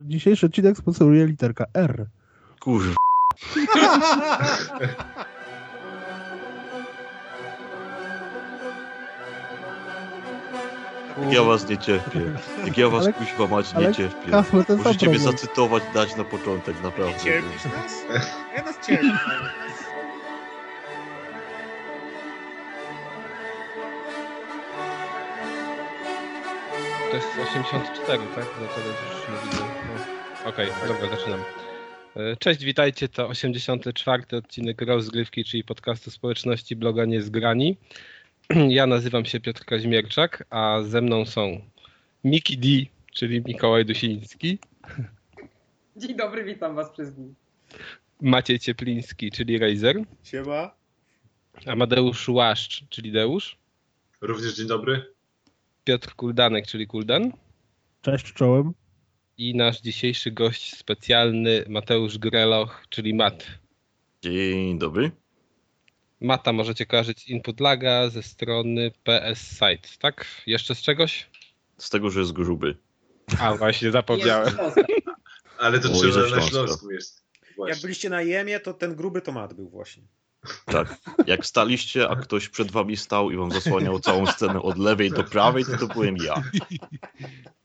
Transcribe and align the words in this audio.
Dzisiejszy 0.00 0.46
odcinek 0.46 0.76
sponsoruje 0.78 1.26
literka 1.26 1.64
R. 1.74 2.06
Kurwa. 2.60 2.94
Jak 11.22 11.32
ja 11.32 11.42
was 11.44 11.68
nie 11.68 11.78
cierpię. 11.78 12.20
Jak 12.64 12.78
ja 12.78 12.88
was 12.88 13.04
Ale- 13.04 13.12
kuźwa 13.12 13.46
mać 13.46 13.66
ale 13.74 13.88
nie 13.88 13.94
cierpię. 13.94 14.30
Sam 14.30 14.44
Możecie 14.78 15.08
mnie 15.08 15.18
zacytować, 15.18 15.82
dać 15.94 16.16
na 16.16 16.24
początek, 16.24 16.76
Nie 16.76 16.82
naprawdę. 16.82 17.20
cierpisz 17.24 17.64
nas? 17.64 17.92
Ja 18.56 18.62
nas 18.62 18.86
cierpię. 18.86 19.12
To 27.16 27.22
jest 27.22 27.50
84, 27.50 28.22
tak? 28.34 28.46
No 28.60 28.66
to 28.68 28.80
już 28.80 29.28
nie 29.28 29.50
widzę. 29.50 29.64
No. 29.64 30.48
Okej, 30.48 30.68
dobra, 30.88 31.16
zaczynam. 31.16 31.40
E, 32.16 32.36
Cześć, 32.36 32.64
witajcie. 32.64 33.08
To 33.08 33.28
84 33.28 34.22
odcinek 34.36 34.82
rozgrywki, 34.82 35.44
czyli 35.44 35.64
podcastu 35.64 36.10
społeczności 36.10 36.76
bloga 36.76 37.04
Niezgrani. 37.04 37.76
Ja 38.68 38.86
nazywam 38.86 39.24
się 39.24 39.40
Piotr 39.40 39.64
Kaźmierczak, 39.64 40.44
a 40.50 40.82
ze 40.82 41.00
mną 41.00 41.26
są 41.26 41.60
Miki 42.24 42.58
D, 42.58 42.68
czyli 43.12 43.42
Mikołaj 43.46 43.84
Dusiński, 43.84 44.58
Dzień 45.96 46.16
dobry, 46.16 46.44
witam 46.44 46.74
was 46.74 46.90
przez 46.90 47.14
dni. 47.14 47.34
Maciej 48.20 48.58
Ciepliński, 48.58 49.30
czyli 49.30 49.58
Razer, 49.58 49.96
Siema. 50.24 50.74
Amadeusz 51.66 52.28
Łaszcz, 52.28 52.84
czyli 52.88 53.12
Deusz, 53.12 53.58
Również 54.20 54.54
dzień 54.54 54.66
dobry. 54.68 55.15
Piotr 55.86 56.14
Kuldanek, 56.14 56.66
czyli 56.66 56.86
Kuldan 56.86 57.32
Cześć 58.02 58.32
czołem. 58.32 58.72
i 59.38 59.54
nasz 59.54 59.80
dzisiejszy 59.80 60.30
gość 60.30 60.76
specjalny 60.76 61.64
Mateusz 61.68 62.18
Greloch, 62.18 62.84
czyli 62.88 63.14
Mat. 63.14 63.46
Dzień 64.22 64.78
dobry. 64.78 65.10
Mata 66.20 66.52
możecie 66.52 66.86
kojarzyć 66.86 67.20
z 67.20 67.28
Input 67.28 67.60
Laga 67.60 68.08
ze 68.08 68.22
strony 68.22 68.90
PS 69.04 69.40
Site, 69.40 69.88
tak? 69.98 70.26
Jeszcze 70.46 70.74
z 70.74 70.82
czegoś? 70.82 71.30
Z 71.78 71.90
tego, 71.90 72.10
że 72.10 72.20
jest 72.20 72.32
gruby. 72.32 72.76
A 73.40 73.54
właśnie, 73.54 73.90
zapomniałem. 73.90 74.54
Ale 75.58 75.80
to 75.80 75.88
Oj, 75.88 75.98
trzeba 75.98 76.28
ze 76.28 76.36
na. 76.36 76.42
Śląsku 76.42 76.90
jest. 76.90 77.26
Jak 77.42 77.56
Właśnie. 77.56 77.82
byliście 77.82 78.10
na 78.10 78.22
Jemie, 78.22 78.60
to 78.60 78.74
ten 78.74 78.94
gruby 78.94 79.20
tomat 79.22 79.54
był 79.54 79.68
właśnie. 79.68 80.02
Tak. 80.64 80.96
Jak 81.26 81.46
staliście, 81.46 82.08
a 82.08 82.16
ktoś 82.16 82.48
przed 82.48 82.70
wami 82.70 82.96
stał 82.96 83.30
i 83.30 83.36
wam 83.36 83.50
zasłaniał 83.52 84.00
całą 84.00 84.26
scenę 84.26 84.62
od 84.62 84.78
lewej 84.78 85.10
do 85.10 85.24
prawej, 85.24 85.64
to 85.64 85.76
to 85.78 85.86
byłem 85.94 86.16
ja. 86.16 86.42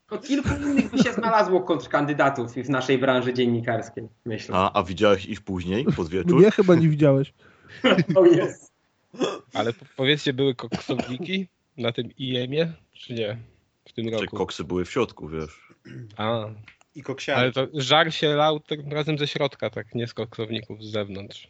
To 0.08 0.18
kilku 0.18 0.50
innych 0.50 0.92
by 0.92 0.98
się 0.98 1.14
znalazło 1.14 1.62
kontrkandydatów 1.62 2.54
w 2.54 2.70
naszej 2.70 2.98
branży 2.98 3.34
dziennikarskiej, 3.34 4.08
myślę. 4.26 4.56
A, 4.56 4.74
a 4.74 4.84
widziałeś 4.84 5.26
ich 5.26 5.42
później, 5.42 5.86
pod 5.96 6.10
wieczór? 6.10 6.40
Mnie 6.40 6.52
chyba 6.52 6.76
nie 6.76 6.90
widziałeś. 6.90 7.34
To 8.14 8.26
jest. 8.26 8.72
Ale 9.54 9.74
po- 9.74 9.86
powiedzcie, 9.96 10.34
były 10.34 10.56
koksowniki 10.56 11.48
na 11.78 11.92
tym 11.92 12.10
IEM-ie, 12.18 12.74
czy 12.94 13.14
nie? 13.14 13.38
W 13.90 13.94
tym 13.94 14.06
Czy 14.06 14.12
roku. 14.12 14.38
koksy 14.38 14.64
były 14.64 14.86
w 14.86 14.92
środku, 14.92 15.28
wiesz? 15.30 15.68
A, 16.18 16.46
I 16.96 17.04
koksiary. 17.04 17.40
ale 17.42 17.52
to 17.52 17.68
żar 17.74 18.14
się 18.14 18.28
lał 18.28 18.60
tym 18.60 18.92
razem 18.94 19.18
ze 19.18 19.28
środka, 19.28 19.70
tak? 19.70 19.96
Nie 19.96 20.08
z 20.08 20.14
koksowników 20.14 20.84
z 20.84 20.92
zewnątrz. 20.92 21.48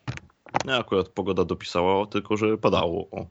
Nie, 0.65 0.75
akurat 0.75 1.09
pogoda 1.09 1.45
dopisała, 1.45 2.05
tylko 2.05 2.37
że 2.37 2.57
padało. 2.57 3.07
O. 3.11 3.25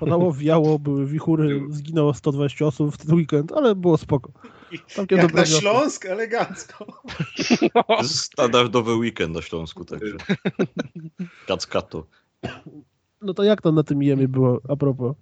Padało, 0.00 0.32
wiało, 0.32 0.78
były 0.78 1.06
wichury, 1.06 1.60
zginęło 1.70 2.14
120 2.14 2.66
osób 2.66 2.94
w 2.94 3.06
ten 3.06 3.14
weekend, 3.14 3.52
ale 3.52 3.74
było 3.74 3.98
spoko. 3.98 4.32
Całkiem 4.86 5.18
Jak 5.18 5.34
na 5.34 5.40
wiosny. 5.40 5.60
Śląsk, 5.60 6.06
elegancko. 6.06 7.02
Jest 7.98 8.18
standardowy 8.20 8.94
weekend 8.94 9.34
na 9.34 9.42
Śląsku, 9.42 9.84
także. 9.84 10.16
Kackato. 11.46 12.06
No 13.22 13.34
to 13.34 13.42
jak 13.42 13.62
to 13.62 13.72
na 13.72 13.82
tym 13.82 14.02
jemie 14.02 14.28
było, 14.28 14.60
a 14.68 14.76
propos? 14.76 15.16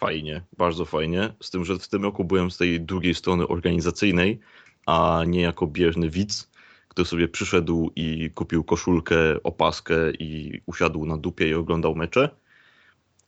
Fajnie, 0.00 0.42
bardzo 0.58 0.84
fajnie. 0.84 1.34
Z 1.40 1.50
tym, 1.50 1.64
że 1.64 1.78
w 1.78 1.88
tym 1.88 2.02
roku 2.02 2.24
byłem 2.24 2.50
z 2.50 2.56
tej 2.56 2.80
drugiej 2.80 3.14
strony 3.14 3.48
organizacyjnej, 3.48 4.40
a 4.86 5.22
nie 5.26 5.40
jako 5.40 5.66
bierny 5.66 6.10
widz, 6.10 6.50
który 6.88 7.06
sobie 7.06 7.28
przyszedł 7.28 7.90
i 7.96 8.30
kupił 8.34 8.64
koszulkę, 8.64 9.42
opaskę 9.42 10.10
i 10.10 10.60
usiadł 10.66 11.06
na 11.06 11.16
dupie 11.16 11.48
i 11.48 11.54
oglądał 11.54 11.94
mecze. 11.94 12.30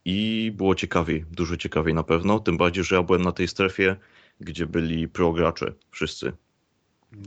I 0.05 0.53
było 0.57 0.75
ciekawiej, 0.75 1.25
dużo 1.31 1.57
ciekawiej 1.57 1.95
na 1.95 2.03
pewno. 2.03 2.39
Tym 2.41 2.57
bardziej, 2.57 2.85
że 2.85 2.97
ja 2.97 3.03
byłem 3.03 3.23
na 3.23 3.33
tej 3.33 3.49
strefie, 3.49 3.97
gdzie 4.41 4.67
byli 4.67 5.09
progracze 5.09 5.73
wszyscy. 5.91 6.33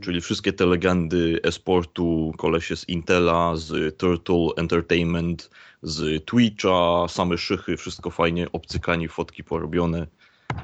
Czyli 0.01 0.21
wszystkie 0.21 0.53
te 0.53 0.65
legendy 0.65 1.39
e-sportu, 1.43 2.33
kolesie 2.37 2.75
z 2.75 2.89
Intela, 2.89 3.55
z 3.55 3.97
Turtle 3.97 4.47
Entertainment, 4.57 5.49
z 5.81 6.25
Twitcha, 6.25 7.07
same 7.07 7.37
szychy, 7.37 7.77
wszystko 7.77 8.09
fajnie, 8.11 8.51
obcykani, 8.51 9.07
fotki 9.07 9.43
porobione. 9.43 10.07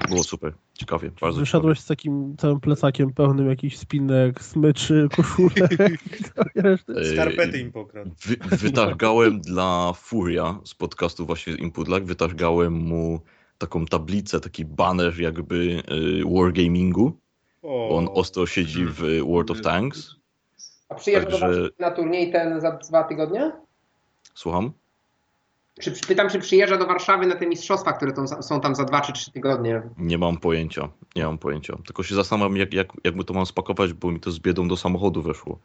Było 0.09 0.23
super, 0.23 0.53
ciekawie, 0.73 1.11
bardzo 1.21 1.39
Wyszedłeś 1.39 1.79
z 1.79 1.85
takim 1.85 2.37
całym 2.37 2.59
plecakiem 2.59 3.13
pełnym 3.13 3.49
jakichś 3.49 3.77
spinek, 3.77 4.43
smyczy, 4.43 5.07
koszulek 5.15 5.69
ciekawie. 6.17 6.77
Skarpety 7.13 7.59
im 7.59 7.71
pokradł. 7.71 8.11
Wy, 8.25 8.57
wytargałem 8.57 9.41
dla 9.41 9.93
Furia 9.93 10.59
z 10.63 10.73
podcastu 10.73 11.25
właśnie 11.25 11.53
Input 11.53 11.87
Lag, 11.87 12.03
wytargałem 12.03 12.73
mu 12.73 13.19
taką 13.57 13.85
tablicę, 13.85 14.39
taki 14.39 14.65
banner 14.65 15.19
jakby 15.19 15.55
y, 15.55 16.23
wargamingu. 16.35 17.13
O, 17.63 17.97
On 17.97 18.09
ostro 18.13 18.45
siedzi 18.45 18.85
w 18.85 19.23
World 19.27 19.51
of 19.51 19.61
Tanks. 19.61 20.15
A 20.89 20.95
przyjeżdża 20.95 21.29
do 21.31 21.39
Także- 21.39 21.69
na 21.79 21.91
turniej 21.91 22.31
ten 22.31 22.61
za 22.61 22.71
dwa 22.71 23.03
tygodnie? 23.03 23.51
Słucham? 24.33 24.71
Czy, 25.79 25.91
pytam, 26.07 26.29
czy 26.29 26.39
przyjeżdża 26.39 26.77
do 26.77 26.85
Warszawy 26.85 27.25
na 27.25 27.35
te 27.35 27.47
mistrzostwa, 27.47 27.93
które 27.93 28.13
tam, 28.13 28.27
są 28.27 28.61
tam 28.61 28.75
za 28.75 28.85
dwa 28.85 29.01
czy 29.01 29.13
trzy 29.13 29.31
tygodnie? 29.31 29.81
Nie 29.97 30.17
mam 30.17 30.37
pojęcia, 30.37 30.89
nie 31.15 31.23
mam 31.23 31.37
pojęcia. 31.37 31.77
Tylko 31.85 32.03
się 32.03 32.15
zastanawiam, 32.15 32.57
jak, 32.57 32.73
jak, 32.73 32.87
jak 33.03 33.15
my 33.15 33.23
to 33.23 33.33
mam 33.33 33.45
spakować, 33.45 33.93
bo 33.93 34.11
mi 34.11 34.19
to 34.19 34.31
z 34.31 34.39
biedą 34.39 34.67
do 34.67 34.77
samochodu 34.77 35.21
weszło. 35.21 35.59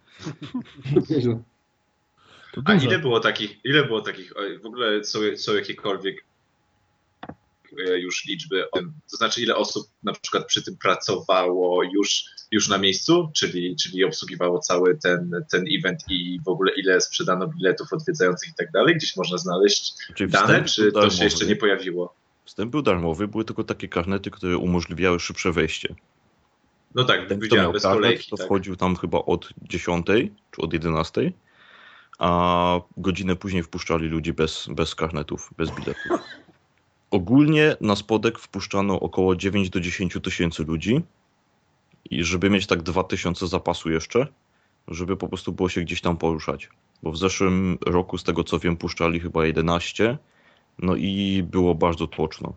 To 2.52 2.62
A 2.66 2.74
ile 2.74 2.98
było 2.98 3.20
takich, 3.20 3.64
ile 3.64 3.84
było 3.84 4.00
takich, 4.00 4.32
w 4.62 4.66
ogóle 4.66 5.04
są, 5.04 5.18
są 5.36 5.54
jakiekolwiek 5.54 6.24
już 7.78 8.24
liczby, 8.24 8.64
to 9.10 9.16
znaczy 9.16 9.42
ile 9.42 9.56
osób 9.56 9.86
na 10.02 10.12
przykład 10.12 10.46
przy 10.46 10.62
tym 10.62 10.76
pracowało 10.76 11.82
już, 11.82 12.24
już 12.50 12.68
na 12.68 12.78
miejscu, 12.78 13.30
czyli, 13.34 13.76
czyli 13.76 14.04
obsługiwało 14.04 14.58
cały 14.58 14.98
ten, 14.98 15.30
ten 15.50 15.64
event 15.78 16.00
i 16.08 16.40
w 16.44 16.48
ogóle 16.48 16.72
ile 16.76 17.00
sprzedano 17.00 17.48
biletów 17.48 17.92
odwiedzających 17.92 18.48
i 18.48 18.54
tak 18.54 18.70
dalej, 18.70 18.96
gdzieś 18.96 19.16
można 19.16 19.38
znaleźć 19.38 19.94
Czyli 20.14 20.30
dane, 20.30 20.64
czy 20.64 20.92
to 20.92 21.10
się 21.10 21.24
jeszcze 21.24 21.46
nie 21.46 21.56
pojawiło? 21.56 22.14
Wstęp 22.44 22.70
był 22.70 22.82
darmowy, 22.82 23.28
były 23.28 23.44
tylko 23.44 23.64
takie 23.64 23.88
karnety, 23.88 24.30
które 24.30 24.58
umożliwiały 24.58 25.20
szybsze 25.20 25.52
wejście. 25.52 25.94
No 26.94 27.04
tak, 27.04 27.28
Ten, 27.28 27.40
kto 27.40 27.56
miał 27.56 27.72
bez 27.72 27.82
karnet, 27.82 28.02
kolejki. 28.02 28.30
to 28.30 28.36
tak. 28.36 28.46
wchodził 28.46 28.76
tam 28.76 28.96
chyba 28.96 29.18
od 29.18 29.48
10 29.62 30.06
czy 30.50 30.62
od 30.62 30.72
11, 30.72 31.32
a 32.18 32.80
godzinę 32.96 33.36
później 33.36 33.62
wpuszczali 33.62 34.08
ludzi 34.08 34.32
bez, 34.32 34.66
bez 34.70 34.94
karnetów, 34.94 35.50
bez 35.56 35.70
biletów. 35.70 36.20
Ogólnie 37.14 37.76
na 37.80 37.96
spodek 37.96 38.38
wpuszczano 38.38 39.00
około 39.00 39.36
9 39.36 39.70
do 39.70 39.80
10 39.80 40.18
tysięcy 40.22 40.64
ludzi 40.64 41.00
i 42.10 42.24
żeby 42.24 42.50
mieć 42.50 42.66
tak 42.66 42.82
2 42.82 43.04
tysiące 43.04 43.46
zapasu 43.46 43.90
jeszcze, 43.90 44.26
żeby 44.88 45.16
po 45.16 45.28
prostu 45.28 45.52
było 45.52 45.68
się 45.68 45.80
gdzieś 45.80 46.00
tam 46.00 46.16
poruszać. 46.16 46.68
Bo 47.02 47.12
w 47.12 47.18
zeszłym 47.18 47.78
roku, 47.86 48.18
z 48.18 48.24
tego 48.24 48.44
co 48.44 48.58
wiem, 48.58 48.76
puszczali 48.76 49.20
chyba 49.20 49.46
11, 49.46 50.18
no 50.78 50.96
i 50.96 51.42
było 51.50 51.74
bardzo 51.74 52.06
tłoczno. 52.06 52.52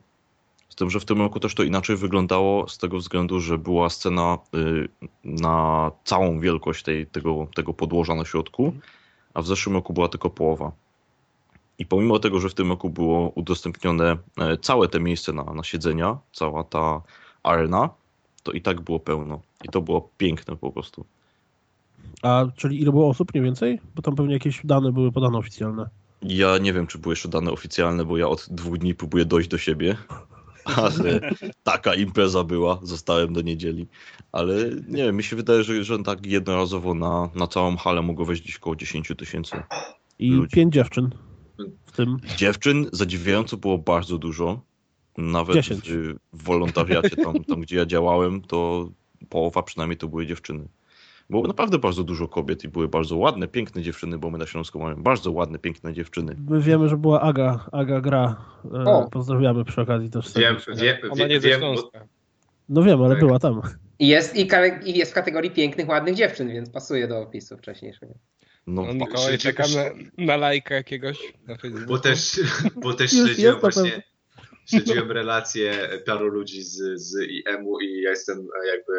Z 0.69 0.75
tym, 0.75 0.89
że 0.89 0.99
w 0.99 1.05
tym 1.05 1.17
roku 1.17 1.39
też 1.39 1.55
to 1.55 1.63
inaczej 1.63 1.95
wyglądało 1.95 2.69
z 2.69 2.77
tego 2.77 2.97
względu, 2.97 3.39
że 3.39 3.57
była 3.57 3.89
scena 3.89 4.37
y, 4.55 4.87
na 5.23 5.91
całą 6.03 6.39
wielkość 6.39 6.83
tej, 6.83 7.07
tego, 7.07 7.47
tego 7.55 7.73
podłoża 7.73 8.15
na 8.15 8.25
środku, 8.25 8.73
a 9.33 9.41
w 9.41 9.47
zeszłym 9.47 9.75
roku 9.75 9.93
była 9.93 10.07
tylko 10.07 10.29
połowa. 10.29 10.71
I 11.79 11.85
pomimo 11.85 12.19
tego, 12.19 12.39
że 12.39 12.49
w 12.49 12.53
tym 12.53 12.69
roku 12.69 12.89
było 12.89 13.29
udostępnione 13.29 14.17
e, 14.37 14.57
całe 14.57 14.87
te 14.87 14.99
miejsce 14.99 15.33
na, 15.33 15.43
na 15.43 15.63
siedzenia, 15.63 16.17
cała 16.31 16.63
ta 16.63 17.01
arena, 17.43 17.89
to 18.43 18.51
i 18.51 18.61
tak 18.61 18.81
było 18.81 18.99
pełno. 18.99 19.41
I 19.63 19.69
to 19.69 19.81
było 19.81 20.09
piękne 20.17 20.55
po 20.55 20.71
prostu. 20.71 21.05
A 22.21 22.45
czyli 22.55 22.81
ile 22.81 22.91
było 22.91 23.09
osób 23.09 23.33
mniej 23.33 23.43
więcej? 23.43 23.79
Bo 23.95 24.01
tam 24.01 24.15
pewnie 24.15 24.33
jakieś 24.33 24.61
dane 24.63 24.91
były 24.91 25.11
podane 25.11 25.37
oficjalne. 25.37 25.89
Ja 26.21 26.57
nie 26.57 26.73
wiem, 26.73 26.87
czy 26.87 26.97
były 26.97 27.11
jeszcze 27.13 27.29
dane 27.29 27.51
oficjalne, 27.51 28.05
bo 28.05 28.17
ja 28.17 28.27
od 28.27 28.47
dwóch 28.51 28.77
dni 28.77 28.95
próbuję 28.95 29.25
dojść 29.25 29.49
do 29.49 29.57
siebie. 29.57 29.97
Ale 30.75 31.31
taka 31.63 31.95
impreza 31.95 32.43
była, 32.43 32.79
zostałem 32.83 33.33
do 33.33 33.41
niedzieli. 33.41 33.87
Ale 34.31 34.53
nie 34.87 35.03
wiem, 35.03 35.15
mi 35.15 35.23
się 35.23 35.35
wydaje, 35.35 35.63
że, 35.63 35.83
że 35.83 36.03
tak 36.03 36.25
jednorazowo 36.25 36.93
na, 36.93 37.29
na 37.35 37.47
całą 37.47 37.77
halę 37.77 38.01
mogło 38.01 38.25
wejść 38.25 38.41
gdzieś 38.41 38.57
około 38.57 38.75
10 38.75 39.11
tysięcy. 39.17 39.63
I 40.19 40.31
Ludzi. 40.31 40.55
pięć 40.55 40.73
dziewczyn 40.73 41.09
w 41.85 41.91
tym. 41.91 42.17
Dziewczyn 42.37 42.85
zadziwiająco 42.91 43.57
było 43.57 43.77
bardzo 43.77 44.17
dużo. 44.17 44.61
Nawet 45.17 45.55
10. 45.55 45.91
w, 45.91 46.15
w 46.33 46.43
wolontariacie, 46.43 47.15
tam, 47.15 47.43
tam 47.43 47.61
gdzie 47.61 47.77
ja 47.77 47.85
działałem, 47.85 48.41
to 48.41 48.89
połowa 49.29 49.63
przynajmniej 49.63 49.97
to 49.97 50.07
były 50.07 50.25
dziewczyny. 50.25 50.67
Było 51.29 51.47
naprawdę 51.47 51.79
bardzo 51.79 52.03
dużo 52.03 52.27
kobiet 52.27 52.63
i 52.63 52.67
były 52.67 52.87
bardzo 52.87 53.17
ładne, 53.17 53.47
piękne 53.47 53.81
dziewczyny, 53.81 54.17
bo 54.17 54.29
my 54.29 54.37
na 54.37 54.45
Śląsku 54.45 54.79
mamy 54.79 54.95
bardzo 54.95 55.31
ładne, 55.31 55.59
piękne 55.59 55.93
dziewczyny. 55.93 56.35
My 56.49 56.61
wiemy, 56.61 56.89
że 56.89 56.97
była 56.97 57.21
Aga, 57.21 57.65
Aga 57.71 58.01
Gra. 58.01 58.35
E, 58.65 58.83
O. 58.83 59.09
Pozdrawiamy 59.11 59.65
przy 59.65 59.81
okazji 59.81 60.09
też. 60.09 60.33
Wiem, 60.33 60.55
wiem, 60.75 60.97
Ona 61.11 61.27
nie 61.27 61.39
wiem, 61.39 61.59
Śląska. 61.59 62.07
No 62.69 62.83
wiem, 62.83 63.01
ale 63.01 63.15
Tak. 63.15 63.19
była 63.19 63.39
tam. 63.39 63.61
Jest, 63.99 64.35
i 64.35 64.47
jest 64.97 65.11
w 65.11 65.15
kategorii 65.15 65.51
pięknych, 65.51 65.89
ładnych 65.89 66.15
dziewczyn, 66.15 66.49
więc 66.49 66.69
pasuje 66.69 67.07
do 67.07 67.19
opisu 67.21 67.57
wcześniejszego. 67.57 68.13
No, 68.67 68.93
No, 68.93 68.93
Mikołaj 68.93 69.37
na, 69.75 70.25
na 70.25 70.37
lajka 70.37 70.75
jakiegoś 70.75 71.33
na 71.47 71.57
Facebooku. 71.57 71.87
bo 71.87 71.99
też, 71.99 72.39
bo 72.75 72.93
też 72.93 73.11
śledziłem 73.11 73.59
właśnie 73.59 74.03
śledziłem 74.69 75.11
relacje 75.11 75.89
paru 76.05 76.27
ludzi 76.27 76.63
z, 76.63 77.01
z 77.01 77.29
IM-u 77.29 77.79
i 77.79 78.01
ja 78.01 78.09
jestem 78.09 78.47
jakby 78.67 78.93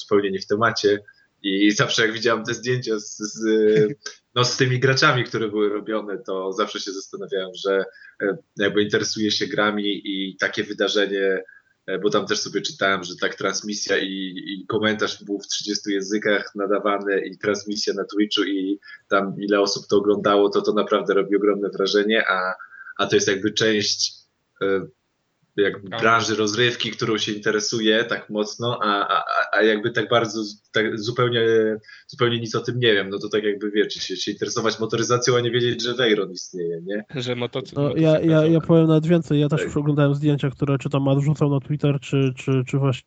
zupełnie 0.00 0.30
nie 0.30 0.40
w 0.40 0.46
temacie 0.46 0.98
i 1.42 1.70
zawsze 1.70 2.02
jak 2.02 2.12
widziałem 2.12 2.44
te 2.44 2.54
zdjęcia 2.54 2.98
z, 2.98 3.16
z, 3.18 3.44
no, 4.34 4.44
z 4.44 4.56
tymi 4.56 4.80
graczami, 4.80 5.24
które 5.24 5.48
były 5.48 5.68
robione, 5.68 6.18
to 6.18 6.52
zawsze 6.52 6.80
się 6.80 6.92
zastanawiałem, 6.92 7.50
że 7.54 7.84
e, 8.22 8.36
jakby 8.56 8.82
interesuję 8.82 9.30
się 9.30 9.46
grami 9.46 10.02
i 10.04 10.36
takie 10.36 10.64
wydarzenie, 10.64 11.22
e, 11.22 11.44
bo 12.02 12.10
tam 12.10 12.26
też 12.26 12.40
sobie 12.40 12.62
czytałem, 12.62 13.04
że 13.04 13.16
tak 13.20 13.34
transmisja 13.34 13.98
i, 13.98 14.34
i 14.46 14.66
komentarz 14.66 15.24
był 15.24 15.38
w 15.38 15.46
30 15.46 15.92
językach 15.92 16.54
nadawany 16.54 17.20
i 17.20 17.38
transmisja 17.38 17.94
na 17.94 18.04
Twitchu 18.04 18.42
i 18.44 18.80
tam 19.08 19.34
ile 19.38 19.60
osób 19.60 19.86
to 19.86 19.96
oglądało, 19.96 20.48
to 20.48 20.62
to 20.62 20.72
naprawdę 20.72 21.14
robi 21.14 21.36
ogromne 21.36 21.68
wrażenie, 21.68 22.24
a, 22.28 22.54
a 22.96 23.06
to 23.06 23.16
jest 23.16 23.28
jakby 23.28 23.52
część 23.52 24.12
jakby 25.56 25.90
Tak. 25.90 26.00
branży 26.00 26.34
rozrywki, 26.36 26.90
którą 26.90 27.18
się 27.18 27.32
interesuje 27.32 28.04
tak 28.04 28.30
mocno, 28.30 28.78
a, 28.82 29.08
a, 29.08 29.24
a 29.52 29.62
jakby 29.62 29.90
tak 29.90 30.08
bardzo 30.08 30.42
tak 30.72 30.98
zupełnie, 31.00 31.40
zupełnie 32.06 32.40
nic 32.40 32.54
o 32.54 32.60
tym 32.60 32.78
nie 32.78 32.94
wiem. 32.94 33.08
No 33.10 33.18
to 33.18 33.28
tak 33.28 33.44
jakby 33.44 33.70
wiecie, 33.70 34.00
się, 34.00 34.16
się 34.16 34.32
interesować 34.32 34.80
motoryzacją, 34.80 35.36
a 35.36 35.40
nie 35.40 35.50
wiedzieć, 35.50 35.82
że 35.82 35.94
Veyron 35.94 36.32
istnieje, 36.32 36.80
nie? 36.82 37.04
Że 37.22 37.36
motocykl. 37.36 37.80
No, 37.80 37.96
ja, 37.96 38.20
ja, 38.20 38.46
ja 38.46 38.60
powiem 38.60 38.86
nawet 38.86 39.06
więcej. 39.06 39.40
Ja 39.40 39.48
też 39.48 39.62
Tak. 39.64 39.76
oglądałem 39.76 40.14
zdjęcia, 40.14 40.50
które 40.50 40.78
czy 40.78 40.90
tam 40.90 41.02
Matt 41.02 41.18
wrzucał 41.18 41.50
na 41.50 41.60
Twitter, 41.60 42.00
czy, 42.00 42.32
czy, 42.36 42.62
czy 42.66 42.78
właśnie 42.78 43.06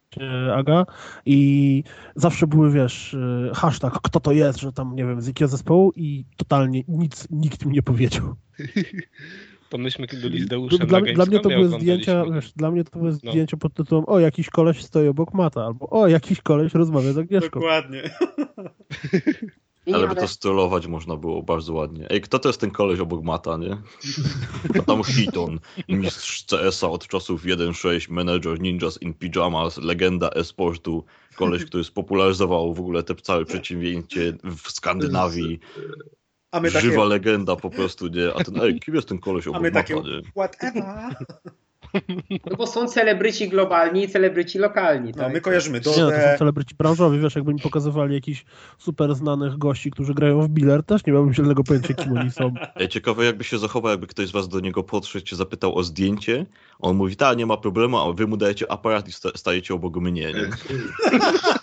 Aga 0.56 0.86
i 1.26 1.84
zawsze 2.16 2.48
były, 2.48 2.72
wiesz, 2.72 3.14
y, 3.14 3.52
hashtag, 3.56 3.94
kto 4.04 4.20
to 4.20 4.32
jest, 4.32 4.60
że 4.60 4.72
tam, 4.72 4.96
nie 4.96 5.06
wiem, 5.06 5.22
z 5.22 5.28
jakiego 5.28 5.48
zespołu 5.50 5.92
i 5.96 6.26
totalnie 6.38 6.84
nic, 6.88 7.28
nikt 7.30 7.66
mi 7.66 7.74
nie 7.74 7.84
powiedział. 7.84 8.36
To 9.70 9.78
myśmy 9.78 10.08
byli 10.22 10.42
z 10.42 10.48
Deuszem 10.48 10.88
Dla, 10.88 11.00
na 11.00 11.14
dla 11.14 11.26
mnie 11.26 11.40
to 11.40 11.50
były 11.50 11.68
zdjęcia, 11.68 12.26
wiesz, 12.26 12.52
dla 12.52 12.72
mnie 12.72 12.84
to 12.84 13.00
były 13.00 13.12
No. 13.12 13.32
zdjęcia 13.32 13.58
pod 13.58 13.74
tytułem 13.74 14.04
o, 14.08 14.20
jakiś 14.20 14.50
koleś 14.50 14.84
stoi 14.84 15.08
obok 15.08 15.34
Mata, 15.34 15.66
albo 15.66 15.90
o, 15.90 16.08
jakiś 16.08 16.42
koleś 16.42 16.74
rozmawia 16.74 17.14
z 17.14 17.18
Agnieszką. 17.18 17.60
Dokładnie. 17.60 18.02
Ale 19.94 20.08
by 20.08 20.16
to 20.16 20.28
stylować 20.28 20.88
można 20.88 21.16
było 21.16 21.44
bardzo 21.44 21.74
ładnie. 21.74 22.08
Ej, 22.10 22.22
kto 22.22 22.40
to 22.40 22.50
jest 22.50 22.62
ten 22.62 22.72
koleś 22.72 23.00
obok 23.00 23.24
Mata, 23.24 23.58
nie? 23.58 23.78
A 24.80 24.84
tam 24.84 25.04
Hiton, 25.04 25.60
mistrz 25.90 26.46
CS-a 26.46 26.90
od 26.90 27.08
czasów 27.08 27.44
1.6, 27.46 28.12
manager 28.12 28.62
Ninjas 28.62 29.02
in 29.02 29.14
Pyjamas, 29.14 29.78
legenda 29.78 30.30
e-sportu, 30.30 31.06
koleś, 31.36 31.66
który 31.66 31.84
spopularyzował 31.84 32.74
w 32.74 32.80
ogóle 32.80 33.04
te 33.04 33.16
całe 33.16 33.46
przedsięwzięcie 33.46 34.34
w 34.44 34.72
Skandynawii. 34.72 35.60
A 36.52 36.60
my 36.60 36.72
takie, 36.72 36.86
Żywa 36.86 37.04
legenda 37.04 37.56
po 37.56 37.70
prostu, 37.70 38.08
nie? 38.08 38.34
A 38.36 38.44
ten, 38.44 38.62
ej, 38.62 38.80
kim 38.80 38.96
jest 38.96 39.08
ten 39.08 39.20
koleś 39.20 39.48
a 39.48 39.50
obok 39.50 39.62
my 39.62 39.72
Mata, 39.72 39.82
takie 39.82 39.94
nie? 39.94 40.22
whatever. 40.36 41.16
No 42.46 42.58
bo 42.58 42.68
są 42.68 42.88
celebryci 42.88 43.50
globalni 43.50 44.04
i 44.04 44.10
celebryci 44.10 44.60
lokalni. 44.60 45.12
No, 45.16 45.24
tak? 45.24 45.34
my 45.34 45.42
kojarzymy 45.42 45.80
Nie, 45.80 45.86
no, 45.86 46.12
to 46.12 46.18
są 46.32 46.38
celebryci 46.38 46.76
branżowi, 46.76 47.20
wiesz, 47.20 47.36
jakby 47.36 47.54
mi 47.54 47.60
pokazywali 47.60 48.14
jakichś 48.14 48.46
super 48.78 49.16
znanych 49.16 49.58
gości, 49.58 49.92
którzy 49.92 50.14
grają 50.14 50.42
w 50.42 50.50
biller, 50.50 50.84
też 50.84 51.06
nie 51.06 51.14
miałbym 51.14 51.34
zielonego 51.34 51.64
pojęcia, 51.64 51.94
kim 51.94 52.18
oni 52.18 52.32
są. 52.32 52.54
Ej, 52.76 52.90
ciekawe 52.90 53.26
jakby 53.26 53.44
się 53.44 53.58
zachował, 53.58 53.92
jakby 53.92 54.08
ktoś 54.08 54.28
z 54.28 54.32
was 54.32 54.48
do 54.48 54.60
niego 54.60 54.84
podszedł, 54.84 55.26
cię 55.26 55.36
zapytał 55.36 55.76
o 55.76 55.84
zdjęcie, 55.84 56.46
on 56.80 56.96
mówi, 56.96 57.16
tak, 57.16 57.38
nie 57.38 57.46
ma 57.46 57.58
problemu, 57.58 57.98
a 57.98 58.14
wy 58.14 58.28
mu 58.28 58.38
dajecie 58.38 58.72
aparat 58.72 59.08
i 59.08 59.12
sta- 59.12 59.38
stajecie 59.38 59.74
obok 59.74 59.96
mnie, 59.96 60.34
nie? 60.34 60.50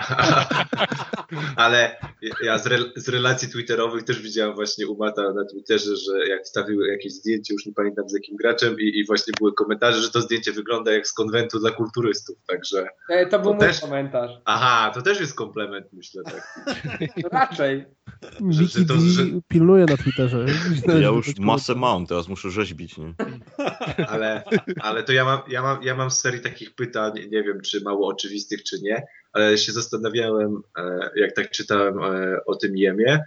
Ale 1.56 1.96
ja 2.42 2.58
z, 2.58 2.66
rel- 2.66 2.90
z 2.96 3.08
relacji 3.08 3.48
twitterowych 3.48 4.04
też 4.04 4.22
widziałem 4.22 4.54
właśnie 4.54 4.86
u 4.88 4.96
Mata 4.96 5.22
na 5.32 5.44
Twitterze, 5.44 5.96
że 5.96 6.28
jak 6.28 6.42
wstawił 6.44 6.80
jakieś 6.84 7.12
zdjęcie, 7.12 7.54
już 7.54 7.66
nie 7.66 7.72
pamiętam 7.72 8.08
z 8.08 8.14
jakim 8.14 8.36
graczem 8.36 8.76
i, 8.80 8.98
i 8.98 9.06
właśnie 9.06 9.32
były 9.38 9.52
komentarze, 9.54 10.00
że 10.02 10.10
to 10.10 10.20
zdjęcie 10.20 10.52
wygląda 10.52 10.92
jak 10.92 11.06
z 11.08 11.12
konwentu 11.12 11.58
dla 11.58 11.70
kulturystów, 11.70 12.36
także 12.46 12.86
E, 13.08 13.26
To 13.26 13.38
był 13.38 13.50
To 13.50 13.56
mój 13.56 13.66
też- 13.66 13.80
komentarz. 13.80 14.30
aha, 14.44 14.90
to 14.94 15.02
też 15.02 15.20
jest 15.20 15.34
komplement, 15.34 15.86
myślę, 15.92 16.22
tak. 16.22 16.64
Raczej. 17.32 17.84
Miki 18.40 18.86
to- 18.86 18.94
D 18.94 19.00
że- 19.00 19.24
pilnuje 19.48 19.84
na 19.84 19.96
Twitterze. 19.96 20.46
Ja 21.00 21.08
już 21.08 21.38
masę 21.38 21.74
mam, 21.74 22.06
teraz 22.06 22.28
muszę 22.28 22.50
rzeźbić, 22.50 22.98
nie? 22.98 23.14
Ale, 24.08 24.42
ale 24.80 25.02
to 25.02 25.12
ja 25.12 25.24
mam, 25.24 25.38
ja, 25.48 25.62
mam, 25.62 25.82
ja 25.82 25.94
mam 25.94 26.10
serię 26.10 26.40
takich 26.40 26.74
pytań, 26.74 27.12
nie 27.30 27.42
wiem 27.42 27.60
czy 27.60 27.80
mało 27.80 28.08
oczywistych, 28.08 28.62
czy 28.62 28.80
nie, 28.82 29.02
się 29.56 29.72
zastanawiałem, 29.72 30.62
e, 30.78 31.10
jak 31.16 31.32
tak 31.32 31.50
czytałem 31.50 31.98
e, 31.98 32.44
o 32.44 32.54
tym 32.54 32.76
jemie, 32.76 33.24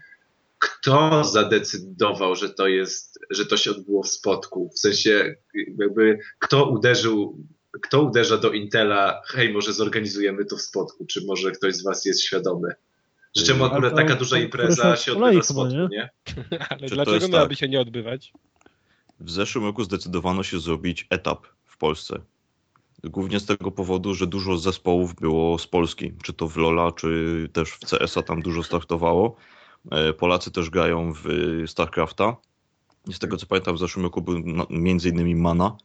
kto 0.59 1.23
zadecydował, 1.23 2.35
że 2.35 2.49
to 2.49 2.67
jest, 2.67 3.19
że 3.29 3.45
to 3.45 3.57
się 3.57 3.71
odbyło 3.71 4.03
w 4.03 4.09
spotku? 4.09 4.69
W 4.75 4.79
sensie, 4.79 5.35
jakby 5.77 6.19
kto 6.39 6.69
uderzył, 6.69 7.37
kto 7.81 8.01
uderza 8.01 8.37
do 8.37 8.51
Intela, 8.51 9.21
hej, 9.25 9.53
może 9.53 9.73
zorganizujemy 9.73 10.45
to 10.45 10.57
w 10.57 10.61
spotku, 10.61 11.05
czy 11.05 11.25
może 11.25 11.51
ktoś 11.51 11.75
z 11.75 11.83
was 11.83 12.05
jest 12.05 12.23
świadomy? 12.23 12.73
Że 13.35 13.43
czemu 13.43 13.65
akurat 13.65 13.95
taka 13.95 14.15
duża 14.15 14.37
impreza 14.37 14.95
się 14.95 15.11
odbywa 15.11 15.41
w 15.41 15.45
spotku, 15.45 15.87
nie? 15.89 16.09
Ale 16.69 16.87
dlaczego 16.87 17.27
miałaby 17.27 17.49
tak? 17.49 17.59
się 17.59 17.69
nie 17.69 17.81
odbywać? 17.81 18.33
W 19.19 19.31
zeszłym 19.31 19.65
roku 19.65 19.83
zdecydowano 19.83 20.43
się 20.43 20.59
zrobić 20.59 21.07
etap 21.09 21.47
w 21.65 21.77
Polsce. 21.77 22.21
Głównie 23.03 23.39
z 23.39 23.45
tego 23.45 23.71
powodu, 23.71 24.13
że 24.13 24.27
dużo 24.27 24.57
zespołów 24.57 25.15
było 25.15 25.57
z 25.57 25.67
Polski. 25.67 26.13
Czy 26.23 26.33
to 26.33 26.47
w 26.47 26.57
Lola, 26.57 26.91
czy 26.91 27.49
też 27.53 27.71
w 27.71 27.79
CS-a 27.79 28.21
tam 28.21 28.41
dużo 28.41 28.63
startowało. 28.63 29.35
E, 29.91 30.13
Polacy 30.13 30.51
też 30.51 30.69
grają 30.69 31.13
w 31.13 31.23
StarCrafta. 31.67 32.35
Z 33.11 33.19
tego 33.19 33.37
co 33.37 33.45
pamiętam, 33.45 33.75
w 33.75 33.79
zeszłym 33.79 34.05
roku 34.05 34.21
był 34.21 34.39
między 34.69 35.09
innymi 35.09 35.35
Mana. 35.35 35.77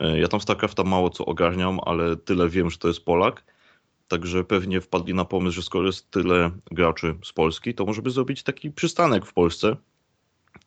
E, 0.00 0.20
Ja 0.20 0.28
tam 0.28 0.40
StarCrafta 0.40 0.84
mało 0.84 1.10
co 1.10 1.26
ogarniam, 1.26 1.80
ale 1.84 2.16
tyle 2.16 2.48
wiem, 2.48 2.70
że 2.70 2.78
to 2.78 2.88
jest 2.88 3.04
Polak. 3.04 3.44
Także 4.08 4.44
pewnie 4.44 4.80
wpadli 4.80 5.14
na 5.14 5.24
pomysł, 5.24 5.56
że 5.56 5.62
skoro 5.62 5.86
jest 5.86 6.10
tyle 6.10 6.50
graczy 6.70 7.14
z 7.24 7.32
Polski, 7.32 7.74
to 7.74 7.84
może 7.84 8.02
by 8.02 8.10
zrobić 8.10 8.42
taki 8.42 8.70
przystanek 8.70 9.26
w 9.26 9.32
Polsce. 9.32 9.76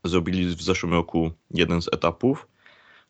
Zrobili 0.03 0.55
w 0.55 0.61
zeszłym 0.61 0.93
roku 0.93 1.31
jeden 1.51 1.81
z 1.81 1.93
etapów. 1.93 2.47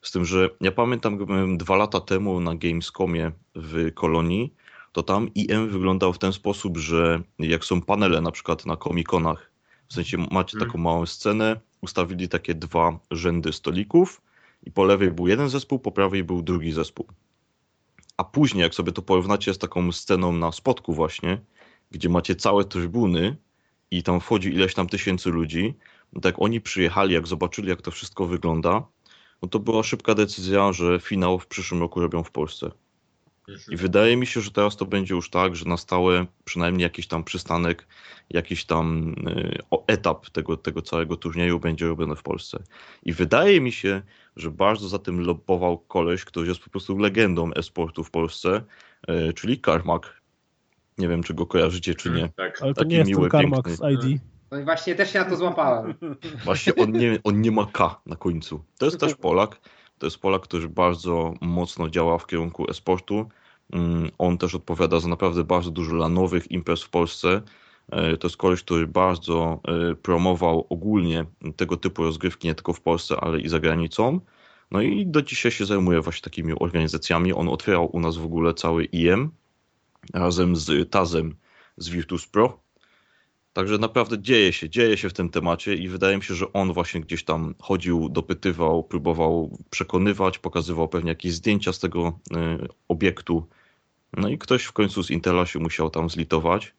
Z 0.02 0.10
tym, 0.10 0.24
że 0.24 0.50
ja 0.60 0.72
pamiętam, 0.72 1.16
gdy 1.16 1.26
byłem 1.26 1.58
dwa 1.58 1.76
lata 1.76 2.00
temu 2.00 2.40
na 2.40 2.54
Gamescomie 2.54 3.32
w 3.54 3.94
Kolonii, 3.94 4.54
to 4.92 5.02
tam 5.02 5.34
IM 5.34 5.68
wyglądał 5.68 6.12
w 6.12 6.18
ten 6.18 6.32
sposób, 6.32 6.78
że 6.78 7.22
jak 7.38 7.64
są 7.64 7.82
panele 7.82 8.20
na 8.20 8.30
przykład 8.30 8.66
na 8.66 8.76
komikonach, 8.76 9.50
w 9.88 9.94
sensie 9.94 10.18
macie 10.18 10.56
Mhm. 10.56 10.70
taką 10.70 10.78
małą 10.78 11.06
scenę, 11.06 11.60
ustawili 11.80 12.28
takie 12.28 12.54
dwa 12.54 12.98
rzędy 13.10 13.52
stolików 13.52 14.20
i 14.64 14.70
po 14.70 14.84
lewej 14.84 15.10
był 15.10 15.28
jeden 15.28 15.48
zespół, 15.48 15.78
po 15.78 15.92
prawej 15.92 16.24
był 16.24 16.42
drugi 16.42 16.72
zespół. 16.72 17.06
A 18.16 18.24
później, 18.24 18.62
jak 18.62 18.74
sobie 18.74 18.92
to 18.92 19.02
porównacie 19.02 19.54
z 19.54 19.58
taką 19.58 19.92
sceną 19.92 20.32
na 20.32 20.52
spotku 20.52 20.94
właśnie, 20.94 21.40
gdzie 21.90 22.08
macie 22.08 22.36
całe 22.36 22.64
trybuny 22.64 23.36
i 23.90 24.02
tam 24.02 24.20
wchodzi 24.20 24.48
ileś 24.48 24.74
tam 24.74 24.86
tysięcy 24.88 25.30
ludzi, 25.30 25.74
no 26.12 26.20
tak 26.20 26.34
oni 26.38 26.60
przyjechali, 26.60 27.14
jak 27.14 27.26
zobaczyli, 27.26 27.68
jak 27.68 27.82
to 27.82 27.90
wszystko 27.90 28.26
wygląda, 28.26 28.82
no 29.42 29.48
to 29.48 29.58
była 29.58 29.82
szybka 29.82 30.14
decyzja, 30.14 30.72
że 30.72 31.00
finał 31.00 31.38
w 31.38 31.46
przyszłym 31.46 31.80
roku 31.80 32.00
robią 32.00 32.22
w 32.22 32.30
Polsce. 32.30 32.70
I 33.70 33.76
wydaje 33.76 34.16
mi 34.16 34.26
się, 34.26 34.40
że 34.40 34.50
teraz 34.50 34.76
to 34.76 34.86
będzie 34.86 35.14
już 35.14 35.30
tak, 35.30 35.56
że 35.56 35.64
na 35.64 35.76
stałe 35.76 36.26
przynajmniej 36.44 36.82
jakiś 36.82 37.06
tam 37.06 37.24
przystanek, 37.24 37.86
jakiś 38.30 38.64
tam 38.64 39.14
y, 39.28 39.58
o, 39.70 39.84
etap 39.86 40.30
tego, 40.30 40.56
tego 40.56 40.82
całego 40.82 41.16
turnieju 41.16 41.60
będzie 41.60 41.86
robiony 41.86 42.16
w 42.16 42.22
Polsce. 42.22 42.62
I 43.02 43.12
wydaje 43.12 43.60
mi 43.60 43.72
się, 43.72 44.02
że 44.36 44.50
bardzo 44.50 44.88
za 44.88 44.98
tym 44.98 45.20
lobbował 45.20 45.78
koleś, 45.78 46.24
który 46.24 46.48
jest 46.48 46.60
po 46.60 46.70
prostu 46.70 46.98
legendą 46.98 47.50
e-sportu 47.52 48.04
w 48.04 48.10
Polsce, 48.10 48.62
y, 49.10 49.32
czyli 49.32 49.58
Karmak. 49.58 50.20
Nie 50.98 51.08
wiem, 51.08 51.22
czy 51.22 51.34
go 51.34 51.46
kojarzycie, 51.46 51.94
czy 51.94 52.10
nie. 52.10 52.28
Tak. 52.28 52.62
Ale 52.62 52.74
to 52.74 52.80
Taki 52.80 52.90
nie 52.90 52.96
jest 52.96 53.10
ten 53.10 53.18
miły, 53.18 53.28
Karmak 53.28 53.66
piękny. 53.66 53.88
z 53.88 54.04
ID. 54.04 54.20
No 54.50 54.58
i 54.58 54.64
właśnie 54.64 54.94
też 54.94 55.12
się 55.12 55.18
na 55.18 55.24
to 55.24 55.36
złapałem. 55.36 55.94
Właśnie 56.44 56.74
on 56.74 56.92
nie, 56.92 57.18
on 57.24 57.40
nie 57.40 57.50
ma 57.50 57.66
K 57.66 58.00
na 58.06 58.16
końcu. 58.16 58.64
To 58.78 58.86
jest 58.86 59.00
też 59.00 59.14
Polak. 59.14 59.60
To 59.98 60.06
jest 60.06 60.18
Polak, 60.18 60.42
który 60.42 60.68
bardzo 60.68 61.34
mocno 61.40 61.88
działa 61.88 62.18
w 62.18 62.26
kierunku 62.26 62.70
e-sportu. 62.70 63.28
Mm, 63.72 64.10
On 64.18 64.38
też 64.38 64.54
odpowiada 64.54 65.00
za 65.00 65.08
naprawdę 65.08 65.44
bardzo 65.44 65.70
dużo 65.70 65.96
lanowych 65.96 66.50
imprez 66.50 66.82
w 66.82 66.88
Polsce. 66.90 67.42
E, 67.92 68.16
To 68.16 68.26
jest 68.26 68.36
koleś, 68.36 68.62
który 68.62 68.86
bardzo 68.86 69.60
e, 69.90 69.94
promował 69.94 70.66
ogólnie 70.68 71.24
tego 71.56 71.76
typu 71.76 72.02
rozgrywki 72.02 72.48
nie 72.48 72.54
tylko 72.54 72.72
w 72.72 72.80
Polsce, 72.80 73.16
ale 73.20 73.40
i 73.40 73.48
za 73.48 73.60
granicą. 73.60 74.20
No 74.70 74.80
i 74.80 75.06
do 75.06 75.22
dzisiaj 75.22 75.52
się 75.52 75.66
zajmuje 75.66 76.00
właśnie 76.00 76.22
takimi 76.22 76.52
organizacjami. 76.60 77.32
On 77.32 77.48
otwierał 77.48 77.96
u 77.96 78.00
nas 78.00 78.16
w 78.16 78.24
ogóle 78.24 78.54
cały 78.54 78.84
IM 78.84 79.30
razem 80.14 80.56
z 80.56 80.90
Tazem 80.90 81.34
z 81.76 81.88
Virtus 81.88 82.26
Pro. 82.26 82.60
Także 83.52 83.78
naprawdę 83.78 84.22
dzieje 84.22 84.52
się, 84.52 84.70
dzieje 84.70 84.96
się 84.96 85.08
w 85.08 85.12
tym 85.12 85.28
temacie 85.28 85.74
i 85.74 85.88
wydaje 85.88 86.16
mi 86.16 86.22
się, 86.22 86.34
że 86.34 86.52
on 86.52 86.72
właśnie 86.72 87.00
gdzieś 87.00 87.24
tam 87.24 87.54
chodził, 87.58 88.08
dopytywał, 88.08 88.84
próbował 88.84 89.58
przekonywać, 89.70 90.38
pokazywał 90.38 90.88
pewnie 90.88 91.08
jakieś 91.08 91.32
zdjęcia 91.32 91.72
z 91.72 91.78
tego 91.78 92.08
y, 92.08 92.68
obiektu. 92.88 93.46
No 94.16 94.28
i 94.28 94.38
ktoś 94.38 94.64
w 94.64 94.72
końcu 94.72 95.02
z 95.02 95.10
Intela 95.10 95.46
się 95.46 95.58
musiał 95.58 95.90
tam 95.90 96.10
zlitować. 96.10 96.74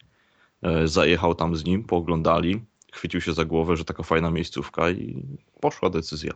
Y, 0.84 0.88
zajechał 0.88 1.36
tam 1.36 1.56
z 1.56 1.66
nim, 1.66 1.84
pooglądali, 1.84 2.62
chwycił 2.92 3.22
się 3.22 3.34
za 3.34 3.46
głowę, 3.46 3.78
że 3.78 3.86
taka 3.86 4.04
fajna 4.04 4.32
miejscówka 4.32 4.92
i 4.92 5.24
poszła 5.60 5.90
decyzja. 5.90 6.32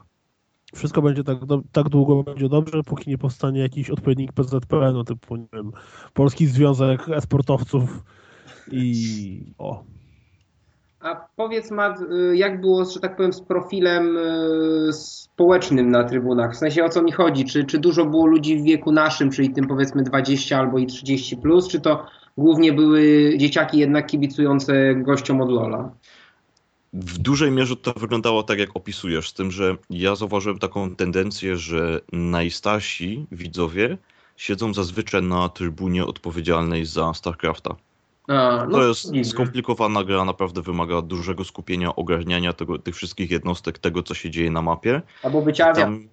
Wszystko 0.76 1.02
będzie 1.02 1.24
tak, 1.24 1.46
do, 1.46 1.62
tak 1.72 1.90
długo 1.90 2.24
będzie 2.24 2.50
dobrze, 2.50 2.84
póki 2.84 3.10
nie 3.10 3.18
powstanie 3.18 3.60
jakiś 3.60 3.90
odpowiednik 3.90 4.34
PZPN, 4.34 4.94
no 4.94 5.04
typu, 5.04 5.36
nie 5.36 5.48
wiem, 5.54 5.72
Polski 6.14 6.48
Związek 6.48 7.10
Esportowców 7.10 8.04
i 8.72 9.54
o, 9.58 9.84
A 11.06 11.28
powiedz 11.36 11.72
Matt, 11.72 12.02
y, 12.02 12.38
jak 12.38 12.62
było, 12.62 12.86
że 12.86 13.00
tak 13.00 13.16
powiem, 13.16 13.34
z 13.34 13.42
profilem 13.42 14.18
y, 14.18 14.94
społecznym 14.94 15.92
na 15.92 16.04
trybunach? 16.04 16.54
W 16.54 16.58
sensie 16.58 16.84
o 16.84 16.90
co 16.90 17.02
mi 17.02 17.12
chodzi? 17.12 17.46
Czy, 17.46 17.64
czy 17.64 17.80
dużo 17.80 18.06
było 18.06 18.26
ludzi 18.26 18.58
w 18.58 18.64
wieku 18.64 18.92
naszym, 18.92 19.32
czyli 19.32 19.50
tym 19.50 19.68
powiedzmy 19.68 20.04
20 20.04 20.60
albo 20.60 20.78
i 20.78 20.86
30 20.86 21.38
plus, 21.38 21.68
czy 21.68 21.82
to 21.82 22.06
głównie 22.38 22.74
były 22.74 23.34
dzieciaki 23.38 23.78
jednak 23.78 24.08
kibicujące 24.08 24.96
gościom 24.96 25.42
od 25.42 25.50
Lola? 25.50 25.92
W 26.94 27.18
dużej 27.18 27.52
mierze 27.52 27.76
to 27.76 27.94
wyglądało 27.94 28.44
tak, 28.44 28.60
jak 28.60 28.70
opisujesz, 28.74 29.30
z 29.30 29.34
tym, 29.34 29.52
że 29.52 29.76
ja 29.90 30.16
zauważyłem 30.16 30.60
taką 30.60 30.96
tendencję, 30.96 31.58
że 31.58 32.02
najstarsi 32.12 33.28
widzowie 33.32 33.98
siedzą 34.38 34.74
zazwyczaj 34.74 35.24
na 35.24 35.50
trybunie 35.50 36.06
odpowiedzialnej 36.06 36.86
za 36.86 37.14
StarCrafta. 37.14 37.76
A, 38.28 38.66
no, 38.70 38.78
To 38.78 38.88
jest 38.88 39.12
skomplikowana 39.24 40.04
gra, 40.04 40.26
naprawdę 40.26 40.62
wymaga 40.62 41.02
dużego 41.02 41.44
skupienia, 41.44 41.96
ogarniania 41.96 42.54
tego, 42.54 42.80
tych 42.80 42.96
wszystkich 42.96 43.32
jednostek, 43.32 43.80
tego, 43.80 44.04
co 44.04 44.14
się 44.14 44.30
dzieje 44.30 44.52
na 44.52 44.62
mapie. 44.62 45.02
Albo 45.24 45.42
bycia. 45.42 45.74
Tam, 45.74 46.08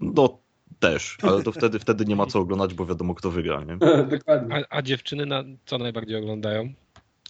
no 0.00 0.38
też, 0.78 1.16
ale 1.22 1.42
to 1.42 1.52
wtedy, 1.52 1.78
wtedy 1.78 2.04
nie 2.04 2.16
ma 2.16 2.26
co 2.26 2.40
oglądać, 2.40 2.74
bo 2.74 2.86
wiadomo, 2.86 3.14
kto 3.14 3.30
wygra, 3.30 3.64
nie? 3.64 3.76
Dokładnie. 4.18 4.64
A, 4.70 4.76
a 4.76 4.82
dziewczyny 4.82 5.26
na 5.26 5.44
co 5.66 5.78
najbardziej 5.78 6.16
oglądają? 6.16 6.72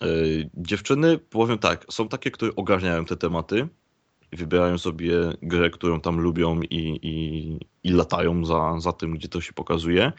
Yy, 0.01 0.51
Dziewczyny, 0.55 1.19
powiem 1.19 1.59
tak, 1.59 1.87
są 1.91 2.09
takie, 2.09 2.31
które 2.31 2.57
ogarniają 2.57 3.05
te 3.05 3.17
tematy, 3.17 3.69
wybierają 4.33 4.79
sobie 4.79 5.15
grę, 5.43 5.71
którą 5.71 6.01
tam 6.01 6.21
lubią 6.21 6.61
i, 6.61 6.99
i, 7.03 7.59
i 7.89 7.93
latają 7.93 8.45
za, 8.45 8.81
za 8.81 8.93
tym, 8.93 9.15
gdzie 9.15 9.29
to 9.29 9.41
się 9.41 9.53
pokazuje. 9.53 10.13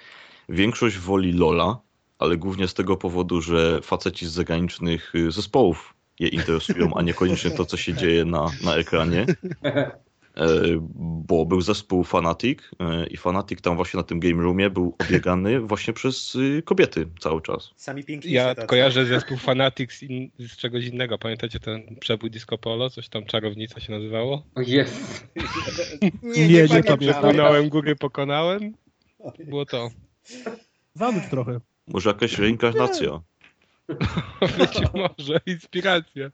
Większość 0.49 0.97
woli 0.97 1.33
Lola, 1.33 1.79
ale 2.19 2.37
głównie 2.37 2.67
z 2.67 2.73
tego 2.73 2.97
powodu, 2.97 3.41
że 3.41 3.81
faceci 3.81 4.25
z 4.27 4.31
zagranicznych 4.31 5.15
y, 5.15 5.31
zespołów 5.31 5.93
je 6.19 6.27
interesują, 6.27 6.93
a 6.95 7.01
niekoniecznie 7.01 7.51
to, 7.51 7.65
co 7.65 7.77
się 7.77 7.93
dzieje 7.93 8.25
na, 8.25 8.51
na 8.63 8.75
ekranie. 8.75 9.25
E, 10.37 10.47
Bo 10.99 11.45
był 11.45 11.61
zespół 11.61 12.03
Fanatic 12.03 12.59
e, 12.79 13.07
i 13.07 13.17
Fanatic 13.17 13.61
tam 13.61 13.75
właśnie 13.75 13.97
na 13.97 14.03
tym 14.03 14.19
game 14.19 14.43
roomie 14.43 14.69
był 14.69 14.95
obiegany 14.99 15.59
właśnie 15.59 15.93
przez 15.93 16.35
y, 16.35 16.61
kobiety 16.65 17.07
cały 17.19 17.41
czas. 17.41 17.71
Sami 17.75 18.03
piękni 18.03 18.31
Ja 18.31 18.55
tacy. 18.55 18.67
kojarzę 18.67 19.05
zespół 19.05 19.37
Fanatics 19.37 20.03
in, 20.03 20.31
z 20.39 20.57
czegoś 20.57 20.85
innego. 20.85 21.17
Pamiętacie 21.17 21.59
ten 21.59 21.95
przebój 21.99 22.31
Disco 22.31 22.57
Polo? 22.57 22.89
Coś 22.89 23.09
tam 23.09 23.25
czarownica 23.25 23.79
się 23.79 23.93
nazywało? 23.93 24.43
Jest. 24.57 25.27
Nie, 26.23 26.47
nie 26.47 26.67
pamiętam. 26.67 26.97
Pokonałem 27.13 27.69
góry, 27.69 27.95
pokonałem. 27.95 28.73
Było 29.39 29.65
to. 29.65 29.89
zanuć 30.95 31.23
trochę. 31.29 31.59
Może 31.87 32.09
jakaś 32.09 32.37
reinkarnacja. 32.39 33.09
Być 34.57 34.81
może 34.93 35.39
inspiracja. 35.45 36.29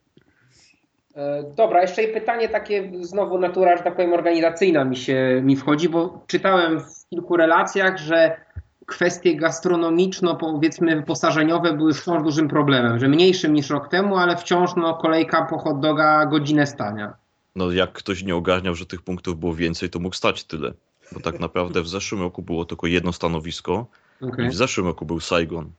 E, 1.15 1.43
Dobra, 1.55 1.81
jeszcze 1.81 2.03
i 2.03 2.13
pytanie 2.13 2.49
takie 2.49 2.91
znowu 3.01 3.39
natura, 3.39 3.77
że 3.77 3.83
tak 3.83 3.95
powiem, 3.95 4.13
organizacyjna 4.13 4.85
mi 4.85 4.97
się 4.97 5.41
mi 5.43 5.55
wchodzi, 5.55 5.89
bo 5.89 6.23
czytałem 6.27 6.79
w 6.79 7.09
kilku 7.09 7.37
relacjach, 7.37 7.97
że 7.97 8.37
kwestie 8.85 9.35
gastronomiczno, 9.35 10.35
powiedzmy 10.35 10.95
wyposażeniowe 10.95 11.73
były 11.73 11.93
wciąż 11.93 12.23
dużym 12.23 12.47
problemem, 12.47 12.99
że 12.99 13.07
mniejszym 13.07 13.53
niż 13.53 13.69
rok 13.69 13.87
temu, 13.87 14.17
ale 14.17 14.37
wciąż 14.37 14.75
no, 14.75 14.93
kolejka 14.93 15.45
po 15.45 15.57
hot 15.57 15.79
doga 15.79 16.25
godzinę 16.25 16.67
stania. 16.67 17.13
No 17.55 17.71
jak 17.71 17.93
ktoś 17.93 18.23
nie 18.23 18.35
ogarniał, 18.35 18.75
że 18.75 18.85
tych 18.85 19.01
punktów 19.01 19.39
było 19.39 19.53
więcej, 19.53 19.89
to 19.89 19.99
mógł 19.99 20.15
stać 20.15 20.43
tyle. 20.43 20.73
Bo 21.11 21.19
tak 21.19 21.39
naprawdę 21.39 21.81
w 21.81 21.87
zeszłym 21.87 22.21
roku 22.21 22.41
było 22.41 22.65
tylko 22.65 22.87
jedno 22.87 23.13
stanowisko 23.13 23.85
Okay. 24.21 24.45
i 24.45 24.49
w 24.49 24.55
zeszłym 24.55 24.87
roku 24.87 25.05
był 25.05 25.19
Saigon. 25.19 25.71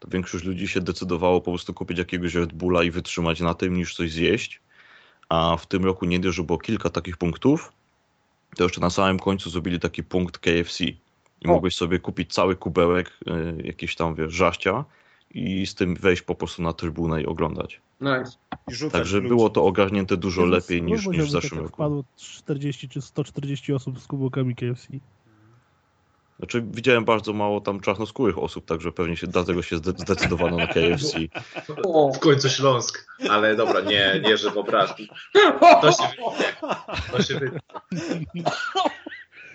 To 0.00 0.08
większość 0.08 0.44
ludzi 0.44 0.68
się 0.68 0.80
decydowało 0.80 1.40
po 1.40 1.50
prostu 1.50 1.74
kupić 1.74 1.98
jakiegoś 1.98 2.34
Red 2.34 2.52
Bulla 2.52 2.82
i 2.82 2.90
wytrzymać 2.90 3.40
na 3.40 3.54
tym, 3.54 3.74
niż 3.74 3.94
coś 3.94 4.12
zjeść. 4.12 4.60
A 5.28 5.56
w 5.56 5.66
tym 5.66 5.84
roku 5.84 6.06
nie 6.06 6.20
dość, 6.20 6.36
że 6.36 6.42
było 6.42 6.58
kilka 6.58 6.90
takich 6.90 7.16
punktów, 7.16 7.72
to 8.56 8.62
jeszcze 8.64 8.80
na 8.80 8.90
samym 8.90 9.18
końcu 9.18 9.50
zrobili 9.50 9.80
taki 9.80 10.04
punkt 10.04 10.38
KFC. 10.38 10.84
I 10.84 11.46
O. 11.46 11.48
mogłeś 11.48 11.74
sobie 11.74 11.98
kupić 11.98 12.32
cały 12.32 12.56
kubełek 12.56 13.18
y, 13.28 13.62
jakieś 13.64 13.96
tam, 13.96 14.14
wiesz, 14.14 14.34
żaścia 14.34 14.84
i 15.30 15.66
z 15.66 15.74
tym 15.74 15.94
wejść 15.94 16.22
po 16.22 16.34
prostu 16.34 16.62
na 16.62 16.72
trybunę 16.72 17.22
i 17.22 17.26
oglądać. 17.26 17.80
Nice. 18.00 18.32
I 18.86 18.90
Także 18.90 19.16
ludzi. 19.16 19.28
było 19.28 19.50
to 19.50 19.64
ogarnięte 19.64 20.16
dużo 20.16 20.42
Jezus, 20.42 20.54
lepiej 20.54 20.82
niż, 20.82 21.06
no, 21.06 21.12
niż 21.12 21.24
w 21.24 21.30
zeszłym 21.30 21.50
tak 21.50 21.62
roku. 21.62 21.76
Wpadło 21.76 22.04
40 22.16 22.88
czy 22.88 23.02
140 23.02 23.72
osób 23.72 24.00
z 24.00 24.06
kubokami 24.06 24.54
KFC. 24.54 24.88
Znaczy 26.38 26.64
widziałem 26.70 27.04
bardzo 27.04 27.32
mało 27.32 27.60
tam 27.60 27.80
czarnoskórych 27.80 28.38
osób, 28.38 28.64
także 28.66 28.92
pewnie 28.92 29.16
się 29.16 29.26
dlatego 29.26 29.62
się 29.62 29.76
zde- 29.76 29.98
zdecydowano 29.98 30.56
na 30.56 30.66
KFC. 30.66 31.18
O. 31.84 32.12
W 32.12 32.18
końcu 32.18 32.48
Śląsk. 32.48 33.06
Ale 33.30 33.56
dobra, 33.56 33.80
nie, 33.80 34.20
nie, 34.24 34.36
że 34.36 34.50
wyobraźni. 34.50 35.08
To 35.80 35.92
się 35.92 36.08
wytnie. 36.08 36.54
To 37.12 37.22
się 37.22 37.34
wytnie. 37.38 37.60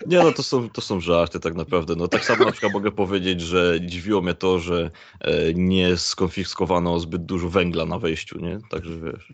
Nie 0.06 0.18
no, 0.18 0.32
to 0.32 0.42
są, 0.42 0.70
to 0.70 0.80
są 0.80 1.00
żarty 1.00 1.40
tak 1.40 1.54
naprawdę. 1.54 1.94
No 1.96 2.08
tak 2.08 2.24
samo 2.24 2.44
na 2.44 2.52
przykład 2.52 2.72
mogę 2.72 2.92
powiedzieć, 2.92 3.40
że 3.40 3.78
dziwiło 3.80 4.22
mnie 4.22 4.34
to, 4.34 4.58
że 4.58 4.90
e, 5.20 5.54
nie 5.54 5.96
skonfiskowano 5.96 7.00
zbyt 7.00 7.24
dużo 7.24 7.48
węgla 7.48 7.86
na 7.86 7.98
wejściu, 7.98 8.38
nie? 8.38 8.58
Także 8.70 9.00
wiesz. 9.00 9.32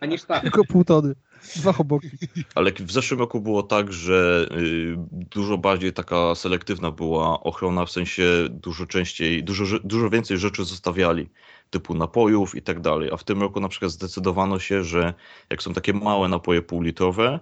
A 0.00 0.06
niż 0.06 0.22
tak. 0.22 0.42
Tylko 0.42 0.64
pół 0.64 0.84
tony. 0.84 1.14
Dwa 1.56 1.72
choboki. 1.72 2.10
Ale 2.54 2.72
w 2.72 2.92
zeszłym 2.92 3.20
roku 3.20 3.40
było 3.40 3.62
tak, 3.62 3.92
że 3.92 4.48
y, 4.52 4.94
dużo 5.12 5.58
bardziej 5.58 5.92
taka 5.92 6.34
selektywna 6.34 6.90
była 6.90 7.40
ochrona, 7.40 7.86
w 7.86 7.90
sensie 7.90 8.24
dużo 8.50 8.86
częściej, 8.86 9.44
dużo, 9.44 9.78
dużo 9.84 10.10
więcej 10.10 10.38
rzeczy 10.38 10.64
zostawiali, 10.64 11.28
typu 11.70 11.94
napojów 11.94 12.54
i 12.54 12.62
tak 12.62 12.80
dalej. 12.80 13.10
A 13.12 13.16
w 13.16 13.24
tym 13.24 13.40
roku 13.40 13.60
na 13.60 13.68
przykład 13.68 13.90
zdecydowano 13.90 14.58
się, 14.58 14.84
że 14.84 15.14
jak 15.50 15.62
są 15.62 15.72
takie 15.74 15.92
małe 15.92 16.28
napoje 16.28 16.62
półlitrowe, 16.62 17.40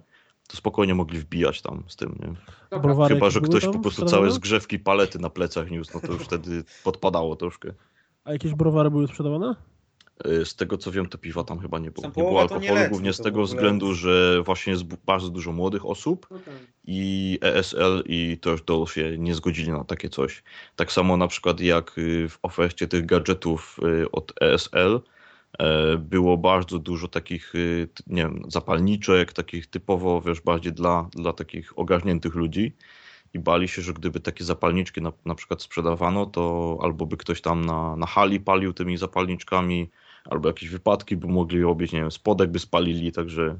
to 0.54 0.58
spokojnie 0.58 0.94
mogli 0.94 1.18
wbijać 1.18 1.62
tam 1.62 1.82
z 1.88 1.96
tym, 1.96 2.18
nie? 2.23 2.34
Dobra. 2.70 3.08
Chyba, 3.08 3.30
że 3.30 3.40
ktoś 3.40 3.64
po 3.64 3.78
prostu 3.78 4.06
całe 4.06 4.30
zgrzewki 4.30 4.78
palety 4.78 5.18
na 5.18 5.30
plecach 5.30 5.70
niósł, 5.70 5.90
no 5.94 6.00
to 6.00 6.12
już 6.12 6.23
wtedy 6.23 6.64
podpadało 6.84 7.37
troszkę. 7.37 7.73
A 8.25 8.32
jakieś 8.32 8.54
browary 8.54 8.90
były 8.90 9.08
sprzedawane? 9.08 9.54
Y, 10.26 10.44
Z 10.44 10.56
tego 10.56 10.78
co 10.78 10.90
wiem, 10.90 11.08
to 11.08 11.18
piwa 11.18 11.44
tam 11.44 11.58
chyba 11.58 11.78
nie 11.78 11.90
było. 11.90 12.06
Nie 12.06 12.12
było 12.12 12.40
alkoholu, 12.40 12.66
nieletni, 12.66 12.88
głównie 12.88 13.12
z 13.12 13.18
tego 13.20 13.42
względu, 13.42 13.94
że 13.94 14.42
właśnie 14.42 14.73
jest 14.73 14.84
bardzo 14.84 15.28
dużo 15.28 15.52
młodych 15.52 15.87
osób 15.87 16.26
No 16.30 16.38
tak. 16.38 16.54
i 16.84 17.38
ESL 17.42 18.02
i 18.06 18.38
też 18.38 18.62
Dole 18.62 18.87
się 18.87 19.18
nie 19.18 19.34
zgodzili 19.34 19.70
na 19.70 19.84
takie 19.84 20.08
coś. 20.08 20.42
Tak 20.76 20.92
samo 20.92 21.16
na 21.16 21.28
przykład 21.28 21.61
jak 21.61 21.99
y, 21.99 22.28
w 22.28 22.38
ofercie 22.42 22.88
tych 22.88 23.06
gadżetów 23.06 23.76
y, 24.02 24.11
od 24.11 24.32
ESL 24.42 24.94
e, 24.96 25.13
było 25.99 26.37
bardzo 26.37 26.78
dużo 26.78 27.08
takich, 27.08 27.54
y, 27.54 27.88
nie 28.06 28.23
wiem, 28.23 28.42
zapalniczek, 28.49 29.32
takich 29.32 29.66
typowo, 29.66 30.20
wiesz, 30.20 30.40
bardziej 30.40 30.73
dla, 30.73 31.08
dla 31.12 31.32
takich 31.32 31.78
ogarniętych 31.78 32.34
ludzi 32.34 32.73
i 33.34 33.38
bali 33.38 33.68
się, 33.68 33.82
że 33.82 33.92
gdyby 33.92 34.20
takie 34.20 34.44
zapalniczki 34.44 35.02
na, 35.02 35.12
na 35.25 35.34
przykład 35.34 35.62
sprzedawano, 35.62 36.26
to 36.26 36.78
albo 36.82 37.06
by 37.06 37.16
ktoś 37.16 37.40
tam 37.40 37.64
na, 37.64 37.96
na 37.96 38.06
hali 38.06 38.40
palił 38.40 38.73
tymi 38.73 38.96
zapalniczkami, 38.96 39.90
albo 40.25 40.49
jakieś 40.49 40.68
wypadki 40.68 41.16
by 41.16 41.26
mogli 41.26 41.62
robić, 41.62 41.92
nie 41.92 42.00
wiem, 42.00 42.11
spodek 42.11 42.50
by 42.50 42.58
spalili, 42.58 43.12
także. 43.12 43.58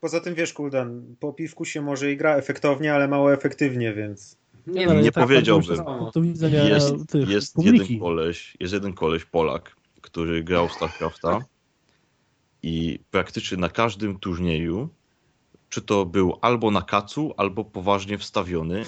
Poza 0.00 0.20
tym 0.20 0.34
wiesz, 0.34 0.52
Kuldan, 0.52 1.16
po 1.20 1.32
piwku 1.32 1.64
się 1.64 1.82
może 1.82 2.12
i 2.12 2.16
gra 2.16 2.36
efektownie, 2.36 2.94
ale 2.94 3.08
mało 3.08 3.32
efektywnie, 3.32 3.92
więc 3.94 4.38
Nie, 4.66 4.86
nie 4.86 5.12
tak, 5.12 5.24
powiedziałbym. 5.24 5.68
patrząc 5.68 5.88
Z 5.88 5.98
punktu 5.98 6.22
widzenia 6.22 6.64
jest, 6.64 7.14
jest 7.14 7.54
jeden 7.58 7.98
koleś, 7.98 8.56
jest 8.60 8.74
jeden 8.74 8.92
koleś 8.92 9.24
Polak, 9.24 9.76
który 10.02 10.44
grał 10.44 10.68
w 10.68 10.72
StarCrafta 10.72 11.44
i 12.62 12.98
praktycznie 13.10 13.56
na 13.56 13.68
każdym 13.68 14.18
turnieju, 14.18 14.88
czy 15.68 15.82
to 15.82 16.06
był 16.06 16.38
albo 16.40 16.70
na 16.70 16.82
kacu, 16.82 17.34
albo 17.36 17.64
poważnie 17.64 18.18
wstawiony 18.18 18.84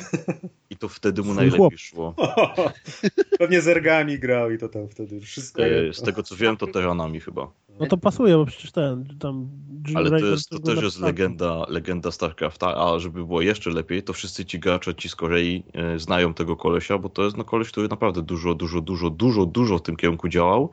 i 0.71 0.77
to 0.77 0.89
wtedy 0.89 1.23
mu 1.23 1.35
najlepiej 1.35 1.79
szło. 1.79 2.15
pewnie 3.39 3.61
z 3.61 3.69
ergami 3.69 4.19
grał 4.19 4.51
i 4.51 4.59
to 4.59 4.69
tam 4.69 4.89
wtedy 4.89 5.21
wszystko. 5.21 5.67
E. 5.67 5.93
Z 5.93 6.03
tego 6.03 6.23
co 6.23 6.37
wiem, 6.37 6.57
to 6.57 6.67
teranami 6.67 7.21
chyba. 7.21 7.51
No 7.81 7.87
to 7.87 7.97
pasuje, 7.97 8.37
bo 8.37 8.47
przecież 8.47 8.73
ten 8.73 9.17
tam 9.21 9.49
Jim 9.87 9.97
Ale 9.97 10.11
to, 10.11 10.27
jest, 10.27 10.49
to 10.49 10.59
też 10.59 10.83
jest 10.83 11.01
legenda, 11.01 11.67
legenda 11.69 12.11
StarCrafta, 12.11 12.77
a 12.77 12.99
żeby 12.99 13.19
było 13.19 13.41
jeszcze 13.41 13.71
lepiej, 13.71 14.03
to 14.03 14.13
wszyscy 14.13 14.45
ci 14.45 14.59
gracze 14.59 14.95
ci 14.95 15.09
z 15.09 15.17
Korei 15.17 15.63
e, 15.73 15.99
znają 15.99 16.35
tego 16.35 16.57
kolesia, 16.57 16.99
bo 16.99 17.09
to 17.09 17.25
jest 17.25 17.37
no 17.37 17.45
koleś, 17.45 17.69
który 17.69 17.89
naprawdę 17.89 18.23
dużo, 18.23 18.55
dużo, 18.55 18.81
dużo, 18.81 19.11
dużo, 19.11 19.47
dużo 19.47 19.79
w 19.79 19.83
tym 19.83 19.97
kierunku 19.97 20.29
działał. 20.29 20.71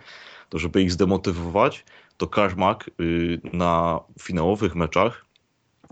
To 0.52 0.60
żeby 0.60 0.82
ich 0.82 0.92
zdemotywować, 0.92 1.86
to 2.18 2.28
Karmak 2.28 2.90
y, 3.00 3.42
na 3.54 4.00
finałowych 4.20 4.76
meczach, 4.76 5.26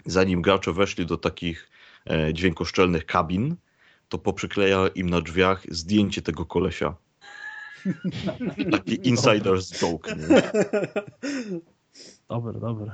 zanim 0.05 0.41
gracze 0.41 0.73
weszli 0.73 1.05
do 1.05 1.17
takich 1.17 1.69
e, 2.09 2.33
dźwiękoszczelnych 2.33 3.05
kabin, 3.05 3.55
to 4.09 4.17
poprzykleja 4.17 4.87
im 4.95 5.09
na 5.09 5.21
drzwiach 5.21 5.63
zdjęcie 5.69 6.21
tego 6.21 6.45
kolesia. 6.45 6.95
Taki 8.71 8.99
insider's 8.99 9.79
joke. 9.79 10.15
Nie? 10.15 10.41
Dobre, 12.29 12.59
dobre. 12.59 12.91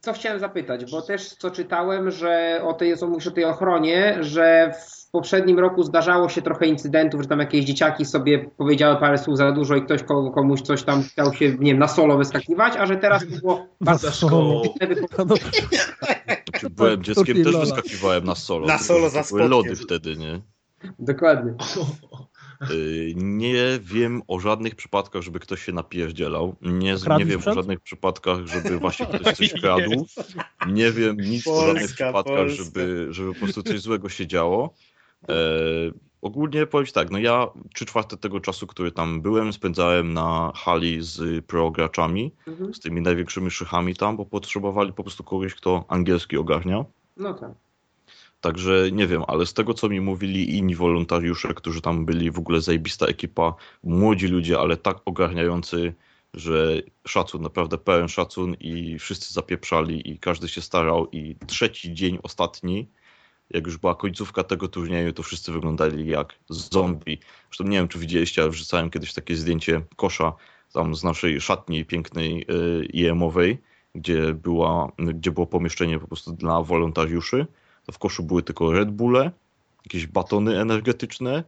Co 0.00 0.12
chciałem 0.12 0.40
zapytać, 0.40 0.90
bo 0.90 1.02
też 1.02 1.28
co 1.28 1.50
czytałem, 1.50 2.10
że 2.10 2.60
o 2.64 2.74
tej, 2.74 2.94
o 2.94 3.30
tej 3.34 3.44
ochronie, 3.44 4.18
że 4.20 4.74
w 4.86 4.99
poprzednim 5.10 5.58
roku 5.58 5.82
zdarzało 5.82 6.28
się 6.28 6.42
trochę 6.42 6.66
incydentów, 6.66 7.22
że 7.22 7.28
tam 7.28 7.38
jakieś 7.38 7.64
dzieciaki 7.64 8.04
sobie 8.04 8.38
powiedziały 8.38 8.96
parę 9.00 9.18
słów 9.18 9.36
za 9.36 9.52
dużo 9.52 9.76
i 9.76 9.82
ktoś 9.82 10.02
komuś 10.34 10.60
coś 10.60 10.82
tam 10.82 11.02
chciał 11.02 11.34
się, 11.34 11.48
nie 11.50 11.70
wiem, 11.70 11.78
na 11.78 11.88
solo 11.88 12.16
wyskakiwać, 12.18 12.74
a 12.76 12.86
że 12.86 12.96
teraz 12.96 13.22
to 13.28 13.36
było 13.40 13.66
Za 13.80 14.12
szkołą. 14.12 14.62
No, 15.18 15.24
Znaczy, 16.50 16.70
byłem 16.70 17.02
dzieckiem, 17.02 17.44
też 17.44 17.56
wyskakiwałem 17.56 18.24
na 18.24 18.34
solo. 18.34 18.66
Na 18.66 18.78
solo 18.78 19.10
za 19.10 19.22
były 19.22 19.48
lody 19.48 19.76
wtedy, 19.76 20.16
nie? 20.16 20.40
Dokładnie. 20.98 21.54
Y, 22.70 23.12
Nie 23.16 23.78
wiem 23.80 24.22
o 24.28 24.40
żadnych 24.40 24.74
przypadkach, 24.74 25.22
żeby 25.22 25.40
ktoś 25.40 25.62
się 25.62 25.72
napierdzielał. 25.72 26.56
Nie, 26.62 26.94
nie 27.18 27.24
wiem 27.24 27.40
o 27.46 27.54
żadnych 27.54 27.80
przypadkach, 27.80 28.38
żeby 28.46 28.78
właśnie 28.78 29.06
ktoś 29.06 29.36
coś 29.36 29.52
kradł. 29.52 30.06
Nie 30.66 30.92
wiem 30.92 31.16
nic 31.16 31.46
o 31.46 31.60
żadnych 31.66 31.82
Polska, 31.82 32.04
przypadkach, 32.04 32.36
Polska. 32.36 32.64
żeby, 32.64 33.06
żeby 33.10 33.34
po 33.34 33.40
prostu 33.40 33.62
coś 33.62 33.80
złego 33.80 34.08
się 34.08 34.26
działo. 34.26 34.74
E, 35.28 35.34
ogólnie 36.22 36.66
powiem 36.66 36.86
tak, 36.94 37.10
no 37.10 37.18
ja 37.18 37.46
trzy 37.74 37.86
czwarte 37.86 38.16
tego 38.16 38.40
czasu, 38.40 38.66
który 38.66 38.92
tam 38.92 39.20
byłem, 39.22 39.52
spędzałem 39.52 40.12
na 40.12 40.52
hali 40.54 40.98
z 41.02 41.44
pro 41.46 41.70
graczami, 41.70 42.32
Mhm. 42.46 42.74
z 42.74 42.80
tymi 42.80 43.00
największymi 43.00 43.50
szychami 43.50 43.94
tam, 43.96 44.16
bo 44.16 44.26
potrzebowali 44.26 44.92
po 44.92 45.02
prostu 45.02 45.24
kogoś, 45.24 45.54
kto 45.54 45.84
angielski 45.88 46.36
ogarnia. 46.36 46.84
No 47.16 47.34
tak. 47.34 47.52
Także 48.40 48.88
nie 48.92 49.06
wiem, 49.06 49.22
ale 49.26 49.46
z 49.46 49.54
tego 49.54 49.74
co 49.74 49.88
mi 49.88 50.00
mówili 50.00 50.56
inni 50.58 50.76
wolontariusze, 50.76 51.54
którzy 51.54 51.80
tam 51.80 52.04
byli, 52.04 52.30
w 52.30 52.38
ogóle 52.38 52.60
zajebista 52.60 53.06
ekipa, 53.06 53.54
młodzi 53.84 54.26
ludzie, 54.28 54.58
ale 54.58 54.76
tak 54.76 54.98
ogarniający, 55.04 55.94
że 56.34 56.82
szacun, 57.06 57.42
naprawdę 57.42 57.78
pełen 57.78 58.08
szacun 58.08 58.54
i 58.60 58.98
wszyscy 58.98 59.34
zapieprzali 59.34 60.10
i 60.10 60.18
każdy 60.18 60.48
się 60.48 60.60
starał 60.60 61.06
i 61.12 61.36
trzeci 61.46 61.94
dzień, 61.94 62.18
ostatni, 62.22 62.88
jak 63.50 63.66
już 63.66 63.76
była 63.76 63.94
końcówka 63.94 64.44
tego 64.44 64.68
turnieju, 64.68 65.12
to 65.12 65.22
wszyscy 65.22 65.52
wyglądali 65.52 66.06
jak 66.06 66.34
zombie. 66.48 67.18
Zresztą 67.50 67.64
nie 67.64 67.78
wiem, 67.78 67.88
czy 67.88 67.98
widzieliście, 67.98 68.42
ale 68.42 68.50
wrzucałem 68.50 68.90
kiedyś 68.90 69.14
takie 69.14 69.36
zdjęcie 69.36 69.80
kosza 69.96 70.32
tam 70.72 70.94
z 70.94 71.04
naszej 71.04 71.40
szatni 71.40 71.84
pięknej 71.84 72.46
y, 72.50 72.86
IEM-owej, 72.92 73.58
gdzie, 73.94 74.34
była, 74.34 74.92
gdzie 74.98 75.30
było 75.30 75.46
pomieszczenie 75.46 75.98
po 75.98 76.06
prostu 76.06 76.32
dla 76.32 76.62
wolontariuszy. 76.62 77.46
To 77.86 77.92
w 77.92 77.98
koszu 77.98 78.22
były 78.22 78.42
tylko 78.42 78.72
Red 78.72 78.90
Bulle, 78.90 79.30
jakieś 79.84 80.06
batony 80.06 80.60
energetyczne 80.60 81.44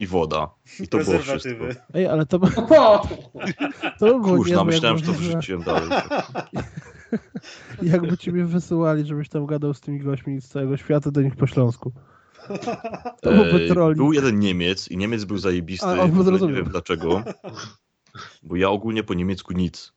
i 0.00 0.06
woda. 0.06 0.50
I 0.80 0.88
to 0.88 0.98
było 0.98 1.18
wszystko. 1.18 1.38
Prezerwatywy. 1.38 1.76
Ej, 1.94 2.06
ale 2.06 2.26
to, 2.26 2.38
to 3.98 4.06
by 4.06 4.20
było 4.20 4.36
Kurz, 4.36 4.50
myślałem, 4.64 4.98
że 4.98 5.04
to 5.04 5.12
wrzuciłem 5.12 5.62
dalej. 5.62 5.88
jakby 7.82 8.18
ciebie 8.18 8.44
wysyłali, 8.44 9.06
żebyś 9.06 9.28
tam 9.28 9.46
gadał 9.46 9.74
z 9.74 9.80
tymi 9.80 10.00
gośćmi 10.00 10.40
z 10.40 10.48
całego 10.48 10.76
świata 10.76 11.10
do 11.10 11.22
nich 11.22 11.36
po 11.36 11.46
śląsku. 11.46 11.92
To 13.20 13.30
byłby. 13.32 13.94
Był 13.94 14.12
jeden 14.12 14.38
Niemiec 14.38 14.88
i 14.88 14.96
Niemiec 14.96 15.24
był 15.24 15.38
zajebisty. 15.38 15.86
A, 15.86 16.06
nie 16.06 16.52
wiem 16.52 16.64
dlaczego. 16.64 17.22
Bo 18.42 18.56
ja 18.56 18.70
ogólnie 18.70 19.02
po 19.02 19.14
niemiecku 19.14 19.52
nic. 19.52 19.92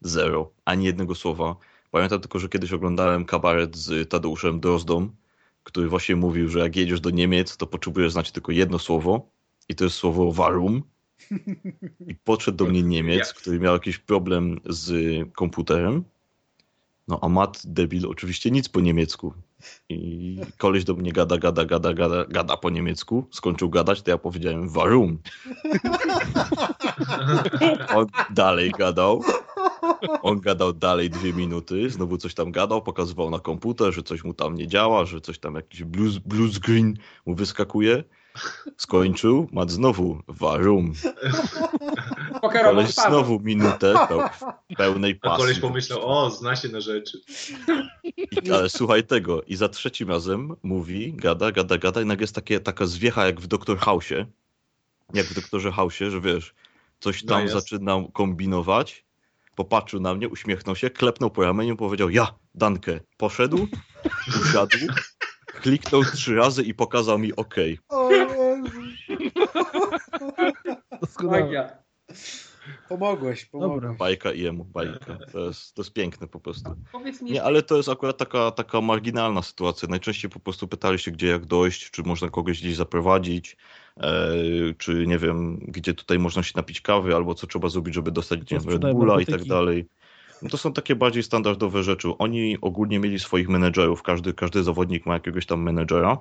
Zero. 0.00 0.50
Ani 0.64 0.84
jednego 0.84 1.14
słowa. 1.14 1.56
Pamiętam 1.90 2.20
tylko, 2.20 2.38
że 2.38 2.48
kiedyś 2.48 2.72
oglądałem 2.72 3.24
kabaret 3.24 3.76
z 3.76 4.10
Tadeuszem 4.10 4.60
Drozdą, 4.60 5.10
który 5.62 5.88
właśnie 5.88 6.16
mówił, 6.16 6.48
że 6.48 6.58
jak 6.58 6.76
jedziesz 6.76 7.00
do 7.00 7.10
Niemiec, 7.10 7.56
to 7.56 7.66
potrzebujesz 7.66 8.12
znać 8.12 8.32
tylko 8.32 8.52
jedno 8.52 8.78
słowo 8.78 9.28
i 9.68 9.74
to 9.74 9.84
jest 9.84 9.96
słowo 9.96 10.32
warum. 10.32 10.82
I 12.06 12.14
podszedł 12.14 12.56
do 12.56 12.64
mnie 12.64 12.82
Niemiec, 12.94 13.34
który 13.34 13.60
miał 13.60 13.74
jakiś 13.74 13.98
problem 13.98 14.60
z 14.64 14.92
komputerem. 15.32 16.04
No 17.08 17.18
a 17.22 17.28
Matt 17.28 17.62
debil 17.64 18.06
oczywiście 18.06 18.50
nic 18.50 18.68
po 18.68 18.80
niemiecku. 18.80 19.34
I 19.88 20.40
koleś 20.58 20.84
do 20.84 20.94
mnie 20.94 21.12
gada, 21.12 21.38
gada, 21.38 21.64
gada, 21.64 21.94
gada, 21.94 22.24
gada 22.24 22.56
po 22.56 22.70
niemiecku. 22.70 23.26
Skończył 23.30 23.70
gadać, 23.70 24.02
to 24.02 24.10
ja 24.10 24.18
powiedziałem 24.18 24.68
warum. 24.68 25.18
On 27.96 28.06
dalej 28.30 28.70
gadał. 28.78 29.22
On 30.22 30.40
gadał 30.40 30.72
dalej 30.72 31.10
dwie 31.10 31.32
minuty, 31.32 31.90
znowu 31.90 32.18
coś 32.18 32.34
tam 32.34 32.52
gadał, 32.52 32.82
pokazywał 32.82 33.30
na 33.30 33.38
komputer, 33.38 33.92
że 33.92 34.02
coś 34.02 34.24
mu 34.24 34.34
tam 34.34 34.54
nie 34.54 34.68
działa, 34.68 35.04
że 35.04 35.20
coś 35.20 35.38
tam 35.38 35.54
jakiś 35.54 35.84
blue, 35.84 36.10
blue 36.24 36.52
screen 36.52 36.94
mu 37.26 37.34
wyskakuje. 37.34 38.04
Skończył, 38.76 39.48
Mat 39.52 39.70
znowu 39.70 40.22
warum. 40.28 40.92
Koleś 42.40 42.94
znowu 42.94 43.40
minutę 43.40 43.94
pełnej 44.76 45.18
A 45.22 45.28
pasji. 45.28 45.42
koleś 45.44 45.58
pomyślał, 45.58 46.00
o, 46.02 46.30
zna 46.30 46.56
się 46.56 46.68
na 46.68 46.80
rzeczy. 46.80 47.20
I, 48.04 48.50
ale 48.50 48.68
słuchaj 48.68 49.04
tego, 49.04 49.42
i 49.42 49.56
za 49.56 49.68
trzecim 49.68 50.08
razem 50.08 50.56
mówi, 50.62 51.12
gada, 51.12 51.52
gada, 51.52 51.78
gada 51.78 52.00
i 52.02 52.06
nagle 52.06 52.22
jest 52.22 52.34
takie, 52.34 52.60
taka 52.60 52.86
zwiecha 52.86 53.26
jak 53.26 53.40
w 53.40 53.46
Doktor 53.46 53.78
House'ie, 53.78 54.24
jak 55.14 55.26
w 55.26 55.34
Doktorze 55.34 55.70
House'ie, 55.70 56.10
że 56.10 56.20
wiesz, 56.20 56.54
coś 57.00 57.24
No 57.24 57.28
tam 57.28 57.42
jest. 57.42 57.54
zaczynał 57.54 58.10
kombinować, 58.10 59.04
popatrzył 59.54 60.00
na 60.00 60.14
mnie, 60.14 60.28
uśmiechnął 60.28 60.76
się, 60.76 60.90
klepnął 60.90 61.30
po 61.30 61.42
ramieniu, 61.42 61.76
powiedział 61.76 62.10
ja, 62.10 62.34
Dankę, 62.54 63.00
poszedł, 63.16 63.68
usiadł, 64.42 64.76
kliknął 65.60 66.04
trzy 66.04 66.34
razy 66.34 66.62
i 66.62 66.74
pokazał 66.74 67.18
mi 67.18 67.36
OK. 67.36 67.54
O 67.88 68.10
Jezu. 68.10 68.34
Magia. 71.22 71.70
Pomogłeś, 72.88 73.44
pomogłeś. 73.44 73.82
Dobra. 73.82 73.94
Bajka 73.98 74.32
i 74.32 74.40
jemu, 74.40 74.64
bajka. 74.64 75.18
To 75.32 75.40
jest, 75.40 75.74
to 75.74 75.82
jest 75.82 75.92
piękne 75.92 76.26
po 76.26 76.40
prostu. 76.40 76.70
Powiedz 76.92 77.22
mi, 77.22 77.30
Nie, 77.30 77.42
ale 77.42 77.62
to 77.62 77.76
jest 77.76 77.88
akurat 77.88 78.16
taka, 78.16 78.50
taka 78.50 78.80
marginalna 78.80 79.42
sytuacja. 79.42 79.88
Najczęściej 79.88 80.30
po 80.30 80.40
prostu 80.40 80.68
pytali 80.68 80.98
się, 80.98 81.10
gdzie 81.10 81.26
jak 81.26 81.46
dojść, 81.46 81.90
czy 81.90 82.02
można 82.02 82.28
kogoś 82.30 82.60
gdzieś 82.60 82.76
zaprowadzić, 82.76 83.56
e, 83.96 84.32
czy 84.78 85.06
nie 85.06 85.18
wiem, 85.18 85.58
gdzie 85.58 85.94
tutaj 85.94 86.18
można 86.18 86.42
się 86.42 86.52
napić 86.56 86.80
kawy, 86.80 87.14
albo 87.14 87.34
co 87.34 87.46
trzeba 87.46 87.68
zrobić, 87.68 87.94
żeby 87.94 88.10
dostać 88.10 88.50
nie 88.50 88.58
wiem, 88.60 88.68
Red 88.68 88.92
Bulla 88.92 89.20
i 89.20 89.26
tak 89.26 89.44
dalej. 89.44 89.86
No 90.42 90.48
to 90.48 90.58
są 90.58 90.72
takie 90.72 90.96
bardziej 90.96 91.22
standardowe 91.22 91.82
rzeczy. 91.82 92.08
Oni 92.18 92.58
ogólnie 92.60 92.98
mieli 92.98 93.18
swoich 93.18 93.48
menedżerów, 93.48 94.02
każdy, 94.02 94.34
każdy 94.34 94.62
zawodnik 94.62 95.06
ma 95.06 95.14
jakiegoś 95.14 95.46
tam 95.46 95.62
menedżera. 95.62 96.18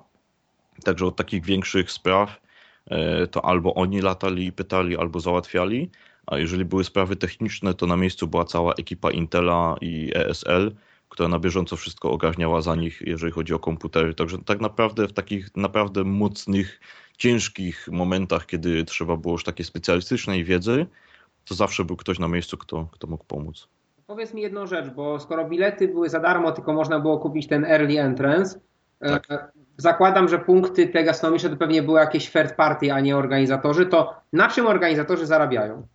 Także 0.83 1.05
od 1.05 1.15
takich 1.15 1.45
większych 1.45 1.91
spraw 1.91 2.41
e, 2.87 3.27
to 3.27 3.45
albo 3.45 3.73
oni 3.73 4.01
latali 4.01 4.45
i 4.45 4.51
pytali, 4.51 4.97
albo 4.97 5.19
załatwiali, 5.19 5.89
a 6.25 6.37
jeżeli 6.37 6.65
były 6.65 6.83
sprawy 6.83 7.15
techniczne, 7.15 7.73
to 7.73 7.87
na 7.87 7.97
miejscu 7.97 8.27
była 8.27 8.45
cała 8.45 8.73
ekipa 8.73 9.11
Intela 9.11 9.75
i 9.81 10.11
ESL, 10.15 10.75
która 11.09 11.29
na 11.29 11.39
bieżąco 11.39 11.75
wszystko 11.75 12.11
ogarniała 12.11 12.61
za 12.61 12.75
nich, 12.75 13.01
jeżeli 13.05 13.31
chodzi 13.31 13.53
o 13.53 13.59
komputery. 13.59 14.13
Także 14.13 14.37
tak 14.37 14.61
naprawdę 14.61 15.07
w 15.07 15.13
takich 15.13 15.55
naprawdę 15.55 16.03
mocnych, 16.03 16.79
ciężkich 17.17 17.87
momentach, 17.91 18.45
kiedy 18.45 18.85
trzeba 18.85 19.17
było 19.17 19.33
już 19.33 19.43
takiej 19.43 19.65
specjalistycznej 19.65 20.43
wiedzy, 20.43 20.85
to 21.45 21.55
zawsze 21.55 21.85
był 21.85 21.95
ktoś 21.95 22.19
na 22.19 22.27
miejscu, 22.27 22.57
kto, 22.57 22.89
kto 22.91 23.07
mógł 23.07 23.25
pomóc. 23.25 23.67
Powiedz 24.07 24.33
mi 24.33 24.41
jedną 24.41 24.67
rzecz, 24.67 24.89
bo 24.89 25.19
skoro 25.19 25.45
bilety 25.49 25.87
były 25.87 26.09
za 26.09 26.19
darmo, 26.19 26.51
tylko 26.51 26.73
można 26.73 26.99
było 26.99 27.17
kupić 27.19 27.47
ten 27.47 27.65
early 27.65 27.99
entrance, 28.01 28.59
e, 29.01 29.09
Tak. 29.19 29.51
zakładam, 29.77 30.29
że 30.29 30.39
punkty 30.39 30.87
te 30.87 31.03
gastronomiczne 31.03 31.49
to 31.49 31.57
pewnie 31.57 31.83
były 31.83 31.99
jakieś 31.99 32.31
third 32.31 32.55
party, 32.55 32.93
a 32.93 32.99
nie 32.99 33.17
organizatorzy, 33.17 33.85
to 33.85 34.13
na 34.33 34.47
czym 34.49 34.67
organizatorzy 34.67 35.25
zarabiają? 35.25 35.87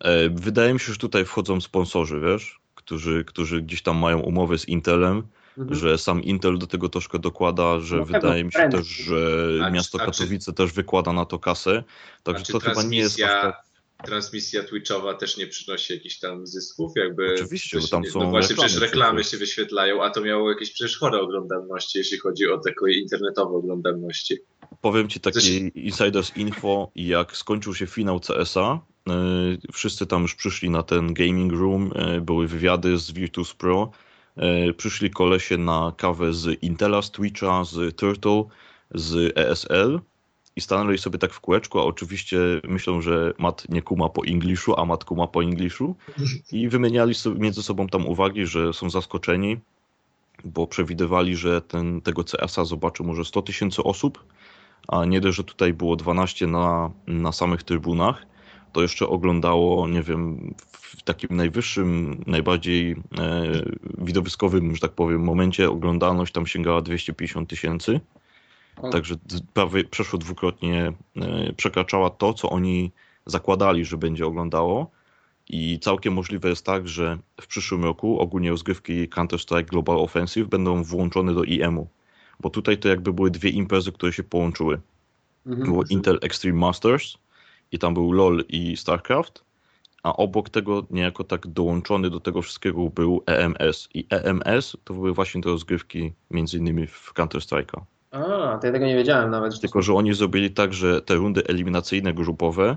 E, 0.00 0.28
Wydaje 0.28 0.72
mi 0.74 0.80
się, 0.80 0.92
że 0.92 0.98
tutaj 0.98 1.24
wchodzą 1.24 1.60
sponsorzy, 1.60 2.20
wiesz, 2.20 2.60
którzy, 2.74 3.24
którzy 3.24 3.62
gdzieś 3.62 3.82
tam 3.82 3.96
mają 3.96 4.18
umowy 4.20 4.58
z 4.58 4.68
Intelem, 4.68 5.22
Mhm. 5.58 5.74
że 5.80 5.98
sam 5.98 6.22
Intel 6.22 6.58
do 6.58 6.66
tego 6.66 6.88
troszkę 6.88 7.18
dokłada, 7.18 7.80
że 7.80 7.96
No 7.96 8.04
wydaje 8.04 8.44
mi 8.44 8.52
się 8.52 8.68
też, 8.68 8.86
że 8.86 9.16
A 9.62 9.66
czy- 9.66 9.72
miasto 9.72 9.98
a 9.98 10.00
czy- 10.00 10.06
Katowice 10.06 10.52
też 10.52 10.72
wykłada 10.72 11.12
na 11.12 11.24
to 11.24 11.38
kasę. 11.38 11.82
Także 12.22 12.52
to 12.52 12.60
chyba 12.60 12.82
nie 12.82 12.98
jest 12.98 13.22
aż 13.22 13.30
tak... 13.30 13.62
transmisja 14.04 14.64
Twitchowa 14.64 15.14
też 15.14 15.36
nie 15.36 15.46
przynosi 15.46 15.92
jakichś 15.92 16.18
tam 16.18 16.46
zysków? 16.46 16.92
Jakby 16.96 17.34
Oczywiście, 17.34 17.78
bo 17.80 17.86
tam 17.88 18.04
są 18.04 18.20
No 18.20 18.30
właśnie, 18.30 18.48
reklamy 18.48 18.68
przecież 18.68 18.82
reklamy 18.82 19.24
się 19.24 19.36
wyświetlają, 19.36 20.04
a 20.04 20.10
to 20.10 20.20
miało 20.20 20.50
jakieś 20.50 20.72
przecież 20.72 20.98
chore 20.98 21.20
oglądalności, 21.20 21.98
jeśli 21.98 22.18
chodzi 22.18 22.46
o 22.48 22.58
takie 22.58 22.98
internetowe 22.98 23.56
oglądalności. 23.56 24.38
Powiem 24.80 25.08
ci 25.08 25.20
takie 25.20 25.40
Coś- 25.40 25.70
insiders 25.74 26.36
info, 26.36 26.90
jak 26.96 27.36
skończył 27.36 27.74
się 27.74 27.86
finał 27.86 28.20
CS-a, 28.20 28.80
yy, 29.06 29.12
wszyscy 29.72 30.06
tam 30.06 30.22
już 30.22 30.34
przyszli 30.34 30.70
na 30.70 30.82
ten 30.82 31.14
gaming 31.14 31.52
room, 31.52 31.92
yy, 32.12 32.20
były 32.20 32.48
wywiady 32.48 32.98
z 32.98 33.12
Virtus 33.12 33.54
Pro, 33.54 33.90
yy, 34.36 34.74
przyszli 34.74 35.10
kolesie 35.10 35.56
na 35.56 35.92
kawę 35.96 36.32
z 36.32 36.62
Intela, 36.62 37.02
z 37.02 37.10
Twitcha, 37.10 37.64
z 37.64 37.96
Turtle, 37.96 38.44
z 38.94 39.32
ESL 39.38 40.00
i 40.56 40.60
stanęli 40.60 40.98
sobie 40.98 41.18
tak 41.18 41.32
w 41.32 41.40
kółeczku, 41.40 41.78
a 41.78 41.84
oczywiście 41.84 42.38
myślą, 42.64 43.00
że 43.00 43.32
Matt 43.38 43.68
nie 43.68 43.82
kuma 43.82 44.08
po 44.08 44.24
ingliszu, 44.24 44.80
a 44.80 44.84
Matt 44.84 45.04
kuma 45.04 45.26
po 45.26 45.42
ingliszu 45.42 45.96
i 46.52 46.68
wymieniali 46.68 47.14
między 47.38 47.62
sobą 47.62 47.86
tam 47.86 48.06
uwagi, 48.06 48.46
że 48.46 48.72
są 48.72 48.90
zaskoczeni, 48.90 49.58
bo 50.44 50.66
przewidywali, 50.66 51.36
że 51.36 51.60
ten, 51.60 52.00
tego 52.00 52.24
CS-a 52.24 52.64
zobaczy 52.64 53.02
może 53.02 53.24
100 53.24 53.42
tysięcy 53.42 53.82
osób, 53.82 54.24
a 54.88 55.04
nie 55.04 55.20
dość, 55.20 55.36
że 55.36 55.44
tutaj 55.44 55.72
było 55.72 55.96
12 55.96 56.46
na, 56.46 56.90
na 57.06 57.32
samych 57.32 57.62
trybunach, 57.62 58.26
to 58.72 58.82
jeszcze 58.82 59.08
oglądało, 59.08 59.88
nie 59.88 60.02
wiem, 60.02 60.54
w 60.72 61.02
takim 61.02 61.36
najwyższym, 61.36 62.20
najbardziej 62.26 62.90
e, 62.92 62.96
widowiskowym, 63.98 64.74
że 64.74 64.80
tak 64.80 64.92
powiem, 64.92 65.20
momencie 65.22 65.70
oglądalność 65.70 66.32
tam 66.32 66.46
sięgała 66.46 66.82
250 66.82 67.48
tysięcy. 67.48 68.00
Także 68.92 69.14
prawie 69.54 69.84
przeszło 69.84 70.18
dwukrotnie 70.18 70.92
e, 71.16 71.52
przekraczała 71.52 72.10
to, 72.10 72.34
co 72.34 72.50
oni 72.50 72.92
zakładali, 73.26 73.84
że 73.84 73.96
będzie 73.96 74.26
oglądało. 74.26 74.90
I 75.48 75.78
całkiem 75.78 76.14
możliwe 76.14 76.48
jest 76.48 76.66
tak, 76.66 76.88
że 76.88 77.18
w 77.40 77.46
przyszłym 77.46 77.84
roku 77.84 78.20
ogólnie 78.20 78.50
rozgrywki 78.50 79.08
Counter-Strike 79.08 79.64
Global 79.64 79.96
Offensive 79.96 80.48
będą 80.48 80.82
włączone 80.82 81.34
do 81.34 81.44
IEM-u. 81.44 81.88
Bo 82.40 82.50
tutaj 82.50 82.78
to 82.78 82.88
jakby 82.88 83.12
były 83.12 83.30
dwie 83.30 83.50
imprezy, 83.50 83.92
które 83.92 84.12
się 84.12 84.22
połączyły. 84.22 84.80
Mhm. 85.46 85.70
Było 85.70 85.84
Intel 85.90 86.18
Extreme 86.22 86.58
Masters 86.58 87.18
i 87.72 87.78
tam 87.78 87.94
był 87.94 88.12
LOL 88.12 88.44
i 88.48 88.76
StarCraft, 88.76 89.44
a 90.02 90.16
obok 90.16 90.50
tego 90.50 90.86
niejako 90.90 91.24
tak 91.24 91.46
dołączony 91.46 92.10
do 92.10 92.20
tego 92.20 92.42
wszystkiego 92.42 92.88
był 92.88 93.22
EMS. 93.26 93.88
I 93.94 94.06
EMS 94.10 94.76
to 94.84 94.94
były 94.94 95.14
właśnie 95.14 95.42
te 95.42 95.48
rozgrywki 95.48 96.12
między 96.30 96.58
innymi 96.58 96.86
w 96.86 97.12
Counter-Strike'a. 97.14 97.80
A, 98.10 98.58
to 98.60 98.66
ja 98.66 98.72
tego 98.72 98.86
nie 98.86 98.96
wiedziałem 98.96 99.30
nawet. 99.30 99.60
Tylko, 99.60 99.82
że 99.82 99.94
oni 99.94 100.14
zrobili 100.14 100.50
tak, 100.50 100.74
że 100.74 101.02
te 101.02 101.14
rundy 101.14 101.46
eliminacyjne 101.46 102.12
grupowe 102.12 102.76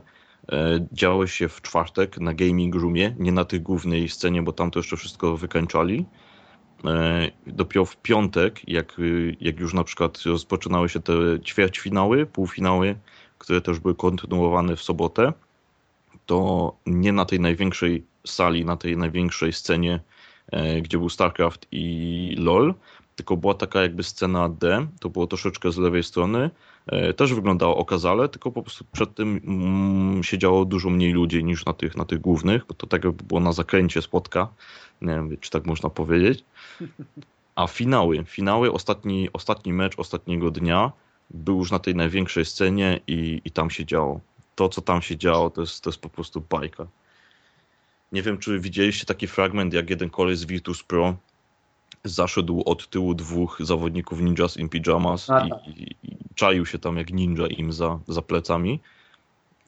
e, 0.52 0.88
działy 0.92 1.28
się 1.28 1.50
w 1.50 1.62
czwartek 1.62 2.18
na 2.18 2.34
gaming 2.34 2.76
roomie, 2.76 3.16
nie 3.20 3.32
na 3.32 3.46
tej 3.46 3.62
głównej 3.62 4.10
scenie, 4.10 4.42
bo 4.42 4.52
tam 4.52 4.72
to 4.72 4.80
jeszcze 4.80 4.98
wszystko 4.98 5.38
wykańczali. 5.38 6.06
E, 6.86 7.30
dopiero 7.48 7.86
w 7.86 7.98
piątek, 7.98 8.70
jak, 8.70 8.96
jak 9.40 9.60
już 9.60 9.74
na 9.74 9.84
przykład 9.84 10.22
rozpoczynały 10.26 10.90
się 10.90 11.00
te 11.00 11.14
ćwierćfinały, 11.46 12.26
półfinały, 12.26 12.96
które 13.38 13.62
też 13.62 13.80
były 13.80 13.96
kontynuowane 13.96 14.76
w 14.76 14.82
sobotę, 14.82 15.34
to 16.26 16.76
nie 16.86 17.12
na 17.14 17.26
tej 17.26 17.40
największej 17.40 18.06
sali, 18.28 18.66
na 18.66 18.78
tej 18.78 18.98
największej 18.98 19.54
scenie, 19.54 20.00
e, 20.52 20.82
gdzie 20.82 20.98
był 20.98 21.10
StarCraft 21.10 21.68
i 21.72 22.36
LOL, 22.38 22.74
tylko 23.16 23.38
była 23.38 23.54
taka 23.54 23.82
jakby 23.82 24.04
scena 24.04 24.50
D, 24.50 24.88
to 25.00 25.10
było 25.10 25.28
troszeczkę 25.28 25.72
z 25.72 25.78
lewej 25.78 26.04
strony, 26.04 26.50
e, 26.88 27.14
też 27.14 27.34
wyglądało 27.34 27.78
okazale, 27.78 28.30
tylko 28.30 28.52
po 28.52 28.62
prostu 28.62 28.86
przed 28.92 29.16
tym 29.16 29.42
mm, 29.46 30.24
siedziało 30.24 30.66
dużo 30.66 30.90
mniej 30.90 31.14
ludzi 31.14 31.44
niż 31.44 31.66
na 31.66 31.74
tych, 31.74 31.98
na 31.98 32.06
tych 32.06 32.22
głównych, 32.22 32.66
bo 32.66 32.74
to 32.74 32.88
tak 32.88 33.04
jakby 33.04 33.24
było 33.24 33.40
na 33.40 33.52
zakręcie 33.52 34.02
spotka, 34.02 34.48
nie 35.02 35.14
wiem, 35.14 35.38
czy 35.40 35.50
tak 35.50 35.66
można 35.66 35.90
powiedzieć. 35.90 36.44
A 37.56 37.68
finały, 37.68 38.24
finały, 38.26 38.72
ostatni, 38.72 39.30
ostatni 39.34 39.74
mecz 39.74 40.00
ostatniego 40.00 40.52
dnia 40.52 40.92
był 41.30 41.58
już 41.58 41.72
na 41.72 41.80
tej 41.80 41.96
największej 41.96 42.46
scenie 42.46 43.00
i, 43.08 43.42
i 43.46 43.52
tam 43.52 43.70
się 43.70 43.86
działo. 43.86 44.20
To, 44.56 44.70
co 44.70 44.82
tam 44.82 45.02
się 45.02 45.18
działo, 45.18 45.50
to 45.50 45.62
jest, 45.62 45.84
to 45.84 45.90
jest 45.90 46.02
po 46.02 46.10
prostu 46.10 46.44
bajka. 46.50 46.88
Nie 48.12 48.22
wiem, 48.22 48.38
czy 48.38 48.60
widzieliście 48.60 49.06
taki 49.06 49.28
fragment, 49.28 49.74
jak 49.74 49.90
jeden 49.90 50.10
koleś 50.10 50.38
z 50.38 50.46
Virtus 50.46 50.84
Pro 50.84 51.16
zaszedł 52.04 52.64
od 52.66 52.90
tyłu 52.90 53.14
dwóch 53.14 53.58
zawodników 53.60 54.22
Ninjas 54.22 54.58
in 54.58 54.70
Pyjamas 54.70 55.26
i, 55.26 55.28
tak. 55.28 55.68
i, 55.68 55.96
i, 56.04 56.18
czaił 56.36 56.66
się 56.66 56.80
tam 56.80 56.98
jak 56.98 57.14
ninja 57.14 57.48
im 57.48 57.74
za, 57.74 58.00
za 58.08 58.22
plecami. 58.22 58.80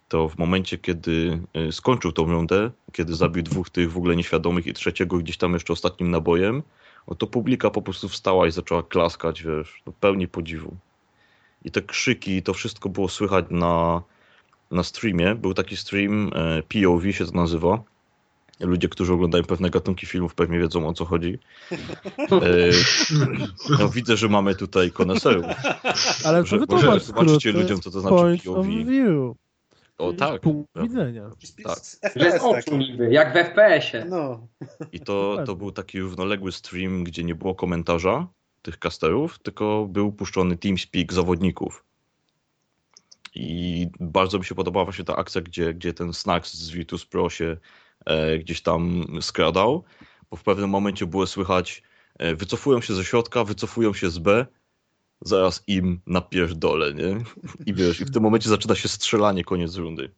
To 0.08 0.30
w 0.30 0.38
momencie, 0.38 0.78
kiedy 0.78 1.40
y, 1.58 1.72
skończył 1.72 2.12
tą 2.12 2.26
rundę, 2.26 2.72
kiedy 2.92 3.16
zabił 3.16 3.44
dwóch 3.44 3.70
tych 3.70 3.92
w 3.92 3.98
ogóle 3.98 4.16
nieświadomych 4.16 4.68
i 4.68 4.74
trzeciego 4.74 5.18
gdzieś 5.18 5.38
tam 5.38 5.54
jeszcze 5.54 5.74
ostatnim 5.74 6.12
nabojem, 6.12 6.64
no 7.08 7.16
to 7.16 7.28
publika 7.28 7.70
po 7.70 7.82
prostu 7.82 8.10
wstała 8.10 8.48
i 8.48 8.52
zaczęła 8.52 8.84
klaskać, 8.84 9.44
wiesz, 9.44 9.82
do 9.86 9.92
pełni 9.92 10.28
podziwu. 10.28 10.76
I 11.66 11.72
te 11.72 11.82
krzyki, 11.82 12.44
to 12.44 12.54
wszystko 12.54 12.90
było 12.90 13.10
słychać 13.10 13.46
na, 13.50 14.02
na 14.72 14.84
streamie. 14.84 15.36
Był 15.36 15.54
taki 15.54 15.78
stream, 15.78 16.32
e, 16.36 16.64
POV 16.64 17.14
się 17.14 17.26
to 17.26 17.32
nazywa, 17.32 17.84
Ludzie, 18.60 18.90
którzy 18.90 19.14
oglądają 19.14 19.44
pewne 19.44 19.70
gatunki 19.70 20.06
filmów, 20.06 20.36
pewnie 20.36 20.60
wiedzą 20.60 20.88
o 20.88 20.94
co 20.94 21.06
chodzi. 21.06 21.40
E, 22.32 22.72
no, 23.80 23.90
widzę, 23.90 24.18
że 24.18 24.30
mamy 24.30 24.56
tutaj 24.56 24.92
koneserów. 24.92 25.46
Ale 26.26 26.44
to 26.44 26.60
wytłumacz 26.60 27.04
Zobaczcie 27.04 27.52
ludziom, 27.52 27.82
co 27.82 27.92
to 27.92 28.02
znaczy 28.02 28.38
POV. 28.46 28.70
O 29.98 30.14
tak. 30.14 30.42
Punkt 30.42 30.70
widzenia. 30.82 31.30
Tak. 31.64 32.16
Jest 32.16 32.44
oczu 32.44 32.78
niby, 32.78 33.12
jak 33.12 33.34
w 33.34 33.38
FPS-ie. 33.38 34.06
No. 34.06 34.48
I 34.92 35.00
to, 35.00 35.38
to 35.46 35.56
był 35.56 35.72
taki 35.72 36.00
równoległy 36.00 36.52
stream, 36.52 37.04
gdzie 37.04 37.24
nie 37.24 37.36
było 37.36 37.56
komentarza 37.56 38.28
tych 38.62 38.80
casterów, 38.80 39.40
tylko 39.40 39.88
był 39.90 40.12
puszczony 40.12 40.58
TeamSpeak 40.58 41.14
zawodników. 41.14 41.84
I 43.36 43.88
bardzo 44.00 44.40
mi 44.40 44.46
się 44.46 44.56
podobała 44.56 44.86
właśnie 44.86 45.06
ta 45.06 45.16
akcja, 45.16 45.42
gdzie, 45.42 45.74
gdzie 45.74 45.94
ten 45.94 46.14
Snacks 46.14 46.54
z 46.54 46.70
Virtus 46.70 47.06
Pro 47.06 47.30
się 47.30 47.58
gdzieś 48.40 48.62
tam 48.62 49.06
skradał, 49.22 49.84
bo 50.30 50.38
w 50.38 50.44
pewnym 50.44 50.70
momencie 50.70 51.06
było 51.06 51.28
słychać 51.28 51.84
e, 52.20 52.36
wycofują 52.36 52.82
się 52.82 52.94
ze 52.94 53.06
środka, 53.06 53.44
wycofują 53.44 53.94
się 53.94 54.10
z 54.10 54.20
B, 54.20 54.46
zaraz 55.22 55.64
im 55.68 56.02
napierdolę, 56.08 56.94
nie? 56.94 57.24
I 57.66 57.74
wiesz, 57.74 58.02
i 58.02 58.06
w 58.06 58.12
tym 58.12 58.24
momencie 58.24 58.50
zaczyna 58.50 58.76
się 58.76 58.88
strzelanie, 58.88 59.44
koniec 59.44 59.76
rundy. 59.76 60.12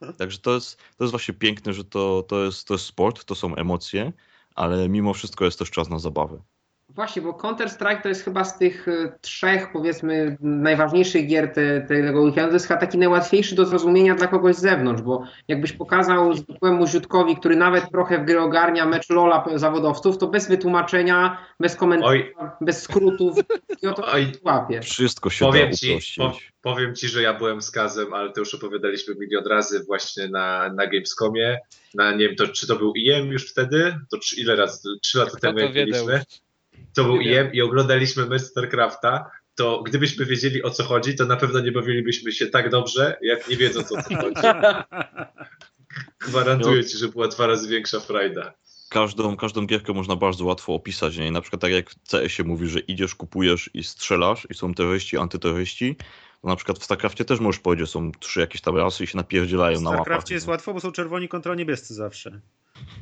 No. 0.00 0.12
Także 0.18 0.38
to 0.38 0.54
jest, 0.54 0.76
to 0.76 1.04
jest 1.04 1.10
właśnie 1.10 1.34
piękne, 1.34 1.72
że 1.72 1.84
to, 1.84 2.22
to, 2.28 2.44
jest, 2.44 2.68
to 2.68 2.74
jest 2.74 2.86
sport, 2.86 3.24
to 3.24 3.34
są 3.34 3.54
emocje, 3.54 4.12
ale 4.54 4.88
mimo 4.88 5.14
wszystko 5.14 5.44
jest 5.44 5.58
też 5.58 5.70
czas 5.70 5.88
na 5.88 5.98
zabawę. 5.98 6.42
Właśnie, 6.96 7.22
bo 7.22 7.32
Counter-Strike 7.32 8.02
to 8.02 8.08
jest 8.08 8.24
chyba 8.24 8.44
z 8.44 8.58
tych 8.58 8.88
e, 8.88 9.18
trzech, 9.20 9.72
powiedzmy, 9.72 10.36
najważniejszych 10.40 11.26
gier 11.26 11.52
te, 11.52 11.80
tego 11.80 12.22
weekendu, 12.22 12.50
to 12.50 12.54
jest 12.54 12.66
chyba 12.66 12.80
taki 12.80 12.98
najłatwiejszy 12.98 13.54
do 13.54 13.66
zrozumienia 13.66 14.14
dla 14.14 14.26
kogoś 14.26 14.56
z 14.56 14.60
zewnątrz, 14.60 15.02
bo 15.02 15.22
jakbyś 15.48 15.72
pokazał 15.72 16.34
zwykłemu 16.34 16.86
ziutkowi, 16.86 17.36
który 17.36 17.56
nawet 17.56 17.90
trochę 17.90 18.18
w 18.18 18.24
gry 18.24 18.40
ogarnia 18.40 18.86
mecz 18.86 19.10
Lola 19.10 19.44
zawodowców, 19.54 20.18
to 20.18 20.26
bez 20.26 20.48
wytłumaczenia, 20.48 21.38
bez 21.60 21.76
komentarzy, 21.76 22.32
bez 22.60 22.82
skrótów, 22.82 23.38
i 23.82 23.86
o 23.86 23.92
to 23.92 24.06
Oj. 24.12 24.32
łapie. 24.44 24.82
Wszystko 24.82 25.30
się 25.30 25.46
powiem 25.46 25.70
da 25.70 25.76
ci, 25.76 25.98
po, 26.16 26.36
powiem 26.62 26.94
ci, 26.94 27.08
że 27.08 27.22
ja 27.22 27.34
byłem 27.34 27.62
skazem, 27.62 28.14
ale 28.14 28.32
to 28.32 28.40
już 28.40 28.54
opowiadaliśmy 28.54 29.14
milion 29.14 29.46
razy 29.46 29.84
właśnie 29.84 30.28
na, 30.28 30.72
na 30.72 30.86
Gamescomie, 30.86 31.58
na, 31.94 32.12
nie 32.12 32.26
wiem, 32.28 32.36
to, 32.36 32.48
czy 32.48 32.66
to 32.66 32.76
był 32.76 32.92
IEM 32.96 33.26
już 33.26 33.50
wtedy? 33.50 33.98
To 34.10 34.18
ile 34.36 34.56
razy? 34.56 34.88
Trzy 35.02 35.18
lata 35.18 35.30
Kto 35.30 35.40
temu 35.40 35.58
jak 35.58 35.72
byliśmy 35.72 36.24
to 36.96 37.04
był 37.04 37.20
IM 37.20 37.52
i 37.52 37.62
oglądaliśmy 37.62 38.26
mecz 38.26 38.42
StarCrafta, 38.42 39.30
to 39.54 39.82
gdybyśmy 39.82 40.26
wiedzieli 40.26 40.62
o 40.62 40.70
co 40.70 40.84
chodzi, 40.84 41.16
to 41.16 41.26
na 41.26 41.36
pewno 41.36 41.60
nie 41.60 41.72
bawilibyśmy 41.72 42.32
się 42.32 42.46
tak 42.46 42.70
dobrze, 42.70 43.16
jak 43.22 43.48
nie 43.48 43.56
wiedząc 43.56 43.92
o 43.92 44.02
co 44.02 44.16
chodzi. 44.16 44.40
Gwarantuję 46.28 46.84
ci, 46.84 46.98
że 46.98 47.08
była 47.08 47.28
dwa 47.28 47.46
razy 47.46 47.68
większa 47.68 48.00
frajda. 48.00 48.54
Każdą, 48.90 49.36
każdą 49.36 49.66
gierkę 49.66 49.92
można 49.92 50.16
bardzo 50.16 50.44
łatwo 50.44 50.74
opisać. 50.74 51.16
Nie? 51.16 51.30
Na 51.30 51.40
przykład 51.40 51.62
tak 51.62 51.72
jak 51.72 51.90
w 51.90 51.94
CS-ie 52.10 52.48
mówi, 52.48 52.68
że 52.68 52.78
idziesz, 52.78 53.14
kupujesz 53.14 53.70
i 53.74 53.84
strzelasz 53.84 54.46
i 54.50 54.54
są 54.54 54.74
terroryści, 54.74 55.16
antyterroryści, 55.16 55.96
to 56.42 56.48
na 56.48 56.56
przykład 56.56 56.78
w 56.78 56.84
StarCraftie 56.84 57.24
też 57.24 57.40
możesz 57.40 57.60
powiedzieć, 57.60 57.90
są 57.90 58.12
trzy 58.12 58.40
jakieś 58.40 58.60
tam 58.60 58.76
rasy 58.76 59.04
i 59.04 59.06
się 59.06 59.16
napierdzielają 59.16 59.80
na 59.80 59.90
mapach. 59.90 60.00
W 60.00 60.02
StarCraftie 60.02 60.34
jest 60.34 60.48
łatwo, 60.48 60.74
bo 60.74 60.80
są 60.80 60.92
czerwoni 60.92 61.28
kontra 61.28 61.54
niebiescy 61.54 61.94
zawsze. 61.94 62.40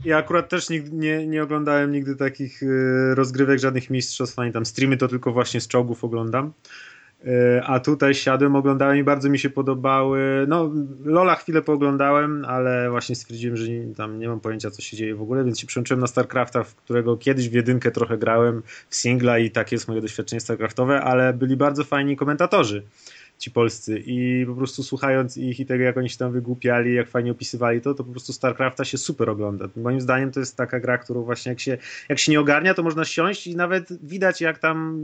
Ja 0.04 0.16
akurat 0.16 0.48
też 0.48 0.70
nigdy, 0.70 0.96
nie, 0.96 1.26
nie 1.26 1.42
oglądałem 1.42 1.92
nigdy 1.92 2.16
takich 2.16 2.62
y, 2.62 3.14
rozgrywek, 3.14 3.58
żadnych 3.58 3.90
mistrzostw, 3.90 4.38
ani 4.38 4.52
tam 4.52 4.66
streamy, 4.66 4.96
to 4.96 5.08
tylko 5.08 5.32
właśnie 5.32 5.60
z 5.60 5.68
czołgów 5.68 6.04
oglądam. 6.04 6.52
Y, 7.26 7.62
a 7.64 7.80
tutaj 7.80 8.14
siadłem, 8.14 8.56
oglądałem 8.56 8.96
i 8.96 9.04
bardzo 9.04 9.28
mi 9.28 9.38
się 9.38 9.50
podobały. 9.50 10.46
No, 10.48 10.70
Lola 11.04 11.34
chwilę 11.34 11.62
pooglądałem, 11.62 12.44
ale 12.44 12.90
właśnie 12.90 13.14
stwierdziłem, 13.14 13.56
że 13.56 13.68
nie, 13.68 13.94
tam 13.94 14.18
nie 14.18 14.28
mam 14.28 14.40
pojęcia, 14.40 14.70
co 14.70 14.82
się 14.82 14.96
dzieje 14.96 15.14
w 15.14 15.22
ogóle, 15.22 15.44
więc 15.44 15.60
się 15.60 15.66
przyłączyłem 15.66 16.00
na 16.00 16.06
StarCrafta, 16.06 16.64
w 16.64 16.74
którego 16.74 17.16
kiedyś 17.16 17.48
w 17.48 17.52
jedynkę 17.52 17.90
trochę 17.90 18.18
grałem, 18.18 18.62
w 18.88 18.96
singla 18.96 19.38
i 19.38 19.50
takie 19.50 19.76
jest 19.76 19.88
moje 19.88 20.00
doświadczenie 20.00 20.40
StarCraftowe, 20.40 21.00
ale 21.00 21.32
byli 21.32 21.56
bardzo 21.56 21.84
fajni 21.84 22.16
komentatorzy 22.16 22.82
ci 23.38 23.50
polscy 23.50 24.02
i 24.06 24.46
po 24.46 24.54
prostu 24.54 24.82
słuchając 24.82 25.36
ich 25.36 25.60
i 25.60 25.66
tego, 25.66 25.84
jak 25.84 25.96
oni 25.96 26.10
się 26.10 26.18
tam 26.18 26.32
wygłupiali, 26.32 26.94
jak 26.94 27.08
fajnie 27.08 27.32
opisywali 27.32 27.80
to, 27.80 27.94
to 27.94 28.04
po 28.04 28.10
prostu 28.10 28.32
StarCrafta 28.32 28.84
się 28.84 28.98
super 28.98 29.30
ogląda. 29.30 29.68
Moim 29.76 30.00
zdaniem 30.00 30.32
to 30.32 30.40
jest 30.40 30.56
taka 30.56 30.80
gra, 30.80 30.98
którą 30.98 31.22
właśnie 31.22 31.50
jak 31.50 31.60
się, 31.60 31.78
jak 32.08 32.18
się 32.18 32.32
nie 32.32 32.40
ogarnia, 32.40 32.74
to 32.74 32.82
można 32.82 33.04
siąść 33.04 33.46
i 33.46 33.56
nawet 33.56 34.06
widać, 34.06 34.40
jak 34.40 34.58
tam 34.58 34.96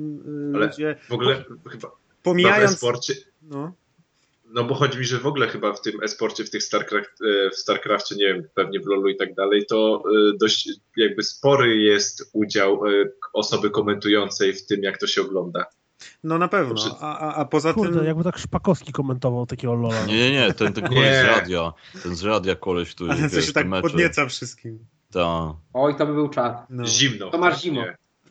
y, 0.53 0.57
Ale 0.57 0.67
ludzie... 0.67 0.97
w 1.09 1.13
ogóle 1.13 1.45
chyba 1.71 1.91
pomijając... 2.23 2.75
w 2.75 2.79
sporcie 2.79 3.15
no. 3.43 3.73
No 4.53 4.65
bo 4.65 4.75
chodzi 4.75 4.99
mi, 4.99 5.05
że 5.05 5.19
w 5.19 5.27
ogóle 5.27 5.49
chyba 5.49 5.73
w 5.73 5.81
tym 5.81 6.03
esporcie, 6.03 6.45
w 6.45 6.51
tych 6.51 6.63
StarCraft, 6.63 7.11
e, 7.23 7.51
w 7.51 7.57
StarCraftie, 7.57 8.17
nie 8.17 8.27
wiem, 8.27 8.45
pewnie 8.55 8.81
w 8.81 8.87
LoLu 8.87 9.09
i 9.09 9.17
tak 9.17 9.35
dalej, 9.35 9.67
to 9.67 10.03
e, 10.07 10.39
dość 10.39 10.71
jakby 10.97 11.23
spory 11.23 11.77
jest 11.77 12.31
udział 12.33 12.87
e, 12.87 12.91
osoby 13.33 13.71
komentującej 13.71 14.53
w 14.53 14.67
tym, 14.67 14.83
jak 14.83 14.99
to 14.99 15.07
się 15.07 15.23
ogląda. 15.23 15.67
No 16.25 16.39
na 16.39 16.49
pewno, 16.49 16.75
Dobrze. 16.75 16.91
a, 17.01 17.19
a, 17.19 17.35
a 17.35 17.45
poza 17.45 17.73
Kurde, 17.73 17.99
tym... 17.99 18.07
jakby 18.07 18.25
tak 18.25 18.39
Szpakowski 18.39 18.93
komentował 18.93 19.47
takiego 19.47 19.75
Lola. 19.75 20.07
Nie, 20.07 20.17
nie, 20.17 20.31
nie, 20.31 20.55
ten, 20.55 20.73
ten 20.73 20.85
koleś 20.89 21.01
Nie. 21.05 21.23
z 21.23 21.25
radia. 21.25 21.73
Ten 22.03 22.15
z 22.17 22.23
radia 22.23 22.55
koleś, 22.57 22.95
który 22.95 23.13
Ale 23.13 23.31
co 23.31 23.43
się 23.43 23.53
tak 23.53 23.69
mecze. 23.69 23.83
podnieca 23.83 24.27
wszystkim. 24.27 24.79
Ta. 25.13 25.55
Oj, 25.73 25.95
to 25.97 26.07
by 26.07 26.15
był 26.15 26.29
czad. 26.29 26.67
No. 26.71 26.87
Zimno. 26.87 27.31
To 27.31 27.39
masz 27.39 27.63
zimno. 27.63 27.83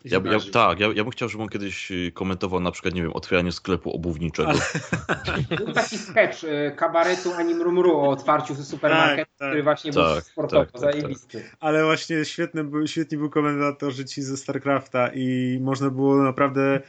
Ja, 0.04 0.20
ja, 0.24 0.38
tak, 0.52 0.80
ja, 0.80 0.86
ja 0.94 1.02
bym 1.04 1.10
chciał, 1.10 1.28
żeby 1.28 1.42
on 1.42 1.48
kiedyś 1.48 1.90
y, 1.90 2.12
komentował 2.14 2.60
na 2.60 2.70
przykład, 2.70 2.94
nie 2.94 3.02
wiem, 3.02 3.12
otwieranie 3.12 3.52
sklepu 3.52 3.90
obuwniczego. 3.94 4.52
Był 5.58 5.72
taki 5.72 5.98
sketch 5.98 6.44
y, 6.44 6.72
kabaretu 6.76 7.32
Anim 7.32 7.62
Rumru 7.62 7.96
o 7.96 8.08
otwarciu 8.10 8.54
supermarketu, 8.54 9.30
Tak, 9.30 9.38
tak. 9.38 9.48
który 9.48 9.62
właśnie 9.62 9.92
był 9.92 10.02
Tak, 10.02 10.24
sportowo 10.24 10.64
tak, 10.64 10.72
tak, 10.72 10.80
tak. 10.82 10.92
zajebisty. 10.92 11.50
Ale 11.60 11.84
właśnie 11.84 12.24
świetny 12.24 12.64
był, 12.64 12.86
świetni 12.86 13.18
był 13.18 13.30
komentatorzy 13.30 14.04
ci 14.04 14.22
ze 14.22 14.36
StarCrafta 14.36 15.08
i 15.14 15.58
można 15.62 15.90
było 15.90 16.16
naprawdę 16.16 16.80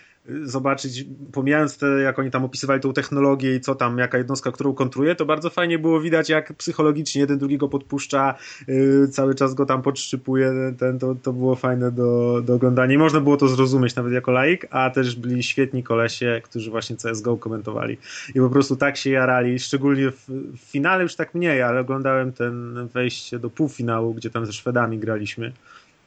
zobaczyć, 0.44 1.06
pomijając 1.32 1.78
te, 1.78 1.88
jak 1.88 2.20
oni 2.20 2.32
tam 2.32 2.46
opisywali 2.46 2.82
tą 2.82 2.94
technologię 2.94 3.56
i 3.56 3.62
co 3.62 3.76
tam, 3.76 3.98
jaka 3.98 4.18
jednostka, 4.18 4.52
którą 4.52 4.74
kontruje, 4.74 5.16
to 5.16 5.26
bardzo 5.26 5.50
fajnie 5.50 5.80
było 5.80 6.02
widać, 6.02 6.30
jak 6.30 6.54
psychologicznie 6.54 7.22
jeden 7.22 7.38
drugiego 7.38 7.68
podpuszcza, 7.68 8.36
yy, 8.68 9.08
cały 9.08 9.36
czas 9.36 9.54
go 9.54 9.66
tam 9.66 9.82
podszczypuje, 9.82 10.54
ten, 10.80 11.00
to, 11.00 11.16
to 11.16 11.34
było 11.34 11.56
fajne 11.56 11.92
do, 11.92 12.42
do 12.46 12.54
oglądania 12.54 12.96
i 12.96 12.98
można 12.98 13.20
było 13.20 13.38
to 13.38 13.48
zrozumieć 13.48 13.96
nawet 13.96 14.14
jako 14.14 14.32
laik, 14.32 14.66
a 14.70 14.90
też 14.90 15.16
byli 15.16 15.44
świetni 15.44 15.84
kolesie, 15.84 16.42
którzy 16.44 16.72
właśnie 16.72 16.96
CSGO 16.96 17.38
komentowali 17.38 17.98
i 18.36 18.40
po 18.40 18.50
prostu 18.50 18.76
tak 18.76 18.98
się 18.98 19.10
jarali, 19.10 19.60
szczególnie 19.60 20.12
w, 20.12 20.26
w 20.30 20.60
finale 20.72 21.04
już 21.04 21.16
tak 21.16 21.36
mniej, 21.36 21.62
ale 21.62 21.80
oglądałem 21.80 22.34
ten 22.34 22.88
wejście 22.94 23.40
do 23.40 23.50
półfinału, 23.50 24.14
gdzie 24.14 24.30
tam 24.30 24.46
ze 24.46 24.54
Szwedami 24.54 25.00
graliśmy. 25.00 25.54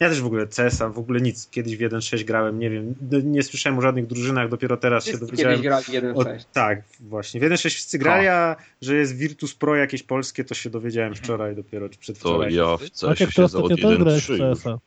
Ja 0.04 0.10
też 0.10 0.20
w 0.22 0.26
ogóle 0.26 0.46
CS-a, 0.46 0.88
w 0.88 0.98
ogóle 0.98 1.20
nic. 1.20 1.48
Kiedyś 1.50 1.76
w 1.76 1.80
1.6 1.80 2.24
grałem, 2.24 2.58
nie 2.58 2.70
wiem, 2.70 2.94
nie 3.24 3.42
słyszałem 3.42 3.78
o 3.78 3.82
żadnych 3.82 4.06
drużynach, 4.06 4.48
dopiero 4.48 4.76
teraz 4.76 5.04
się 5.04 5.10
Wszyscy 5.10 5.26
dowiedziałem. 5.26 5.62
kiedyś 5.62 5.90
grali 5.90 6.16
O, 6.16 6.22
sześć. 6.24 6.46
tak, 6.52 6.82
właśnie. 7.00 7.40
W 7.40 7.42
1.6 7.44 7.56
wszyscy 7.70 7.98
grali, 7.98 8.26
a 8.28 8.56
że 8.82 8.94
jest 8.96 9.16
Virtus 9.16 9.54
Pro 9.54 9.76
jakieś 9.76 10.02
polskie, 10.02 10.44
to 10.44 10.54
się 10.54 10.70
dowiedziałem 10.70 11.14
wczoraj 11.14 11.56
dopiero, 11.56 11.88
czy 11.88 11.94
To 11.96 12.00
przedwczoraj. 12.00 12.54
ja 12.54 12.76
w 12.76 12.80
ty 12.80 12.86
siedzę 12.86 13.42
od 13.42 13.54
ostatnio 13.54 13.76
też 13.76 13.98
grałeś 13.98 14.24
w 14.24 14.28
1.3 14.28 14.32
już. 14.48 14.58
CS-a. 14.60 14.78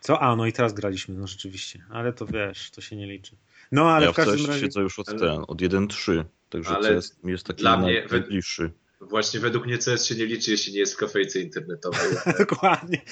Co? 0.00 0.20
A, 0.22 0.36
no 0.36 0.46
i 0.46 0.52
teraz 0.52 0.72
graliśmy, 0.72 1.14
no 1.14 1.26
rzeczywiście. 1.26 1.84
Ale 1.90 2.12
to 2.12 2.26
wiesz, 2.26 2.70
to 2.70 2.80
się 2.80 2.96
nie 2.96 3.06
liczy. 3.06 3.36
No, 3.72 3.90
ale 3.90 4.06
ja 4.06 4.12
w 4.12 4.14
w 4.14 4.16
każdym 4.16 4.46
razie... 4.46 4.60
siedzę 4.60 4.80
już 4.80 4.98
od 4.98 5.06
ten, 5.06 5.44
od 5.48 5.58
1.3. 5.62 6.24
Także 6.50 6.70
Ale 6.70 6.88
CS 6.94 7.16
mi 7.24 7.32
jest 7.32 7.46
taki 7.46 7.60
dla 7.60 7.76
mnie- 7.76 8.06
najbliższy. 8.10 8.70
Właśnie 9.00 9.40
według 9.40 9.66
mnie 9.66 9.78
CS 9.78 10.04
się 10.04 10.14
nie 10.14 10.26
liczy, 10.26 10.50
jeśli 10.50 10.72
nie 10.72 10.78
jest 10.78 10.94
w 10.94 10.96
kafejce 10.96 11.40
internetowej. 11.40 12.10
Dokładnie. 12.38 13.02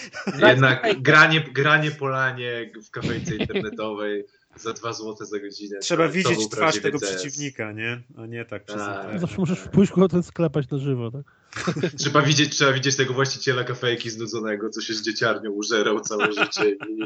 Jednak 0.49 1.03
granie, 1.03 1.41
granie 1.41 1.91
po 1.91 2.09
lanie 2.09 2.73
w 2.87 2.91
kafejce 2.91 3.37
internetowej 3.37 4.25
za 4.57 4.73
2 4.73 4.93
zł 4.93 5.27
za 5.27 5.39
godzinę. 5.39 5.79
Trzeba 5.79 6.05
to, 6.05 6.09
to 6.09 6.15
widzieć 6.15 6.39
był 6.39 6.49
twarz 6.49 6.81
tego 6.81 6.99
CS. 6.99 7.09
przeciwnika, 7.09 7.73
nie? 7.73 8.03
A 8.17 8.27
nie 8.27 8.45
tak 8.45 8.65
przez 8.65 8.77
Tak. 8.77 9.21
Zawsze 9.21 9.37
możesz 9.39 9.61
pójść 9.61 9.93
go 9.93 10.09
ten 10.09 10.23
sklepać 10.23 10.71
na 10.71 10.79
żywo, 10.79 11.11
tak? 11.11 11.25
Trzeba 11.99 12.23
widzieć, 12.23 12.57
trzeba 12.57 12.73
widzieć 12.73 12.97
tego 12.97 13.15
właściciela 13.15 13.65
kafejki 13.65 14.11
znudzonego, 14.11 14.71
co 14.71 14.81
się 14.81 14.95
z 14.95 15.03
dzieciarnią 15.03 15.51
użerał 15.51 16.01
całe 16.01 16.33
życie 16.33 16.71
i 16.71 16.99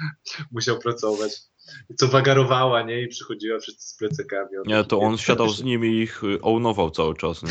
musiał 0.52 0.78
pracować. 0.78 1.32
Co 1.94 2.08
wagarowała, 2.08 2.82
nie? 2.82 3.02
I 3.02 3.08
przychodziła 3.08 3.58
wszyscy 3.58 3.88
z 3.88 3.94
plecakami. 3.94 4.48
Nie, 4.66 4.84
to 4.84 5.00
on 5.00 5.18
siadał 5.18 5.48
z 5.48 5.64
nimi 5.64 5.88
i 5.88 6.02
ich 6.02 6.24
y, 6.24 6.40
ownował 6.42 6.90
cały 6.90 7.14
czas, 7.14 7.42
nie? 7.42 7.50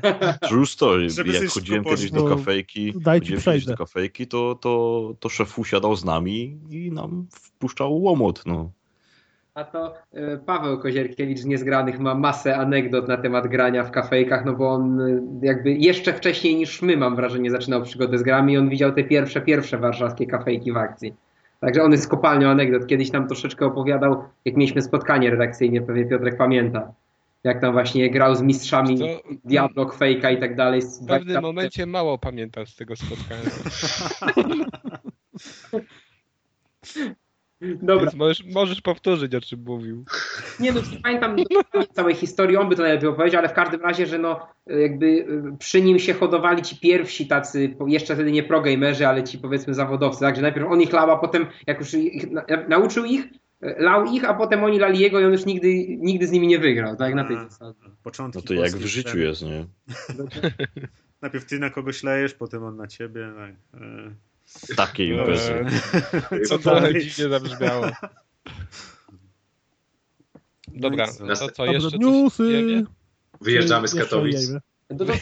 True 0.48 0.66
story. 0.66 1.10
Żeby 1.10 1.28
Jak 1.28 1.36
sobie 1.36 1.48
chodziłem 1.48 1.84
kiedyś 1.84 2.10
do 2.10 2.24
kafejki, 2.24 2.92
chodziłem 3.04 3.42
kiedyś 3.42 3.64
do 3.64 3.76
kafejki, 3.76 4.26
to, 4.26 4.54
to, 4.54 5.14
to 5.20 5.28
szef 5.28 5.58
usiadał 5.58 5.96
z 5.96 6.04
nami 6.04 6.58
i 6.70 6.92
nam 6.92 7.26
wpuszczał 7.30 8.02
łomot, 8.02 8.42
no. 8.46 8.70
A 9.56 9.64
to 9.64 9.94
y, 10.14 10.38
Paweł 10.46 10.78
Kozierkiewicz 10.78 11.38
z 11.38 11.44
Niezgranych 11.44 11.98
ma 11.98 12.14
masę 12.14 12.56
anegdot 12.56 13.08
na 13.08 13.16
temat 13.16 13.46
grania 13.46 13.84
w 13.84 13.90
kafejkach, 13.90 14.44
no 14.44 14.52
bo 14.52 14.68
on 14.68 15.00
y, 15.00 15.22
jakby 15.42 15.72
jeszcze 15.72 16.12
wcześniej 16.12 16.56
niż 16.56 16.82
my, 16.82 16.96
mam 16.96 17.16
wrażenie, 17.16 17.50
zaczynał 17.50 17.82
przygodę 17.82 18.18
z 18.18 18.22
grami 18.22 18.52
i 18.52 18.58
on 18.58 18.68
widział 18.68 18.92
te 18.92 19.04
pierwsze, 19.04 19.40
pierwsze 19.40 19.78
warszawskie 19.78 20.26
kafejki 20.26 20.72
w 20.72 20.76
akcji. 20.76 21.14
Także 21.66 21.82
on 21.82 21.92
jest 21.92 22.04
z 22.04 22.08
kopalnią 22.08 22.48
anegdot. 22.48 22.86
Kiedyś 22.86 23.12
nam 23.12 23.26
troszeczkę 23.26 23.66
opowiadał, 23.66 24.24
jak 24.44 24.56
mieliśmy 24.56 24.82
spotkanie 24.82 25.30
redakcyjne, 25.30 25.80
pewnie 25.80 26.04
Piotrek 26.04 26.36
pamięta. 26.36 26.92
Jak 27.44 27.60
tam 27.60 27.72
właśnie 27.72 28.10
grał 28.10 28.34
z 28.34 28.42
mistrzami 28.42 28.98
Co? 28.98 29.04
Diablo, 29.44 29.84
Quake'a 29.84 30.32
i 30.32 30.40
tak 30.40 30.56
dalej. 30.56 30.82
W 30.82 31.06
pewnym 31.06 31.42
momencie 31.42 31.86
mało 31.86 32.18
pamiętam 32.18 32.66
z 32.66 32.76
tego 32.76 32.94
spotkania. 32.96 33.42
Dobra, 37.74 38.04
Więc 38.04 38.14
możesz, 38.14 38.44
możesz 38.54 38.80
powtórzyć, 38.80 39.34
o 39.34 39.40
czym 39.40 39.64
mówił. 39.66 40.04
Nie 40.60 40.72
no, 40.72 40.80
nie 40.92 41.00
pamiętam 41.02 41.36
całej 41.96 42.14
historii, 42.14 42.56
on 42.56 42.68
by 42.68 42.76
to 42.76 42.82
najlepiej 42.82 43.08
opowiedział, 43.08 43.38
ale 43.38 43.48
w 43.48 43.52
każdym 43.52 43.80
razie, 43.80 44.06
że 44.06 44.18
no 44.18 44.48
jakby 44.66 45.06
y, 45.06 45.42
przy 45.58 45.82
nim 45.82 45.98
się 45.98 46.14
hodowali 46.14 46.62
ci 46.62 46.76
pierwsi 46.76 47.26
tacy, 47.26 47.76
jeszcze 47.86 48.14
wtedy 48.14 48.32
nie 48.32 48.42
progamerzy, 48.42 49.06
ale 49.06 49.24
ci 49.24 49.38
powiedzmy 49.38 49.74
zawodowcy, 49.74 50.20
także 50.20 50.42
najpierw 50.42 50.66
on 50.66 50.80
ich 50.80 50.92
lał, 50.92 51.10
a 51.10 51.18
potem 51.18 51.46
jak 51.66 51.78
już 51.78 51.94
ich, 51.94 52.30
na, 52.30 52.44
nauczył 52.68 53.04
ich, 53.04 53.24
y, 53.24 53.74
lał 53.78 54.04
ich, 54.04 54.24
a 54.24 54.34
potem 54.34 54.64
oni 54.64 54.78
lali 54.78 54.98
jego 54.98 55.20
i 55.20 55.24
on 55.24 55.32
już 55.32 55.46
nigdy, 55.46 55.68
nigdy 55.88 56.26
z 56.26 56.30
nimi 56.30 56.46
nie 56.46 56.58
wygrał, 56.58 56.96
tak 56.96 57.14
na 57.14 57.24
tej 57.24 57.36
zasadzie. 57.36 57.80
Początki 58.02 58.38
No 58.38 58.48
to 58.48 58.54
jak 58.54 58.72
w 58.72 58.86
życiu 58.86 59.18
jest, 59.18 59.42
nie? 59.42 59.66
Najpierw 61.22 61.44
ty 61.44 61.58
na 61.58 61.70
kogoś 61.70 62.02
lejesz, 62.02 62.34
potem 62.34 62.62
on 62.62 62.76
na 62.76 62.86
ciebie. 62.86 63.32
Tak. 63.36 63.80
E, 64.72 64.74
Takie 64.74 65.02
e, 65.02 65.06
imprezy. 65.06 65.64
Co 66.48 66.58
To 66.58 66.62
trochę 66.70 66.92
dziwnie 67.00 67.28
zabrzmiało. 67.28 67.86
Dobra, 70.68 71.06
No 71.20 71.36
to 71.36 71.48
co, 71.48 71.66
jeszcze 71.66 71.90
coś? 71.90 72.84
Wyjeżdżamy 73.40 73.88
z 73.88 73.94
Katowic. 73.94 74.50
No, 74.90 74.96
to, 74.98 75.04
to, 75.04 75.12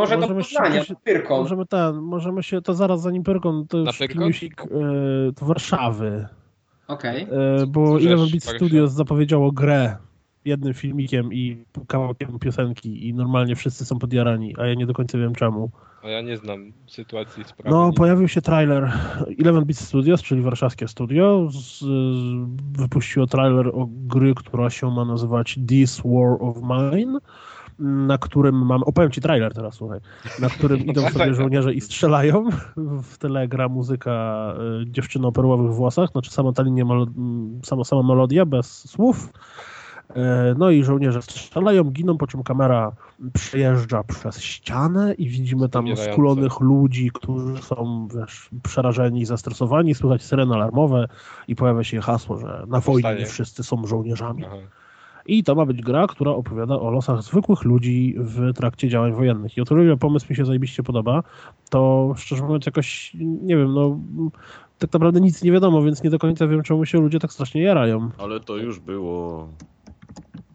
może 0.00 0.18
do 0.18 0.28
Poznania, 0.28 0.84
się- 0.84 0.94
Pyrkon. 1.04 1.42
Możemy 1.42 1.66
ten, 1.66 1.94
możemy 1.94 2.42
się, 2.42 2.62
to 2.62 2.74
zaraz 2.74 3.00
zanim 3.02 3.22
Pyrkon, 3.22 3.66
to 3.68 3.78
Na 3.78 3.90
już 4.00 4.14
newsik 4.14 4.62
e, 4.62 4.66
do 5.40 5.46
Warszawy. 5.46 6.28
Okej. 6.86 7.22
E, 7.22 7.66
bo 7.66 7.98
Eleven 7.98 8.28
Beat. 8.30 8.56
Studios 8.56 8.92
zapowiedziało 8.92 9.52
grę 9.52 9.96
jednym 10.48 10.74
filmikiem 10.74 11.32
i 11.32 11.64
kawałkiem 11.86 12.38
piosenki 12.38 13.08
i 13.08 13.14
normalnie 13.14 13.56
wszyscy 13.56 13.84
są 13.84 13.98
podjarani, 13.98 14.54
a 14.58 14.66
ja 14.66 14.74
nie 14.74 14.86
do 14.86 14.94
końca 14.94 15.18
wiem 15.18 15.34
czemu. 15.34 15.70
A 16.02 16.08
ja 16.08 16.20
nie 16.20 16.36
znam 16.36 16.72
sytuacji 16.86 17.44
sprawy. 17.44 17.70
No, 17.70 17.92
pojawił 17.92 18.28
się 18.28 18.42
trailer 18.42 18.92
Eleven 19.40 19.64
Beat 19.64 19.78
Studios, 19.78 20.22
czyli 20.22 20.42
warszawskie 20.42 20.88
studio, 20.88 21.48
z, 21.50 21.84
wypuściło 22.72 23.26
trailer 23.26 23.68
o 23.68 23.88
gry, 23.90 24.34
która 24.34 24.70
się 24.70 24.90
ma 24.90 25.04
nazywać 25.04 25.58
This 25.68 26.02
War 26.04 26.36
of 26.40 26.56
Mine, 26.62 27.18
na 27.78 28.18
którym 28.18 28.66
mamy, 28.66 28.84
opowiem 28.84 29.10
ci 29.10 29.20
trailer 29.20 29.54
teraz, 29.54 29.74
słuchaj, 29.74 30.00
na 30.40 30.48
którym 30.48 30.80
idą 30.80 31.08
sobie 31.10 31.34
żołnierze 31.34 31.74
i 31.74 31.80
strzelają, 31.80 32.48
w 33.02 33.18
tle 33.18 33.48
gra 33.48 33.68
muzyka 33.68 34.54
y, 34.82 34.90
dziewczyny 34.90 35.26
o 35.26 35.32
perłowych 35.32 35.72
włosach, 35.72 36.10
znaczy 36.10 36.30
sama 36.30 36.52
ta 36.52 36.62
linia, 36.62 36.84
sama, 37.62 37.84
sama 37.84 38.02
melodia, 38.02 38.46
bez 38.46 38.88
słów, 38.90 39.28
E, 39.28 39.77
No 40.58 40.70
i 40.70 40.84
żołnierze 40.84 41.22
strzelają, 41.22 41.84
giną, 41.84 42.18
po 42.18 42.26
czym 42.26 42.42
kamera 42.42 42.92
przejeżdża 43.32 44.02
przez 44.04 44.40
ścianę 44.40 45.14
i 45.14 45.28
widzimy 45.28 45.68
tam 45.68 45.84
Umierające. 45.84 46.12
skulonych 46.12 46.60
ludzi, 46.60 47.10
którzy 47.14 47.62
są 47.62 48.08
wiesz, 48.14 48.50
przerażeni, 48.62 49.24
zestresowani, 49.24 49.94
słychać 49.94 50.22
syreny 50.22 50.54
alarmowe 50.54 51.08
i 51.48 51.56
pojawia 51.56 51.84
się 51.84 52.00
hasło, 52.00 52.38
że 52.38 52.64
na 52.68 52.80
wojnie 52.80 53.16
nie 53.18 53.26
wszyscy 53.26 53.62
są 53.62 53.86
żołnierzami. 53.86 54.44
Aha. 54.46 54.56
I 55.26 55.44
to 55.44 55.54
ma 55.54 55.66
być 55.66 55.82
gra, 55.82 56.06
która 56.06 56.30
opowiada 56.30 56.74
o 56.80 56.90
losach 56.90 57.22
zwykłych 57.22 57.64
ludzi 57.64 58.14
w 58.18 58.52
trakcie 58.54 58.88
działań 58.88 59.12
wojennych. 59.12 59.56
I 59.56 59.60
o 59.60 59.64
tyle 59.64 59.96
pomysł 59.96 60.26
mi 60.30 60.36
się 60.36 60.44
zajebiście 60.44 60.82
podoba, 60.82 61.22
to 61.70 62.12
szczerze 62.16 62.42
mówiąc 62.42 62.66
jakoś, 62.66 63.14
nie 63.20 63.56
wiem, 63.56 63.74
no 63.74 64.00
tak 64.78 64.92
naprawdę 64.92 65.20
nic 65.20 65.42
nie 65.42 65.52
wiadomo, 65.52 65.82
więc 65.82 66.02
nie 66.02 66.10
do 66.10 66.18
końca 66.18 66.46
wiem, 66.46 66.62
czemu 66.62 66.86
się 66.86 67.00
ludzie 67.00 67.18
tak 67.18 67.32
strasznie 67.32 67.62
jarają. 67.62 68.10
Ale 68.18 68.40
to 68.40 68.56
już 68.56 68.80
było... 68.80 69.48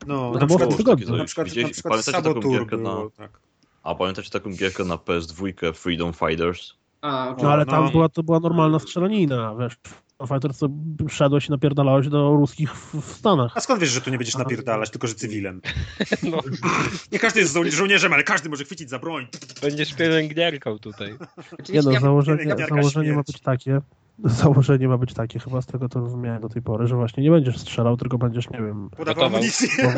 No, 0.08 0.32
To 0.34 0.40
na 0.40 0.46
było 0.46 0.60
w 0.60 0.78
tygodniu. 0.78 1.08
coś. 1.08 1.18
na 1.18 1.26
przykład, 1.26 1.48
Widzieliście- 1.48 1.68
na 1.70 1.74
przykład 1.74 1.94
pamiętacie 2.06 2.34
taką 2.42 2.50
gierkę 2.52 2.78
na- 2.78 2.96
było, 2.96 3.10
tak. 3.10 3.40
A 3.84 3.96
pamiętacie 3.96 4.30
taką 4.30 4.50
gierkę 4.56 4.84
na 4.84 4.96
PS2 4.98 5.74
Freedom 5.74 6.14
Fighters? 6.14 6.74
A, 7.02 7.36
No 7.44 7.52
ale 7.52 7.66
no. 7.66 7.72
tam 7.72 7.92
była, 7.92 8.10
to 8.10 8.24
była 8.24 8.40
normalna 8.40 8.80
strzelanina, 8.80 9.56
wiesz. 9.60 9.74
Fighter 10.28 10.56
co 10.56 10.68
szedłeś 11.10 11.48
i 11.48 11.52
napierdalałeś 11.52 12.08
do 12.10 12.32
ruskich 12.36 12.76
w, 12.76 13.16
Stanach. 13.16 13.52
A 13.56 13.60
skąd 13.60 13.82
wiesz, 13.82 13.90
że 13.90 14.02
tu 14.02 14.10
nie 14.10 14.18
będziesz 14.18 14.38
napierdalać, 14.38 14.90
tylko 14.90 15.08
że 15.08 15.16
cywilem? 15.16 15.62
No, 16.32 16.38
Nie 17.12 17.20
każdy 17.20 17.40
jest 17.40 17.54
żo- 17.54 17.72
żołnierzem, 17.72 18.14
ale 18.14 18.24
każdy 18.24 18.50
może 18.50 18.64
chwycić 18.66 18.90
za 18.90 19.00
broń. 19.00 19.28
będziesz 19.62 19.94
pielęgniarką 19.94 20.80
tutaj. 20.80 21.16
Nie 21.70 21.82
no, 21.82 22.00
założenie, 22.00 22.56
założenie 22.70 23.14
ma 23.14 23.24
być 23.24 23.42
takie, 23.42 23.82
założenie 24.24 24.88
ma 24.88 24.98
być 24.98 25.14
takie, 25.14 25.40
chyba 25.40 25.62
z 25.62 25.66
tego 25.66 25.90
to 25.90 26.00
rozumiałem 26.00 26.42
do 26.42 26.50
tej 26.50 26.62
pory, 26.62 26.88
że 26.88 26.96
właśnie 26.96 27.24
nie 27.24 27.32
będziesz 27.32 27.58
strzelał, 27.58 27.98
tylko 27.98 28.18
będziesz, 28.18 28.50
nie 28.50 28.58
wiem, 28.58 28.90
Podawał 28.98 29.26
amunicję. 29.26 29.68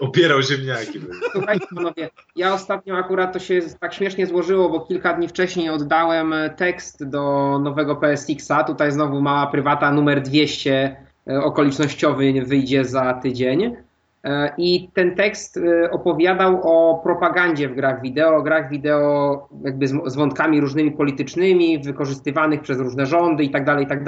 Opierał 0.00 0.42
ziemniaki. 0.42 1.00
Słuchajcie 1.32 1.66
panowie, 1.74 2.10
ja 2.36 2.54
ostatnio 2.54 2.96
akurat 2.96 3.32
to 3.32 3.38
się 3.38 3.60
tak 3.80 3.94
śmiesznie 3.94 4.26
złożyło, 4.26 4.70
bo 4.70 4.80
kilka 4.80 5.14
dni 5.14 5.28
wcześniej 5.28 5.70
oddałem 5.70 6.34
tekst 6.56 7.04
do 7.10 7.58
nowego 7.58 7.96
PSX-a. 7.96 8.64
Tutaj 8.64 8.92
znowu 8.92 9.20
mała 9.20 9.46
prywata 9.46 9.92
numer 9.92 10.22
200 10.22 10.96
e, 11.28 11.40
okolicznościowy 11.40 12.32
wyjdzie 12.46 12.84
za 12.84 13.14
tydzień. 13.14 13.76
E, 14.24 14.52
I 14.58 14.90
ten 14.94 15.14
tekst 15.14 15.56
e, 15.56 15.90
opowiadał 15.90 16.60
o 16.62 17.00
propagandzie 17.02 17.68
w 17.68 17.74
grach 17.74 18.02
wideo, 18.02 18.36
o 18.36 18.42
grach 18.42 18.70
wideo 18.70 19.48
jakby 19.64 19.88
z, 19.88 20.16
wątkami 20.16 20.60
różnymi 20.60 20.92
politycznymi, 20.92 21.78
wykorzystywanych 21.78 22.60
przez 22.60 22.78
różne 22.78 23.06
rządy 23.06 23.44
i 23.44 23.50
tak 23.50 23.64
dalej, 23.64 23.84
i 23.84 23.88
tak. 23.88 24.04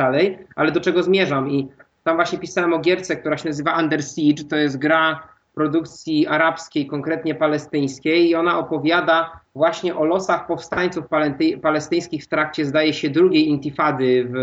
Ale 0.56 0.72
do 0.72 0.80
czego 0.80 1.02
zmierzam? 1.02 1.50
I 1.50 1.68
tam 2.04 2.16
właśnie 2.16 2.38
pisałem 2.38 2.72
o 2.72 2.78
gierce, 2.78 3.16
która 3.16 3.36
się 3.36 3.48
nazywa 3.48 3.78
Under 3.78 4.04
Siege. 4.04 4.44
To 4.44 4.56
jest 4.56 4.78
gra 4.78 5.22
produkcji 5.54 6.26
arabskiej, 6.26 6.86
konkretnie 6.86 7.34
palestyńskiej 7.34 8.28
i 8.28 8.34
ona 8.34 8.58
opowiada 8.58 9.40
właśnie 9.54 9.96
o 9.96 10.04
losach 10.04 10.46
powstańców 10.46 11.04
palestyńskich 11.62 12.24
w 12.24 12.28
trakcie, 12.28 12.64
zdaje 12.64 12.92
się, 12.92 13.10
drugiej 13.10 13.48
intifady 13.48 14.24
w, 14.24 14.34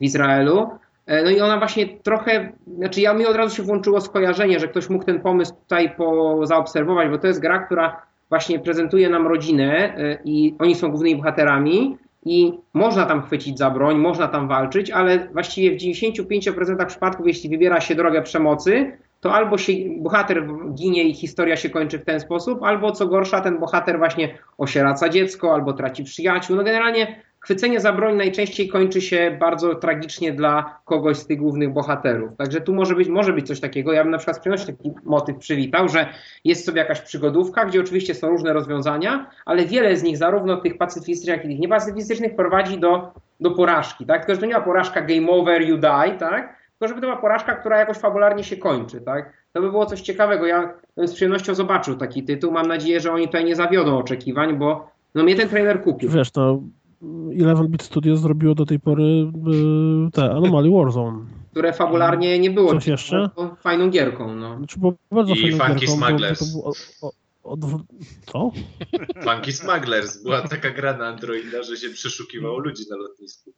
w 0.00 0.02
Izraelu. 0.02 0.70
E, 1.06 1.22
no 1.22 1.30
i 1.30 1.40
ona 1.40 1.58
właśnie 1.58 1.86
trochę, 1.86 2.52
znaczy 2.78 3.00
ja 3.00 3.14
mi 3.14 3.26
od 3.26 3.36
razu 3.36 3.56
się 3.56 3.62
włączyło 3.62 4.00
skojarzenie, 4.00 4.60
że 4.60 4.68
ktoś 4.68 4.88
mógł 4.88 5.04
ten 5.04 5.20
pomysł 5.20 5.54
tutaj 5.54 5.96
po, 5.96 6.40
zaobserwować, 6.46 7.08
bo 7.08 7.18
to 7.18 7.26
jest 7.26 7.40
gra, 7.40 7.58
która 7.58 8.02
właśnie 8.28 8.58
prezentuje 8.58 9.08
nam 9.08 9.26
rodzinę 9.26 9.96
e, 9.96 10.18
i 10.24 10.54
oni 10.58 10.74
są 10.74 10.90
głównymi 10.90 11.16
bohaterami 11.16 11.96
i 12.24 12.52
można 12.72 13.06
tam 13.06 13.22
chwycić 13.22 13.58
za 13.58 13.70
broń, 13.70 13.98
można 13.98 14.28
tam 14.28 14.48
walczyć, 14.48 14.90
ale 14.90 15.28
właściwie 15.32 15.70
w 15.78 15.80
95% 15.80 16.86
przypadków, 16.86 17.26
jeśli 17.26 17.50
wybiera 17.50 17.80
się 17.80 17.94
drogę 17.94 18.22
przemocy, 18.22 18.92
to 19.20 19.32
albo 19.32 19.58
się 19.58 19.72
bohater 19.98 20.46
ginie 20.74 21.04
i 21.04 21.14
historia 21.14 21.56
się 21.56 21.70
kończy 21.70 21.98
w 21.98 22.04
ten 22.04 22.20
sposób, 22.20 22.62
albo 22.62 22.92
co 22.92 23.06
gorsza, 23.06 23.40
ten 23.40 23.58
bohater 23.58 23.98
właśnie 23.98 24.38
osieraca 24.58 25.08
dziecko, 25.08 25.54
albo 25.54 25.72
traci 25.72 26.04
przyjaciół. 26.04 26.56
No 26.56 26.64
generalnie 26.64 27.22
chwycenie 27.46 27.80
za 27.80 27.92
broń 27.92 28.16
najczęściej 28.16 28.68
kończy 28.68 29.00
się 29.00 29.36
bardzo 29.40 29.74
tragicznie 29.74 30.32
dla 30.32 30.80
kogoś 30.84 31.16
z 31.16 31.26
tych 31.26 31.38
głównych 31.38 31.72
bohaterów. 31.72 32.36
Także 32.36 32.60
tu 32.60 32.74
może 32.74 32.94
być, 32.94 33.08
może 33.08 33.32
być 33.32 33.46
coś 33.46 33.60
takiego. 33.60 33.92
Ja 33.92 34.02
bym 34.02 34.10
na 34.10 34.18
przykład 34.18 34.36
z 34.36 34.40
przyjemnością 34.40 34.76
taki 34.76 34.94
motyw 35.04 35.36
przywitał, 35.36 35.88
że 35.88 36.08
jest 36.44 36.64
sobie 36.64 36.78
jakaś 36.78 37.00
przygodówka, 37.00 37.64
gdzie 37.64 37.80
oczywiście 37.80 38.14
są 38.14 38.28
różne 38.28 38.52
rozwiązania, 38.52 39.30
ale 39.44 39.64
wiele 39.64 39.96
z 39.96 40.02
nich, 40.02 40.16
zarówno 40.16 40.56
tych 40.56 40.78
pacyfistycznych, 40.78 41.36
jak 41.36 41.44
i 41.44 41.48
tych 41.48 41.58
niepacyfistycznych, 41.58 42.36
prowadzi 42.36 42.78
do, 42.78 43.12
do 43.40 43.50
porażki. 43.50 44.06
Tak? 44.06 44.20
Tylko, 44.20 44.34
że 44.34 44.40
to 44.40 44.46
nie 44.46 44.54
ma 44.54 44.60
porażka 44.60 45.02
game 45.02 45.28
over, 45.28 45.62
you 45.62 45.76
die, 45.76 46.16
tak? 46.18 46.56
tylko 46.78 46.88
żeby 46.88 47.00
to 47.00 47.06
była 47.06 47.16
porażka, 47.16 47.54
która 47.54 47.78
jakoś 47.78 47.96
fabularnie 47.96 48.44
się 48.44 48.56
kończy. 48.56 49.00
Tak? 49.00 49.32
To 49.52 49.60
by 49.60 49.70
było 49.70 49.86
coś 49.86 50.00
ciekawego. 50.00 50.46
Ja 50.46 50.74
z 50.96 51.14
przyjemnością 51.14 51.54
zobaczył 51.54 51.96
taki 51.96 52.24
tytuł. 52.24 52.52
Mam 52.52 52.66
nadzieję, 52.66 53.00
że 53.00 53.12
oni 53.12 53.26
tutaj 53.26 53.44
nie 53.44 53.56
zawiodą 53.56 53.98
oczekiwań, 53.98 54.56
bo 54.56 54.90
no 55.14 55.22
mnie 55.22 55.34
ten 55.34 55.48
trailer 55.48 55.82
kupił. 55.82 56.10
Wiesz, 56.10 56.30
to 56.30 56.60
11-bit 57.02 57.82
Studios 57.82 58.20
zrobiło 58.20 58.54
do 58.54 58.66
tej 58.66 58.80
pory 58.80 59.02
y, 59.02 60.10
te 60.12 60.22
Anomaly 60.30 60.70
Warzone. 60.70 61.26
Które 61.50 61.72
fabularnie 61.72 62.38
nie 62.38 62.50
było. 62.50 62.70
Coś 62.72 62.86
jeszcze? 62.86 63.30
Fajną 63.60 63.90
gierką. 63.90 64.34
No. 64.34 64.58
Znaczy, 64.58 64.78
było 64.80 64.94
bardzo 65.10 65.34
I 65.34 65.52
fajną 65.52 65.64
Funky 65.64 65.86
gierką. 65.86 66.06
Smugglers. 66.06 66.54
Bo, 66.54 66.62
bo, 66.62 67.12
o, 67.42 67.52
o, 67.52 67.80
co? 68.26 68.52
Funky 69.24 69.52
Smugglers 69.52 70.22
była 70.22 70.48
taka 70.48 70.70
gra 70.70 70.96
na 70.96 71.06
Androida, 71.06 71.62
że 71.62 71.76
się 71.76 71.90
przeszukiwało 71.90 72.58
ludzi 72.58 72.82
na 72.90 72.96
lotnisku. 72.96 73.52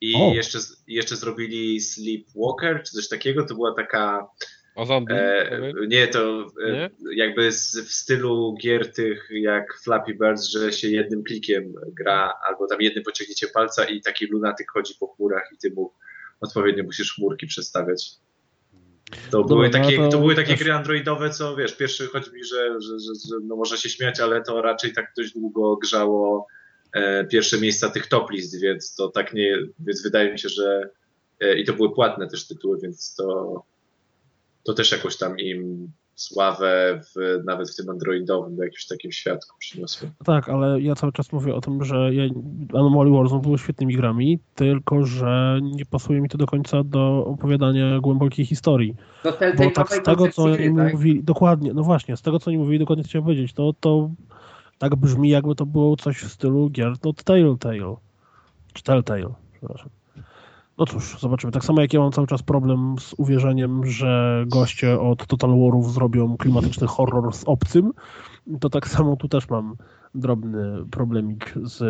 I 0.00 0.14
O. 0.14 0.34
jeszcze, 0.34 0.58
jeszcze 0.86 1.16
zrobili 1.16 1.80
Sleepwalker, 1.80 2.82
czy 2.82 2.92
coś 2.92 3.08
takiego. 3.08 3.46
To 3.46 3.54
była 3.54 3.74
taka 3.74 4.26
O 4.74 4.86
zombie. 4.86 5.14
E, 5.14 5.72
nie, 5.88 6.08
to 6.08 6.46
e, 6.66 6.72
Nie? 6.72 6.90
jakby 7.16 7.52
z, 7.52 7.78
w 7.78 7.92
stylu 7.92 8.54
gier 8.60 8.92
tych 8.92 9.28
jak 9.30 9.78
Flappy 9.84 10.14
Birds, 10.14 10.44
że 10.44 10.72
się 10.72 10.88
jednym 10.88 11.24
klikiem 11.24 11.74
gra, 11.92 12.34
albo 12.48 12.66
tam 12.66 12.80
jednym 12.80 13.04
pociągnięciem 13.04 13.50
palca 13.54 13.84
i 13.84 14.00
taki 14.00 14.26
lunatyk 14.26 14.70
chodzi 14.70 14.94
po 15.00 15.06
chmurach 15.06 15.50
i 15.54 15.58
ty 15.58 15.70
mu 15.70 15.92
odpowiednio 16.40 16.84
musisz 16.84 17.14
chmurki 17.14 17.46
przestawiać. 17.46 18.10
To 19.30 19.38
Dobra, 19.38 19.48
były 19.48 19.66
no 19.66 19.72
takie, 19.72 19.96
to 19.96 20.08
to 20.08 20.18
były 20.18 20.34
takie 20.34 20.56
gry 20.56 20.72
androidowe, 20.72 21.30
co 21.30 21.56
wiesz, 21.56 21.76
pierwszy 21.76 22.06
chodzi 22.06 22.32
mi, 22.32 22.44
że, 22.44 22.80
że, 22.80 22.98
że, 22.98 23.14
że 23.28 23.36
no 23.42 23.56
może 23.56 23.78
się 23.78 23.88
śmiać, 23.88 24.20
ale 24.20 24.42
to 24.42 24.62
raczej 24.62 24.92
tak 24.92 25.12
dość 25.16 25.32
długo 25.32 25.76
grzało 25.76 26.46
e, 26.92 27.24
pierwsze 27.24 27.60
miejsca 27.60 27.90
tych 27.90 28.06
top 28.06 28.30
list, 28.30 28.60
więc 28.60 28.94
to 28.94 29.08
tak 29.08 29.34
nie, 29.34 29.58
więc 29.78 30.02
wydaje 30.02 30.32
mi 30.32 30.38
się, 30.38 30.48
że 30.48 30.90
e, 31.40 31.58
i 31.58 31.64
to 31.64 31.72
były 31.72 31.94
płatne 31.94 32.28
też 32.28 32.46
tytuły, 32.46 32.78
więc 32.82 33.14
to 33.14 33.62
to 34.64 34.74
też 34.74 34.92
jakoś 34.92 35.18
tam 35.18 35.38
im 35.38 35.92
sławę 36.14 37.00
w, 37.04 37.44
nawet 37.44 37.70
w 37.70 37.76
tym 37.76 37.90
androidowym, 37.90 38.56
w 38.56 38.58
jakimś 38.58 38.86
takim 38.86 39.12
świadku 39.12 39.56
przyniosło. 39.58 40.08
Tak, 40.24 40.48
ale 40.48 40.80
ja 40.80 40.94
cały 40.94 41.12
czas 41.12 41.32
mówię 41.32 41.54
o 41.54 41.60
tym, 41.60 41.84
że 41.84 42.14
ja, 42.14 42.24
Anomaly 42.74 43.10
Warzone 43.10 43.42
były 43.42 43.58
świetnymi 43.58 43.96
grami, 43.96 44.38
tylko 44.54 45.06
że 45.06 45.58
nie 45.62 45.86
pasuje 45.86 46.20
mi 46.20 46.28
to 46.28 46.38
do 46.38 46.46
końca 46.46 46.84
do 46.84 47.24
opowiadania 47.26 48.00
głębokiej 48.00 48.46
historii. 48.46 48.94
Do 49.24 49.32
Bo 49.32 49.38
Telltale 49.38 49.70
tak 49.70 49.92
z 49.92 50.02
tego, 50.02 50.28
co 50.28 50.44
tak? 50.76 50.92
mówili, 50.92 51.24
dokładnie, 51.24 51.74
no 51.74 51.82
właśnie, 51.82 52.16
z 52.16 52.22
tego, 52.22 52.38
co 52.38 52.50
oni 52.50 52.58
mówili, 52.58 52.78
dokładnie 52.78 53.04
chciałem 53.04 53.24
powiedzieć, 53.24 53.52
to, 53.52 53.74
to 53.80 54.10
tak 54.78 54.96
brzmi, 54.96 55.28
jakby 55.28 55.54
to 55.54 55.66
było 55.66 55.96
coś 55.96 56.16
w 56.16 56.32
stylu 56.32 56.70
gier 56.70 56.92
od 57.02 57.24
Telltale. 57.24 57.96
Czy 58.72 58.82
Telltale, 58.82 59.34
przepraszam. 59.52 59.88
No 60.78 60.86
cóż, 60.86 61.20
zobaczymy. 61.20 61.52
Tak 61.52 61.64
samo 61.64 61.80
jak 61.80 61.92
ja 61.92 62.00
mam 62.00 62.12
cały 62.12 62.26
czas 62.26 62.42
problem 62.42 62.96
z 63.00 63.14
uwierzeniem, 63.18 63.86
że 63.86 64.44
goście 64.46 65.00
od 65.00 65.26
Total 65.26 65.50
Warów 65.50 65.92
zrobią 65.92 66.36
klimatyczny 66.36 66.86
horror 66.86 67.34
z 67.34 67.44
obcym, 67.44 67.92
to 68.60 68.70
tak 68.70 68.88
samo 68.88 69.16
tu 69.16 69.28
też 69.28 69.48
mam 69.48 69.76
drobny 70.14 70.86
problemik 70.90 71.54
z... 71.62 71.80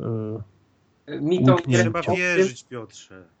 Yy, 0.00 1.20
Mi 1.20 1.44
to. 1.44 1.56
Trzeba 1.72 2.02
wierzyć, 2.02 2.64
Piotrze. 2.64 3.37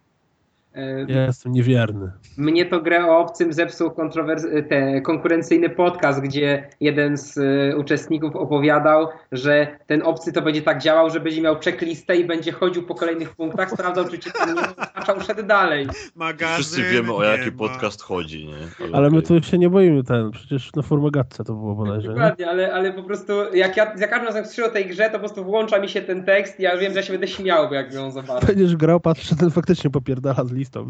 Ja 1.08 1.26
jestem 1.26 1.52
niewierny. 1.52 2.12
Mnie 2.36 2.66
to 2.66 2.80
grę 2.80 3.06
o 3.06 3.18
obcym 3.18 3.52
zepsuł 3.52 3.88
kontrowers- 3.88 4.68
te, 4.68 5.00
konkurencyjny 5.00 5.70
podcast, 5.70 6.20
gdzie 6.20 6.68
jeden 6.80 7.16
z 7.16 7.38
e, 7.38 7.76
uczestników 7.76 8.36
opowiadał, 8.36 9.08
że 9.32 9.66
ten 9.86 10.02
obcy 10.02 10.32
to 10.32 10.42
będzie 10.42 10.62
tak 10.62 10.82
działał, 10.82 11.10
że 11.10 11.20
będzie 11.20 11.42
miał 11.42 11.56
checklistę 11.64 12.16
i 12.16 12.24
będzie 12.24 12.52
chodził 12.52 12.82
po 12.82 12.94
kolejnych 12.94 13.36
punktach, 13.36 13.70
sprawdzał, 13.70 14.04
czy 14.08 14.18
cię 14.18 14.30
tam 14.30 14.54
nie 14.54 14.60
zaznaczał, 14.60 15.20
szedł 15.20 15.42
dalej. 15.42 15.86
Magazyn 16.16 16.54
Wszyscy 16.54 16.82
wiemy 16.82 17.12
o 17.12 17.24
jaki 17.24 17.50
ma. 17.50 17.56
podcast 17.58 18.02
chodzi, 18.02 18.46
nie? 18.46 18.86
Ale 18.92 19.10
my 19.10 19.18
okej. 19.18 19.40
tu 19.40 19.46
się 19.48 19.58
nie 19.58 19.70
boimy 19.70 20.04
ten, 20.04 20.30
przecież 20.30 20.72
na 20.74 20.82
Formogatce 20.82 21.44
to 21.44 21.54
było 21.54 21.74
bodajże, 21.74 22.08
nie? 22.08 22.14
Dokładnie, 22.14 22.48
ale, 22.48 22.72
ale 22.72 22.92
po 22.92 23.02
prostu 23.02 23.32
jak 23.54 23.76
ja 23.76 23.96
za 23.96 24.06
każdym 24.06 24.26
razem 24.26 24.46
słyszę 24.46 24.64
o 24.64 24.72
tej 24.72 24.86
grze, 24.86 25.04
to 25.04 25.12
po 25.12 25.18
prostu 25.18 25.44
włącza 25.44 25.78
mi 25.80 25.88
się 25.88 26.00
ten 26.00 26.24
tekst 26.24 26.60
i 26.60 26.62
ja 26.62 26.76
wiem, 26.76 26.92
że 26.92 26.98
ja 26.98 27.02
się 27.02 27.12
będę 27.12 27.28
śmiał, 27.28 27.68
bo 27.68 27.74
jak 27.74 27.94
ją 27.94 28.10
zobaczę. 28.10 28.46
Będziesz 28.46 28.76
grał, 28.76 29.00
patrz, 29.00 29.28
czy 29.28 29.36
ten 29.36 29.50
faktycznie 29.50 29.90
popierdala 29.90 30.44
z 30.44 30.52
listą. 30.68 30.86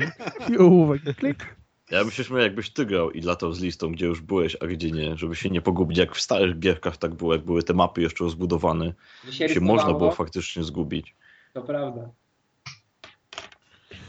I 0.55 0.59
ołówek, 0.59 1.03
klik. 1.17 1.57
Ja 1.91 2.01
bym 2.05 2.11
się 2.11 2.25
śmiał, 2.25 2.39
jakbyś 2.41 2.71
ty 2.71 2.87
grał 2.87 3.11
i 3.11 3.21
latał 3.23 3.53
z 3.53 3.61
listą, 3.61 3.93
gdzie 3.93 4.07
już 4.07 4.21
byłeś, 4.21 4.57
a 4.61 4.67
gdzie 4.67 4.91
nie, 4.91 5.17
żeby 5.17 5.37
się 5.37 5.51
nie 5.51 5.61
pogubić, 5.61 5.99
jak 5.99 6.15
w 6.15 6.21
starych 6.21 6.59
gierkach 6.59 6.97
tak 6.97 7.15
było, 7.15 7.33
jak 7.33 7.45
były 7.45 7.63
te 7.63 7.75
mapy 7.75 8.03
jeszcze 8.03 8.25
rozbudowane, 8.25 8.93
Że 9.27 9.33
się 9.33 9.47
rysowało, 9.47 9.73
można 9.77 9.95
było 9.95 10.11
faktycznie 10.13 10.65
zgubić. 10.65 11.17
To 11.53 11.63
prawda. 11.63 12.11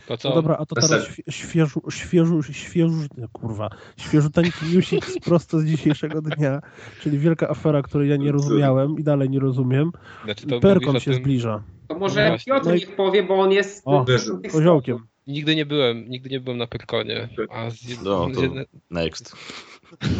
To 0.07 0.17
co? 0.17 0.29
No 0.29 0.35
dobra, 0.35 0.57
a 0.59 0.65
to 0.65 0.75
teraz 0.75 1.07
świeżu, 1.29 1.81
świeżu, 1.89 2.43
świeżu, 2.43 2.95
no 3.17 3.27
kurwa, 3.33 3.69
świeżuteńki 3.97 4.65
newsik 4.75 5.05
z- 5.05 5.19
prosto 5.19 5.59
z 5.59 5.65
dzisiejszego 5.65 6.21
dnia, 6.21 6.61
czyli 7.01 7.19
wielka 7.19 7.49
afera, 7.49 7.81
której 7.81 8.09
ja 8.09 8.15
nie 8.15 8.31
rozumiałem 8.31 8.95
i 8.99 9.03
dalej 9.03 9.29
nie 9.29 9.39
rozumiem. 9.39 9.91
Znaczy, 10.25 10.47
to 10.47 10.59
Perkon 10.59 10.99
się 10.99 11.11
tym- 11.11 11.19
zbliża. 11.21 11.63
To 11.87 11.93
No 11.93 11.99
może 11.99 12.27
właśnie. 12.27 12.53
Piotr 12.53 12.65
No 12.65 12.73
niech 12.75 12.95
powie, 12.95 13.23
bo 13.23 13.39
on 13.39 13.51
jest... 13.51 13.81
O, 13.85 14.05
koziołkiem. 14.51 15.07
Nigdy 15.29 15.55
nie 15.55 15.65
byłem, 15.65 16.09
nigdy 16.09 16.29
nie 16.29 16.39
byłem 16.39 16.57
na 16.57 16.67
Pyrkonie. 16.67 17.29
A 17.49 17.69
z, 17.69 17.83
jed... 17.89 18.01
No, 18.01 18.29
z, 18.29 18.35
to 18.35 18.41
jedne... 18.41 18.65
next. 18.89 19.35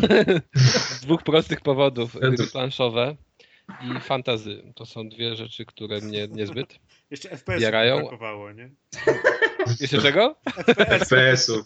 z 0.97 1.01
dwóch 1.01 1.23
prostych 1.23 1.61
powodów. 1.61 2.17
Gry 2.19 2.47
planszowe 2.47 3.15
i 3.81 3.99
fantazy. 4.01 4.73
To 4.75 4.85
są 4.85 5.09
dwie 5.09 5.35
rzeczy, 5.35 5.65
które 5.65 6.01
mnie 6.01 6.27
niezbyt. 6.31 6.79
Jeszcze 7.11 7.29
FPS 7.29 7.61
Jarają? 7.61 7.99
brakowało, 7.99 8.51
nie? 8.51 8.69
Jeszcze 9.81 10.01
czego? 10.01 10.35
FPS-ów. 10.99 11.65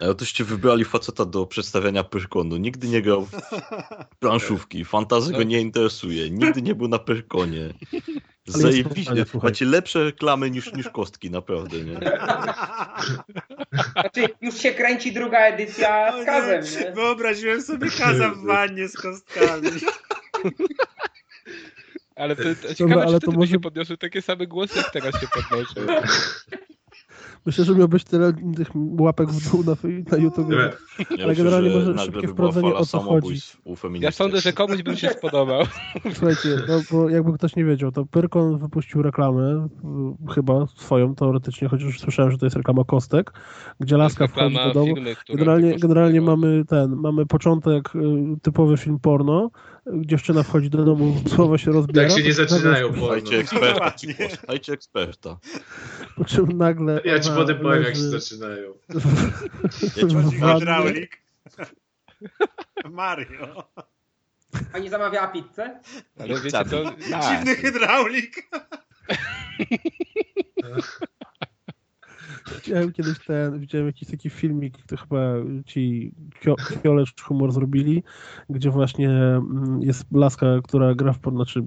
Ale 0.00 0.14
toście 0.14 0.44
wybrali 0.44 0.84
faceta 0.84 1.24
do 1.24 1.46
przedstawiania 1.46 2.04
Pyrkonu. 2.04 2.56
Nigdy 2.56 2.88
nie 2.88 3.02
grał 3.02 3.26
w 3.26 3.30
planszówki. 4.18 4.84
Fantazy 4.84 5.32
go 5.32 5.38
No. 5.38 5.44
nie 5.44 5.60
interesuje. 5.60 6.30
Nigdy 6.30 6.62
nie 6.62 6.74
był 6.74 6.88
na 6.88 6.98
Pyrkonie. 6.98 7.74
Zajebiście. 8.46 9.24
Macie 9.42 9.64
lepsze 9.64 10.04
reklamy 10.04 10.50
niż, 10.50 10.72
niż 10.72 10.88
kostki, 10.88 11.30
naprawdę, 11.30 11.76
nie? 11.84 11.94
Znaczy, 13.92 14.28
już 14.40 14.54
się 14.58 14.70
kręci 14.74 15.12
druga 15.12 15.38
edycja 15.38 16.22
z 16.22 16.26
kazem, 16.26 16.64
nie? 16.84 16.92
Wyobraziłem 16.92 17.62
sobie 17.62 17.90
kaza 17.90 18.30
w 18.30 18.44
wannie 18.44 18.88
z 18.88 18.96
kostkami. 18.96 19.68
Ale 22.20 22.36
to, 22.36 22.42
to 22.42 22.48
Dobra, 22.48 22.74
ciekawe, 22.74 23.02
ale 23.02 23.20
czy 23.20 23.26
to 23.26 23.32
może- 23.32 23.52
się 23.52 23.60
podniosły 23.60 23.98
takie 23.98 24.22
same 24.22 24.46
głosy, 24.46 24.78
jak 24.78 24.90
teraz 24.90 25.20
się 25.20 25.26
podnoszą. 25.34 25.80
Myślę, 27.46 27.64
że 27.64 27.74
miałbyś 27.74 28.04
tyle 28.04 28.32
tych 28.56 28.68
łapek 28.98 29.28
w 29.28 29.50
dół 29.50 29.64
na, 29.64 29.76
na 30.10 30.18
YouTube. 30.24 30.48
Nie, 30.48 30.56
Ale 30.56 31.08
myślę, 31.08 31.34
generalnie 31.34 31.70
że 31.70 31.78
może 31.78 31.98
szybkie 31.98 32.28
wprowadzenie, 32.28 32.74
o 32.74 32.86
co 32.86 33.00
chodzi. 33.00 33.40
Ja 34.00 34.10
sądzę, 34.10 34.40
że 34.40 34.52
komuś 34.52 34.82
bym 34.82 34.96
się 34.96 35.08
spodobał. 35.08 35.62
Słuchajcie, 36.14 36.48
no 36.68 36.80
bo 36.90 37.08
jakby 37.08 37.32
ktoś 37.32 37.56
nie 37.56 37.64
wiedział, 37.64 37.92
to 37.92 38.06
Pyrkon 38.06 38.58
wypuścił 38.58 39.02
reklamę, 39.02 39.68
y, 40.28 40.32
chyba 40.34 40.66
swoją 40.66 41.14
teoretycznie, 41.14 41.68
chociaż 41.68 42.00
słyszałem, 42.00 42.30
że 42.32 42.38
to 42.38 42.46
jest 42.46 42.56
reklama 42.56 42.84
kostek, 42.84 43.32
gdzie 43.80 43.96
laska 43.96 44.26
wchodzi 44.26 44.54
do 44.54 44.72
domu. 44.72 44.94
firmy, 44.94 45.16
Generalnie, 45.28 45.78
generalnie 45.78 46.20
mamy 46.20 46.64
ten, 46.68 46.96
mamy 46.96 47.26
początek, 47.26 47.96
y, 47.96 48.00
typowy 48.42 48.76
film 48.76 48.98
porno, 48.98 49.50
dziewczyna 49.86 50.42
wchodzi 50.42 50.70
do 50.70 50.84
domu, 50.84 51.16
słowo 51.28 51.58
się 51.58 51.72
rozbiera. 51.72 52.08
Tak 52.08 52.18
się 52.18 52.24
nie 52.24 52.32
zaczynają 52.32 52.92
Słuchajcie 52.98 53.38
eksperta, 53.42 53.92
słuchajcie 54.36 54.72
eksperta. 54.72 55.38
Po 56.16 56.24
czym 56.24 56.58
nagle 56.58 57.00
Ja 57.04 57.20
ci 57.20 57.30
potem 57.30 57.58
powiem, 57.58 57.82
jak 57.82 57.96
się 57.96 58.02
zaczynają. 58.02 58.74
Ja 59.96 60.06
ci 60.06 60.16
hydraulik. 60.40 61.22
Mario. 62.90 63.64
Pani 64.72 64.88
zamawiała 64.88 65.28
pizzę? 65.28 65.80
Ale 66.18 66.40
wiecie 66.40 66.64
co? 66.70 66.84
Dziwny 67.30 67.56
hydraulik. 67.56 68.48
Widziałem 72.54 72.92
kiedyś 72.92 73.26
ten, 73.26 73.60
widziałem 73.60 73.86
jakiś 73.86 74.08
taki 74.08 74.30
filmik, 74.30 74.86
to 74.86 74.96
chyba 74.96 75.20
ci 75.66 76.12
Fiolecz 76.82 77.22
Humor 77.22 77.52
zrobili, 77.52 78.02
gdzie 78.50 78.70
właśnie 78.70 79.10
mm, 79.10 79.82
jest 79.82 80.12
laska, 80.12 80.46
która 80.64 80.94
gra 80.94 81.12
w, 81.12 81.18
znaczy 81.30 81.62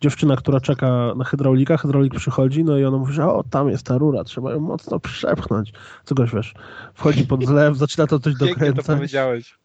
dziewczyna, 0.00 0.36
która 0.36 0.60
czeka 0.60 1.14
na 1.16 1.24
hydraulika, 1.24 1.76
hydraulik 1.76 2.14
przychodzi, 2.14 2.64
no 2.64 2.78
i 2.78 2.84
ona 2.84 2.98
mówi, 2.98 3.12
że 3.12 3.26
o, 3.26 3.44
tam 3.50 3.68
jest 3.68 3.86
ta 3.86 3.98
rura, 3.98 4.24
trzeba 4.24 4.52
ją 4.52 4.60
mocno 4.60 5.00
przepchnąć. 5.00 5.72
Co 6.04 6.14
goś, 6.14 6.34
wiesz, 6.34 6.54
wchodzi 6.94 7.26
pod 7.26 7.44
zlew, 7.46 7.76
zaczyna 7.86 8.06
to 8.06 8.18
coś 8.18 8.34
Pięknie 8.38 8.48
to 8.48 8.54
dokręcać, 8.54 8.96
powiedziałeś. 8.96 9.58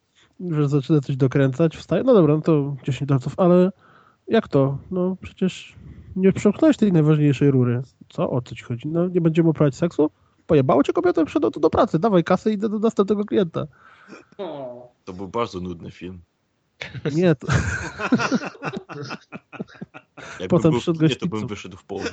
że 0.50 0.68
zaczyna 0.68 1.00
coś 1.00 1.16
dokręcać, 1.16 1.76
wstaje, 1.76 2.02
no 2.02 2.14
dobra, 2.14 2.34
no 2.34 2.40
to 2.40 2.76
10 2.84 3.08
dolców, 3.08 3.34
ale 3.36 3.72
jak 4.28 4.48
to? 4.48 4.78
No 4.90 5.16
przecież 5.20 5.74
nie 6.16 6.32
przepchnąłeś 6.32 6.76
tej 6.76 6.92
najważniejszej 6.92 7.50
rury. 7.50 7.82
Co? 8.08 8.30
O 8.30 8.42
co 8.42 8.54
ci 8.54 8.64
chodzi? 8.64 8.88
No 8.88 9.08
nie 9.08 9.20
będziemy 9.20 9.48
uprawiać 9.48 9.74
seksu? 9.74 10.10
Pojebało 10.46 10.82
cię 10.82 10.92
kobietę, 10.92 11.24
przyszedł 11.24 11.50
tu 11.50 11.60
do 11.60 11.70
pracy, 11.70 11.98
dawaj 11.98 12.24
kasę 12.24 12.50
i 12.50 12.54
idę 12.54 12.68
do 12.68 12.78
następnego 12.78 13.24
klienta. 13.24 13.66
To 15.04 15.12
był 15.12 15.28
bardzo 15.28 15.60
nudny 15.60 15.90
film. 15.90 16.20
Nie, 17.12 17.34
to, 17.34 17.46
Jakby 20.40 20.48
Potem 20.48 20.70
był 20.70 20.80
w 20.80 20.82
przyszedł 20.82 20.98
kinie, 20.98 21.16
to 21.16 21.26
bym 21.26 21.46
wyszedł 21.46 21.76
w 21.76 21.84
połowie. 21.84 22.10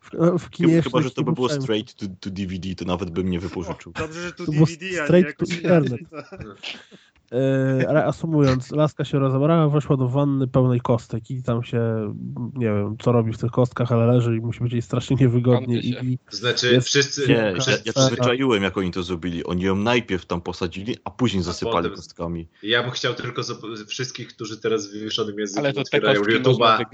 w, 0.00 0.38
w 0.38 0.50
kinie 0.50 0.82
Chyba, 0.82 1.02
że 1.02 1.10
to 1.10 1.22
by 1.22 1.32
było 1.32 1.48
straight 1.48 1.94
to, 1.94 2.06
to 2.20 2.30
DVD, 2.30 2.74
to 2.74 2.84
nawet 2.84 3.10
bym 3.10 3.30
nie 3.30 3.40
wypożyczył. 3.40 3.92
Dobrze, 3.92 4.22
że 4.22 4.32
tu 4.32 4.46
To 4.46 4.52
DVD, 4.52 4.86
a 4.86 4.90
nie 4.90 5.04
straight 5.04 5.28
jakoś 5.28 5.62
to. 5.62 5.68
E, 7.32 7.92
reasumując, 7.92 8.70
laska 8.70 9.04
się 9.04 9.18
rozebrała, 9.18 9.68
weszła 9.68 9.96
do 9.96 10.08
wanny 10.08 10.48
pełnej 10.48 10.80
kostek 10.80 11.30
i 11.30 11.42
tam 11.42 11.64
się, 11.64 12.14
nie 12.54 12.66
wiem, 12.66 12.96
co 13.02 13.12
robi 13.12 13.32
w 13.32 13.38
tych 13.38 13.50
kostkach, 13.50 13.92
ale 13.92 14.06
leży 14.06 14.36
i 14.36 14.40
musi 14.40 14.60
być 14.60 14.72
jej 14.72 14.82
strasznie 14.82 15.16
niewygodnie 15.20 15.78
i, 15.78 16.18
To 16.30 16.36
znaczy, 16.36 16.72
Jest- 16.72 16.86
wszyscy... 16.86 17.28
Nie, 17.28 17.34
ja, 17.34 17.60
wszyscy 17.60 17.82
ja 17.86 17.92
to 17.92 18.02
zwyczaiłem, 18.02 18.62
jak 18.62 18.78
oni 18.78 18.90
to 18.90 19.02
zrobili. 19.02 19.44
Oni 19.44 19.62
ją 19.62 19.76
najpierw 19.76 20.26
tam 20.26 20.40
posadzili, 20.40 20.96
a 21.04 21.10
później 21.10 21.42
zasypali 21.42 21.76
potem- 21.76 21.96
kostkami. 21.96 22.48
Ja 22.62 22.82
bym 22.82 22.90
chciał 22.90 23.14
tylko 23.14 23.42
wszystkich, 23.86 24.28
którzy 24.28 24.60
teraz 24.60 24.88
w 24.88 24.92
wywieszonym 24.92 25.38
języku 25.38 25.60
Ale 25.60 25.72
to 25.72 25.80
otwierają 25.80 26.22
YouTube'a? 26.22 26.84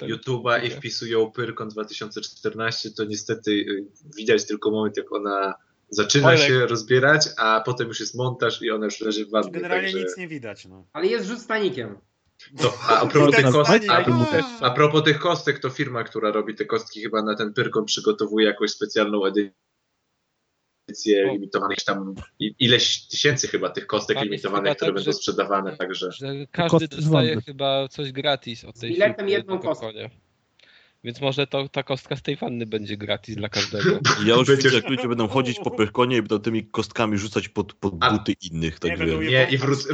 YouTube'a 0.00 0.64
i 0.66 0.70
wpisują 0.70 1.30
Pyrkon 1.30 1.68
2014, 1.68 2.90
to 2.90 3.04
niestety 3.04 3.50
y, 3.50 3.86
widać 4.16 4.46
tylko 4.46 4.70
moment, 4.70 4.96
jak 4.96 5.12
ona 5.12 5.54
zaczyna 5.90 6.28
Spoiler. 6.36 6.46
się 6.48 6.66
rozbierać, 6.66 7.26
a 7.36 7.62
potem 7.66 7.88
już 7.88 8.00
jest 8.00 8.14
montaż 8.14 8.62
i 8.62 8.70
ona 8.70 8.84
już 8.84 9.00
leży 9.00 9.26
w 9.26 9.30
wannie. 9.30 9.50
Generalnie 9.50 9.82
także 9.92 10.04
nic 10.04 10.16
nie 10.16 10.28
widać. 10.28 10.64
No. 10.66 10.86
Ale 10.92 11.06
jest 11.06 11.26
rzut 11.26 11.38
stanikiem. 11.40 11.98
to, 12.62 12.74
a, 12.88 12.96
a, 13.00 13.06
propos 13.06 13.36
tych 13.36 13.50
kostek, 13.52 13.82
a, 13.88 14.04
a 14.60 14.70
propos 14.70 15.04
tych 15.04 15.18
kostek, 15.18 15.58
to 15.58 15.70
firma, 15.70 16.04
która 16.04 16.30
robi 16.32 16.54
te 16.54 16.64
kostki 16.64 17.00
chyba 17.02 17.22
na 17.22 17.36
ten 17.36 17.52
Pyrkon 17.54 17.84
przygotowuje 17.84 18.46
jakąś 18.46 18.70
specjalną 18.70 19.20
edycję 19.24 19.54
O. 21.28 21.32
limitowanych 21.32 21.78
tam 21.84 22.14
ileś 22.40 23.06
tysięcy 23.08 23.48
chyba 23.48 23.70
tych 23.70 23.86
kostek 23.86 24.22
limitowanych, 24.22 24.76
które 24.76 24.88
tak, 24.88 24.94
będą 24.94 25.10
że- 25.12 25.16
sprzedawane, 25.16 25.76
także 25.76 26.12
Że 26.12 26.26
każdy 26.50 26.86
z 26.86 26.88
dostaje 26.88 27.40
chyba 27.40 27.88
coś 27.88 28.12
gratis 28.12 28.64
od 28.64 28.80
tej 28.80 28.90
Z 28.90 28.92
biletem 28.94 29.16
firmy 29.16 29.30
jedną 29.30 29.58
kostkę. 29.58 30.10
Więc 31.04 31.20
może 31.20 31.46
to 31.46 31.68
ta 31.68 31.82
kostka 31.82 32.16
z 32.16 32.22
tej 32.22 32.36
wanny 32.36 32.66
będzie 32.66 32.96
gratis 32.96 33.36
dla 33.36 33.48
każdego. 33.48 33.90
Ja 34.26 34.34
już 34.34 34.48
Będziesz- 34.48 34.64
widzę, 34.64 34.76
jak 34.76 34.88
ludzie 34.90 35.08
będą 35.08 35.28
chodzić 35.28 35.60
po 35.60 35.70
pyrkonie 35.70 36.16
i 36.16 36.22
będą 36.22 36.38
tymi 36.38 36.66
kostkami 36.66 37.18
rzucać 37.18 37.48
pod, 37.48 37.72
pod 37.72 37.94
A- 38.00 38.10
buty 38.12 38.34
innych, 38.52 38.78
tak 38.78 38.90
Nie, 38.90 39.06
wiem. 39.06 39.20
Nie, 39.22 39.48
i 39.50 39.58
wróc, 39.58 39.88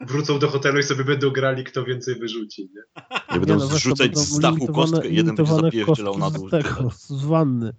wrócą 0.00 0.38
do 0.38 0.48
hotelu 0.48 0.78
i 0.78 0.82
sobie 0.82 1.04
będą 1.04 1.30
grali, 1.30 1.64
kto 1.64 1.84
więcej 1.84 2.14
wyrzuci. 2.14 2.70
Nie? 2.74 3.02
Nie 3.32 3.40
będą 3.40 3.54
no, 3.54 3.66
zrzucać 3.66 4.18
z 4.18 4.38
dachu 4.38 4.66
kostkę 4.72 5.08
jeden 5.08 5.34
będzie 5.34 5.54
zapierdzielał 5.54 6.18
na 6.18 6.30
dół. 6.30 6.48
Z, 6.48 6.50
tego, 6.50 6.90
z 6.90 7.24
wanny. 7.24 7.72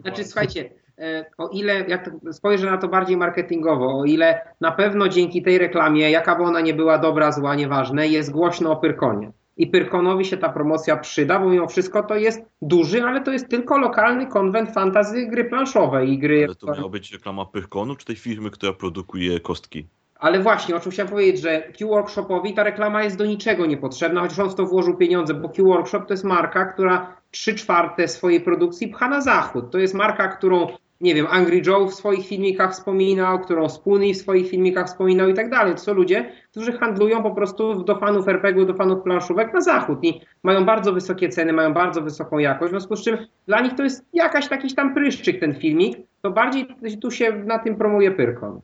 Znaczy, 0.00 0.24
słuchajcie, 0.24 0.70
e, 0.98 1.24
o 1.38 1.48
ile, 1.48 1.84
jak 1.88 2.10
spojrzę 2.32 2.66
na 2.66 2.78
to 2.78 2.88
bardziej 2.88 3.16
marketingowo, 3.16 4.00
o 4.00 4.04
ile 4.04 4.40
na 4.60 4.72
pewno 4.72 5.08
dzięki 5.08 5.42
tej 5.42 5.58
reklamie, 5.58 6.10
jaka 6.10 6.36
by 6.36 6.42
ona 6.42 6.60
nie 6.60 6.74
była 6.74 6.98
dobra, 6.98 7.32
zła, 7.32 7.54
nieważne, 7.54 8.08
jest 8.08 8.30
głośno 8.30 8.72
o 8.72 8.76
Pyrkonie. 8.76 9.32
I 9.58 9.66
Pyrkonowi 9.66 10.24
się 10.24 10.36
ta 10.36 10.48
promocja 10.48 10.96
przyda, 10.96 11.40
bo 11.40 11.48
mimo 11.48 11.68
wszystko 11.68 12.02
to 12.02 12.16
jest 12.16 12.40
duży, 12.62 13.02
ale 13.02 13.20
to 13.20 13.32
jest 13.32 13.48
tylko 13.48 13.78
lokalny 13.78 14.26
konwent 14.26 14.70
fantazy 14.70 15.26
gry 15.26 15.44
planszowej 15.44 16.12
i 16.12 16.18
gry. 16.18 16.44
Ale 16.44 16.54
to 16.54 16.66
miała 16.66 16.88
być 16.88 17.12
reklama 17.12 17.46
Pyrkonu, 17.46 17.96
czy 17.96 18.06
tej 18.06 18.16
firmy, 18.16 18.50
która 18.50 18.72
produkuje 18.72 19.40
kostki? 19.40 19.86
Ale 20.18 20.40
właśnie, 20.40 20.76
o 20.76 20.80
czym 20.80 20.92
chciałem 20.92 21.10
powiedzieć, 21.10 21.40
że 21.40 21.72
Q-Workshopowi 21.78 22.54
ta 22.54 22.62
reklama 22.62 23.02
jest 23.02 23.16
do 23.16 23.26
niczego 23.26 23.66
niepotrzebna, 23.66 24.20
chociaż 24.20 24.38
on 24.38 24.50
w 24.50 24.54
to 24.54 24.66
włożył 24.66 24.96
pieniądze, 24.96 25.34
bo 25.34 25.48
Q-Workshop 25.48 26.00
to 26.06 26.12
jest 26.12 26.24
marka, 26.24 26.64
która 26.64 27.16
trzy 27.30 27.54
czwarte 27.54 28.08
swojej 28.08 28.40
produkcji 28.40 28.88
pcha 28.88 29.08
na 29.08 29.20
zachód. 29.20 29.70
To 29.70 29.78
jest 29.78 29.94
marka, 29.94 30.28
którą, 30.28 30.66
nie 31.00 31.14
wiem, 31.14 31.26
Angry 31.30 31.62
Joe 31.66 31.86
w 31.88 31.94
swoich 31.94 32.26
filmikach 32.26 32.72
wspominał, 32.72 33.40
którą 33.40 33.68
Spoonie 33.68 34.14
w 34.14 34.16
swoich 34.16 34.48
filmikach 34.50 34.86
wspominał 34.86 35.28
i 35.28 35.34
tak 35.34 35.50
dalej. 35.50 35.72
To 35.74 35.78
są 35.80 35.94
ludzie, 35.94 36.32
którzy 36.50 36.72
handlują 36.72 37.22
po 37.22 37.30
prostu 37.34 37.84
do 37.84 37.98
fanów 37.98 38.28
RPG, 38.28 38.66
do 38.66 38.74
fanów 38.74 39.02
planszówek 39.02 39.54
na 39.54 39.60
zachód 39.60 39.98
i 40.04 40.20
mają 40.42 40.64
bardzo 40.64 40.92
wysokie 40.92 41.28
ceny, 41.28 41.52
mają 41.52 41.72
bardzo 41.74 42.02
wysoką 42.02 42.38
jakość, 42.38 42.68
w 42.68 42.72
związku 42.72 42.96
z 42.96 43.04
czym 43.04 43.16
dla 43.46 43.60
nich 43.60 43.74
to 43.74 43.82
jest 43.82 44.04
jakaś 44.12 44.48
takiś 44.48 44.74
tam 44.74 44.94
pryszczyk 44.94 45.40
ten 45.40 45.54
filmik, 45.60 45.98
to 46.22 46.30
bardziej 46.30 46.66
tu 47.02 47.10
się 47.10 47.32
na 47.46 47.58
tym 47.58 47.76
promuje 47.76 48.10
Pyrkon. 48.10 48.60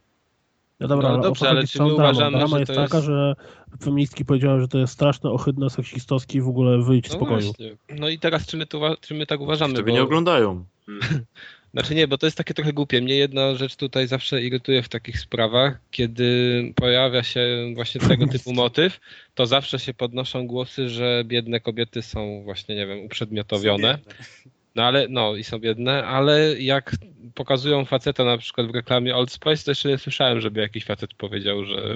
No 0.81 0.89
dobra, 0.89 1.09
No 1.09 1.15
ale 1.15 1.23
dobrze, 1.23 1.49
ale 1.49 1.67
z 1.67 1.71
czy 1.71 1.79
my 1.79 1.85
dramą? 1.85 1.95
uważamy, 2.03 2.31
Drama 2.39 2.47
że 2.49 2.59
jest 2.61 2.73
to 2.75 2.83
taka, 2.83 2.97
jest- 2.97 3.07
że 3.09 3.35
feministki 3.83 4.25
powiedziały, 4.25 4.61
że 4.61 4.69
to 4.69 4.79
jest 4.79 4.93
straszne, 4.93 5.31
ohydne, 5.31 5.71
seksistowskie 5.71 6.39
i 6.39 6.41
w 6.41 6.49
ogóle 6.49 6.83
wyjść 6.83 7.11
z 7.11 7.13
No 7.13 7.19
pokoju. 7.19 7.41
właśnie. 7.41 7.77
No 7.99 8.09
i 8.09 8.19
teraz 8.19 8.47
czy 8.47 8.57
my, 8.57 8.67
tu, 8.67 8.79
uwa- 8.79 8.97
czy 9.01 9.15
my 9.15 9.27
tak 9.27 9.41
uważamy? 9.41 9.75
Ciebie 9.75 9.93
nie 9.93 9.99
Bo, 9.99 10.05
oglądają. 10.05 10.65
znaczy 11.75 11.95
nie, 11.95 12.09
bo 12.09 12.19
to 12.19 12.27
jest 12.27 12.39
takie 12.39 12.55
trochę 12.55 12.73
głupie. 12.73 13.01
Mnie 13.01 13.17
jedna 13.17 13.55
rzecz 13.55 13.77
tutaj 13.77 14.07
zawsze 14.07 14.43
irytuje 14.43 14.83
w 14.83 14.89
takich 14.89 15.21
sprawach, 15.21 15.81
kiedy 15.91 16.63
pojawia 16.77 17.23
się 17.23 17.73
właśnie 17.75 18.01
tego 18.01 18.27
typu 18.27 18.53
motyw, 18.65 19.01
to 19.35 19.47
zawsze 19.47 19.79
się 19.79 19.95
podnoszą 19.95 20.47
głosy, 20.47 20.89
że 20.89 21.23
biedne 21.27 21.61
kobiety 21.61 22.03
są 22.03 22.43
właśnie, 22.45 22.77
nie 22.77 22.87
wiem, 22.87 22.99
uprzedmiotowione. 22.99 23.99
No 24.75 24.85
ale, 24.85 25.07
no 25.09 25.37
i 25.37 25.45
są 25.45 25.59
biedne, 25.59 26.05
ale 26.07 26.63
jak 26.63 26.97
pokazują 27.35 27.85
faceta 27.85 28.25
na 28.25 28.39
przykład 28.39 28.67
w 28.67 28.75
reklamie 28.75 29.17
Old 29.17 29.33
Spice, 29.33 29.65
to 29.65 29.71
jeszcze 29.71 29.89
nie 29.89 29.99
słyszałem, 29.99 30.41
żeby 30.41 30.61
jakiś 30.61 30.85
facet 30.85 31.15
powiedział, 31.15 31.65
że 31.65 31.95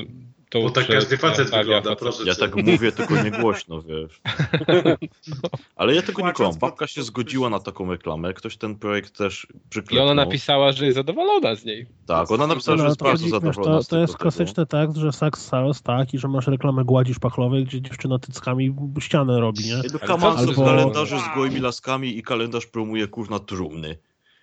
to 0.51 0.61
Bo 0.62 0.70
tak 0.70 0.86
każdy 0.86 1.16
facet 1.16 1.51
wygląda, 1.51 1.82
facet. 1.82 1.99
proszę 1.99 2.22
Ja 2.26 2.34
cię. 2.34 2.40
tak 2.40 2.57
mówię, 2.57 2.92
tylko 2.92 3.22
nie 3.22 3.30
głośno, 3.30 3.82
wiesz. 3.82 4.20
Ale 5.76 5.94
ja 5.94 6.03
tego 6.03 6.26
nie 6.26 6.32
kłam. 6.32 6.53
Babka 6.61 6.86
się 6.86 7.03
zgodziła 7.03 7.51
na 7.51 7.59
taką 7.61 7.90
reklamę. 7.90 8.34
Ktoś 8.34 8.57
ten 8.57 8.74
projekt 8.76 9.16
też 9.18 9.46
I 9.55 9.59
przyklepnął. 9.70 10.05
ona 10.09 10.14
napisała, 10.24 10.72
że 10.72 10.84
jest 10.84 10.94
zadowolona 10.96 11.55
z 11.55 11.64
niej. 11.64 11.86
Tak, 12.07 12.30
ona 12.30 12.46
napisała, 12.46 12.76
że 12.76 12.82
No, 12.82 12.88
jest 12.88 13.03
bardzo 13.03 13.28
zadowolona 13.28 13.78
to, 13.78 13.84
to 13.84 13.99
jest 13.99 14.16
klasyczny 14.16 14.66
tekst, 14.66 14.96
że 14.96 15.12
sex 15.12 15.46
sells, 15.46 15.82
tak, 15.82 16.14
i 16.14 16.18
że 16.18 16.28
masz 16.28 16.46
reklamę 16.46 16.84
gładzi 16.84 17.14
szpachlowej, 17.14 17.64
gdzie 17.64 17.82
dziewczyna 17.82 18.18
tyckami 18.18 18.74
ścianę 19.01 19.40
robi, 19.40 19.64
nie? 19.64 19.76
No 19.92 19.99
kaman 19.99 20.46
to- 20.46 20.64
kalendarzy 20.64 21.16
z 21.18 21.34
gołymi 21.34 21.61
laskami 21.61 22.18
i 22.18 22.22
kalendarz 22.22 22.66
promuje 22.66 23.09
kurna 23.09 23.38
trumny. 23.38 23.99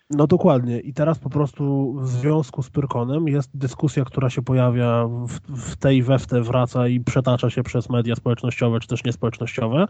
No 0.10 0.28
dokładnie. 0.28 0.80
I 0.80 0.94
teraz 0.94 1.20
po 1.20 1.30
prostu 1.30 1.94
w 2.00 2.08
związku 2.08 2.64
z 2.64 2.70
Pyrkonem 2.70 3.28
jest 3.28 3.58
dyskusja, 3.58 4.06
która 4.06 4.30
się 4.30 4.42
pojawia 4.42 5.08
w, 5.08 5.40
w 5.72 5.76
tej 5.76 6.04
we 6.04 6.20
w 6.20 6.28
te 6.28 6.42
wraca 6.42 6.88
i 6.88 7.00
przetacza 7.00 7.50
się 7.50 7.64
przez 7.64 7.90
media 7.90 8.16
społecznościowe 8.16 8.80
czy 8.80 8.88
też 8.88 9.04
niespołecznościowe. 9.04 9.86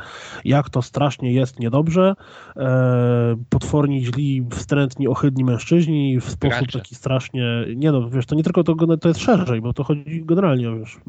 Jak 0.46 0.70
to 0.70 0.82
strasznie 0.82 1.34
jest 1.34 1.60
niedobrze. 1.60 2.14
E, 2.58 3.36
potworni, 3.50 4.06
źli, 4.06 4.48
wstrętni, 4.52 5.08
ohydni 5.08 5.44
mężczyźni 5.44 6.20
w 6.20 6.30
sposób 6.30 6.60
Gracze. 6.60 6.80
taki 6.80 6.96
strasznie... 6.96 7.66
Nie 7.76 7.92
no, 7.92 8.10
wiesz, 8.10 8.26
to 8.26 8.36
nie 8.36 8.44
tylko 8.44 8.64
to, 8.64 8.98
to 8.98 9.08
jest 9.08 9.20
szerzej, 9.20 9.62
bo 9.62 9.74
to 9.74 9.84
chodzi 9.84 10.26
generalnie 10.26 10.70
o 10.70 10.80
wiesz, 10.80 11.00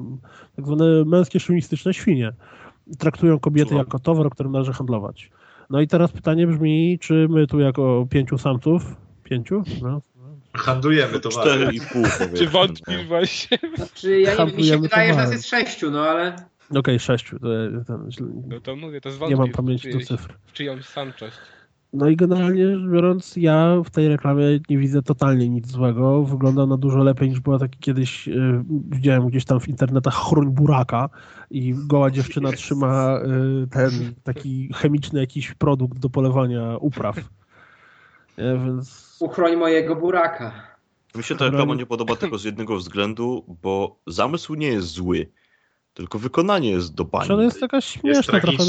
tak 0.57 0.66
zwane 0.66 1.04
męskie 1.04 1.40
szowinistyczne 1.40 1.94
świnie. 1.94 2.32
Traktują 2.98 3.38
kobiety 3.38 3.68
Słucham. 3.68 3.86
jako 3.86 3.98
towar, 3.98 4.30
którym 4.30 4.52
należy 4.52 4.72
handlować. 4.72 5.30
No 5.71 5.81
i 5.81 5.87
teraz 5.89 6.12
pytanie 6.12 6.47
brzmi, 6.47 6.99
czy 7.01 7.27
my 7.31 7.47
tu 7.47 7.61
jako 7.61 8.07
pięciu 8.11 8.39
samców, 8.39 8.83
pięciu? 9.25 9.62
No, 9.83 10.01
Handlujemy 10.55 11.21
to 11.21 11.29
Cztery 11.29 11.73
i 11.75 11.81
pół 11.81 12.03
Czy 12.05 12.19
powiedzmy. 12.19 12.47
wątpisz 12.47 13.07
właśnie? 13.07 13.59
Znaczy, 13.77 14.21
ja 14.21 14.45
nie, 14.45 14.53
mi 14.53 14.64
się 14.64 14.79
wydaje, 14.79 15.14
że 15.14 15.19
nas 15.21 15.33
jest 15.33 15.49
sześciu, 15.49 15.91
no 15.91 16.01
ale... 16.09 16.37
Okej, 16.77 17.01
sześciu. 17.01 17.39
To, 17.39 17.53
ja- 17.53 17.85
ten, 17.87 17.97
źle- 18.11 18.43
No 18.49 18.61
to 18.61 18.77
mówię, 18.77 19.01
to 19.01 19.29
nie 19.29 19.37
mam 19.37 19.51
pamięci 19.51 19.91
do 19.93 20.01
cyfr. 20.01 20.35
w 20.47 20.53
czyjąś 20.53 20.85
samczość. 20.85 21.37
No 21.97 22.09
i 22.09 22.16
generalnie 22.16 22.76
rzecz 22.76 22.90
biorąc, 22.92 23.36
ja 23.36 23.76
w 23.84 23.90
tej 23.90 24.09
reklamie 24.09 24.44
nie 24.68 24.78
widzę 24.78 25.03
totalnie 25.03 25.49
nic 25.49 25.66
złego. 25.66 26.22
Wygląda 26.22 26.66
na 26.66 26.76
dużo 26.76 26.99
lepiej 26.99 27.28
niż 27.28 27.40
była 27.40 27.59
taki 27.59 27.78
kiedyś, 27.78 28.28
y, 28.28 28.64
widziałem 28.68 29.28
gdzieś 29.28 29.44
tam 29.44 29.61
w 29.61 29.68
internetach 29.68 30.14
chroń 30.14 30.51
buraka 30.51 31.09
i 31.51 31.74
goła 31.76 32.11
dziewczyna 32.11 32.53
trzyma 32.53 33.20
y, 33.64 33.66
ten 33.66 33.90
taki 34.22 34.72
chemiczny 34.74 35.20
jakiś 35.20 35.55
produkt 35.55 35.99
do 35.99 36.11
polewania 36.11 36.76
upraw. 36.80 37.16
Nie, 38.38 38.61
więc 38.64 39.16
Uchroń 39.20 39.57
mojego 39.57 39.97
buraka. 39.97 40.53
Mi 41.14 41.22
się 41.22 41.36
ta 41.36 41.44
reklama 41.44 41.74
nie 41.74 41.86
podoba 41.86 42.16
tylko 42.16 42.38
z 42.38 42.44
jednego 42.44 42.76
względu, 42.76 43.57
bo 43.62 43.99
zamysł 44.07 44.55
nie 44.55 44.68
jest 44.68 44.88
zły, 44.88 45.30
tylko 45.94 46.18
wykonanie 46.18 46.70
jest 46.70 46.94
do 46.94 47.05
czy 47.05 47.11
ona 47.11 47.26
bani. 47.28 47.44
jest 47.44 47.61
taka 47.61 47.76
Jest 47.76 47.88
śmieszna 47.88 48.40
trochę. 48.40 48.64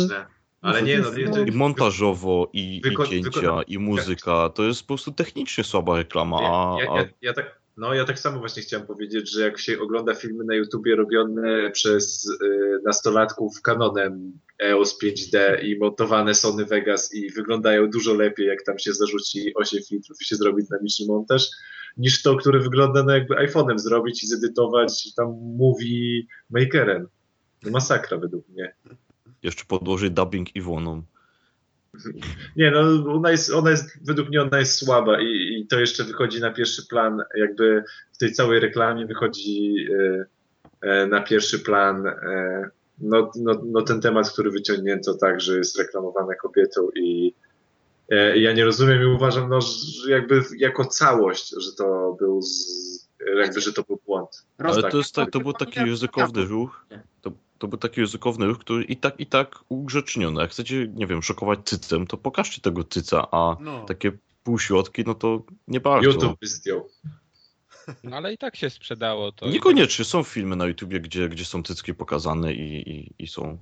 Ale 0.68 0.82
nie, 0.82 1.00
no, 1.00 1.14
nie, 1.14 1.30
to, 1.30 1.44
I 1.44 1.52
montażowo, 1.52 2.50
i, 2.54 2.82
Wyko- 2.86 3.06
i 3.06 3.10
cięcia, 3.10 3.30
wyko- 3.40 3.64
i 3.68 3.80
muzyka. 3.80 4.50
To 4.50 4.64
jest 4.64 4.82
po 4.82 4.88
prostu 4.88 5.12
technicznie 5.12 5.64
słaba 5.64 5.98
reklama, 5.98 6.38
a, 6.38 6.76
ja, 6.84 6.96
ja, 6.96 7.10
ja, 7.22 7.34
tak, 7.34 7.60
no, 7.78 7.94
ja 7.94 8.06
tak 8.06 8.20
samo 8.20 8.40
właśnie 8.40 8.64
chciałem 8.64 8.88
powiedzieć, 8.88 9.32
że 9.32 9.42
jak 9.42 9.60
się 9.60 9.80
ogląda 9.80 10.16
filmy 10.16 10.44
na 10.44 10.56
YouTubie 10.56 10.96
robione 10.96 11.72
przez 11.72 12.26
y, 12.26 12.82
nastolatków 12.86 13.62
Canonem 13.62 14.40
EOS 14.64 15.00
5D 15.04 15.64
i 15.64 15.80
montowane 15.80 16.36
Sony 16.36 16.66
Vegas 16.66 17.14
i 17.14 17.30
wyglądają 17.32 17.90
dużo 17.90 18.14
lepiej, 18.14 18.48
jak 18.48 18.64
tam 18.64 18.80
się 18.80 18.94
zarzuci 18.94 19.54
8 19.56 19.84
filtrów 19.90 20.18
i 20.22 20.26
się 20.26 20.36
zrobi 20.36 20.64
dynamiczny 20.64 21.06
montaż, 21.08 21.48
niż 21.98 22.22
to, 22.22 22.36
które 22.36 22.60
wygląda 22.60 23.04
no 23.04 23.12
jakby 23.12 23.36
iPhone'em 23.36 23.78
zrobić 23.78 24.24
i 24.24 24.28
zedytować 24.28 25.14
tam 25.16 25.28
movie 25.58 26.22
makerem. 26.50 27.08
No 27.64 27.72
masakra 27.72 28.18
według 28.18 28.50
mnie. 28.50 28.76
Jeszcze 29.48 29.66
podłożyć 29.68 30.14
dubbing 30.14 30.56
Iwoną. 30.56 31.04
Nie, 32.56 32.72
no 32.72 33.14
ona 33.14 33.32
jest, 33.32 33.54
ona 33.54 33.70
jest, 33.70 34.06
według 34.06 34.30
mnie 34.30 34.42
ona 34.42 34.60
jest 34.60 34.76
słaba 34.76 35.22
i, 35.22 35.26
i 35.26 35.68
to 35.68 35.80
jeszcze 35.80 36.04
wychodzi 36.04 36.42
na 36.42 36.52
pierwszy 36.52 36.88
plan, 36.88 37.24
jakby 37.36 37.84
w 38.14 38.18
tej 38.18 38.34
całej 38.34 38.60
reklamie 38.60 39.06
wychodzi 39.06 39.76
e, 39.92 40.26
e, 40.82 41.08
na 41.08 41.22
pierwszy 41.22 41.60
plan 41.60 42.08
e, 42.08 42.70
no, 43.00 43.32
no, 43.36 43.62
no 43.66 43.82
ten 43.82 44.02
temat, 44.02 44.32
który 44.32 44.52
wyciągnięto 44.52 45.14
tak, 45.14 45.42
że 45.42 45.58
jest 45.58 45.78
reklamowane 45.78 46.36
kobietą 46.36 46.90
i 46.96 47.34
e, 48.10 48.38
ja 48.38 48.54
nie 48.54 48.66
rozumiem 48.66 49.02
i 49.02 49.06
uważam, 49.06 49.50
no, 49.50 49.62
że 49.62 50.12
jakby 50.12 50.42
jako 50.58 50.86
całość, 50.86 51.56
że 51.58 51.72
to 51.78 52.16
był 52.20 52.42
z, 52.42 53.08
jakby, 53.38 53.62
że 53.62 53.74
to 53.74 53.84
był 53.84 54.00
błąd. 54.06 54.46
Ale 54.58 54.82
tak. 54.82 54.92
to, 54.92 54.98
jest, 54.98 55.16
tak- 55.16 55.32
to 55.32 55.40
był 55.40 55.54
taki 55.54 55.80
ryzykowny 55.80 56.46
ruch. 56.46 56.86
To, 57.22 57.32
to 57.58 57.68
był 57.68 57.78
taki 57.78 58.02
ryzykowny 58.02 58.46
ruch, 58.46 58.60
który 58.60 58.84
i 58.84 58.98
tak, 58.98 59.20
i 59.20 59.26
tak 59.26 59.60
ugrzeczniony. 59.70 60.42
Jak 60.42 60.52
chcecie, 60.52 60.88
nie 60.94 61.08
wiem, 61.08 61.24
szokować 61.24 61.60
cycem, 61.66 62.08
to 62.08 62.18
pokażcie 62.18 62.62
tego 62.62 62.84
cyca, 62.84 63.28
a 63.32 63.58
No. 63.60 63.86
takie 63.86 64.12
półśrodki, 64.44 65.04
no 65.06 65.16
to 65.16 65.44
nie 65.68 65.80
bardzo. 65.80 66.10
YouTube 66.10 66.40
by 66.40 66.48
zdjął. 66.48 66.90
No 68.04 68.18
ale 68.18 68.34
i 68.34 68.38
tak 68.38 68.56
się 68.56 68.70
sprzedało 68.70 69.32
to. 69.32 69.50
Niekoniecznie. 69.50 70.06
Są 70.06 70.24
filmy 70.24 70.56
na 70.56 70.66
YouTubie, 70.66 71.00
gdzie, 71.00 71.30
gdzie 71.30 71.46
są 71.46 71.64
cycki 71.64 71.94
pokazane 71.94 72.54
i, 72.54 72.90
i, 72.90 73.14
i 73.20 73.28
są. 73.28 73.58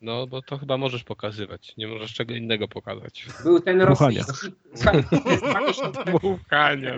No 0.00 0.26
bo 0.26 0.42
to 0.42 0.58
chyba 0.58 0.76
możesz 0.76 1.04
pokazywać. 1.04 1.74
Nie 1.76 1.88
możesz 1.88 2.14
czego 2.14 2.34
innego 2.34 2.68
pokazać. 2.68 3.26
Był 3.44 3.60
ten 3.60 3.82
rosyjski... 3.82 4.48
Słuchajcie, 4.74 5.04
przez 5.24 5.40
dwa 5.40 5.60
miesiące, 5.60 6.04
Dmuchania. 6.04 6.92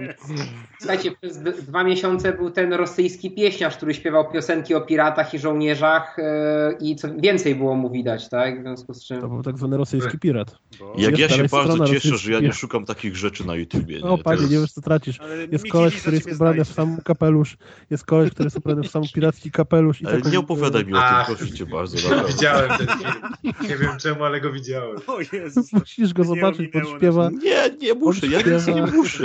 słuchajcie, 0.78 1.10
przez 1.20 1.42
dwa 1.66 1.84
miesiące 1.84 2.32
był 2.32 2.50
ten 2.50 2.72
rosyjski 2.72 3.30
pieśniarz, 3.30 3.76
który 3.76 3.94
śpiewał 3.94 4.32
piosenki 4.32 4.74
o 4.74 4.80
piratach 4.80 5.34
i 5.34 5.38
żołnierzach 5.38 6.18
e, 6.18 6.76
i 6.80 6.96
co 6.96 7.08
więcej 7.16 7.54
było 7.54 7.76
mu 7.76 7.90
widać, 7.90 8.28
tak? 8.28 8.58
W 8.58 8.62
związku 8.62 8.94
z 8.94 9.04
czym... 9.04 9.20
To 9.20 9.28
był 9.28 9.42
tak 9.42 9.58
zwany 9.58 9.76
rosyjski 9.76 10.18
pirat. 10.18 10.56
Bo... 10.78 10.94
Jak 10.98 11.18
ja 11.18 11.28
się 11.28 11.44
bardzo 11.44 11.86
cieszę, 11.86 12.16
że 12.16 12.32
ja 12.32 12.40
nie 12.40 12.52
szukam 12.52 12.84
takich 12.84 13.16
rzeczy 13.16 13.46
na 13.46 13.54
YouTubie. 13.54 14.02
O 14.02 14.16
nie? 14.16 14.22
panie, 14.22 14.36
Teraz- 14.36 14.52
nie 14.52 14.58
wiesz 14.58 14.72
co 14.72 14.80
tracisz. 14.80 15.18
Jest 15.52 15.68
koleś, 15.68 16.00
który 16.00 16.16
jest 16.16 16.32
ubrany 16.32 16.64
w 16.64 16.68
sam 16.68 17.00
kapelusz. 17.04 17.56
Jest 17.90 18.06
koleś, 18.06 18.30
który 18.30 18.46
jest 18.46 18.56
ubrany 18.56 18.82
w 18.82 18.90
sam 18.90 19.02
piracki 19.14 19.50
kapelusz. 19.50 20.00
I 20.02 20.06
Ale 20.06 20.16
taką, 20.16 20.30
nie 20.30 20.38
opowiadaj 20.38 20.84
mi 20.84 20.94
o 20.94 21.00
tym, 21.00 21.36
proszę 21.36 21.52
cię 21.52 21.66
bardzo. 21.66 21.96
Widziałem 22.28 22.70
ten. 22.78 22.89
Nie 23.68 23.76
wiem 23.76 23.98
czemu, 23.98 24.24
ale 24.24 24.40
go 24.40 24.52
widziałem. 24.52 24.96
O 25.06 25.18
Jezus. 25.32 25.72
Musisz 25.72 26.12
go 26.12 26.24
zobaczyć, 26.24 26.70
bo 26.72 26.78
on 26.78 26.96
śpiewa, 26.98 27.30
Nie, 27.30 27.70
nie 27.80 27.94
muszę, 27.94 28.26
ja 28.26 28.38
nic 28.38 28.66
nie 28.66 28.82
muszę. 28.82 29.24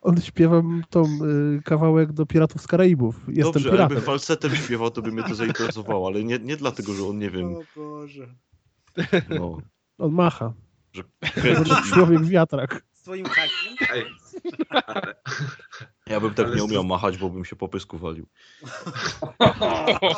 On 0.00 0.20
śpiewa 0.20 0.62
tą 0.90 1.02
y, 1.04 1.62
kawałek 1.64 2.12
do 2.12 2.26
Piratów 2.26 2.62
z 2.62 2.66
Karaibów. 2.66 3.16
Jestem 3.28 3.52
Dobrze, 3.52 3.68
ale 3.68 3.78
piratem. 3.78 3.96
by 3.96 4.02
falsetem 4.02 4.56
śpiewał, 4.56 4.90
to 4.90 5.02
by 5.02 5.12
mnie 5.12 5.22
to 5.22 5.34
zainteresowało, 5.34 6.06
ale 6.08 6.24
nie, 6.24 6.38
nie 6.38 6.56
dlatego, 6.56 6.94
że 6.94 7.04
on, 7.04 7.18
nie 7.18 7.30
wiem, 7.30 7.54
O 7.54 7.60
Boże. 7.76 8.26
no, 9.28 9.58
On 9.98 10.12
macha. 10.12 10.52
że 10.92 11.02
człowiek 11.94 12.24
wiatrak. 12.24 12.82
Swoim 12.92 13.26
hakiem? 13.26 14.04
Ja 16.10 16.20
bym 16.20 16.34
tak 16.34 16.46
Ale 16.46 16.54
nie 16.54 16.60
z- 16.60 16.64
umiał 16.64 16.84
machać, 16.84 17.18
bo 17.18 17.30
bym 17.30 17.44
się 17.44 17.56
po 17.56 17.68
pysku 17.68 17.98
walił. 17.98 18.26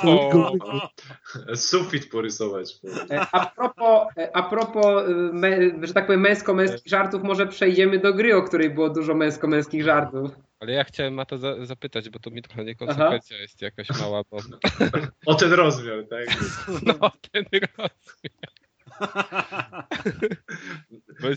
O, 0.02 0.52
sufit 1.56 2.10
porysować. 2.10 2.72
E, 3.10 3.20
A 3.32 3.46
propos, 3.46 4.08
e, 4.16 4.36
a 4.36 4.42
propos 4.42 4.86
e, 5.08 5.10
me, 5.32 5.58
że 5.86 5.94
tak 5.94 6.06
powiem, 6.06 6.20
męsko-męskich 6.20 6.86
żartów, 6.86 7.22
może 7.22 7.46
przejdziemy 7.46 7.98
do 7.98 8.14
gry, 8.14 8.36
o 8.36 8.42
której 8.42 8.70
było 8.70 8.90
dużo 8.90 9.14
męsko-męskich 9.14 9.82
żartów. 9.84 10.30
ale 10.60 10.72
ja 10.72 10.84
chciałem 10.84 11.14
Mata 11.14 11.36
za, 11.36 11.66
zapytać, 11.66 12.08
bo 12.10 12.18
to 12.18 12.30
mi 12.30 12.42
trochę 12.42 12.64
niekonsekwencja 12.64 13.38
jest 13.38 13.62
jakaś 13.62 13.88
mała, 14.00 14.22
bo 14.30 14.38
O 15.26 15.34
ten 15.34 15.52
rozmiar, 15.52 16.04
tak? 16.10 16.26
no 17.00 17.10
ten 17.32 17.44
rozmiar. 17.78 17.90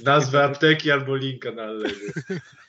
Nazwę 0.05 0.43
apteki 0.43 0.91
albo 0.91 1.15
linka 1.15 1.51
na 1.51 1.65
lewie. 1.65 1.95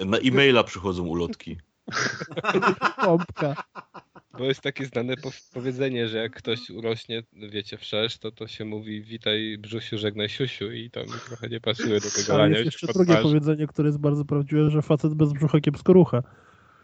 Na 0.01 0.19
e-maila 0.19 0.65
przychodzą 0.65 1.03
ulotki. 1.07 1.59
Pompka. 3.05 3.55
Bo 4.39 4.45
jest 4.45 4.61
takie 4.61 4.87
znane 4.87 5.17
po- 5.17 5.31
powiedzenie, 5.53 6.09
że 6.09 6.19
jak 6.19 6.33
ktoś 6.37 6.71
urośnie, 6.71 7.23
wiecie, 7.33 7.79
wszerz, 7.79 8.19
to 8.19 8.31
to 8.33 8.47
się 8.49 8.65
mówi 8.65 9.03
witaj 9.03 9.59
brzusiu, 9.59 9.99
żegnaj 9.99 10.29
siusiu 10.29 10.73
i 10.73 10.91
to 10.91 11.01
mi 11.01 11.13
trochę 11.29 11.49
nie 11.49 11.61
pasuje 11.61 12.01
do 12.01 12.11
tego 12.11 12.33
Ale 12.35 12.43
lania 12.43 12.59
jest 12.59 12.65
jeszcze 12.65 12.87
drugie 12.87 13.13
twarzy. 13.13 13.23
powiedzenie, 13.29 13.67
które 13.67 13.89
jest 13.89 13.99
bardzo 14.01 14.25
prawdziwe, 14.25 14.71
że 14.71 14.83
facet 14.83 15.15
bez 15.15 15.33
brzucha 15.33 15.61
kiepsko 15.61 15.93
rucha. 15.93 16.23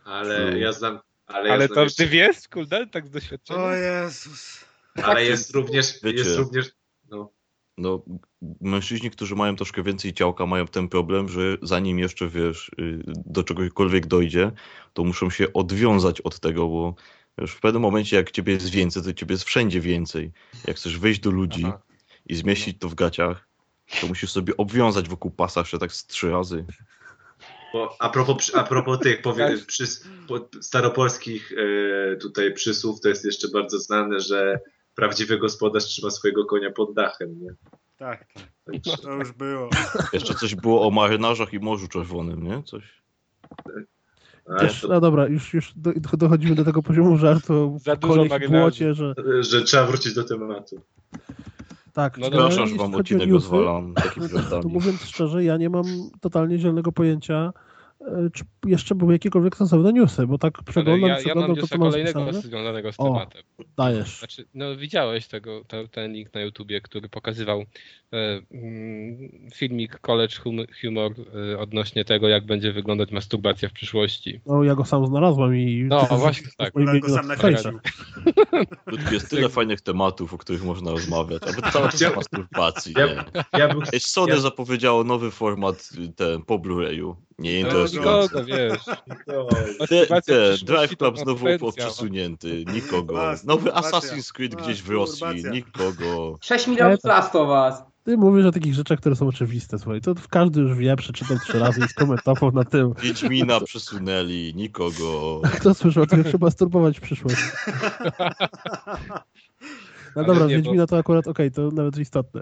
Ale 0.05 0.59
ja 0.59 0.73
znam. 0.73 0.99
Ale, 1.27 1.49
ja 1.49 1.55
Ale 1.55 1.67
znam 1.67 1.75
to 1.75 1.83
jeszcze, 1.83 2.03
ty 2.05 2.09
wiesz, 2.11 2.37
Kuldan, 2.53 2.91
tak 2.91 3.07
z 3.07 3.11
doświadczenia? 3.11 3.61
O 3.61 3.75
Jezus. 3.75 4.65
ale 5.03 5.25
jest 5.25 5.55
również. 5.55 5.93
Wiecie. 6.03 6.19
Jest 6.19 6.37
również 6.39 6.71
no, 7.81 8.03
mężczyźni, 8.61 9.11
którzy 9.11 9.35
mają 9.35 9.57
troszkę 9.57 9.83
więcej 9.83 10.13
ciałka, 10.13 10.47
mają 10.47 10.67
ten 10.67 10.89
problem, 10.89 11.29
że 11.29 11.57
zanim 11.63 11.99
jeszcze, 11.99 12.29
wiesz, 12.29 12.71
y, 12.79 13.03
do 13.27 13.43
czegokolwiek 13.45 14.07
dojdzie, 14.07 14.51
to 14.93 15.05
muszą 15.05 15.31
się 15.31 15.53
odwiązać 15.53 16.21
od 16.21 16.41
tego, 16.41 16.69
bo 16.69 16.95
wiesz, 17.39 17.53
w 17.53 17.61
pewnym 17.61 17.83
momencie, 17.83 18.17
jak 18.17 18.31
ciebie 18.31 18.53
jest 18.53 18.69
więcej, 18.69 19.03
to 19.03 19.13
ciebie 19.13 19.33
jest 19.33 19.45
wszędzie 19.45 19.81
więcej. 19.81 20.33
Jak 20.67 20.77
chcesz 20.77 20.99
wejść 20.99 21.21
do 21.21 21.31
ludzi 21.31 21.63
Aha. 21.67 21.81
i 22.27 22.35
zmieścić 22.35 22.79
to 22.79 22.89
w 22.89 22.95
gaciach, 22.95 23.49
to 24.01 24.07
musisz 24.07 24.31
sobie 24.31 24.57
obwiązać 24.57 25.09
wokół 25.09 25.31
pasa 25.31 25.61
jeszcze 25.61 25.79
tak 25.79 25.93
z 25.93 26.07
trzy 26.07 26.31
razy. 26.31 26.65
bo 27.73 27.97
a 27.99 28.09
propos, 28.09 28.37
przy- 28.37 28.57
a 28.57 28.65
propos 28.65 28.99
tych 29.01 29.23
powie, 29.23 29.59
przys, 29.67 30.05
po, 30.29 30.49
staropolskich 30.61 31.53
e, 31.53 32.17
tutaj 32.17 32.55
przysłów, 32.55 33.01
to 33.01 33.09
jest 33.09 33.25
jeszcze 33.25 33.49
bardzo 33.49 33.79
znane, 33.79 34.21
że 34.21 34.61
prawdziwy 34.95 35.39
gospodarz 35.39 35.85
trzyma 35.85 36.11
swojego 36.11 36.45
konia 36.45 36.71
pod 36.71 36.95
dachem. 36.95 37.41
Nie? 37.41 37.55
Tak, 37.97 38.27
to 39.03 39.13
już 39.13 39.33
było. 39.33 39.71
Jeszcze 40.13 40.35
coś 40.35 40.55
było 40.55 40.87
o 40.87 40.91
marynarzach 40.91 41.53
i 41.53 41.59
Morzu 41.59 41.89
Czerwonym, 41.89 42.43
nie? 42.43 42.63
Coś. 42.63 43.03
Też, 44.59 44.81
to, 44.81 44.89
no 44.89 45.01
dobra, 45.01 45.27
już, 45.27 45.55
już 45.55 45.73
do, 45.77 45.93
dochodzimy 46.17 46.55
do 46.55 46.65
tego 46.65 46.83
poziomu 46.83 47.17
żartu 47.17 47.79
Za 47.85 47.97
dużo 47.97 48.25
w 48.25 48.49
błocie, 48.51 48.95
że 48.95 49.15
że 49.41 49.63
trzeba 49.63 49.87
wrócić 49.87 50.15
do 50.15 50.25
tematu. 50.25 50.81
tak. 51.93 52.19
No 52.19 52.51
że 52.51 52.61
jeśli 52.61 52.79
wam 52.79 52.95
odcinek 52.95 53.29
newsy, 53.29 53.51
rozwalam 53.51 53.95
To 54.51 54.69
mówiąc 54.69 55.03
szczerze, 55.03 55.45
ja 55.45 55.57
nie 55.57 55.71
mam 55.71 55.85
totalnie 56.21 56.59
zielonego 56.59 56.93
pojęcia, 56.93 57.53
e, 57.57 57.70
czy 58.33 58.45
jeszcze 58.67 58.95
były 58.95 59.13
jakiekolwiek 59.13 59.57
sensowne 59.57 59.93
newsy, 59.93 60.27
bo 60.27 60.39
tak 60.39 60.63
przeglądam, 60.63 61.01
ja, 61.01 61.07
ja 61.09 61.15
mam 61.15 61.21
przeglądam 61.25 61.57
to, 61.57 61.67
co 61.67 61.79
masz 61.79 61.91
kolejnego 61.93 62.33
związanego 62.33 62.93
z 62.93 63.01
O. 63.01 63.05
tematem. 63.05 63.43
Dajesz. 63.77 64.19
Znaczy, 64.19 64.45
no 64.55 64.77
widziałeś 64.77 65.27
tego, 65.27 65.65
te, 65.69 65.89
ten 65.89 66.13
link 66.13 66.35
na 66.35 66.41
YouTubie, 66.41 66.81
który 66.81 67.09
pokazywał 67.09 67.61
e, 68.13 68.43
mm, 68.51 69.51
filmik 69.55 69.99
College 69.99 70.37
Hum- 70.37 70.67
Humor 70.81 71.13
e, 71.53 71.59
odnośnie 71.59 72.05
tego, 72.05 72.29
jak 72.29 72.47
będzie 72.47 72.73
wyglądać 72.73 73.11
masturbacja 73.11 73.69
w 73.69 73.73
przyszłości. 73.73 74.41
No 74.47 74.65
ja 74.65 74.75
go 74.75 74.85
sam 74.85 75.07
znalazłem 75.07 75.57
i... 75.57 75.85
No, 75.89 76.07
właśnie 76.19 76.49
tak. 76.57 76.69
Akurat 76.69 76.99
go 76.99 77.09
sam 77.09 77.27
na 77.27 77.35
nakręcił. 77.35 77.79
Jest 79.13 79.31
tyle 79.31 79.49
fajnych 79.49 79.81
tematów, 79.81 80.35
o 80.35 80.39
których 80.39 80.65
można 80.65 80.91
rozmawiać, 80.91 81.43
a 81.43 81.71
cały 81.71 81.89
czas 81.89 82.03
o 82.03 82.17
masturbacji, 82.17 82.95
nie? 82.97 83.25
Ja 83.59 83.69
bym 83.69 83.83
Ej, 83.93 84.01
Sony 84.01 84.33
Ja- 84.33 84.41
zapowiedziało 84.41 85.05
nowy 85.05 85.31
format 85.31 85.89
y, 85.99 86.13
ten, 86.13 86.43
po 86.43 86.59
Blu-rayu. 86.59 87.15
Nie 87.39 87.53
No, 87.53 87.59
interesujący. 87.59 87.90
Nikogo, 87.93 88.45
wiesz. 88.45 88.85
Te, 90.27 90.57
Drive 90.65 90.97
Club 90.97 91.19
znowu 91.19 91.73
przesunięty. 91.73 92.65
Nikogo. 92.75 93.33
Nowy 93.45 93.71
Assassin's 93.71 94.33
Creed 94.33 94.55
gdzieś 94.55 94.83
w 94.83 94.91
Rosji. 94.91 95.45
Nikogo. 95.53 96.39
6 96.41 96.67
milionów 96.67 97.05
Last 97.05 97.37
of 97.37 97.49
Us. 97.49 97.91
Ty 98.05 98.17
mówisz 98.17 98.47
o 98.47 98.53
takich 98.53 98.75
rzeczach, 98.75 98.99
które 99.01 99.17
są 99.17 99.29
oczywiste, 99.29 99.79
słuchaj. 99.79 100.01
To 100.01 100.15
każdy 100.31 100.61
już 100.61 100.75
wie, 100.79 100.97
przeczytał 100.97 101.39
trzy 101.39 101.59
razy 101.59 101.81
i 101.81 101.89
skomentował 101.89 102.53
na 102.53 102.65
tył. 102.65 102.95
Wiedźmina 103.03 103.61
przesunęli. 103.61 104.53
Nikogo. 104.57 105.41
Kto 105.61 105.75
słyszał, 105.75 106.05
jak 106.13 106.27
trzeba 106.27 106.47
masturbować 106.47 106.99
w 106.99 107.01
przyszłości? 107.01 107.43
No 110.17 110.23
Ale 110.23 110.27
dobra, 110.27 110.47
nie, 110.47 110.57
bo- 110.57 110.63
Wiedźmina 110.63 110.87
to 110.87 110.99
akurat 110.99 111.27
okej, 111.27 111.51
to 111.51 111.71
nawet 111.71 111.99
istotne. 111.99 112.41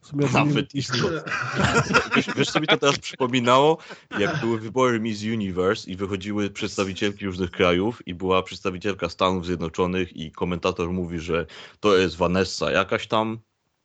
W 0.00 0.06
sumie 0.06 0.26
Nawet 0.34 0.74
istotne. 0.74 1.22
Wiesz, 2.16 2.26
wiesz, 2.36 2.50
co 2.50 2.60
mi 2.60 2.66
to 2.66 2.76
teraz 2.76 2.98
przypominało? 2.98 3.78
Jak 4.18 4.40
były 4.40 4.58
wybory 4.58 5.00
Miss 5.00 5.22
Universe 5.22 5.90
i 5.90 5.96
wychodziły 5.96 6.50
przedstawicielki 6.50 7.26
różnych 7.26 7.50
krajów 7.50 8.06
i 8.06 8.14
była 8.14 8.42
przedstawicielka 8.42 9.08
Stanów 9.08 9.46
Zjednoczonych 9.46 10.16
i 10.16 10.32
komentator 10.32 10.92
mówi, 10.92 11.18
że 11.18 11.46
to 11.80 11.96
jest 11.96 12.16
Vanessa 12.16 12.70
jakaś 12.70 13.06
tam, 13.06 13.38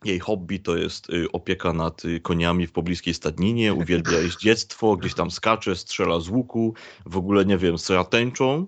jej 0.05 0.20
hobby 0.20 0.59
to 0.59 0.78
jest 0.78 1.09
y, 1.09 1.32
opieka 1.32 1.74
nad 1.74 2.05
y, 2.05 2.20
koniami 2.20 2.68
w 2.68 2.72
pobliskiej 2.72 3.13
stadninie, 3.13 3.74
uwielbia 3.74 4.20
jeździectwo, 4.20 4.95
gdzieś 4.97 5.13
tam 5.13 5.32
skacze, 5.32 5.76
strzela 5.76 6.20
z 6.20 6.30
łuku, 6.30 6.74
w 7.05 7.18
ogóle 7.18 7.45
nie 7.45 7.57
wiem, 7.57 7.78
sra 7.78 8.03
tęczą. 8.03 8.68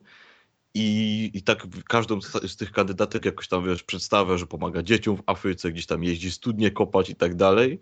I, 0.78 1.32
I 1.34 1.42
tak 1.42 1.68
każdą 1.88 2.22
z, 2.22 2.56
tych 2.56 2.72
kandydatek 2.72 3.26
jakoś 3.26 3.48
tam 3.48 3.66
wiesz, 3.66 3.84
przedstawia, 3.84 4.38
że 4.38 4.48
pomaga 4.48 4.84
dzieciom 4.84 5.18
w 5.18 5.24
Afryce, 5.26 5.72
gdzieś 5.72 5.86
tam 5.86 6.04
jeździ 6.04 6.32
studnie 6.32 6.72
kopać 6.72 7.10
i 7.10 7.16
tak 7.16 7.36
dalej. 7.36 7.80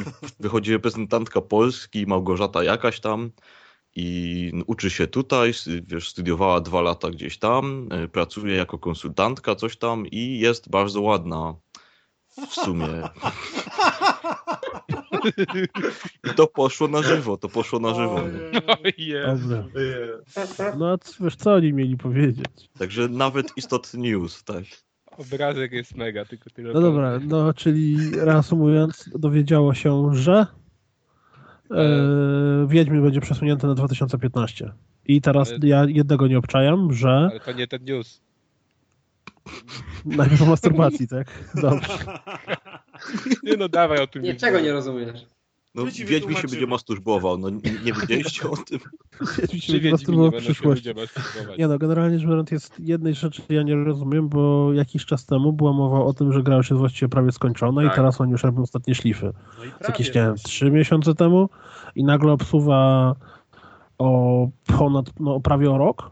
I 0.00 0.02
wychodzi 0.40 0.72
reprezentantka 0.72 1.40
Polski, 1.40 2.06
Małgorzata 2.06 2.64
jakaś 2.64 3.00
tam 3.00 3.30
i 3.96 4.52
uczy 4.66 4.90
się 4.90 5.06
tutaj, 5.06 5.52
wiesz, 5.82 6.08
studiowała 6.08 6.60
dwa 6.60 6.80
lata 6.80 7.10
gdzieś 7.10 7.38
tam, 7.38 7.88
y, 8.04 8.08
pracuje 8.08 8.56
jako 8.56 8.78
konsultantka, 8.78 9.54
coś 9.54 9.76
tam 9.76 10.06
i 10.06 10.38
jest 10.38 10.70
bardzo 10.70 11.00
ładna 11.00 11.54
w 12.48 12.54
sumie. 12.54 12.86
I 16.24 16.34
to 16.36 16.46
poszło 16.46 16.88
na 16.88 17.02
żywo, 17.02 17.36
to 17.36 17.48
poszło 17.48 17.78
na 17.78 17.88
żywo. 17.94 18.20
nie? 18.20 19.04
Jezu. 19.06 19.64
Dobra. 20.34 20.76
No 20.78 20.90
a 20.92 20.98
c- 20.98 21.24
wiesz, 21.24 21.36
co 21.36 21.54
oni 21.54 21.72
mieli 21.72 21.96
powiedzieć? 21.96 22.46
Także 22.78 23.08
nawet 23.08 23.46
istotny 23.56 24.00
news, 24.00 24.44
tak. 24.44 24.64
Obrazek 25.18 25.72
jest 25.72 25.94
mega, 25.96 26.24
tylko 26.24 26.50
tyle. 26.50 26.72
No 26.72 26.80
dobra, 26.80 27.18
no 27.26 27.54
czyli 27.54 28.10
reasumując, 28.16 29.10
dowiedziało 29.14 29.74
się, 29.74 30.10
że 30.14 30.46
e, 31.70 32.66
Wiedźmin 32.68 33.02
będzie 33.02 33.20
przesunięty 33.20 33.66
na 33.66 33.74
2015. 33.74 34.72
I 35.06 35.20
teraz 35.20 35.48
Ale- 35.50 35.58
ja 35.68 35.84
jednego 35.88 36.26
nie 36.26 36.38
obczajam, 36.38 36.92
że 36.92 37.08
Ale 37.10 37.40
to 37.40 37.52
nie 37.52 37.66
ten 37.66 37.84
news. 37.84 38.22
Najpierw 40.04 40.42
o 40.42 40.46
masturbacji, 40.46 41.08
tak? 41.08 41.26
Dobrze. 41.54 41.88
Nie 43.42 43.56
no, 43.56 43.68
dawaj 43.68 43.98
o 43.98 44.06
tym. 44.06 44.22
Niczego 44.22 44.60
nie 44.60 44.72
rozumiesz. 44.72 45.26
No, 45.74 45.84
Wiedźmin 45.84 46.08
się 46.08 46.14
wytłumaczymy. 46.14 46.50
będzie 46.50 46.66
masturbował, 46.66 47.38
no 47.38 47.50
nie, 47.50 47.60
nie 47.84 47.92
wiedzieliście 47.92 48.50
o 48.50 48.56
tym? 48.56 48.78
Wiedźmin 49.38 49.60
się 49.60 49.72
będzie 49.72 49.90
masturbował 49.90 50.30
nie 50.30 50.40
w 50.40 50.44
przyszłości. 50.44 50.88
Nie 51.58 51.68
no, 51.68 51.78
generalnie 51.78 52.18
rzecz 52.18 52.28
biorąc 52.28 52.50
jest 52.50 52.80
jednej 52.80 53.14
rzeczy 53.14 53.42
ja 53.48 53.62
nie 53.62 53.74
rozumiem, 53.74 54.28
bo 54.28 54.72
jakiś 54.72 55.06
czas 55.06 55.26
temu 55.26 55.52
była 55.52 55.72
mowa 55.72 56.00
o 56.00 56.12
tym, 56.12 56.32
że 56.32 56.42
gra 56.42 56.56
już 56.56 56.70
jest 56.70 56.80
właściwie 56.80 57.08
prawie 57.08 57.32
skończona 57.32 57.82
Tak. 57.82 57.92
i 57.92 57.96
teraz 57.96 58.20
oni 58.20 58.32
już 58.32 58.42
robią 58.42 58.62
ostatnie 58.62 58.94
szlify. 58.94 59.32
No 59.58 59.64
i 59.64 59.68
jakieś, 59.88 60.06
nie 60.14 60.20
wiem, 60.20 60.34
trzy 60.34 60.70
miesiące 60.70 61.14
temu 61.14 61.48
i 61.94 62.04
nagle 62.04 62.32
obsuwa 62.32 63.14
o 63.98 64.48
ponad, 64.66 65.06
no 65.20 65.40
prawie 65.40 65.70
o 65.70 65.78
rok, 65.78 66.10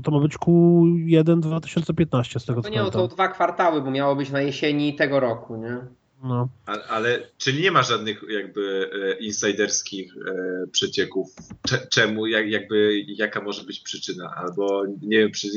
bo 0.00 0.04
to 0.04 0.10
ma 0.10 0.20
być 0.20 0.36
Q1 0.38 1.40
2015 1.40 2.40
z 2.40 2.44
tego 2.44 2.62
To 2.62 2.68
co 2.68 2.74
nie, 2.74 2.78
no 2.78 2.84
to 2.84 2.90
pamiętam. 2.92 3.14
dwa 3.16 3.28
kwartały, 3.28 3.82
bo 3.82 3.90
miało 3.90 4.16
być 4.16 4.30
na 4.30 4.40
jesieni 4.40 4.94
tego 4.94 5.20
roku, 5.20 5.56
nie? 5.56 5.76
No. 6.22 6.48
A- 6.66 6.82
Ale 6.88 7.18
czyli 7.38 7.62
nie 7.62 7.70
ma 7.70 7.82
żadnych 7.82 8.24
jakby 8.28 8.90
e, 8.92 9.18
insiderskich 9.24 10.14
e, 10.16 10.66
przecieków, 10.66 11.28
Cze- 11.68 11.86
czemu, 11.90 12.26
jak, 12.26 12.48
jakby, 12.50 13.00
jaka 13.06 13.40
może 13.40 13.64
być 13.64 13.80
przyczyna, 13.80 14.34
albo 14.36 14.84
nie 15.02 15.18
wiem, 15.18 15.30
przy, 15.30 15.48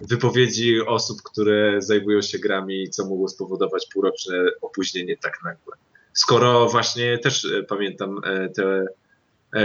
wypowiedzi 0.00 0.80
osób, 0.86 1.18
które 1.22 1.82
zajmują 1.82 2.22
się 2.22 2.38
grami, 2.38 2.90
co 2.90 3.04
mogło 3.08 3.28
spowodować 3.28 3.86
półroczne 3.92 4.34
opóźnienie 4.62 5.16
tak 5.16 5.32
nagłe. 5.44 5.76
Skoro 6.12 6.68
właśnie 6.68 7.18
też 7.18 7.44
e, 7.44 7.62
pamiętam 7.62 8.20
e, 8.24 8.48
te, 8.48 8.86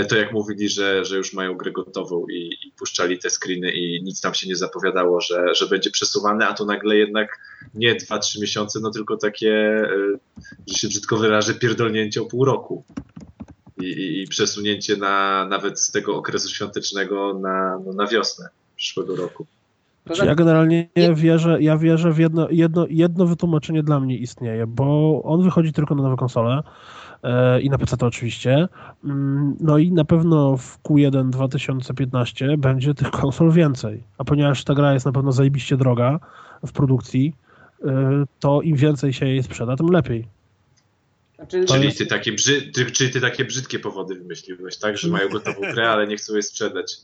to, 0.09 0.15
jak 0.15 0.33
mówili, 0.33 0.69
że, 0.69 1.05
że 1.05 1.17
już 1.17 1.33
mają 1.33 1.57
grę 1.57 1.71
gotową 1.71 2.25
i, 2.27 2.49
i 2.67 2.71
puszczali 2.77 3.19
te 3.19 3.29
screeny 3.29 3.71
i 3.71 4.03
nic 4.03 4.21
tam 4.21 4.33
się 4.33 4.47
nie 4.47 4.55
zapowiadało, 4.55 5.21
że, 5.21 5.55
że 5.55 5.67
będzie 5.67 5.91
przesuwane, 5.91 6.47
a 6.47 6.53
tu 6.53 6.65
nagle 6.65 6.97
jednak 6.97 7.39
nie 7.73 7.95
2-3 7.95 8.41
miesiące, 8.41 8.79
no 8.79 8.91
tylko 8.91 9.17
takie, 9.17 9.51
e, 9.51 10.17
że 10.67 10.75
się 10.75 10.87
brzydko 10.87 11.17
wyrażę, 11.17 11.53
pierdolnięcie 11.53 12.21
o 12.21 12.25
pół 12.25 12.45
roku. 12.45 12.83
I, 13.81 13.85
i, 13.85 14.21
i 14.21 14.27
przesunięcie 14.27 14.97
na, 14.97 15.45
nawet 15.49 15.79
z 15.79 15.91
tego 15.91 16.15
okresu 16.15 16.49
świątecznego 16.49 17.39
na, 17.39 17.79
no, 17.85 17.93
na 17.93 18.07
wiosnę 18.07 18.49
przyszłego 18.75 19.15
roku. 19.15 19.45
To 20.03 20.15
Znaczy, 20.15 20.29
ja 20.29 20.35
generalnie 20.35 20.89
wierzę, 21.15 21.57
ja 21.61 21.77
wierzę 21.77 22.11
w 22.11 22.17
jedno, 22.17 22.47
jedno, 22.49 22.85
jedno 22.89 23.25
wytłumaczenie 23.25 23.83
dla 23.83 23.99
mnie 23.99 24.17
istnieje, 24.17 24.67
bo 24.67 25.21
on 25.23 25.43
wychodzi 25.43 25.73
tylko 25.73 25.95
na 25.95 26.03
nowe 26.03 26.15
konsole 26.15 26.53
e, 26.53 26.63
i 27.61 27.69
na 27.69 27.77
PC 27.77 27.97
to 27.97 28.05
oczywiście. 28.05 28.67
Mm, 29.03 29.55
No 29.59 29.77
i 29.77 29.91
na 29.91 30.05
pewno 30.05 30.57
w 30.57 30.79
Q1 30.83 31.29
2015 31.29 32.57
będzie 32.57 32.93
tych 32.93 33.11
konsol 33.21 33.51
więcej. 33.51 34.03
A 34.17 34.23
ponieważ 34.23 34.63
ta 34.63 34.73
gra 34.73 34.93
jest 34.93 35.05
na 35.05 35.11
pewno 35.11 35.31
zajebiście 35.31 35.77
droga 35.77 36.19
w 36.67 36.71
produkcji, 36.71 37.35
e, 37.85 38.25
to 38.39 38.61
im 38.61 38.75
więcej 38.75 39.13
się 39.13 39.25
jej 39.25 39.43
sprzeda, 39.43 39.75
tym 39.75 39.87
lepiej. 39.87 40.27
Znaczy, 41.35 41.65
Czyli 41.65 41.93
ty, 41.93 42.05
takie 42.05 42.31
brzy, 42.31 42.61
ty, 42.61 42.91
czyli 42.91 43.09
ty 43.09 43.21
takie 43.21 43.45
brzydkie 43.45 43.79
powody 43.79 44.15
wymyśliłeś, 44.15 44.77
tak? 44.77 44.97
Że 44.97 45.07
mają 45.07 45.29
gotową 45.29 45.61
grę, 45.61 45.89
ale 45.89 46.07
nie 46.07 46.17
chcą 46.17 46.33
jej 46.33 46.43
sprzedać. 46.43 46.97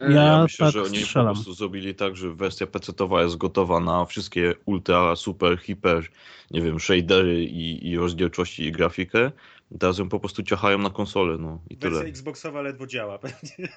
E, 0.00 0.12
Ja 0.12 0.22
Ja 0.22 0.42
myślę, 0.42 0.66
tak 0.66 0.72
że 0.72 0.82
oni 0.82 0.98
po 1.00 1.04
strzelam. 1.06 1.34
prostu 1.34 1.52
zrobili 1.54 1.94
tak, 1.94 2.16
że 2.16 2.34
wersja 2.34 2.66
PC-towa 2.66 3.22
jest 3.22 3.36
gotowa 3.36 3.80
na 3.80 4.04
wszystkie 4.04 4.54
ultra, 4.64 5.16
super, 5.16 5.58
hiper, 5.58 6.06
nie 6.50 6.62
wiem, 6.62 6.80
shadery 6.80 7.44
i, 7.44 7.88
i 7.90 7.98
rozdzielczości 7.98 8.62
i 8.64 8.72
grafikę. 8.72 9.32
Teraz 9.78 9.98
ją 9.98 10.08
po 10.08 10.20
prostu 10.20 10.42
ciachają 10.42 10.78
na 10.78 10.90
konsolę, 10.90 11.38
no 11.38 11.60
i 11.70 11.76
Wersja 11.76 11.98
tyle. 11.98 12.10
Xboxowa 12.10 12.62
ledwo 12.62 12.86
działa 12.86 13.18
pewnie. 13.24 13.68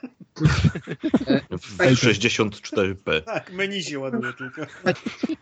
W 1.52 1.78
64p. 1.78 3.22
Tak, 3.26 3.54
menu 3.54 3.84
się 3.84 4.00
ładuje 4.00 4.34
tylko. 4.34 4.62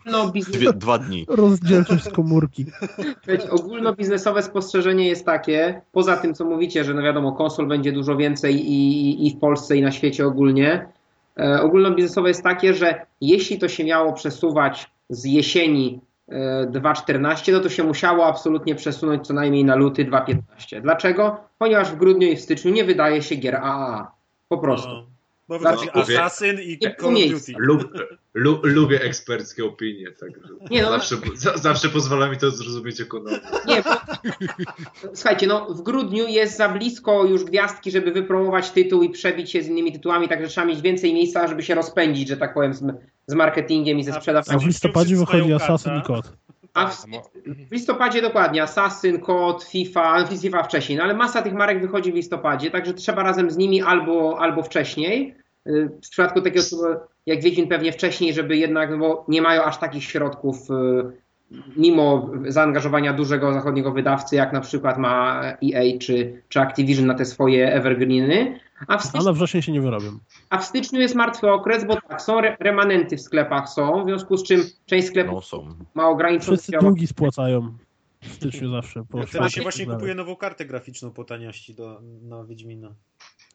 no, 0.06 0.30
biznes, 0.30 0.56
Dwie, 0.56 0.72
dwa 0.72 0.98
dni. 0.98 1.26
Rozdzielczość 1.28 2.04
z 2.04 2.12
komórki. 2.12 2.66
Ogólnobiznesowe 3.50 4.42
spostrzeżenie 4.42 5.08
jest 5.08 5.26
takie, 5.26 5.82
poza 5.92 6.16
tym 6.16 6.34
co 6.34 6.44
mówicie, 6.44 6.84
że 6.84 6.94
no 6.94 7.02
wiadomo, 7.02 7.32
konsol 7.32 7.68
będzie 7.68 7.92
dużo 7.92 8.16
więcej 8.16 8.70
i, 8.70 9.26
i 9.26 9.30
w 9.36 9.38
Polsce 9.38 9.76
i 9.76 9.82
na 9.82 9.92
świecie 9.92 10.26
ogólnie, 10.26 10.88
e, 11.38 11.60
ogólnobiznesowe 11.62 12.28
jest 12.28 12.42
takie, 12.42 12.74
że 12.74 13.06
jeśli 13.20 13.58
to 13.58 13.68
się 13.68 13.84
miało 13.84 14.12
przesuwać 14.12 14.90
z 15.08 15.24
jesieni 15.24 16.00
e, 16.02 16.07
2.14, 16.70 17.52
no 17.52 17.60
to 17.60 17.68
się 17.68 17.84
musiało 17.84 18.26
absolutnie 18.26 18.74
przesunąć 18.74 19.26
co 19.26 19.34
najmniej 19.34 19.64
na 19.64 19.74
luty 19.74 20.04
2.15. 20.04 20.80
Dlaczego? 20.80 21.40
Ponieważ 21.58 21.92
w 21.92 21.96
grudniu 21.96 22.28
i 22.28 22.36
w 22.36 22.40
styczniu 22.40 22.72
nie 22.72 22.84
wydaje 22.84 23.22
się 23.22 23.34
gier 23.34 23.56
AAA. 23.56 24.12
Po 24.48 24.58
prostu. 24.58 25.07
No, 25.48 25.58
bo 25.58 25.64
No, 25.64 25.76
powie- 25.92 26.22
Assassin 26.22 26.60
i 26.60 26.78
Call 27.00 27.14
of. 27.16 27.30
Duty. 27.30 27.52
Lub, 27.58 27.92
lu, 28.34 28.60
lubię 28.62 29.02
eksperckie 29.02 29.64
opinie, 29.64 30.10
także 30.12 30.40
Nie, 30.70 30.82
no- 30.82 30.90
zawsze, 30.90 31.16
za, 31.34 31.56
zawsze 31.56 31.88
pozwala 31.88 32.28
mi 32.30 32.36
to 32.36 32.50
zrozumieć 32.50 33.00
ekonomię. 33.00 33.40
Nie, 33.66 33.82
bo... 33.82 33.90
Słuchajcie, 35.14 35.46
no 35.46 35.74
w 35.74 35.82
grudniu 35.82 36.26
jest 36.26 36.56
za 36.56 36.68
blisko 36.68 37.24
już 37.24 37.44
gwiazdki, 37.44 37.90
żeby 37.90 38.12
wypromować 38.12 38.70
tytuł 38.70 39.02
i 39.02 39.10
przebić 39.10 39.50
się 39.50 39.62
z 39.62 39.66
innymi 39.68 39.92
tytułami, 39.92 40.28
także 40.28 40.48
trzeba 40.48 40.66
mieć 40.66 40.80
więcej 40.82 41.14
miejsca, 41.14 41.48
żeby 41.48 41.62
się 41.62 41.74
rozpędzić, 41.74 42.28
że 42.28 42.36
tak 42.36 42.54
powiem, 42.54 42.74
z, 42.74 42.82
z 43.26 43.34
marketingiem 43.34 43.98
i 43.98 44.04
ze 44.04 44.12
sprzedażą. 44.12 44.52
A 44.52 44.58
w 44.58 44.66
listopadzie 44.66 45.16
wychodzi 45.16 45.52
Assassin 45.52 45.92
i 46.00 46.02
Kod. 46.02 46.32
A 46.74 46.86
w, 46.86 47.06
w 47.68 47.72
listopadzie 47.72 48.22
dokładnie, 48.22 48.62
Assassin, 48.62 49.20
COD, 49.20 49.64
FIFA, 49.64 50.24
FIFA 50.40 50.62
wcześniej, 50.62 50.98
no 50.98 51.04
ale 51.04 51.14
masa 51.14 51.42
tych 51.42 51.54
marek 51.54 51.80
wychodzi 51.80 52.12
w 52.12 52.14
listopadzie, 52.14 52.70
także 52.70 52.94
trzeba 52.94 53.22
razem 53.22 53.50
z 53.50 53.56
nimi 53.56 53.82
albo, 53.82 54.40
albo 54.40 54.62
wcześniej. 54.62 55.34
Y, 55.66 55.90
W 55.96 56.00
przypadku 56.00 56.40
takiego 56.40 56.64
jak 57.26 57.42
Wiedźmin 57.42 57.68
pewnie 57.68 57.92
wcześniej, 57.92 58.34
żeby 58.34 58.56
jednak, 58.56 58.90
no 58.90 58.98
bo 58.98 59.24
nie 59.28 59.42
mają 59.42 59.62
aż 59.62 59.78
takich 59.78 60.04
środków, 60.04 60.70
y, 60.70 61.28
mimo 61.76 62.30
zaangażowania 62.46 63.12
dużego 63.12 63.52
zachodniego 63.52 63.92
wydawcy, 63.92 64.36
jak 64.36 64.52
na 64.52 64.60
przykład 64.60 64.98
ma 64.98 65.42
EA 65.44 65.98
czy, 66.00 66.42
czy 66.48 66.60
Activision 66.60 67.06
na 67.06 67.14
te 67.14 67.24
swoje 67.24 67.72
evergreeny. 67.72 68.60
A 68.86 68.98
w, 68.98 69.00
A 69.00 69.04
styczniu, 69.04 69.22
na 69.26 69.32
wrzesień 69.32 69.62
się 69.62 69.72
nie 69.72 69.80
wyrobią. 69.80 70.18
a 70.50 70.58
w 70.58 70.64
styczniu 70.64 71.00
jest 71.00 71.14
martwy 71.14 71.50
okres, 71.50 71.84
bo 71.86 72.00
tak, 72.08 72.22
są 72.22 72.38
re- 72.38 72.56
remanenty 72.60 73.16
w 73.16 73.20
sklepach 73.20 73.68
są, 73.68 74.02
w 74.02 74.06
związku 74.06 74.36
z 74.36 74.42
czym 74.44 74.62
część 74.86 75.08
sklepów 75.08 75.34
No 75.34 75.40
są. 75.40 75.68
ma 75.94 76.08
ograniczone 76.08 76.56
Wszyscy 76.56 76.72
długi 76.80 77.06
spłacają 77.06 77.76
w 78.22 78.32
styczniu 78.32 78.70
zawsze. 78.70 79.04
Po 79.04 79.18
Wtedy 79.18 79.26
świętach 79.28 79.50
się 79.50 79.60
i 79.60 79.62
właśnie 79.62 79.86
dalej. 79.86 79.98
kupuje 79.98 80.14
nową 80.14 80.36
kartę 80.36 80.64
graficzną 80.64 81.10
po 81.10 81.24
taniości 81.24 81.74
do, 81.74 82.00
na 82.22 82.44
Wiedźmina. 82.44 82.88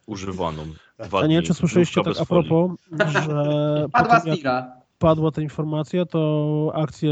Używaną. 0.06 0.64
Tak. 0.98 1.08
Dwa 1.08 1.20
A 1.20 1.28
nie, 1.28 1.38
dni, 1.38 1.48
czy 1.48 1.54
słyszeliście 1.54 2.04
tak 2.04 2.14
a 2.20 2.26
folii. 2.26 2.50
propos, 2.50 2.78
że 3.14 3.86
Padła 3.92 4.22
jak 4.44 4.66
padła 5.00 5.32
ta 5.32 5.42
informacja, 5.42 6.06
to 6.06 6.72
akcje 6.76 7.12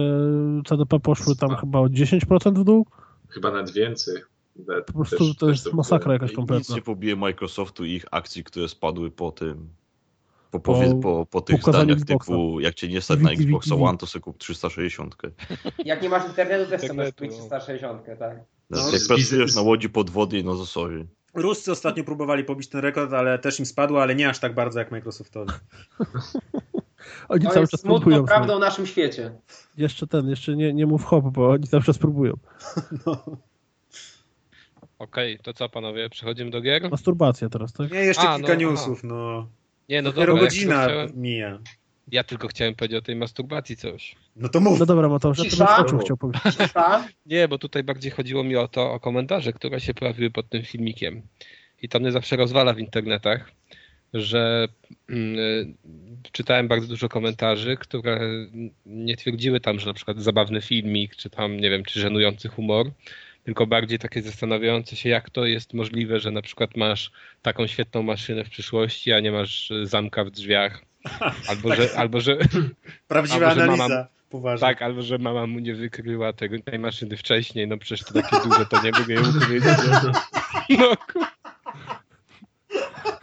CDP 0.65 0.99
poszły 0.99 1.35
tam 1.35 1.55
chyba 1.55 1.79
o 1.79 1.85
10% 1.85 2.53
w 2.59 2.63
dół. 2.63 2.85
Chyba 3.29 3.51
nawet 3.51 3.71
więcej. 3.73 4.15
Nawet 4.55 4.85
Po 4.85 4.93
prostu 4.93 5.17
też- 5.17 5.35
to 5.37 5.47
też 5.47 5.63
jest 5.65 5.73
masakra 5.73 6.13
jakaś 6.13 6.29
Nic 6.29 6.35
kompletna. 6.35 6.75
nie 6.75 6.81
pobije 6.81 7.15
Microsoftu 7.15 7.85
i 7.85 7.91
ich 7.91 8.05
akcji, 8.11 8.43
które 8.43 8.67
spadły 8.69 9.11
po 9.11 9.31
tym. 9.31 9.69
Po, 10.51 10.59
Po 10.59 10.73
po, 11.01 11.25
po 11.25 11.41
tych 11.41 11.61
zdaniach 11.63 11.97
Xboxa. 11.97 12.31
typu, 12.31 12.59
jak 12.59 12.75
cię 12.75 12.87
nie 12.87 13.01
stać 13.01 13.19
na 13.19 13.29
wiki. 13.29 13.73
One, 13.81 13.97
to 13.97 14.07
sobie 14.07 14.23
kup 14.23 14.37
360. 14.37 15.15
Jak 15.85 16.01
nie 16.01 16.09
masz 16.09 16.27
internetu, 16.27 16.69
też 16.69 16.81
Internetu, 16.81 17.11
kupić 17.23 17.31
no. 17.31 17.37
360, 17.45 18.05
tak. 18.19 18.37
No, 18.69 18.77
jak 18.91 19.01
z 19.01 19.07
pracujesz 19.07 19.55
na 19.55 19.61
łodzi 19.61 19.89
podwodnej, 19.89 20.43
no 20.45 20.55
to 20.55 20.65
sorry. 20.65 21.07
Ruscy 21.33 21.71
ostatnio 21.71 22.03
próbowali 22.03 22.43
pobić 22.43 22.69
ten 22.69 22.81
rekord, 22.81 23.13
ale 23.13 23.39
też 23.39 23.59
im 23.59 23.65
spadło, 23.65 24.01
ale 24.01 24.15
nie 24.15 24.29
aż 24.29 24.39
tak 24.39 24.55
bardzo 24.55 24.79
jak 24.79 24.91
Microsoftowi. 24.91 25.51
Oni 27.29 27.45
To 27.45 27.49
cały 27.49 27.59
jest 27.61 27.71
czas 27.71 27.81
smutną 27.81 27.99
próbują. 28.01 28.25
prawdą 28.25 28.53
o 28.53 28.59
naszym 28.59 28.87
świecie. 28.87 29.31
Jeszcze 29.77 30.07
ten, 30.07 30.29
jeszcze 30.29 30.55
nie, 30.55 30.73
nie 30.73 30.85
mów 30.85 31.03
hop, 31.05 31.25
bo 31.25 31.49
oni 31.49 31.67
cały 31.67 31.83
czas 31.83 31.97
próbują. 31.97 32.33
Okej, 35.01 35.39
to 35.43 35.53
co 35.53 35.69
panowie, 35.69 36.09
przechodzimy 36.09 36.51
do 36.51 36.61
gier? 36.61 36.89
Masturbacja 36.91 37.49
teraz, 37.49 37.73
tak? 37.73 37.91
Nie, 37.91 37.99
jeszcze 37.99 38.29
A, 38.29 38.35
kilka 38.35 38.53
no, 38.53 38.59
newsów, 38.59 39.03
no. 39.03 39.47
Nie, 39.89 40.01
no 40.01 40.11
Dopiero 40.11 40.33
dobra, 40.33 40.43
godzina 40.43 40.83
chciałem, 40.83 41.09
mija. 41.15 41.59
ja 42.11 42.23
tylko 42.23 42.47
chciałem 42.47 42.75
powiedzieć 42.75 42.97
o 42.97 43.01
tej 43.01 43.15
masturbacji 43.15 43.75
coś. 43.75 44.15
No 44.35 44.49
to 44.49 44.59
mów. 44.59 44.79
No 44.79 44.85
dobra, 44.85 45.09
Mateusz, 45.09 45.37
ja 45.37 45.67
to 45.67 45.73
skoczył 45.73 45.99
chciał 45.99 46.17
powiedzieć. 46.17 46.43
Cisza. 46.57 47.07
Nie, 47.25 47.47
bo 47.47 47.57
tutaj 47.57 47.83
bardziej 47.83 48.11
chodziło 48.11 48.43
mi 48.43 48.55
o 48.55 48.67
to, 48.67 48.91
o 48.91 48.99
komentarze, 48.99 49.53
które 49.53 49.79
się 49.79 49.93
pojawiły 49.93 50.31
pod 50.31 50.49
tym 50.49 50.63
filmikiem. 50.63 51.21
I 51.81 51.89
to 51.89 51.99
mnie 51.99 52.11
zawsze 52.11 52.35
rozwala 52.35 52.73
w 52.73 52.79
internetach, 52.79 53.51
że 54.13 54.67
mm, 55.09 55.39
y, 55.39 55.73
czytałem 56.31 56.67
bardzo 56.67 56.87
dużo 56.87 57.09
komentarzy, 57.09 57.77
które 57.77 58.19
nie 58.85 59.17
twierdziły 59.17 59.59
tam, 59.59 59.79
że 59.79 59.87
na 59.87 59.93
przykład 59.93 60.19
zabawny 60.19 60.61
filmik, 60.61 61.15
czy 61.15 61.29
tam, 61.29 61.57
nie 61.57 61.69
wiem, 61.69 61.83
czy 61.83 61.99
żenujący 61.99 62.49
humor, 62.49 62.91
tylko 63.43 63.67
bardziej 63.67 63.99
takie 63.99 64.21
zastanawiające 64.21 64.95
się, 64.95 65.09
jak 65.09 65.29
to 65.29 65.45
jest 65.45 65.73
możliwe, 65.73 66.19
że 66.19 66.31
na 66.31 66.41
przykład 66.41 66.77
masz 66.77 67.11
taką 67.41 67.67
świetną 67.67 68.03
maszynę 68.03 68.43
w 68.45 68.49
przyszłości, 68.49 69.11
a 69.11 69.19
nie 69.19 69.31
masz 69.31 69.71
y, 69.71 69.87
zamka 69.87 70.23
w 70.23 70.31
drzwiach. 70.31 70.81
Albo, 71.49 71.75
że, 71.75 71.89
albo, 71.97 72.21
że, 72.21 72.37
Prawdziwa 73.07 73.47
albo, 73.47 73.55
że 73.55 73.63
analiza. 73.63 73.87
mama- 73.87 74.05
Poważnie. 74.29 74.67
tak, 74.67 74.81
albo 74.81 75.01
że 75.01 75.17
mama 75.17 75.47
mu 75.47 75.59
nie 75.59 75.73
wykryła 75.75 76.33
tego, 76.33 76.59
tej 76.59 76.79
maszyny 76.79 77.17
wcześniej, 77.17 77.67
no 77.67 77.77
przecież 77.77 78.05
to 78.07 78.13
takie 78.13 78.35
duże, 78.49 78.65
to 78.65 78.83
nie 78.83 78.91
mogę 78.91 79.13
jej 79.13 79.23
ukryć. 79.23 79.63
No, 80.79 80.93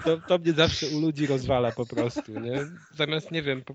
to, 0.04 0.16
to 0.28 0.38
mnie 0.38 0.52
zawsze 0.52 0.86
u 0.86 1.00
ludzi 1.00 1.26
rozwala 1.26 1.72
po 1.72 1.86
prostu, 1.86 2.40
nie? 2.40 2.66
Zamiast, 2.94 3.30
nie 3.30 3.42
wiem, 3.42 3.62
po, 3.64 3.74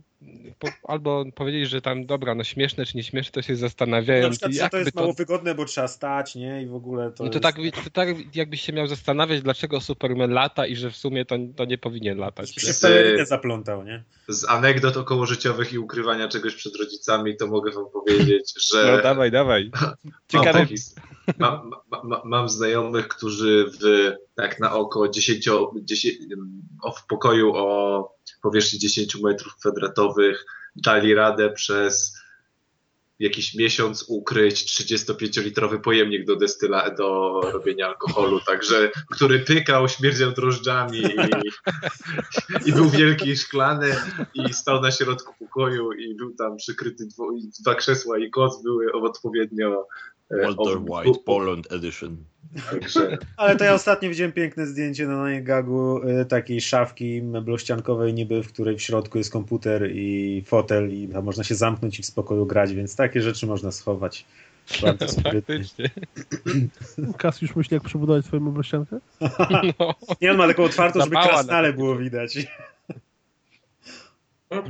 po, 0.59 0.67
albo 0.83 1.25
powiedzieć, 1.35 1.69
że 1.69 1.81
tam, 1.81 2.05
dobra, 2.05 2.35
no 2.35 2.43
śmieszne 2.43 2.85
czy 2.85 2.97
nie 2.97 3.03
śmieszne, 3.03 3.31
to 3.31 3.41
się 3.41 3.55
zastanawiają, 3.55 4.23
Na 4.23 4.29
przykład, 4.29 4.53
że 4.53 4.69
to 4.69 4.77
jest 4.77 4.95
mało 4.95 5.13
wygodne, 5.13 5.55
bo 5.55 5.65
trzeba 5.65 5.87
stać, 5.87 6.35
nie? 6.35 6.63
I 6.63 6.65
w 6.65 6.75
ogóle 6.75 7.11
to 7.11 7.23
no 7.23 7.29
to 7.29 7.35
jest... 7.35 7.43
tak, 7.43 7.83
to 7.83 7.89
tak 7.89 8.35
jakbyś 8.35 8.61
się 8.61 8.73
miał 8.73 8.87
zastanawiać, 8.87 9.41
dlaczego 9.41 9.81
Superman 9.81 10.31
lata 10.31 10.65
i 10.65 10.75
że 10.75 10.91
w 10.91 10.95
sumie 10.95 11.25
to, 11.25 11.35
to 11.55 11.65
nie 11.65 11.77
powinien 11.77 12.17
latać. 12.17 12.53
Zaplątał, 13.25 13.83
nie? 13.83 14.03
Z 14.27 14.49
anegdot 14.49 14.97
okołożyciowych 14.97 15.73
i 15.73 15.79
ukrywania 15.79 16.27
czegoś 16.27 16.55
przed 16.55 16.75
rodzicami, 16.75 17.37
to 17.37 17.47
mogę 17.47 17.71
wam 17.71 17.85
powiedzieć, 17.93 18.53
że 18.71 18.91
No 18.95 19.01
dawaj, 19.03 19.31
dawaj. 19.31 19.71
mam, 19.81 19.93
Ciekawe, 20.31 20.65
mam, 21.37 21.71
ma, 21.91 22.03
ma, 22.03 22.21
mam 22.25 22.49
znajomych, 22.49 23.07
którzy 23.07 23.71
w, 23.81 24.11
tak 24.35 24.59
na 24.59 24.73
oko 24.73 25.09
10, 25.09 25.49
10, 25.75 26.17
o, 26.21 26.22
w 26.97 27.07
pokoju 27.07 27.51
o 27.55 28.09
powierzchni 28.41 28.79
10 28.79 29.15
metrów 29.15 29.55
kwadratowych 29.55 30.45
dali 30.75 31.13
radę 31.13 31.49
przez 31.49 32.23
jakiś 33.19 33.55
miesiąc 33.55 34.05
ukryć 34.07 34.65
35-litrowy 34.65 35.79
pojemnik 35.79 36.25
do 36.25 36.35
destyla, 36.35 36.89
do 36.89 37.41
robienia 37.41 37.87
alkoholu, 37.87 38.39
także, 38.39 38.91
który 39.11 39.39
pykał, 39.39 39.89
śmierdział 39.89 40.31
drożdżami 40.31 40.97
i, 40.97 41.15
i 42.69 42.73
był 42.73 42.89
wielki 42.89 43.37
szklany 43.37 43.95
i 44.33 44.53
stał 44.53 44.81
na 44.81 44.91
środku 44.91 45.33
pokoju 45.39 45.91
i 45.91 46.15
był 46.15 46.35
tam 46.35 46.57
przykryty 46.57 47.07
dwa 47.59 47.75
krzesła 47.75 48.17
i 48.17 48.29
koc 48.29 48.63
były 48.63 48.91
odpowiednio 48.91 49.87
Walter 50.41 50.77
ob- 50.77 50.89
White 50.89 51.19
Poland 51.25 51.71
Edition. 51.71 52.17
Także 52.71 53.17
Ale 53.37 53.55
to 53.55 53.63
ja 53.63 53.73
ostatnio 53.73 54.09
widziałem 54.09 54.31
piękne 54.31 54.67
zdjęcie 54.67 55.07
na 55.07 55.41
Gagu 55.41 56.01
y, 56.21 56.25
takiej 56.25 56.61
szafki 56.61 57.21
meblościankowej 57.21 58.13
niby, 58.13 58.43
w 58.43 58.47
której 58.53 58.77
w 58.77 58.81
środku 58.81 59.17
jest 59.17 59.31
komputer 59.31 59.91
i 59.91 60.43
fotel 60.45 60.93
i 60.93 61.07
tam 61.07 61.23
można 61.23 61.43
się 61.43 61.55
zamknąć 61.55 61.99
i 61.99 62.03
w 62.03 62.05
spokoju 62.05 62.45
grać, 62.45 62.73
więc 62.73 62.95
takie 62.95 63.21
rzeczy 63.21 63.47
można 63.47 63.71
schować. 63.71 64.25
Bardzo 64.81 65.07
sprytnie. 65.19 65.41
faktycznie. 65.41 65.89
Kas 67.17 67.41
już 67.41 67.55
myśli, 67.55 67.73
jak 67.75 67.83
przebudować 67.83 68.25
swoją 68.25 68.41
meblościankę? 68.43 68.99
No. 69.79 69.95
Nie, 70.21 70.31
on 70.31 70.37
ma 70.37 70.47
taką 70.47 70.63
otwartą, 70.63 70.99
żeby 70.99 71.15
krasnale 71.15 71.73
było 71.73 71.95
widać. 71.95 72.47
No. 74.51 74.63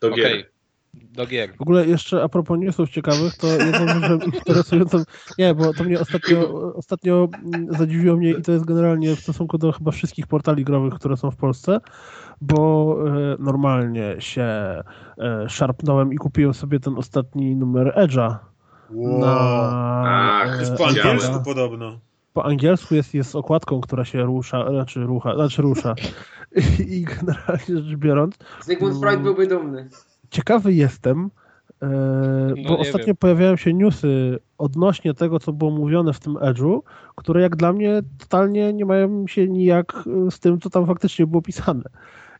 do 0.00 0.08
Okej, 0.08 0.16
gier. 0.16 0.51
Do 0.94 1.26
gier. 1.26 1.56
W 1.56 1.62
ogóle 1.62 1.86
jeszcze 1.86 2.22
a 2.22 2.28
propos 2.28 2.58
newsów 2.58 2.90
ciekawych, 2.90 3.36
to 3.36 3.46
jedną 3.46 3.88
rzeczą 3.88 4.18
interesującą, 4.26 5.02
nie, 5.38 5.54
bo 5.54 5.74
to 5.74 5.84
mnie 5.84 6.00
ostatnio, 6.00 6.72
ostatnio 6.74 7.28
mm, 7.44 7.66
zadziwiło 7.78 8.16
mnie 8.16 8.30
i 8.30 8.42
to 8.42 8.52
jest 8.52 8.64
generalnie 8.64 9.16
w 9.16 9.20
stosunku 9.20 9.58
do 9.58 9.72
chyba 9.72 9.90
wszystkich 9.90 10.26
portali 10.26 10.64
growych, 10.64 10.94
które 10.94 11.16
są 11.16 11.30
w 11.30 11.36
Polsce, 11.36 11.80
bo 12.40 12.96
e, 13.06 13.36
normalnie 13.38 14.16
się 14.18 14.42
e, 14.42 14.82
szarpnąłem 15.48 16.12
i 16.12 16.16
kupiłem 16.16 16.54
sobie 16.54 16.80
ten 16.80 16.98
ostatni 16.98 17.56
numer 17.56 17.94
Edge'a 17.96 18.36
Wow. 18.94 19.18
na 19.18 20.40
Ach, 20.42 20.60
jest 20.60 20.72
e, 20.72 20.76
po 20.76 20.86
angielsku 20.86 21.42
podobno. 21.44 21.98
Po 22.32 22.44
angielsku 22.44 22.94
jest, 22.94 23.14
jest 23.14 23.36
okładką, 23.36 23.80
która 23.80 24.04
się 24.04 24.22
rusza, 24.22 24.70
znaczy 24.70 25.00
rucha, 25.00 25.34
znaczy 25.34 25.62
rusza. 25.62 25.94
I 26.88 27.02
generalnie 27.02 27.82
rzecz 27.82 27.96
biorąc, 27.96 28.34
Zygmunt 28.60 29.00
Freud 29.00 29.22
byłby 29.22 29.46
dumny. 29.46 29.88
Ciekawy 30.32 30.72
jestem, 30.72 31.30
e, 31.82 31.88
No 32.56 32.68
bo 32.68 32.78
ostatnio 32.78 33.06
wiem. 33.06 33.16
pojawiają 33.16 33.56
się 33.56 33.74
newsy 33.74 34.38
odnośnie 34.58 35.14
tego, 35.14 35.38
co 35.38 35.52
było 35.52 35.70
mówione 35.70 36.12
w 36.12 36.20
tym 36.20 36.34
Edge'u, 36.34 36.80
które 37.16 37.42
jak 37.42 37.56
dla 37.56 37.72
mnie 37.72 38.02
totalnie 38.18 38.72
nie 38.72 38.84
mają 38.84 39.26
się 39.26 39.48
nijak 39.48 40.04
e, 40.26 40.30
z 40.30 40.40
tym, 40.40 40.60
co 40.60 40.70
tam 40.70 40.86
faktycznie 40.86 41.26
było 41.26 41.42
pisane. 41.42 41.84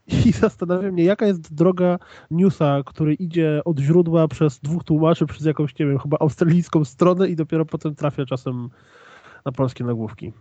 I 0.07 0.31
zastanawiam 0.43 0.91
mnie, 0.93 1.03
jaka 1.03 1.25
jest 1.25 1.53
droga 1.53 1.99
newsa, 2.31 2.81
który 2.85 3.13
idzie 3.13 3.61
od 3.65 3.79
źródła 3.79 4.27
przez 4.27 4.59
dwóch 4.59 4.83
tłumaczy, 4.83 5.25
przez 5.25 5.45
jakąś, 5.45 5.79
nie 5.79 5.85
wiem, 5.85 5.99
chyba 5.99 6.17
australijską 6.19 6.85
stronę 6.85 7.29
i 7.29 7.35
dopiero 7.35 7.65
potem 7.65 7.95
trafia 7.95 8.25
czasem 8.25 8.69
na 9.45 9.51
polskie 9.51 9.83
nagłówki. 9.83 10.33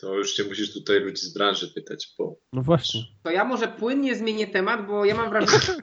To 0.00 0.14
już 0.14 0.34
się 0.34 0.44
musisz 0.44 0.72
tutaj 0.74 1.00
ludzi 1.00 1.22
z 1.22 1.34
branży 1.34 1.72
pytać, 1.74 2.14
bo 2.18 2.36
No 2.52 2.62
właśnie. 2.62 3.00
To 3.22 3.30
ja 3.30 3.44
może 3.44 3.68
płynnie 3.68 4.14
zmienię 4.16 4.46
temat, 4.46 4.86
bo 4.86 5.04
ja 5.04 5.14
mam 5.14 5.30
wrażenie, 5.30 5.58
że 5.60 5.74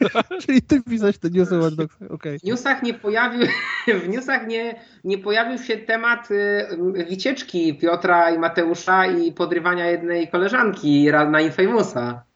Czyli 0.46 0.62
ty 0.62 0.82
pisać 0.82 1.18
te 1.18 1.30
newsy 1.30 1.70
Dogs. 1.76 1.96
Okej. 2.10 2.38
w 2.38 2.44
newsach 2.44 2.82
nie 2.82 2.94
pojawił, 2.94 3.46
w 4.04 4.08
newsach 4.08 4.46
nie, 4.46 4.80
nie 5.04 5.18
pojawił 5.18 5.58
się 5.58 5.76
temat 5.76 6.30
y, 6.30 6.66
wycieczki 7.08 7.78
Piotra 7.78 8.30
i 8.30 8.38
Mateusza 8.38 9.06
i 9.06 9.32
podrywania 9.32 9.90
jednej 9.90 10.28
koleżanki 10.28 11.08
na 11.30 11.40
Infamousa. 11.40 12.29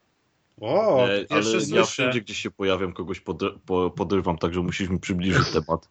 O, 0.61 1.07
Nie, 1.07 1.37
ale 1.37 1.45
ja 1.69 1.85
wszędzie, 1.85 2.21
gdzie 2.21 2.35
się 2.35 2.51
pojawiam, 2.51 2.93
kogoś 2.93 3.21
podry- 3.21 3.59
po, 3.67 3.91
podrywam, 3.91 4.39
także 4.39 4.61
musisz 4.61 4.89
mi 4.89 5.01
przybliżyć 5.01 5.51
temat. 5.53 5.89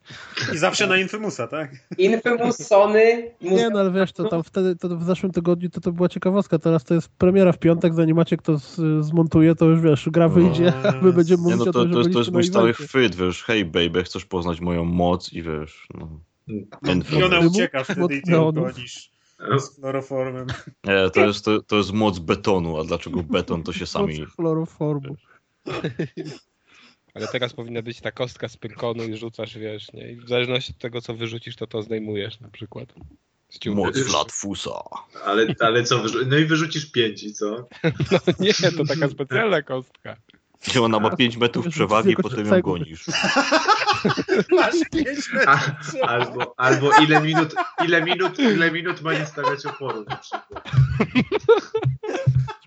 I 0.54 0.58
zawsze 0.58 0.88
na 0.88 0.98
Infamousa, 0.98 1.48
tak? 1.48 1.72
Infamous, 1.98 2.68
Sony, 2.68 3.32
Nie, 3.42 3.70
no 3.70 3.80
ale 3.80 3.92
wiesz, 3.92 4.14
to 4.14 4.24
tam 4.24 4.44
wtedy, 4.44 4.76
to 4.76 4.98
w 4.98 5.04
zeszłym 5.04 5.32
tygodniu 5.32 5.70
to, 5.70 5.82
to 5.82 5.92
była 5.92 6.10
ciekawostka, 6.10 6.60
teraz 6.60 6.84
to 6.84 6.94
jest 6.94 7.10
premiera 7.18 7.52
w 7.52 7.60
piątek, 7.60 7.94
zanim 7.94 8.16
Maciek 8.16 8.42
to 8.42 8.58
z, 8.58 9.06
zmontuje, 9.06 9.56
to 9.56 9.66
już 9.66 9.82
wiesz, 9.82 10.10
gra 10.10 10.30
wyjdzie, 10.30 10.74
a 10.84 10.92
my 11.06 11.14
będziemy 11.14 11.44
Nie, 11.44 11.56
mówić 11.56 11.66
no 11.66 11.70
o 11.70 11.74
to, 11.74 11.84
tym, 11.84 11.92
to, 11.92 11.98
jest, 11.98 12.14
to 12.14 12.20
jest 12.20 12.32
mój 12.32 12.44
stały 12.44 12.74
chwyt, 12.74 13.16
wiesz, 13.16 13.44
hej 13.44 13.66
baby, 13.66 14.04
chcesz 14.04 14.26
poznać 14.26 14.62
moją 14.62 14.86
moc 14.86 15.34
i 15.34 15.42
wiesz, 15.42 15.88
no. 15.94 16.10
I 17.18 17.24
ona 17.24 17.40
ucieka 17.40 17.84
wtedy 17.84 18.16
i 18.16 18.22
ty 18.22 18.32
gonisz 18.32 19.13
z 19.60 19.76
chloroformem. 19.76 20.48
Nie, 20.84 21.10
to 21.14 21.26
jest, 21.26 21.46
to, 21.46 21.62
to 21.62 21.76
jest 21.76 21.92
moc 21.92 22.20
betonu, 22.20 22.80
a 22.80 22.84
dlaczego 22.84 23.24
beton, 23.24 23.64
to 23.64 23.74
się 23.74 23.86
sami... 23.86 24.20
Moc 24.20 24.36
chloroformu. 24.36 25.16
Ale 27.14 27.28
teraz 27.28 27.54
powinna 27.54 27.82
być 27.82 28.02
ta 28.02 28.12
kostka 28.12 28.48
z 28.50 28.58
pyrkonu 28.58 29.04
i 29.04 29.18
rzucasz, 29.18 29.58
wiesz, 29.58 29.94
nie? 29.94 30.12
I 30.12 30.16
w 30.16 30.30
zależności 30.30 30.74
od 30.74 30.78
tego, 30.80 31.02
co 31.02 31.14
wyrzucisz, 31.14 31.56
to 31.56 31.68
to 31.68 31.82
zdejmujesz 31.82 32.40
na 32.40 32.50
przykład. 32.50 32.94
Moc 33.66 34.00
Flatfusa. 34.00 34.84
Ale, 35.26 35.48
ale 35.60 35.84
co, 35.84 36.04
no 36.28 36.38
i 36.38 36.46
wyrzucisz 36.46 36.92
pięć 36.92 37.24
i 37.24 37.34
co? 37.34 37.68
No 37.84 38.20
nie, 38.40 38.54
to 38.54 38.86
taka 38.86 39.10
specjalna 39.10 39.62
kostka. 39.62 40.18
I 40.76 40.80
ona 40.80 41.00
ma 41.00 41.16
5 41.16 41.38
metrów 41.38 41.68
przewagi 41.68 42.16
potem 42.16 42.46
ją 42.48 42.62
gonisz. 42.62 43.06
Masz 44.58 44.76
pięć 44.92 45.30
A, 45.48 45.56
metrów. 45.56 46.02
albo, 46.04 46.54
albo 46.58 46.92
ile 47.02 47.22
minut, 47.22 47.56
ile 47.86 48.02
minut, 48.02 48.40
ile 48.40 48.72
minut 48.72 49.02
ma 49.02 49.14
nie 49.14 49.26
stawiać 49.26 49.66
oporu 49.66 50.06
na 50.10 50.16
przykład. 50.16 50.64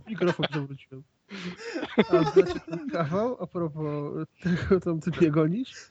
Mikrofon 0.08 0.46
przewróciłem. 0.50 1.02
A 1.98 2.30
znacie 2.30 2.60
ten 2.60 2.90
kawał, 2.90 3.36
a 3.42 3.46
propos 3.46 4.26
tego, 4.42 4.80
tam 4.80 5.00
ty 5.00 5.10
mnie 5.20 5.30
gonisz? 5.30 5.90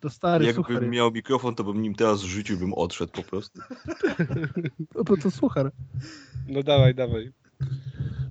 To 0.00 0.10
stary, 0.10 0.52
suchar 0.52 0.72
Jakbym 0.72 0.90
miał 0.90 1.10
mikrofon, 1.10 1.54
to 1.54 1.64
bym 1.64 1.82
nim 1.82 1.94
teraz 1.94 2.20
rzucił 2.20 2.58
bym 2.58 2.74
odszedł 2.74 3.12
po 3.12 3.22
prostu. 3.22 3.60
No, 4.94 5.04
bo 5.04 5.16
to 5.16 5.30
suchar. 5.30 5.70
No 6.48 6.62
dawaj, 6.62 6.94
dawaj. 6.94 7.32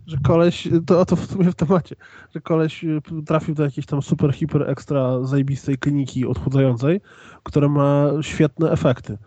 Że 0.08 0.18
koleś, 0.18 0.68
to, 0.86 1.06
to 1.06 1.16
w 1.16 1.26
sumie 1.26 1.52
w 1.52 1.56
temacie, 1.56 1.96
że 2.36 2.42
koleś 2.42 2.84
y, 2.84 3.02
trafił 3.26 3.56
do 3.56 3.64
jakiejś 3.64 3.86
tam 3.86 4.02
super, 4.02 4.34
hiper, 4.34 4.70
ekstra 4.70 5.24
zajebistej 5.24 5.78
kliniki 5.78 6.26
odchudzającej, 6.26 7.02
która 7.44 7.70
ma 7.70 8.06
świetne 8.22 8.72
efekty. 8.72 9.18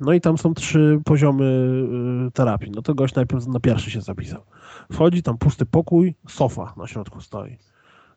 No 0.00 0.12
i 0.12 0.20
tam 0.20 0.38
są 0.38 0.54
trzy 0.54 1.00
poziomy 1.04 1.44
y, 2.28 2.30
terapii. 2.30 2.70
No 2.70 2.82
to 2.82 2.94
gość 2.94 3.14
najpierw 3.14 3.46
na 3.46 3.60
pierwszy 3.60 3.90
się 3.90 4.00
zapisał. 4.00 4.40
Wchodzi, 4.92 5.22
tam 5.22 5.38
pusty 5.38 5.66
pokój, 5.66 6.14
sofa 6.28 6.74
na 6.76 6.86
środku 6.86 7.20
stoi. 7.20 7.58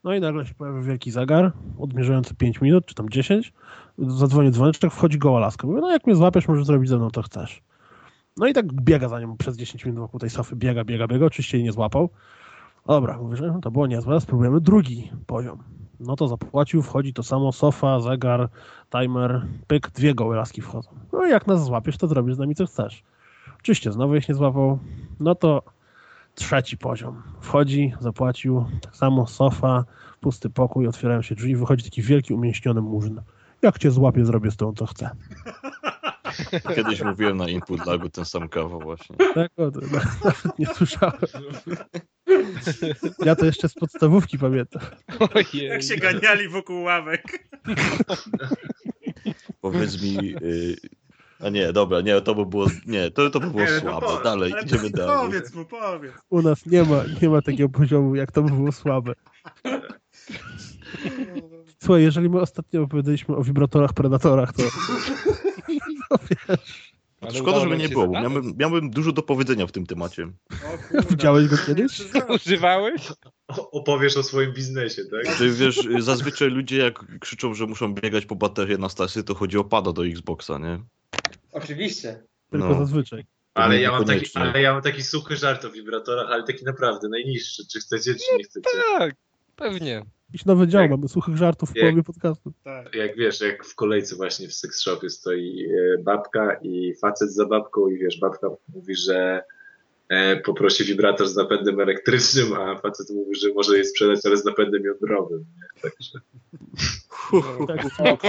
No 0.03 0.13
i 0.13 0.20
nagle 0.20 0.45
się 0.45 0.53
pojawia 0.53 0.82
wielki 0.82 1.11
zegar, 1.11 1.51
odmierzający 1.80 2.36
5 2.36 2.61
minut, 2.61 2.86
czy 2.86 2.95
tam 2.95 3.09
10. 3.09 3.53
Zadzwoni 3.97 4.51
dzwoneczek, 4.51 4.91
wchodzi 4.91 5.18
goła 5.18 5.39
laska. 5.39 5.68
Mówi, 5.68 5.82
no 5.82 5.91
jak 5.91 6.07
mnie 6.07 6.16
złapiesz, 6.16 6.47
możesz 6.47 6.66
zrobić 6.66 6.89
ze 6.89 6.97
mną 6.97 7.11
to 7.11 7.22
chcesz. 7.22 7.61
No 8.38 8.48
i 8.48 8.54
tak 8.54 8.74
biega 8.74 9.10
za 9.10 9.20
nią 9.20 9.38
przez 9.38 9.58
10 9.58 9.86
minut 9.86 10.00
wokół 10.00 10.20
tej 10.20 10.30
sofy, 10.30 10.56
biega, 10.56 10.84
biega, 10.84 11.08
biega, 11.08 11.26
oczywiście 11.26 11.58
jej 11.58 11.64
nie 11.64 11.72
złapał. 11.72 12.10
Dobra, 12.88 13.18
mówię, 13.18 13.38
że 13.38 13.60
to 13.62 13.72
było 13.72 13.88
niezłe, 13.88 14.22
spróbujemy 14.22 14.62
drugi 14.62 15.12
poziom. 15.28 15.64
No 16.00 16.16
to 16.16 16.28
zapłacił, 16.28 16.82
wchodzi 16.82 17.14
to 17.14 17.24
samo, 17.24 17.52
sofa, 17.52 18.00
zegar, 18.00 18.50
timer, 18.90 19.46
pyk, 19.68 19.92
dwie 19.92 20.16
gołe 20.16 20.36
laski 20.36 20.62
wchodzą. 20.62 20.90
No 21.14 21.26
i 21.26 21.30
jak 21.30 21.48
nas 21.48 21.66
złapiesz, 21.66 21.98
to 21.98 22.08
zrobisz 22.08 22.36
z 22.36 22.40
nami 22.40 22.56
co 22.56 22.66
chcesz. 22.66 23.04
Oczywiście, 23.60 23.92
znowu 23.92 24.16
ich 24.16 24.30
nie 24.30 24.36
złapał, 24.36 24.80
no 25.20 25.36
to 25.36 25.64
trzeci 26.36 26.78
poziom. 26.78 27.24
Wchodzi, 27.42 27.94
zapłacił, 28.00 28.66
tak 28.82 28.96
samo, 28.96 29.28
sofa, 29.28 29.84
pusty 30.22 30.50
pokój, 30.50 30.88
otwierają 30.88 31.22
się 31.22 31.36
drzwi, 31.36 31.56
wychodzi 31.56 31.84
taki 31.84 32.02
wielki, 32.02 32.34
umięśniony 32.34 32.82
murzyn. 32.82 33.22
Jak 33.62 33.80
cię 33.80 33.92
złapię, 33.92 34.26
zrobię 34.26 34.52
z 34.52 34.56
tą, 34.56 34.74
co 34.74 34.86
chcę. 34.86 35.10
Kiedyś 36.76 37.02
mówiłem 37.02 37.38
na 37.38 37.50
Input 37.50 37.86
Lagu 37.86 38.10
ten 38.10 38.26
sam 38.26 38.50
kawał 38.50 38.80
właśnie. 38.80 39.16
Tak, 39.34 39.52
o, 39.58 39.72
to 39.72 39.80
nawet 39.82 40.08
nie 40.60 40.66
słyszałem. 40.66 41.18
Ja 43.26 43.36
to 43.36 43.46
jeszcze 43.46 43.70
z 43.70 43.74
podstawówki 43.74 44.38
pamiętam. 44.38 44.82
Ojej. 45.34 45.68
Jak 45.68 45.84
się 45.84 45.96
ganiali 45.96 46.50
wokół 46.50 46.84
ławek. 46.84 47.50
Powiedz 49.62 50.02
mi... 50.02 50.36
Y... 50.42 50.76
A 51.40 51.50
nie, 51.50 51.74
dobra, 51.74 52.02
nie, 52.02 52.22
to 52.22 52.36
by 52.36 52.46
było, 52.46 52.68
nie, 52.86 53.12
to, 53.12 53.30
to 53.30 53.40
by 53.40 53.48
było 53.48 53.64
Nie, 53.64 53.72
no 53.72 53.80
słabe. 53.80 54.24
Dalej, 54.24 54.54
Ale 54.54 54.62
idziemy 54.62 54.90
dalej. 54.90 55.26
Powiedz 55.26 55.54
mu, 55.54 55.66
powiedz. 55.66 56.14
U 56.30 56.42
nas 56.42 56.66
nie 56.66 56.84
ma, 56.84 57.04
nie 57.22 57.30
ma 57.30 57.42
takiego 57.42 57.70
poziomu, 57.70 58.16
jak 58.16 58.32
to 58.32 58.42
by 58.42 58.52
było 58.52 58.72
słabe. 58.72 59.14
Słuchaj, 61.84 62.04
jeżeli 62.04 62.30
my 62.30 62.42
ostatnio 62.42 62.82
opowiadaliśmy 62.82 63.36
o 63.36 63.44
wibratorach, 63.44 63.94
predatorach, 63.94 64.54
to, 64.54 64.64
Ale 67.22 67.34
Szkoda, 67.34 67.60
żeby 67.60 67.78
nie 67.78 67.89
było, 67.89 68.08
miałbym, 68.08 68.54
miałbym 68.58 68.89
dużo 68.89 69.12
do 69.12 69.22
powiedzenia 69.22 69.68
w 69.68 69.72
tym 69.72 69.86
temacie. 69.86 70.24
O. 70.24 71.02
Widziałeś 71.10 71.48
go 71.48 71.58
kiedyś? 71.68 72.02
Używałeś? 72.30 73.02
Opowiesz 73.48 74.18
o 74.18 74.24
swoim 74.24 74.54
biznesie, 74.54 75.02
tak? 75.06 75.38
Czy 75.38 75.52
wiesz, 75.52 75.88
zazwyczaj 76.00 76.50
ludzie 76.50 76.78
jak 76.78 77.20
krzyczą, 77.20 77.54
że 77.54 77.66
muszą 77.66 77.93
biegać 77.93 78.26
po 78.26 78.36
baterię 78.36 78.78
na 78.78 78.89
stację, 78.89 79.24
to 79.24 79.36
chodzi 79.36 79.58
o 79.58 79.64
pada 79.64 79.93
do 79.93 80.06
Xboxa, 80.06 80.58
nie? 80.58 80.80
Oczywiście. 81.52 82.24
Tylko 82.52 82.68
No. 82.70 82.80
zazwyczaj. 82.80 83.26
Ale 83.54 83.82
ja, 83.82 83.91
mam 83.91 84.06
taki, 84.06 84.30
ale 84.34 84.62
ja 84.62 84.74
mam 84.74 84.82
taki 84.82 85.04
suchy 85.04 85.38
żart 85.38 85.66
o 85.66 85.70
wibratorach, 85.72 86.28
ale 86.32 86.43
taki 86.43 86.66
naprawdę 86.66 87.10
najniższy. 87.10 87.68
Czy 87.68 87.80
chcecie, 87.80 88.16
czy 88.16 88.38
nie 88.38 88.43
chcecie? 88.43 88.70
Tak, 88.98 89.16
pewnie. 89.56 90.06
Jakiś 90.30 90.46
nowy 90.46 90.68
dział, 90.68 90.82
Jak- 90.82 90.92
mamy 90.92 91.08
suchych 91.08 91.38
żartów 91.38 91.72
w 91.72 91.76
jak- 91.76 91.86
połowie 91.86 92.04
podcastu. 92.04 92.54
Tak. 92.64 92.96
Jak 92.96 93.16
wiesz, 93.18 93.42
jak 93.42 93.66
w 93.66 93.76
kolejce 93.76 94.16
właśnie 94.16 94.48
w 94.48 94.54
sex 94.54 94.82
shopie 94.82 95.10
stoi 95.10 95.66
e, 95.66 95.98
babka 96.04 96.54
i 96.62 96.94
facet 97.02 97.34
za 97.34 97.46
babką 97.46 97.88
i 97.90 97.98
wiesz, 97.98 98.20
babka 98.20 98.48
mówi, 98.76 98.96
że 98.96 99.44
e, 100.10 100.38
poprosi 100.38 100.84
wibrator 100.84 101.28
z 101.28 101.36
napędem 101.36 101.80
elektrycznym, 101.80 102.54
a 102.54 102.78
facet 102.80 103.10
mówi, 103.10 103.36
że 103.36 103.54
może 103.54 103.78
je 103.78 103.86
sprzedać, 103.86 104.20
ale 104.26 104.38
z 104.38 104.46
napędem 104.46 104.84
jądrowym. 104.84 105.40
Nie? 105.40 105.82
Także 105.82 106.20
Tak, 107.68 108.24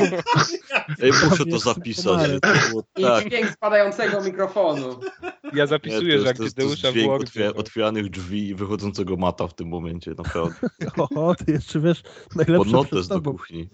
Ej, 1.02 1.10
muszę 1.30 1.46
to 1.46 1.58
zapisać. 1.58 2.30
To 2.42 2.68
było 2.70 2.82
I 2.96 3.02
tak. 3.02 3.24
dźwięk 3.28 3.50
spadającego 3.50 4.24
mikrofonu. 4.24 5.00
Ja 5.44 5.50
Nie, 5.54 5.66
zapisuję, 5.66 6.00
to 6.00 6.06
że 6.06 6.12
jest, 6.12 6.26
jak 6.26 6.36
to 6.36 6.42
jest, 6.42 6.56
to 6.56 6.62
jest 6.62 6.74
dźwięk 6.76 7.30
to- 7.30 7.54
otwieranych 7.60 8.10
drzwi 8.10 8.48
i 8.48 8.54
wychodzącego 8.54 9.16
mata 9.16 9.46
w 9.46 9.54
tym 9.54 9.68
momencie, 9.68 10.10
naprawdę. 10.18 10.68
o, 11.16 11.34
ty 11.34 11.52
jeszcze 11.52 11.80
wiesz, 11.80 12.02
Pod 12.02 12.36
najlepsze 12.36 12.70
notes 12.72 13.06
przed 13.08 13.22
do 13.22 13.32
kuchni. 13.32 13.68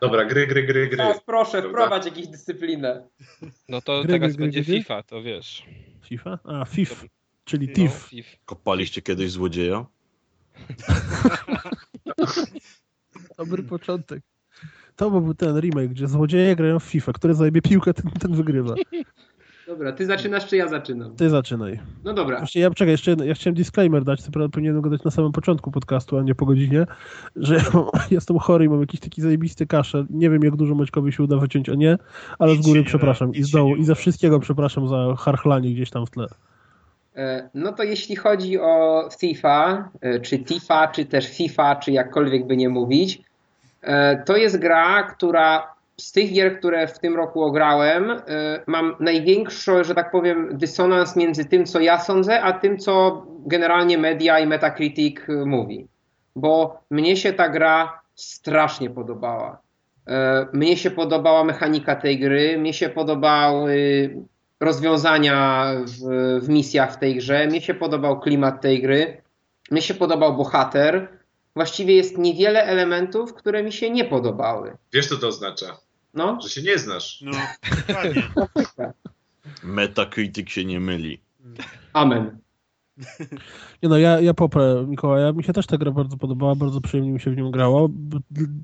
dobra, 0.00 0.24
gry, 0.24 0.46
gry, 0.46 0.62
gry, 0.62 0.86
gry. 0.88 0.96
Teraz 0.96 1.20
proszę, 1.26 1.62
Dobra. 1.62 1.86
wprowadź 1.86 2.06
jakąś 2.06 2.26
dyscyplinę. 2.26 3.08
No 3.68 3.80
to 3.80 4.02
Gry, 4.02 4.12
teraz 4.12 4.32
gry, 4.32 4.44
będzie 4.44 4.62
gry? 4.62 4.78
FIFA, 4.78 5.02
to 5.02 5.22
wiesz. 5.22 5.64
FIFA? 6.02 6.38
A, 6.44 6.64
FIF, 6.64 7.04
czyli 7.44 7.68
No, 7.68 7.74
TIF. 7.74 7.92
FIF. 8.08 8.26
Kopaliście 8.44 9.02
kiedyś 9.02 9.30
złodzieja? 9.30 9.86
Dobry 13.38 13.62
początek. 13.62 14.22
To 14.96 15.10
był 15.10 15.34
ten 15.34 15.60
remake, 15.60 15.88
gdzie 15.88 16.08
złodzieje 16.08 16.56
grają 16.56 16.78
w 16.78 16.84
FIFA, 16.84 17.12
który 17.12 17.34
zajebie 17.34 17.62
piłkę, 17.62 17.94
ten, 17.94 18.10
ten 18.10 18.34
wygrywa. 18.34 18.74
Dobra, 19.66 19.92
ty 19.92 20.06
zaczynasz, 20.06 20.46
czy 20.46 20.56
ja 20.56 20.68
zaczynam? 20.68 21.16
Ty 21.16 21.30
zaczynaj. 21.30 21.80
No 22.04 22.14
dobra. 22.14 22.38
Właśnie 22.38 22.60
ja 22.60 22.70
czekaj, 22.70 22.92
jeszcze 22.92 23.16
ja 23.24 23.34
chciałem 23.34 23.54
disclaimer 23.54 24.04
dać, 24.04 24.22
co 24.22 24.30
prawda 24.30 24.52
powinienem 24.52 24.80
go 24.80 24.90
dać 24.90 25.04
na 25.04 25.10
samym 25.10 25.32
początku 25.32 25.70
podcastu, 25.70 26.18
a 26.18 26.22
nie 26.22 26.34
po 26.34 26.46
godzinie, 26.46 26.86
że 27.36 27.54
ja 27.54 27.62
mam, 27.74 27.86
jestem 28.10 28.38
chory 28.38 28.64
i 28.64 28.68
mam 28.68 28.80
jakiś 28.80 29.00
taki 29.00 29.22
zajebisty 29.22 29.66
kaszel. 29.66 30.06
Nie 30.10 30.30
wiem, 30.30 30.42
jak 30.42 30.56
dużo 30.56 30.74
Maćkowi 30.74 31.12
się 31.12 31.22
uda 31.22 31.36
wyciąć, 31.36 31.68
a 31.68 31.74
nie, 31.74 31.98
ale 32.38 32.52
Nic 32.52 32.62
z 32.62 32.66
góry 32.66 32.84
przepraszam 32.84 33.34
i 33.34 33.42
z 33.42 33.50
dołu 33.50 33.76
i 33.76 33.84
za 33.84 33.92
uda. 33.92 34.00
wszystkiego 34.00 34.40
przepraszam 34.40 34.88
za 34.88 35.14
harchlanie 35.18 35.74
gdzieś 35.74 35.90
tam 35.90 36.06
w 36.06 36.10
tle. 36.10 36.26
E, 37.16 37.48
No 37.54 37.72
to 37.72 37.82
jeśli 37.82 38.16
chodzi 38.16 38.58
o 38.58 39.08
FIFA, 39.18 39.88
e, 40.00 40.20
czy 40.20 40.38
Tifa, 40.38 40.88
czy 40.88 41.06
też 41.06 41.36
FIFA, 41.36 41.76
czy 41.76 41.92
jakkolwiek 41.92 42.46
by 42.46 42.56
nie 42.56 42.68
mówić, 42.68 43.22
e, 43.82 44.22
to 44.24 44.36
jest 44.36 44.58
gra, 44.58 45.02
która 45.02 45.74
z 45.96 46.12
tych 46.12 46.32
gier, 46.32 46.58
które 46.58 46.86
w 46.86 46.98
tym 46.98 47.16
roku 47.16 47.42
ograłem, 47.42 48.12
mam 48.66 48.96
największy, 49.00 49.84
że 49.84 49.94
tak 49.94 50.10
powiem, 50.10 50.48
dysonans 50.52 51.16
między 51.16 51.44
tym, 51.44 51.66
co 51.66 51.80
ja 51.80 51.98
sądzę, 51.98 52.42
a 52.42 52.52
tym, 52.52 52.78
co 52.78 53.26
generalnie 53.46 53.98
media 53.98 54.38
i 54.38 54.46
Metacritic 54.46 55.16
mówi. 55.46 55.86
Bo 56.36 56.80
mnie 56.90 57.16
się 57.16 57.32
ta 57.32 57.48
gra 57.48 58.00
strasznie 58.14 58.90
podobała. 58.90 59.58
Mnie 60.52 60.76
się 60.76 60.90
podobała 60.90 61.44
mechanika 61.44 61.96
tej 61.96 62.18
gry, 62.18 62.58
mnie 62.58 62.72
się 62.72 62.88
podobały 62.88 64.10
rozwiązania 64.64 65.66
w, 65.86 66.40
w 66.44 66.48
misjach 66.48 66.94
w 66.94 66.98
tej 66.98 67.16
grze. 67.16 67.46
Mnie 67.46 67.60
się 67.60 67.74
podobał 67.74 68.20
klimat 68.20 68.60
tej 68.60 68.82
gry. 68.82 69.22
Mnie 69.70 69.82
się 69.82 69.94
podobał 69.94 70.36
bohater. 70.36 71.08
Właściwie 71.56 71.94
jest 71.94 72.18
niewiele 72.18 72.64
elementów, 72.64 73.34
które 73.34 73.62
mi 73.62 73.72
się 73.72 73.90
nie 73.90 74.04
podobały. 74.04 74.76
Wiesz, 74.92 75.08
co 75.08 75.16
to 75.16 75.28
oznacza? 75.28 75.66
No, 76.14 76.38
Że 76.42 76.48
się 76.48 76.62
nie 76.62 76.78
znasz. 76.78 77.22
No, 77.26 77.38
dokładnie. 77.88 78.22
Metacritic 79.62 80.50
się 80.50 80.64
nie 80.64 80.80
myli. 80.80 81.20
amen. 81.92 82.38
Nie 83.82 83.88
no, 83.88 83.98
ja, 83.98 84.20
ja 84.20 84.34
poprę 84.34 84.84
Mikołaja. 84.88 85.32
Mi 85.32 85.44
się 85.44 85.52
też 85.52 85.66
ta 85.66 85.78
gra 85.78 85.90
bardzo 85.90 86.16
podobała, 86.16 86.54
bardzo 86.54 86.80
przyjemnie 86.80 87.12
mi 87.12 87.20
się 87.20 87.30
w 87.30 87.36
nią 87.36 87.50
grało. 87.50 87.88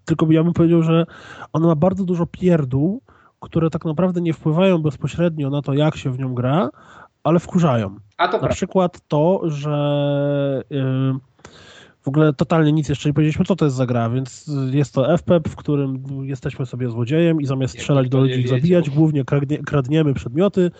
Tylko 0.04 0.32
ja 0.32 0.44
bym 0.44 0.52
powiedział, 0.52 0.82
że 0.82 1.06
ona 1.52 1.66
ma 1.66 1.74
bardzo 1.74 2.04
dużo 2.04 2.26
pierdół, 2.26 3.02
które 3.40 3.70
tak 3.70 3.84
naprawdę 3.84 4.20
nie 4.20 4.32
wpływają 4.32 4.78
bezpośrednio 4.78 5.50
na 5.50 5.62
to, 5.62 5.74
jak 5.74 5.96
się 5.96 6.10
w 6.10 6.18
nią 6.18 6.34
gra, 6.34 6.70
ale 7.24 7.38
wkurzają. 7.38 7.96
A 8.16 8.26
to 8.26 8.32
Na 8.32 8.38
prawda. 8.38 8.54
przykład 8.54 9.00
to, 9.08 9.40
że 9.44 10.62
yy, 10.70 11.14
ogóle 12.10 12.32
totalnie 12.32 12.72
nic 12.72 12.88
jeszcze 12.88 13.08
nie 13.08 13.12
powiedzieliśmy, 13.12 13.44
co 13.44 13.56
to 13.56 13.64
jest 13.64 13.76
za 13.76 13.86
gra, 13.86 14.10
więc 14.10 14.50
jest 14.70 14.94
to 14.94 15.18
FPEP, 15.18 15.48
w 15.48 15.56
którym 15.56 16.02
jesteśmy 16.22 16.66
sobie 16.66 16.88
złodziejem 16.88 17.40
i 17.40 17.46
zamiast 17.46 17.74
strzelać 17.74 18.08
do 18.08 18.20
ludzi 18.20 18.48
zabijać, 18.48 18.90
głównie 18.90 19.24
kradnie, 19.24 19.58
kradniemy 19.58 20.14
przedmioty. 20.14 20.70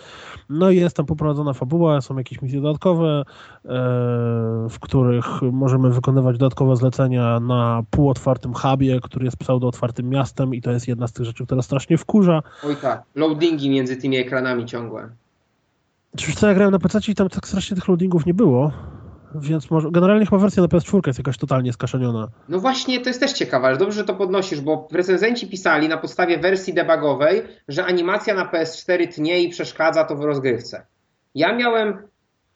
No 0.48 0.70
i 0.70 0.76
jest 0.76 0.96
tam 0.96 1.06
poprowadzona 1.06 1.52
fabuła, 1.52 2.00
są 2.00 2.18
jakieś 2.18 2.42
misje 2.42 2.60
dodatkowe, 2.60 3.24
e, 3.64 3.68
w 4.70 4.76
których 4.80 5.26
możemy 5.52 5.90
wykonywać 5.90 6.38
dodatkowe 6.38 6.76
zlecenia 6.76 7.40
na 7.40 7.82
półotwartym 7.90 8.54
hubie, 8.54 9.00
który 9.02 9.24
jest 9.24 9.36
pseudo-otwartym 9.36 10.08
miastem 10.08 10.54
i 10.54 10.62
to 10.62 10.70
jest 10.70 10.88
jedna 10.88 11.06
z 11.06 11.12
tych 11.12 11.26
rzeczy, 11.26 11.46
która 11.46 11.62
strasznie 11.62 11.98
wkurza. 11.98 12.42
Oj 12.64 12.76
tak, 12.76 13.02
loadingi 13.14 13.70
między 13.70 13.96
tymi 13.96 14.16
ekranami 14.16 14.66
ciągłe. 14.66 15.08
Czyż 16.16 16.34
co, 16.34 16.48
ja 16.48 16.54
grałem 16.54 16.72
na 16.72 16.78
PC 16.78 16.98
i 17.08 17.14
tam 17.14 17.28
tak 17.28 17.48
strasznie 17.48 17.76
tych 17.76 17.88
loadingów 17.88 18.26
nie 18.26 18.34
było, 18.34 18.72
więc 19.34 19.70
może, 19.70 19.90
generalnie 19.90 20.26
chyba 20.26 20.38
wersja 20.38 20.62
na 20.62 20.68
PS4 20.68 21.06
jest 21.06 21.18
jakaś 21.18 21.38
totalnie 21.38 21.72
skaszeniona. 21.72 22.28
No 22.48 22.58
właśnie, 22.58 23.00
to 23.00 23.08
jest 23.08 23.20
też 23.20 23.32
ciekawe, 23.32 23.66
ale 23.66 23.76
dobrze, 23.76 23.96
że 23.96 24.04
to 24.04 24.14
podnosisz, 24.14 24.60
bo 24.60 24.88
recenzenci 24.92 25.46
pisali 25.46 25.88
na 25.88 25.96
podstawie 25.96 26.38
wersji 26.38 26.74
debugowej, 26.74 27.42
że 27.68 27.84
animacja 27.84 28.34
na 28.34 28.44
PS4 28.44 29.14
tnie 29.14 29.40
i 29.40 29.48
przeszkadza 29.48 30.04
to 30.04 30.16
w 30.16 30.24
rozgrywce. 30.24 30.86
Ja 31.34 31.56
miałem 31.56 32.02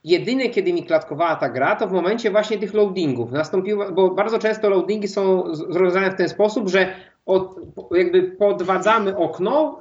jedyne, 0.05 0.49
kiedy 0.49 0.73
mi 0.73 0.83
klatkowała 0.83 1.37
ta 1.37 1.49
gra, 1.49 1.77
to 1.77 1.89
w 1.89 1.93
momencie 1.93 2.31
właśnie 2.31 2.59
tych 2.59 2.75
loadingów. 2.75 3.33
Nastąpiło, 3.33 3.93
bo 3.93 4.11
bardzo 4.11 4.39
często 4.39 4.71
loadingi 4.71 5.09
są 5.09 5.45
rozwiązane 5.69 6.11
w 6.11 6.17
ten 6.17 6.29
sposób, 6.29 6.69
że 6.69 6.95
od, 7.27 7.57
jakby 7.91 8.23
podwadzamy 8.23 9.17
okno, 9.17 9.79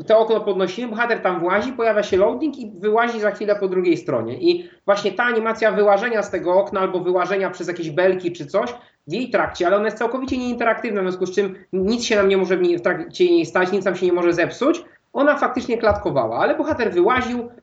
y, 0.00 0.04
te 0.04 0.16
okno 0.16 0.40
podnosimy, 0.40 0.88
bohater 0.88 1.22
tam 1.22 1.40
włazi, 1.40 1.72
pojawia 1.72 2.02
się 2.02 2.16
loading 2.16 2.58
i 2.58 2.70
wyłazi 2.70 3.20
za 3.20 3.30
chwilę 3.30 3.56
po 3.56 3.68
drugiej 3.68 3.96
stronie. 3.96 4.38
I 4.38 4.70
właśnie 4.84 5.12
ta 5.12 5.24
animacja 5.24 5.72
wyłażenia 5.72 6.22
z 6.22 6.30
tego 6.30 6.54
okna 6.54 6.80
albo 6.80 7.00
wyłażenia 7.00 7.50
przez 7.50 7.68
jakieś 7.68 7.90
belki 7.90 8.32
czy 8.32 8.46
coś 8.46 8.74
w 9.06 9.12
jej 9.12 9.30
trakcie, 9.30 9.66
ale 9.66 9.76
ona 9.76 9.84
jest 9.84 9.98
całkowicie 9.98 10.38
nieinteraktywna, 10.38 11.00
w 11.00 11.04
związku 11.04 11.26
z 11.26 11.34
czym 11.34 11.54
nic 11.72 12.04
się 12.04 12.16
nam 12.16 12.28
nie 12.28 12.36
może 12.36 12.56
w, 12.56 12.62
w 12.62 12.80
trakcie 12.80 13.24
jej 13.24 13.46
stać, 13.46 13.72
nic 13.72 13.84
nam 13.84 13.96
się 13.96 14.06
nie 14.06 14.12
może 14.12 14.32
zepsuć. 14.32 14.84
Ona 15.12 15.36
faktycznie 15.38 15.78
klatkowała, 15.78 16.38
ale 16.38 16.56
bohater 16.56 16.92
wyłaził, 16.92 17.38
y, 17.38 17.62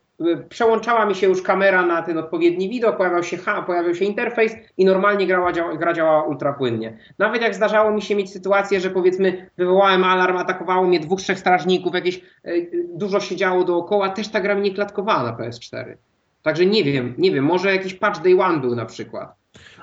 przełączała 0.50 1.06
mi 1.06 1.16
się 1.16 1.28
już 1.28 1.42
kamera 1.42 1.86
na 1.86 2.02
ten 2.02 2.18
odpowiedni 2.18 2.70
widok, 2.70 2.98
pojawiał 2.98 3.24
się, 3.24 3.38
pojawiał 3.66 3.96
się 3.96 4.06
interfejs 4.06 4.54
i 4.78 4.86
normalnie 4.86 5.28
grała, 5.28 5.52
działa, 5.52 5.76
gra 5.76 5.94
działała 5.94 6.24
ultra 6.24 6.54
płynnie. 6.54 6.98
Nawet 7.20 7.42
jak 7.42 7.56
zdarzało 7.56 7.92
mi 7.92 8.02
się 8.02 8.16
mieć 8.16 8.32
sytuację, 8.32 8.80
że 8.80 8.90
powiedzmy 8.90 9.50
wywołałem 9.58 10.04
alarm, 10.04 10.38
atakowało 10.38 10.88
mnie 10.88 11.00
dwóch, 11.00 11.22
trzech 11.22 11.40
strażników, 11.40 11.94
jakieś 11.94 12.22
y, 12.48 12.88
dużo 12.94 13.20
się 13.20 13.36
działo 13.36 13.64
dookoła, 13.64 14.10
też 14.10 14.28
ta 14.28 14.42
gra 14.42 14.56
mi 14.56 14.62
nie 14.62 14.74
klatkowała 14.74 15.24
na 15.24 15.38
PS4. 15.38 15.96
Także 16.42 16.66
nie 16.66 16.84
wiem, 16.84 17.16
nie 17.18 17.32
wiem, 17.32 17.46
może 17.46 17.76
jakiś 17.76 17.94
patch 17.94 18.22
day 18.22 18.42
one 18.42 18.60
był 18.60 18.76
na 18.76 18.86
przykład. 18.86 19.36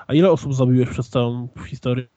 A 0.07 0.13
ile 0.13 0.31
osób 0.31 0.53
zabiłeś 0.53 0.89
przez 0.89 1.09
całą 1.09 1.47
historię? 1.67 2.07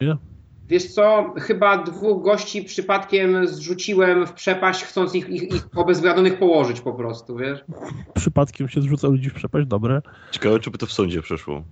Wiesz 0.68 0.94
co, 0.94 1.34
chyba 1.38 1.82
dwóch 1.82 2.24
gości 2.24 2.62
przypadkiem 2.62 3.46
zrzuciłem 3.46 4.26
w 4.26 4.32
przepaść, 4.32 4.84
chcąc 4.84 5.14
ich, 5.14 5.28
ich, 5.28 5.42
ich 5.42 6.38
położyć 6.38 6.80
po 6.80 6.92
prostu, 6.92 7.36
wiesz? 7.36 7.60
Przypadkiem 8.14 8.68
się 8.68 8.82
zrzuca 8.82 9.08
ludzi 9.08 9.30
w 9.30 9.34
przepaść, 9.34 9.66
dobre. 9.66 10.02
Ciekawe, 10.30 10.60
czy 10.60 10.70
by 10.70 10.78
to 10.78 10.86
w 10.86 10.92
sądzie 10.92 11.22
przeszło. 11.22 11.62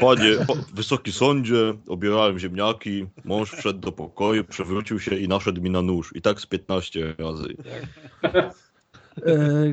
Panie, 0.00 0.32
po, 0.46 0.54
wysoki 0.74 1.12
sądzie, 1.12 1.74
obierałem 1.88 2.38
ziemniaki, 2.38 3.06
mąż 3.24 3.50
wszedł 3.50 3.78
do 3.78 3.92
pokoju, 3.92 4.44
przewrócił 4.44 5.00
się 5.00 5.16
i 5.16 5.28
naszedł 5.28 5.62
mi 5.62 5.70
na 5.70 5.82
nóż. 5.82 6.12
I 6.14 6.22
tak 6.22 6.40
z 6.40 6.46
15 6.46 7.14
razy. 7.18 7.56
E, 8.24 8.50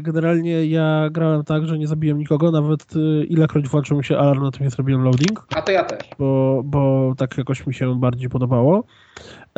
Generalnie 0.01 0.65
ja 0.65 1.09
grałem 1.11 1.43
tak, 1.43 1.65
że 1.65 1.77
nie 1.77 1.87
zabiłem 1.87 2.17
nikogo, 2.17 2.51
nawet 2.51 2.85
e, 2.95 3.23
ilekroć 3.23 3.67
włączył 3.67 3.97
mi 3.97 4.03
się 4.03 4.17
alarm, 4.17 4.43
natomiast 4.43 4.77
robiłem 4.77 5.03
loading, 5.03 5.45
A 5.55 5.61
to 5.61 5.71
ja 5.71 5.83
też. 5.83 6.09
bo, 6.19 6.61
bo 6.65 7.13
tak 7.17 7.37
jakoś 7.37 7.67
mi 7.67 7.73
się 7.73 7.99
bardziej 7.99 8.29
podobało. 8.29 8.83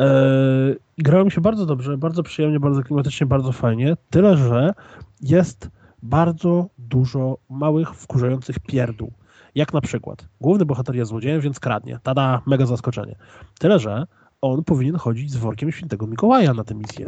E, 0.00 0.74
Grało 0.98 1.24
mi 1.24 1.30
się 1.30 1.40
bardzo 1.40 1.66
dobrze, 1.66 1.98
bardzo 1.98 2.22
przyjemnie, 2.22 2.60
bardzo 2.60 2.82
klimatycznie, 2.82 3.26
bardzo 3.26 3.52
fajnie, 3.52 3.96
tyle 4.10 4.36
że 4.36 4.72
jest 5.22 5.70
bardzo 6.02 6.66
dużo 6.78 7.38
małych, 7.50 7.94
wkurzających 7.94 8.58
pierdół. 8.58 9.12
Jak 9.54 9.72
na 9.72 9.80
przykład, 9.80 10.28
główny 10.40 10.64
bohater 10.64 10.96
jest 10.96 11.08
złodziejem, 11.08 11.40
więc 11.40 11.60
kradnie. 11.60 11.98
Tada, 12.02 12.40
mega 12.46 12.66
zaskoczenie. 12.66 13.16
Tyle, 13.58 13.78
że 13.78 14.06
on 14.42 14.64
powinien 14.64 14.96
chodzić 14.96 15.30
z 15.30 15.36
workiem 15.36 15.72
świętego 15.72 16.06
Mikołaja 16.06 16.54
na 16.54 16.64
tę 16.64 16.74
misję. 16.74 17.06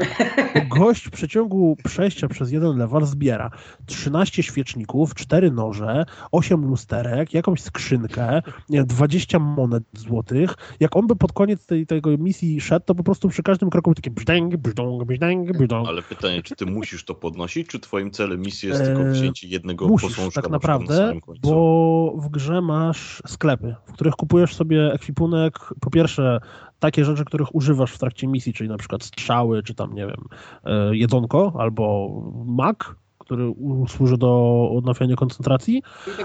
Bo 0.54 0.76
gość 0.76 1.04
w 1.04 1.10
przeciągu 1.10 1.76
przejścia 1.84 2.28
przez 2.28 2.52
jeden 2.52 2.76
level 2.76 3.06
zbiera 3.06 3.50
13 3.86 4.42
świeczników, 4.42 5.14
4 5.14 5.50
noże, 5.50 6.04
8 6.32 6.64
lusterek, 6.64 7.34
jakąś 7.34 7.60
skrzynkę, 7.60 8.42
nie 8.68 8.78
wiem, 8.78 8.86
20 8.86 9.38
monet 9.38 9.82
złotych. 9.92 10.54
Jak 10.80 10.96
on 10.96 11.06
by 11.06 11.16
pod 11.16 11.32
koniec 11.32 11.66
tej, 11.66 11.86
tego 11.86 12.10
misji 12.18 12.60
szedł, 12.60 12.86
to 12.86 12.94
po 12.94 13.02
prostu 13.02 13.28
przy 13.28 13.42
każdym 13.42 13.70
kroku 13.70 13.94
takie 13.94 14.10
brzdęg, 14.10 14.56
brzdąg, 14.56 15.04
brzdęg, 15.04 15.58
brzdąg. 15.58 15.88
Ale 15.88 16.02
pytanie, 16.02 16.42
czy 16.42 16.56
ty 16.56 16.66
musisz 16.66 17.04
to 17.04 17.14
podnosić, 17.14 17.68
czy 17.68 17.80
twoim 17.80 18.10
celem 18.10 18.40
misji 18.40 18.68
jest 18.68 18.80
Eee, 18.80 18.86
tylko 18.86 19.10
wzięcie 19.10 19.48
jednego 19.48 19.88
Musisz 19.88 20.08
posążka 20.16 20.42
tak 20.42 20.50
na 20.50 20.52
na 20.52 20.56
naprawdę, 20.56 20.96
samym 20.96 21.20
końcu? 21.20 21.40
bo 21.42 22.14
w 22.16 22.28
grze 22.28 22.60
masz 22.60 23.22
sklepy, 23.26 23.74
w 23.86 23.92
których 23.92 24.14
kupujesz 24.14 24.54
sobie 24.54 24.92
ekwipunek, 24.92 25.58
po 25.80 25.90
pierwsze 25.90 26.40
takie 26.82 27.04
rzeczy, 27.04 27.24
których 27.24 27.54
używasz 27.54 27.92
w 27.92 27.98
trakcie 27.98 28.26
misji, 28.26 28.52
czyli 28.52 28.68
na 28.70 28.76
przykład 28.78 29.02
strzały, 29.02 29.62
czy 29.62 29.74
tam, 29.74 29.94
nie 29.94 30.06
wiem, 30.06 30.24
e, 30.64 30.96
jedzonko, 30.96 31.52
albo 31.58 32.10
mak, 32.46 32.94
który 33.18 33.54
służy 33.88 34.18
do 34.18 34.68
odnawiania 34.76 35.16
koncentracji. 35.16 35.82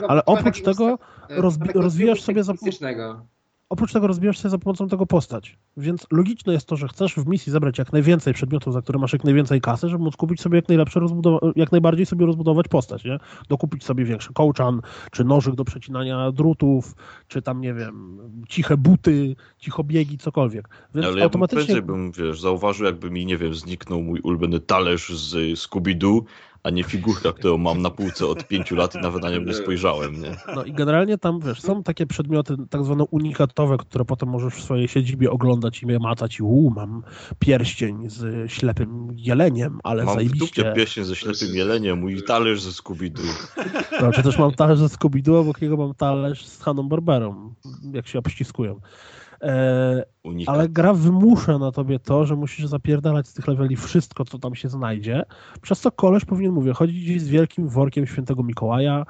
Ale 0.07 0.25
oprócz 0.25 0.61
tego 0.61 0.97
sta- 1.25 1.35
rozbi- 1.41 1.59
takiego 1.59 1.81
rozwijasz 1.81 2.21
sobie 2.21 2.43
za-. 2.43 2.53
Oprócz 3.69 3.93
tego 3.93 4.07
rozbijasz 4.07 4.39
sobie 4.39 4.49
za 4.49 4.57
pomocą 4.57 4.87
tego 4.87 5.05
postać. 5.05 5.57
Więc 5.77 6.07
logiczne 6.11 6.53
jest 6.53 6.67
to, 6.67 6.75
że 6.75 6.87
chcesz 6.87 7.15
w 7.15 7.27
misji 7.27 7.51
zebrać 7.51 7.77
jak 7.77 7.93
najwięcej 7.93 8.33
przedmiotów, 8.33 8.73
za 8.73 8.81
które 8.81 8.99
masz 8.99 9.13
jak 9.13 9.23
najwięcej 9.23 9.61
kasy, 9.61 9.89
żeby 9.89 10.03
móc 10.03 10.15
kupić 10.15 10.41
sobie 10.41 10.55
jak 10.55 10.67
najlepsze 10.67 10.99
jak 11.55 11.71
najbardziej 11.71 12.05
sobie 12.05 12.25
rozbudować 12.25 12.67
postać, 12.67 13.03
nie? 13.03 13.17
Dokupić 13.49 13.83
sobie 13.83 14.05
większy 14.05 14.33
kołczan, 14.33 14.81
czy 15.11 15.23
nożyk 15.23 15.55
do 15.55 15.65
przecinania 15.65 16.31
drutów, 16.31 16.95
czy 17.27 17.41
tam, 17.41 17.61
nie 17.61 17.73
wiem, 17.73 18.17
ciche 18.49 18.77
buty, 18.77 19.35
cichobiegi, 19.57 20.17
cokolwiek. 20.17 20.69
Więc 20.95 21.07
Ale 21.07 21.15
ja 21.15 21.15
bym 21.15 21.23
automatycznie... 21.23 21.65
prędzej 21.65 21.81
bym, 21.81 22.11
wiesz, 22.11 22.41
zauważył, 22.41 22.85
jakby 22.85 23.11
mi, 23.11 23.25
nie 23.25 23.37
wiem, 23.37 23.53
zniknął 23.53 24.01
mój 24.01 24.19
ulubiony 24.19 24.59
talerz 24.59 25.17
z 25.17 25.59
Scooby-Doo, 25.59 26.21
a 26.67 26.69
nie 26.69 26.83
figurka, 26.83 27.31
którą 27.33 27.57
mam 27.57 27.81
na 27.81 27.89
półce 27.89 28.27
od 28.27 28.47
pięciu 28.47 28.75
lat 28.75 28.95
i 28.95 28.97
nawet 28.97 29.23
na 29.23 29.29
nią 29.29 29.41
nie 29.41 29.53
spojrzałem, 29.53 30.21
nie? 30.21 30.31
No 30.55 30.63
i 30.63 30.73
generalnie 30.73 31.17
tam, 31.17 31.39
wiesz, 31.39 31.61
są 31.61 31.83
takie 31.83 32.05
przedmioty 32.07 32.55
tak 32.69 32.83
zwane 32.83 33.03
unikatowe, 33.11 33.77
które 33.77 34.05
potem 34.05 34.29
możesz 34.29 34.53
w 34.53 34.63
swojej 34.63 34.87
siedzibie 34.87 35.31
oglądać 35.31 35.83
i 35.83 35.85
macać 35.85 36.39
i 36.39 36.43
u, 36.43 36.69
mam 36.69 37.03
pierścień 37.39 38.09
z 38.09 38.51
ślepym 38.51 39.07
jeleniem, 39.15 39.79
ale 39.83 40.03
Mam 40.05 40.15
zajebiście. 40.15 40.63
dupie 40.63 40.73
pieśń 40.75 41.01
ze 41.03 41.15
ślepym 41.15 41.55
jeleniem, 41.55 41.99
mój 41.99 42.23
talerz 42.23 42.61
ze 42.61 42.71
Scooby-Doo. 42.71 43.47
No, 44.01 44.11
czy 44.11 44.23
też 44.23 44.37
mam 44.37 44.51
talerz 44.53 44.79
ze 44.79 44.85
Scooby-Doo, 44.87 45.39
obok 45.39 45.61
niego 45.61 45.77
mam 45.77 45.93
talerz 45.93 46.45
z 46.45 46.61
Haną 46.63 46.83
Barberą, 46.89 47.53
jak 47.93 48.07
się 48.07 48.19
obściskują. 48.19 48.79
E, 49.41 50.05
Unikat. 50.23 50.55
ale 50.55 50.69
gra 50.69 50.93
wymusza 50.93 51.57
na 51.57 51.71
tobie 51.71 51.99
to, 51.99 52.25
że 52.25 52.35
musisz 52.35 52.65
zapierdalać 52.65 53.27
z 53.27 53.33
tych 53.33 53.47
leveli 53.47 53.75
wszystko, 53.75 54.25
co 54.25 54.39
tam 54.39 54.55
się 54.55 54.69
znajdzie, 54.69 55.23
przez 55.61 55.79
co 55.79 55.91
koleś 55.91 56.25
powinien, 56.25 56.51
mówię, 56.51 56.73
chodzić 56.73 57.03
gdzieś 57.03 57.21
z 57.21 57.27
wielkim 57.27 57.69
workiem 57.69 58.07
świętego 58.07 58.43
Mikołaja 58.43 59.05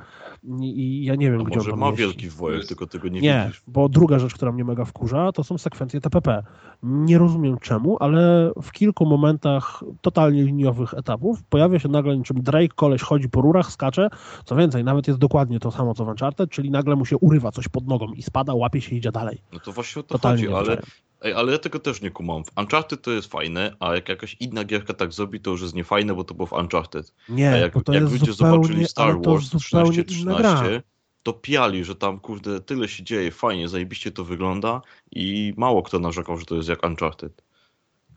i, 0.61 1.03
ja 1.05 1.15
nie 1.15 1.31
wiem, 1.31 1.41
A 1.41 1.43
gdzie 1.43 1.53
on 1.53 1.57
może 1.57 1.71
tam 1.71 1.79
ma 1.79 1.91
wielki 1.91 2.29
worek, 2.29 2.65
tylko 2.65 2.87
tego 2.87 3.07
nie, 3.07 3.21
Nie, 3.21 3.43
widzisz. 3.45 3.61
bo 3.67 3.89
druga 3.89 4.19
rzecz, 4.19 4.33
która 4.33 4.51
mnie 4.51 4.63
mega 4.63 4.85
wkurza, 4.85 5.31
to 5.31 5.43
są 5.43 5.57
sekwencje 5.57 6.01
TPP. 6.01 6.43
Nie 6.83 7.17
rozumiem 7.17 7.57
czemu, 7.57 7.97
ale 7.99 8.51
w 8.61 8.71
kilku 8.71 9.05
momentach 9.05 9.83
totalnie 10.01 10.43
liniowych 10.43 10.93
etapów 10.93 11.43
pojawia 11.43 11.79
się 11.79 11.89
nagle 11.89 12.17
niczym 12.17 12.41
Drake, 12.41 12.75
koleś 12.75 13.01
chodzi 13.01 13.29
po 13.29 13.41
rurach, 13.41 13.71
skacze, 13.71 14.09
co 14.45 14.55
więcej, 14.55 14.83
nawet 14.83 15.07
jest 15.07 15.19
dokładnie 15.19 15.59
to 15.59 15.71
samo 15.71 15.93
co 15.93 16.05
w 16.05 16.07
Uncharted, 16.07 16.49
czyli 16.49 16.71
nagle 16.71 16.95
mu 16.95 17.05
się 17.05 17.17
urywa 17.17 17.51
coś 17.51 17.67
pod 17.67 17.87
nogą 17.87 18.13
i 18.13 18.21
spada, 18.21 18.53
łapie 18.53 18.81
się 18.81 18.95
i 18.95 18.97
idzie 18.97 19.11
dalej. 19.11 19.37
No 19.53 19.59
to 19.59 19.71
właśnie 19.71 19.99
o 19.99 20.03
to 20.03 20.09
Totalnie 20.09 20.47
chodzi, 20.47 20.71
ale... 20.71 20.81
ej, 21.21 21.33
ale 21.33 21.51
ja 21.51 21.57
tego 21.57 21.79
też 21.79 22.01
nie 22.01 22.11
kumam. 22.11 22.43
W 22.45 22.51
Uncharted 22.57 23.01
to 23.01 23.11
jest 23.11 23.31
fajne, 23.31 23.75
a 23.79 23.95
jak 23.95 24.09
jakaś 24.09 24.35
inna 24.39 24.63
gierka 24.63 24.93
tak 24.93 25.13
zrobi, 25.13 25.39
to 25.39 25.51
już 25.51 25.61
jest 25.61 25.75
niefajne, 25.75 26.15
bo 26.15 26.23
to 26.23 26.33
było 26.33 26.47
w 26.47 26.53
Uncharted. 26.53 27.13
Nie, 27.29 27.51
A 27.51 27.57
jak, 27.57 27.73
bo 27.73 27.81
to 27.81 27.93
jak 27.93 28.01
jest 28.01 28.13
ludzie 28.13 28.33
zupełnie, 28.33 28.63
zobaczyli 28.63 28.87
Star 28.87 29.21
Wars 29.21 29.45
zupełnie 29.45 30.01
inna 30.01 30.35
gra. 30.35 30.53
1313, 30.53 30.83
to 31.23 31.33
piali, 31.33 31.83
że 31.83 31.95
tam 31.95 32.19
kurde 32.19 32.61
tyle 32.61 32.87
się 32.87 33.03
dzieje, 33.03 33.31
fajnie, 33.31 33.67
zajebiście 33.67 34.11
to 34.11 34.23
wygląda 34.23 34.81
i 35.11 35.53
mało 35.57 35.83
kto 35.83 35.99
narzekał, 35.99 36.37
że 36.37 36.45
to 36.45 36.55
jest 36.55 36.69
jak 36.69 36.83
Uncharted. 36.83 37.46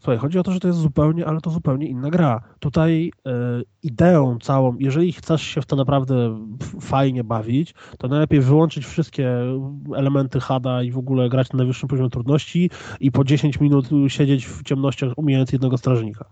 Słuchaj, 0.00 0.18
chodzi 0.18 0.38
o 0.38 0.42
to, 0.42 0.52
że 0.52 0.60
to 0.60 0.68
jest 0.68 0.80
zupełnie, 0.80 1.26
ale 1.26 1.40
to 1.40 1.50
zupełnie 1.50 1.86
inna 1.86 2.10
gra. 2.10 2.40
Tutaj 2.58 3.12
e, 3.26 3.30
ideą 3.82 4.38
całą, 4.38 4.76
jeżeli 4.78 5.12
chcesz 5.12 5.42
się 5.42 5.60
w 5.60 5.66
to 5.66 5.76
naprawdę 5.76 6.46
fajnie 6.80 7.24
bawić, 7.24 7.74
to 7.98 8.08
najlepiej 8.08 8.40
wyłączyć 8.40 8.86
wszystkie 8.86 9.36
elementy 9.96 10.40
hada 10.40 10.82
i 10.82 10.90
w 10.90 10.98
ogóle 10.98 11.28
grać 11.28 11.52
na 11.52 11.56
najwyższym 11.56 11.88
poziomie 11.88 12.10
trudności 12.10 12.70
i 13.00 13.12
po 13.12 13.24
10 13.24 13.60
minut 13.60 13.88
siedzieć 14.08 14.46
w 14.46 14.62
ciemnościach 14.62 15.12
umijając 15.16 15.52
jednego 15.52 15.78
strażnika. 15.78 16.24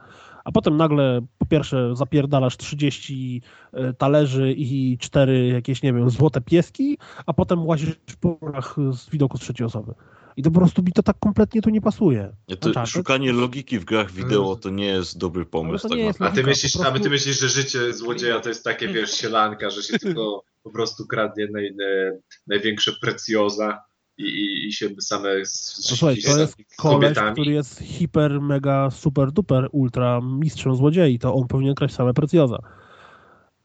A 0.44 0.52
potem 0.52 0.76
nagle, 0.76 1.20
po 1.38 1.46
pierwsze, 1.46 1.96
zapierdalasz 1.96 2.56
30 2.56 3.42
e, 3.72 3.92
talerzy 3.92 4.52
i 4.52 4.98
4 4.98 5.48
jakieś, 5.48 5.82
nie 5.82 5.92
wiem, 5.92 6.10
złote 6.10 6.40
pieski, 6.40 6.98
a 7.26 7.32
potem 7.32 7.66
łazisz 7.66 7.96
po 8.20 8.34
górach 8.34 8.76
z 8.92 9.10
widoku 9.10 9.38
z 9.38 9.40
trzeciej 9.40 9.66
osoby. 9.66 9.94
I 10.38 10.42
to 10.42 10.50
po 10.50 10.58
prostu 10.60 10.82
mi 10.82 10.92
to 10.92 11.02
tak 11.02 11.16
kompletnie 11.20 11.62
tu 11.62 11.70
nie 11.70 11.80
pasuje. 11.80 12.32
Nie, 12.48 12.56
to 12.56 12.68
Uncharted- 12.68 12.86
szukanie 12.86 13.32
logiki 13.32 13.78
w 13.78 13.84
grach 13.84 14.10
wideo 14.12 14.56
to 14.56 14.70
nie 14.70 14.86
jest 14.86 15.18
dobry 15.18 15.46
pomysł. 15.46 15.82
to 15.82 15.88
Tak 15.88 15.98
jest 15.98 16.20
naprawdę. 16.20 16.32
A 16.32 16.34
ty 16.34 16.40
Logika, 16.40 16.50
myślisz, 16.50 16.72
po 16.72 16.80
a 16.80 16.84
prostu- 16.84 17.02
ty 17.04 17.10
myślisz, 17.10 17.40
że 17.40 17.48
życie 17.48 17.92
złodzieja 17.94 18.40
to 18.40 18.48
jest 18.48 18.64
takie, 18.64 18.88
wiesz, 18.88 19.10
sielanka, 19.10 19.70
że 19.70 19.82
się 19.82 19.98
tylko 19.98 20.42
po 20.64 20.70
prostu 20.70 21.06
kradnie 21.06 21.46
naj, 21.52 21.74
naj, 21.76 22.18
największe 22.46 22.92
precjoza 23.00 23.78
i, 24.18 24.22
i, 24.22 24.66
i 24.68 24.72
się 24.72 24.88
same 25.00 25.46
z, 25.46 25.88
No 25.90 25.96
słuchaj, 25.96 26.16
to 26.22 26.38
jest 26.38 26.56
koleś, 26.76 27.18
który 27.32 27.52
jest 27.52 27.78
hiper, 27.80 28.40
mega, 28.40 28.90
super, 28.90 29.32
duper, 29.32 29.68
ultra 29.72 30.20
mistrzem 30.20 30.76
złodziei, 30.76 31.18
to 31.18 31.34
on 31.34 31.46
powinien 31.48 31.74
kraść 31.74 31.94
same 31.94 32.14
precjoza. 32.14 32.58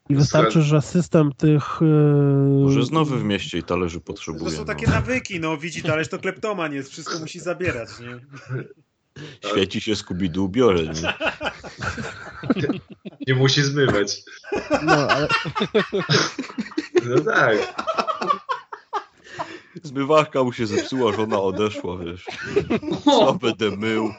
I 0.08 0.14
wystarczy, 0.14 0.62
że 0.62 0.82
system 0.82 1.32
tych... 1.32 1.78
Yy... 1.80 2.62
Może 2.62 2.80
jest 2.80 2.92
nowy 2.92 3.18
w 3.18 3.24
mieście 3.24 3.58
i 3.58 3.62
talerzy 3.62 4.00
To 4.00 4.04
potrzebuje. 4.06 4.56
są 4.56 4.64
takie 4.64 4.86
no. 4.86 4.92
nawyki, 4.92 5.40
no 5.40 5.56
widzi 5.56 5.82
talerz 5.82 6.08
to 6.08 6.18
kleptoman 6.18 6.72
jest, 6.72 6.90
wszystko 6.90 7.18
musi 7.18 7.40
zabierać, 7.40 7.88
nie? 8.00 8.20
Świeci 9.50 9.80
się 9.80 9.92
Scooby-Doo, 9.92 10.48
biorę. 10.48 10.82
Nie? 10.82 11.14
Nie 13.26 13.34
musi 13.34 13.62
zmywać. 13.62 14.22
No, 14.82 14.92
ale 15.08 15.28
No 17.04 17.20
tak. 17.20 17.56
Zmywarka 19.82 20.44
mu 20.44 20.52
się 20.52 20.66
zepsuła, 20.66 21.12
żona 21.12 21.40
odeszła, 21.40 21.96
wiesz. 21.96 22.26
Co 23.04 23.34
będę 23.34 23.76
mył? 23.76 24.10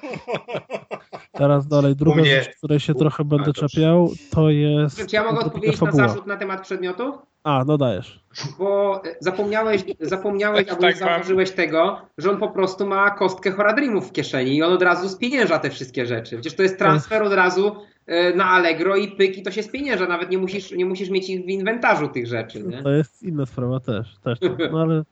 teraz 1.31 1.67
dalej, 1.67 1.95
druga 1.95 2.21
mnie- 2.21 2.43
rzecz, 2.43 2.55
której 2.57 2.79
się 2.79 2.93
u- 2.93 2.99
trochę 2.99 3.23
będę 3.23 3.53
czepiał, 3.53 4.11
to 4.31 4.49
jest... 4.49 5.07
Czy 5.07 5.15
ja 5.15 5.23
mogę 5.23 5.39
odpowiedzieć 5.45 5.81
na 5.81 5.91
zarzut 5.91 6.27
na 6.27 6.37
temat 6.37 6.61
przedmiotów? 6.61 7.15
A, 7.43 7.63
no 7.67 7.77
dajesz. 7.77 8.19
Bo 8.59 9.01
e, 9.05 9.15
zapomniałeś, 9.19 9.83
zapomniałeś 10.01 10.69
albo 10.69 10.81
nie 10.81 10.87
Tak, 10.87 10.97
zauważyłeś 10.97 11.51
tego, 11.51 12.01
że 12.17 12.31
on 12.31 12.37
po 12.37 12.49
prostu 12.49 12.87
ma 12.87 13.11
kostkę 13.11 13.51
Horadrimów 13.51 14.09
w 14.09 14.11
kieszeni 14.11 14.55
i 14.55 14.63
on 14.63 14.73
od 14.73 14.81
razu 14.81 15.09
spienięża 15.09 15.59
te 15.59 15.69
wszystkie 15.69 16.05
rzeczy. 16.05 16.35
Przecież 16.35 16.55
to 16.55 16.63
jest 16.63 16.77
transfer 16.77 17.23
od 17.23 17.33
razu 17.33 17.75
e, 18.05 18.33
na 18.35 18.45
Allegro 18.49 18.95
i 18.95 19.07
pyk 19.11 19.37
i 19.37 19.43
to 19.43 19.51
się 19.51 19.63
spienięża. 19.63 20.07
Nawet 20.07 20.29
nie 20.29 20.37
musisz, 20.37 20.71
nie 20.71 20.85
musisz 20.85 21.09
mieć 21.09 21.29
ich 21.29 21.45
w 21.45 21.49
inwentarzu 21.49 22.07
tych 22.07 22.27
rzeczy. 22.27 22.63
Nie? 22.63 22.83
To 22.83 22.91
jest 22.91 23.23
inna 23.23 23.45
sprawa 23.45 23.79
też. 23.79 24.15
też 24.23 24.39
no 24.71 24.81
ale 24.81 25.03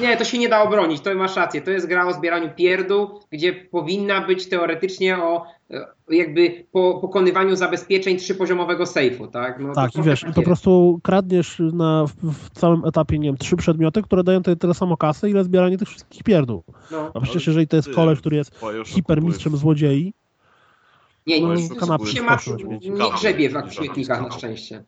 Nie, 0.00 0.16
to 0.16 0.24
się 0.24 0.38
nie 0.38 0.48
da 0.48 0.62
obronić, 0.62 1.00
to 1.00 1.14
masz 1.14 1.36
rację. 1.36 1.62
To 1.62 1.70
jest 1.70 1.86
gra 1.86 2.06
o 2.06 2.12
zbieraniu 2.12 2.50
pierdół, 2.56 3.20
gdzie 3.30 3.52
powinna 3.52 4.26
być 4.26 4.48
teoretycznie 4.48 5.18
o 5.18 5.46
e, 5.70 5.86
jakby 6.10 6.64
po 6.72 6.98
pokonywaniu 7.00 7.56
zabezpieczeń 7.56 8.16
trzypoziomowego 8.16 8.86
sejfu, 8.86 9.26
tak? 9.26 9.60
No, 9.60 9.74
tak, 9.74 9.96
i 9.96 10.02
wiesz, 10.02 10.22
i 10.22 10.26
tak 10.26 10.34
po 10.34 10.42
prostu 10.42 11.00
kradniesz 11.02 11.62
na, 11.72 12.06
w, 12.06 12.32
w 12.32 12.50
całym 12.50 12.84
etapie, 12.84 13.18
nie 13.18 13.28
wiem, 13.28 13.36
trzy 13.36 13.56
przedmioty, 13.56 14.02
które 14.02 14.24
dają 14.24 14.42
tyle, 14.42 14.56
tyle 14.56 14.74
samo 14.74 14.96
kasy, 14.96 15.30
ile 15.30 15.44
zbieranie 15.44 15.78
tych 15.78 15.88
wszystkich 15.88 16.22
pierdół. 16.22 16.62
No. 16.90 17.10
A 17.14 17.20
przecież 17.20 17.46
jeżeli 17.46 17.68
to 17.68 17.76
jest 17.76 17.94
koleś, 17.94 18.18
który 18.18 18.36
jest 18.36 18.60
hipermistrzem 18.86 19.56
złodziei, 19.56 20.14
Nie, 21.26 21.40
No, 21.40 21.54
nie, 21.54 21.68
kanapy 21.68 22.06
się 22.06 22.22
ma, 22.22 22.38
nie 22.80 23.10
grzebie 23.10 23.50
w 23.68 23.72
śmietnikach 23.72 24.22
na 24.22 24.30
szczęście. 24.30 24.84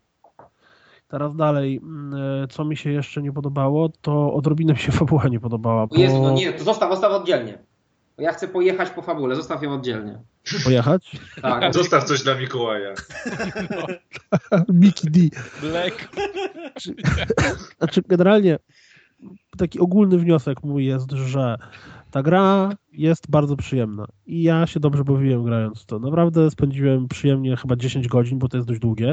Teraz 1.08 1.36
dalej, 1.36 1.80
mm, 1.82 2.42
e, 2.44 2.48
co 2.48 2.64
mi 2.64 2.76
się 2.76 2.90
jeszcze 2.90 3.22
nie 3.22 3.32
podobało, 3.32 3.88
to 4.00 4.32
odrobinę 4.32 4.72
mi 4.72 4.78
się 4.78 4.92
fabuła 5.02 5.28
nie 5.28 5.40
podobała. 5.40 5.82
O 5.82 5.88
Jezu, 5.92 6.22
no 6.22 6.30
Bo 6.30 6.30
nie, 6.36 6.52
to 6.52 6.64
zostaw, 6.64 6.90
zostaw 6.90 7.12
oddzielnie. 7.12 7.58
Ja 8.18 8.32
chcę 8.32 8.48
pojechać 8.48 8.90
po 8.90 9.02
fabule, 9.02 9.36
zostaw 9.36 9.62
ją 9.62 9.72
oddzielnie. 9.74 10.18
pojechać? 10.64 11.16
Tak. 11.42 11.74
Zostaw 11.74 12.04
coś 12.04 12.22
dla 12.22 12.34
Mikołaja. 12.34 12.94
Mickey 14.68 15.10
D. 15.10 15.20
Black. 15.60 16.08
Znaczy, 17.78 18.02
generalnie 18.08 18.58
taki 19.58 19.80
ogólny 19.80 20.18
wniosek 20.18 20.62
mój 20.62 20.86
jest, 20.86 21.10
że 21.10 21.58
ta 22.10 22.22
gra 22.22 22.70
jest 22.92 23.30
bardzo 23.30 23.56
przyjemna 23.56 24.06
i 24.26 24.42
ja 24.42 24.66
się 24.66 24.80
dobrze 24.80 25.04
bawiłem 25.04 25.44
grając 25.44 25.86
to. 25.86 25.98
Naprawdę 25.98 26.50
spędziłem 26.50 27.08
przyjemnie 27.08 27.56
chyba 27.56 27.76
10 27.76 28.08
godzin, 28.08 28.38
bo 28.38 28.48
to 28.48 28.56
jest 28.56 28.68
dość 28.68 28.80
długie, 28.80 29.12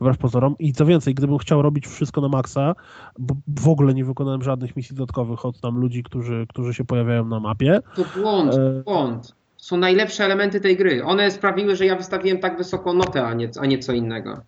wbrew 0.00 0.18
pozorom. 0.18 0.54
I 0.58 0.72
co 0.72 0.86
więcej, 0.86 1.14
gdybym 1.14 1.38
chciał 1.38 1.62
robić 1.62 1.86
wszystko 1.86 2.20
na 2.20 2.28
maksa, 2.28 2.74
bo 3.18 3.34
w 3.48 3.68
ogóle 3.68 3.94
nie 3.94 4.04
wykonałem 4.04 4.42
żadnych 4.42 4.76
misji 4.76 4.96
dodatkowych 4.96 5.44
od 5.44 5.60
tam 5.60 5.78
ludzi, 5.78 6.02
którzy, 6.02 6.46
którzy 6.48 6.74
się 6.74 6.84
pojawiają 6.84 7.24
na 7.24 7.40
mapie. 7.40 7.80
To 7.96 8.04
błąd, 8.20 8.54
E, 8.54 8.82
błąd. 8.82 9.34
Są 9.56 9.76
najlepsze 9.76 10.24
elementy 10.24 10.60
tej 10.60 10.76
gry. 10.76 11.04
One 11.04 11.30
sprawiły, 11.30 11.76
że 11.76 11.86
ja 11.86 11.96
wystawiłem 11.96 12.38
tak 12.38 12.58
wysoką 12.58 12.92
notę, 12.92 13.26
a 13.26 13.34
nie, 13.34 13.50
a 13.60 13.66
nie 13.66 13.78
co 13.78 13.92
innego. 13.92 14.30
No 14.30 14.42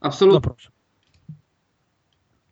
Absolutnie. 0.00 0.40
proszę, 0.40 0.70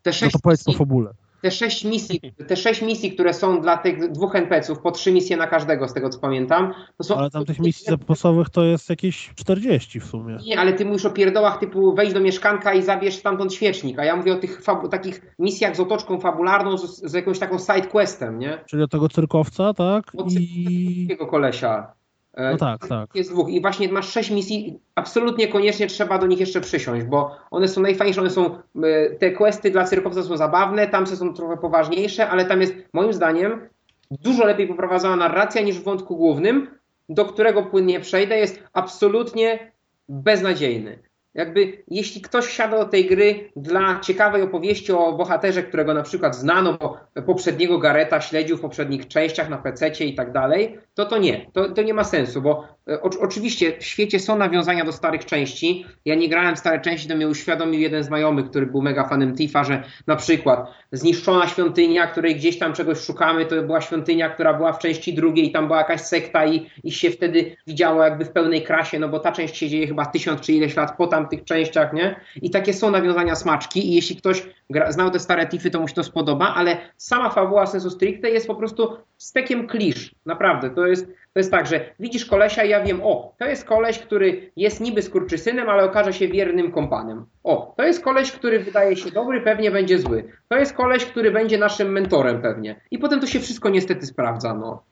Te 0.02 0.10
no 0.10 0.12
sześć, 0.12 0.32
to 0.32 0.38
powiedz 0.42 0.64
po 0.64 0.70
misji, 0.70 0.78
fabule. 0.78 1.10
Te 1.42 1.50
sześć 1.50 1.84
misji, 1.84 2.20
te 2.48 2.56
sześć 2.56 2.82
misji, 2.82 3.12
które 3.12 3.34
są 3.34 3.60
dla 3.60 3.76
tych 3.76 4.12
dwóch 4.12 4.34
NPC-ów, 4.34 4.80
po 4.80 4.90
trzy 4.90 5.12
misje 5.12 5.36
na 5.36 5.46
każdego, 5.46 5.88
z 5.88 5.94
tego 5.94 6.08
co 6.08 6.18
pamiętam, 6.18 6.74
to 6.96 7.04
są 7.04 7.16
Ale 7.16 7.30
tam 7.30 7.44
tych 7.44 7.58
misji 7.58 7.84
zapasowych 7.86 8.50
to 8.50 8.64
jest 8.64 8.90
jakieś 8.90 9.32
40 9.34 10.00
w 10.00 10.04
sumie. 10.04 10.36
Nie, 10.46 10.60
ale 10.60 10.72
ty 10.72 10.84
mówisz 10.84 11.06
o 11.06 11.10
pierdołach 11.10 11.58
typu 11.58 11.94
wejdź 11.94 12.12
do 12.12 12.20
mieszkanka 12.20 12.74
i 12.74 12.82
zabierz 12.82 13.14
stamtąd 13.14 13.54
świecznik, 13.54 13.98
a 13.98 14.04
ja 14.04 14.16
mówię 14.16 14.32
o 14.32 14.38
tych 14.38 14.62
takich 14.90 15.34
misjach 15.38 15.76
z 15.76 15.80
otoczką 15.80 16.20
fabularną, 16.20 16.78
z, 16.78 17.10
z 17.10 17.12
jakąś 17.12 17.38
taką 17.38 17.58
sidequestem, 17.58 18.38
nie? 18.38 18.58
Czyli 18.66 18.82
od 18.82 18.90
tego 18.90 19.08
cyrkowca, 19.08 19.74
tak? 19.74 20.04
Od 20.16 20.32
I... 20.32 21.16
Kolesia. 21.30 21.97
E, 22.38 22.50
No 22.50 22.56
tak, 22.56 22.88
tak. 22.88 23.14
Jest 23.14 23.30
dwóch 23.30 23.48
i 23.48 23.60
właśnie 23.60 23.88
masz 23.88 24.08
sześć 24.08 24.30
misji, 24.30 24.78
absolutnie 24.94 25.48
koniecznie 25.48 25.86
trzeba 25.86 26.18
do 26.18 26.26
nich 26.26 26.40
jeszcze 26.40 26.60
przysiąść, 26.60 27.06
bo 27.06 27.36
one 27.50 27.68
są 27.68 27.80
najfajniejsze, 27.80 28.20
one 28.20 28.30
są, 28.30 28.58
e, 28.82 29.10
te 29.10 29.30
questy 29.30 29.70
dla 29.70 29.84
cyrkowca 29.84 30.22
są 30.22 30.36
zabawne, 30.36 30.86
tam 30.86 31.06
są 31.06 31.34
trochę 31.34 31.56
poważniejsze, 31.56 32.28
ale 32.28 32.44
tam 32.44 32.60
jest 32.60 32.74
moim 32.92 33.12
zdaniem 33.12 33.68
dużo 34.10 34.44
lepiej 34.44 34.66
poprowadzona 34.66 35.16
narracja 35.16 35.62
niż 35.62 35.78
w 35.78 35.84
wątku 35.84 36.16
głównym, 36.16 36.66
do 37.08 37.24
którego 37.24 37.62
płynnie 37.62 38.00
przejdę, 38.00 38.38
jest 38.38 38.62
absolutnie 38.72 39.72
beznadziejny. 40.08 40.98
Jakby, 41.34 41.82
jeśli 41.88 42.20
ktoś 42.20 42.44
wsiada 42.44 42.78
do 42.78 42.84
tej 42.84 43.06
gry 43.06 43.50
dla 43.56 44.00
ciekawej 44.00 44.42
opowieści 44.42 44.92
o 44.92 45.12
bohaterze, 45.12 45.62
którego 45.62 45.94
na 45.94 46.02
przykład 46.02 46.36
znano, 46.36 46.78
bo 46.80 46.96
poprzedniego 47.26 47.78
Gareta 47.78 48.20
śledził 48.20 48.56
w 48.56 48.60
poprzednich 48.60 49.08
częściach 49.08 49.48
na 49.48 49.58
PC 49.58 49.88
i 50.04 50.14
tak 50.14 50.32
dalej, 50.32 50.78
to 50.94 51.04
to 51.04 51.18
nie. 51.18 51.46
To, 51.52 51.68
to 51.68 51.82
nie 51.82 51.94
ma 51.94 52.04
sensu, 52.04 52.42
bo 52.42 52.68
e, 52.88 53.02
o, 53.02 53.10
oczywiście 53.20 53.78
w 53.78 53.84
świecie 53.84 54.20
są 54.20 54.38
nawiązania 54.38 54.84
do 54.84 54.92
starych 54.92 55.24
części. 55.24 55.86
Ja 56.04 56.14
nie 56.14 56.28
grałem 56.28 56.56
w 56.56 56.58
stare 56.58 56.80
części, 56.80 57.08
to 57.08 57.16
mnie 57.16 57.28
uświadomił 57.28 57.80
jeden 57.80 58.04
znajomych, 58.04 58.50
który 58.50 58.66
był 58.66 58.82
mega 58.82 59.08
fanem 59.08 59.34
Tifa, 59.34 59.64
że 59.64 59.82
na 60.06 60.16
przykład 60.16 60.70
zniszczona 60.92 61.48
świątynia, 61.48 62.06
której 62.06 62.36
gdzieś 62.36 62.58
tam 62.58 62.72
czegoś 62.72 62.98
szukamy, 62.98 63.46
to 63.46 63.62
była 63.62 63.80
świątynia, 63.80 64.30
która 64.30 64.54
była 64.54 64.72
w 64.72 64.78
części 64.78 65.14
drugiej, 65.14 65.52
tam 65.52 65.66
była 65.66 65.78
jakaś 65.78 66.00
sekta 66.00 66.46
i, 66.46 66.70
i 66.84 66.92
się 66.92 67.10
wtedy 67.10 67.56
widziało 67.66 68.04
jakby 68.04 68.24
w 68.24 68.32
pełnej 68.32 68.62
krasie, 68.62 68.98
no 68.98 69.08
bo 69.08 69.18
ta 69.20 69.32
część 69.32 69.56
się 69.56 69.68
dzieje 69.68 69.86
chyba 69.86 70.06
tysiąc 70.06 70.40
czy 70.40 70.52
ileś 70.52 70.76
lat 70.76 70.96
po 70.96 71.06
tamtych 71.06 71.44
częściach, 71.44 71.92
nie? 71.92 72.20
I 72.42 72.50
takie 72.50 72.74
są 72.74 72.90
nawiązania 72.90 73.34
smaczki 73.34 73.88
i 73.88 73.94
jeśli 73.94 74.16
ktoś 74.16 74.42
gra, 74.70 74.92
znał 74.92 75.10
te 75.10 75.18
stare 75.18 75.46
Tify, 75.46 75.70
to 75.70 75.80
mu 75.80 75.88
się 75.88 75.94
to 75.94 76.04
spodoba, 76.04 76.54
ale 76.54 76.76
sama 77.08 77.30
fabuła 77.30 77.66
sensu 77.66 77.90
stricte 77.90 78.30
jest 78.30 78.46
po 78.46 78.54
prostu 78.54 78.96
stekiem 79.16 79.66
klisz. 79.66 80.14
Naprawdę, 80.26 80.70
to 80.70 80.86
jest, 80.86 81.06
to 81.06 81.40
jest 81.40 81.50
tak, 81.50 81.66
że 81.66 81.94
widzisz 82.00 82.26
kolesia 82.26 82.64
i 82.64 82.68
ja 82.68 82.84
wiem, 82.84 83.00
o, 83.02 83.34
to 83.38 83.44
jest 83.44 83.64
koleś, 83.64 83.98
który 83.98 84.52
jest 84.56 84.80
niby 84.80 85.02
skurczysynem, 85.02 85.68
ale 85.68 85.84
okaże 85.84 86.12
się 86.12 86.28
wiernym 86.28 86.72
kompanem. 86.72 87.26
O, 87.44 87.74
to 87.76 87.82
jest 87.82 88.04
koleś, 88.04 88.32
który 88.32 88.60
wydaje 88.60 88.96
się 88.96 89.10
dobry, 89.10 89.40
pewnie 89.40 89.70
będzie 89.70 89.98
zły. 89.98 90.32
To 90.48 90.56
jest 90.56 90.72
koleś, 90.72 91.04
który 91.04 91.30
będzie 91.30 91.58
naszym 91.58 91.92
mentorem 91.92 92.42
pewnie. 92.42 92.80
I 92.90 92.98
potem 92.98 93.20
to 93.20 93.26
się 93.26 93.40
wszystko 93.40 93.68
niestety 93.68 94.06
sprawdza, 94.06 94.54
no. 94.54 94.82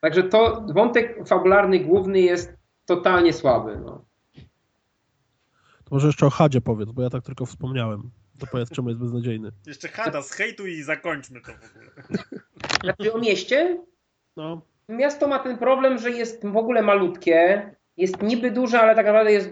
Także 0.00 0.22
to 0.22 0.66
wątek 0.74 1.28
fabularny 1.28 1.80
główny 1.80 2.20
jest 2.20 2.52
totalnie 2.86 3.32
słaby, 3.32 3.78
no. 3.84 4.04
To 5.84 5.90
może 5.90 6.06
jeszcze 6.06 6.26
o 6.26 6.30
Hadzie 6.30 6.60
powiedz, 6.60 6.90
bo 6.92 7.02
ja 7.02 7.10
tak 7.10 7.24
tylko 7.24 7.46
wspomniałem. 7.46 8.10
To 8.42 8.46
powiedz, 8.52 8.70
czemu 8.70 8.88
jest 8.88 9.00
beznadziejny. 9.00 9.50
Jeszcze 9.66 9.88
Hada 9.88 10.22
z 10.22 10.32
hejtu 10.32 10.66
i 10.66 10.82
zakończmy 10.82 11.40
to 11.40 11.52
w 11.52 11.70
ogóle. 11.70 11.90
Znaczy 12.84 13.12
o 13.12 13.18
mieście, 13.18 13.78
No, 14.36 14.62
miasto 14.88 15.28
ma 15.28 15.38
ten 15.38 15.58
problem, 15.58 15.98
że 15.98 16.10
jest 16.10 16.46
w 16.46 16.56
ogóle 16.56 16.82
malutkie, 16.82 17.70
jest 17.96 18.22
niby 18.22 18.50
duże, 18.50 18.80
ale 18.80 18.94
tak 18.94 19.06
naprawdę 19.06 19.32
jest 19.32 19.50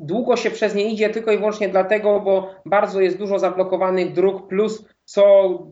długo 0.00 0.36
się 0.36 0.50
przez 0.50 0.74
nie 0.74 0.92
idzie 0.92 1.10
tylko 1.10 1.32
i 1.32 1.38
wyłącznie 1.38 1.68
dlatego, 1.68 2.20
bo 2.20 2.54
bardzo 2.66 3.00
jest 3.00 3.18
dużo 3.18 3.38
zablokowanych 3.38 4.12
dróg, 4.12 4.48
plus 4.48 4.84
co 5.04 5.22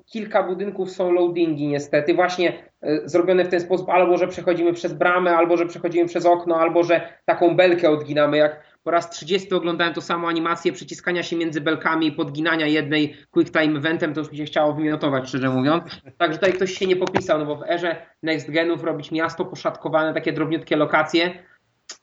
kilka 0.07 0.43
budynków 0.43 0.91
są 0.91 1.13
loadingi 1.13 1.69
niestety, 1.69 2.15
właśnie 2.15 2.70
zrobione 3.05 3.45
w 3.45 3.49
ten 3.49 3.61
sposób, 3.61 3.89
albo 3.89 4.19
że 4.19 4.29
przechodzimy 4.29 4.73
przez 4.73 4.93
bramę, 4.93 5.37
albo 5.37 5.57
że 5.57 5.67
przechodzimy 5.67 6.09
przez 6.09 6.27
okno, 6.27 6.57
albo 6.57 6.83
że 6.83 7.13
taką 7.25 7.57
belkę 7.57 7.91
odginamy, 7.91 8.37
jak 8.37 8.71
po 8.83 8.91
raz 8.91 9.11
30 9.11 9.55
oglądałem 9.55 9.95
to 9.95 10.01
samą 10.01 10.29
animację 10.29 10.73
przyciskania 10.73 11.23
się 11.23 11.37
między 11.37 11.61
belkami 11.61 12.07
i 12.07 12.13
podginania 12.13 12.67
jednej 12.67 13.17
quick 13.31 13.53
time 13.59 13.79
eventem, 13.79 14.15
to 14.15 14.21
już 14.21 14.33
mi 14.33 14.39
się 14.39 14.45
chciało 14.45 14.73
wymiotować, 14.73 15.29
szczerze 15.29 15.49
mówiąc. 15.49 15.83
Także 16.19 16.39
tutaj 16.39 16.53
ktoś 16.53 16.73
się 16.73 16.87
nie 16.87 16.97
popisał, 16.97 17.39
no 17.39 17.47
bo 17.47 17.57
w 17.57 17.63
erze 17.63 17.97
next 18.23 18.51
genów 18.51 18.85
robić 18.85 19.13
miasto 19.13 19.45
poszatkowane, 19.45 20.15
takie 20.15 20.33
drobniutkie 20.33 20.77
lokacje, 20.77 21.31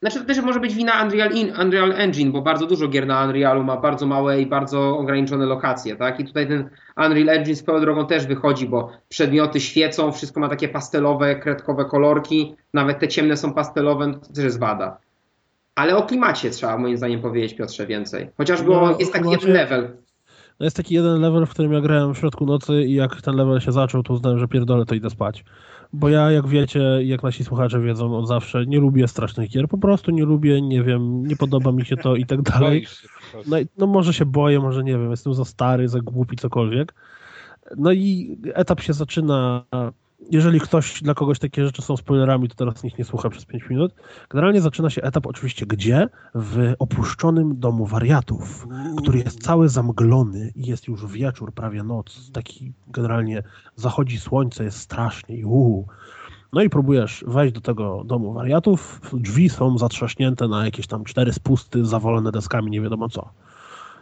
znaczy 0.00 0.20
to 0.20 0.24
też 0.24 0.40
może 0.40 0.60
być 0.60 0.74
wina 0.74 1.02
Unreal, 1.02 1.32
In, 1.32 1.52
Unreal 1.60 1.92
Engine, 1.92 2.32
bo 2.32 2.42
bardzo 2.42 2.66
dużo 2.66 2.88
gier 2.88 3.06
na 3.06 3.24
Unrealu 3.24 3.64
ma 3.64 3.76
bardzo 3.76 4.06
małe 4.06 4.40
i 4.40 4.46
bardzo 4.46 4.98
ograniczone 4.98 5.46
lokacje, 5.46 5.96
tak? 5.96 6.20
I 6.20 6.24
tutaj 6.24 6.48
ten 6.48 6.70
Unreal 6.96 7.28
Engine 7.28 7.56
swoją 7.56 7.80
drogą 7.80 8.06
też 8.06 8.26
wychodzi, 8.26 8.68
bo 8.68 8.90
przedmioty 9.08 9.60
świecą, 9.60 10.12
wszystko 10.12 10.40
ma 10.40 10.48
takie 10.48 10.68
pastelowe, 10.68 11.36
kredkowe 11.36 11.84
kolorki, 11.84 12.56
nawet 12.74 12.98
te 12.98 13.08
ciemne 13.08 13.36
są 13.36 13.52
pastelowe, 13.54 14.06
no 14.06 14.14
to 14.18 14.32
też 14.32 14.44
jest 14.44 14.58
wada. 14.58 14.98
Ale 15.74 15.96
o 15.96 16.02
klimacie 16.02 16.50
trzeba 16.50 16.78
moim 16.78 16.96
zdaniem 16.96 17.20
powiedzieć, 17.20 17.54
Piotrze, 17.54 17.86
więcej. 17.86 18.30
Chociażby 18.36 18.70
no, 18.70 18.96
jest 18.98 19.12
taki 19.12 19.30
jeden 19.30 19.52
level. 19.52 19.96
No 20.60 20.64
jest 20.64 20.76
taki 20.76 20.94
jeden 20.94 21.20
level, 21.20 21.46
w 21.46 21.50
którym 21.50 21.72
ja 21.72 21.80
grałem 21.80 22.14
w 22.14 22.18
środku 22.18 22.46
nocy 22.46 22.82
i 22.82 22.94
jak 22.94 23.22
ten 23.22 23.36
level 23.36 23.60
się 23.60 23.72
zaczął, 23.72 24.02
to 24.02 24.12
uznałem, 24.12 24.38
że 24.38 24.48
pierdolę, 24.48 24.84
to 24.84 24.94
idę 24.94 25.10
spać 25.10 25.44
bo 25.92 26.08
ja, 26.08 26.30
jak 26.30 26.48
wiecie, 26.48 26.80
jak 27.04 27.22
nasi 27.22 27.44
słuchacze 27.44 27.80
wiedzą 27.80 28.16
od 28.16 28.28
zawsze, 28.28 28.66
nie 28.66 28.78
lubię 28.78 29.08
strasznych 29.08 29.50
gier, 29.50 29.68
po 29.68 29.78
prostu 29.78 30.10
nie 30.10 30.24
lubię, 30.24 30.62
nie 30.62 30.82
wiem, 30.82 31.26
nie 31.26 31.36
podoba 31.36 31.72
mi 31.72 31.84
się 31.84 31.96
to 31.96 32.16
i 32.16 32.26
tak 32.26 32.42
dalej. 32.42 32.86
No, 33.46 33.56
no 33.78 33.86
może 33.86 34.14
się 34.14 34.26
boję, 34.26 34.60
może 34.60 34.84
nie 34.84 34.92
wiem, 34.92 35.10
jestem 35.10 35.34
za 35.34 35.44
stary, 35.44 35.88
za 35.88 36.00
głupi, 36.00 36.36
cokolwiek. 36.36 36.94
No 37.76 37.92
i 37.92 38.38
etap 38.54 38.80
się 38.80 38.92
zaczyna 38.92 39.64
jeżeli 40.30 40.60
ktoś, 40.60 41.02
dla 41.02 41.14
kogoś 41.14 41.38
takie 41.38 41.66
rzeczy 41.66 41.82
są 41.82 41.96
spoilerami, 41.96 42.48
to 42.48 42.54
teraz 42.54 42.82
niech 42.82 42.98
nie 42.98 43.04
słucha 43.04 43.30
przez 43.30 43.44
5 43.44 43.64
minut. 43.70 43.94
Generalnie 44.30 44.60
zaczyna 44.60 44.90
się 44.90 45.02
etap 45.02 45.26
oczywiście 45.26 45.66
gdzie? 45.66 46.08
W 46.34 46.74
opuszczonym 46.78 47.60
domu 47.60 47.86
wariatów, 47.86 48.66
który 48.98 49.18
jest 49.18 49.42
cały 49.42 49.68
zamglony 49.68 50.52
i 50.54 50.66
jest 50.66 50.88
już 50.88 51.06
wieczór, 51.06 51.52
prawie 51.52 51.82
noc. 51.82 52.30
Taki 52.32 52.72
generalnie 52.88 53.42
zachodzi 53.76 54.18
słońce, 54.18 54.64
jest 54.64 54.78
strasznie 54.78 55.36
i 55.36 55.44
uu. 55.44 55.86
No 56.52 56.62
i 56.62 56.70
próbujesz 56.70 57.24
wejść 57.26 57.54
do 57.54 57.60
tego 57.60 58.04
domu 58.04 58.32
wariatów, 58.32 59.00
drzwi 59.12 59.48
są 59.48 59.78
zatrzaśnięte 59.78 60.48
na 60.48 60.64
jakieś 60.64 60.86
tam 60.86 61.04
cztery 61.04 61.32
spusty, 61.32 61.84
zawalone 61.84 62.32
deskami, 62.32 62.70
nie 62.70 62.80
wiadomo 62.80 63.08
co. 63.08 63.30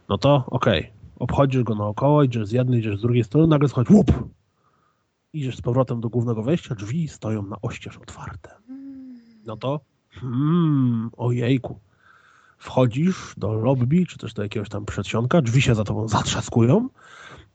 No 0.08 0.18
to 0.18 0.44
okej, 0.46 0.80
okay. 0.80 0.92
obchodzisz 1.18 1.62
go 1.62 1.74
naokoło, 1.74 2.22
idziesz 2.22 2.46
z 2.46 2.52
jednej, 2.52 2.80
idziesz 2.80 2.98
z 2.98 3.02
drugiej 3.02 3.24
strony, 3.24 3.46
nagle 3.46 3.68
schodzi 3.68 3.92
łup, 3.92 4.12
idziesz 5.38 5.56
z 5.56 5.60
powrotem 5.60 6.00
do 6.00 6.08
głównego 6.08 6.42
wejścia, 6.42 6.74
drzwi 6.74 7.08
stoją 7.08 7.42
na 7.42 7.56
oścież 7.62 7.96
otwarte. 7.96 8.50
No 9.46 9.56
to 9.56 9.80
hmm, 10.10 11.10
ojejku. 11.16 11.80
Wchodzisz 12.58 13.34
do 13.36 13.52
lobby, 13.52 14.06
czy 14.06 14.18
też 14.18 14.34
do 14.34 14.42
jakiegoś 14.42 14.68
tam 14.68 14.84
przedsionka, 14.84 15.42
drzwi 15.42 15.62
się 15.62 15.74
za 15.74 15.84
tobą 15.84 16.08
zatrzaskują 16.08 16.88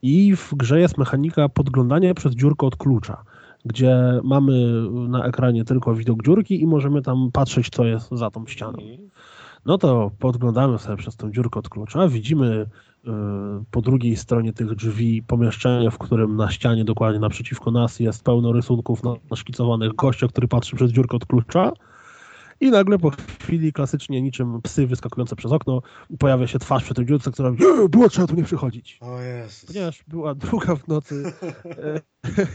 i 0.01 0.35
w 0.35 0.53
grze 0.55 0.79
jest 0.79 0.97
mechanika 0.97 1.49
podglądania 1.49 2.13
przez 2.13 2.33
dziurkę 2.33 2.67
od 2.67 2.75
klucza, 2.75 3.23
gdzie 3.65 4.19
mamy 4.23 4.83
na 4.91 5.25
ekranie 5.25 5.65
tylko 5.65 5.95
widok 5.95 6.23
dziurki 6.23 6.61
i 6.61 6.67
możemy 6.67 7.01
tam 7.01 7.29
patrzeć, 7.33 7.69
co 7.69 7.85
jest 7.85 8.09
za 8.11 8.31
tą 8.31 8.47
ścianą. 8.47 8.77
No 9.65 9.77
to 9.77 10.11
podglądamy 10.19 10.79
sobie 10.79 10.97
przez 10.97 11.15
tą 11.15 11.31
dziurkę 11.31 11.59
od 11.59 11.69
klucza, 11.69 12.07
widzimy 12.07 12.69
po 13.71 13.81
drugiej 13.81 14.15
stronie 14.15 14.53
tych 14.53 14.75
drzwi 14.75 15.23
pomieszczenie, 15.23 15.91
w 15.91 15.97
którym 15.97 16.35
na 16.35 16.51
ścianie 16.51 16.85
dokładnie 16.85 17.19
naprzeciwko 17.19 17.71
nas 17.71 17.99
jest 17.99 18.23
pełno 18.23 18.51
rysunków 18.51 19.01
naszkicowanych 19.31 19.95
gościa, 19.95 20.27
który 20.27 20.47
patrzy 20.47 20.75
przez 20.75 20.91
dziurkę 20.91 21.17
od 21.17 21.25
klucza 21.25 21.71
i 22.61 22.71
nagle 22.71 22.99
po 22.99 23.11
chwili 23.39 23.73
klasycznie 23.73 24.21
niczym 24.21 24.61
psy 24.61 24.87
wyskakujące 24.87 25.35
przez 25.35 25.51
okno 25.51 25.81
pojawia 26.19 26.47
się 26.47 26.59
twarz 26.59 26.83
przy 26.83 26.93
tym 26.93 27.07
dziurce, 27.07 27.31
która 27.31 27.51
mówi 27.51 27.63
było 27.89 28.09
trzeba 28.09 28.27
tu 28.27 28.35
nie 28.35 28.43
przychodzić. 28.43 28.97
O 29.01 29.21
Jezus. 29.21 29.65
Ponieważ 29.65 30.03
była 30.07 30.35
druga 30.35 30.75
w 30.75 30.87
nocy 30.87 31.33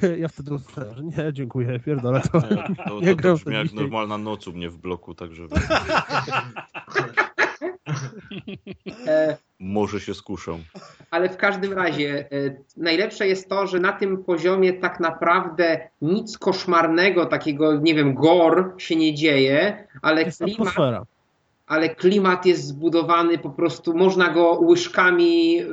e, 0.02 0.18
ja 0.22 0.28
wtedy 0.28 0.54
uznałem, 0.54 0.94
że 0.96 1.04
nie, 1.04 1.32
dziękuję, 1.32 1.80
pierdolę 1.80 2.20
to. 2.20 2.40
to, 2.40 2.48
to, 2.88 3.00
nie 3.00 3.16
to, 3.16 3.22
to 3.22 3.34
brzmi 3.34 3.54
jak 3.54 3.72
normalna 3.72 4.18
noc 4.18 4.48
u 4.48 4.52
mnie 4.52 4.70
w 4.70 4.78
bloku, 4.78 5.14
także... 5.14 5.42
E, 9.06 9.36
Może 9.60 10.00
się 10.00 10.14
skuszą. 10.14 10.58
Ale 11.10 11.28
w 11.28 11.36
każdym 11.36 11.72
razie 11.72 12.18
e, 12.32 12.56
najlepsze 12.76 13.28
jest 13.28 13.48
to, 13.48 13.66
że 13.66 13.80
na 13.80 13.92
tym 13.92 14.24
poziomie 14.24 14.72
tak 14.72 15.00
naprawdę 15.00 15.88
nic 16.02 16.38
koszmarnego, 16.38 17.26
takiego, 17.26 17.76
nie 17.80 17.94
wiem, 17.94 18.14
gor 18.14 18.74
się 18.78 18.96
nie 18.96 19.14
dzieje, 19.14 19.86
ale 20.02 20.22
jest 20.22 20.38
klimat, 20.38 20.60
atmosfera 20.60 21.06
ale 21.66 21.94
klimat 21.94 22.46
jest 22.46 22.66
zbudowany 22.66 23.38
po 23.38 23.50
prostu, 23.50 23.94
można 23.94 24.28
go 24.28 24.52
łyżkami 24.60 25.54
yy, 25.54 25.66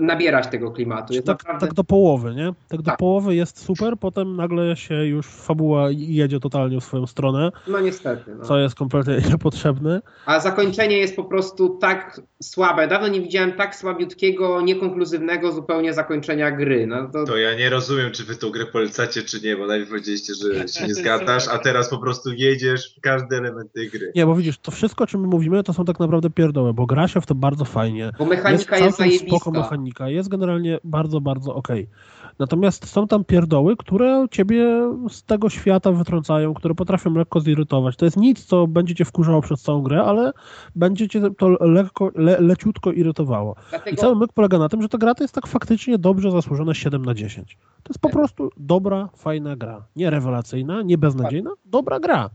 nabierać 0.00 0.46
tego 0.46 0.70
klimatu. 0.70 1.14
Tak, 1.14 1.26
naprawdę... 1.26 1.66
tak, 1.66 1.74
do 1.74 1.84
połowy, 1.84 2.34
nie? 2.34 2.52
Tak 2.68 2.82
do 2.82 2.90
tak. 2.90 2.98
połowy 2.98 3.34
jest 3.34 3.64
super, 3.64 3.94
potem 4.00 4.36
nagle 4.36 4.76
się 4.76 4.94
już 4.94 5.26
fabuła 5.26 5.88
jedzie 5.90 6.40
totalnie 6.40 6.80
w 6.80 6.84
swoją 6.84 7.06
stronę. 7.06 7.50
No 7.66 7.80
niestety. 7.80 8.34
No. 8.34 8.44
Co 8.44 8.58
jest 8.58 8.74
kompletnie 8.74 9.16
niepotrzebne. 9.30 10.02
A 10.26 10.40
zakończenie 10.40 10.98
jest 10.98 11.16
po 11.16 11.24
prostu 11.24 11.68
tak 11.68 12.20
słabe. 12.42 12.88
Dawno 12.88 13.08
nie 13.08 13.20
widziałem 13.20 13.52
tak 13.52 13.76
słabiutkiego, 13.76 14.60
niekonkluzywnego 14.60 15.52
zupełnie 15.52 15.94
zakończenia 15.94 16.50
gry. 16.50 16.86
No 16.86 17.08
to... 17.12 17.24
to 17.24 17.36
ja 17.36 17.54
nie 17.54 17.70
rozumiem, 17.70 18.12
czy 18.12 18.24
wy 18.24 18.36
tą 18.36 18.50
grę 18.50 18.66
polecacie, 18.66 19.22
czy 19.22 19.40
nie, 19.40 19.56
bo 19.56 19.66
najpierw 19.66 19.90
powiedzieliście, 19.90 20.32
że 20.34 20.68
się 20.68 20.86
nie 20.86 20.94
zgadzasz, 20.94 21.48
a 21.48 21.58
teraz 21.58 21.90
po 21.90 21.98
prostu 21.98 22.32
jedziesz 22.32 22.96
w 22.96 23.00
każdy 23.00 23.36
element 23.36 23.72
tej 23.72 23.90
gry. 23.90 24.12
Nie, 24.14 24.26
bo 24.26 24.34
widzisz, 24.34 24.58
to 24.58 24.70
wszystko 24.70 25.07
czym 25.08 25.20
my 25.20 25.26
mówimy, 25.26 25.62
to 25.62 25.72
są 25.72 25.84
tak 25.84 26.00
naprawdę 26.00 26.30
pierdoły, 26.30 26.74
bo 26.74 26.86
gra 26.86 27.08
się 27.08 27.20
w 27.20 27.26
to 27.26 27.34
bardzo 27.34 27.64
fajnie. 27.64 28.10
Bo 28.18 28.24
mechanika 28.24 28.78
jest, 28.78 29.00
jest 29.00 29.26
spoko 29.26 29.50
mechanika, 29.50 30.08
jest 30.08 30.28
generalnie 30.28 30.78
bardzo, 30.84 31.20
bardzo 31.20 31.54
okej. 31.54 31.82
Okay. 31.82 32.28
Natomiast 32.38 32.88
są 32.88 33.06
tam 33.06 33.24
pierdoły, 33.24 33.76
które 33.76 34.26
ciebie 34.30 34.90
z 35.10 35.22
tego 35.22 35.50
świata 35.50 35.92
wytrącają, 35.92 36.54
które 36.54 36.74
potrafią 36.74 37.14
lekko 37.14 37.40
zirytować. 37.40 37.96
To 37.96 38.04
jest 38.04 38.16
nic, 38.16 38.44
co 38.44 38.66
będzie 38.66 38.94
cię 38.94 39.04
wkurzało 39.04 39.42
przez 39.42 39.62
całą 39.62 39.82
grę, 39.82 40.04
ale 40.04 40.32
będzie 40.76 41.08
cię 41.08 41.20
to 41.38 41.48
lekko, 41.48 42.10
le, 42.14 42.40
leciutko 42.40 42.92
irytowało. 42.92 43.56
Dlatego... 43.70 43.94
I 43.94 43.96
cały 43.96 44.16
myk 44.16 44.32
polega 44.32 44.58
na 44.58 44.68
tym, 44.68 44.82
że 44.82 44.88
ta 44.88 44.98
gra 44.98 45.14
to 45.14 45.24
jest 45.24 45.34
tak 45.34 45.46
faktycznie 45.46 45.98
dobrze 45.98 46.30
zasłużona 46.30 46.74
7 46.74 47.04
na 47.04 47.14
10. 47.14 47.58
To 47.82 47.92
jest 47.92 48.00
po 48.00 48.08
prostu 48.08 48.50
dobra, 48.56 49.08
fajna 49.16 49.56
gra. 49.56 49.84
Nie 49.96 50.10
rewelacyjna, 50.10 50.82
nie 50.82 50.98
beznadziejna, 50.98 51.50
dobra 51.64 52.00
gra. 52.00 52.30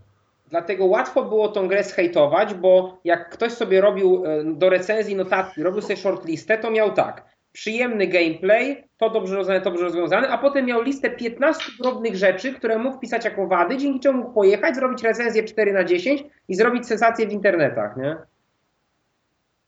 Dlatego 0.54 0.86
łatwo 0.86 1.24
było 1.24 1.48
tą 1.48 1.68
grę 1.68 1.84
zhejtować, 1.84 2.54
bo 2.54 2.98
jak 3.04 3.30
ktoś 3.30 3.52
sobie 3.52 3.82
robił 3.82 4.24
e, 4.26 4.44
do 4.44 4.70
recenzji 4.70 5.16
notatki, 5.16 5.64
robił 5.64 5.82
sobie 5.82 5.98
shortlistę, 5.98 6.58
to 6.58 6.72
miał 6.72 6.94
tak, 6.94 7.26
przyjemny 7.52 8.08
gameplay, 8.08 8.84
to 8.98 9.10
dobrze 9.10 9.36
rozwiązane, 9.36 9.62
to 9.62 9.70
dobrze 9.70 9.86
rozwiązane, 9.86 10.30
a 10.30 10.38
potem 10.38 10.66
miał 10.66 10.82
listę 10.82 11.10
15 11.10 11.64
drobnych 11.82 12.16
rzeczy, 12.16 12.54
które 12.54 12.78
mógł 12.80 12.98
wpisać 12.98 13.26
jako 13.26 13.48
wady, 13.48 13.78
dzięki 13.78 14.00
czemu 14.00 14.18
mógł 14.18 14.34
pojechać, 14.34 14.76
zrobić 14.76 15.04
recenzję 15.04 15.44
4 15.44 15.74
na 15.74 15.84
10 15.84 16.24
i 16.48 16.56
zrobić 16.56 16.88
sensację 16.88 17.28
w 17.28 17.32
internetach, 17.32 17.98
nie? 17.98 18.18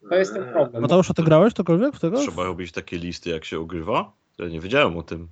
To 0.09 0.15
jest 0.15 0.33
ten 0.33 0.45
problem. 0.45 0.81
Mateusz, 0.81 1.11
a 1.11 1.13
ty 1.13 1.23
grałeś 1.23 1.53
cokolwiek 1.53 1.95
w 1.95 1.99
tego? 1.99 2.17
Trzeba 2.17 2.43
robić 2.43 2.71
takie 2.71 2.97
listy, 2.97 3.29
jak 3.29 3.45
się 3.45 3.59
ogrywa? 3.59 4.11
Ja 4.39 4.47
nie 4.47 4.59
wiedziałem 4.59 4.97
o 4.97 5.03
tym. 5.03 5.27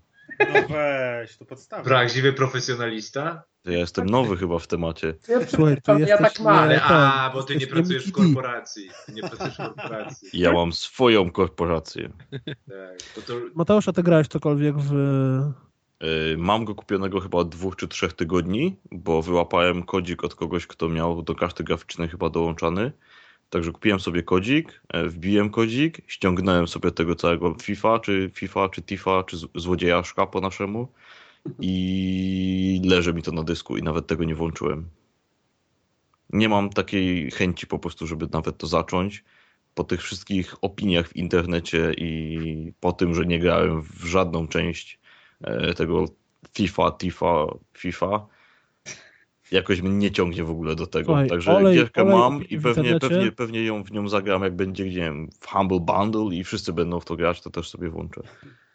No 0.53 0.75
weź, 0.75 1.37
to 1.37 1.45
podstawa. 1.45 1.83
Prawdziwy 1.83 2.33
profesjonalista? 2.33 3.43
Ja 3.65 3.77
jestem 3.77 4.05
nowy 4.05 4.37
chyba 4.37 4.59
w 4.59 4.67
temacie. 4.67 5.13
Słuchaj, 5.47 5.77
to 5.83 5.99
ja 5.99 6.17
tak 6.17 6.39
mam. 6.39 6.69
A, 6.81 7.31
bo 7.33 7.43
ty 7.43 7.55
nie 7.55 7.67
pracujesz 7.67 8.07
w 8.07 8.11
korporacji. 8.11 8.89
nie 9.13 9.21
pracujesz 9.21 9.53
w 9.53 9.57
korporacji. 9.57 10.29
Ja 10.33 10.51
mam 10.51 10.73
swoją 10.73 11.31
korporację. 11.31 12.09
Tak, 12.31 13.01
to 13.15 13.21
to... 13.21 13.33
Mateusz, 13.55 13.87
a 13.87 13.93
ty 13.93 14.03
grałeś 14.03 14.27
cokolwiek 14.27 14.75
w... 14.77 14.93
Y, 16.03 16.37
mam 16.37 16.65
go 16.65 16.75
kupionego 16.75 17.19
chyba 17.19 17.37
od 17.37 17.49
dwóch 17.49 17.75
czy 17.75 17.87
trzech 17.87 18.13
tygodni, 18.13 18.79
bo 18.91 19.21
wyłapałem 19.21 19.83
kodzik 19.83 20.23
od 20.23 20.35
kogoś, 20.35 20.67
kto 20.67 20.89
miał 20.89 21.21
do 21.21 21.35
karty 21.35 21.63
graficznej 21.63 22.09
chyba 22.09 22.29
dołączany. 22.29 22.91
Także 23.53 23.71
kupiłem 23.71 23.99
sobie 23.99 24.23
kodzik, 24.23 24.81
e, 24.89 25.09
wbiłem 25.09 25.49
kodzik, 25.49 26.01
ściągnąłem 26.07 26.67
sobie 26.67 26.91
tego 26.91 27.15
całego 27.15 27.55
FIFA, 27.61 27.99
czy 27.99 28.31
FIFA, 28.33 28.69
czy 28.69 28.81
Tifa, 28.81 29.23
czy 29.23 29.37
złodziejaszka 29.55 30.27
po 30.27 30.41
naszemu 30.41 30.87
i 31.59 32.81
leży 32.85 33.13
mi 33.13 33.21
to 33.21 33.31
na 33.31 33.43
dysku 33.43 33.77
i 33.77 33.83
nawet 33.83 34.07
tego 34.07 34.23
nie 34.23 34.35
włączyłem. 34.35 34.89
Nie 36.29 36.49
mam 36.49 36.69
takiej 36.69 37.31
chęci 37.31 37.67
po 37.67 37.79
prostu, 37.79 38.07
żeby 38.07 38.27
nawet 38.31 38.57
to 38.57 38.67
zacząć. 38.67 39.23
Po 39.75 39.83
tych 39.83 40.01
wszystkich 40.01 40.55
opiniach 40.61 41.07
w 41.07 41.15
internecie 41.15 41.93
i 41.97 42.73
po 42.79 42.91
tym, 42.91 43.15
że 43.15 43.25
nie 43.25 43.39
grałem 43.39 43.81
w 43.81 44.05
żadną 44.05 44.47
część 44.47 44.99
e, 45.41 45.73
tego 45.73 46.05
FIFA, 46.53 46.91
Tifa, 46.91 47.45
FIFA, 47.77 48.27
jakoś 49.53 49.81
mnie 49.81 49.91
nie 49.91 50.11
ciągnie 50.11 50.43
w 50.43 50.49
ogóle 50.49 50.75
do 50.75 50.87
tego. 50.87 51.05
Słuchaj, 51.05 51.29
Także 51.29 51.55
olej, 51.55 51.75
gierkę 51.75 52.01
olej 52.01 52.15
mam 52.15 52.43
i 52.49 52.59
pewnie, 52.59 52.99
pewnie, 52.99 53.31
pewnie 53.31 53.63
ją 53.63 53.83
w 53.83 53.91
nią 53.91 54.09
zagram, 54.09 54.43
jak 54.43 54.55
będzie, 54.55 54.85
nie 54.85 54.91
wiem, 54.91 55.29
w 55.39 55.47
Humble 55.47 55.79
Bundle 55.79 56.35
i 56.35 56.43
wszyscy 56.43 56.73
będą 56.73 56.99
w 56.99 57.05
to 57.05 57.15
grać, 57.15 57.41
to 57.41 57.49
też 57.49 57.69
sobie 57.69 57.89
włączę. 57.89 58.21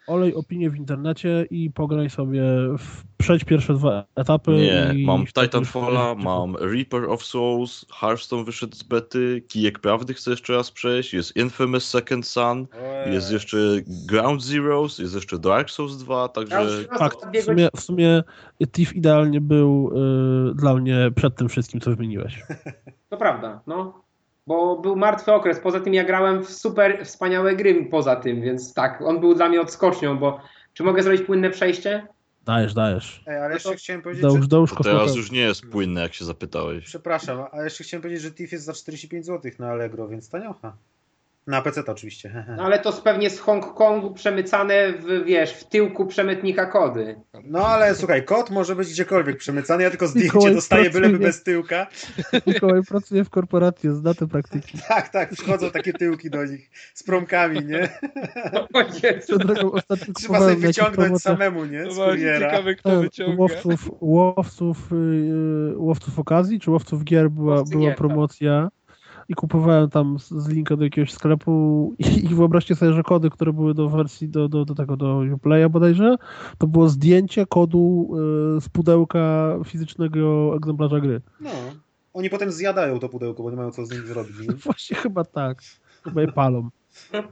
Olej 0.07 0.35
opinię 0.35 0.69
w 0.69 0.75
internecie 0.75 1.45
i 1.51 1.71
pograj 1.71 2.09
sobie, 2.09 2.41
w, 2.77 3.03
przejdź 3.17 3.43
pierwsze 3.43 3.73
dwa 3.73 4.05
etapy. 4.15 4.51
Nie, 4.51 4.93
i 4.99 5.05
mam 5.05 5.25
Titanfalla, 5.25 6.13
już- 6.15 6.23
mam 6.23 6.55
Reaper 6.55 7.03
of 7.09 7.23
Souls, 7.23 7.85
Hearthstone 7.99 8.43
wyszedł 8.43 8.75
z 8.75 8.83
bety, 8.83 9.43
Kijek 9.47 9.79
Prawdy 9.79 10.13
chcę 10.13 10.31
jeszcze 10.31 10.53
raz 10.53 10.71
przejść, 10.71 11.13
jest 11.13 11.35
Infamous 11.37 11.89
Second 11.89 12.27
Son, 12.27 12.67
jest 13.11 13.31
jeszcze 13.31 13.57
Ground 14.07 14.43
Zeroes, 14.43 14.99
jest 14.99 15.15
jeszcze 15.15 15.39
Dark 15.39 15.69
Souls 15.69 15.97
2, 15.97 16.27
także 16.27 16.67
dwie 17.31 17.41
w 17.41 17.45
sumie, 17.45 17.69
w 17.75 17.81
sumie 17.81 18.23
Thief 18.71 18.95
idealnie 18.95 19.41
był 19.41 19.91
y, 20.51 20.55
dla 20.55 20.75
mnie 20.75 21.11
przed 21.15 21.35
tym 21.35 21.49
wszystkim, 21.49 21.79
co 21.81 21.91
wymieniłeś. 21.95 22.43
To 23.09 23.17
prawda, 23.17 23.61
no. 23.67 24.03
Bo 24.49 24.77
był 24.79 24.95
martwy 24.95 25.33
okres. 25.33 25.59
Poza 25.59 25.79
tym 25.79 25.93
ja 25.93 26.03
grałem 26.03 26.43
w 26.43 26.49
super 26.49 27.05
wspaniałe 27.05 27.55
gry 27.55 27.85
poza 27.85 28.15
tym, 28.15 28.41
więc 28.41 28.73
tak, 28.73 29.01
on 29.01 29.19
był 29.19 29.35
dla 29.35 29.49
mnie 29.49 29.61
odskocznią, 29.61 30.17
bo 30.17 30.39
czy 30.73 30.83
mogę 30.83 31.03
zrobić 31.03 31.21
płynne 31.21 31.49
przejście? 31.49 32.07
Dajesz, 32.45 32.73
dajesz. 32.73 33.23
Ej, 33.27 33.37
ale 33.37 33.47
No 33.47 33.53
jeszcze 33.53 33.75
chciałem 33.75 34.01
powiedzieć, 34.01 34.21
Dołóż, 34.21 34.41
że... 34.41 34.47
dołóż 34.47 34.73
to 34.73 34.83
teraz 34.83 35.15
już 35.15 35.31
nie 35.31 35.39
jest 35.39 35.65
płynne, 35.65 36.01
jak 36.01 36.13
się 36.13 36.25
zapytałeś. 36.25 36.85
Przepraszam, 36.85 37.43
a 37.51 37.63
jeszcze 37.63 37.83
chciałem 37.83 38.01
powiedzieć, 38.01 38.21
że 38.23 38.31
TIFF 38.31 38.51
jest 38.51 38.65
za 38.65 38.73
45 38.73 39.25
zł 39.25 39.51
na 39.59 39.69
Allegro, 39.69 40.07
więc 40.07 40.29
taniocha. 40.29 40.77
Na 41.49 41.61
PC 41.61 41.83
to 41.83 41.91
oczywiście. 41.91 42.45
No, 42.57 42.63
ale 42.63 42.79
to 42.79 42.93
pewnie 42.93 43.29
z 43.29 43.39
Hongkongu 43.39 44.13
przemycane 44.13 44.93
w, 44.93 45.23
wiesz, 45.25 45.53
w 45.53 45.63
tyłku 45.63 46.05
przemytnika 46.05 46.65
kody. 46.65 47.15
No 47.43 47.67
ale 47.67 47.95
słuchaj, 47.95 48.25
kod 48.25 48.49
może 48.49 48.75
być 48.75 48.89
gdziekolwiek 48.89 49.37
przemycany, 49.37 49.83
ja 49.83 49.89
tylko 49.89 50.07
zdjęcie 50.07 50.27
Mikołaj 50.27 50.53
dostaję 50.55 50.89
byleby 50.89 51.09
pracuje. 51.09 51.27
bez 51.27 51.43
tyłka. 51.43 51.87
Mikołaj 52.47 52.81
pracuje 52.83 53.23
w 53.23 53.29
korporacji, 53.29 53.89
zna 53.95 54.13
te 54.13 54.27
praktyki. 54.27 54.77
Tak, 54.89 55.09
tak, 55.09 55.29
przychodzą 55.29 55.71
takie 55.71 55.93
tyłki 55.93 56.29
do 56.29 56.45
nich 56.45 56.69
z 56.93 57.03
promkami, 57.03 57.65
nie? 57.65 57.89
O 58.73 58.79
Jezu. 59.03 59.37
Drogą 59.37 59.71
ostatnio 59.71 60.13
Trzeba 60.13 60.39
sobie 60.39 60.55
wyciągnąć 60.55 61.21
samemu, 61.21 61.65
nie? 61.65 61.91
Z 61.91 61.95
kuriera. 61.97 62.39
ciekawe 62.51 62.75
kto 62.75 63.01
wyciąga. 63.01 63.35
łowców, 63.41 63.89
łowców, 64.01 64.91
y, 64.91 65.73
łowców 65.77 66.19
okazji, 66.19 66.59
czy 66.59 66.71
łowców 66.71 67.03
gier 67.03 67.29
była, 67.31 67.55
Łowcy 67.55 67.71
była 67.71 67.81
gier, 67.83 67.91
tak. 67.91 67.97
promocja 67.97 68.69
i 69.29 69.33
kupowałem 69.33 69.89
tam 69.89 70.19
z, 70.19 70.29
z 70.29 70.47
linka 70.47 70.75
do 70.75 70.83
jakiegoś 70.83 71.11
sklepu 71.11 71.93
i, 71.99 72.03
i 72.31 72.35
wyobraźcie 72.35 72.75
sobie, 72.75 72.93
że 72.93 73.03
kody, 73.03 73.29
które 73.29 73.53
były 73.53 73.73
do 73.73 73.89
wersji, 73.89 74.29
do, 74.29 74.49
do, 74.49 74.65
do 74.65 74.75
tego, 74.75 74.97
do 74.97 75.21
Uplaya 75.35 75.69
bodajże, 75.69 76.15
to 76.57 76.67
było 76.67 76.89
zdjęcie 76.89 77.45
kodu 77.45 78.11
y, 78.57 78.61
z 78.61 78.69
pudełka 78.69 79.55
fizycznego 79.65 80.55
egzemplarza 80.55 80.99
gry. 80.99 81.21
No. 81.41 81.49
Oni 82.13 82.29
potem 82.29 82.51
zjadają 82.51 82.99
to 82.99 83.09
pudełko, 83.09 83.43
bo 83.43 83.51
nie 83.51 83.57
mają 83.57 83.71
co 83.71 83.85
z 83.85 83.91
nim 83.91 84.07
zrobić. 84.07 84.39
Nie? 84.39 84.55
Właśnie 84.65 84.97
chyba 84.97 85.23
tak. 85.23 85.61
Chyba 86.03 86.21
je 86.21 86.31
palą. 86.31 86.69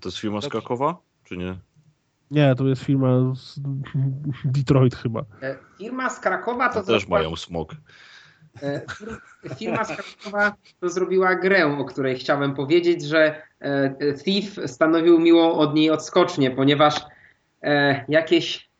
To 0.00 0.08
jest 0.08 0.18
firma 0.18 0.40
z 0.40 0.48
Krakowa, 0.48 0.96
czy 1.24 1.36
nie? 1.36 1.56
Nie, 2.30 2.54
to 2.54 2.68
jest 2.68 2.82
firma 2.82 3.08
z 3.34 3.60
Detroit 4.44 4.94
chyba. 4.94 5.24
E, 5.42 5.56
Firma 5.78 6.10
z 6.10 6.20
Krakowa 6.20 6.68
to 6.68 6.80
To 6.80 6.86
też 6.86 7.08
mają 7.08 7.36
smog. 7.36 7.76
E, 8.62 8.80
fir- 8.80 9.20
Firma 9.56 9.84
z 9.84 9.96
Krakowa 9.96 10.54
to 10.80 10.88
zrobiła 10.88 11.34
grę, 11.34 11.66
o 11.66 11.84
której 11.84 12.18
chciałem 12.18 12.54
powiedzieć, 12.54 13.02
że 13.02 13.42
e, 13.60 14.14
Thief 14.14 14.70
stanowił 14.70 15.20
miłą 15.20 15.52
od 15.52 15.74
niej 15.74 15.90
odskocznię, 15.90 16.50
ponieważ 16.50 16.94
e, 17.62 18.04
jakieś 18.08 18.70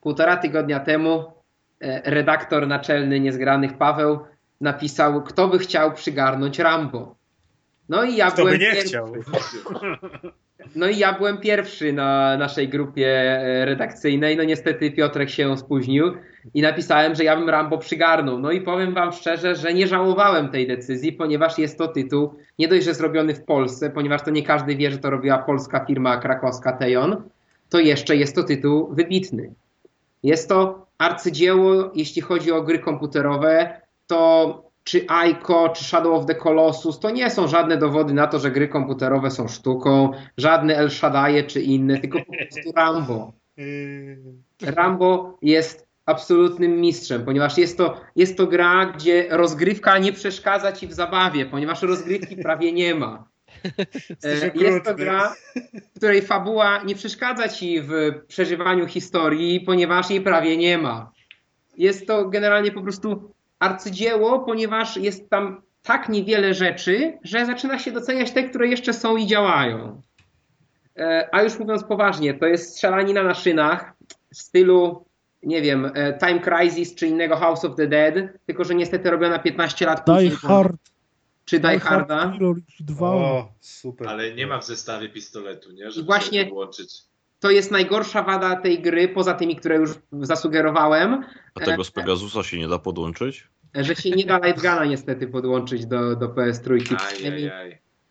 półtora 0.00 0.36
tygodnia 0.36 0.80
temu 0.80 1.36
redaktor 2.04 2.66
naczelny 2.68 3.20
Niezgranych 3.20 3.78
Paweł 3.78 4.18
napisał, 4.60 5.22
kto 5.22 5.48
by 5.48 5.58
chciał 5.58 5.92
przygarnąć 5.92 6.58
Rambo. 6.58 7.16
No 7.88 8.04
i 8.04 8.16
ja 8.16 8.30
Kto 8.30 8.36
by 8.36 8.42
byłem 8.42 8.60
nie 8.60 8.66
pierwszy. 8.66 8.88
chciał? 8.88 9.12
No 10.76 10.88
i 10.88 10.98
ja 10.98 11.12
byłem 11.12 11.38
pierwszy 11.38 11.92
na 11.92 12.36
naszej 12.36 12.68
grupie 12.68 13.08
e, 13.08 13.64
redakcyjnej. 13.64 14.36
No 14.36 14.44
niestety 14.44 14.90
Piotrek 14.90 15.30
się 15.30 15.56
spóźnił 15.58 16.12
i 16.54 16.62
napisałem, 16.62 17.14
że 17.14 17.24
ja 17.24 17.36
bym 17.36 17.48
Rambo 17.48 17.78
przygarnął. 17.78 18.38
No 18.38 18.52
i 18.52 18.60
powiem 18.60 18.94
wam 18.94 19.12
szczerze, 19.12 19.54
że 19.54 19.74
nie 19.74 19.86
żałowałem 19.86 20.48
tej 20.48 20.66
decyzji, 20.66 21.12
ponieważ 21.12 21.58
jest 21.58 21.78
to 21.78 21.88
tytuł 21.88 22.34
nie 22.58 22.68
dość, 22.68 22.84
że 22.84 22.94
zrobiony 22.94 23.34
w 23.34 23.44
Polsce, 23.44 23.90
ponieważ 23.90 24.22
to 24.22 24.30
nie 24.30 24.42
każdy 24.42 24.76
wie, 24.76 24.90
że 24.90 24.98
to 24.98 25.10
robiła 25.10 25.38
polska 25.38 25.84
firma 25.84 26.16
krakowska 26.16 26.72
Tejon, 26.72 27.22
to 27.68 27.80
jeszcze 27.80 28.16
jest 28.16 28.34
to 28.34 28.42
tytuł 28.42 28.94
wybitny. 28.94 29.54
Jest 30.22 30.48
to 30.48 30.86
arcydzieło, 30.98 31.90
jeśli 31.94 32.22
chodzi 32.22 32.52
o 32.52 32.62
gry 32.62 32.78
komputerowe, 32.78 33.80
to 34.06 34.65
czy 34.86 35.04
Aiko, 35.08 35.68
czy 35.68 35.84
Shadow 35.84 36.14
of 36.14 36.26
the 36.26 36.34
Colossus, 36.34 37.00
to 37.00 37.10
nie 37.10 37.30
są 37.30 37.48
żadne 37.48 37.76
dowody 37.76 38.14
na 38.14 38.26
to, 38.26 38.38
że 38.38 38.50
gry 38.50 38.68
komputerowe 38.68 39.30
są 39.30 39.48
sztuką, 39.48 40.10
żadne 40.36 40.76
El 40.76 40.90
Shaddai 40.90 41.46
czy 41.46 41.60
inne, 41.60 41.98
tylko 41.98 42.18
po 42.18 42.32
prostu 42.32 42.72
Rambo. 42.76 43.32
Yy, 43.56 44.18
Rambo 44.62 45.38
jest 45.42 45.86
absolutnym 46.04 46.80
mistrzem, 46.80 47.24
ponieważ 47.24 47.58
jest 47.58 47.78
to, 47.78 48.00
jest 48.16 48.36
to 48.36 48.46
gra, 48.46 48.86
gdzie 48.86 49.26
rozgrywka 49.30 49.98
nie 49.98 50.12
przeszkadza 50.12 50.72
ci 50.72 50.86
w 50.86 50.92
zabawie, 50.92 51.46
ponieważ 51.46 51.82
rozgrywki 51.82 52.36
prawie 52.36 52.72
nie 52.72 52.94
ma. 52.94 53.24
E, 54.24 54.50
Jest 54.54 54.84
to 54.84 54.94
gra, 54.94 55.34
w 55.94 55.96
której 55.96 56.22
fabuła 56.22 56.82
nie 56.82 56.94
przeszkadza 56.94 57.48
ci 57.48 57.82
w 57.82 57.90
przeżywaniu 58.28 58.86
historii, 58.86 59.60
ponieważ 59.60 60.10
jej 60.10 60.20
prawie 60.20 60.56
nie 60.56 60.78
ma. 60.78 61.12
Jest 61.76 62.06
to 62.06 62.28
generalnie 62.28 62.72
po 62.72 62.82
prostu 62.82 63.35
arcydzieło, 63.58 64.38
ponieważ 64.38 64.96
jest 64.96 65.30
tam 65.30 65.62
tak 65.82 66.08
niewiele 66.08 66.54
rzeczy, 66.54 67.18
że 67.22 67.46
zaczyna 67.46 67.78
się 67.78 67.92
doceniać 67.92 68.30
te, 68.30 68.42
które 68.48 68.68
jeszcze 68.68 68.92
są 68.92 69.16
i 69.16 69.26
działają. 69.26 70.02
E, 70.98 71.28
A 71.32 71.42
już 71.42 71.58
mówiąc 71.58 71.84
poważnie, 71.84 72.34
to 72.34 72.46
jest 72.46 72.70
strzelanina 72.72 73.22
na 73.22 73.34
szynach 73.34 73.92
w 74.34 74.36
stylu, 74.36 75.06
nie 75.42 75.62
wiem, 75.62 75.90
e, 75.94 76.18
Time 76.18 76.40
Crisis 76.40 76.94
czy 76.94 77.06
innego 77.06 77.36
House 77.36 77.64
of 77.64 77.76
the 77.76 77.86
Dead, 77.86 78.14
tylko 78.46 78.64
że 78.64 78.74
niestety 78.74 79.10
robiona 79.10 79.38
15 79.38 79.86
lat 79.86 80.06
Die 80.06 80.14
później. 80.14 80.30
Hard. 80.30 80.76
Czy 81.44 81.60
Die 81.60 81.80
Harda. 81.80 82.28
Trilogy 82.30 82.60
2. 82.80 83.06
O, 83.10 83.52
super. 83.60 84.08
Ale 84.08 84.34
nie 84.34 84.46
ma 84.46 84.58
w 84.58 84.64
zestawie 84.66 85.08
pistoletu, 85.08 85.72
nie? 85.72 85.90
Żeby 85.90 86.06
Właśnie- 86.06 86.40
sobie 86.42 86.54
to 87.40 87.50
jest 87.50 87.70
najgorsza 87.70 88.22
wada 88.22 88.56
tej 88.56 88.82
gry, 88.82 89.08
poza 89.08 89.34
tymi, 89.34 89.56
które 89.56 89.76
już 89.76 89.90
zasugerowałem, 90.12 91.24
A 91.54 91.60
tego 91.60 91.84
z 91.84 91.90
Pegasusa 91.90 92.42
się 92.42 92.58
nie 92.58 92.68
da 92.68 92.78
podłączyć? 92.78 93.48
że 93.74 93.94
się 93.96 94.10
nie 94.10 94.24
da 94.24 94.38
Lightguna 94.38 94.84
niestety 94.84 95.26
podłączyć 95.26 95.86
do, 95.86 96.16
do 96.16 96.28
PS3. 96.28 96.78
Przynajmniej, 96.96 97.50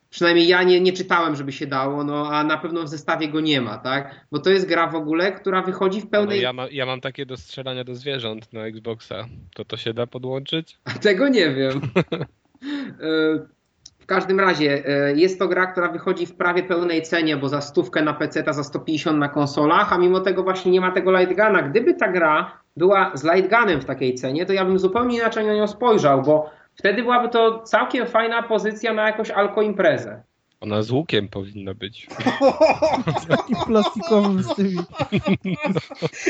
przynajmniej 0.10 0.47
ja 0.47 0.64
nie, 0.64 0.81
nie 0.81 0.93
czytałem, 0.93 1.35
żeby 1.35 1.52
się 1.52 1.68
dało, 1.68 2.03
no 2.03 2.30
a 2.31 2.43
na 2.43 2.57
pewno 2.57 2.84
w 2.84 2.88
zestawie 2.89 3.27
go 3.27 3.39
nie 3.39 3.61
ma, 3.61 3.77
tak? 3.77 4.26
Bo 4.31 4.39
to 4.39 4.49
jest 4.49 4.68
gra 4.68 4.88
w 4.88 4.95
ogóle, 4.95 5.31
która 5.31 5.61
wychodzi 5.61 6.02
w 6.02 6.03
No, 6.03 6.10
pełnej... 6.10 6.41
ja, 6.41 6.53
ma, 6.53 6.68
ja 6.72 6.85
mam 6.85 7.02
takie 7.02 7.26
do 7.26 7.38
strzelania 7.38 7.84
do 7.84 7.95
zwierząt 7.95 8.53
na 8.53 8.65
Xboxa. 8.65 9.26
To 9.56 9.65
to 9.65 9.77
się 9.77 9.93
da 9.93 10.07
podłączyć? 10.07 10.77
A 10.84 10.91
tego 10.91 11.27
nie 11.27 11.53
wiem. 11.53 11.81
W 14.06 14.07
każdym 14.07 14.40
razie 14.40 14.84
e, 14.86 15.14
jest 15.15 15.40
to 15.40 15.48
gra, 15.48 15.65
która 15.65 15.91
wychodzi 15.91 16.26
w 16.26 16.36
prawie 16.36 16.64
pełnej 16.64 17.02
cenie, 17.02 17.38
bo 17.38 17.49
za 17.49 17.61
stówkę 17.61 18.02
na 18.02 18.14
PC, 18.14 18.44
za 18.49 18.64
150 18.64 19.19
na 19.19 19.30
konsolach, 19.30 19.94
a 19.94 19.98
mimo 19.98 20.19
tego 20.19 20.44
właśnie 20.44 20.72
nie 20.72 20.82
ma 20.82 20.91
tego 20.91 21.11
Lightguna. 21.11 21.61
Gdyby 21.61 21.94
ta 21.94 22.07
gra 22.07 22.60
była 22.77 23.11
z 23.14 23.23
Lightgunem 23.23 23.82
w 23.82 23.86
takiej 23.86 24.15
cenie, 24.15 24.45
to 24.45 24.53
ja 24.53 24.65
bym 24.65 24.80
zupełnie 24.80 25.18
inaczej 25.18 25.48
na 25.48 25.56
nią 25.56 25.68
spojrzał, 25.68 26.22
bo 26.22 26.49
wtedy 26.76 27.03
byłaby 27.03 27.30
to 27.30 27.60
całkiem 27.60 28.07
fajna 28.07 28.44
pozycja 28.44 28.94
na 28.94 29.07
jakąś 29.07 29.32
alko 29.32 29.61
imprezę. 29.61 30.23
Ona 30.61 30.82
z 30.82 30.91
łukiem 30.91 31.27
powinna 31.27 31.73
być. 31.73 32.07
Taki 33.30 33.53
plastikowy 33.68 34.44
z 34.44 34.56
tymi. 34.56 34.77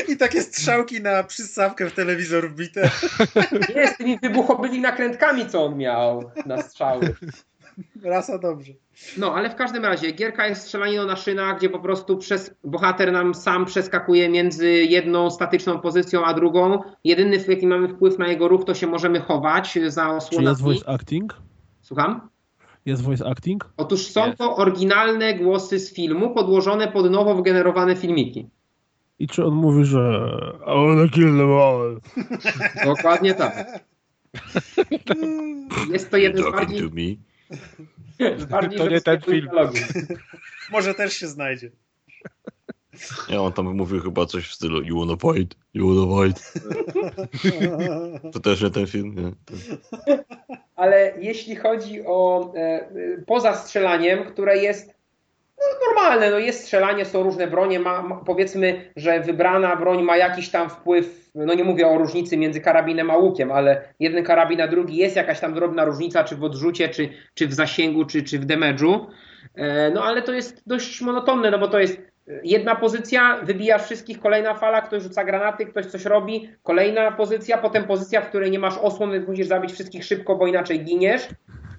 I 0.08 0.16
takie 0.16 0.42
strzałki 0.42 1.00
na 1.00 1.22
przystawkę 1.22 1.90
w 1.90 1.92
telewizor 1.92 2.50
wbite. 2.50 2.90
Nie 3.76 3.88
z 3.88 3.96
tymi 3.96 4.18
wybuchowymi 4.18 4.80
nakrętkami, 4.80 5.46
co 5.46 5.64
on 5.64 5.76
miał 5.76 6.30
na 6.46 6.62
strzały. 6.62 7.14
Rasa 8.02 8.38
dobrze. 8.38 8.72
No, 9.18 9.34
ale 9.34 9.50
w 9.50 9.54
każdym 9.54 9.84
razie 9.84 10.12
gierka 10.12 10.46
jest 10.46 10.62
strzelaniną 10.62 11.06
na 11.06 11.16
szynach, 11.16 11.58
gdzie 11.58 11.70
po 11.70 11.78
prostu 11.78 12.16
przez 12.16 12.54
bohater 12.64 13.12
nam 13.12 13.34
sam 13.34 13.64
przeskakuje 13.64 14.28
między 14.28 14.70
jedną 14.72 15.30
statyczną 15.30 15.80
pozycją 15.80 16.24
a 16.24 16.34
drugą. 16.34 16.80
Jedyny, 17.04 17.44
jaki 17.48 17.66
mamy 17.66 17.88
wpływ 17.88 18.18
na 18.18 18.28
jego 18.28 18.48
ruch, 18.48 18.64
to 18.64 18.74
się 18.74 18.86
możemy 18.86 19.20
chować 19.20 19.66
za 19.66 19.70
Czy 19.72 19.80
jest 19.80 19.98
osłonami. 19.98 20.56
voice 20.62 20.88
acting? 20.88 21.36
Słucham? 21.80 22.28
Jest 22.86 23.02
voice 23.02 23.26
acting? 23.26 23.72
Otóż 23.76 24.06
są 24.06 24.26
Jest. 24.26 24.38
to 24.38 24.56
oryginalne 24.56 25.34
głosy 25.34 25.78
z 25.78 25.94
filmu, 25.94 26.34
podłożone 26.34 26.88
pod 26.88 27.10
nowo 27.10 27.34
wygenerowane 27.34 27.96
filmiki. 27.96 28.48
I 29.18 29.26
czy 29.26 29.44
on 29.44 29.54
mówi, 29.54 29.84
że 29.84 30.30
I 30.66 30.86
wanna 30.86 31.08
kill 31.08 31.24
them 31.24 31.52
all. 31.52 32.00
Dokładnie 32.84 33.34
tak. 33.34 33.84
Jest 35.92 36.10
to 36.10 36.16
jeden 36.16 36.42
z 36.42 36.52
bardziej, 36.52 36.90
bardziej 38.50 38.78
To 38.78 38.88
nie 38.88 39.00
ten 39.00 39.20
film. 39.20 39.48
Może 40.72 40.94
też 40.94 41.12
się 41.12 41.26
znajdzie. 41.26 41.70
Nie, 43.30 43.40
on 43.40 43.52
tam 43.52 43.74
mówił 43.76 44.00
chyba 44.00 44.26
coś 44.26 44.48
w 44.48 44.54
stylu 44.54 44.82
You 44.82 44.98
wanna 44.98 45.16
fight? 45.16 45.58
You 45.74 46.06
wanna 46.06 46.26
fight? 46.26 46.52
To 48.32 48.40
też 48.40 48.62
nie 48.62 48.70
ten 48.70 48.86
film, 48.86 49.14
nie? 49.14 49.32
ale 50.76 51.14
jeśli 51.20 51.56
chodzi 51.56 52.02
o 52.06 52.52
e, 52.56 52.60
e, 52.60 52.88
poza 53.26 53.54
strzelaniem, 53.54 54.24
które 54.24 54.58
jest 54.58 54.95
no, 55.58 55.86
normalne, 55.86 56.30
no 56.30 56.38
jest 56.38 56.62
strzelanie, 56.62 57.04
są 57.04 57.22
różne 57.22 57.46
bronie, 57.46 57.80
ma, 57.80 58.02
ma, 58.02 58.16
powiedzmy, 58.16 58.90
że 58.96 59.20
wybrana 59.20 59.76
broń 59.76 60.02
ma 60.02 60.16
jakiś 60.16 60.48
tam 60.48 60.70
wpływ, 60.70 61.30
no 61.34 61.54
nie 61.54 61.64
mówię 61.64 61.88
o 61.88 61.98
różnicy 61.98 62.36
między 62.36 62.60
karabinem 62.60 63.10
a 63.10 63.16
łukiem, 63.16 63.52
ale 63.52 63.82
jeden 64.00 64.24
karabin 64.24 64.60
a 64.60 64.68
drugi 64.68 64.96
jest 64.96 65.16
jakaś 65.16 65.40
tam 65.40 65.54
drobna 65.54 65.84
różnica, 65.84 66.24
czy 66.24 66.36
w 66.36 66.44
odrzucie, 66.44 66.88
czy, 66.88 67.08
czy 67.34 67.48
w 67.48 67.54
zasięgu, 67.54 68.04
czy, 68.04 68.22
czy 68.22 68.38
w 68.38 68.46
damage'u, 68.46 69.06
e, 69.54 69.90
no 69.90 70.04
ale 70.04 70.22
to 70.22 70.32
jest 70.32 70.62
dość 70.66 71.00
monotonne, 71.00 71.50
no 71.50 71.58
bo 71.58 71.68
to 71.68 71.78
jest 71.78 71.98
jedna 72.42 72.74
pozycja, 72.74 73.40
wybijasz 73.42 73.82
wszystkich, 73.82 74.20
kolejna 74.20 74.54
fala, 74.54 74.80
ktoś 74.82 75.02
rzuca 75.02 75.24
granaty, 75.24 75.66
ktoś 75.66 75.86
coś 75.86 76.04
robi, 76.04 76.48
kolejna 76.62 77.12
pozycja, 77.12 77.58
potem 77.58 77.84
pozycja, 77.84 78.20
w 78.20 78.28
której 78.28 78.50
nie 78.50 78.58
masz 78.58 78.78
osłon, 78.78 79.12
więc 79.12 79.28
musisz 79.28 79.46
zabić 79.46 79.72
wszystkich 79.72 80.04
szybko, 80.04 80.36
bo 80.36 80.46
inaczej 80.46 80.84
giniesz. 80.84 81.28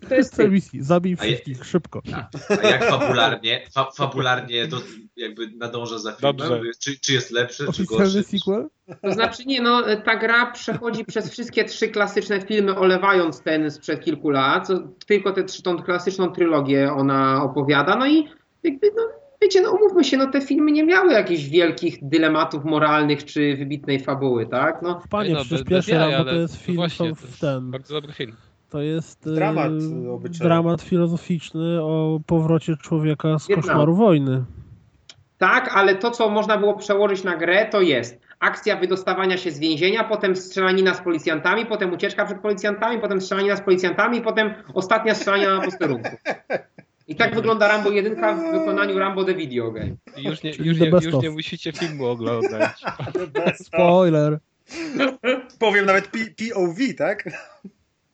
To 0.10 0.16
jest 0.16 0.36
cel 0.36 0.52
misji, 0.52 0.84
zabij 0.84 1.16
wszystkich 1.16 1.66
szybko. 1.66 2.02
A, 2.14 2.30
a 2.64 2.68
jak 2.68 2.84
fabularnie, 2.84 3.62
fa, 3.74 3.92
fabularnie 3.92 4.68
to 4.68 4.78
jakby 5.16 5.48
nadąża 5.48 6.00
za 6.00 6.12
filmem? 6.12 6.38
Dobrze. 6.38 6.62
Czy, 6.80 7.00
czy 7.00 7.14
jest 7.14 7.32
lepszy, 7.32 7.64
czy 7.64 7.70
Oficjalny 7.70 8.06
gorszy? 8.06 8.24
sequel? 8.24 8.68
To 9.02 9.12
znaczy 9.12 9.46
nie, 9.46 9.62
no 9.62 9.84
ta 10.06 10.16
gra 10.16 10.52
przechodzi 10.52 11.06
przez 11.06 11.32
wszystkie 11.32 11.66
trzy 11.66 11.88
klasyczne 11.88 12.42
filmy, 12.42 12.76
olewając 12.76 13.42
ten 13.42 13.72
sprzed 13.72 14.04
kilku 14.04 14.30
lat, 14.30 14.68
tylko 15.08 15.32
tę 15.32 15.44
trzy- 15.44 15.64
tą 15.64 15.78
klasyczną 15.78 16.32
trylogię 16.32 16.94
ona 16.94 17.44
opowiada, 17.44 17.96
no 17.96 18.08
i 18.08 18.28
jakby, 18.64 18.88
no 18.96 19.02
wiecie, 19.42 19.62
no 19.62 19.72
umówmy 19.72 20.04
się, 20.04 20.18
no 20.18 20.32
te 20.32 20.42
filmy 20.42 20.72
nie 20.72 20.84
miały 20.84 21.14
jakichś 21.14 21.44
wielkich 21.44 21.98
dylematów 22.02 22.66
moralnych 22.66 23.26
czy 23.26 23.56
wybitnej 23.58 24.00
fabuły, 24.00 24.48
tak? 24.48 24.82
No, 24.82 25.02
Panie, 25.10 25.34
no, 25.34 25.40
przecież 25.46 25.66
pierwszy 25.66 25.92
jaj, 25.92 26.12
Rambo 26.12 26.32
to 26.32 26.36
jest 26.36 26.62
film, 26.62 26.84
to 26.98 27.06
jest 27.06 27.40
ten, 27.42 27.72
Bardzo 27.72 27.94
dobry 27.94 28.14
film. 28.14 28.36
To 28.70 28.82
jest 28.82 29.28
e, 29.28 29.32
Dramat, 29.32 29.72
y, 29.72 30.12
obyczajowy. 30.12 30.50
dramat 30.50 30.82
filozoficzny 30.82 31.82
o 31.82 32.20
powrocie 32.26 32.78
człowieka 32.78 33.40
z 33.40 33.48
Wietnam. 33.48 33.64
koszmaru 33.64 33.96
wojny. 33.96 34.44
Tak, 35.38 35.72
ale 35.76 35.96
to, 35.96 36.12
co 36.12 36.30
można 36.30 36.58
było 36.58 36.76
przełożyć 36.76 37.24
na 37.24 37.38
grę, 37.38 37.66
to 37.72 37.82
jest 37.82 38.20
akcja 38.40 38.76
wydostawania 38.78 39.38
się 39.38 39.52
z 39.52 39.60
więzienia, 39.60 40.04
potem 40.04 40.36
strzelanina 40.36 40.94
z 40.94 41.02
policjantami, 41.02 41.66
potem 41.66 41.94
ucieczka 41.94 42.26
przed 42.26 42.40
policjantami, 42.40 43.02
potem 43.02 43.22
strzelanina 43.22 43.56
z 43.56 43.62
policjantami, 43.62 44.22
potem 44.22 44.54
ostatnia 44.74 45.16
strzelanina 45.16 45.56
na 45.58 45.62
posterunku. 45.62 46.10
I 47.08 47.16
tak 47.16 47.36
wygląda 47.36 47.68
Rambo 47.68 47.90
1 47.92 48.16
w 48.16 48.52
wykonaniu 48.60 49.00
Rambo 49.00 49.24
The 49.24 49.34
Video 49.34 49.72
Game. 49.72 49.96
Już 50.18 50.44
nie, 50.44 50.52
już 50.52 50.80
nie, 50.80 50.88
już 50.88 51.24
nie 51.24 51.30
musicie 51.30 51.72
filmu 51.72 52.06
oglądać. 52.06 52.84
Spoiler. 53.64 54.40
Powiem 55.60 55.86
nawet 55.86 56.08
P 56.08 56.20
POV, 56.20 56.94
tak? 56.98 57.30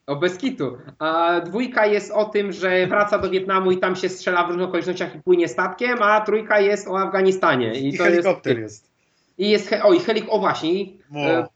O, 0.07 0.15
bez 0.15 0.37
kitu. 0.37 0.77
A 0.99 1.39
dwójka 1.45 1.85
jest 1.85 2.11
o 2.11 2.25
tym, 2.25 2.51
że 2.51 2.87
wraca 2.87 3.17
do 3.19 3.29
Wietnamu 3.29 3.71
i 3.71 3.77
tam 3.77 3.95
się 3.95 4.09
strzela 4.09 4.43
w 4.43 4.47
różnych 4.47 4.67
okolicznościach 4.67 5.15
i 5.15 5.19
płynie 5.21 5.47
statkiem, 5.47 5.97
a 6.01 6.21
trójka 6.21 6.59
jest 6.59 6.87
o 6.87 6.99
Afganistanie. 6.99 7.73
I, 7.73 7.87
I 7.95 7.97
to 7.97 8.03
helikopter 8.03 8.59
jest. 8.59 8.83
jest. 8.83 8.91
I 9.37 9.49
jest. 9.49 9.69
he- 9.69 9.83
O, 9.83 9.93
i 9.93 9.99
helik. 9.99 10.25
O, 10.29 10.39
właśnie. 10.39 10.69
e, 11.15 11.47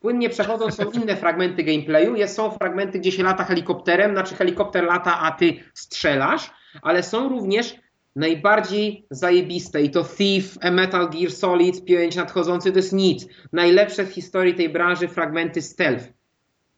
Płynnie 0.00 0.28
przechodzą, 0.30 0.70
są 0.70 0.90
inne 0.90 1.16
fragmenty 1.16 1.62
gameplayu. 1.62 2.16
Jest, 2.16 2.36
są 2.36 2.50
fragmenty, 2.50 2.98
gdzie 2.98 3.12
się 3.12 3.22
lata 3.22 3.44
helikopterem, 3.44 4.12
znaczy 4.12 4.34
helikopter 4.34 4.84
lata, 4.84 5.20
a 5.20 5.30
ty 5.30 5.54
strzelasz, 5.74 6.50
ale 6.82 7.02
są 7.02 7.28
również 7.28 7.76
najbardziej 8.16 9.06
zajebiste 9.10 9.82
i 9.82 9.90
to 9.90 10.04
Thief, 10.04 10.58
a 10.62 10.70
Metal 10.70 11.10
Gear 11.10 11.30
Solid 11.32 11.84
5 11.84 12.16
nadchodzący 12.16 12.72
to 12.72 12.78
jest 12.78 12.92
nic. 12.92 13.26
Najlepsze 13.52 14.04
w 14.04 14.12
historii 14.12 14.54
tej 14.54 14.68
branży 14.68 15.08
fragmenty 15.08 15.62
stealth. 15.62 16.04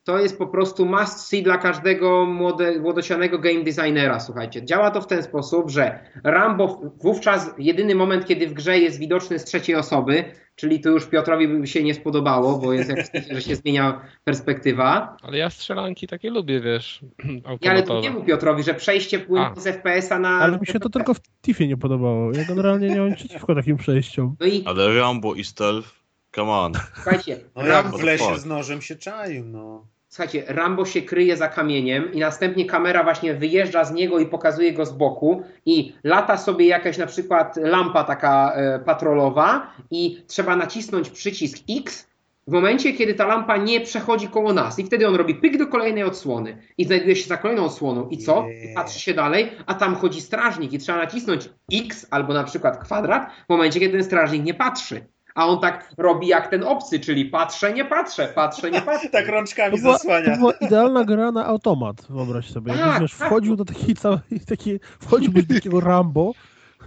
To 0.06 0.18
jest 0.18 0.38
po 0.38 0.46
prostu 0.46 0.86
must 0.86 1.20
see 1.20 1.42
dla 1.42 1.58
każdego 1.58 2.26
młode, 2.26 2.80
młodocianego 2.80 3.38
game 3.38 3.64
designera, 3.64 4.20
słuchajcie. 4.20 4.64
Działa 4.64 4.90
to 4.90 5.00
w 5.00 5.06
ten 5.06 5.22
sposób, 5.22 5.70
że 5.70 5.98
Rambo 6.24 6.80
wówczas 7.02 7.50
jedyny 7.58 7.94
moment, 7.94 8.26
kiedy 8.26 8.46
w 8.46 8.52
grze 8.52 8.78
jest 8.78 8.98
widoczny 8.98 9.38
z 9.38 9.44
trzeciej 9.44 9.76
osoby, 9.76 10.24
czyli 10.56 10.80
to 10.80 10.88
już 10.90 11.06
Piotrowi 11.06 11.48
by 11.48 11.66
się 11.66 11.82
nie 11.82 11.94
spodobało, 11.94 12.58
bo 12.58 12.72
jest 12.72 12.90
jak 12.90 13.02
w 13.06 13.10
sensie, 13.10 13.34
że 13.34 13.42
się 13.42 13.56
zmienia 13.56 14.00
perspektywa. 14.24 15.16
Ale 15.22 15.38
ja 15.38 15.50
strzelanki 15.50 16.06
takie 16.06 16.30
lubię, 16.30 16.60
wiesz, 16.60 17.00
I 17.24 17.28
ale 17.28 17.42
automatowe. 17.44 17.84
drugiemu 17.86 18.24
Piotrowi, 18.24 18.62
że 18.62 18.74
przejście 18.74 19.18
płynie 19.18 19.46
A. 19.46 19.60
z 19.60 19.66
FPS-a 19.66 20.18
na... 20.18 20.28
Ale 20.28 20.58
mi 20.58 20.66
się 20.66 20.80
to 20.80 20.88
tylko 20.88 21.14
w 21.14 21.20
Tiffie 21.42 21.68
nie 21.68 21.76
podobało. 21.76 22.32
Ja 22.32 22.44
generalnie 22.44 22.88
nie 22.88 22.98
mam 22.98 23.08
nic 23.08 23.18
przeciwko 23.18 23.54
takim 23.54 23.76
przejściom. 23.76 24.36
No 24.40 24.46
i 24.46 24.64
Ale 24.66 24.94
Rambo 24.94 25.34
i 25.34 25.44
Stealth, 25.44 25.88
come 26.34 26.52
on. 26.52 26.72
słuchajcie, 26.94 27.40
No 27.56 27.66
jak 27.66 27.86
w 27.86 28.02
lesie 28.02 28.38
z 28.38 28.46
nożem 28.46 28.82
się 28.82 28.96
czaił, 28.96 29.44
no. 29.44 29.95
Słuchajcie, 30.16 30.44
Rambo 30.48 30.84
się 30.84 31.02
kryje 31.02 31.36
za 31.36 31.48
kamieniem 31.48 32.12
i 32.12 32.18
następnie 32.18 32.64
kamera 32.64 33.04
właśnie 33.04 33.34
wyjeżdża 33.34 33.84
z 33.84 33.92
niego 33.92 34.18
i 34.18 34.26
pokazuje 34.26 34.72
go 34.72 34.86
z 34.86 34.92
boku 34.92 35.42
i 35.66 35.92
lata 36.04 36.36
sobie 36.36 36.66
jakaś 36.66 36.98
na 36.98 37.06
przykład 37.06 37.56
lampa 37.56 38.04
taka 38.04 38.52
e, 38.54 38.78
patrolowa 38.78 39.72
i 39.90 40.24
trzeba 40.26 40.56
nacisnąć 40.56 41.10
przycisk 41.10 41.58
X 41.78 42.10
w 42.46 42.52
momencie, 42.52 42.92
kiedy 42.92 43.14
ta 43.14 43.26
lampa 43.26 43.56
nie 43.56 43.80
przechodzi 43.80 44.28
koło 44.28 44.52
nas 44.52 44.78
i 44.78 44.84
wtedy 44.84 45.08
on 45.08 45.14
robi 45.14 45.34
pyk 45.34 45.58
do 45.58 45.66
kolejnej 45.66 46.04
odsłony 46.04 46.58
i 46.78 46.84
znajduje 46.84 47.16
się 47.16 47.28
za 47.28 47.36
kolejną 47.36 47.64
odsłoną 47.64 48.08
i 48.08 48.18
co? 48.18 48.46
I 48.70 48.74
patrzy 48.74 49.00
się 49.00 49.14
dalej, 49.14 49.50
a 49.66 49.74
tam 49.74 49.94
chodzi 49.94 50.20
strażnik 50.20 50.72
i 50.72 50.78
trzeba 50.78 50.98
nacisnąć 50.98 51.50
X 51.72 52.06
albo 52.10 52.34
na 52.34 52.44
przykład 52.44 52.78
kwadrat 52.84 53.32
w 53.46 53.48
momencie, 53.48 53.80
kiedy 53.80 53.92
ten 53.92 54.04
strażnik 54.04 54.44
nie 54.44 54.54
patrzy. 54.54 55.06
A 55.36 55.46
on 55.46 55.60
tak 55.60 55.94
robi 55.98 56.26
jak 56.26 56.50
ten 56.50 56.62
obcy, 56.64 57.00
czyli 57.00 57.24
patrzę, 57.24 57.72
nie 57.72 57.84
patrzę, 57.84 58.28
patrzę, 58.34 58.70
nie 58.70 58.82
patrzę. 58.82 59.08
Tak 59.12 59.26
To 59.26 59.32
rączkami 59.32 59.80
była, 59.80 59.92
to 59.92 59.98
zasłania. 59.98 60.36
była 60.36 60.52
idealna 60.52 61.04
gra 61.04 61.32
na 61.32 61.46
automat, 61.46 62.06
wyobraź 62.10 62.50
sobie. 62.50 62.72
Tak, 62.72 62.80
Jakbyś, 62.80 63.00
wiesz, 63.00 63.14
tak. 63.18 63.28
wchodził 63.28 63.56
do 63.56 63.64
takiej 63.64 63.94
całej, 63.94 64.18
takiej, 64.48 64.80
wchodziłbyś 65.00 65.44
do 65.46 65.54
takiego 65.54 65.80
Rambo, 65.80 66.32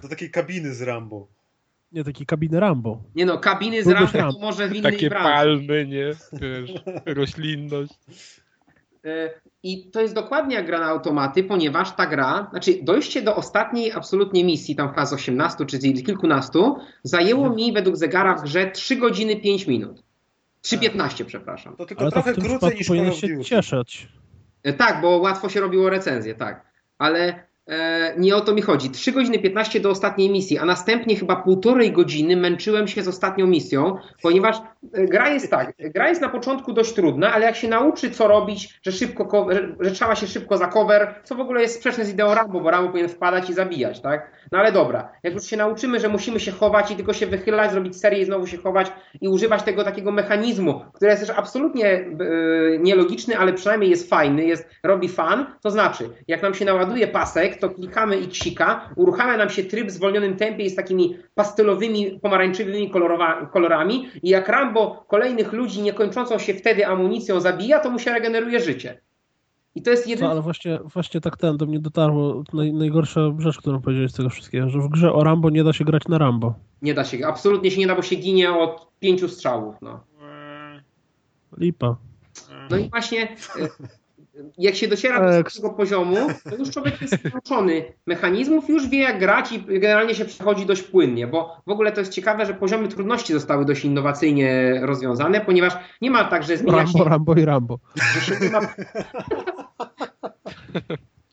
Do 0.01 0.07
takiej 0.09 0.31
kabiny 0.31 0.73
z 0.73 0.81
Rambo. 0.81 1.27
nie, 1.91 2.03
takiej 2.03 2.25
kabiny 2.25 2.59
Rambo. 2.59 3.01
Nie 3.15 3.25
no, 3.25 3.37
kabiny 3.37 3.83
z 3.83 3.87
Rambo 3.87 4.11
Rambo. 4.17 4.33
to 4.33 4.39
może 4.39 4.67
w 4.67 4.75
innej 4.75 4.91
Takie 4.93 5.09
branży. 5.09 5.29
palmy, 5.33 5.85
nie? 5.85 6.11
Wiesz, 6.33 6.73
roślinność. 7.05 7.93
E, 9.05 9.29
I 9.63 9.91
to 9.91 10.01
jest 10.01 10.13
dokładnie 10.13 10.55
jak 10.55 10.65
gra 10.65 10.79
na 10.79 10.85
automaty, 10.85 11.43
ponieważ 11.43 11.95
ta 11.95 12.05
gra, 12.05 12.47
znaczy 12.51 12.79
dojście 12.83 13.21
do 13.21 13.35
ostatniej 13.35 13.91
absolutnie 13.91 14.43
misji, 14.43 14.75
tam 14.75 14.89
chyba 14.89 15.05
z 15.05 15.13
18 15.13 15.65
czy 15.65 15.77
z 15.77 15.81
kilkunastu, 15.81 16.77
zajęło 17.03 17.49
mi 17.49 17.73
według 17.73 17.97
zegara 17.97 18.35
w 18.35 18.43
grze 18.43 18.71
3 18.71 18.95
godziny 18.95 19.35
5 19.35 19.67
minut. 19.67 20.03
3.15, 20.63 21.25
przepraszam. 21.25 21.75
To 21.75 21.85
tylko 21.85 22.01
Ale 22.01 22.11
to 22.11 22.21
w 22.21 22.23
trochę 22.23 22.41
tym 22.41 22.49
krócej 22.49 22.77
niż 22.77 22.87
powinien 22.87 23.13
się 23.13 23.43
cieszyć. 23.43 24.07
E, 24.63 24.73
Tak, 24.73 25.01
bo 25.01 25.17
łatwo 25.17 25.49
się 25.49 25.59
robiło 25.59 25.89
recenzję, 25.89 26.35
tak. 26.35 26.65
Ale 26.97 27.48
nie 28.17 28.35
o 28.35 28.41
to 28.41 28.53
mi 28.53 28.61
chodzi. 28.61 28.89
3 28.89 29.11
godziny 29.11 29.39
15 29.39 29.79
do 29.79 29.89
ostatniej 29.89 30.29
misji, 30.29 30.57
a 30.57 30.65
następnie 30.65 31.15
chyba 31.15 31.35
półtorej 31.35 31.91
godziny 31.91 32.37
męczyłem 32.37 32.87
się 32.87 33.03
z 33.03 33.07
ostatnią 33.07 33.47
misją, 33.47 33.97
ponieważ 34.21 34.57
e, 34.93 35.05
gra 35.05 35.29
jest 35.29 35.51
tak, 35.51 35.73
gra 35.79 36.09
jest 36.09 36.21
na 36.21 36.29
początku 36.29 36.73
dość 36.73 36.93
trudna, 36.93 37.33
ale 37.33 37.45
jak 37.45 37.55
się 37.55 37.67
nauczy 37.67 38.11
co 38.11 38.27
robić, 38.27 38.79
że 38.85 38.91
szybko, 38.91 39.25
ko- 39.25 39.47
że, 39.79 39.91
trzeba 39.91 40.15
się 40.15 40.27
szybko 40.27 40.57
za 40.57 40.67
cover, 40.67 41.15
co 41.23 41.35
w 41.35 41.39
ogóle 41.39 41.61
jest 41.61 41.75
sprzeczne 41.75 42.05
z 42.05 42.09
ideą 42.09 42.33
Rambo, 42.33 42.59
bo 42.61 42.71
Rambo 42.71 42.89
powinien 42.89 43.09
wpadać 43.09 43.49
i 43.49 43.53
zabijać, 43.53 44.01
tak? 44.01 44.31
No 44.51 44.59
ale 44.59 44.71
dobra, 44.71 45.11
jak 45.23 45.33
już 45.33 45.43
się 45.45 45.57
nauczymy, 45.57 45.99
że 45.99 46.09
musimy 46.09 46.39
się 46.39 46.51
chować 46.51 46.91
i 46.91 46.95
tylko 46.95 47.13
się 47.13 47.27
wychylać, 47.27 47.71
zrobić 47.71 47.97
serię 47.97 48.19
i 48.21 48.25
znowu 48.25 48.47
się 48.47 48.57
chować 48.57 48.91
i 49.21 49.27
używać 49.27 49.63
tego 49.63 49.83
takiego 49.83 50.11
mechanizmu, 50.11 50.81
który 50.93 51.11
jest 51.11 51.27
też 51.27 51.37
absolutnie 51.37 51.87
e, 51.87 52.05
nielogiczny, 52.79 53.37
ale 53.37 53.53
przynajmniej 53.53 53.89
jest 53.89 54.09
fajny, 54.09 54.45
jest, 54.45 54.69
robi 54.83 55.09
fan, 55.09 55.45
to 55.61 55.71
znaczy, 55.71 56.09
jak 56.27 56.41
nam 56.41 56.53
się 56.53 56.65
naładuje 56.65 57.07
pasek, 57.07 57.58
to 57.59 57.69
klikamy 57.69 58.17
i 58.17 58.27
ksika, 58.27 58.89
uruchamia 58.95 59.37
nam 59.37 59.49
się 59.49 59.63
tryb 59.63 59.87
w 59.87 59.91
zwolnionym 59.91 60.35
tempie 60.35 60.69
z 60.69 60.75
takimi 60.75 61.17
pastelowymi, 61.35 62.19
pomarańczowymi 62.21 62.91
kolorowa- 62.91 63.49
kolorami 63.51 64.07
i 64.23 64.29
jak 64.29 64.47
Rambo 64.47 65.05
kolejnych 65.07 65.53
ludzi 65.53 65.81
niekończącą 65.81 66.39
się 66.39 66.53
wtedy 66.53 66.87
amunicją 66.87 67.39
zabija, 67.39 67.79
to 67.79 67.89
mu 67.89 67.99
się 67.99 68.11
regeneruje 68.13 68.59
życie. 68.59 69.01
I 69.75 69.81
to 69.81 69.91
jest 69.91 70.03
Co, 70.03 70.09
jedyny... 70.09 70.29
ale 70.29 70.41
właśnie, 70.41 70.79
właśnie 70.85 71.21
tak 71.21 71.37
ten 71.37 71.57
do 71.57 71.65
mnie 71.65 71.79
dotarło, 71.79 72.43
naj, 72.53 72.73
najgorsza 72.73 73.21
rzecz, 73.37 73.57
którą 73.57 73.81
powiedziałeś 73.81 74.11
z 74.11 74.15
tego 74.15 74.29
wszystkiego, 74.29 74.69
że 74.69 74.79
w 74.79 74.89
grze 74.89 75.13
o 75.13 75.23
Rambo 75.23 75.49
nie 75.49 75.63
da 75.63 75.73
się 75.73 75.85
grać 75.85 76.07
na 76.07 76.17
Rambo. 76.17 76.53
Nie 76.81 76.93
da 76.93 77.03
się, 77.03 77.27
absolutnie 77.27 77.71
się 77.71 77.79
nie 77.79 77.87
da, 77.87 77.95
bo 77.95 78.01
się 78.01 78.15
ginie 78.15 78.53
od 78.53 78.87
pięciu 78.99 79.27
strzałów, 79.27 79.75
no. 79.81 80.03
Lipa. 81.57 81.95
No 82.69 82.77
i 82.77 82.89
właśnie 82.89 83.23
e, 83.23 83.69
jak 84.57 84.75
się 84.75 84.87
dociera 84.87 85.43
do 85.43 85.49
tego 85.51 85.69
poziomu, 85.69 86.15
to 86.49 86.55
już 86.55 86.69
człowiek 86.69 87.01
jest 87.01 87.17
nauczony 87.33 87.83
mechanizmów, 88.05 88.69
już 88.69 88.89
wie 88.89 88.99
jak 88.99 89.19
grać 89.19 89.51
i 89.51 89.59
generalnie 89.79 90.15
się 90.15 90.25
przechodzi 90.25 90.65
dość 90.65 90.81
płynnie, 90.81 91.27
bo 91.27 91.61
w 91.67 91.71
ogóle 91.71 91.91
to 91.91 91.99
jest 91.99 92.13
ciekawe, 92.13 92.45
że 92.45 92.53
poziomy 92.53 92.87
trudności 92.87 93.33
zostały 93.33 93.65
dość 93.65 93.85
innowacyjnie 93.85 94.79
rozwiązane, 94.81 95.41
ponieważ 95.41 95.73
nie 96.01 96.11
ma 96.11 96.23
tak, 96.23 96.43
że 96.43 96.57
zmienia 96.57 96.87
się 96.87 96.97
Rambo, 96.97 97.09
Rambo 97.09 97.35
i 97.35 97.45
Rambo. 97.45 97.79
że 98.21 98.49
ma... 98.49 98.59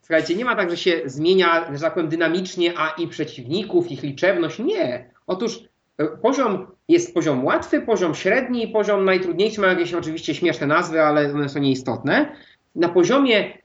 Słuchajcie, 0.07 0.35
nie 0.35 0.45
ma 0.45 0.57
tak, 0.57 0.71
że 0.71 0.77
się 0.77 1.01
zmienia, 1.05 1.75
że 1.75 1.81
tak 1.81 1.95
powiem, 1.95 2.09
dynamicznie 2.09 2.79
AI 2.79 3.09
przeciwników, 3.09 3.91
ich 3.91 4.03
liczebność. 4.03 4.59
Nie. 4.59 5.11
Otóż 5.27 5.61
e, 5.99 6.07
poziom 6.07 6.67
jest 6.89 7.15
poziom 7.15 7.45
łatwy, 7.45 7.81
poziom 7.81 8.15
średni 8.15 8.65
i 8.65 8.69
poziom 8.69 9.05
najtrudniejszy. 9.05 9.61
Ma 9.61 9.67
jakieś 9.67 9.95
oczywiście 9.95 10.35
śmieszne 10.35 10.67
nazwy, 10.67 11.03
ale 11.03 11.33
one 11.35 11.49
są 11.49 11.61
nieistotne. 11.61 12.37
Na 12.77 12.89
poziomie 12.89 13.59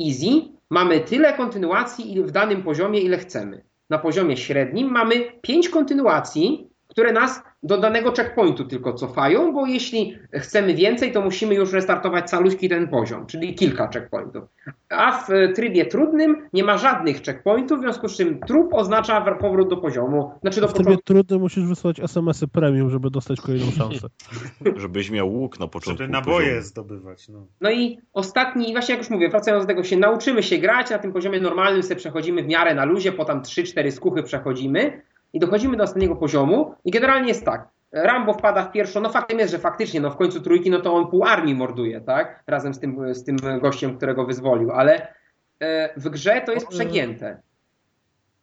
easy 0.00 0.42
mamy 0.70 1.00
tyle 1.00 1.32
kontynuacji 1.32 2.22
w 2.22 2.30
danym 2.30 2.62
poziomie, 2.62 3.00
ile 3.00 3.18
chcemy. 3.18 3.64
na 3.90 3.98
poziomie 3.98 4.36
średnim 4.36 4.90
mamy 4.90 5.32
5 5.42 5.68
kontynuacji, 5.68 6.70
które 6.94 7.12
nas 7.12 7.42
do 7.62 7.78
danego 7.78 8.12
checkpointu 8.12 8.64
tylko 8.64 8.92
cofają, 8.92 9.52
bo 9.52 9.66
jeśli 9.66 10.18
chcemy 10.32 10.74
więcej, 10.74 11.12
to 11.12 11.20
musimy 11.20 11.54
już 11.54 11.72
restartować 11.72 12.30
caluśki 12.30 12.68
ten 12.68 12.88
poziom, 12.88 13.26
czyli 13.26 13.54
kilka 13.54 13.88
checkpointów. 13.88 14.44
A 14.88 15.18
w 15.18 15.28
trybie 15.54 15.86
trudnym 15.86 16.48
nie 16.52 16.64
ma 16.64 16.78
żadnych 16.78 17.22
checkpointów, 17.22 17.78
w 17.78 17.82
związku 17.82 18.08
z 18.08 18.16
czym 18.16 18.40
trup 18.40 18.74
oznacza 18.74 19.20
powrót 19.20 19.70
do 19.70 19.76
poziomu. 19.76 20.30
Znaczy 20.40 20.60
do 20.60 20.68
W 20.68 20.72
trybie 20.72 20.96
trudnym 21.04 21.40
musisz 21.40 21.64
wysłać 21.64 22.00
SMS-y 22.00 22.48
premium, 22.48 22.90
żeby 22.90 23.10
dostać 23.10 23.40
kolejną 23.40 23.70
szansę. 23.70 24.08
Żebyś 24.76 25.10
miał 25.10 25.32
łuk 25.32 25.60
na 25.60 25.68
początku. 25.68 26.02
Żeby 26.02 26.12
naboje 26.12 26.46
poziomu. 26.46 26.66
zdobywać. 26.66 27.28
No. 27.28 27.46
No 27.60 27.70
i 27.70 27.98
ostatni, 28.12 28.72
właśnie 28.72 28.92
jak 28.94 29.02
już 29.02 29.10
mówię, 29.10 29.28
wracając 29.28 29.64
do 29.64 29.68
tego, 29.68 29.84
się 29.84 29.96
nauczymy 29.96 30.42
się 30.42 30.58
grać, 30.58 30.90
na 30.90 30.98
tym 30.98 31.12
poziomie 31.12 31.40
normalnym 31.40 31.82
sobie 31.82 31.96
przechodzimy 31.96 32.42
w 32.42 32.46
miarę 32.46 32.74
na 32.74 32.84
luzie, 32.84 33.12
potem 33.12 33.40
3-4 33.40 33.90
skuchy 33.90 34.22
przechodzimy 34.22 35.02
i 35.34 35.40
dochodzimy 35.40 35.76
do 35.76 35.84
ostatniego 35.84 36.16
poziomu 36.16 36.74
i 36.84 36.90
generalnie 36.90 37.28
jest 37.28 37.44
tak, 37.44 37.68
Rambo 37.92 38.34
wpada 38.34 38.62
w 38.62 38.72
pierwszą, 38.72 39.00
no 39.00 39.10
faktem 39.10 39.38
jest, 39.38 39.52
że 39.52 39.58
faktycznie, 39.58 40.00
no 40.00 40.10
w 40.10 40.16
końcu 40.16 40.40
trójki, 40.40 40.70
no 40.70 40.80
to 40.80 40.94
on 40.94 41.10
pół 41.10 41.24
armii 41.24 41.54
morduje, 41.54 42.00
tak? 42.00 42.42
Razem 42.46 42.74
z 42.74 42.80
tym, 42.80 43.14
z 43.14 43.24
tym 43.24 43.36
gościem, 43.60 43.96
którego 43.96 44.26
wyzwolił, 44.26 44.72
ale 44.72 45.14
e, 45.60 46.00
w 46.00 46.08
grze 46.08 46.42
to 46.46 46.52
jest 46.52 46.68
przegięte. 46.68 47.42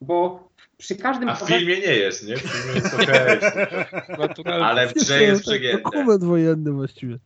Bo 0.02 0.50
przy 0.78 0.96
każdym... 0.96 1.30
A 1.30 1.36
w 1.36 1.48
filmie 1.48 1.80
nie 1.80 1.96
jest, 1.96 2.28
nie? 2.28 2.38
W 2.38 2.40
filmie 2.40 2.76
jest 2.76 2.94
okej. 2.94 3.40
Naturalnie. 4.28 4.66
Ale 4.66 4.88
w 4.88 4.94
grze 4.94 5.24
jest 5.24 5.42
przegięte. 5.42 5.84
Dokument 5.84 6.24
wojenny 6.24 6.72
właściwie. 6.72 7.18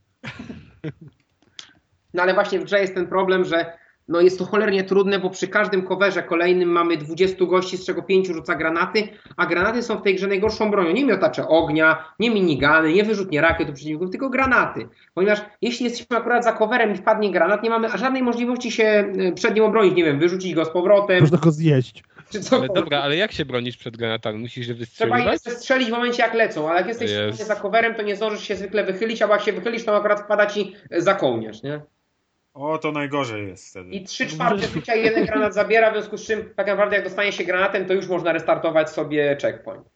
No 2.14 2.24
ale 2.24 2.34
właśnie 2.34 2.60
w 2.60 2.64
grze 2.64 2.80
jest 2.80 2.96
ten 2.96 3.08
problem, 3.08 3.46
że 3.46 3.78
no 4.08 4.22
jest 4.22 4.40
to 4.40 4.46
cholernie 4.46 4.84
trudne, 4.84 5.20
bo 5.20 5.30
przy 5.30 5.48
każdym 5.48 5.84
coverze 5.88 6.24
kolejnym 6.24 6.70
mamy 6.70 6.98
20 6.98 7.46
gości, 7.46 7.78
z 7.78 7.86
czego 7.86 8.04
5 8.04 8.28
rzuca 8.28 8.56
granaty, 8.56 9.08
a 9.38 9.46
granaty 9.46 9.84
są 9.84 9.98
w 9.98 10.02
tej 10.02 10.16
grze 10.16 10.28
najgorszą 10.28 10.72
bronią. 10.72 10.92
Nie 10.92 11.06
miotacze 11.06 11.48
ognia, 11.48 12.14
nie 12.20 12.30
minigany, 12.32 12.94
nie 12.94 13.04
wyrzutnie 13.04 13.42
rakiet 13.42 13.68
do 13.68 13.74
przeciwników, 13.74 14.10
tylko 14.10 14.30
granaty. 14.30 14.88
Ponieważ 15.14 15.42
jeśli 15.62 15.86
jesteśmy 15.86 16.18
akurat 16.18 16.44
za 16.44 16.52
coverem 16.54 16.94
i 16.94 16.96
wpadnie 16.98 17.32
granat, 17.32 17.64
nie 17.64 17.70
mamy 17.70 17.90
żadnej 17.98 18.24
możliwości 18.24 18.72
się 18.72 18.84
e, 19.18 19.32
przed 19.32 19.56
nim 19.56 19.64
obronić. 19.64 19.96
Nie 19.96 20.04
wiem, 20.04 20.20
wyrzucić 20.20 20.56
go 20.56 20.66
z 20.66 20.70
powrotem, 20.70 21.20
Można 21.22 21.38
go 21.38 21.52
zjeść. 21.52 22.04
czy 22.30 22.38
Ale 22.38 22.44
cokolwiek. 22.44 22.74
dobra, 22.74 23.00
ale 23.02 23.16
jak 23.16 23.32
się 23.32 23.46
bronisz 23.46 23.78
przed 23.78 23.98
granatami? 23.98 24.40
Musisz 24.40 24.68
je 24.68 24.74
Trzeba 24.74 24.80
wystrzeliwać? 24.80 25.46
je 25.46 25.52
strzelić 25.52 25.88
w 25.90 25.92
momencie 25.92 26.24
jak 26.24 26.34
lecą, 26.34 26.70
ale 26.70 26.78
jak 26.80 26.88
jesteś 26.88 27.12
Jest. 27.12 27.48
za 27.48 27.56
coverem, 27.56 27.96
to 27.96 28.02
nie 28.02 28.16
zdążysz 28.16 28.44
się 28.44 28.56
zwykle 28.56 28.84
wychylić, 28.84 29.22
albo 29.22 29.34
jak 29.34 29.44
się 29.44 29.54
wychylisz, 29.54 29.86
to 29.86 29.96
akurat 29.98 30.22
wpada 30.22 30.46
ci 30.46 30.76
e, 30.92 31.02
za 31.02 31.14
kołnierz, 31.14 31.64
nie? 31.64 31.82
O, 32.56 32.78
to 32.78 32.92
najgorzej 32.92 33.48
jest 33.48 33.70
wtedy. 33.70 33.90
I 33.90 34.04
3 34.04 34.28
czwarte 34.28 34.68
życia 34.68 34.96
jeden 34.96 35.26
granat 35.26 35.54
zabiera, 35.54 35.92
w 35.92 35.94
związku 35.94 36.18
z 36.18 36.28
czym 36.28 36.54
tak 36.56 36.68
naprawdę 36.68 36.96
jak 36.96 37.06
dostanie 37.06 37.32
się 37.32 37.44
granatem, 37.44 37.86
to 37.86 37.94
już 37.94 38.08
można 38.08 38.34
restartować 38.34 38.90
sobie 38.90 39.38
checkpoint. 39.42 39.90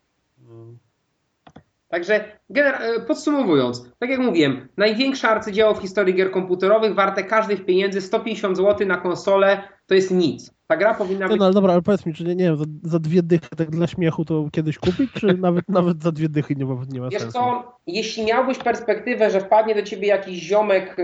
Także 1.87 2.37
e, 2.55 2.99
podsumowując, 3.07 3.89
tak 3.99 4.09
jak 4.09 4.19
mówiłem, 4.19 4.67
największe 4.77 5.29
arcydzieło 5.29 5.73
w 5.73 5.81
historii 5.81 6.15
gier 6.15 6.31
komputerowych, 6.31 6.95
warte 6.95 7.23
każdych 7.23 7.65
pieniędzy, 7.65 8.01
150 8.01 8.57
zł 8.57 8.87
na 8.87 8.97
konsolę, 8.97 9.63
to 9.87 9.95
jest 9.95 10.11
nic. 10.11 10.58
Ta 10.69 10.77
gra 10.77 10.93
powinna 10.93 11.25
No, 11.25 11.29
być... 11.31 11.39
no 11.39 11.45
ale 11.45 11.53
dobra, 11.53 11.73
ale 11.73 11.81
powiedz 11.81 12.05
mi, 12.05 12.13
czy 12.13 12.23
nie, 12.23 12.35
nie 12.35 12.43
wiem, 12.45 12.57
za, 12.57 12.65
za 12.83 12.99
dwie 12.99 13.23
dychy 13.23 13.49
tak 13.57 13.69
dla 13.69 13.87
śmiechu 13.87 14.25
to 14.25 14.45
kiedyś 14.51 14.77
kupić, 14.77 15.11
czy 15.13 15.27
nawet, 15.37 15.69
nawet 15.69 16.03
za 16.03 16.11
dwie 16.11 16.29
dychy 16.29 16.55
nie 16.55 16.65
ma, 16.65 16.75
nie 16.89 17.01
ma 17.01 17.09
Wiesz 17.09 17.21
sensu? 17.21 17.37
co, 17.37 17.73
jeśli 17.87 18.25
miałbyś 18.25 18.57
perspektywę, 18.57 19.29
że 19.29 19.39
wpadnie 19.39 19.75
do 19.75 19.81
ciebie 19.83 20.07
jakiś 20.07 20.39
ziomek 20.39 20.95
e, 20.99 21.03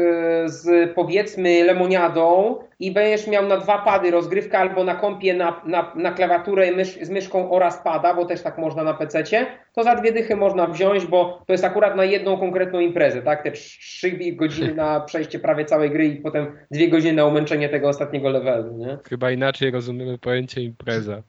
z 0.49 0.93
powiedzmy 0.95 1.63
lemoniadą 1.63 2.55
i 2.79 2.91
będziesz 2.91 3.27
miał 3.27 3.47
na 3.47 3.57
dwa 3.57 3.77
pady 3.77 4.11
rozgrywkę 4.11 4.57
albo 4.59 4.83
na 4.83 4.95
kompie 4.95 5.33
na, 5.33 5.61
na, 5.65 5.91
na 5.95 6.11
klawiaturę 6.11 6.71
mysz, 6.71 6.99
z 7.01 7.09
myszką 7.09 7.51
oraz 7.51 7.77
pada, 7.83 8.13
bo 8.13 8.25
też 8.25 8.41
tak 8.41 8.57
można 8.57 8.83
na 8.83 8.93
PC-cie, 8.93 9.47
to 9.73 9.83
za 9.83 9.95
dwie 9.95 10.11
dychy 10.11 10.35
można 10.35 10.67
wziąć, 10.67 11.05
bo 11.05 11.43
to 11.47 11.53
jest 11.53 11.63
akurat 11.63 11.95
na 11.95 12.03
jedną 12.05 12.37
konkretną 12.37 12.79
imprezę, 12.79 13.21
tak? 13.21 13.43
Te 13.43 13.51
trzy 13.51 14.11
godziny 14.11 14.75
na 14.75 14.99
przejście 15.07 15.39
prawie 15.39 15.65
całej 15.65 15.91
gry 15.91 16.05
i 16.05 16.15
potem 16.15 16.57
dwie 16.71 16.89
godziny 16.89 17.13
na 17.13 17.25
umęczenie 17.25 17.69
tego 17.69 17.87
ostatniego 17.87 18.29
levelu, 18.29 18.77
nie? 18.77 18.97
Chyba 19.09 19.31
inaczej 19.31 19.71
rozumiemy 19.71 20.17
pojęcie 20.17 20.61
impreza. 20.61 21.21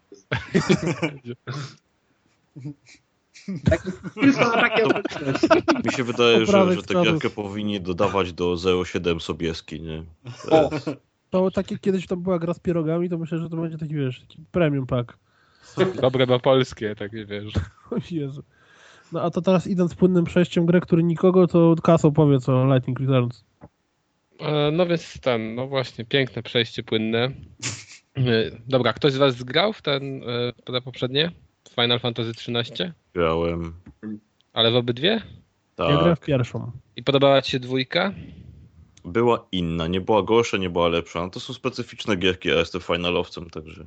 Tak, 3.70 3.82
tylko 4.14 4.40
na 4.40 4.60
takie 4.60 4.84
okoliczności. 4.84 5.48
Mi 5.84 5.92
się 5.92 6.04
wydaje, 6.04 6.46
że, 6.46 6.74
że 6.74 6.82
tę 6.82 7.02
gierkę 7.04 7.30
powinni 7.30 7.80
dodawać 7.80 8.32
do 8.32 8.56
07 8.84 9.20
Sobieski, 9.20 9.80
nie? 9.80 10.02
O, 10.50 10.70
To 11.36 11.50
tak 11.50 11.70
jak 11.70 11.80
kiedyś 11.80 12.06
tam 12.06 12.22
była 12.22 12.38
gra 12.38 12.54
z 12.54 12.60
pierogami, 12.60 13.08
to 13.08 13.18
myślę, 13.18 13.38
że 13.38 13.50
to 13.50 13.56
będzie 13.56 13.78
taki, 13.78 13.94
wiesz, 13.94 14.20
taki 14.20 14.38
premium 14.52 14.86
pack. 14.86 15.18
Dobre, 16.02 16.26
bo 16.26 16.40
polskie, 16.40 16.94
takie 16.94 17.24
wiesz. 17.24 17.52
O 17.90 17.96
Jezu. 18.10 18.42
No 19.12 19.22
a 19.22 19.30
to 19.30 19.42
teraz 19.42 19.66
idąc 19.66 19.94
płynnym 19.94 20.24
przejściem 20.24 20.66
grę, 20.66 20.80
który 20.80 21.02
nikogo, 21.02 21.46
to 21.46 21.74
Kaso 21.82 22.12
powiedz 22.12 22.48
o 22.48 22.74
Lightning 22.74 23.00
Returns. 23.00 23.44
E, 24.40 24.70
No 24.70 24.86
więc 24.86 25.20
ten, 25.20 25.54
no 25.54 25.66
właśnie, 25.66 26.04
piękne 26.04 26.42
przejście 26.42 26.82
płynne. 26.82 27.24
E, 27.24 28.22
Dobra, 28.68 28.92
ktoś 28.92 29.12
z 29.12 29.16
was 29.16 29.36
zgrał 29.36 29.72
w 29.72 29.82
ten, 29.82 30.22
e, 30.22 30.72
te 30.72 30.80
poprzednie? 30.80 31.32
Final 31.74 32.00
Fantasy 32.00 32.30
XIII? 32.30 32.92
Grałem. 33.14 33.72
Ale 34.52 34.70
w 34.70 34.76
obydwie? 34.76 35.22
Tak. 35.74 35.90
Ja 35.90 35.96
grałem 35.96 36.16
w 36.16 36.20
pierwszą. 36.20 36.70
I 36.96 37.02
podobała 37.02 37.42
ci 37.42 37.50
się 37.50 37.60
dwójka? 37.60 38.12
Była 39.06 39.46
inna, 39.52 39.86
nie 39.86 40.00
była 40.00 40.22
gorsza, 40.22 40.56
nie 40.56 40.70
była 40.70 40.88
lepsza. 40.88 41.20
No 41.22 41.30
to 41.30 41.40
są 41.40 41.52
specyficzne 41.52 42.16
gierki, 42.16 42.50
a 42.50 42.54
jestem 42.54 42.80
finalowcem, 42.80 43.50
także 43.50 43.84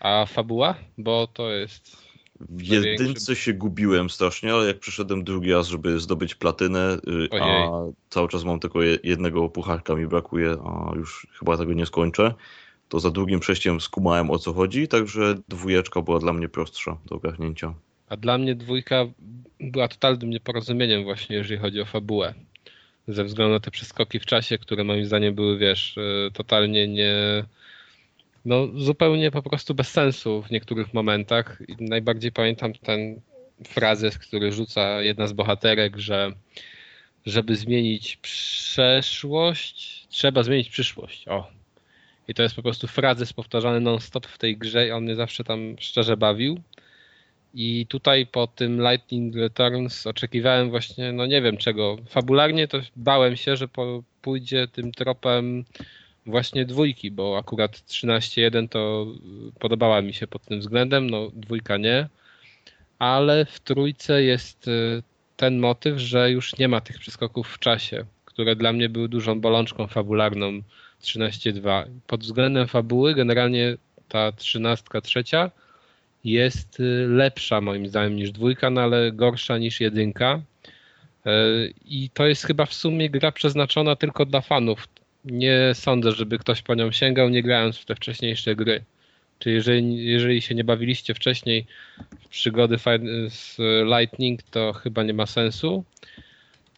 A 0.00 0.26
fabuła? 0.26 0.74
Bo 0.98 1.26
to 1.26 1.50
jest... 1.50 1.96
w 2.40 2.62
jedynce 2.62 3.36
się 3.36 3.52
gubiłem 3.52 4.10
strasznie, 4.10 4.52
ale 4.54 4.66
jak 4.66 4.78
przyszedłem 4.78 5.24
drugi 5.24 5.52
raz, 5.52 5.68
żeby 5.68 6.00
zdobyć 6.00 6.34
platynę, 6.34 6.98
y, 7.08 7.40
a 7.40 7.44
Ojej. 7.44 7.92
cały 8.10 8.28
czas 8.28 8.44
mam 8.44 8.60
tylko 8.60 8.82
je- 8.82 8.98
jednego 9.02 9.48
pucharka 9.48 9.94
mi 9.94 10.06
brakuje, 10.06 10.56
a 10.64 10.92
już 10.96 11.26
chyba 11.38 11.56
tego 11.56 11.72
nie 11.72 11.86
skończę, 11.86 12.34
to 12.88 13.00
za 13.00 13.10
drugim 13.10 13.40
przejściem 13.40 13.80
skumałem 13.80 14.30
o 14.30 14.38
co 14.38 14.52
chodzi, 14.52 14.88
także 14.88 15.34
dwójeczka 15.48 16.02
była 16.02 16.18
dla 16.18 16.32
mnie 16.32 16.48
prostsza 16.48 16.96
do 17.06 17.16
ogarnięcia. 17.16 17.74
A 18.08 18.16
dla 18.16 18.38
mnie 18.38 18.54
dwójka 18.54 19.06
była 19.60 19.88
totalnym 19.88 20.30
nieporozumieniem 20.30 21.04
właśnie, 21.04 21.36
jeżeli 21.36 21.60
chodzi 21.60 21.80
o 21.80 21.84
fabułę. 21.84 22.34
Ze 23.08 23.24
względu 23.24 23.54
na 23.54 23.60
te 23.60 23.70
przeskoki 23.70 24.20
w 24.20 24.26
czasie, 24.26 24.58
które 24.58 24.84
moim 24.84 25.06
zdaniem 25.06 25.34
były, 25.34 25.58
wiesz, 25.58 25.98
e, 25.98 26.30
totalnie 26.30 26.88
nie... 26.88 27.14
No 28.44 28.68
zupełnie 28.74 29.30
po 29.30 29.42
prostu 29.42 29.74
bez 29.74 29.88
sensu 29.88 30.42
w 30.42 30.50
niektórych 30.50 30.94
momentach. 30.94 31.62
I 31.68 31.84
najbardziej 31.84 32.32
pamiętam 32.32 32.72
ten 32.72 33.20
frazes, 33.64 34.18
który 34.18 34.52
rzuca 34.52 35.02
jedna 35.02 35.26
z 35.26 35.32
bohaterek, 35.32 35.96
że 35.96 36.32
żeby 37.26 37.56
zmienić 37.56 38.16
przeszłość, 38.16 40.06
trzeba 40.08 40.42
zmienić 40.42 40.68
przyszłość. 40.68 41.28
O. 41.28 41.50
I 42.28 42.34
to 42.34 42.42
jest 42.42 42.54
po 42.54 42.62
prostu 42.62 42.86
frazes 42.86 43.32
powtarzany 43.32 43.80
non-stop 43.80 44.26
w 44.26 44.38
tej 44.38 44.56
grze 44.56 44.88
i 44.88 44.90
on 44.90 45.04
mnie 45.04 45.14
zawsze 45.14 45.44
tam 45.44 45.76
szczerze 45.78 46.16
bawił. 46.16 46.60
I 47.58 47.86
tutaj 47.88 48.26
po 48.26 48.46
tym 48.46 48.80
Lightning 48.80 49.36
Returns 49.36 50.06
oczekiwałem 50.06 50.70
właśnie, 50.70 51.12
no 51.12 51.26
nie 51.26 51.42
wiem 51.42 51.56
czego. 51.56 51.96
Fabularnie 52.08 52.68
to 52.68 52.78
bałem 52.96 53.36
się, 53.36 53.56
że 53.56 53.68
po, 53.68 54.02
pójdzie 54.22 54.68
tym 54.68 54.92
tropem 54.92 55.64
właśnie 56.26 56.64
dwójki, 56.64 57.10
bo 57.10 57.38
akurat 57.38 57.72
13.1 57.72 58.68
to 58.68 59.06
y, 59.48 59.60
podobała 59.60 60.02
mi 60.02 60.14
się 60.14 60.26
pod 60.26 60.44
tym 60.44 60.60
względem, 60.60 61.10
no 61.10 61.30
dwójka 61.34 61.76
nie. 61.76 62.08
Ale 62.98 63.44
w 63.44 63.60
trójce 63.60 64.22
jest 64.22 64.68
y, 64.68 65.02
ten 65.36 65.58
motyw, 65.58 65.98
że 65.98 66.30
już 66.30 66.58
nie 66.58 66.68
ma 66.68 66.80
tych 66.80 66.98
przeskoków 66.98 67.48
w 67.48 67.58
czasie, 67.58 68.04
które 68.24 68.56
dla 68.56 68.72
mnie 68.72 68.88
były 68.88 69.08
dużą 69.08 69.40
bolączką 69.40 69.86
fabularną 69.86 70.60
13.2. 71.02 71.84
Pod 72.06 72.20
względem 72.20 72.68
fabuły 72.68 73.14
generalnie 73.14 73.76
ta 74.08 74.32
trzynastka 74.32 75.00
trzecia 75.00 75.50
jest 76.32 76.80
y, 76.80 77.06
lepsza 77.08 77.60
moim 77.60 77.88
zdaniem 77.88 78.16
niż 78.16 78.30
dwójka, 78.30 78.70
no 78.70 78.80
ale 78.80 79.12
gorsza 79.12 79.58
niż 79.58 79.80
jedynka. 79.80 80.40
Y, 81.26 81.74
I 81.84 82.10
to 82.10 82.26
jest 82.26 82.46
chyba 82.46 82.66
w 82.66 82.74
sumie 82.74 83.10
gra 83.10 83.32
przeznaczona 83.32 83.96
tylko 83.96 84.26
dla 84.26 84.40
fanów. 84.40 84.88
Nie 85.24 85.70
sądzę, 85.74 86.12
żeby 86.12 86.38
ktoś 86.38 86.62
po 86.62 86.74
nią 86.74 86.92
sięgał, 86.92 87.28
nie 87.28 87.42
grając 87.42 87.78
w 87.78 87.84
te 87.84 87.94
wcześniejsze 87.94 88.56
gry. 88.56 88.84
Czyli 89.38 89.54
jeżeli, 89.54 90.06
jeżeli 90.06 90.42
się 90.42 90.54
nie 90.54 90.64
bawiliście 90.64 91.14
wcześniej 91.14 91.66
w 92.20 92.28
przygody 92.28 92.76
z 93.28 93.56
Lightning, 93.84 94.42
to 94.42 94.72
chyba 94.72 95.02
nie 95.02 95.14
ma 95.14 95.26
sensu. 95.26 95.84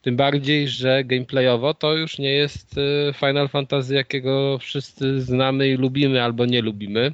Tym 0.02 0.16
bardziej, 0.16 0.68
że 0.68 1.04
gameplayowo 1.04 1.74
to 1.74 1.94
już 1.94 2.18
nie 2.18 2.30
jest 2.30 2.78
y, 2.78 3.12
Final 3.20 3.48
Fantasy, 3.48 3.94
jakiego 3.94 4.58
wszyscy 4.58 5.20
znamy 5.20 5.68
i 5.68 5.76
lubimy 5.76 6.22
albo 6.22 6.46
nie 6.46 6.62
lubimy. 6.62 7.12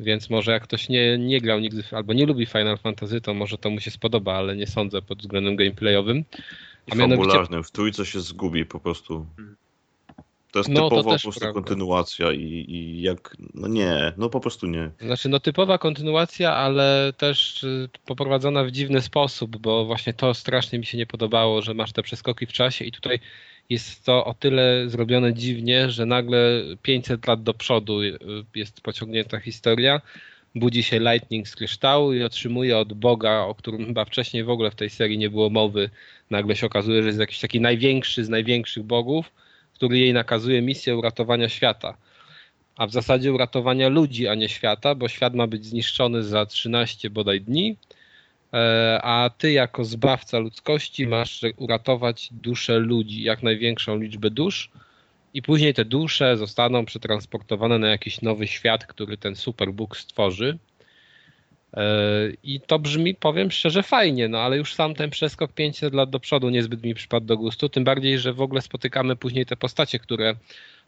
Więc 0.00 0.30
może 0.30 0.52
jak 0.52 0.62
ktoś 0.62 0.88
nie, 0.88 1.18
nie 1.18 1.40
grał 1.40 1.60
nigdy 1.60 1.82
albo 1.92 2.12
nie 2.12 2.26
lubi 2.26 2.46
Final 2.46 2.78
Fantasy, 2.78 3.20
to 3.20 3.34
może 3.34 3.58
to 3.58 3.70
mu 3.70 3.80
się 3.80 3.90
spodoba, 3.90 4.34
ale 4.34 4.56
nie 4.56 4.66
sądzę 4.66 5.02
pod 5.02 5.18
względem 5.18 5.56
gameplayowym. 5.56 6.18
I 6.18 6.92
A 6.92 6.94
mianowicie- 6.94 7.28
fabularnym, 7.28 7.64
w 7.64 7.70
trójce 7.70 8.06
się 8.06 8.20
zgubi 8.20 8.66
po 8.66 8.80
prostu. 8.80 9.26
To 10.52 10.58
jest 10.58 10.68
No, 10.68 10.90
to 10.90 10.96
po 10.96 11.04
prostu 11.04 11.32
prawda. 11.32 11.52
kontynuacja 11.52 12.32
i, 12.32 12.64
i 12.68 13.02
jak, 13.02 13.36
no 13.54 13.68
nie, 13.68 14.12
no 14.16 14.28
po 14.28 14.40
prostu 14.40 14.66
nie. 14.66 14.90
Znaczy, 15.00 15.28
no 15.28 15.40
typowa 15.40 15.78
kontynuacja, 15.78 16.54
ale 16.54 17.12
też 17.16 17.62
y, 17.62 17.88
poprowadzona 18.06 18.64
w 18.64 18.70
dziwny 18.70 19.00
sposób, 19.00 19.56
bo 19.56 19.84
właśnie 19.84 20.14
to 20.14 20.34
strasznie 20.34 20.78
mi 20.78 20.86
się 20.86 20.98
nie 20.98 21.06
podobało, 21.06 21.62
że 21.62 21.74
masz 21.74 21.92
te 21.92 22.02
przeskoki 22.02 22.46
w 22.46 22.52
czasie 22.52 22.84
i 22.84 22.92
tutaj 22.92 23.20
jest 23.70 24.04
to 24.04 24.24
o 24.24 24.34
tyle 24.34 24.88
zrobione 24.88 25.34
dziwnie, 25.34 25.90
że 25.90 26.06
nagle 26.06 26.62
500 26.82 27.26
lat 27.26 27.42
do 27.42 27.54
przodu 27.54 28.02
y, 28.02 28.18
jest 28.54 28.80
pociągnięta 28.80 29.40
historia, 29.40 30.00
budzi 30.54 30.82
się 30.82 30.98
Lightning 30.98 31.48
z 31.48 31.56
kryształu 31.56 32.12
i 32.12 32.22
otrzymuje 32.22 32.78
od 32.78 32.92
Boga, 32.92 33.40
o 33.40 33.54
którym 33.54 33.86
chyba 33.86 34.04
wcześniej 34.04 34.44
w 34.44 34.50
ogóle 34.50 34.70
w 34.70 34.74
tej 34.74 34.90
serii 34.90 35.18
nie 35.18 35.30
było 35.30 35.50
mowy, 35.50 35.90
nagle 36.30 36.56
się 36.56 36.66
okazuje, 36.66 37.02
że 37.02 37.08
jest 37.08 37.20
jakiś 37.20 37.40
taki 37.40 37.60
największy 37.60 38.24
z 38.24 38.28
największych 38.28 38.82
bogów, 38.82 39.32
który 39.80 39.98
jej 39.98 40.12
nakazuje 40.12 40.62
misję 40.62 40.96
uratowania 40.96 41.48
świata. 41.48 41.96
A 42.76 42.86
w 42.86 42.92
zasadzie 42.92 43.32
uratowania 43.32 43.88
ludzi, 43.88 44.28
a 44.28 44.34
nie 44.34 44.48
świata, 44.48 44.94
bo 44.94 45.08
świat 45.08 45.34
ma 45.34 45.46
być 45.46 45.64
zniszczony 45.66 46.22
za 46.22 46.46
13 46.46 47.10
bodaj 47.10 47.40
dni, 47.40 47.76
e, 48.52 49.00
a 49.02 49.30
ty 49.38 49.52
jako 49.52 49.84
zbawca 49.84 50.38
ludzkości 50.38 51.06
masz 51.06 51.40
uratować 51.56 52.28
duszę 52.32 52.78
ludzi, 52.78 53.22
jak 53.22 53.42
największą 53.42 53.98
liczbę 53.98 54.30
dusz. 54.30 54.70
I 55.34 55.42
później 55.42 55.74
te 55.74 55.84
dusze 55.84 56.36
zostaną 56.36 56.84
przetransportowane 56.84 57.78
na 57.78 57.88
jakiś 57.88 58.22
nowy 58.22 58.46
świat, 58.46 58.86
który 58.86 59.16
ten 59.16 59.36
Superbook 59.36 59.96
stworzy. 59.96 60.58
E, 61.74 61.82
I 62.42 62.60
to 62.60 62.78
brzmi, 62.78 63.14
powiem 63.14 63.50
szczerze, 63.50 63.82
fajnie, 63.82 64.28
no 64.28 64.38
ale 64.38 64.56
już 64.56 64.74
sam 64.74 64.94
ten 64.94 65.10
przeskok 65.10 65.52
500 65.52 65.94
lat 65.94 66.10
do 66.10 66.20
przodu 66.20 66.50
niezbyt 66.50 66.82
mi 66.82 66.94
przypadł 66.94 67.26
do 67.26 67.36
gustu, 67.36 67.68
tym 67.68 67.84
bardziej, 67.84 68.18
że 68.18 68.32
w 68.32 68.40
ogóle 68.40 68.60
spotykamy 68.62 69.16
później 69.16 69.46
te 69.46 69.56
postacie, 69.56 69.98
które 69.98 70.34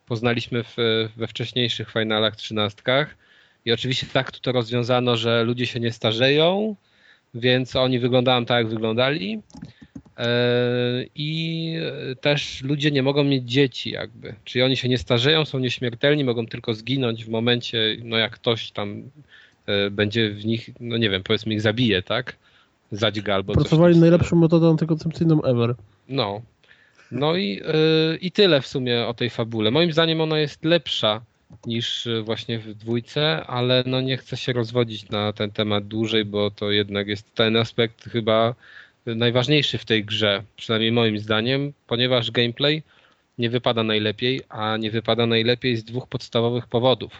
poznaliśmy 0.07 0.65
w, 0.65 0.77
we 1.17 1.27
wcześniejszych 1.27 1.93
finalach, 1.93 2.37
trzynastkach. 2.37 3.17
I 3.65 3.73
oczywiście 3.73 4.07
tak 4.13 4.39
to 4.39 4.53
rozwiązano, 4.53 5.17
że 5.17 5.45
ludzie 5.45 5.67
się 5.67 5.81
nie 5.81 5.93
starzeją, 5.93 6.77
więc 7.35 7.77
oni 7.77 7.99
wyglądają 7.99 8.45
tak, 8.45 8.59
jak 8.59 8.75
wyglądali. 8.75 9.43
E, 10.19 10.29
I 11.15 11.75
też 12.21 12.63
ludzie 12.63 12.91
nie 12.91 13.03
mogą 13.03 13.25
mieć 13.25 13.51
dzieci, 13.51 13.91
jakby. 13.91 14.35
Czyli 14.45 14.63
oni 14.63 14.77
się 14.77 14.89
nie 14.89 14.99
starzeją, 14.99 15.45
są 15.45 15.59
nieśmiertelni, 15.59 16.25
mogą 16.25 16.47
tylko 16.47 16.75
zginąć 16.75 17.25
w 17.25 17.29
momencie, 17.29 17.97
no 18.05 18.17
jak 18.17 18.33
ktoś 18.33 18.71
tam 18.71 19.11
będzie 19.91 20.31
w 20.31 20.45
nich, 20.45 20.71
no 20.81 20.97
nie 20.97 21.11
wiem, 21.11 21.23
powiedzmy 21.23 21.55
ich 21.55 21.61
zabije, 21.61 22.03
tak? 22.03 22.37
Zadźga 22.93 23.35
albo 23.35 23.53
Pracowali 23.53 23.99
najlepszą 23.99 24.37
metodą 24.37 24.71
antykoncepcyjną 24.71 25.43
ever. 25.43 25.75
No. 26.09 26.43
No 27.11 27.37
i, 27.37 27.49
yy, 27.49 28.17
i 28.21 28.33
tyle 28.33 28.61
w 28.61 28.67
sumie 28.67 29.07
o 29.07 29.15
tej 29.15 29.31
fabule. 29.31 29.71
Moim 29.71 29.93
zdaniem 29.93 30.21
ona 30.21 30.39
jest 30.39 30.65
lepsza 30.65 31.21
niż 31.67 32.07
y, 32.07 32.23
właśnie 32.23 32.59
w 32.59 32.75
dwójce, 32.75 33.47
ale 33.47 33.85
no 33.87 34.01
nie 34.01 34.17
chcę 34.17 34.37
się 34.37 34.53
rozwodzić 34.53 35.11
na 35.11 35.33
ten 35.33 35.51
temat 35.51 35.87
dłużej, 35.87 36.25
bo 36.25 36.51
to 36.51 36.71
jednak 36.71 37.09
jest 37.09 37.35
ten 37.35 37.57
aspekt 37.57 38.05
chyba 38.05 38.55
najważniejszy 39.07 39.79
w 39.79 39.85
tej 39.85 40.05
grze, 40.05 40.43
przynajmniej 40.57 40.93
moim 40.93 41.19
zdaniem, 41.19 41.73
ponieważ 41.87 42.31
gameplay 42.31 42.83
nie 43.39 43.51
wypada 43.51 43.83
najlepiej, 43.83 44.41
a 44.49 44.77
nie 44.77 44.91
wypada 44.91 45.27
najlepiej 45.27 45.77
z 45.77 45.85
dwóch 45.85 46.09
podstawowych 46.09 46.67
powodów. 46.67 47.13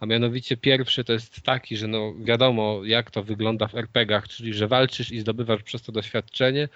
A 0.00 0.06
mianowicie 0.06 0.56
pierwszy 0.56 1.04
to 1.04 1.12
jest 1.12 1.42
taki, 1.42 1.76
że 1.76 1.88
no 1.88 2.14
wiadomo 2.18 2.80
jak 2.84 3.10
to 3.10 3.22
wygląda 3.22 3.68
w 3.68 3.74
RPGach, 3.74 4.28
czyli 4.28 4.54
że 4.54 4.68
walczysz 4.68 5.10
i 5.10 5.20
zdobywasz 5.20 5.62
przez 5.62 5.82
to 5.82 5.92
doświadczenie 5.92 6.68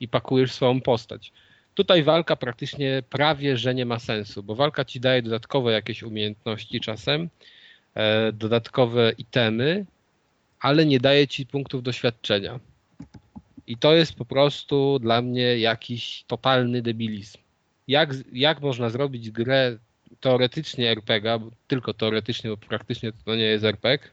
i 0.00 0.08
pakujesz 0.08 0.52
swoją 0.52 0.80
postać. 0.80 1.32
Tutaj 1.74 2.02
walka 2.02 2.36
praktycznie 2.36 3.02
prawie, 3.10 3.56
że 3.56 3.74
nie 3.74 3.86
ma 3.86 3.98
sensu, 3.98 4.42
bo 4.42 4.54
walka 4.54 4.84
ci 4.84 5.00
daje 5.00 5.22
dodatkowe 5.22 5.72
jakieś 5.72 6.02
umiejętności 6.02 6.80
czasem, 6.80 7.28
e, 7.94 8.32
dodatkowe 8.32 9.12
itemy, 9.18 9.86
ale 10.60 10.86
nie 10.86 11.00
daje 11.00 11.28
ci 11.28 11.46
punktów 11.46 11.82
doświadczenia. 11.82 12.60
I 13.66 13.76
to 13.76 13.94
jest 13.94 14.14
po 14.14 14.24
prostu 14.24 14.98
dla 14.98 15.22
mnie 15.22 15.58
jakiś 15.58 16.24
totalny 16.26 16.82
debilizm. 16.82 17.38
Jak, 17.88 18.14
jak 18.32 18.60
można 18.60 18.90
zrobić 18.90 19.30
grę 19.30 19.78
teoretycznie 20.20 20.90
RPG, 20.90 21.38
bo 21.38 21.50
tylko 21.68 21.94
teoretycznie, 21.94 22.50
bo 22.50 22.56
praktycznie 22.56 23.12
to 23.24 23.36
nie 23.36 23.44
jest 23.44 23.64
RPG, 23.64 24.08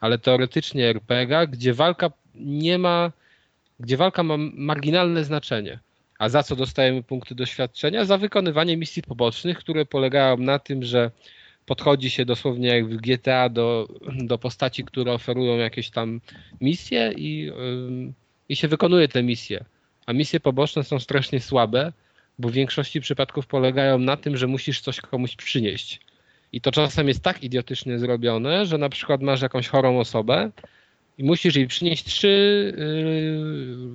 ale 0.00 0.18
teoretycznie 0.18 0.86
RPG, 0.86 1.46
gdzie 1.46 1.74
walka 1.74 2.10
nie 2.34 2.78
ma, 2.78 3.12
gdzie 3.80 3.96
walka 3.96 4.22
ma 4.22 4.36
marginalne 4.54 5.24
znaczenie. 5.24 5.78
A 6.18 6.28
za 6.28 6.42
co 6.42 6.56
dostajemy 6.56 7.02
punkty 7.02 7.34
doświadczenia? 7.34 8.04
Za 8.04 8.18
wykonywanie 8.18 8.76
misji 8.76 9.02
pobocznych, 9.02 9.58
które 9.58 9.84
polegają 9.84 10.36
na 10.36 10.58
tym, 10.58 10.82
że 10.82 11.10
podchodzi 11.66 12.10
się 12.10 12.24
dosłownie 12.24 12.68
jak 12.68 12.88
w 12.88 12.96
GTA 12.96 13.48
do, 13.48 13.88
do 14.18 14.38
postaci, 14.38 14.84
które 14.84 15.12
oferują 15.12 15.56
jakieś 15.56 15.90
tam 15.90 16.20
misje 16.60 17.12
i, 17.16 17.50
ym, 17.50 18.14
i 18.48 18.56
się 18.56 18.68
wykonuje 18.68 19.08
te 19.08 19.22
misje. 19.22 19.64
A 20.06 20.12
misje 20.12 20.40
poboczne 20.40 20.84
są 20.84 21.00
strasznie 21.00 21.40
słabe, 21.40 21.92
bo 22.38 22.48
w 22.48 22.52
większości 22.52 23.00
przypadków 23.00 23.46
polegają 23.46 23.98
na 23.98 24.16
tym, 24.16 24.36
że 24.36 24.46
musisz 24.46 24.80
coś 24.80 25.00
komuś 25.00 25.36
przynieść. 25.36 26.00
I 26.52 26.60
to 26.60 26.72
czasem 26.72 27.08
jest 27.08 27.20
tak 27.22 27.42
idiotycznie 27.42 27.98
zrobione, 27.98 28.66
że 28.66 28.78
na 28.78 28.88
przykład 28.88 29.22
masz 29.22 29.42
jakąś 29.42 29.68
chorą 29.68 29.98
osobę 30.00 30.50
i 31.18 31.24
musisz 31.24 31.56
jej 31.56 31.66
przynieść 31.66 32.04
trzy 32.04 32.74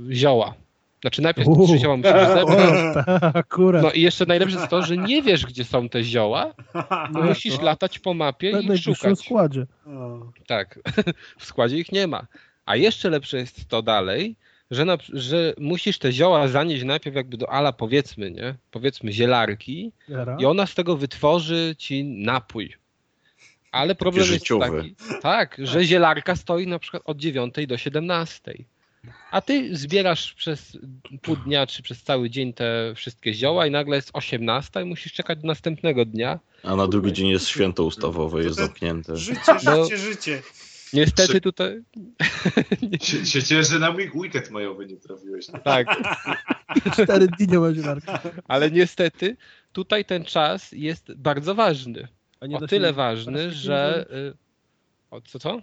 yy, 0.08 0.16
zioła. 0.16 0.54
Znaczy 1.02 1.22
najpierw 1.22 1.48
Uuu. 1.48 1.68
trzy 1.68 1.78
zioła 1.80 1.98
musisz 1.98 2.12
zebrać. 2.38 2.96
Tak, 3.06 3.36
akurat. 3.36 3.84
No 3.84 3.92
i 3.92 4.02
jeszcze 4.02 4.26
najlepsze 4.26 4.58
jest 4.58 4.70
to, 4.70 4.82
że 4.82 4.98
nie 4.98 5.22
wiesz, 5.22 5.46
gdzie 5.46 5.64
są 5.64 5.90
te 5.90 6.04
zioła, 6.04 6.54
No, 7.14 7.22
musisz 7.24 7.58
to- 7.58 7.64
latać 7.64 8.00
po 8.00 8.14
mapie 8.14 8.60
i 8.74 8.78
szukać. 8.78 9.20
składzie. 9.20 9.66
O. 9.88 10.20
Tak, 10.48 10.80
w 11.40 11.46
składzie 11.46 11.78
ich 11.78 11.92
nie 11.92 12.08
ma. 12.08 12.28
A 12.66 12.76
jeszcze 12.76 13.10
lepsze 13.10 13.38
jest 13.38 13.68
to 13.68 13.82
dalej, 13.82 14.36
że, 14.72 14.86
na, 14.86 14.98
że 15.14 15.54
musisz 15.58 15.98
te 16.00 16.12
zioła 16.12 16.48
zanieść 16.48 16.84
najpierw 16.84 17.16
jakby 17.16 17.38
do 17.38 17.50
ala 17.52 17.74
powiedzmy, 17.74 18.32
nie? 18.32 18.56
Powiedzmy 18.72 19.12
zielarki 19.12 19.92
Jara. 20.10 20.38
i 20.40 20.46
ona 20.46 20.66
z 20.68 20.76
tego 20.76 20.98
wytworzy 20.98 21.76
ci 21.78 22.04
napój. 22.04 22.76
Ale 23.72 23.96
problem 23.96 24.22
jest 24.22 24.34
życiowy. 24.34 24.78
taki, 24.78 24.96
tak, 25.22 25.56
że 25.60 25.84
zielarka 25.84 26.36
stoi 26.36 26.68
na 26.68 26.80
przykład 26.80 27.04
od 27.06 27.18
9 27.18 27.56
do 27.68 27.78
17. 27.78 28.54
A 29.32 29.42
ty 29.42 29.78
zbierasz 29.78 30.34
przez 30.34 30.78
pół 31.22 31.36
dnia 31.36 31.68
czy 31.68 31.84
przez 31.84 32.04
cały 32.04 32.30
dzień 32.30 32.54
te 32.54 32.94
wszystkie 32.96 33.34
zioła 33.34 33.68
i 33.68 33.72
nagle 33.72 33.96
jest 33.96 34.10
18 34.14 34.82
i 34.82 34.86
musisz 34.86 35.14
czekać 35.14 35.40
do 35.40 35.48
następnego 35.48 36.06
dnia. 36.06 36.40
A 36.64 36.76
na 36.76 36.88
drugi 36.88 37.14
dzień 37.14 37.28
jest 37.28 37.48
święto 37.48 37.84
ustawowe, 37.84 38.44
jest 38.44 38.56
zamknięte. 38.56 39.18
Życie, 39.18 39.42
No. 39.64 39.84
życie, 39.84 39.98
życie. 39.98 40.42
Niestety 40.94 41.34
Czy- 41.34 41.42
tutaj 41.42 41.82
Się, 43.02 43.26
się 43.26 43.44
cieszę, 43.44 43.64
że 43.64 43.80
na 43.80 43.92
mój 43.92 44.12
weekend 44.16 44.52
majowy 44.52 44.86
nie 44.86 44.98
trafiłeś. 44.98 45.46
tak, 45.64 45.88
Cztery 46.94 47.28
dni 47.28 47.48
nie 47.48 47.60
ma 47.60 47.74
zielarki. 47.74 48.12
ale 48.48 48.72
niestety 48.72 49.38
tutaj 49.74 50.06
ten 50.06 50.26
czas 50.26 50.72
jest 50.72 51.14
bardzo 51.16 51.56
ważny. 51.56 52.08
A 52.40 52.46
nie 52.48 52.52
da 52.54 52.58
O 52.58 52.62
się 52.62 52.68
tyle 52.68 52.94
ważny, 52.94 53.34
kompresji 53.34 53.60
że 53.62 54.06
y, 54.12 54.34
o, 55.12 55.22
co 55.22 55.40
co? 55.40 55.62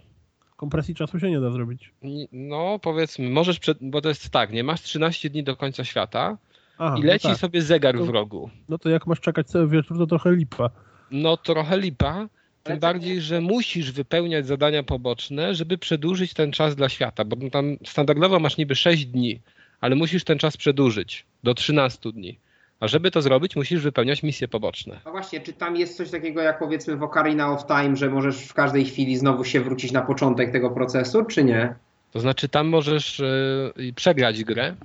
Kompresji 0.55 0.95
czasu 0.95 1.19
się 1.19 1.29
nie 1.29 1.39
da 1.39 1.51
zrobić. 1.51 1.93
No 2.31 2.79
powiedzmy, 2.79 3.29
możesz, 3.29 3.59
przed, 3.59 3.77
bo 3.81 4.01
to 4.01 4.09
jest 4.09 4.29
tak, 4.29 4.51
nie 4.51 4.63
masz 4.63 4.81
13 4.81 5.29
dni 5.29 5.43
do 5.43 5.55
końca 5.55 5.83
świata 5.83 6.37
Aha, 6.77 6.95
i 6.99 7.01
leci 7.03 7.27
no, 7.27 7.33
tak. 7.33 7.39
sobie 7.39 7.61
zegar 7.61 7.97
To- 7.97 8.05
w 8.05 8.09
rogu. 8.09 8.49
no 8.69 8.77
to 8.77 8.89
jak 8.89 9.07
masz 9.07 9.19
czekać 9.19 9.47
cały 9.47 9.67
wieczór, 9.67 9.97
to 9.97 10.07
trochę 10.07 10.31
lipa. 10.31 10.69
No 11.11 11.37
trochę 11.37 11.77
lipa, 11.77 12.27
tym 12.73 12.79
to- 12.79 12.87
bardziej, 12.87 13.21
że 13.21 13.41
musisz 13.41 13.91
wypełniać 13.91 14.47
zadania 14.47 14.83
poboczne, 14.83 15.55
żeby 15.55 15.77
przedłużyć 15.77 16.33
ten 16.33 16.51
czas 16.51 16.75
dla 16.75 16.89
świata, 16.89 17.25
bo 17.25 17.49
tam 17.49 17.77
standardowo 17.85 18.39
masz 18.39 18.57
niby 18.57 18.75
6 18.75 19.05
dni, 19.05 19.39
ale 19.81 19.95
musisz 19.95 20.23
ten 20.23 20.37
czas 20.37 20.57
przedłużyć 20.57 21.25
do 21.43 21.53
13 21.53 22.11
dni. 22.11 22.39
A 22.79 22.87
żeby 22.87 23.11
to 23.11 23.21
zrobić, 23.21 23.55
musisz 23.55 23.81
wypełniać 23.81 24.23
misje 24.23 24.47
poboczne. 24.47 24.99
No 25.05 25.11
właśnie, 25.11 25.39
czy 25.39 25.53
tam 25.53 25.75
jest 25.75 25.97
coś 25.97 26.09
takiego 26.11 26.41
jak 26.41 26.59
powiedzmy 26.59 26.97
w 26.97 27.03
Ocarina 27.03 27.51
of 27.53 27.65
Time, 27.67 27.95
że 27.95 28.09
możesz 28.09 28.37
w 28.37 28.53
każdej 28.53 28.85
chwili 28.85 29.17
znowu 29.17 29.43
się 29.45 29.61
wrócić 29.61 29.91
na 29.91 30.01
początek 30.01 30.51
tego 30.51 30.69
procesu, 30.69 31.25
czy 31.25 31.43
nie? 31.43 31.75
To 32.11 32.19
znaczy 32.19 32.49
tam 32.49 32.67
możesz 32.67 33.19
y, 33.19 33.93
przegrać 33.95 34.43
grę. 34.43 34.75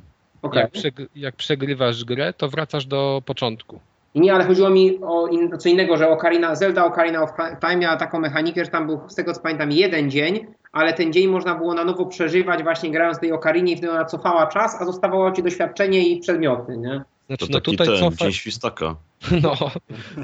Okej. 0.42 0.60
Jak, 0.62 0.72
przeg- 0.72 1.06
jak 1.16 1.36
przegrywasz 1.36 2.04
grę, 2.04 2.32
to 2.32 2.48
wracasz 2.48 2.86
do 2.86 3.22
początku. 3.26 3.80
I 4.14 4.20
nie, 4.20 4.34
ale 4.34 4.44
chodziło 4.44 4.70
mi 4.70 4.98
o 5.02 5.26
in, 5.26 5.58
co 5.58 5.68
innego, 5.68 5.96
że 5.96 6.08
Ocarina, 6.08 6.54
Zelda 6.54 6.84
Ocarina 6.84 7.22
of 7.22 7.30
Time 7.60 7.76
miała 7.76 7.96
taką 7.96 8.20
mechanikę, 8.20 8.64
że 8.64 8.70
tam 8.70 8.86
był, 8.86 9.00
z 9.08 9.14
tego 9.14 9.32
co 9.32 9.40
pamiętam, 9.40 9.72
jeden 9.72 10.10
dzień, 10.10 10.46
ale 10.72 10.92
ten 10.92 11.12
dzień 11.12 11.28
można 11.28 11.54
było 11.54 11.74
na 11.74 11.84
nowo 11.84 12.06
przeżywać 12.06 12.62
właśnie 12.62 12.90
grając 12.90 13.16
w 13.18 13.20
tej 13.20 13.32
Okarinie 13.32 13.72
i 13.72 13.76
wtedy 13.76 13.92
ona 13.92 14.04
cofała 14.04 14.46
czas, 14.46 14.80
a 14.80 14.84
zostawało 14.84 15.32
ci 15.32 15.42
doświadczenie 15.42 16.08
i 16.08 16.20
przedmioty, 16.20 16.76
nie? 16.76 17.04
Znaczy, 17.26 17.46
To 17.46 17.52
no 17.52 17.60
taki 17.60 17.70
tutaj 17.70 17.86
ten, 17.86 17.96
dzień 17.96 18.10
cofać, 18.10 18.34
świstaka. 18.34 18.96
no, 19.42 19.56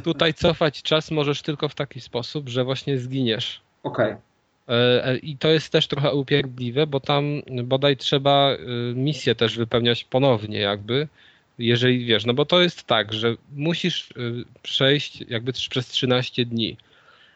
tutaj 0.05 0.35
cofać 0.35 0.83
czas 0.83 1.11
możesz 1.11 1.43
tylko 1.43 1.69
w 1.69 1.75
taki 1.75 2.01
sposób, 2.01 2.49
że 2.49 2.65
właśnie 2.65 2.99
zginiesz. 2.99 3.61
Okej. 3.83 4.15
E, 4.69 5.07
e, 5.07 5.17
I 5.17 5.37
to 5.37 5.49
jest 5.49 5.73
też 5.73 5.87
trochę 5.87 6.13
upierdliwe, 6.13 6.87
bo 6.87 7.01
tam 7.01 7.25
bodaj 7.65 7.97
trzeba 7.97 8.51
e, 8.51 8.59
misję 8.95 9.35
też 9.35 9.59
wypełniać 9.59 10.05
ponownie 10.05 10.59
jakby, 10.59 11.09
jeżeli 11.61 12.05
wiesz, 12.05 12.25
no 12.25 12.35
bo 12.35 12.45
to 12.45 12.61
jest 12.61 12.85
tak, 12.85 13.13
że 13.13 13.35
musisz 13.57 14.11
y, 14.11 14.45
przejść 14.63 15.25
jakby 15.29 15.53
przez 15.53 15.89
13 15.89 16.47
dni. 16.47 16.77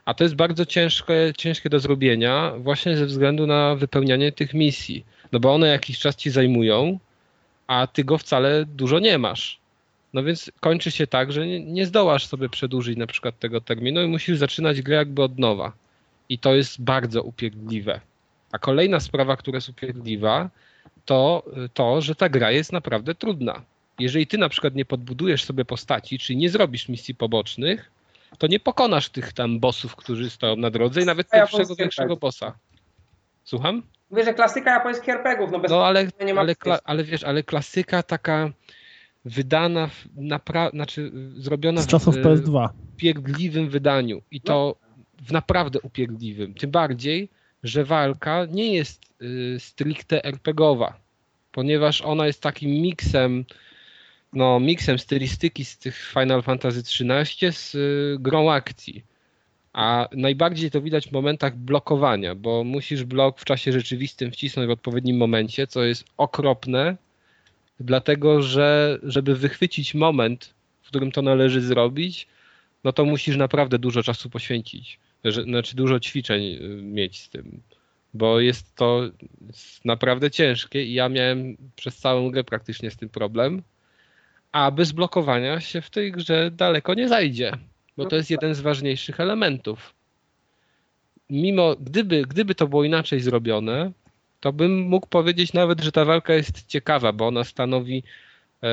A 0.05 0.15
to 0.15 0.25
jest 0.25 0.37
bardzo 0.37 0.67
ciężkie, 0.67 1.33
ciężkie 1.37 1.71
do 1.71 1.81
zrobienia 1.81 2.53
właśnie 2.59 2.97
ze 2.97 3.07
względu 3.07 3.47
na 3.47 3.75
wypełnianie 3.75 4.33
tych 4.33 4.55
misji. 4.55 5.05
No 5.33 5.41
bo 5.41 5.55
one 5.55 5.67
jakiś 5.69 5.99
czas 5.99 6.17
ci 6.17 6.31
zajmują, 6.31 6.99
a 7.67 7.87
ty 7.87 8.05
go 8.05 8.19
wcale 8.19 8.65
dużo 8.67 8.99
nie 8.99 9.19
masz. 9.19 9.59
No 10.15 10.23
więc 10.23 10.53
kończy 10.61 10.91
się 10.91 11.07
tak, 11.07 11.33
że 11.33 11.47
nie, 11.47 11.61
nie 11.61 11.87
zdołasz 11.87 12.27
sobie 12.27 12.49
przedłużyć 12.49 12.99
na 12.99 13.07
przykład 13.07 13.39
tego 13.39 13.61
terminu 13.61 14.03
i 14.03 14.07
musisz 14.07 14.39
zaczynać 14.39 14.83
grę 14.83 14.97
jakby 14.97 15.23
od 15.23 15.39
nowa. 15.39 15.73
I 16.29 16.39
to 16.39 16.55
jest 16.55 16.83
bardzo 16.83 17.23
upierdliwe. 17.23 18.01
A 18.53 18.59
kolejna 18.59 19.01
sprawa, 19.01 19.37
która 19.37 19.57
jest 19.57 19.69
upierdliwa, 19.69 20.51
to 21.05 21.45
to, 21.75 22.01
że 22.01 22.15
ta 22.15 22.29
gra 22.29 22.51
jest 22.51 22.73
naprawdę 22.73 23.15
trudna. 23.15 23.63
Jeżeli 23.99 24.27
ty 24.27 24.39
na 24.39 24.49
przykład 24.49 24.75
nie 24.75 24.85
podbudujesz 24.85 25.45
sobie 25.45 25.65
postaci, 25.65 26.19
czyli 26.19 26.37
nie 26.37 26.51
zrobisz 26.51 26.89
misji 26.89 27.15
pobocznych, 27.15 27.91
to 28.39 28.47
nie 28.47 28.61
pokonasz 28.61 29.09
tych 29.09 29.33
tam 29.33 29.61
bossów, 29.61 29.97
którzy 29.97 30.31
stoją 30.31 30.57
na 30.57 30.71
drodze 30.71 31.03
i 31.03 31.05
nawet 31.05 31.31
pierwszego 31.31 31.75
większego 31.77 32.17
bossa. 32.17 32.59
Słucham? 33.45 33.83
Mówię, 34.11 34.25
że 34.25 34.35
klasyka 34.35 34.71
japońskich 34.75 35.09
RPGów, 35.09 35.51
no 35.53 35.59
bez 35.59 35.71
No 35.71 35.87
ale, 35.87 36.09
nie 36.27 36.35
ma 36.35 36.41
ale, 36.41 36.55
kla, 36.55 36.79
ale 36.85 37.05
wiesz, 37.05 37.25
ale 37.25 37.43
klasyka 37.43 38.03
taka 38.03 38.51
wydana, 39.25 39.87
w, 39.87 40.07
napra- 40.17 40.71
znaczy 40.71 41.13
zrobiona 41.37 41.83
Z 41.83 41.87
czasów 41.87 42.17
w, 42.17 42.19
PS2. 42.19 42.69
upierdliwym 42.95 43.69
wydaniu 43.69 44.23
i 44.31 44.41
to 44.41 44.77
w 45.23 45.33
naprawdę 45.33 45.81
upierdliwym. 45.81 46.55
Tym 46.55 46.71
bardziej, 46.71 47.29
że 47.63 47.85
walka 47.85 48.47
nie 48.51 48.75
jest 48.75 49.03
y, 49.23 49.57
stricte 49.61 50.25
RPGowa, 50.25 50.99
ponieważ 51.53 52.03
ona 52.03 52.27
jest 52.27 52.43
takim 52.43 52.71
miksem 52.71 53.45
no, 54.35 54.61
miksem 54.61 54.99
stylistyki 54.99 55.65
z 55.65 55.79
tych 55.79 56.13
Final 56.13 56.43
Fantasy 56.43 56.81
XIII 56.81 57.53
z 57.53 57.75
y, 57.75 58.17
grą 58.21 58.51
akcji. 58.51 59.05
A 59.73 60.09
najbardziej 60.13 60.71
to 60.71 60.81
widać 60.81 61.09
w 61.09 61.13
momentach 61.13 61.57
blokowania, 61.57 62.35
bo 62.35 62.65
musisz 62.65 63.05
blok 63.05 63.41
w 63.41 63.45
czasie 63.45 63.73
rzeczywistym 63.73 64.31
wcisnąć 64.31 64.69
w 64.69 64.71
odpowiednim 64.71 65.17
momencie, 65.17 65.67
co 65.67 65.85
jest 65.85 66.05
okropne, 66.17 66.97
dlatego 67.81 68.43
że 68.43 68.99
żeby 69.03 69.35
wychwycić 69.35 69.95
moment, 69.95 70.55
w 70.83 70.89
którym 70.89 71.13
to 71.13 71.23
należy 71.23 71.61
zrobić, 71.61 72.27
no 72.85 72.93
to 72.93 73.05
musisz 73.05 73.37
naprawdę 73.37 73.79
dużo 73.79 74.03
czasu 74.03 74.31
poświęcić. 74.31 74.99
Znaczy 75.45 75.77
dużo 75.77 76.01
ćwiczeń 76.01 76.43
y, 76.43 76.59
mieć 76.83 77.21
z 77.21 77.29
tym, 77.29 77.61
bo 78.15 78.41
jest 78.41 78.75
to 78.75 79.03
naprawdę 79.85 80.31
ciężkie 80.31 80.85
i 80.85 80.95
ja 80.95 81.09
miałem 81.09 81.57
przez 81.77 81.97
całą 81.97 82.31
grę 82.31 82.45
praktycznie 82.45 82.91
z 82.91 82.97
tym 82.97 83.09
problem 83.09 83.63
a 84.55 84.71
bez 84.71 84.93
blokowania 84.93 85.61
się 85.61 85.81
w 85.81 85.91
tej 85.91 86.13
grze 86.13 86.51
daleko 86.51 86.95
nie 86.95 87.09
zajdzie, 87.09 87.53
bo 87.97 88.07
to 88.07 88.17
jest 88.17 88.31
jeden 88.31 88.55
z 88.55 88.61
ważniejszych 88.61 89.21
elementów. 89.21 89.95
Mimo, 91.31 91.77
gdyby, 91.81 92.23
gdyby 92.23 92.55
to 92.55 92.67
było 92.67 92.85
inaczej 92.85 93.21
zrobione, 93.21 93.93
to 94.41 94.53
bym 94.53 94.81
mógł 94.81 95.07
powiedzieć 95.07 95.53
nawet, 95.53 95.81
że 95.81 95.93
ta 95.93 96.05
walka 96.05 96.35
jest 96.35 96.67
ciekawa, 96.67 97.13
bo 97.13 97.27
ona 97.27 97.45
stanowi 97.45 98.03
e, 98.63 98.69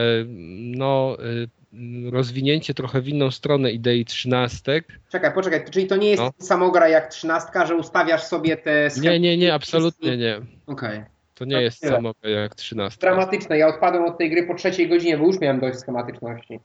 no, 0.57 1.17
e, 1.19 2.11
rozwinięcie 2.11 2.73
trochę 2.73 3.01
w 3.01 3.07
inną 3.07 3.31
stronę 3.31 3.71
idei 3.71 4.05
trzynastek. 4.05 4.99
Czekaj, 5.11 5.33
poczekaj, 5.33 5.65
czyli 5.71 5.87
to 5.87 5.95
nie 5.95 6.09
jest 6.09 6.23
No. 6.23 6.31
samogra 6.37 6.89
jak 6.89 7.07
trzynastka, 7.07 7.65
że 7.65 7.75
ustawiasz 7.75 8.23
sobie 8.23 8.57
te 8.57 8.89
Nie, 9.01 9.19
nie, 9.19 9.37
nie, 9.37 9.53
absolutnie 9.53 10.17
nie. 10.17 10.39
Okej. 10.67 11.03
To 11.35 11.45
nie 11.45 11.61
jest 11.61 11.81
tyle. 11.81 11.91
samo 11.91 12.13
jak 12.23 12.55
trzynastka. 12.55 13.07
Dramatyczne. 13.07 13.57
Ja 13.57 13.67
odpadłem 13.67 14.03
od 14.03 14.17
tej 14.17 14.29
gry 14.29 14.43
po 14.43 14.55
trzeciej 14.55 14.89
godzinie, 14.89 15.17
bo 15.17 15.25
już 15.25 15.39
miałem 15.39 15.59
dość 15.59 15.79
schematyczności. 15.79 16.59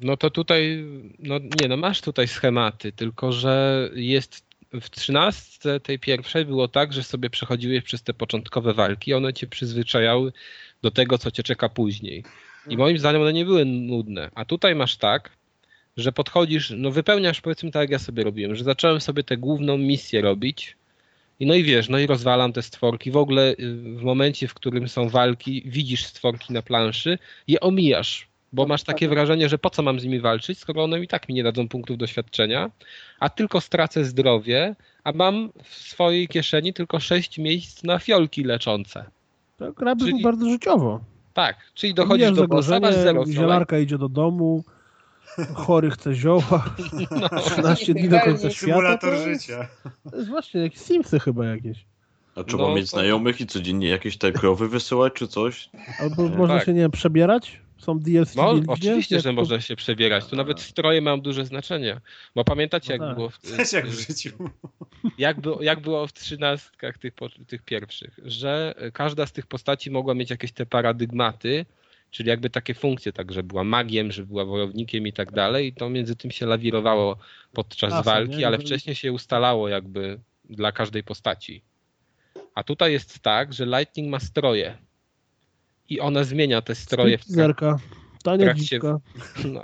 No 0.00 0.16
to 0.16 0.30
tutaj, 0.30 0.84
no 1.18 1.38
nie, 1.38 1.68
no 1.68 1.76
masz 1.76 2.00
tutaj 2.00 2.28
schematy, 2.28 2.92
tylko 2.92 3.32
że 3.32 3.88
jest 3.94 4.46
w 4.72 4.90
trzynastce 4.90 5.80
tej 5.80 5.98
pierwszej 5.98 6.44
było 6.44 6.68
tak, 6.68 6.92
że 6.92 7.02
sobie 7.02 7.30
przechodziłeś 7.30 7.84
przez 7.84 8.02
te 8.02 8.14
początkowe 8.14 8.74
walki, 8.74 9.14
one 9.14 9.32
cię 9.32 9.46
przyzwyczajały 9.46 10.32
do 10.82 10.90
tego, 10.90 11.18
co 11.18 11.30
cię 11.30 11.42
czeka 11.42 11.68
później. 11.68 12.24
I 12.68 12.76
moim 12.76 12.98
zdaniem 12.98 13.22
one 13.22 13.32
nie 13.32 13.44
były 13.44 13.64
nudne. 13.64 14.30
A 14.34 14.44
tutaj 14.44 14.74
masz 14.74 14.96
tak, 14.96 15.30
że 15.96 16.12
podchodzisz, 16.12 16.72
no 16.76 16.90
wypełniasz 16.90 17.40
powiedzmy 17.40 17.70
tak 17.70 17.80
jak 17.80 17.90
ja 17.90 17.98
sobie 17.98 18.24
robiłem, 18.24 18.54
że 18.54 18.64
zacząłem 18.64 19.00
sobie 19.00 19.24
tę 19.24 19.36
główną 19.36 19.78
misję 19.78 20.20
robić 20.20 20.76
i 21.40 21.46
no 21.46 21.54
i 21.54 21.62
wiesz, 21.62 21.88
no 21.88 21.98
i 21.98 22.06
rozwalam 22.06 22.52
te 22.52 22.62
stworki. 22.62 23.10
W 23.10 23.16
ogóle 23.16 23.50
y, 23.50 23.56
w 23.96 24.02
momencie, 24.02 24.48
w 24.48 24.54
którym 24.54 24.88
są 24.88 25.08
walki, 25.08 25.62
widzisz 25.66 26.06
stworki 26.06 26.52
na 26.52 26.62
planszy, 26.62 27.18
je 27.48 27.60
omijasz, 27.60 28.28
bo 28.52 28.66
masz 28.66 28.82
takie 28.82 29.08
wrażenie, 29.08 29.48
że 29.48 29.58
po 29.58 29.70
co 29.70 29.82
mam 29.82 30.00
z 30.00 30.04
nimi 30.04 30.20
walczyć, 30.20 30.58
skoro 30.58 30.84
one 30.84 31.00
i 31.00 31.08
tak 31.08 31.28
mi 31.28 31.34
nie 31.34 31.42
dadzą 31.42 31.68
punktów 31.68 31.98
doświadczenia, 31.98 32.70
a 33.20 33.28
tylko 33.28 33.60
stracę 33.60 34.04
zdrowie, 34.04 34.76
a 35.04 35.12
mam 35.12 35.50
w 35.64 35.74
swojej 35.74 36.28
kieszeni 36.28 36.72
tylko 36.72 37.00
sześć 37.00 37.38
miejsc 37.38 37.82
na 37.84 37.98
fiolki 37.98 38.44
leczące. 38.44 39.04
To 39.56 39.72
gra 39.72 39.96
Czyli- 39.96 40.22
bardzo 40.22 40.50
życiowo. 40.50 41.00
Tak, 41.34 41.56
czyli 41.74 41.94
dochodzisz 41.94 42.24
Mijasz 42.24 42.36
do 42.36 42.48
bossa, 42.48 42.80
masz 42.80 42.94
zero 42.94 43.26
zielarka 43.26 43.78
idzie 43.78 43.98
do 43.98 44.08
domu, 44.08 44.64
chory 45.54 45.90
chce 45.90 46.14
zioła, 46.14 46.74
No. 47.10 47.28
13 47.40 47.94
dni 47.94 48.08
do 48.08 48.20
końca 48.20 48.50
świata. 48.50 48.72
Symulator 48.76 49.10
to 49.10 49.16
jest, 49.28 49.42
życia. 49.46 49.68
to 50.10 50.16
jest 50.16 50.28
właśnie 50.28 50.60
jakieś 50.60 50.80
Simsy 50.80 51.20
chyba 51.20 51.46
jakieś. 51.46 51.84
A 52.36 52.44
trzeba 52.44 52.68
No, 52.68 52.74
mieć 52.74 52.90
to- 52.90 52.96
znajomych 52.96 53.40
i 53.40 53.46
codziennie 53.46 53.88
jakieś 53.88 54.16
te 54.18 54.32
krowy 54.32 54.68
wysyłać 54.68 55.12
czy 55.12 55.28
coś? 55.28 55.70
Albo 56.00 56.28
można 56.28 56.56
tak. 56.56 56.66
się, 56.66 56.72
nie 56.72 56.80
wiem, 56.80 56.90
przebierać? 56.90 57.60
Są 57.78 57.98
DLC 57.98 58.34
No, 58.36 58.50
Guildnie? 58.50 58.72
oczywiście, 58.72 59.14
Jak 59.14 59.24
że 59.24 59.30
to- 59.30 59.32
można 59.34 59.60
się 59.60 59.76
przebierać. 59.76 60.26
Tu 60.26 60.36
nawet 60.36 60.60
stroje 60.60 61.00
mają 61.00 61.20
duże 61.20 61.44
znaczenie. 61.44 62.00
Bo 62.34 62.44
pamiętacie, 62.44 62.88
No 62.98 63.04
jak 63.04 63.10
tak. 63.10 63.16
było 63.16 63.30
w, 63.30 63.38
Też 63.56 63.72
jak 63.72 63.86
w 63.86 64.00
życiu. 64.08 64.30
jak, 65.18 65.40
było, 65.40 65.62
jak 65.62 65.80
było 65.80 66.06
w 66.06 66.12
trzynastkach 66.12 66.98
tych, 66.98 67.12
tych 67.46 67.62
pierwszych, 67.62 68.18
że 68.24 68.74
każda 68.92 69.26
z 69.26 69.32
tych 69.32 69.46
postaci 69.46 69.90
mogła 69.90 70.14
mieć 70.14 70.30
jakieś 70.30 70.52
te 70.52 70.66
paradygmaty, 70.66 71.66
czyli 72.16 72.28
jakby 72.28 72.50
takie 72.50 72.74
funkcje, 72.74 73.12
tak, 73.12 73.32
że 73.32 73.42
była 73.42 73.64
magiem, 73.64 74.12
że 74.12 74.26
była 74.26 74.44
wojownikiem 74.44 75.06
i 75.06 75.12
tak 75.12 75.32
dalej, 75.32 75.66
i 75.66 75.72
to 75.72 75.90
między 75.90 76.16
tym 76.16 76.30
się 76.30 76.46
lawirowało 76.46 77.16
podczas 77.52 77.90
Klasa, 77.90 78.02
walki, 78.02 78.36
nie? 78.36 78.46
ale 78.46 78.58
wcześniej 78.58 78.96
się 78.96 79.12
ustalało 79.12 79.68
jakby 79.68 80.20
dla 80.44 80.72
każdej 80.72 81.04
postaci. 81.04 81.62
A 82.54 82.62
tutaj 82.62 82.92
jest 82.92 83.18
tak, 83.18 83.52
że 83.52 83.66
Lightning 83.66 84.10
ma 84.10 84.20
stroje 84.20 84.78
i 85.88 86.00
ona 86.00 86.24
zmienia 86.24 86.62
te 86.62 86.74
stroje 86.74 87.18
Zerka. 87.26 87.78
Tania 88.22 88.44
trakcie- 88.44 88.64
dziwka. 88.64 89.00
no, 89.52 89.62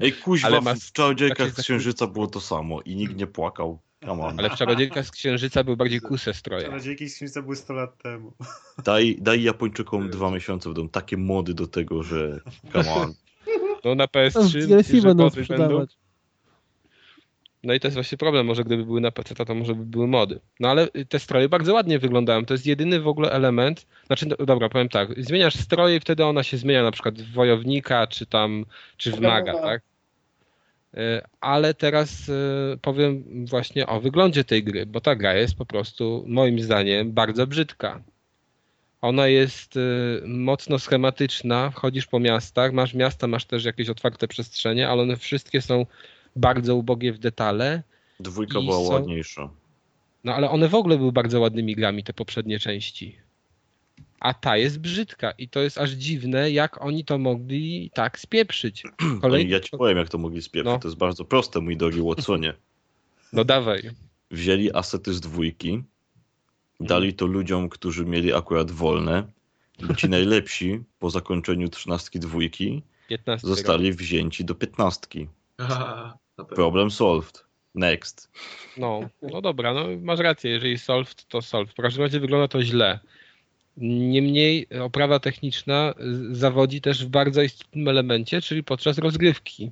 Ej, 0.00 0.12
kuźwa, 0.12 0.60
ma- 0.60 0.74
w 0.74 0.92
Czarodziejkach 0.92 1.50
z 1.50 1.62
Księżyca 1.62 2.06
było 2.06 2.26
to 2.26 2.40
samo 2.40 2.80
i 2.80 2.96
nikt 2.96 3.16
nie 3.16 3.26
płakał. 3.26 3.78
Come 4.06 4.22
on. 4.22 4.38
ale 4.38 4.50
w 4.50 4.54
Czarodziejkach 4.54 5.06
z 5.06 5.10
Księżyca 5.10 5.64
były 5.64 5.76
bardziej 5.76 6.00
kuse 6.00 6.34
stroje. 6.34 6.64
Czarodziejki 6.64 7.08
z 7.08 7.14
Księżyca 7.16 7.42
były 7.42 7.56
100 7.56 7.74
lat 7.74 8.02
temu. 8.02 8.32
Daj, 8.84 9.16
daj 9.20 9.42
Japończykom 9.42 10.10
dwa 10.10 10.30
miesiące 10.30 10.70
w 10.70 10.74
domu. 10.74 10.88
Takie 10.88 11.16
mody 11.16 11.54
do 11.54 11.66
tego, 11.66 12.02
że 12.02 12.40
come 12.72 12.92
on. 12.94 13.14
No 13.84 13.94
na 13.94 14.06
To 14.06 14.20
w 14.20 14.22
PS3 14.22 14.66
DLC 14.66 14.88
że 14.88 15.00
będą 15.00 15.30
sprzedawać. 15.30 15.96
No 17.64 17.74
i 17.74 17.80
to 17.80 17.86
jest 17.86 17.96
właśnie 17.96 18.18
problem, 18.18 18.46
może 18.46 18.64
gdyby 18.64 18.84
były 18.84 19.00
na 19.00 19.10
PC, 19.10 19.34
to 19.34 19.54
może 19.54 19.74
by 19.74 19.84
były 19.84 20.06
mody. 20.06 20.40
No 20.60 20.68
ale 20.68 20.88
te 20.88 21.18
stroje 21.18 21.48
bardzo 21.48 21.74
ładnie 21.74 21.98
wyglądają. 21.98 22.44
To 22.44 22.54
jest 22.54 22.66
jedyny 22.66 23.00
w 23.00 23.08
ogóle 23.08 23.30
element. 23.30 23.86
Znaczy, 24.06 24.26
no, 24.26 24.46
dobra, 24.46 24.68
powiem 24.68 24.88
tak. 24.88 25.24
Zmieniasz 25.24 25.54
stroje 25.54 25.96
i 25.96 26.00
wtedy 26.00 26.24
ona 26.24 26.42
się 26.42 26.56
zmienia 26.56 26.82
na 26.82 26.90
przykład 26.90 27.22
w 27.22 27.32
wojownika, 27.32 28.06
czy 28.06 28.26
tam, 28.26 28.64
czy 28.96 29.12
w 29.12 29.20
maga, 29.20 29.54
tak? 29.54 29.82
E, 30.96 31.22
Ale 31.40 31.74
teraz 31.74 32.28
e, 32.28 32.32
powiem 32.82 33.24
właśnie 33.46 33.86
o 33.86 34.00
wyglądzie 34.00 34.44
tej 34.44 34.64
gry, 34.64 34.86
bo 34.86 35.00
ta 35.00 35.16
gra 35.16 35.34
jest 35.34 35.54
po 35.54 35.66
prostu 35.66 36.24
moim 36.26 36.60
zdaniem 36.60 37.12
bardzo 37.12 37.46
brzydka. 37.46 38.02
Ona 39.00 39.26
jest 39.28 39.76
e, 39.76 39.80
mocno 40.26 40.78
schematyczna, 40.78 41.70
wchodzisz 41.70 42.06
po 42.06 42.20
miastach, 42.20 42.72
masz 42.72 42.94
miasta, 42.94 43.26
masz 43.26 43.44
też 43.44 43.64
jakieś 43.64 43.88
otwarte 43.88 44.28
przestrzenie, 44.28 44.88
ale 44.88 45.02
one 45.02 45.16
wszystkie 45.16 45.62
są 45.62 45.86
bardzo 46.36 46.76
ubogie 46.76 47.12
w 47.12 47.18
detale. 47.18 47.82
Dwójka 48.20 48.60
była 48.60 48.76
są- 48.76 48.92
ładniejsza. 48.92 49.50
No 50.24 50.34
ale 50.34 50.50
one 50.50 50.68
w 50.68 50.74
ogóle 50.74 50.98
były 50.98 51.12
bardzo 51.12 51.40
ładnymi 51.40 51.74
grami, 51.74 52.04
te 52.04 52.12
poprzednie 52.12 52.58
części. 52.58 53.16
A 54.22 54.34
ta 54.34 54.56
jest 54.56 54.78
brzydka 54.78 55.30
i 55.30 55.48
to 55.48 55.60
jest 55.60 55.78
aż 55.78 55.90
dziwne, 55.90 56.50
jak 56.50 56.84
oni 56.84 57.04
to 57.04 57.18
mogli 57.18 57.90
tak 57.94 58.18
spieprzyć. 58.18 58.84
Oj, 58.84 59.20
Kolejny... 59.20 59.50
Ja 59.50 59.60
ci 59.60 59.70
powiem, 59.70 59.98
jak 59.98 60.08
to 60.08 60.18
mogli 60.18 60.42
spieprzyć. 60.42 60.72
No. 60.72 60.78
To 60.78 60.88
jest 60.88 60.98
bardzo 60.98 61.24
proste, 61.24 61.60
mój 61.60 61.76
drogi 61.76 62.00
Watsonie. 62.02 62.54
No 63.32 63.44
dawaj. 63.44 63.90
Wzięli 64.30 64.72
asety 64.72 65.14
z 65.14 65.20
dwójki, 65.20 65.82
dali 66.80 67.14
to 67.14 67.26
ludziom, 67.26 67.68
którzy 67.68 68.04
mieli 68.04 68.34
akurat 68.34 68.70
wolne. 68.70 69.24
I 69.90 69.96
ci 69.96 70.08
najlepsi 70.18 70.80
po 70.98 71.10
zakończeniu 71.10 71.68
trzynastki 71.68 72.20
dwójki 72.20 72.82
15 73.08 73.48
zostali 73.48 73.92
wzięci 73.92 74.44
do 74.44 74.54
piętnastki. 74.54 75.28
Problem 76.54 76.90
solved. 76.90 77.44
Next. 77.74 78.30
No, 78.76 79.00
no 79.22 79.40
dobra, 79.40 79.74
no 79.74 79.86
masz 80.00 80.20
rację, 80.20 80.50
jeżeli 80.50 80.78
solved, 80.78 81.28
to 81.28 81.42
solved. 81.42 81.74
W 81.74 81.82
każdym 81.82 82.02
razie 82.02 82.20
wygląda 82.20 82.48
to 82.48 82.62
źle. 82.62 82.98
Niemniej 83.76 84.66
oprawa 84.80 85.20
techniczna 85.20 85.94
zawodzi 86.32 86.80
też 86.80 87.06
w 87.06 87.08
bardzo 87.08 87.42
istotnym 87.42 87.88
elemencie, 87.88 88.40
czyli 88.40 88.62
podczas 88.64 88.98
rozgrywki. 88.98 89.70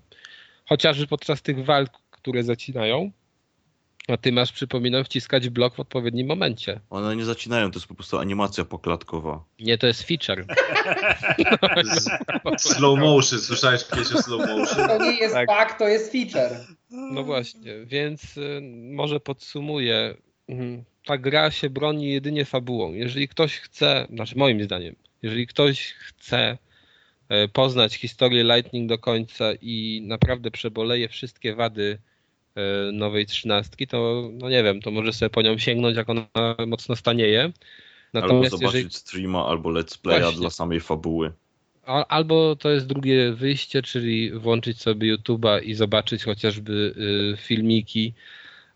Chociażby 0.66 1.06
podczas 1.06 1.43
tych 1.43 1.64
walk, 1.64 1.90
które 2.10 2.43
zacinają, 2.43 3.10
a 4.09 4.16
ty 4.16 4.32
masz, 4.32 4.52
przypominam, 4.52 5.05
wciskać 5.05 5.48
blok 5.48 5.74
w 5.74 5.81
odpowiednim 5.81 6.27
momencie. 6.27 6.81
One 6.90 7.16
nie 7.16 7.24
zacinają, 7.24 7.70
to 7.70 7.78
jest 7.78 7.86
po 7.86 7.94
prostu 7.94 8.18
animacja 8.18 8.64
poklatkowa. 8.64 9.44
Nie, 9.60 9.78
to 9.78 9.86
jest 9.86 10.02
feature. 10.02 10.44
Slow 12.59 12.98
motion, 12.98 13.39
słyszałeś 13.39 13.85
kiedyś 13.85 14.12
o 14.12 14.22
slow 14.22 14.48
motion? 14.48 14.89
To 14.89 14.98
nie 15.05 15.18
jest 15.18 15.35
Tak. 15.35 15.47
bug, 15.47 15.78
to 15.78 15.89
jest 15.89 16.12
feature. 16.12 16.66
No 16.90 17.24
właśnie, 17.24 17.72
więc 17.86 18.36
y, 18.36 18.60
może 18.93 19.20
podsumuję. 19.20 20.14
Mhm. 20.51 20.85
Ta 21.05 21.18
gra 21.18 21.51
się 21.51 21.70
broni 21.70 22.12
jedynie 22.12 22.44
fabułą. 22.44 22.93
Jeżeli 22.93 23.28
ktoś 23.28 23.56
chce, 23.56 24.06
znaczy 24.14 24.39
moim 24.39 24.62
zdaniem, 24.64 24.97
jeżeli 25.22 25.47
ktoś 25.47 25.93
chce 25.93 26.59
e, 27.28 27.48
poznać 27.48 27.94
historię 27.94 28.44
Lightning 28.44 28.89
do 28.89 28.98
końca 28.98 29.44
i 29.62 30.02
naprawdę 30.06 30.51
przeboleje 30.51 31.09
wszystkie 31.09 31.55
wady 31.55 31.98
e, 32.55 32.93
nowej 32.93 33.27
trzynastki, 33.27 33.86
to 33.86 34.31
no 34.32 34.51
nie 34.51 34.62
wiem, 34.62 34.81
to 34.81 34.90
może 34.90 35.12
sobie 35.12 35.31
po 35.31 35.43
nią 35.43 35.59
sięgnąć, 35.59 35.97
jak 35.97 36.09
ona 36.10 36.27
mocno 36.66 36.97
stanieje. 36.97 37.40
albo 37.43 37.52
Natomiast 38.12 38.51
zobaczyć 38.51 38.74
jeżeli, 38.74 38.94
streama, 38.94 39.47
albo 39.47 39.70
let's 39.70 39.98
playa 39.98 40.20
Właśnie. 40.20 40.40
dla 40.40 40.51
samej 40.51 40.81
fabuły. 40.81 41.32
albo 42.09 42.56
to 42.56 42.70
jest 42.70 42.86
drugie 42.86 43.32
wyjście, 43.32 43.82
czyli 43.82 44.32
włączyć 44.32 44.81
sobie 44.81 45.16
YouTube'a 45.16 45.64
i 45.64 45.74
zobaczyć 45.74 46.24
chociażby 46.24 46.94
y, 47.32 47.36
filmiki. 47.36 48.14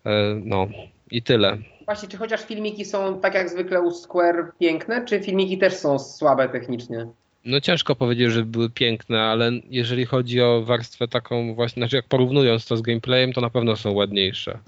E, 0.05 0.41
No 0.45 0.67
i 1.15 1.21
tyle. 1.21 1.57
Właśnie, 1.85 2.09
czy 2.09 2.17
chociaż 2.17 2.45
filmiki 2.45 2.85
są 2.85 3.19
tak 3.19 3.33
jak 3.33 3.49
zwykle 3.49 3.81
u 3.81 3.91
Square 3.91 4.51
piękne, 4.59 5.05
czy 5.05 5.19
filmiki 5.19 5.57
też 5.57 5.73
są 5.73 5.99
słabe 5.99 6.49
technicznie? 6.49 7.07
No 7.45 7.61
ciężko 7.61 7.95
powiedzieć, 7.95 8.31
że 8.31 8.45
były 8.45 8.69
piękne, 8.69 9.21
ale 9.21 9.51
jeżeli 9.69 10.05
chodzi 10.05 10.41
o 10.41 10.61
warstwę 10.61 11.07
taką 11.07 11.55
właśnie, 11.55 11.79
znaczy 11.79 11.95
jak 11.95 12.05
porównując 12.05 12.65
to 12.65 12.77
z 12.77 12.81
gameplayem, 12.81 13.33
to 13.33 13.41
na 13.41 13.49
pewno 13.49 13.75
są 13.75 13.91
ładniejsze. 13.91 14.59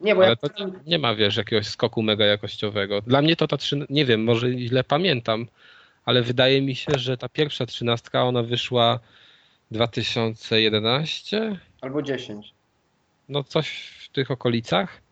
Nie, 0.00 0.14
bo 0.14 0.20
Ale 0.20 0.30
ja 0.30 0.36
to 0.36 0.64
nie, 0.64 0.72
nie 0.86 0.98
ma, 0.98 1.14
wiesz, 1.14 1.36
jakiegoś 1.36 1.66
skoku 1.66 2.02
mega 2.02 2.24
jakościowego. 2.24 3.00
Dla 3.00 3.22
mnie 3.22 3.36
to 3.36 3.48
ta 3.48 3.56
trzy, 3.56 3.86
nie 3.90 4.04
wiem, 4.04 4.24
może 4.24 4.58
źle 4.58 4.84
pamiętam, 4.84 5.46
ale 6.04 6.22
wydaje 6.22 6.62
mi 6.62 6.74
się, 6.74 6.92
że 6.96 7.16
ta 7.16 7.28
pierwsza 7.28 7.66
trzynastka, 7.66 8.24
ona 8.24 8.42
wyszła 8.42 9.00
2011, 9.70 11.58
albo 11.80 12.02
10. 12.02 12.52
no 13.28 13.44
coś 13.44 13.68
w 14.04 14.08
tych 14.08 14.30
okolicach. 14.30 15.05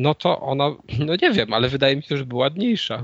No 0.00 0.14
to 0.14 0.40
ona, 0.40 0.70
no 0.98 1.12
nie 1.22 1.30
wiem, 1.32 1.52
ale 1.52 1.68
wydaje 1.68 1.96
mi 1.96 2.02
się, 2.02 2.16
że 2.16 2.26
była 2.26 2.40
ładniejsza. 2.40 3.02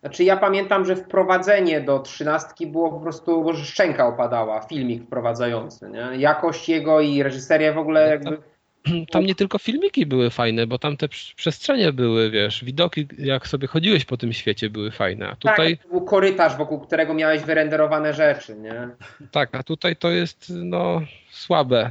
Znaczy 0.00 0.24
ja 0.24 0.36
pamiętam, 0.36 0.84
że 0.84 0.96
wprowadzenie 0.96 1.80
do 1.80 1.98
trzynastki 1.98 2.66
było 2.66 2.90
po 2.90 3.00
prostu, 3.00 3.52
że 3.52 3.64
szczęka 3.64 4.06
opadała, 4.06 4.60
filmik 4.60 5.04
wprowadzający, 5.04 5.90
nie? 5.90 6.18
Jakość 6.18 6.68
jego 6.68 7.00
i 7.00 7.22
reżyseria 7.22 7.72
w 7.72 7.78
ogóle 7.78 8.08
jakby... 8.08 8.38
Tam 9.12 9.26
nie 9.26 9.34
tylko 9.34 9.58
filmiki 9.58 10.06
były 10.06 10.30
fajne, 10.30 10.66
bo 10.66 10.78
tam 10.78 10.96
te 10.96 11.06
prz- 11.06 11.34
przestrzenie 11.34 11.92
były, 11.92 12.30
wiesz, 12.30 12.64
widoki, 12.64 13.08
jak 13.18 13.46
sobie 13.48 13.66
chodziłeś 13.66 14.04
po 14.04 14.16
tym 14.16 14.32
świecie, 14.32 14.70
były 14.70 14.90
fajne. 14.90 15.28
A 15.28 15.36
tutaj, 15.36 15.76
Tak, 15.76 15.90
był 15.90 16.00
korytarz, 16.00 16.56
wokół 16.56 16.80
którego 16.80 17.14
miałeś 17.14 17.42
wyrenderowane 17.42 18.14
rzeczy, 18.14 18.56
nie? 18.56 18.88
tak, 19.30 19.54
a 19.54 19.62
tutaj 19.62 19.96
to 19.96 20.10
jest, 20.10 20.52
no, 20.56 21.00
słabe. 21.30 21.90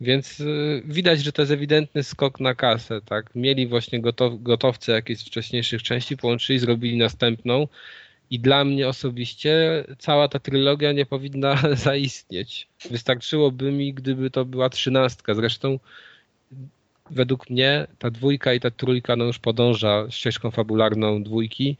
Więc 0.00 0.40
y, 0.40 0.82
widać, 0.84 1.22
że 1.22 1.32
to 1.32 1.42
jest 1.42 1.52
ewidentny 1.52 2.02
skok 2.02 2.40
na 2.40 2.54
kasę, 2.54 3.00
tak. 3.00 3.34
Mieli 3.34 3.66
właśnie 3.66 4.00
gotow, 4.00 4.42
gotowce 4.42 4.92
jakieś 4.92 5.18
z 5.18 5.26
wcześniejszych 5.26 5.82
części, 5.82 6.16
połączyli, 6.16 6.58
zrobili 6.58 6.96
następną 6.96 7.68
i 8.30 8.40
dla 8.40 8.64
mnie 8.64 8.88
osobiście 8.88 9.84
cała 9.98 10.28
ta 10.28 10.38
trylogia 10.38 10.92
nie 10.92 11.06
powinna 11.06 11.56
zaistnieć. 11.86 12.68
Wystarczyłoby 12.90 13.72
mi, 13.72 13.94
gdyby 13.94 14.30
to 14.30 14.44
była 14.44 14.70
trzynastka. 14.70 15.34
Zresztą 15.34 15.78
według 17.10 17.50
mnie 17.50 17.86
ta 17.98 18.10
dwójka 18.10 18.54
i 18.54 18.60
ta 18.60 18.70
trójka 18.70 19.16
no 19.16 19.24
już 19.24 19.38
podąża 19.38 20.06
ścieżką 20.10 20.50
fabularną 20.50 21.22
dwójki. 21.22 21.76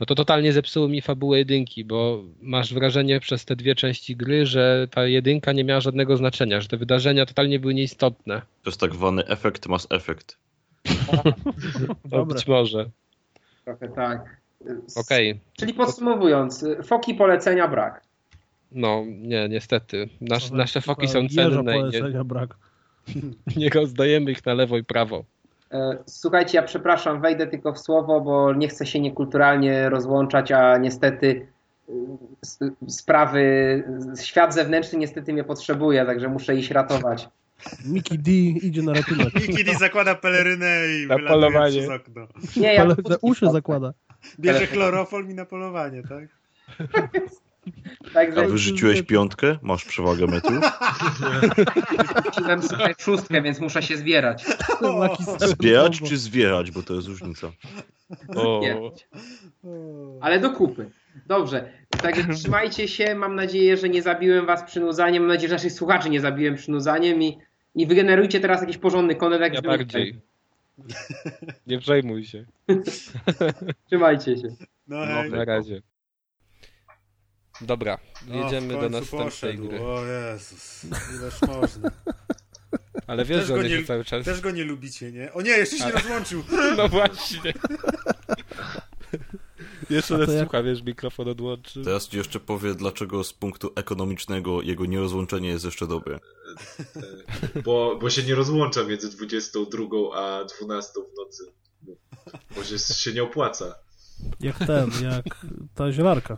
No 0.00 0.06
to 0.06 0.14
totalnie 0.14 0.52
zepsuło 0.52 0.88
mi 0.88 1.00
fabułę 1.00 1.38
jedynki, 1.38 1.84
bo 1.84 2.22
masz 2.42 2.74
wrażenie 2.74 3.20
przez 3.20 3.44
te 3.44 3.56
dwie 3.56 3.74
części 3.74 4.16
gry, 4.16 4.46
że 4.46 4.88
ta 4.90 5.06
jedynka 5.06 5.52
nie 5.52 5.64
miała 5.64 5.80
żadnego 5.80 6.16
znaczenia, 6.16 6.60
że 6.60 6.68
te 6.68 6.76
wydarzenia 6.76 7.26
totalnie 7.26 7.60
były 7.60 7.74
nieistotne. 7.74 8.42
To 8.62 8.70
jest 8.70 8.80
tak 8.80 8.94
zwany 8.94 9.26
efekt 9.26 9.66
mass 9.66 9.86
effect. 9.90 10.38
No, 11.12 11.22
Dobra. 12.04 12.34
być 12.34 12.46
może. 12.46 12.90
Trochę 13.64 13.88
tak. 13.88 14.40
Okej. 14.96 15.40
Czyli 15.56 15.74
podsumowując, 15.74 16.64
foki 16.84 17.14
polecenia 17.14 17.68
brak. 17.68 18.02
No, 18.72 19.04
nie, 19.06 19.48
niestety. 19.48 20.08
Nasz, 20.20 20.50
nasze 20.50 20.80
foki 20.80 21.08
są 21.08 21.28
cenne 21.28 21.78
i 21.78 21.82
nie, 21.82 21.90
polecenia 21.90 22.24
brak. 22.24 22.56
nie 23.56 23.68
rozdajemy 23.68 24.30
ich 24.30 24.46
na 24.46 24.54
lewo 24.54 24.78
i 24.78 24.84
prawo. 24.84 25.24
E, 25.72 25.98
Słuchajcie, 26.06 26.58
ja 26.58 26.62
przepraszam, 26.62 27.20
wejdę 27.20 27.46
tylko 27.46 27.72
w 27.72 27.78
słowo, 27.78 28.20
bo 28.20 28.52
nie 28.54 28.68
chcę 28.68 28.86
się 28.86 29.00
niekulturalnie 29.00 29.88
rozłączać, 29.88 30.52
a 30.52 30.76
niestety 30.78 31.46
y, 31.88 31.92
sprawy, 32.88 33.84
świat 34.22 34.54
zewnętrzny 34.54 34.98
niestety 34.98 35.32
mnie 35.32 35.44
potrzebuje, 35.44 36.06
także 36.06 36.28
muszę 36.28 36.56
iść 36.56 36.70
ratować. 36.70 37.28
Mickey 37.84 38.18
D 38.18 38.30
idzie 38.66 38.82
na 38.82 38.92
ratunek. 38.92 39.34
Niki 39.48 39.76
zakłada 39.78 40.14
pelerynę 40.14 40.82
i 40.88 41.06
Na 41.06 41.18
polowanie. 41.18 41.78
przez 41.82 41.90
okno. 41.90 42.26
Nie, 42.56 42.74
ja 42.74 42.86
uszy 43.20 43.50
zakłada. 43.50 43.92
Bierze 44.40 44.66
chlorofol 44.66 45.28
i 45.28 45.34
na 45.34 45.44
polowanie, 45.44 46.02
tak? 46.02 46.28
A 48.36 48.42
wyrzuciłeś 48.42 49.02
piątkę? 49.02 49.58
Masz 49.62 49.84
przewagę 49.84 50.26
metru? 50.26 50.60
wróciłem 52.22 52.62
sobie 52.62 52.94
szóstkę, 52.98 53.42
więc 53.42 53.60
muszę 53.60 53.82
się 53.82 53.96
zbierać. 53.96 54.44
Zbierać 55.38 56.00
czy 56.00 56.16
zwierać, 56.16 56.70
bo 56.70 56.82
to 56.82 56.94
jest 56.94 57.08
różnica. 57.08 57.52
O. 58.36 58.60
Ale 60.20 60.40
do 60.40 60.50
kupy. 60.50 60.90
Dobrze, 61.26 61.70
także 62.02 62.34
trzymajcie 62.34 62.88
się. 62.88 63.14
Mam 63.14 63.34
nadzieję, 63.34 63.76
że 63.76 63.88
nie 63.88 64.02
zabiłem 64.02 64.46
was 64.46 64.62
przynudzaniem. 64.62 65.22
Mam 65.22 65.32
nadzieję, 65.32 65.48
że 65.48 65.54
naszych 65.54 65.72
słuchaczy 65.72 66.10
nie 66.10 66.20
zabiłem 66.20 66.54
przynudzaniem 66.54 67.22
i, 67.22 67.38
i 67.74 67.86
wygenerujcie 67.86 68.40
teraz 68.40 68.60
jakiś 68.60 68.78
porządny 68.78 69.14
kontent. 69.14 69.42
jak 69.42 69.54
ja 69.54 69.62
bardziej. 69.62 70.20
Nie 71.66 71.78
przejmuj 71.78 72.24
się. 72.24 72.44
Trzymajcie 73.86 74.36
się. 74.36 74.48
No 74.88 75.06
No. 75.06 75.36
Na 75.36 75.44
razie. 75.44 75.82
Dobra, 77.60 77.98
No, 78.26 78.34
jedziemy 78.44 78.74
do 78.80 78.88
następnej 78.90 79.24
poszedł. 79.30 79.68
gry. 79.68 79.80
O 79.82 80.04
Jezus, 80.04 80.84
ileż 81.14 81.42
można. 81.42 81.90
Ale 83.06 83.24
wiesz, 83.24 83.38
Też 83.38 83.46
że 83.46 83.54
go, 83.54 83.60
one 83.60 83.68
nie, 83.68 83.84
cały 83.84 84.04
czas... 84.04 84.24
też 84.24 84.40
go 84.40 84.50
nie 84.50 84.64
lubicie, 84.64 85.12
nie? 85.12 85.32
O 85.32 85.42
nie, 85.42 85.50
jeszcze 85.50 85.78
się 85.78 85.84
Ale- 85.84 85.92
rozłączył. 85.92 86.44
No 86.76 86.88
właśnie. 86.88 87.52
Jeszcze 89.90 90.18
nas 90.18 90.28
jak- 90.28 90.40
słucha, 90.40 90.62
wiesz, 90.62 90.82
mikrofon 90.82 91.28
odłączy. 91.28 91.82
Teraz 91.84 92.08
ci 92.08 92.16
jeszcze 92.16 92.40
powie, 92.40 92.74
dlaczego 92.74 93.24
z 93.24 93.32
punktu 93.32 93.72
ekonomicznego 93.76 94.62
jego 94.62 94.86
nierozłączenie 94.86 95.48
jest 95.48 95.64
jeszcze 95.64 95.86
dobre. 95.86 96.18
Bo, 97.64 97.98
bo 98.00 98.10
się 98.10 98.22
nie 98.22 98.34
rozłącza 98.34 98.84
między 98.84 99.10
22 99.10 99.84
a 100.16 100.44
12 100.44 100.92
w 101.14 101.18
nocy. 101.18 101.44
Bo 102.56 102.64
się, 102.64 102.78
się 102.78 103.12
nie 103.12 103.22
opłaca. 103.22 103.74
Jak 104.40 104.58
ten, 104.58 104.90
jak 105.02 105.24
ta 105.74 105.92
zielarka. 105.92 106.36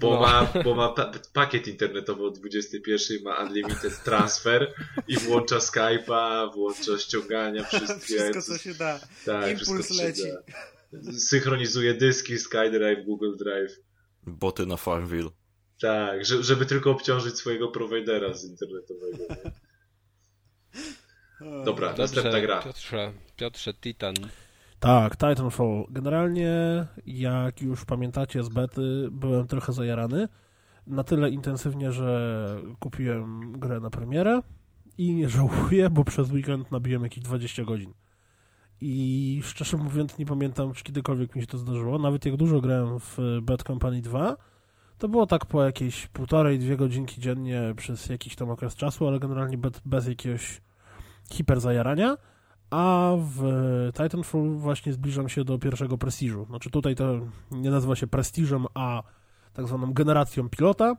Bo 0.00 0.10
No. 0.14 0.20
ma, 0.20 0.52
bo 0.64 0.74
ma 0.74 0.88
pa 0.88 1.12
pakiet 1.32 1.68
internetowy 1.68 2.24
o 2.24 2.30
21, 2.30 3.22
ma 3.24 3.42
unlimited 3.44 4.02
transfer 4.04 4.74
i 5.08 5.16
włącza 5.16 5.56
Skype'a, 5.56 6.52
włącza 6.54 6.98
ściągania 6.98 7.64
wszystkie. 7.64 8.16
Wszystko, 8.32 8.42
co 8.42 8.58
się 8.58 8.74
da. 8.74 9.00
tak, 9.26 9.50
impuls 9.50 9.68
wszystko, 9.68 9.94
co 9.94 9.94
się 9.94 10.04
leci. 10.06 10.22
Da. 10.92 11.12
Synchronizuje 11.12 11.94
dyski 11.94 12.38
SkyDrive, 12.38 13.04
Google 13.04 13.36
Drive. 13.36 13.72
Boty 14.26 14.66
na 14.66 14.76
Farmville. 14.76 15.30
Tak, 15.80 16.24
że, 16.24 16.42
żeby 16.42 16.66
tylko 16.66 16.90
obciążyć 16.90 17.36
swojego 17.38 17.68
prowajdera 17.68 18.34
z 18.34 18.44
internetowego. 18.44 19.18
Dobra, 21.64 21.94
następna 21.98 22.40
gra. 22.40 22.62
Piotrze, 22.62 23.12
Piotrze, 23.36 23.74
Titan. 23.74 24.14
Tak, 24.80 25.16
Titanfall. 25.16 25.84
Generalnie, 25.90 26.52
jak 27.06 27.62
już 27.62 27.84
pamiętacie 27.84 28.42
z 28.42 28.48
bety, 28.48 29.08
byłem 29.12 29.46
trochę 29.46 29.72
zajarany. 29.72 30.28
Na 30.86 31.04
tyle 31.04 31.30
intensywnie, 31.30 31.92
że 31.92 32.62
kupiłem 32.78 33.52
grę 33.52 33.80
na 33.80 33.90
premierę 33.90 34.40
i 34.98 35.14
nie 35.14 35.28
żałuję, 35.28 35.90
bo 35.90 36.04
przez 36.04 36.30
weekend 36.30 36.72
nabiłem 36.72 37.02
jakieś 37.02 37.24
20 37.24 37.64
godzin. 37.64 37.92
I 38.80 39.40
szczerze 39.44 39.76
mówiąc, 39.76 40.18
nie 40.18 40.26
pamiętam, 40.26 40.72
czy 40.72 40.84
kiedykolwiek 40.84 41.36
mi 41.36 41.42
się 41.42 41.46
to 41.46 41.58
zdarzyło. 41.58 41.98
Nawet 41.98 42.26
jak 42.26 42.36
dużo 42.36 42.60
grałem 42.60 43.00
w 43.00 43.18
Bad 43.42 43.62
Company 43.62 44.00
2, 44.00 44.36
to 44.98 45.08
było 45.08 45.26
tak 45.26 45.46
po 45.46 45.64
jakieś 45.64 46.06
półtorej, 46.06 46.58
dwie 46.58 46.76
godzinki 46.76 47.20
dziennie 47.20 47.74
przez 47.76 48.08
jakiś 48.08 48.36
tam 48.36 48.50
okres 48.50 48.74
czasu, 48.74 49.08
ale 49.08 49.18
generalnie 49.18 49.58
bez, 49.58 49.72
bez 49.84 50.08
jakiegoś 50.08 50.60
hiper 51.32 51.60
zajarania. 51.60 52.16
A 52.70 53.12
w 53.18 53.42
Titanfall 53.92 54.50
właśnie 54.56 54.92
zbliżam 54.92 55.28
się 55.28 55.44
do 55.44 55.58
pierwszego 55.58 55.98
prestiżu. 55.98 56.44
Znaczy 56.44 56.70
tutaj 56.70 56.94
to 56.94 57.20
nie 57.50 57.70
nazywa 57.70 57.96
się 57.96 58.06
prestiżem, 58.06 58.66
a 58.74 59.02
tak 59.52 59.66
zwaną 59.66 59.92
generacją 59.92 60.48
pilota, 60.48 60.96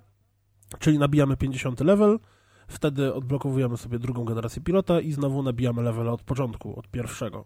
czyli 0.79 0.99
nabijamy 0.99 1.37
50 1.37 1.79
level, 1.79 2.19
wtedy 2.67 3.13
odblokowujemy 3.13 3.77
sobie 3.77 3.99
drugą 3.99 4.25
generację 4.25 4.61
pilota 4.61 4.99
i 4.99 5.11
znowu 5.11 5.43
nabijamy 5.43 5.81
level 5.81 6.09
od 6.09 6.23
początku, 6.23 6.79
od 6.79 6.87
pierwszego. 6.87 7.45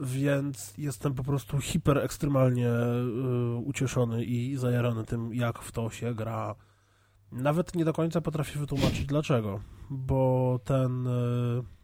Więc 0.00 0.74
jestem 0.78 1.14
po 1.14 1.24
prostu 1.24 1.58
hiper 1.60 1.98
ekstremalnie 1.98 2.68
y, 2.68 3.56
ucieszony 3.56 4.24
i 4.24 4.56
zajarany 4.56 5.04
tym, 5.04 5.34
jak 5.34 5.58
w 5.58 5.72
to 5.72 5.90
się 5.90 6.14
gra. 6.14 6.54
Nawet 7.32 7.74
nie 7.74 7.84
do 7.84 7.92
końca 7.92 8.20
potrafię 8.20 8.58
wytłumaczyć 8.58 9.06
dlaczego, 9.06 9.60
bo 9.90 10.60
ten. 10.64 11.06
Y, 11.06 11.79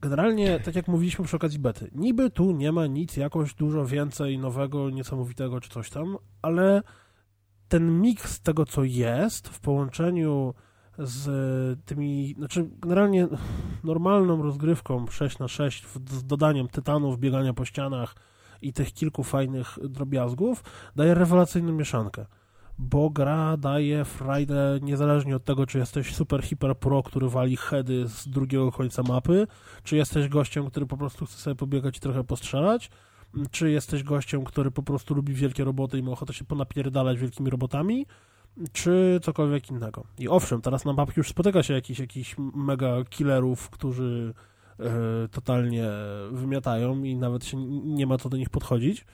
generalnie, 0.00 0.60
tak 0.60 0.74
jak 0.74 0.88
mówiliśmy 0.88 1.24
przy 1.24 1.36
okazji 1.36 1.58
bety, 1.58 1.90
niby 1.94 2.30
tu 2.30 2.52
nie 2.52 2.72
ma 2.72 2.86
nic 2.86 3.16
jakoś 3.16 3.54
dużo 3.54 3.86
więcej 3.86 4.38
nowego, 4.38 4.90
niesamowitego 4.90 5.60
czy 5.60 5.70
coś 5.70 5.90
tam, 5.90 6.16
ale 6.42 6.82
ten 7.68 8.00
miks 8.00 8.40
tego, 8.40 8.66
co 8.66 8.84
jest 8.84 9.48
w 9.48 9.60
połączeniu 9.60 10.54
z 10.98 11.84
tymi, 11.84 12.34
znaczy 12.38 12.70
generalnie 12.80 13.28
normalną 13.84 14.42
rozgrywką 14.42 15.06
6 15.06 15.38
na 15.38 15.48
6 15.48 15.86
z 16.10 16.24
dodaniem 16.24 16.68
tytanów, 16.68 17.18
biegania 17.18 17.54
po 17.54 17.64
ścianach 17.64 18.14
i 18.62 18.72
tych 18.72 18.92
kilku 18.92 19.24
fajnych 19.24 19.78
drobiazgów 19.88 20.64
daje 20.96 21.14
rewelacyjną 21.14 21.72
mieszankę. 21.72 22.26
Bo 22.78 23.10
gra 23.10 23.56
daje 23.56 24.04
frajdę 24.04 24.78
niezależnie 24.82 25.36
od 25.36 25.44
tego, 25.44 25.66
czy 25.66 25.78
jesteś 25.78 26.14
super 26.14 26.42
hiper 26.42 26.78
pro, 26.78 27.02
który 27.02 27.28
wali 27.28 27.56
heady 27.56 28.08
z 28.08 28.28
drugiego 28.28 28.72
końca 28.72 29.02
mapy, 29.02 29.46
czy 29.82 29.96
jesteś 29.96 30.28
gościem, 30.28 30.66
który 30.66 30.86
po 30.86 30.96
prostu 30.96 31.26
chce 31.26 31.36
sobie 31.38 31.56
pobiegać 31.56 31.96
i 31.96 32.00
trochę 32.00 32.24
postrzelać, 32.24 32.90
czy 33.50 33.70
jesteś 33.70 34.02
gościem, 34.02 34.44
który 34.44 34.70
po 34.70 34.82
prostu 34.82 35.14
lubi 35.14 35.34
wielkie 35.34 35.64
roboty 35.64 35.98
i 35.98 36.02
ma 36.02 36.10
ochotę 36.10 36.32
się 36.32 36.44
ponapierdalać 36.44 37.18
wielkimi 37.18 37.50
robotami, 37.50 38.06
czy 38.72 39.20
cokolwiek 39.22 39.70
innego. 39.70 40.04
I 40.18 40.28
owszem, 40.28 40.60
teraz 40.60 40.84
na 40.84 40.92
mapach 40.92 41.16
już 41.16 41.28
spotyka 41.28 41.62
się 41.62 41.74
jakiś, 41.74 41.98
jakiś 41.98 42.36
mega 42.54 43.04
killerów, 43.10 43.70
którzy 43.70 44.34
e, 44.80 45.28
totalnie 45.28 45.86
wymiatają 46.32 47.02
i 47.02 47.16
nawet 47.16 47.44
się 47.44 47.56
nie 47.66 48.06
ma 48.06 48.18
co 48.18 48.28
do 48.28 48.36
nich 48.36 48.50
podchodzić, 48.50 49.04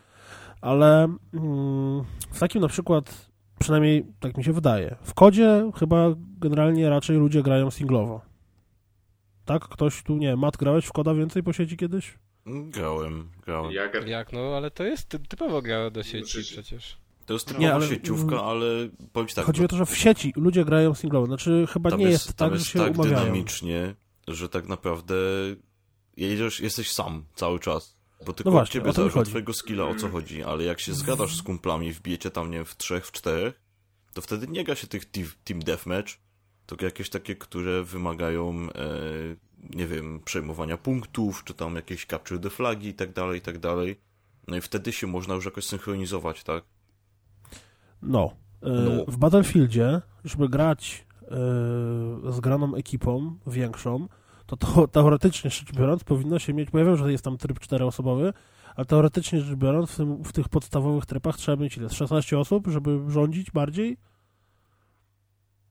ale 0.61 1.05
mm, 1.05 2.05
w 2.31 2.39
takim 2.39 2.63
na 2.63 2.69
przykład, 2.69 3.34
przynajmniej 3.61 4.07
tak 4.21 4.37
mi 4.39 4.45
się 4.45 4.53
wydaje, 4.53 4.97
w 5.03 5.15
kodzie 5.15 5.71
chyba 5.79 6.07
generalnie 6.41 6.89
raczej 6.91 7.17
ludzie 7.17 7.43
grają 7.43 7.71
singlowo. 7.71 8.21
Tak? 9.45 9.63
Ktoś 9.69 10.03
tu, 10.03 10.17
nie 10.17 10.37
Mat, 10.37 10.57
grałeś 10.57 10.85
w 10.87 10.93
koda 10.93 11.15
więcej 11.15 11.43
po 11.43 11.53
sieci 11.53 11.77
kiedyś? 11.77 12.19
Grałem, 12.47 13.31
grałem. 13.47 13.73
Jak, 13.73 14.07
Jak, 14.09 14.33
no, 14.33 14.41
ale 14.57 14.71
to 14.71 14.85
jest 14.85 15.09
ty- 15.09 15.19
typowo 15.19 15.63
gra 15.63 15.91
do 15.91 16.03
sieci 16.03 16.25
Przecież- 16.25 16.53
przecież. 16.53 16.97
To 17.27 17.33
jest 17.35 17.49
Nie, 17.49 17.55
typowa 17.55 17.75
ale- 17.75 17.87
sieciówka, 17.89 18.43
ale 18.45 18.67
powiem 19.13 19.29
ci 19.29 19.35
tak, 19.35 19.45
Chodzi 19.45 19.65
o 19.65 19.69
to, 19.69 19.77
że 19.77 19.87
w 19.87 19.97
sieci 19.99 20.33
ludzie 20.37 20.65
grają 20.65 20.95
singlowo. 20.95 21.27
Znaczy 21.27 21.67
chyba 21.73 21.91
tam 21.91 22.01
nie 22.01 22.07
jest, 22.07 22.35
tam 22.35 22.49
tak, 22.51 22.53
jest 22.53 22.65
że 22.65 22.71
się 22.73 22.79
tak 22.79 22.95
umawiają. 22.95 23.19
dynamicznie, 23.21 23.95
że 24.29 24.49
tak 24.49 24.69
naprawdę 24.69 25.15
jedziesz, 26.17 26.61
jesteś 26.61 26.93
sam 26.93 27.25
cały 27.35 27.61
czas. 27.61 27.97
Bo 28.27 28.33
tylko 28.33 28.51
No 28.51 28.57
właśnie, 28.57 28.81
ciebie 28.81 28.93
zależy 28.93 29.19
od 29.19 29.29
twojego 29.29 29.53
skilla, 29.55 29.85
o 29.85 29.95
co 29.95 30.09
chodzi. 30.09 30.43
Ale 30.43 30.65
jak 30.65 30.81
się 30.81 30.95
zgadasz 30.95 31.37
z 31.37 31.43
kumplami, 31.43 31.93
wbijecie 31.93 32.31
tam, 32.31 32.51
nie 32.51 32.57
wiem, 32.57 32.67
w 32.67 32.77
trzech, 32.77 33.07
w 33.07 33.13
czterech, 33.13 33.61
to 34.15 34.23
wtedy 34.23 34.49
nie 34.49 34.65
gra 34.65 34.75
się 34.75 34.87
tych 34.87 35.05
team, 35.05 35.27
team 35.45 35.61
deathmatch, 35.61 36.13
tylko 36.67 36.85
jakieś 36.85 37.11
takie, 37.11 37.37
które 37.37 37.85
wymagają, 37.85 38.51
e, 38.55 39.77
nie 39.77 39.87
wiem, 39.87 40.21
przejmowania 40.25 40.77
punktów, 40.77 41.45
czy 41.45 41.55
tam 41.55 41.77
jakieś 41.77 42.07
capture 42.07 42.41
the 42.41 42.51
flagi 42.51 42.89
i 42.89 42.95
tak 42.95 43.13
dalej, 43.13 43.39
i 43.39 43.43
tak 43.43 43.59
dalej. 43.59 44.01
No 44.49 44.57
i 44.57 44.61
wtedy 44.61 44.93
się 44.93 45.07
można 45.07 45.35
już 45.35 45.45
jakoś 45.45 45.65
synchronizować, 45.67 46.45
tak? 46.45 46.65
No. 48.03 48.31
E, 48.63 48.71
No. 48.71 49.05
W 49.09 49.17
Battlefieldzie, 49.17 50.01
żeby 50.25 50.49
grać 50.49 51.07
e, 51.23 51.27
z 52.33 52.41
graną 52.41 52.75
ekipą 52.75 53.39
większą, 53.47 54.09
to, 54.57 54.67
to 54.67 54.89
teoretycznie 54.89 55.51
rzecz 55.51 55.73
biorąc 55.73 56.05
powinno 56.05 56.39
się 56.39 56.55
mieć, 56.55 56.71
bo 56.71 56.79
ja 56.79 56.85
wiem, 56.85 56.97
że 56.97 57.13
jest 57.13 57.25
tam 57.25 57.39
tryb 57.39 57.61
czteroosobowy, 57.61 58.33
ale 58.77 58.85
teoretycznie 58.85 59.41
rzecz 59.41 59.59
biorąc 59.59 59.91
w, 59.91 59.97
tym, 59.97 60.25
w 60.25 60.33
tych 60.33 60.49
podstawowych 60.49 61.07
trybach 61.07 61.37
trzeba 61.37 61.63
mieć 61.63 61.77
ile? 61.77 61.89
Z 61.89 61.93
16 61.93 62.39
osób, 62.39 62.67
żeby 62.67 63.01
rządzić 63.09 63.51
bardziej? 63.51 63.97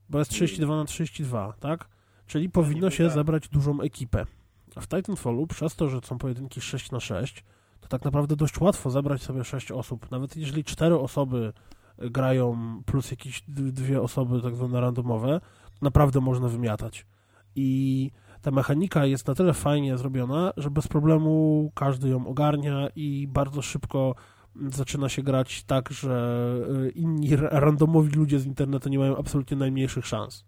Bo 0.08 0.18
jest 0.18 0.30
32 0.30 0.76
na 0.76 0.84
32, 0.84 1.52
tak? 1.60 1.88
Czyli 2.26 2.50
powinno 2.50 2.90
się 2.90 3.04
tak. 3.04 3.14
zebrać 3.14 3.48
dużą 3.48 3.80
ekipę. 3.80 4.26
A 4.74 4.80
w 4.80 4.88
Titanfallu, 4.88 5.46
przez 5.46 5.76
to, 5.76 5.88
że 5.88 6.00
są 6.04 6.18
pojedynki 6.18 6.60
6 6.60 6.90
na 6.90 7.00
6, 7.00 7.44
to 7.80 7.88
tak 7.88 8.04
naprawdę 8.04 8.36
dość 8.36 8.60
łatwo 8.60 8.90
zebrać 8.90 9.22
sobie 9.22 9.44
6 9.44 9.72
osób. 9.72 10.10
Nawet 10.10 10.36
jeżeli 10.36 10.64
4 10.64 10.98
osoby 10.98 11.52
grają 11.98 12.56
plus 12.86 13.10
jakieś 13.10 13.42
dwie 13.48 14.00
osoby 14.02 14.42
tak 14.42 14.56
zwane 14.56 14.80
randomowe, 14.80 15.40
naprawdę 15.82 16.20
można 16.20 16.48
wymiatać. 16.48 17.06
I 17.56 18.10
ta 18.44 18.50
mechanika 18.50 19.06
jest 19.06 19.28
na 19.28 19.34
tyle 19.34 19.52
fajnie 19.52 19.98
zrobiona, 19.98 20.52
że 20.56 20.70
bez 20.70 20.88
problemu 20.88 21.72
każdy 21.74 22.08
ją 22.08 22.26
ogarnia 22.26 22.88
i 22.96 23.28
bardzo 23.30 23.62
szybko 23.62 24.14
zaczyna 24.70 25.08
się 25.08 25.22
grać 25.22 25.64
tak, 25.64 25.90
że 25.90 26.46
y, 26.86 26.90
inni 26.90 27.36
ra- 27.36 27.48
randomowi 27.60 28.10
ludzie 28.10 28.38
z 28.38 28.46
internetu 28.46 28.88
nie 28.88 28.98
mają 28.98 29.16
absolutnie 29.16 29.56
najmniejszych 29.56 30.06
szans. 30.06 30.44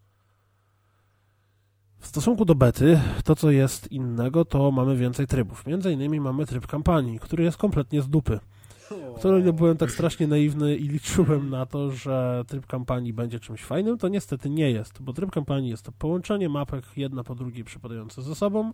W 1.98 2.06
stosunku 2.06 2.44
do 2.44 2.55
bety, 2.55 3.01
to 3.24 3.36
co 3.36 3.51
jest 3.51 3.93
innego, 3.93 4.44
to 4.44 4.70
mamy 4.70 4.97
więcej 4.97 5.27
trybów. 5.27 5.66
Między 5.66 5.93
innymi 5.93 6.20
mamy 6.20 6.47
tryb 6.47 6.66
kampanii, 6.66 7.18
który 7.18 7.44
jest 7.44 7.56
kompletnie 7.56 8.02
z 8.02 8.09
dupy. 8.09 8.40
Ile 9.24 9.52
byłem 9.52 9.76
tak 9.76 9.90
strasznie 9.90 10.26
naiwny 10.26 10.76
i 10.76 10.88
liczyłem 10.88 11.51
na 11.51 11.66
to, 11.66 11.90
że 11.90 12.44
tryb 12.47 12.66
kampanii 12.66 13.12
będzie 13.12 13.40
czymś 13.40 13.64
fajnym, 13.64 13.98
to 13.98 14.09
niestety 14.09 14.51
nie 14.51 14.70
jest, 14.70 15.02
bo 15.02 15.12
tryb 15.12 15.30
kampanii 15.30 15.70
jest 15.70 15.82
to 15.82 15.93
połączenie 15.93 16.48
mapek 16.48 16.84
jedna 16.97 17.24
po 17.24 17.34
drugiej 17.34 17.64
przypadające 17.64 18.22
ze 18.22 18.34
sobą, 18.34 18.72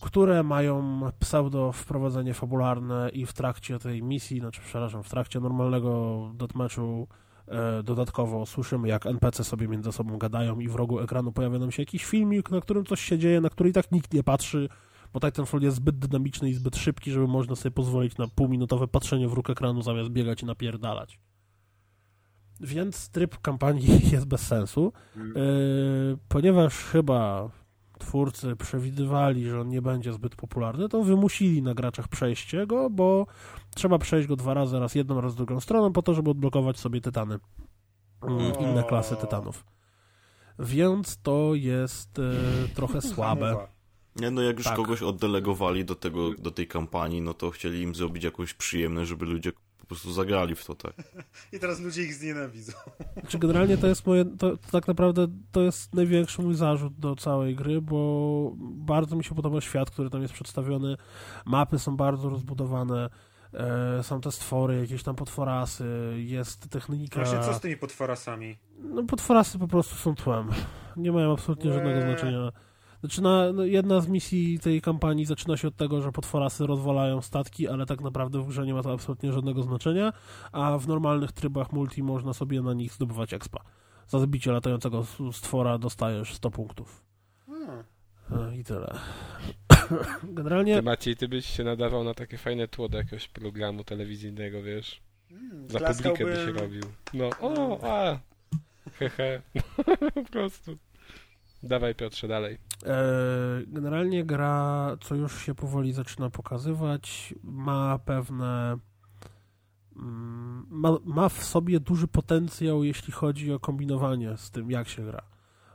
które 0.00 0.42
mają 0.42 1.00
pseudo 1.20 1.72
wprowadzenie 1.72 2.34
fabularne 2.34 3.10
i 3.12 3.26
w 3.26 3.32
trakcie 3.32 3.78
tej 3.78 4.02
misji, 4.02 4.40
znaczy 4.40 4.60
przepraszam, 4.64 5.02
w 5.02 5.08
trakcie 5.08 5.40
normalnego 5.40 6.20
deathmatchu 6.34 7.08
e, 7.48 7.82
dodatkowo 7.82 8.46
słyszymy 8.46 8.88
jak 8.88 9.06
NPC 9.06 9.44
sobie 9.44 9.68
między 9.68 9.92
sobą 9.92 10.18
gadają 10.18 10.60
i 10.60 10.68
w 10.68 10.74
rogu 10.74 11.00
ekranu 11.00 11.32
pojawia 11.32 11.58
nam 11.58 11.70
się 11.70 11.82
jakiś 11.82 12.04
filmik, 12.04 12.50
na 12.50 12.60
którym 12.60 12.84
coś 12.84 13.00
się 13.00 13.18
dzieje, 13.18 13.40
na 13.40 13.50
który 13.50 13.70
i 13.70 13.72
tak 13.72 13.92
nikt 13.92 14.14
nie 14.14 14.22
patrzy, 14.22 14.68
bo 15.12 15.20
Titanfall 15.20 15.62
jest 15.62 15.76
zbyt 15.76 15.98
dynamiczny 15.98 16.50
i 16.50 16.54
zbyt 16.54 16.76
szybki, 16.76 17.10
żeby 17.10 17.26
można 17.28 17.56
sobie 17.56 17.70
pozwolić 17.70 18.16
na 18.16 18.28
półminutowe 18.28 18.88
patrzenie 18.88 19.28
w 19.28 19.32
róg 19.32 19.50
ekranu 19.50 19.82
zamiast 19.82 20.10
biegać 20.10 20.42
i 20.42 20.46
napierdalać. 20.46 21.18
Więc 22.60 23.08
tryb 23.08 23.38
kampanii 23.38 24.00
jest 24.12 24.26
bez 24.26 24.40
sensu, 24.40 24.92
yy, 25.16 26.18
ponieważ 26.28 26.74
chyba 26.74 27.50
twórcy 27.98 28.56
przewidywali, 28.56 29.44
że 29.44 29.60
on 29.60 29.68
nie 29.68 29.82
będzie 29.82 30.12
zbyt 30.12 30.36
popularny, 30.36 30.88
to 30.88 31.02
wymusili 31.02 31.62
na 31.62 31.74
graczach 31.74 32.08
przejście 32.08 32.66
go, 32.66 32.90
bo 32.90 33.26
trzeba 33.74 33.98
przejść 33.98 34.28
go 34.28 34.36
dwa 34.36 34.54
razy, 34.54 34.78
raz 34.78 34.94
jedną, 34.94 35.20
raz 35.20 35.34
drugą 35.34 35.60
stroną, 35.60 35.92
po 35.92 36.02
to, 36.02 36.14
żeby 36.14 36.30
odblokować 36.30 36.78
sobie 36.78 37.00
tytany, 37.00 37.38
mm, 38.22 38.52
inne 38.60 38.84
klasy 38.84 39.16
tytanów. 39.16 39.64
Więc 40.58 41.18
to 41.22 41.54
jest 41.54 42.18
e, 42.18 42.22
trochę 42.74 43.00
słabe. 43.12 43.56
Nie, 44.16 44.30
no 44.30 44.42
jak 44.42 44.56
już 44.56 44.66
Tak. 44.66 44.76
kogoś 44.76 45.02
oddelegowali 45.02 45.84
do 45.84 45.94
tego, 45.94 46.34
do 46.38 46.50
tej 46.50 46.66
kampanii, 46.66 47.20
no 47.22 47.34
to 47.34 47.50
chcieli 47.50 47.82
im 47.82 47.94
zrobić 47.94 48.24
jakąś 48.24 48.54
przyjemność, 48.54 49.08
żeby 49.08 49.26
ludzie 49.26 49.52
po 49.78 49.86
prostu 49.86 50.12
zagrali 50.12 50.54
w 50.54 50.64
to, 50.64 50.74
tak. 50.74 50.92
I 51.52 51.58
teraz 51.58 51.80
ludzie 51.80 52.02
ich 52.02 52.14
znienawidzą. 52.14 52.72
Znaczy 53.20 53.38
generalnie 53.38 53.76
to 53.76 53.86
jest 53.86 54.06
moje, 54.06 54.24
to, 54.24 54.56
to 54.56 54.70
tak 54.72 54.88
naprawdę 54.88 55.26
to 55.52 55.60
jest 55.62 55.94
największy 55.94 56.42
mój 56.42 56.54
zarzut 56.54 56.98
do 56.98 57.16
całej 57.16 57.56
gry, 57.56 57.80
bo 57.80 58.52
bardzo 58.60 59.16
mi 59.16 59.24
się 59.24 59.34
podoba 59.34 59.60
świat, 59.60 59.90
który 59.90 60.10
tam 60.10 60.22
jest 60.22 60.34
przedstawiony. 60.34 60.96
Mapy 61.44 61.78
są 61.78 61.96
bardzo 61.96 62.28
rozbudowane, 62.28 63.10
e, 63.54 64.02
są 64.02 64.20
te 64.20 64.32
stwory, 64.32 64.80
jakieś 64.80 65.02
tam 65.02 65.16
potworasy, 65.16 66.14
jest 66.16 66.68
technika. 66.70 67.24
Właśnie 67.24 67.40
co 67.40 67.54
z 67.54 67.60
tymi 67.60 67.76
potworasami? 67.76 68.56
No 68.78 69.02
potworasy 69.02 69.58
po 69.58 69.68
prostu 69.68 69.94
są 69.94 70.14
tłem. 70.14 70.48
Nie 70.96 71.12
mają 71.12 71.32
absolutnie 71.32 71.72
żadnego 71.72 72.00
znaczenia. 72.00 72.52
Znaczy, 73.02 73.22
na, 73.22 73.52
no, 73.52 73.64
jedna 73.64 74.00
z 74.00 74.08
misji 74.08 74.58
tej 74.58 74.80
kampanii 74.80 75.24
zaczyna 75.24 75.56
się 75.56 75.68
od 75.68 75.76
tego, 75.76 76.02
że 76.02 76.12
potworasy 76.12 76.66
rozwalają 76.66 77.20
statki, 77.20 77.68
ale 77.68 77.86
tak 77.86 78.00
naprawdę 78.00 78.42
w 78.42 78.46
grze 78.46 78.66
nie 78.66 78.74
ma 78.74 78.82
to 78.82 78.92
absolutnie 78.92 79.32
żadnego 79.32 79.62
znaczenia, 79.62 80.12
a 80.52 80.78
w 80.78 80.88
normalnych 80.88 81.32
trybach 81.32 81.72
multi 81.72 82.02
można 82.02 82.32
sobie 82.32 82.62
na 82.62 82.74
nich 82.74 82.92
zdobywać 82.92 83.34
expa. 83.34 83.60
Za 84.08 84.18
zabicie 84.18 84.52
latającego 84.52 85.04
stwora 85.32 85.78
dostajesz 85.78 86.34
100 86.34 86.50
punktów. 86.50 87.04
Hmm. 87.46 87.84
E, 88.30 88.56
I 88.56 88.64
tyle. 88.64 88.98
Generalnie 90.38 90.76
Ty 90.76 90.82
Maciej, 90.82 91.16
ty 91.16 91.28
byś 91.28 91.46
się 91.46 91.64
nadawał 91.64 92.04
na 92.04 92.14
takie 92.14 92.38
fajne 92.38 92.68
tło 92.68 92.88
do 92.88 92.98
jakiegoś 92.98 93.28
programu 93.28 93.84
telewizyjnego, 93.84 94.62
wiesz? 94.62 95.02
Hmm, 95.30 95.70
Za 95.70 95.80
publikę 95.80 96.24
by 96.24 96.36
się 96.36 96.52
robił. 96.52 96.82
No, 97.14 97.30
o, 97.40 97.78
a, 97.82 98.18
hehe, 98.98 99.42
po 100.14 100.24
prostu. 100.24 100.76
Dawaj 101.62 101.94
Piotrze, 101.94 102.28
dalej. 102.28 102.58
E, 102.86 102.96
generalnie 103.66 104.24
gra, 104.24 104.96
co 105.00 105.14
już 105.14 105.42
się 105.42 105.54
powoli 105.54 105.92
zaczyna 105.92 106.30
pokazywać, 106.30 107.34
ma 107.42 107.98
pewne. 107.98 108.78
mm, 109.96 110.66
Ma, 110.70 110.98
ma 111.04 111.28
w 111.28 111.44
sobie 111.44 111.80
duży 111.80 112.08
potencjał, 112.08 112.84
jeśli 112.84 113.12
chodzi 113.12 113.52
o 113.52 113.58
kombinowanie 113.60 114.36
z 114.36 114.50
tym, 114.50 114.70
jak 114.70 114.88
się 114.88 115.04
gra. 115.04 115.22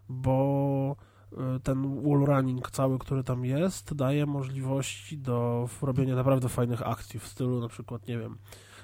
Bo 0.09 0.95
e, 1.31 1.59
ten 1.59 2.01
wall 2.03 2.25
running 2.25 2.71
cały, 2.71 2.99
który 2.99 3.23
tam 3.23 3.45
jest, 3.45 3.93
daje 3.93 4.25
możliwości 4.25 5.17
do 5.17 5.69
robienia 5.81 6.15
naprawdę 6.15 6.49
fajnych 6.49 6.87
akcji 6.87 7.19
w 7.19 7.27
stylu 7.27 7.59
na 7.59 7.67
przykład, 7.67 8.07
nie 8.07 8.17
wiem, 8.17 8.37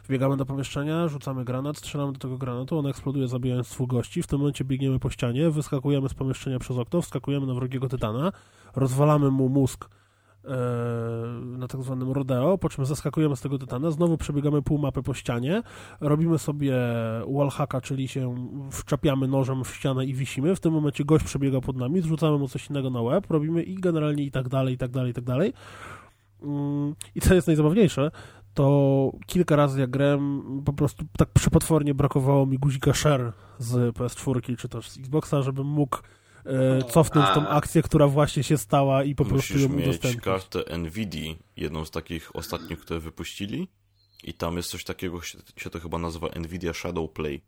wbiegamy 0.04 0.38
do 0.38 0.46
pomieszczenia, 0.46 1.08
rzucamy 1.08 1.46
granat, 1.46 1.78
strzelamy 1.78 2.14
do 2.14 2.20
tego 2.20 2.38
granatu, 2.38 2.78
on 2.80 2.88
eksploduje 2.88 3.28
zabijając 3.28 3.70
dwóch 3.70 3.90
gości, 3.90 4.24
w 4.24 4.28
tym 4.28 4.40
momencie 4.40 4.66
biegniemy 4.66 5.00
po 5.00 5.10
ścianie, 5.10 5.50
wyskakujemy 5.50 6.10
z 6.10 6.14
pomieszczenia 6.14 6.60
przez 6.60 6.78
okno, 6.78 7.02
wskakujemy 7.02 7.48
na 7.48 7.54
wrogiego 7.54 7.90
tytana, 7.90 8.32
rozwalamy 8.76 9.32
mu 9.32 9.50
mózg 9.50 9.90
e, 10.46 10.50
na 11.42 11.68
tak 11.68 11.84
zwanym 11.84 12.12
rodeo, 12.12 12.58
po 12.58 12.70
czym 12.70 12.86
zaskakujemy 12.86 13.36
z 13.36 13.42
tego 13.42 13.58
tytana, 13.58 13.92
znowu 13.92 14.18
przebiegamy 14.18 14.62
pół 14.62 14.78
mapy 14.78 15.04
po 15.04 15.14
ścianie, 15.14 15.64
robimy 16.02 16.40
sobie 16.40 16.76
wallhacka, 17.38 17.82
czyli 17.82 18.08
się 18.08 18.36
wczapiamy 18.72 19.28
nożem 19.28 19.64
w 19.64 19.76
ścianę 19.76 20.06
i 20.06 20.14
wisimy, 20.14 20.56
w 20.56 20.60
tym 20.60 20.74
momencie 20.74 21.06
gość 21.06 21.26
przebiega 21.26 21.62
pod 21.62 21.78
nami, 21.78 22.02
zrzucamy 22.02 22.38
mu 22.38 22.48
coś 22.48 22.70
innego 22.70 22.90
na 22.90 23.02
łeb, 23.02 23.32
robimy 23.32 23.64
i 23.64 23.76
generalnie 23.76 24.24
i 24.24 24.32
tak 24.32 24.50
dalej, 24.50 24.74
i 24.74 24.78
tak 24.78 24.92
dalej, 24.92 25.12
i 25.12 25.14
tak 25.14 25.24
dalej. 25.24 25.54
Mm, 26.44 26.96
I 27.16 27.22
co 27.22 27.34
jest 27.34 27.48
najzabawniejsze, 27.48 28.12
to 28.54 29.12
kilka 29.26 29.56
razy 29.56 29.80
jak 29.80 29.90
grałem, 29.90 30.44
po 30.66 30.74
prostu 30.74 31.06
tak 31.18 31.30
przepotwornie 31.30 31.94
brakowało 31.94 32.46
mi 32.46 32.58
guzika 32.58 32.94
share 32.94 33.34
z 33.60 33.96
PS4 33.96 34.58
czy 34.58 34.70
też 34.70 34.90
z 34.90 34.98
Xboxa, 34.98 35.42
żebym 35.42 35.68
mógł 35.68 35.98
e, 36.46 36.84
cofnąć 36.84 37.28
tą 37.34 37.48
A. 37.48 37.50
akcję, 37.50 37.82
która 37.82 38.08
właśnie 38.08 38.44
się 38.44 38.58
stała 38.58 39.04
i 39.04 39.16
po 39.16 39.26
prostu 39.26 39.54
Musisz 39.54 39.70
ją 39.70 39.76
mieć 39.78 39.88
udostępnić. 39.88 40.24
kartę 40.24 40.78
NVIDIA, 40.78 41.36
jedną 41.58 41.86
z 41.86 41.92
takich 41.92 42.36
ostatnich, 42.36 42.80
które 42.80 43.00
wypuścili. 43.00 43.68
I 44.24 44.34
tam 44.34 44.58
jest 44.58 44.70
coś 44.70 44.84
takiego, 44.84 45.22
się, 45.22 45.38
się 45.58 45.70
to 45.70 45.80
chyba 45.80 45.98
nazywa 45.98 46.28
NVIDIA 46.30 46.74
Shadow 46.74 47.12
Play. 47.12 47.42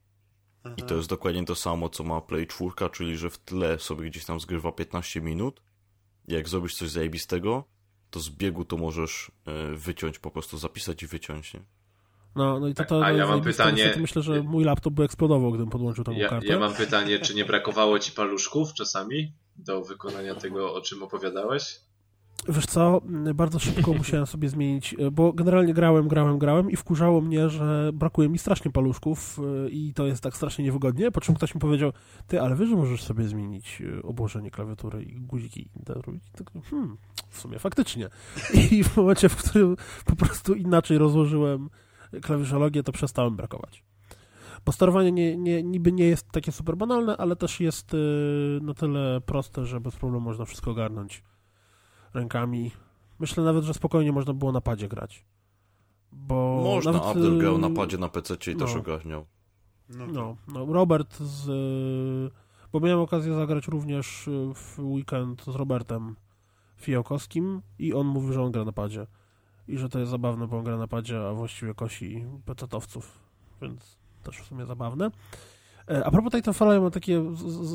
I 0.78 0.82
to 0.82 0.96
jest 0.96 1.10
dokładnie 1.10 1.46
to 1.46 1.56
samo, 1.56 1.90
co 1.90 2.04
ma 2.04 2.22
Play 2.22 2.48
4, 2.48 2.72
czyli 2.92 3.18
że 3.18 3.30
w 3.30 3.38
tle 3.38 3.80
sobie 3.80 4.10
gdzieś 4.10 4.26
tam 4.26 4.40
zgrywa 4.40 4.72
15 4.72 5.22
minut. 5.22 5.62
Jak 6.28 6.50
zrobisz 6.50 6.76
coś 6.76 6.90
zajebistego, 6.90 7.64
to 8.10 8.20
z 8.20 8.30
biegu 8.30 8.66
to 8.66 8.78
możesz 8.78 9.32
e, 9.46 9.76
wyciąć, 9.76 10.20
po 10.20 10.32
prostu 10.32 10.58
zapisać 10.58 11.04
i 11.04 11.08
wyciąć, 11.08 11.54
nie? 11.54 11.60
No, 12.36 12.60
no 12.60 12.68
i 12.68 12.74
to, 12.74 12.86
to 12.86 13.06
A 13.06 13.12
ja 13.12 13.28
mam 13.28 13.42
pytanie- 13.42 13.78
Niestety 13.78 14.00
Myślę, 14.00 14.22
że 14.22 14.44
mój 14.44 14.64
laptop 14.64 14.94
by 14.94 15.04
eksplodował, 15.04 15.52
gdybym 15.52 15.70
podłączył 15.70 16.04
tą 16.04 16.12
Ja, 16.12 16.30
kartę. 16.30 16.48
ja 16.48 16.60
mam 16.60 16.74
pytanie, 16.74 17.20
czy 17.20 17.36
nie 17.36 17.46
brakowało 17.46 18.00
ci 18.00 18.12
paluszków 18.12 18.74
czasami 18.74 19.32
do 19.56 19.82
wykonania 19.82 20.36
tego, 20.36 20.74
o 20.74 20.82
czym 20.82 21.04
opowiadałeś? 21.04 21.80
Wiesz 22.50 22.66
co, 22.66 23.02
bardzo 23.36 23.60
szybko 23.60 23.94
musiałem 23.98 24.26
sobie 24.26 24.50
zmienić, 24.50 24.96
bo 25.12 25.34
generalnie 25.34 25.74
grałem, 25.74 26.08
grałem, 26.08 26.38
grałem 26.38 26.72
i 26.72 26.76
wkurzało 26.76 27.22
mnie, 27.22 27.50
że 27.50 27.92
brakuje 27.94 28.30
mi 28.30 28.38
strasznie 28.38 28.72
paluszków 28.72 29.40
e, 29.40 29.70
i 29.70 29.94
to 29.94 30.06
jest 30.06 30.24
tak 30.24 30.36
strasznie 30.36 30.66
niewygodnie, 30.66 31.12
po 31.12 31.22
czym 31.22 31.36
ktoś 31.36 31.56
mi 31.56 31.62
powiedział, 31.62 31.92
ty, 32.28 32.42
ale 32.42 32.56
wiesz, 32.56 32.70
że 32.70 32.76
możesz 32.76 33.04
sobie 33.04 33.24
zmienić 33.24 33.82
e, 33.82 34.04
obłożenie 34.04 34.52
klawiatury 34.52 35.04
i 35.04 35.22
guziki 35.22 35.70
tak 35.86 35.98
robić? 35.98 36.24
Tak, 36.32 36.52
hmm, 36.70 36.98
w 37.30 37.40
sumie 37.40 37.60
faktycznie. 37.60 38.10
I 38.72 38.84
w 38.84 38.98
momencie, 38.98 39.30
w 39.30 39.36
którym 39.36 39.76
po 40.06 40.16
prostu 40.16 40.54
inaczej 40.54 40.98
rozłożyłem 40.98 41.70
klawiszologię, 42.22 42.84
to 42.84 42.92
przestałem 42.92 43.36
brakować. 43.36 43.84
Bo 44.66 44.72
sterowanie 44.72 45.12
nie, 45.12 45.38
nie, 45.38 45.64
niby 45.64 45.92
nie 45.92 46.06
jest 46.06 46.32
takie 46.32 46.52
super 46.52 46.78
banalne, 46.78 47.18
ale 47.18 47.36
też 47.36 47.60
jest 47.60 47.94
e, 47.94 47.98
na 48.62 48.74
tyle 48.74 49.22
proste, 49.22 49.66
że 49.66 49.80
bez 49.80 49.96
problemu 49.96 50.26
można 50.26 50.46
wszystko 50.46 50.72
ogarnąć 50.72 51.24
rękami. 52.16 52.72
Myślę 53.20 53.44
nawet, 53.44 53.64
że 53.64 53.74
spokojnie 53.74 54.12
można 54.12 54.34
było 54.34 54.52
na 54.52 54.62
padzie 54.62 54.88
grać. 54.88 55.26
Bo 56.12 56.62
Można, 56.64 56.92
nawet, 56.92 57.08
Abdel 57.08 57.38
grał 57.40 57.56
y, 57.56 57.60
na 57.60 57.70
padzie 57.70 57.98
na 57.98 58.10
PC 58.10 58.34
i 58.52 58.56
też 58.56 58.74
no. 58.74 58.80
ogarniał. 58.80 59.26
No, 59.90 60.08
No, 60.08 60.36
no, 60.48 60.66
Robert 60.74 61.18
z... 61.20 61.50
y, 61.50 62.36
Bo 62.72 62.80
miałem 62.80 63.00
okazję 63.00 63.34
zagrać 63.34 63.68
również 63.68 64.28
y, 64.28 64.54
w 64.56 64.80
weekend 64.80 65.44
z 65.44 65.48
Robertem 65.48 66.16
Fijałkowskim 66.78 67.62
i 67.80 67.94
on 67.94 68.08
mówił, 68.08 68.34
że 68.34 68.44
on 68.44 68.52
gra 68.52 68.66
na 68.66 68.72
padzie. 68.72 69.08
I 69.68 69.78
że 69.78 69.90
to 69.90 70.00
jest 70.00 70.12
zabawne, 70.12 70.48
bo 70.48 70.58
on 70.58 70.64
gra 70.64 70.78
na 70.78 70.88
padzie, 70.88 71.28
a 71.28 71.34
właściwie 71.34 71.74
kosi 71.74 72.26
pecetowców. 72.46 73.20
Więc 73.62 73.98
też 74.24 74.38
w 74.38 74.46
sumie 74.46 74.66
zabawne. 74.66 75.12
E, 75.92 76.06
A 76.06 76.12
propos 76.12 76.32
Titanfalla, 76.32 76.74
ja 76.74 76.82
mam 76.82 76.92
takie 76.92 77.22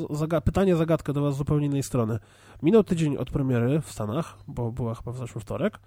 zaga- 0.09 0.41
pytanie, 0.41 0.75
zagadkę 0.75 1.13
do 1.13 1.21
was 1.21 1.35
z 1.35 1.37
zupełnie 1.37 1.65
innej 1.65 1.83
strony. 1.83 2.19
Minął 2.63 2.83
tydzień 2.83 3.17
od 3.17 3.29
premiery 3.29 3.81
w 3.81 3.91
Stanach, 3.91 4.37
bo 4.47 4.71
była 4.71 4.95
chyba 4.95 5.11
w 5.11 5.17
zeszły 5.17 5.41
wtorek 5.41 5.79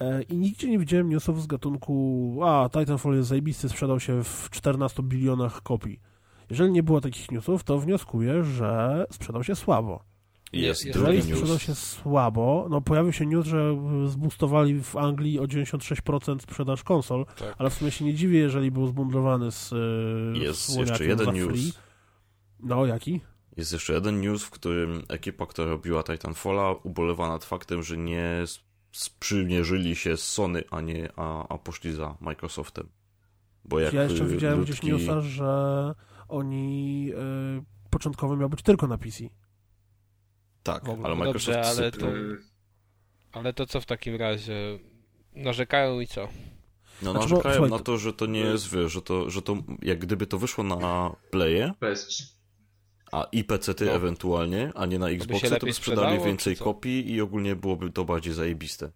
e, 0.00 0.22
i 0.22 0.36
nigdzie 0.36 0.70
nie 0.70 0.78
widziałem 0.78 1.08
newsów 1.08 1.42
z 1.42 1.46
gatunku 1.46 2.38
a, 2.44 2.68
Titanfall 2.72 3.14
jest 3.14 3.28
zajebisty, 3.28 3.68
sprzedał 3.68 4.00
się 4.00 4.24
w 4.24 4.50
14 4.50 5.02
bilionach 5.02 5.62
kopii. 5.62 6.00
Jeżeli 6.50 6.72
nie 6.72 6.82
było 6.82 7.00
takich 7.00 7.30
newsów, 7.30 7.64
to 7.64 7.78
wnioskuję, 7.78 8.44
że 8.44 9.04
sprzedał 9.10 9.44
się 9.44 9.54
słabo. 9.56 10.11
Jest 10.52 10.84
jest 10.84 10.98
drugi 10.98 11.16
Jeżeli 11.16 11.32
sprzedał 11.32 11.54
news. 11.54 11.62
się 11.62 11.74
słabo, 11.74 12.66
no 12.70 12.80
pojawił 12.80 13.12
się 13.12 13.26
news, 13.26 13.46
że 13.46 13.76
zboostowali 14.06 14.80
w 14.82 14.96
Anglii 14.96 15.38
o 15.38 15.44
96% 15.44 16.42
sprzedaż 16.42 16.82
konsol, 16.82 17.26
Tak. 17.38 17.54
ale 17.58 17.70
w 17.70 17.74
sumie 17.74 17.90
się 17.90 18.04
nie 18.04 18.14
dziwię, 18.14 18.38
jeżeli 18.38 18.70
był 18.70 18.86
zbundlowany 18.86 19.50
z 19.52 19.72
e, 19.72 20.38
Jest 20.38 20.76
jeszcze 20.78 21.04
jeden 21.04 21.34
news. 21.34 21.48
free. 21.52 21.72
No, 22.60 22.86
jaki? 22.86 23.20
Jest 23.56 23.72
jeszcze 23.72 23.92
jeden 23.92 24.20
news, 24.20 24.44
w 24.44 24.50
którym 24.50 25.02
ekipa, 25.08 25.46
która 25.46 25.68
robiła 25.68 26.02
Titanfalla, 26.02 26.72
ubolewa 26.82 27.28
nad 27.28 27.44
faktem, 27.44 27.82
że 27.82 27.96
nie 27.96 28.44
sprzymierzyli 28.92 29.96
się 29.96 30.16
z 30.16 30.22
Sony, 30.22 30.62
a 30.70 30.80
nie 30.80 31.08
a, 31.16 31.48
a 31.48 31.58
poszli 31.58 31.92
za 31.92 32.16
Microsoftem. 32.20 32.88
Bo 33.64 33.80
jak 33.80 33.92
ja 33.92 34.02
jeszcze 34.02 34.24
widziałem 34.26 34.64
gdzieś 34.64 34.82
newsa, 34.82 35.20
że 35.20 35.94
oni 36.28 37.10
e, 37.58 37.62
początkowo 37.90 38.36
miał 38.36 38.48
być 38.48 38.62
tylko 38.62 38.86
na 38.86 38.98
PC. 38.98 39.24
Tak, 40.62 40.88
ale 40.88 40.98
No 40.98 41.16
Microsoft 41.16 41.46
dobrze, 41.58 41.62
ale 41.70 41.90
to- 41.92 42.06
Ale 43.32 43.52
to 43.52 43.66
co 43.66 43.80
w 43.80 43.86
takim 43.86 44.16
razie? 44.16 44.78
Narzekają 45.34 46.00
i 46.00 46.06
co? 46.06 46.28
No 47.02 47.10
Znaczy, 47.12 47.28
bo, 47.28 47.34
narzekają 47.34 47.54
słuchaj, 47.54 47.70
na 47.78 47.84
to- 47.84 47.98
że 47.98 48.12
to 48.12 48.26
nie 48.26 48.40
jest, 48.40 48.74
wiesz, 48.74 48.92
że 48.92 49.02
to, 49.02 49.30
że 49.30 49.42
to 49.42 49.56
jak 49.82 49.98
gdyby 49.98 50.26
to 50.26 50.38
wyszło 50.38 50.64
na 50.64 51.16
Playe, 51.30 51.72
PS3. 51.80 52.24
a 53.12 53.26
i 53.32 53.44
PC-ty 53.44 53.84
No. 53.84 53.92
ewentualnie, 53.92 54.72
a 54.74 54.86
nie 54.86 54.98
na 54.98 55.08
Xboxy, 55.08 55.50
to 55.50 55.66
by 55.66 55.72
sprzedali 55.72 56.06
sprzedało, 56.06 56.24
więcej 56.26 56.56
kopii 56.56 57.12
i 57.12 57.20
ogólnie 57.20 57.56
byłoby 57.56 57.90
to 57.90 58.04
bardziej 58.04 58.34
zajebiste. 58.34 58.90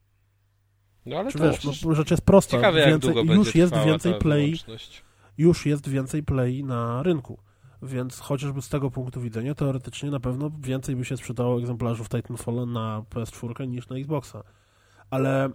No 1.06 1.16
ale 1.18 1.32
Czy 1.32 1.38
to 1.38 1.44
wiesz, 1.50 1.58
przecież 1.58 1.82
no, 1.82 1.94
rzecz 1.94 2.10
jest 2.10 2.22
prosta. 2.24 2.56
ciekawe 2.56 2.80
jak 2.80 2.88
Więcej, 2.88 3.14
długo 3.14 3.32
już 3.34 3.44
będzie 3.44 3.58
jest 3.58 3.74
więcej 3.84 4.12
ta 4.12 4.18
play, 4.18 4.54
już 5.38 5.66
jest 5.66 5.88
więcej 5.88 6.22
play 6.22 6.64
na 6.64 7.02
rynku. 7.02 7.38
Więc 7.82 8.20
chociażby 8.20 8.62
z 8.62 8.68
tego 8.68 8.90
punktu 8.90 9.20
widzenia, 9.20 9.54
teoretycznie 9.54 10.10
na 10.10 10.20
pewno 10.20 10.50
więcej 10.60 10.96
by 10.96 11.04
się 11.04 11.16
sprzedało 11.16 11.58
egzemplarzów 11.58 12.08
Titanfalla 12.08 12.66
na 12.66 13.02
PS4 13.10 13.68
niż 13.68 13.88
na 13.88 13.96
Xboxa. 13.96 14.42
Ale 15.10 15.50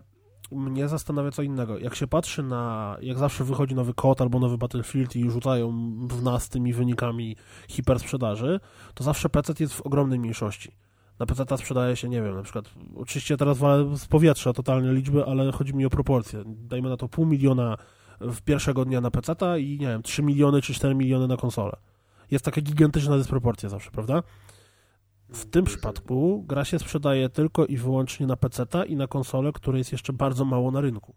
mnie 0.51 0.87
zastanawia 0.87 1.31
co 1.31 1.41
innego. 1.41 1.77
Jak 1.77 1.95
się 1.95 2.07
patrzy 2.07 2.43
na, 2.43 2.97
jak 3.01 3.17
zawsze 3.17 3.43
wychodzi 3.43 3.75
nowy 3.75 3.93
kod 3.93 4.21
albo 4.21 4.39
nowy 4.39 4.57
Battlefield 4.57 5.15
i 5.15 5.31
rzucają 5.31 5.71
w 6.07 6.23
nas 6.23 6.49
tymi 6.49 6.73
wynikami 6.73 7.35
hipersprzedaży, 7.67 8.59
to 8.93 9.03
zawsze 9.03 9.29
PC 9.29 9.53
jest 9.59 9.73
w 9.73 9.81
ogromnej 9.81 10.19
mniejszości. 10.19 10.71
Na 11.19 11.25
PC 11.25 11.57
sprzedaje 11.57 11.95
się, 11.95 12.09
nie 12.09 12.21
wiem, 12.21 12.35
na 12.35 12.43
przykład, 12.43 12.65
oczywiście 12.95 13.37
teraz 13.37 13.57
walę 13.57 13.97
z 13.97 14.05
powietrza 14.05 14.53
totalnie 14.53 14.93
liczby, 14.93 15.25
ale 15.25 15.51
chodzi 15.51 15.73
mi 15.73 15.85
o 15.85 15.89
proporcje. 15.89 16.43
Dajmy 16.45 16.89
na 16.89 16.97
to 16.97 17.07
pół 17.07 17.25
miliona 17.25 17.77
w 18.21 18.41
pierwszego 18.41 18.85
dnia 18.85 19.01
na 19.01 19.11
PC 19.11 19.61
i 19.61 19.77
nie 19.79 19.87
wiem, 19.87 20.03
3 20.03 20.23
miliony 20.23 20.61
czy 20.61 20.73
4 20.73 20.95
miliony 20.95 21.27
na 21.27 21.37
konsolę. 21.37 21.77
Jest 22.31 22.45
taka 22.45 22.61
gigantyczna 22.61 23.17
dysproporcja 23.17 23.69
zawsze, 23.69 23.91
prawda? 23.91 24.23
W 25.29 25.45
tym 25.45 25.65
przypadku 25.65 26.43
gra 26.47 26.65
się 26.65 26.79
sprzedaje 26.79 27.29
tylko 27.29 27.65
i 27.65 27.77
wyłącznie 27.77 28.27
na 28.27 28.35
PC 28.35 28.65
i 28.87 28.95
na 28.95 29.07
konsolę, 29.07 29.51
której 29.51 29.79
jest 29.79 29.91
jeszcze 29.91 30.13
bardzo 30.13 30.45
mało 30.45 30.71
na 30.71 30.81
rynku. 30.81 31.15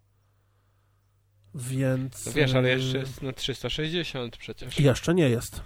Więc. 1.54 2.26
No 2.26 2.32
wiesz, 2.32 2.54
ale 2.54 2.68
jeszcze 2.68 2.98
jest 2.98 3.22
na 3.22 3.32
360 3.32 4.36
przecież. 4.36 4.80
Jeszcze 4.80 5.14
nie 5.14 5.28
jest. 5.28 5.62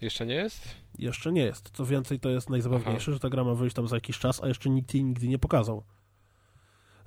Jeszcze 0.00 0.26
nie 0.26 0.34
jest? 0.34 0.68
Jeszcze 0.98 1.32
nie 1.32 1.44
jest. 1.44 1.70
Co 1.70 1.86
więcej, 1.86 2.20
to 2.20 2.30
jest 2.30 2.50
najzabawniejsze, 2.50 3.12
że 3.12 3.20
ta 3.20 3.28
gra 3.28 3.44
ma 3.44 3.54
wyjść 3.54 3.76
tam 3.76 3.88
za 3.88 3.96
jakiś 3.96 4.18
czas, 4.18 4.42
a 4.42 4.48
jeszcze 4.48 4.70
nikt 4.70 4.94
jej 4.94 5.04
nigdy 5.04 5.28
nie 5.28 5.38
pokazał. 5.38 5.84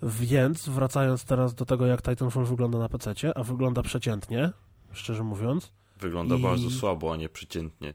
Więc 0.02 0.70
wracając 0.70 1.26
teraz 1.26 1.56
do 1.56 1.66
tego, 1.66 1.86
jak 1.86 2.02
Titanfall 2.02 2.46
wygląda 2.46 2.80
na 2.80 2.90
PC, 2.90 3.14
a 3.36 3.44
wygląda 3.44 3.84
przeciętnie, 3.84 4.52
szczerze 4.92 5.24
mówiąc. 5.24 5.74
Wygląda 6.00 6.36
I- 6.36 6.42
bardzo 6.42 6.70
słabo, 6.70 7.14
a 7.14 7.18
nie 7.18 7.30
przeciętnie. 7.30 7.94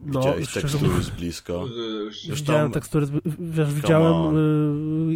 No, 0.00 0.20
Widziałeś 0.20 0.48
szczerze 0.48 0.68
tekstury 0.78 1.02
z 1.02 1.10
bliska. 1.10 1.52
Już 2.28 2.40
widziałem 2.40 2.62
tam- 2.62 2.72
tekstury, 2.72 3.06
wiesz, 3.38 3.74
widziałem, 3.74 4.36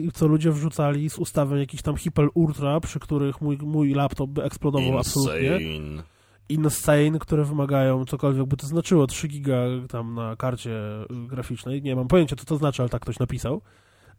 y, 0.08 0.12
co 0.14 0.26
ludzie 0.26 0.50
wrzucali 0.52 1.10
z 1.10 1.18
ustawem 1.18 1.58
jakiś 1.58 1.82
tam 1.82 1.96
Hyper 1.96 2.28
Ultra, 2.34 2.80
przy 2.80 3.00
których 3.00 3.40
mój, 3.40 3.58
mój 3.58 3.94
laptop 3.94 4.30
by 4.30 4.42
eksplodował 4.42 4.98
absolutnie. 4.98 5.60
Insane. 5.60 6.02
insane, 6.48 7.18
które 7.18 7.44
wymagają 7.44 8.04
cokolwiek 8.04 8.46
by 8.46 8.56
to 8.56 8.66
znaczyło, 8.66 9.06
3 9.06 9.28
giga 9.28 9.56
tam 9.88 10.14
na 10.14 10.36
karcie 10.36 10.80
graficznej. 11.10 11.82
Nie 11.82 11.96
mam 11.96 12.08
pojęcia, 12.08 12.36
co 12.36 12.44
to 12.44 12.56
znaczy, 12.56 12.82
ale 12.82 12.88
tak 12.88 13.02
ktoś 13.02 13.18
napisał. 13.18 13.60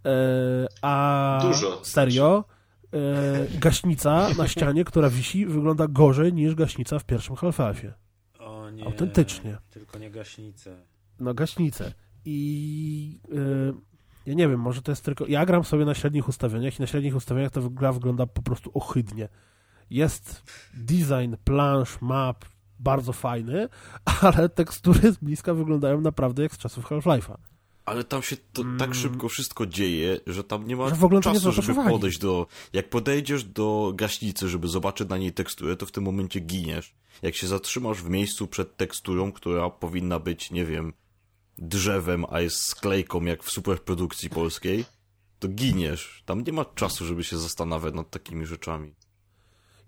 E, 0.05 0.67
a 0.81 1.39
Dużo. 1.41 1.79
serio, 1.83 2.43
gaśnica 3.59 4.29
na 4.37 4.47
ścianie, 4.47 4.85
która 4.85 5.09
wisi, 5.09 5.45
wygląda 5.45 5.87
gorzej 5.87 6.33
niż 6.33 6.55
gaśnica 6.55 6.99
w 6.99 7.05
pierwszym 7.05 7.35
Half-Life'ie. 7.35 7.91
O 8.39 8.69
nie. 8.69 8.85
Autentycznie. 8.85 9.57
Tylko 9.69 9.99
nie 9.99 10.11
gaśnicę. 10.11 10.77
No, 11.19 11.33
gaśnicę. 11.33 11.93
I 12.25 13.19
e, 13.31 13.95
ja 14.25 14.33
nie 14.33 14.47
wiem, 14.49 14.59
może 14.59 14.81
to 14.81 14.91
jest 14.91 15.05
tylko... 15.05 15.25
Ja 15.27 15.45
gram 15.45 15.63
sobie 15.63 15.85
na 15.85 15.93
średnich 15.93 16.27
ustawieniach 16.29 16.79
i 16.79 16.81
na 16.81 16.87
średnich 16.87 17.15
ustawieniach 17.15 17.51
ta 17.51 17.61
gra 17.71 17.91
wygląda 17.91 18.25
po 18.25 18.41
prostu 18.41 18.71
ohydnie. 18.73 19.29
Jest 19.89 20.43
design, 20.73 21.35
plansz, 21.43 22.01
map 22.01 22.45
bardzo 22.79 23.13
fajny, 23.13 23.69
ale 24.21 24.49
tekstury 24.49 25.11
z 25.11 25.17
bliska 25.17 25.53
wyglądają 25.53 26.01
naprawdę 26.01 26.43
jak 26.43 26.53
z 26.53 26.57
czasów 26.57 26.85
Half-Life'a. 26.85 27.35
Ale 27.85 28.03
tam 28.03 28.21
się 28.21 28.37
to 28.53 28.61
Mm. 28.61 28.77
tak 28.77 28.95
szybko 28.95 29.29
wszystko 29.29 29.65
dzieje, 29.65 30.19
że 30.27 30.43
tam 30.43 30.67
nie 30.67 30.75
ma 30.75 30.89
Że 30.89 30.95
w 30.95 31.03
ogóle 31.03 31.21
to 31.21 31.29
nie 31.29 31.35
czasu, 31.35 31.51
żeby 31.51 31.89
podejść 31.89 32.19
do... 32.19 32.47
Jak 32.73 32.89
podejdziesz 32.89 33.43
do 33.43 33.91
gaśnicy, 33.95 34.49
żeby 34.49 34.67
zobaczyć 34.67 35.09
na 35.09 35.17
niej 35.17 35.33
teksturę, 35.33 35.77
to 35.77 35.85
w 35.85 35.91
tym 35.91 36.03
momencie 36.03 36.39
giniesz. 36.39 36.95
Jak 37.21 37.35
się 37.35 37.47
zatrzymasz 37.47 38.01
w 38.01 38.09
miejscu 38.09 38.47
przed 38.47 38.77
teksturą, 38.77 39.31
która 39.31 39.69
powinna 39.69 40.19
być, 40.19 40.51
nie 40.51 40.65
wiem, 40.65 40.93
drzewem, 41.57 42.25
a 42.29 42.41
jest 42.41 42.63
sklejką, 42.63 43.23
jak 43.23 43.43
w 43.43 43.51
superprodukcji 43.51 44.29
polskiej, 44.29 44.85
to 45.39 45.47
giniesz. 45.47 46.23
Tam 46.25 46.43
nie 46.43 46.53
ma 46.53 46.65
czasu, 46.65 47.05
żeby 47.05 47.23
się 47.23 47.37
zastanawiać 47.37 47.93
nad 47.93 48.09
takimi 48.09 48.45
rzeczami. 48.45 48.95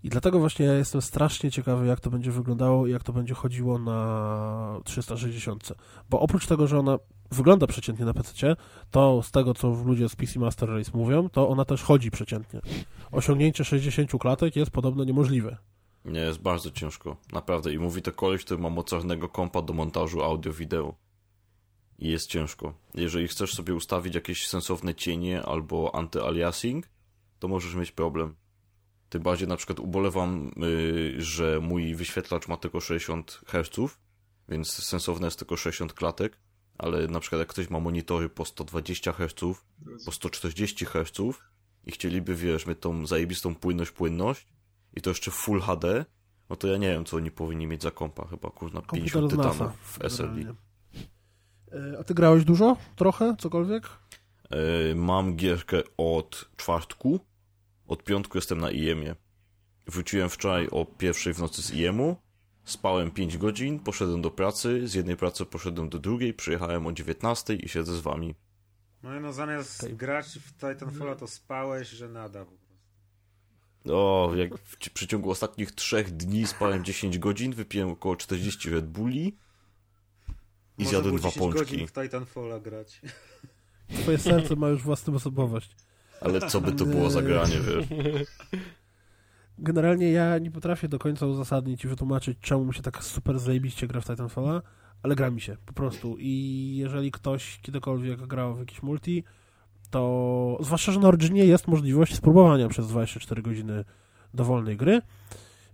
I 0.02 0.08
dlatego 0.08 0.38
właśnie 0.38 0.66
ja 0.66 0.74
jestem 0.74 1.02
strasznie 1.02 1.50
ciekawy, 1.50 1.86
jak 1.86 2.00
to 2.00 2.10
będzie 2.10 2.30
wyglądało 2.30 2.86
i 2.86 2.90
jak 2.90 3.02
to 3.02 3.12
będzie 3.12 3.34
chodziło 3.34 3.78
na 3.78 4.80
360. 4.84 5.72
Bo 6.10 6.20
oprócz 6.20 6.46
tego, 6.46 6.66
że 6.66 6.78
ona 6.78 6.98
wygląda 7.30 7.66
przeciętnie 7.66 8.04
na 8.04 8.14
PC, 8.14 8.56
to 8.90 9.22
z 9.22 9.30
tego, 9.30 9.54
co 9.54 9.68
ludzie 9.68 10.08
z 10.08 10.16
PC 10.16 10.38
Master 10.38 10.68
Race 10.68 10.90
mówią, 10.94 11.28
to 11.28 11.48
ona 11.48 11.64
też 11.64 11.82
chodzi 11.82 12.10
przeciętnie. 12.10 12.60
Osiągnięcie 13.12 13.64
60 13.64 14.10
klatek 14.20 14.56
jest 14.56 14.70
podobno 14.70 15.04
niemożliwe. 15.04 15.56
Nie, 16.04 16.20
jest 16.20 16.38
bardzo 16.38 16.70
ciężko. 16.70 17.16
Naprawdę. 17.32 17.72
I 17.72 17.78
mówi 17.78 18.02
to 18.02 18.12
koleś, 18.12 18.44
który 18.44 18.60
ma 18.60 18.70
mocarnego 18.70 19.28
kompa 19.28 19.62
do 19.62 19.72
montażu 19.72 20.22
audio-wideo. 20.22 20.94
I 21.98 22.08
jest 22.08 22.26
ciężko. 22.26 22.74
Jeżeli 22.94 23.28
chcesz 23.28 23.54
sobie 23.54 23.74
ustawić 23.74 24.14
jakieś 24.14 24.46
sensowne 24.46 24.94
cienie 24.94 25.42
albo 25.42 25.90
anty-aliasing, 25.94 26.82
to 27.38 27.48
możesz 27.48 27.74
mieć 27.74 27.92
problem. 27.92 28.34
Tym 29.08 29.22
bardziej 29.22 29.48
na 29.48 29.56
przykład 29.56 29.80
ubolewam, 29.80 30.52
yy, 30.56 31.22
że 31.22 31.60
mój 31.60 31.94
wyświetlacz 31.94 32.48
ma 32.48 32.56
tylko 32.56 32.80
60 32.80 33.40
Hz, 33.46 33.96
więc 34.48 34.72
sensowne 34.72 35.26
jest 35.26 35.38
tylko 35.38 35.56
60 35.56 35.92
klatek, 35.92 36.38
ale 36.78 37.06
na 37.06 37.20
przykład 37.20 37.38
jak 37.38 37.48
ktoś 37.48 37.70
ma 37.70 37.80
monitory 37.80 38.28
po 38.28 38.44
120 38.44 39.12
Hz, 39.12 39.34
po 40.04 40.12
140 40.12 40.84
Hz 40.84 41.38
i 41.86 41.92
chcieliby, 41.92 42.34
wiesz, 42.34 42.66
mieć 42.66 42.78
tą 42.80 43.06
zajebistą 43.06 43.54
płynność, 43.54 43.90
płynność 43.90 44.46
i 44.94 45.00
to 45.00 45.10
jeszcze 45.10 45.30
Full 45.30 45.60
HD, 45.60 46.04
no 46.50 46.56
to 46.56 46.68
ja 46.68 46.76
nie 46.76 46.88
wiem, 46.88 47.04
co 47.04 47.16
oni 47.16 47.30
powinni 47.30 47.66
mieć 47.66 47.82
za 47.82 47.90
kompa. 47.90 48.26
Chyba, 48.26 48.50
kurna, 48.50 48.80
Komputer 48.82 49.12
50 49.12 49.32
z 49.32 49.36
NASA. 49.36 49.50
tytanów 49.52 49.72
w 49.82 50.04
SLD. 50.04 50.54
E, 51.72 51.98
A 52.00 52.04
ty 52.04 52.14
grałeś 52.14 52.44
dużo? 52.44 52.76
Trochę? 52.96 53.36
Cokolwiek? 53.38 53.88
Yy, 54.50 54.94
mam 54.94 55.36
gierkę 55.36 55.82
od 55.96 56.50
czwartku. 56.56 57.20
Od 57.86 58.04
piątku 58.04 58.38
jestem 58.38 58.58
na 58.60 58.70
IEM-ie. 58.70 59.16
Wróciłem 59.86 60.28
wczoraj 60.28 60.68
o 60.70 60.84
pierwszej 60.84 61.34
w 61.34 61.38
nocy 61.38 61.62
z 61.62 61.70
IEM-u. 61.74 62.16
Spałem 62.68 63.10
5 63.10 63.38
godzin, 63.38 63.78
poszedłem 63.78 64.22
do 64.22 64.30
pracy. 64.30 64.88
Z 64.88 64.94
jednej 64.94 65.16
pracy 65.16 65.46
poszedłem 65.46 65.88
do 65.88 65.98
drugiej, 65.98 66.34
przyjechałem 66.34 66.86
o 66.86 66.92
19 66.92 67.54
i 67.54 67.68
siedzę 67.68 67.94
z 67.96 68.00
wami. 68.00 68.34
No 69.02 69.16
i 69.16 69.20
no 69.20 69.32
zamiast 69.32 69.84
Okej. 69.84 69.96
grać 69.96 70.26
w 70.26 70.52
Titanfalla 70.52 71.14
to 71.16 71.26
spałeś, 71.26 71.88
że 71.88 72.08
nada 72.08 72.44
po 72.44 72.50
prostu. 72.50 72.68
O, 73.94 74.32
jak 74.36 74.58
w 74.58 74.76
w 74.86 74.90
przeciągu 74.90 75.30
ostatnich 75.30 75.72
trzech 75.72 76.10
dni 76.10 76.46
spałem 76.46 76.84
10 76.84 77.18
godzin, 77.18 77.52
wypiłem 77.52 77.88
około 77.88 78.16
40 78.16 78.70
Red 78.70 78.86
Bulli 78.86 79.26
i 79.26 79.34
Można 80.78 80.90
zjadłem 80.90 81.16
dwa 81.16 81.28
10 81.28 81.40
pączki. 81.44 81.58
godzin 81.60 81.86
w 81.86 81.92
Titanfalla 81.92 82.60
grać. 82.60 83.00
Twoje 84.02 84.18
serce 84.18 84.56
ma 84.56 84.68
już 84.68 84.82
własną 84.82 85.14
osobowość. 85.14 85.76
Ale 86.20 86.40
co 86.40 86.60
by 86.60 86.72
to 86.72 86.86
było 86.86 87.10
za 87.10 87.22
granie, 87.22 87.56
wiesz? 87.60 87.86
Generalnie 89.58 90.10
ja 90.12 90.38
nie 90.38 90.50
potrafię 90.50 90.88
do 90.88 90.98
końca 90.98 91.26
uzasadnić 91.26 91.84
i 91.84 91.88
wytłumaczyć, 91.88 92.38
czemu 92.40 92.64
mi 92.64 92.74
się 92.74 92.82
tak 92.82 93.04
super 93.04 93.38
zajebiście 93.38 93.86
gra 93.86 94.00
w 94.00 94.04
Titanfalla, 94.04 94.62
ale 95.02 95.14
gra 95.14 95.30
mi 95.30 95.40
się, 95.40 95.56
po 95.66 95.72
prostu. 95.72 96.16
I 96.18 96.74
jeżeli 96.76 97.10
ktoś 97.10 97.58
kiedykolwiek 97.62 98.26
grał 98.26 98.54
w 98.54 98.58
jakiś 98.58 98.82
multi, 98.82 99.24
to 99.90 100.58
zwłaszcza, 100.60 100.92
że 100.92 101.00
na 101.00 101.08
Originie 101.08 101.44
jest 101.44 101.68
możliwość 101.68 102.14
spróbowania 102.14 102.68
przez 102.68 102.88
24 102.88 103.42
godziny 103.42 103.84
dowolnej 104.34 104.76
gry 104.76 105.02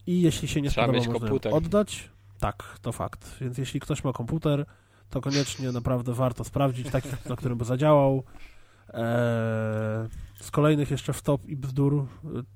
i 0.06 0.23
jeśli 0.23 0.48
się 0.48 0.61
nie 0.61 0.70
Trzeba 0.70 0.86
spodoba, 0.86 1.06
można 1.06 1.20
komputer. 1.20 1.55
oddać. 1.55 2.11
Tak, 2.40 2.78
to 2.82 2.93
fakt. 2.93 3.36
Więc 3.40 3.59
jeśli 3.59 3.81
ktoś 3.81 4.05
ma 4.05 4.12
komputer, 4.12 4.66
to 5.11 5.20
koniecznie 5.20 5.73
naprawdę 5.73 6.12
warto 6.15 6.44
sprawdzić, 6.44 6.90
taki, 6.90 7.09
na 7.28 7.36
którym 7.36 7.59
by 7.59 7.65
zadziałał. 7.65 8.24
Eee, 8.89 10.09
z 10.40 10.51
kolejnych 10.51 10.90
jeszcze 10.90 11.12
wtop 11.12 11.47
i 11.47 11.56
bzdur, 11.56 12.06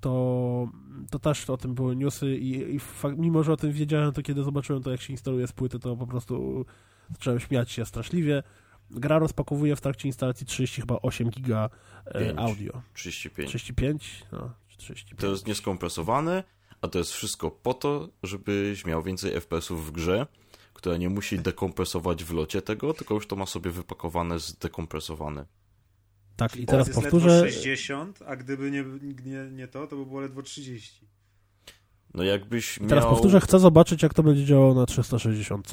to, 0.01 0.69
to 1.11 1.19
też 1.19 1.51
o 1.51 1.57
tym 1.57 1.75
były 1.75 1.97
newsy 1.97 2.37
i, 2.37 2.75
i 2.75 2.81
fak- 2.81 3.19
mimo, 3.19 3.43
że 3.43 3.53
o 3.53 3.57
tym 3.57 3.73
wiedziałem, 3.73 4.13
to 4.13 4.23
kiedy 4.23 4.43
zobaczyłem 4.43 4.83
to, 4.83 4.91
jak 4.91 5.01
się 5.01 5.13
instaluje 5.13 5.47
z 5.47 5.53
płyty, 5.53 5.79
to 5.79 5.97
po 5.97 6.07
prostu 6.07 6.65
zacząłem 7.11 7.41
śmiać 7.41 7.71
się 7.71 7.87
straszliwie. 7.87 8.43
Gra 8.91 9.19
rozpakowuje 9.19 9.77
w 9.77 9.81
trakcie 9.81 10.09
instalacji 10.09 10.47
30 10.47 10.81
chyba 10.81 10.99
8 11.03 11.31
giga 11.31 11.71
e, 12.07 12.39
audio. 12.39 12.83
35. 12.95 13.49
35? 13.49 14.27
No, 14.33 14.51
35. 14.69 15.21
To 15.21 15.27
jest 15.27 15.47
nieskompresowane, 15.47 16.45
a 16.81 16.89
to 16.89 16.99
jest 16.99 17.13
wszystko 17.13 17.51
po 17.51 17.75
to, 17.75 18.09
żebyś 18.23 18.85
miał 18.85 19.03
więcej 19.03 19.33
FPS-ów 19.41 19.87
w 19.87 19.91
grze, 19.91 20.27
która 20.75 20.97
nie 20.97 21.09
musi 21.09 21.39
dekompresować 21.39 22.25
w 22.25 22.33
locie 22.33 22.63
tego, 22.63 22.95
tylko 22.95 23.15
już 23.15 23.27
to 23.27 23.37
ma 23.37 23.47
sobie 23.47 23.71
wypakowane, 23.71 24.39
zdekompresowane. 24.39 25.47
Tak, 26.39 26.57
i 26.57 26.67
teraz 26.67 26.87
jest 26.89 27.01
powtórzę. 27.01 27.29
ledwo 27.29 27.51
60, 27.51 28.23
a 28.27 28.37
gdyby 28.37 28.71
nie, 28.71 28.85
nie, 29.25 29.51
nie 29.51 29.69
to, 29.69 29.87
to 29.87 29.97
by 29.97 30.07
było 30.07 30.21
ledwo 30.21 30.43
30. 30.43 31.07
No 32.15 32.23
jakbyś 32.23 32.79
I 32.79 32.81
teraz 32.87 33.05
miał... 33.05 33.13
powtórzę, 33.13 33.41
chcę 33.41 33.59
zobaczyć, 33.59 34.03
jak 34.03 34.15
to 34.15 34.23
będzie 34.23 34.45
działało 34.45 34.75
na 34.75 34.87
360. 34.87 35.71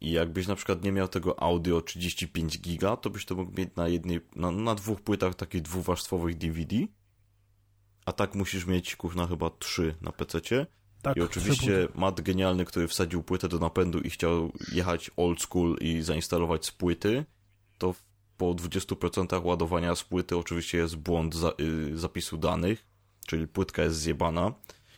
I 0.00 0.10
jakbyś 0.10 0.46
na 0.46 0.54
przykład 0.54 0.84
nie 0.84 0.92
miał 0.92 1.08
tego 1.08 1.42
audio 1.42 1.80
35 1.80 2.60
giga, 2.60 2.96
to 2.96 3.10
byś 3.10 3.24
to 3.24 3.34
mógł 3.34 3.60
mieć 3.60 3.70
na 3.76 3.88
jednej, 3.88 4.20
na, 4.36 4.50
na 4.50 4.74
dwóch 4.74 5.00
płytach 5.00 5.34
takich 5.34 5.62
dwuwarstwowych 5.62 6.38
DVD. 6.38 6.76
A 8.06 8.12
tak 8.12 8.34
musisz 8.34 8.66
mieć, 8.66 8.96
kurna, 8.96 9.26
chyba 9.26 9.50
trzy 9.50 9.94
na 10.00 10.12
PC-cie. 10.12 10.66
Tak, 11.02 11.16
I 11.16 11.20
oczywiście 11.20 11.88
Matt 11.94 12.20
genialny, 12.20 12.64
który 12.64 12.88
wsadził 12.88 13.22
płytę 13.22 13.48
do 13.48 13.58
napędu 13.58 14.00
i 14.00 14.10
chciał 14.10 14.52
jechać 14.72 15.10
old 15.16 15.42
school 15.42 15.76
i 15.80 16.02
zainstalować 16.02 16.66
z 16.66 16.70
płyty, 16.70 17.24
to 17.78 17.92
w- 17.92 18.02
po 18.42 18.54
20% 18.54 19.44
ładowania 19.44 19.94
z 19.94 20.04
płyty 20.04 20.36
oczywiście 20.36 20.78
jest 20.78 20.96
błąd 20.96 21.34
za, 21.34 21.52
y, 21.60 21.98
zapisu 21.98 22.36
danych, 22.36 22.86
czyli 23.26 23.48
płytka 23.48 23.82
jest 23.82 23.96
zjebana 23.96 24.52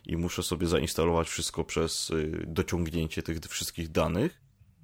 i 0.07 0.17
muszę 0.17 0.43
sobie 0.43 0.67
zainstalować 0.67 1.29
wszystko 1.29 1.65
przez 1.65 2.11
y, 2.11 2.45
dociągnięcie 2.47 3.23
tych 3.23 3.39
wszystkich 3.39 3.91
danych. 3.91 4.41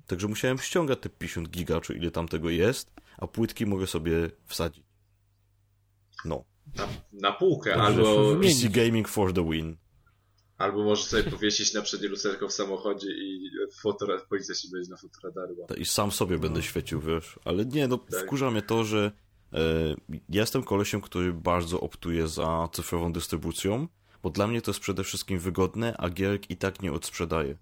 Także 0.06 0.28
musiałem 0.28 0.58
ściągać 0.58 0.98
te 1.00 1.08
50 1.08 1.50
giga, 1.50 1.80
czy 1.80 1.94
ile 1.94 2.10
tam 2.10 2.28
tego 2.28 2.50
jest, 2.50 2.90
a 3.18 3.26
płytki 3.26 3.66
mogę 3.66 3.86
sobie 3.86 4.30
wsadzić. 4.46 4.84
No. 6.24 6.44
Na, 6.76 6.88
na 7.12 7.32
półkę, 7.32 7.70
Dobrze, 7.70 7.86
albo. 7.86 8.36
PC 8.42 8.68
Gaming 8.68 9.08
for 9.08 9.32
the 9.32 9.50
win. 9.50 9.76
Albo 10.60 10.84
możesz 10.84 11.04
sobie 11.04 11.22
powiesić 11.22 11.74
na 11.74 11.82
przednie 11.82 12.08
lusterko 12.08 12.48
w 12.48 12.52
samochodzie 12.52 13.08
i 13.10 13.50
fotora, 13.80 14.18
policja 14.28 14.54
się 14.54 14.68
będzie 14.72 14.90
na 14.90 14.96
fotoradarła. 14.96 15.66
I 15.76 15.84
sam 15.84 16.12
sobie 16.12 16.38
będę 16.38 16.62
świecił, 16.62 17.00
wiesz. 17.00 17.38
Ale 17.44 17.64
nie, 17.64 17.88
no 17.88 17.98
Tak. 17.98 18.20
wkurza 18.20 18.50
mnie 18.50 18.62
to, 18.62 18.84
że 18.84 19.12
e, 19.52 19.58
ja 20.28 20.40
jestem 20.40 20.62
kolesiem, 20.62 21.00
który 21.00 21.32
bardzo 21.32 21.80
optuje 21.80 22.28
za 22.28 22.68
cyfrową 22.72 23.12
dystrybucją, 23.12 23.88
bo 24.22 24.30
dla 24.30 24.46
mnie 24.46 24.62
to 24.62 24.70
jest 24.70 24.80
przede 24.80 25.04
wszystkim 25.04 25.38
wygodne, 25.38 25.96
a 25.96 26.10
gierek 26.10 26.50
i 26.50 26.56
tak 26.56 26.82
nie 26.82 26.92
odsprzedaje. 26.92 27.56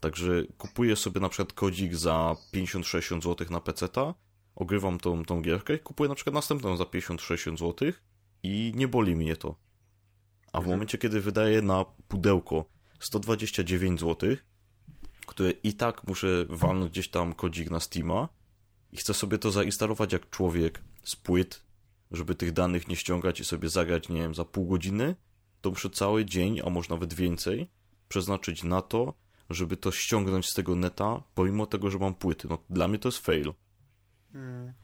Także 0.00 0.44
kupuję 0.58 0.96
sobie 0.96 1.20
na 1.20 1.28
przykład 1.28 1.52
kodzik 1.52 1.94
za 1.94 2.36
50-60 2.54 3.22
zł 3.22 3.46
na 3.50 3.60
PC-ta, 3.60 4.14
ogrywam 4.54 5.00
tą, 5.00 5.24
tą 5.24 5.42
gierkę, 5.42 5.78
kupuję 5.78 6.08
na 6.08 6.14
przykład 6.14 6.34
następną 6.34 6.76
za 6.76 6.84
50-60 6.84 7.58
zł 7.58 7.92
i 8.42 8.72
nie 8.76 8.88
boli 8.88 9.16
mnie 9.16 9.36
to. 9.36 9.69
A 10.52 10.58
w 10.58 10.60
Mhm. 10.60 10.76
momencie, 10.76 10.98
kiedy 10.98 11.20
wydaję 11.20 11.62
na 11.62 11.84
pudełko 12.08 12.64
129 13.00 14.00
zł, 14.00 14.36
które 15.26 15.50
i 15.50 15.74
tak 15.74 16.06
muszę 16.08 16.46
walnąć 16.48 16.90
gdzieś 16.90 17.08
tam 17.10 17.34
kodzik 17.34 17.70
na 17.70 17.80
Steama 17.80 18.28
i 18.92 18.96
chcę 18.96 19.14
sobie 19.14 19.38
to 19.38 19.50
zainstalować 19.50 20.12
jak 20.12 20.30
człowiek 20.30 20.82
z 21.04 21.16
płyt, 21.16 21.62
żeby 22.10 22.34
tych 22.34 22.52
danych 22.52 22.88
nie 22.88 22.96
ściągać 22.96 23.40
i 23.40 23.44
sobie 23.44 23.68
zagrać, 23.68 24.08
nie 24.08 24.20
wiem, 24.20 24.34
za 24.34 24.44
pół 24.44 24.66
godziny, 24.66 25.16
to 25.60 25.70
muszę 25.70 25.90
cały 25.90 26.24
dzień, 26.24 26.60
a 26.64 26.70
może 26.70 26.88
nawet 26.90 27.14
więcej, 27.14 27.70
przeznaczyć 28.08 28.62
na 28.64 28.82
to, 28.82 29.14
żeby 29.50 29.76
to 29.76 29.92
ściągnąć 29.92 30.46
z 30.46 30.54
tego 30.54 30.74
neta, 30.76 31.22
pomimo 31.34 31.66
tego, 31.66 31.90
że 31.90 31.98
mam 31.98 32.14
płyty. 32.14 32.48
No, 32.50 32.58
dla 32.70 32.88
mnie 32.88 32.98
to 32.98 33.08
jest 33.08 33.18
fail. 33.18 33.52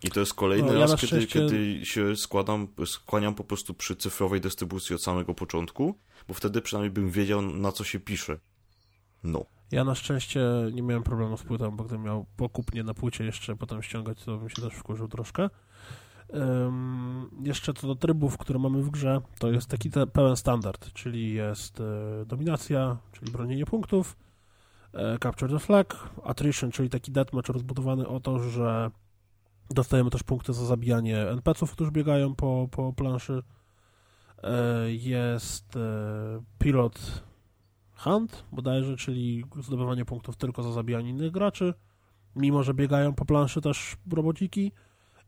I 0.05 0.11
to 0.11 0.21
jest 0.21 0.35
kolejny 0.35 0.67
No, 0.69 0.73
ja 0.73 0.81
raz, 0.81 0.91
na 0.91 0.97
kiedy, 0.97 1.07
szczęście- 1.23 1.41
kiedy 1.41 1.87
się 1.87 2.17
składam, 2.17 2.69
skłaniam 2.87 3.35
po 3.35 3.45
prostu 3.45 3.75
przy 3.75 3.97
cyfrowej 3.97 4.41
dystrybucji 4.41 4.95
od 4.95 5.03
samego 5.03 5.35
początku, 5.35 5.99
bo 6.29 6.35
wtedy 6.35 6.63
przynajmniej 6.63 6.91
bym 6.91 7.11
wiedział, 7.11 7.43
na 7.43 7.73
co 7.73 7.85
się 7.85 8.01
pisze. 8.01 8.39
No. 9.25 9.45
Ja 9.73 9.85
na 9.85 9.95
szczęście 9.95 10.41
nie 10.73 10.83
miałem 10.83 11.03
problemu 11.03 11.37
z 11.37 11.43
płytą, 11.43 11.77
bo 11.77 11.85
gdybym 11.85 12.05
miał 12.05 12.27
pokupnie 12.37 12.83
na 12.85 12.95
płycie 12.95 13.25
jeszcze 13.25 13.57
potem 13.57 13.83
ściągać, 13.83 14.25
to 14.25 14.39
bym 14.39 14.49
się 14.49 14.63
też 14.63 14.75
wkurzył 14.75 15.09
troszkę. 15.09 15.51
Ym, 16.35 17.31
jeszcze 17.43 17.75
co 17.75 17.87
do 17.87 17.95
trybów, 17.95 18.39
które 18.39 18.59
mamy 18.59 18.83
w 18.83 18.91
grze, 18.91 19.21
to 19.39 19.51
jest 19.51 19.67
taki 19.69 19.91
te, 19.91 20.07
pełen 20.07 20.37
standard, 20.37 20.93
czyli 20.93 21.33
jest 21.35 21.81
e, 21.81 21.85
dominacja, 22.27 22.97
czyli 23.13 23.33
bronienie 23.33 23.67
punktów, 23.67 24.17
e, 24.95 25.19
capture 25.23 25.53
the 25.53 25.59
flag, 25.59 26.09
attrition, 26.25 26.71
czyli 26.71 26.91
taki 26.91 27.13
deathmatch 27.13 27.49
rozbudowany 27.49 28.09
o 28.09 28.21
to, 28.21 28.39
że 28.39 28.91
dostajemy 29.71 30.11
też 30.11 30.23
punkty 30.23 30.53
za 30.53 30.67
zabijanie 30.67 31.29
NPC-ów, 31.29 31.73
którzy 31.73 31.91
biegają 31.91 32.35
po, 32.35 32.69
po 32.71 32.93
planszy. 32.93 33.43
E, 34.43 34.93
jest 34.93 35.77
e, 35.77 35.81
pilot 36.59 37.23
hunt 37.97 38.45
bodajże, 38.53 38.97
czyli 38.97 39.45
zdobywanie 39.63 40.05
punktów 40.05 40.37
tylko 40.37 40.63
za 40.63 40.73
zabijanie 40.73 41.11
innych 41.11 41.31
graczy, 41.31 41.75
mimo 42.37 42.63
że 42.63 42.75
biegają 42.75 43.15
po 43.15 43.25
planszy 43.25 43.61
też 43.61 43.97
robociki 44.13 44.73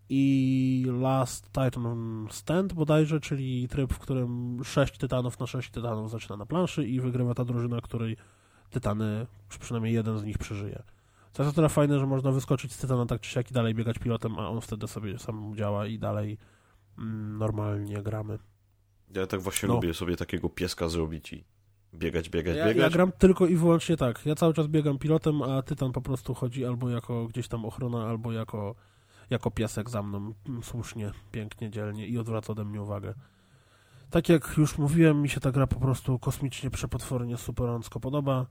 i 0.08 0.86
Last 1.00 1.46
Titan 1.52 2.26
Stand 2.30 2.72
bodajże, 2.72 3.20
czyli 3.20 3.68
tryb, 3.68 3.92
w 3.92 3.98
którym 3.98 4.60
6 4.64 4.98
tytanów 4.98 5.40
na 5.40 5.46
6 5.46 5.70
tytanów 5.70 6.10
zaczyna 6.10 6.36
na 6.36 6.46
planszy 6.46 6.86
i 6.86 7.00
wygrywa 7.00 7.34
ta 7.34 7.44
drużyna, 7.44 7.80
której 7.80 8.16
tytany, 8.70 9.26
przynajmniej 9.60 9.94
jeden 9.94 10.18
z 10.18 10.24
nich 10.24 10.38
przeżyje. 10.38 10.82
To 11.32 11.42
jest 11.42 11.54
o 11.54 11.56
tyle 11.56 11.68
fajne, 11.68 11.98
że 11.98 12.06
można 12.06 12.32
wyskoczyć 12.32 12.72
z 12.72 12.78
tytana 12.78 13.06
tak 13.06 13.20
czy 13.20 13.30
siak 13.30 13.50
i 13.50 13.54
dalej 13.54 13.74
biegać 13.74 13.98
pilotem, 13.98 14.38
a 14.38 14.48
on 14.48 14.60
wtedy 14.60 14.88
sobie 14.88 15.18
sam 15.18 15.54
działa 15.56 15.86
i 15.86 15.98
dalej 15.98 16.38
mm, 16.98 17.38
normalnie 17.38 18.02
gramy. 18.02 18.38
Ja 19.14 19.26
tak 19.26 19.40
właśnie 19.40 19.68
No. 19.68 19.74
lubię 19.74 19.94
sobie 19.94 20.16
takiego 20.16 20.48
pieska 20.48 20.88
zrobić 20.88 21.32
i 21.32 21.44
biegać, 21.94 22.28
biegać, 22.30 22.56
Ja, 22.56 22.66
biegać. 22.66 22.82
ja 22.82 22.90
gram 22.90 23.12
tylko 23.12 23.46
i 23.46 23.56
wyłącznie 23.56 23.96
tak. 23.96 24.26
Ja 24.26 24.34
cały 24.34 24.54
czas 24.54 24.66
biegam 24.66 24.98
pilotem, 24.98 25.42
a 25.42 25.62
Tytan 25.62 25.92
po 25.92 26.00
prostu 26.00 26.34
chodzi 26.34 26.64
albo 26.64 26.90
jako 26.90 27.26
gdzieś 27.26 27.48
tam 27.48 27.64
ochrona, 27.64 28.06
albo 28.06 28.32
jako, 28.32 28.74
jako 29.30 29.50
piesek 29.50 29.90
za 29.90 30.02
mną. 30.02 30.34
Mm, 30.48 30.62
Słusznie, 30.62 31.10
pięknie, 31.32 31.70
dzielnie 31.70 32.06
i 32.06 32.18
odwraca 32.18 32.52
ode 32.52 32.64
mnie 32.64 32.82
uwagę. 32.82 33.14
Tak 34.10 34.28
jak 34.28 34.54
już 34.58 34.78
mówiłem, 34.78 35.22
mi 35.22 35.28
się 35.28 35.40
ta 35.40 35.52
gra 35.52 35.66
po 35.66 35.80
prostu 35.80 36.18
kosmicznie, 36.18 36.70
przepotwornie, 36.70 37.36
superancko 37.36 38.00
podoba 38.00 38.46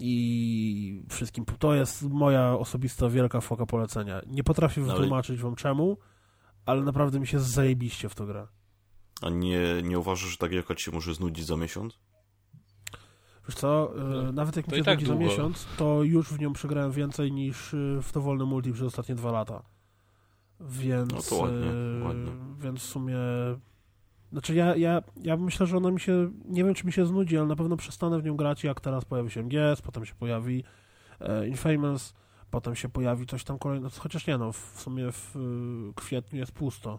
i 0.00 1.02
wszystkim. 1.08 1.44
To 1.58 1.74
jest 1.74 2.02
moja 2.02 2.52
osobista 2.52 3.08
wielka 3.08 3.40
foka 3.40 3.66
polecenia. 3.66 4.20
Nie 4.26 4.44
potrafię 4.44 4.82
Ale- 4.82 4.92
wytłumaczyć 4.92 5.40
wam 5.40 5.54
czemu, 5.54 5.98
ale 6.66 6.82
naprawdę 6.82 7.20
mi 7.20 7.26
się 7.26 7.40
zajebiście 7.40 8.08
w 8.08 8.14
to 8.14 8.26
gra. 8.26 8.48
A 9.22 9.30
nie, 9.30 9.60
nie 9.82 9.98
uważasz, 9.98 10.30
że 10.30 10.36
tak 10.36 10.52
jaka 10.52 10.74
ci 10.74 10.84
się 10.84 10.90
może 10.92 11.14
znudzić 11.14 11.46
za 11.46 11.56
miesiąc? 11.56 11.98
Wiesz 13.48 13.54
co, 13.56 13.92
No, 13.96 14.28
e, 14.28 14.32
nawet 14.32 14.56
jak 14.56 14.66
to 14.66 14.72
mi 14.72 14.78
się 14.78 14.84
tak 14.84 14.94
nudzi 14.98 15.06
za 15.06 15.12
długo. 15.14 15.30
miesiąc, 15.30 15.66
to 15.76 16.02
już 16.02 16.28
w 16.32 16.38
nią 16.40 16.52
przegrałem 16.52 16.92
więcej 16.92 17.32
niż 17.32 17.74
e, 17.74 17.76
w 18.02 18.12
dowolny 18.12 18.44
multi 18.44 18.72
przez 18.72 18.86
ostatnie 18.86 19.14
dwa 19.14 19.30
lata. 19.32 19.62
Więc, 20.60 21.12
No 21.12 21.22
to 21.22 21.36
ładnie, 21.36 21.66
e, 22.00 22.04
ładnie. 22.04 22.32
więc 22.58 22.80
w 22.80 22.86
sumie... 22.86 23.16
Znaczy 24.32 24.54
ja, 24.54 24.76
ja, 24.76 25.02
ja 25.22 25.36
myślę, 25.36 25.66
że 25.66 25.76
ona 25.76 25.90
mi 25.90 26.00
się... 26.00 26.30
Nie 26.44 26.64
wiem, 26.64 26.74
czy 26.74 26.86
mi 26.86 26.92
się 26.92 27.06
znudzi, 27.06 27.38
ale 27.38 27.46
na 27.46 27.56
pewno 27.56 27.76
przestanę 27.76 28.20
w 28.20 28.24
nią 28.24 28.36
grać, 28.36 28.64
jak 28.64 28.80
teraz 28.80 29.04
pojawi 29.04 29.30
się 29.30 29.42
MGS, 29.42 29.82
potem 29.82 30.04
się 30.04 30.14
pojawi 30.14 30.64
e, 31.20 31.48
Infamous, 31.48 32.14
potem 32.50 32.74
się 32.74 32.88
pojawi 32.88 33.26
coś 33.26 33.44
tam 33.44 33.58
kolejnego, 33.58 33.94
chociaż 33.98 34.26
nie 34.26 34.38
no, 34.38 34.52
w 34.52 34.74
sumie 34.76 35.12
w 35.12 35.36
e, 35.36 35.38
kwietniu 35.94 36.38
jest 36.38 36.52
pusto. 36.52 36.98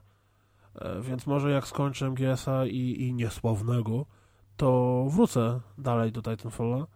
E, 0.76 1.01
więc 1.01 1.27
może 1.27 1.51
jak 1.51 1.68
skończę 1.68 2.10
MGS-a 2.10 2.65
i, 2.65 3.01
i 3.01 3.14
niesławnego, 3.14 4.06
to 4.57 5.06
wrócę 5.10 5.60
dalej 5.77 6.11
do 6.11 6.22
Titanfalla, 6.22 6.88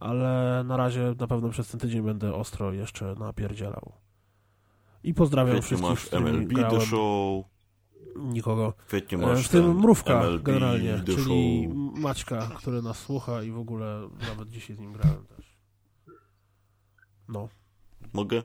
ale 0.00 0.62
na 0.66 0.76
razie 0.76 1.14
na 1.18 1.26
pewno 1.26 1.48
przez 1.48 1.68
ten 1.68 1.80
tydzień 1.80 2.02
będę 2.02 2.34
ostro 2.34 2.72
jeszcze 2.72 3.14
napierdzielał. 3.14 3.92
I 5.04 5.14
pozdrawiam 5.14 5.56
W 5.56 5.60
kwietniu 5.60 5.86
wszystkich, 5.96 6.12
masz 6.12 6.22
MLB 6.22 6.52
grałem. 6.52 6.80
The 6.80 6.86
Show, 6.86 7.44
Nikogo. 8.16 8.72
w 8.78 8.86
kwietniu 8.86 9.18
E, 9.22 9.26
masz 9.26 9.46
W 9.46 9.48
tym 9.48 9.62
ten 9.62 9.74
mrówka 9.74 10.22
MLB 10.22 10.42
generalnie, 10.42 11.02
czyli. 11.06 11.68
Maćka, 11.94 12.50
który 12.56 12.82
nas 12.82 12.98
słucha 12.98 13.42
i 13.42 13.50
w 13.50 13.58
ogóle 13.58 14.08
nawet 14.28 14.50
dzisiaj 14.50 14.76
z 14.76 14.78
nim 14.80 14.92
grałem 14.92 15.26
też. 15.26 15.46
No, 17.28 17.48
Mogę? 18.12 18.42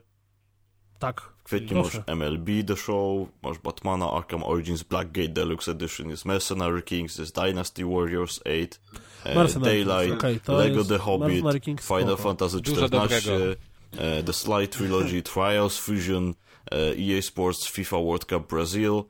tak. 0.98 1.20
W 1.20 1.42
kwietniu 1.42 1.82
Proszę. 1.82 1.98
masz 1.98 2.16
MLB 2.16 2.48
The 2.66 2.76
Show, 2.76 3.28
masz 3.42 3.58
Batmana 3.58 4.10
Arkham 4.12 4.42
Origins 4.42 4.82
Blackgate 4.82 5.28
Deluxe 5.28 5.70
Edition, 5.72 6.10
jest 6.10 6.24
Mercenary 6.24 6.82
Kings, 6.82 7.18
jest 7.18 7.34
Dynasty 7.34 7.84
Warriors 7.84 8.40
8, 8.44 8.68
e, 9.24 9.34
Mercenary 9.34 9.84
Daylight, 9.84 10.44
to 10.44 10.52
Lego 10.52 10.84
The 10.84 10.98
Hobbit, 10.98 11.44
Final 11.64 12.16
spoko. 12.16 12.16
Fantasy 12.16 12.58
XIV, 12.58 13.56
e, 13.98 14.22
The 14.22 14.32
Sly 14.32 14.68
Trilogy, 14.68 15.22
Trials 15.22 15.78
Fusion, 15.78 16.34
e, 16.70 16.94
EA 16.96 17.22
Sports 17.22 17.66
FIFA 17.68 17.96
World 17.96 18.24
Cup 18.24 18.48
Brazil, 18.48 18.94
e, 18.94 19.04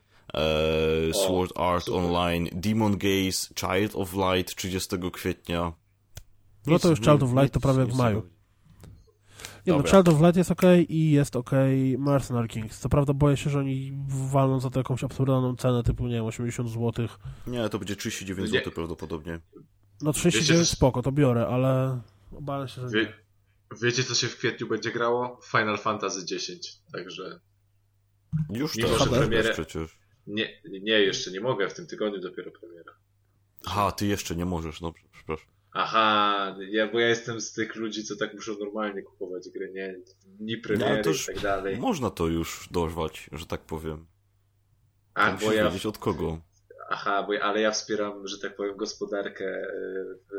Sword 1.13 1.53
Art. 1.59 1.89
Online, 1.89 2.49
Demon 2.53 2.99
Gaze, 2.99 3.49
Child 3.61 3.95
of 3.95 4.15
Light 4.15 4.55
30 4.57 4.97
kwietnia. 5.13 5.73
No 6.67 6.79
to 6.79 6.91
już 6.91 7.01
Child 7.01 7.23
of 7.23 7.33
Light 7.33 7.53
to 7.55 7.61
prawie 7.61 7.81
jak 7.81 7.89
w 7.89 7.97
maju. 7.97 8.23
nie 9.67 9.73
no. 9.73 9.83
Child 9.83 10.09
of 10.09 10.21
Light 10.21 10.37
jest 10.37 10.51
ok 10.51 10.63
i 10.89 11.11
jest 11.11 11.37
ok 11.37 11.51
Mercenary 11.99 12.49
Kings. 12.49 12.79
Co 12.79 12.89
prawda 12.89 13.13
boję 13.15 13.37
się, 13.37 13.51
że 13.51 13.59
oni 13.59 13.93
walną 14.09 14.61
za 14.61 14.71
to 14.71 14.81
jakąś 14.81 15.05
absurdalną 15.05 15.57
cenę, 15.57 15.83
typu 15.83 16.07
nie 16.07 16.15
wiem, 16.15 16.25
80 16.25 16.69
zł. 16.71 17.09
Nie, 17.47 17.69
to 17.69 17.79
będzie 17.79 17.97
39 17.97 18.53
Nie. 18.53 18.59
zł 18.59 18.73
prawdopodobnie. 18.73 19.41
No 20.03 20.13
39 20.13 20.61
Wiecie, 20.61 20.65
spoko, 20.77 21.03
to 21.03 21.13
biorę, 21.13 21.47
ale 21.47 22.01
obawiam 22.33 22.69
się, 22.69 22.75
że 22.81 22.87
nie. 22.87 22.93
Wie, 23.05 23.13
wiecie, 23.83 24.05
co 24.05 24.15
się 24.15 24.27
w 24.29 24.37
kwietniu 24.37 24.69
będzie 24.69 24.93
grało? 24.93 25.41
Final 25.51 25.79
Fantasy 25.79 26.21
X. 26.35 26.83
Także 26.93 27.41
Już 28.51 28.77
Mimo, 28.77 28.89
teraz 28.89 29.09
że 29.09 29.15
premierę- 29.17 29.53
przecież. 29.53 30.00
Nie, 30.27 30.61
nie, 30.71 31.01
jeszcze 31.01 31.31
nie 31.31 31.41
mogę. 31.41 31.69
W 31.69 31.75
tym 31.75 31.87
tygodniu 31.87 32.21
dopiero 32.21 32.51
premiera. 32.51 32.93
Aha, 33.67 33.93
ty 33.93 34.07
jeszcze 34.07 34.37
nie 34.37 34.45
możesz, 34.45 34.81
no 34.81 34.93
przepraszam. 35.13 35.47
Aha, 35.73 36.57
ja, 36.71 36.89
bo 36.93 37.01
ja 37.01 37.09
jestem 37.09 37.41
z 37.41 37.53
tych 37.53 37.77
ludzi, 37.77 38.05
co 38.05 38.17
tak 38.17 38.35
muszą 38.35 38.53
normalnie 38.59 39.03
kupować 39.03 39.49
gry, 39.49 39.71
nie? 39.75 39.97
Dni 40.27 40.55
No, 40.57 40.63
premiery 40.63 41.03
to 41.05 41.11
i 41.11 41.15
tak 41.27 41.39
dalej. 41.41 41.79
Można 41.79 42.11
to 42.11 42.27
już 42.27 42.69
dorwać, 42.71 43.31
że 43.33 43.47
tak 43.47 43.61
powiem. 43.61 44.07
A, 45.15 45.33
bo 45.33 45.53
ja, 45.53 45.65
wiedzieć 45.65 45.87
od 45.87 45.99
kogo. 45.99 46.41
aha, 46.91 47.23
bo, 47.27 47.33
ja- 47.33 47.41
ale 47.43 47.61
ja 47.61 47.71
wspieram, 47.71 48.27
że 48.27 48.39
tak 48.39 48.57
powiem, 48.57 48.77
gospodarkę 48.77 49.45
e, 49.45 49.65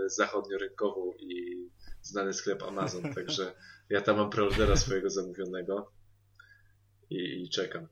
zachodniorynkową 0.10 1.14
i 1.20 1.58
znany 2.02 2.34
sklep 2.34 2.64
Amazon, 2.64 3.02
także 3.16 3.53
ja 3.90 4.02
tam 4.02 4.18
mam 4.18 4.30
preordera 4.30 4.76
swojego 4.76 5.10
zamówionego 5.10 5.91
i, 7.10 7.44
i 7.44 7.49
czekam. 7.49 7.88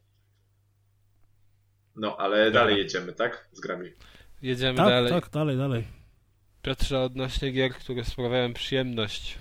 No, 2.00 2.18
ale 2.18 2.52
dalej 2.52 2.78
jedziemy, 2.78 3.14
tak? 3.14 3.50
Z 3.54 3.60
grami. 3.60 3.90
Jedziemy 4.42 4.78
Tak, 4.78 4.88
dalej. 4.88 5.12
tak, 5.12 5.30
dalej, 5.30 5.58
dalej. 5.58 5.84
Piotrze, 6.62 7.00
odnośnie 7.02 7.52
gier, 7.52 7.72
które 7.74 8.04
sprawiają 8.04 8.54
przyjemność. 8.54 9.38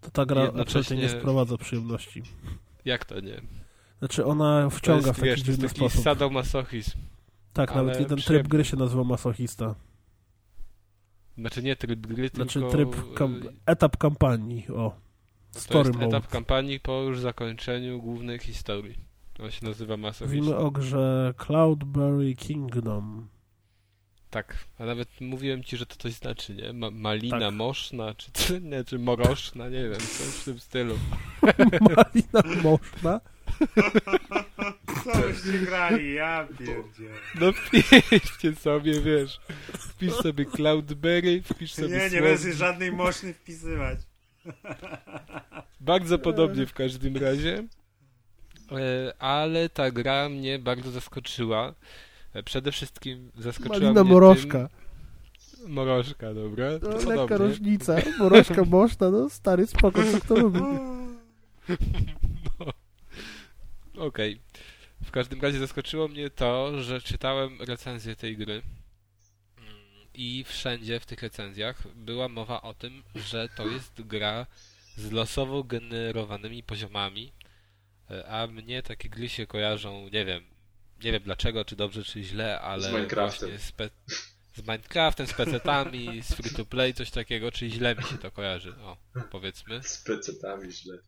To 0.00 0.10
ta 0.10 0.26
gra 0.26 0.42
Jednocześnie- 0.44 0.96
nie 0.96 1.08
sprowadza 1.08 1.56
przyjemności. 1.58 2.22
Jak 2.84 3.04
to 3.04 3.20
nie? 3.20 3.40
Znaczy 3.98 4.24
ona 4.24 4.62
To 4.62 4.70
wciąga 4.70 5.06
jest, 5.06 5.10
w 5.10 5.20
taki 5.20 5.26
wiesz, 5.30 5.42
to 5.42 5.46
jest 5.50 5.60
dziwny 5.60 5.68
taki 5.68 5.78
sposób. 5.80 6.02
sadomasochizm. 6.04 6.98
Tak, 7.52 7.72
ale 7.72 7.82
nawet 7.82 8.00
jeden 8.00 8.18
tryb 8.18 8.48
gry 8.48 8.64
się 8.64 8.76
nazywa 8.76 9.04
masochista. 9.04 9.74
Znaczy 11.38 11.62
nie 11.62 11.76
tryb 11.76 12.06
gry, 12.06 12.28
Znaczy 12.28 12.52
tylko... 12.60 12.70
tryb, 12.70 13.14
kam 13.14 13.40
etap 13.66 13.96
kampanii, 13.96 14.66
o. 14.68 14.96
To 15.52 15.60
Story 15.60 15.88
jest 15.88 16.00
mode. 16.00 16.16
etap 16.16 16.30
kampanii 16.30 16.80
po 16.80 17.02
już 17.02 17.20
zakończeniu 17.20 18.02
głównej 18.02 18.38
historii. 18.38 19.07
On 19.42 19.50
się 19.50 19.66
nazywa 19.66 19.96
masochizm. 19.96 20.36
Mówimy 20.36 20.56
o 20.56 20.70
grze 20.70 21.34
Cloudberry 21.36 22.34
Kingdom. 22.34 23.28
Tak, 24.30 24.64
a 24.78 24.84
nawet 24.84 25.08
mówiłem 25.20 25.64
ci, 25.64 25.76
że 25.76 25.86
to 25.86 25.96
coś 25.96 26.12
znaczy, 26.12 26.54
nie? 26.54 26.72
Ma 26.72 26.90
malina 26.90 27.38
Tak. 27.40 27.54
moszna, 27.54 28.14
czy, 28.14 28.32
czy, 28.46 28.60
nie, 28.60 28.84
czy 28.84 28.98
moroszna, 28.98 29.68
nie 29.68 29.82
wiem, 29.82 30.00
coś 30.00 30.26
w 30.26 30.44
tym 30.44 30.60
stylu. 30.60 30.98
Malina 31.96 32.62
można? 32.62 33.20
Coście 35.04 35.58
grali, 35.58 36.14
ja 36.14 36.48
pierdzie. 36.58 37.10
No 37.40 37.52
wpiszcie 37.52 38.54
sobie, 38.54 39.00
wiesz, 39.00 39.40
wpisz 39.78 40.14
sobie 40.14 40.44
Cloudberry, 40.44 41.42
wpisz 41.42 41.74
sobie 41.74 41.88
Nie, 41.88 42.10
nie 42.10 42.22
będę 42.22 42.52
żadnej 42.52 42.92
moszny 42.92 43.34
wpisywać. 43.34 43.98
Bardzo 45.80 46.18
podobnie 46.18 46.66
w 46.66 46.72
każdym 46.72 47.16
razie. 47.16 47.64
E, 48.72 49.22
Ale 49.22 49.68
ta 49.68 49.90
gra 49.90 50.28
mnie 50.28 50.58
bardzo 50.58 50.90
zaskoczyła. 50.90 51.74
E, 52.34 52.42
Przede 52.42 52.72
wszystkim 52.72 53.30
zaskoczyła 53.38 53.78
Malina 53.78 54.04
mnie 54.04 54.12
morożka. 54.12 54.68
Morożka, 55.66 56.34
dobra. 56.34 56.66
No, 56.72 56.78
Podobnie. 56.78 57.14
lekka 57.16 57.36
różnica. 57.36 57.96
Morożka 58.18 58.64
można, 58.70 59.10
no 59.10 59.30
stary 59.30 59.66
spoko, 59.66 60.02
co 60.12 60.20
kto 60.20 60.36
lubi. 60.36 60.60
No. 60.60 60.98
Okej. 64.06 64.40
W 65.04 65.10
każdym 65.10 65.40
razie 65.40 65.58
zaskoczyło 65.58 66.08
mnie 66.08 66.30
to, 66.30 66.82
że 66.82 67.00
czytałem 67.00 67.62
recenzję 67.62 68.16
tej 68.16 68.36
gry 68.36 68.62
i 70.14 70.44
wszędzie 70.44 71.00
w 71.00 71.06
tych 71.06 71.22
recenzjach 71.22 71.82
była 71.94 72.28
mowa 72.28 72.62
o 72.62 72.74
tym, 72.74 73.02
że 73.14 73.48
to 73.56 73.68
jest 73.68 74.02
gra 74.02 74.46
z 74.96 75.12
losowo 75.12 75.64
generowanymi 75.64 76.62
poziomami, 76.62 77.32
a 78.28 78.46
mnie 78.46 78.82
takie 78.82 79.08
gry 79.08 79.28
się 79.28 79.46
kojarzą, 79.46 80.08
nie 80.12 80.24
wiem, 80.24 80.44
nie 81.04 81.12
wiem 81.12 81.22
dlaczego, 81.22 81.64
czy 81.64 81.76
dobrze, 81.76 82.04
czy 82.04 82.22
źle, 82.22 82.60
ale 82.60 82.82
Z 82.82 82.86
Minecraftem. 82.92 83.48
właśnie 83.48 83.66
z, 83.66 83.72
pe- 83.72 83.90
z 84.58 84.60
Minecraftem, 84.60 85.26
z 85.26 85.32
PC-tami, 85.32 86.22
z 86.22 86.34
free-to-play, 86.34 86.94
coś 86.94 87.10
takiego, 87.10 87.52
czy 87.52 87.70
źle 87.70 87.94
mi 87.94 88.02
się 88.02 88.18
to 88.18 88.30
kojarzy, 88.30 88.74
o, 88.76 88.96
powiedzmy. 89.30 89.80
Z 89.82 89.98
pecetami 89.98 90.72
źle. 90.72 90.98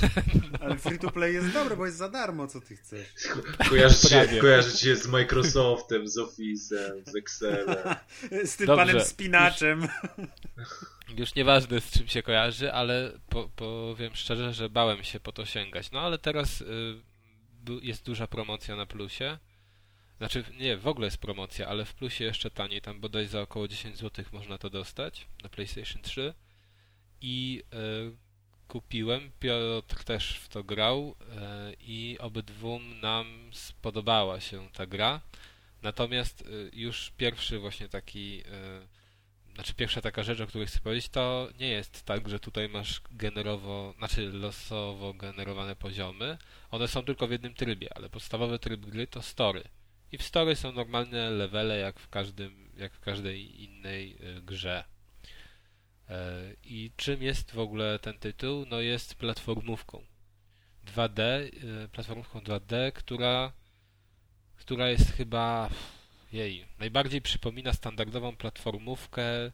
Ale 0.60 0.78
free 0.78 0.98
to 0.98 1.10
play 1.10 1.34
jest 1.34 1.52
dobre, 1.52 1.76
bo 1.76 1.86
jest 1.86 1.98
za 1.98 2.08
darmo, 2.08 2.46
co 2.46 2.60
ty 2.60 2.76
chcesz. 2.76 3.08
Kojarzy 3.70 4.08
cię, 4.08 4.28
kojarzy 4.40 4.76
cię 4.76 4.96
z 4.96 5.06
Microsoftem, 5.06 6.08
z 6.08 6.18
Office'em, 6.18 7.10
z 7.10 7.16
Excelem. 7.16 7.76
Z 8.44 8.56
tym 8.56 8.66
Dobrze. 8.66 8.86
panem 8.86 9.04
spinaczem. 9.04 9.88
Już 11.18 11.34
nieważne 11.34 11.80
z 11.80 11.90
czym 11.90 12.08
się 12.08 12.22
kojarzy, 12.22 12.72
ale 12.72 13.12
po, 13.28 13.48
powiem 13.56 14.14
szczerze, 14.14 14.52
że 14.52 14.70
bałem 14.70 15.04
się 15.04 15.20
po 15.20 15.32
to 15.32 15.46
sięgać. 15.46 15.90
No 15.90 16.00
ale 16.00 16.18
teraz 16.18 16.60
y, 16.60 16.66
jest 17.82 18.04
duża 18.04 18.26
promocja 18.26 18.76
na 18.76 18.86
plusie. 18.86 19.38
Znaczy, 20.18 20.44
nie, 20.58 20.76
w 20.76 20.86
ogóle 20.86 21.06
jest 21.06 21.18
promocja, 21.18 21.68
ale 21.68 21.84
w 21.84 21.94
plusie 21.94 22.24
jeszcze 22.24 22.50
taniej, 22.50 22.80
tam 22.80 23.00
bodaj 23.00 23.26
za 23.26 23.40
około 23.40 23.68
10 23.68 23.96
zł 23.96 24.24
można 24.32 24.58
to 24.58 24.70
dostać 24.70 25.26
na 25.42 25.48
PlayStation 25.48 26.02
3. 26.02 26.34
I 27.20 27.62
y, 27.74 28.16
kupiłem, 28.68 29.30
Piotr 29.40 30.04
też 30.04 30.38
w 30.38 30.48
to 30.48 30.64
grał 30.64 31.16
y, 31.20 31.76
i 31.80 32.16
obydwu 32.20 32.78
nam 32.78 33.50
spodobała 33.52 34.40
się 34.40 34.68
ta 34.72 34.86
gra. 34.86 35.20
Natomiast 35.82 36.42
y, 36.42 36.70
już 36.72 37.12
pierwszy 37.16 37.58
właśnie 37.58 37.88
taki 37.88 38.42
znaczy 39.56 39.74
pierwsza 39.74 40.00
taka 40.00 40.22
rzecz, 40.22 40.40
o 40.40 40.46
której 40.46 40.66
chcę 40.66 40.78
powiedzieć, 40.78 41.08
to 41.08 41.48
nie 41.60 41.68
jest 41.68 42.02
tak, 42.02 42.28
że 42.28 42.40
tutaj 42.40 42.68
masz 42.68 43.00
generowo, 43.10 43.94
znaczy 43.98 44.32
losowo 44.32 45.14
generowane 45.14 45.76
poziomy. 45.76 46.38
One 46.70 46.88
są 46.88 47.02
tylko 47.02 47.26
w 47.26 47.30
jednym 47.30 47.54
trybie, 47.54 47.96
ale 47.96 48.08
podstawowy 48.10 48.58
tryb 48.58 48.80
gry 48.80 49.06
to 49.06 49.22
story. 49.22 49.64
I 50.12 50.18
w 50.18 50.22
story 50.22 50.56
są 50.56 50.72
normalne 50.72 51.30
levele 51.30 51.78
jak 51.78 52.00
w 52.00 52.08
każdym, 52.08 52.70
jak 52.76 52.92
w 52.94 53.00
każdej 53.00 53.62
innej 53.64 54.16
y, 54.36 54.42
grze. 54.42 54.84
E, 56.08 56.42
I 56.64 56.90
czym 56.96 57.22
jest 57.22 57.52
w 57.52 57.58
ogóle 57.58 57.98
ten 57.98 58.18
tytuł? 58.18 58.66
No 58.66 58.80
jest 58.80 59.14
platformówką 59.14 60.02
2D, 60.86 61.20
y, 61.84 61.88
platformówką 61.88 62.40
2D, 62.40 62.92
która 62.92 63.52
która 64.56 64.88
jest 64.88 65.12
chyba 65.12 65.70
jej, 66.32 66.66
najbardziej 66.78 67.22
przypomina 67.22 67.72
standardową 67.72 68.36
platformówkę, 68.36 69.52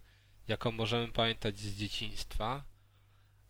jaką 0.48 0.72
możemy 0.72 1.08
pamiętać 1.08 1.58
z 1.58 1.76
dzieciństwa. 1.76 2.64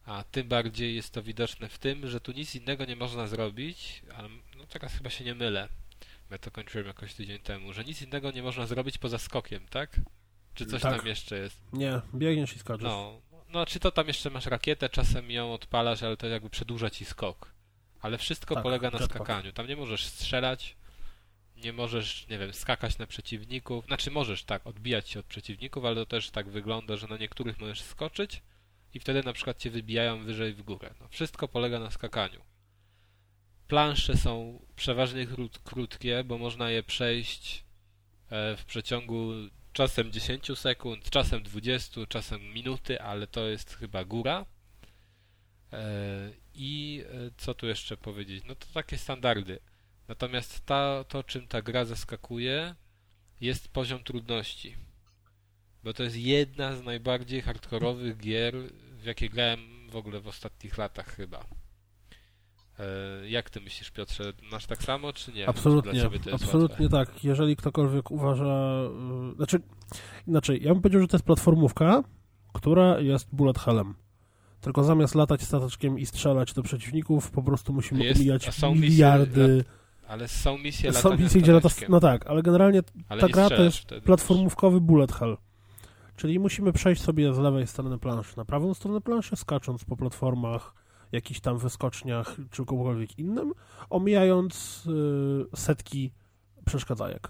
A 0.05 0.24
tym 0.24 0.49
bardziej 0.49 0.95
jest 0.95 1.15
to 1.15 1.23
widoczne 1.23 1.69
w 1.69 1.79
tym, 1.79 2.09
że 2.09 2.20
tu 2.20 2.33
nic 2.33 2.55
innego 2.55 2.85
nie 2.85 2.97
można 2.97 3.27
zrobić, 3.27 4.03
ale 4.16 4.29
no 4.57 4.66
teraz 4.66 4.95
chyba 4.95 5.11
się 5.11 5.24
nie 5.24 5.35
mylę. 5.35 5.69
Ja 6.33 6.39
to 6.39 6.51
kończyłem 6.51 6.87
jakoś 6.87 7.15
tydzień 7.15 7.39
temu, 7.39 7.73
że 7.73 7.85
nic 7.85 8.03
innego 8.03 8.31
nie 8.31 8.43
można 8.43 8.67
zrobić 8.67 8.99
poza 8.99 9.19
skokiem, 9.19 9.67
tak? 9.71 10.01
Czy 10.55 10.67
coś 10.67 10.83
Tak. 10.83 10.97
tam 10.97 11.07
jeszcze 11.07 11.39
jest? 11.39 11.63
Nie, 11.73 12.01
biegniesz 12.15 12.57
i 12.57 12.59
skaczesz. 12.59 12.85
No, 12.85 13.21
no, 13.49 13.67
czy 13.67 13.81
to 13.81 13.91
tam 13.91 14.09
jeszcze 14.09 14.31
masz 14.31 14.47
rakietę, 14.47 14.89
czasem 14.89 15.31
ją 15.31 15.55
odpalasz, 15.55 16.03
ale 16.03 16.17
to 16.17 16.27
jakby 16.27 16.51
przedłuża 16.51 16.91
ci 16.91 17.05
skok. 17.05 17.53
Ale 18.01 18.19
wszystko 18.19 18.55
Tak, 18.55 18.63
polega 18.63 18.91
na 18.91 18.99
jetpack. 18.99 19.15
skakaniu. 19.15 19.53
Tam 19.53 19.67
nie 19.67 19.77
możesz 19.77 20.07
strzelać, 20.07 20.77
nie 21.57 21.73
możesz, 21.73 22.27
nie 22.29 22.39
wiem, 22.39 22.53
skakać 22.53 22.99
na 22.99 23.07
przeciwników. 23.07 23.85
Znaczy 23.87 24.11
możesz 24.11 24.45
tak, 24.45 24.67
odbijać 24.67 25.09
się 25.09 25.21
od 25.21 25.27
przeciwników, 25.27 25.85
ale 25.85 25.97
to 25.97 26.07
też 26.07 26.31
tak 26.31 26.49
wygląda, 26.51 26.97
że 26.97 27.07
na 27.07 27.17
niektórych 27.17 27.59
możesz 27.61 27.81
skoczyć 27.83 28.43
i 28.95 29.01
wtedy 29.01 29.23
na 29.23 29.33
przykład 29.33 29.59
cię 29.59 29.71
wybijają 29.71 30.25
wyżej 30.25 30.55
w 30.55 30.63
górę. 30.63 30.95
No, 31.01 31.09
wszystko 31.09 31.49
polega 31.49 31.79
na 31.79 31.91
skakaniu. 31.91 32.41
Plansze 33.69 34.17
są 34.17 34.61
przeważnie 34.77 35.27
krót, 35.27 35.59
krótkie, 35.59 36.25
bo 36.25 36.39
można 36.39 36.71
je 36.71 36.83
przejść 36.83 37.65
e, 38.31 38.57
w 38.57 38.65
przeciągu 38.65 39.33
czasem 39.73 40.13
10 40.13 40.59
sekund, 40.59 41.11
czasem 41.11 41.43
20, 41.43 42.07
czasem 42.09 42.41
minuty, 42.43 43.01
ale 43.01 43.27
to 43.27 43.49
jest 43.49 43.75
chyba 43.75 44.05
góra. 44.05 44.47
E, 45.73 46.31
I 46.55 47.05
e, 47.07 47.31
co 47.37 47.55
tu 47.55 47.67
jeszcze 47.67 47.97
powiedzieć? 47.97 48.45
No 48.47 48.55
to 48.55 48.67
takie 48.75 48.99
standardy. 48.99 49.59
Natomiast 50.09 50.67
ta, 50.67 51.05
to, 51.09 51.25
czym 51.25 51.49
ta 51.49 51.63
gra 51.63 51.85
zaskakuje, 51.85 52.75
jest 53.41 53.69
poziom 53.69 54.05
trudności. 54.05 54.77
Bo 55.85 55.93
to 55.93 56.03
jest 56.03 56.17
jedna 56.17 56.77
z 56.77 56.83
najbardziej 56.83 57.43
hardkorowych 57.43 58.17
gier, 58.17 58.55
w 58.93 59.05
jakie 59.05 59.29
grałem 59.29 59.91
w 59.91 59.97
ogóle 59.97 60.21
w 60.21 60.29
ostatnich 60.29 60.79
latach 60.79 61.17
chyba. 61.17 61.62
E, 62.78 63.28
Jak 63.28 63.51
ty 63.51 63.61
myślisz, 63.61 63.90
Piotrze? 63.90 64.32
Masz 64.53 64.66
tak 64.66 64.82
samo, 64.82 65.12
czy 65.12 65.32
nie? 65.32 65.49
Absolutnie, 65.49 66.11
absolutnie 66.32 66.86
łatwe? 66.86 67.12
tak. 67.12 67.24
Jeżeli 67.24 67.57
ktokolwiek 67.57 68.11
uważa, 68.11 68.82
y, 69.32 69.36
znaczy 69.36 69.61
inaczej, 70.27 70.62
ja 70.62 70.73
bym 70.73 70.82
powiedział, 70.82 71.01
że 71.03 71.09
to 71.09 71.16
jest 71.16 71.27
platformówka, 71.27 72.03
która 72.53 73.01
jest 73.01 73.28
bullet 73.35 73.59
hellem. 73.59 73.94
Tylko 74.61 74.85
zamiast 74.85 75.15
latać 75.15 75.43
stateczkiem 75.43 75.99
i 75.99 76.07
strzelać 76.07 76.53
do 76.55 76.62
przeciwników, 76.62 77.31
po 77.31 77.43
prostu 77.43 77.73
musimy 77.73 78.05
Jest- 78.05 78.20
omijać 78.20 78.55
są 78.55 78.74
misje 78.74 78.90
miliardy. 78.90 79.65
Ale 80.09 80.28
są 80.28 80.59
misje 80.59 80.93
Są 80.93 81.16
misje, 81.16 81.40
gdzie 81.40 81.61
no 81.89 82.01
tak, 82.01 82.27
ale 82.27 82.43
generalnie 82.43 82.81
ale 83.09 83.20
ta 83.20 83.28
gra 83.28 83.49
to 83.51 83.62
jest 83.62 83.78
wtedy 83.78 84.01
platformówkowy 84.01 84.81
bullet 84.81 85.12
hell. 85.12 85.36
Czyli 86.16 86.39
musimy 86.39 86.73
przejść 86.73 87.03
sobie 87.03 87.35
z 87.35 87.39
lewej 87.39 87.66
strony 87.66 87.99
planszy 87.99 88.36
na 88.36 88.44
prawą 88.44 88.74
stronę 88.74 89.01
planszy, 89.01 89.36
skacząc 89.36 89.85
po 89.85 89.97
platformach, 89.97 90.74
jakichś 91.13 91.41
tam 91.41 91.59
wyskoczniach 91.59 92.37
czy 92.51 92.65
kogokolwiek 92.65 93.19
innym, 93.19 93.53
omijając 93.91 94.85
y, 94.87 95.57
setki 95.57 96.13
przeszkadzajek. 96.67 97.29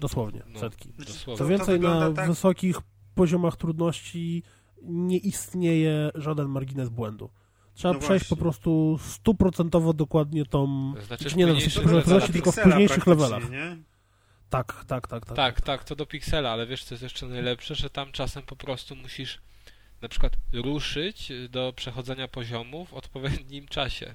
Dosłownie, 0.00 0.42
No. 0.46 0.60
setki. 0.60 0.88
Dosłownie. 0.98 1.38
Co 1.38 1.44
to 1.44 1.46
więcej, 1.50 1.80
na 1.80 2.10
tak- 2.12 2.26
wysokich 2.28 2.76
poziomach 3.14 3.56
trudności 3.56 4.42
nie 4.82 5.16
istnieje 5.18 6.10
żaden 6.14 6.48
margines 6.48 6.88
błędu. 6.88 7.30
Trzeba 7.74 7.94
No 7.94 8.00
przejść 8.00 8.28
po 8.28 8.36
prostu 8.36 8.98
stuprocentowo 9.00 9.92
dokładnie 9.92 10.46
tą... 10.46 10.94
Znaczy 11.06 11.30
w 11.30 11.36
nie 11.36 11.46
na 11.46 11.52
wysokich 11.54 11.76
levelach. 11.76 12.04
trudności, 12.04 12.32
tylko 12.32 12.52
w 12.52 12.56
późniejszych 12.60 13.06
levelach. 13.06 13.50
Nie? 13.50 13.76
Tak, 14.50 14.84
tak, 14.84 15.08
tak, 15.08 15.26
tak. 15.26 15.36
Tak, 15.36 15.60
tak, 15.60 15.84
to 15.84 15.96
do 15.96 16.06
piksela, 16.06 16.50
ale 16.50 16.66
wiesz 16.66 16.84
co 16.84 16.94
jest 16.94 17.02
jeszcze 17.02 17.26
najlepsze, 17.26 17.74
że 17.74 17.90
tam 17.90 18.12
czasem 18.12 18.42
po 18.42 18.56
prostu 18.56 18.96
musisz 18.96 19.40
na 20.04 20.08
przykład 20.08 20.32
ruszyć 20.52 21.32
do 21.50 21.72
przechodzenia 21.76 22.28
poziomu 22.28 22.84
w 22.84 22.94
odpowiednim 22.94 23.66
czasie. 23.66 24.14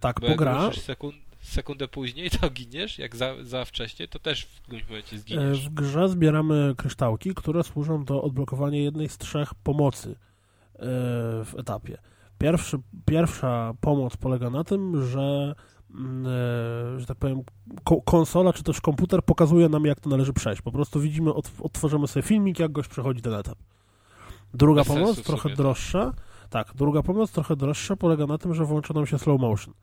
Tak, 0.00 0.20
Bo 0.20 0.26
po 0.36 0.44
jak 0.44 0.74
sekund, 0.74 1.14
sekundę 1.40 1.88
później, 1.88 2.30
to 2.30 2.50
giniesz, 2.50 2.98
jak 2.98 3.16
za, 3.16 3.44
za 3.44 3.64
wcześnie, 3.64 4.08
to 4.08 4.18
też 4.18 4.42
w 4.44 4.60
którymś 4.62 4.88
momencie 4.88 5.16
E, 5.16 5.18
zginiesz. 5.18 5.68
W 5.68 5.74
grze 5.74 6.08
zbieramy 6.08 6.74
kryształki, 6.76 7.34
które 7.34 7.62
służą 7.62 8.04
do 8.04 8.22
odblokowania 8.22 8.78
jednej 8.78 9.08
z 9.08 9.18
trzech 9.18 9.54
pomocy 9.54 10.10
e, 10.10 10.16
w 11.44 11.52
etapie. 11.58 11.98
Pierwszy, 12.38 12.78
pierwsza 13.04 13.74
pomoc 13.80 14.16
polega 14.16 14.50
na 14.50 14.64
tym, 14.64 15.02
że, 15.06 15.54
mm, 15.90 16.26
e, 16.26 17.00
że 17.00 17.06
tak 17.06 17.16
powiem, 17.18 17.42
ko- 17.84 18.02
konsola 18.02 18.52
czy 18.52 18.62
też 18.62 18.80
komputer 18.80 19.22
pokazuje 19.22 19.68
nam, 19.68 19.84
jak 19.84 20.00
to 20.00 20.10
należy 20.10 20.32
przejść. 20.32 20.62
Po 20.62 20.72
prostu 20.72 21.00
widzimy, 21.00 21.34
od- 21.34 21.52
odtworzymy 21.60 22.06
sobie 22.06 22.22
filmik, 22.22 22.58
jak 22.58 22.72
gość 22.72 22.88
przechodzi 22.88 23.22
ten 23.22 23.34
etap. 23.34 23.58
Druga 24.56 24.80
Bez 24.80 24.88
pomoc, 24.88 25.22
trochę 25.22 25.42
sumie 25.42 25.56
droższa. 25.56 26.12
Tak, 26.50 26.72
druga 26.74 27.02
pomoc, 27.02 27.32
trochę 27.32 27.56
droższa, 27.56 27.96
polega 27.96 28.26
na 28.26 28.38
tym, 28.38 28.54
że 28.54 28.64
włącza 28.64 28.94
nam 28.94 29.06
się 29.06 29.18
slow 29.18 29.40
motion. 29.40 29.74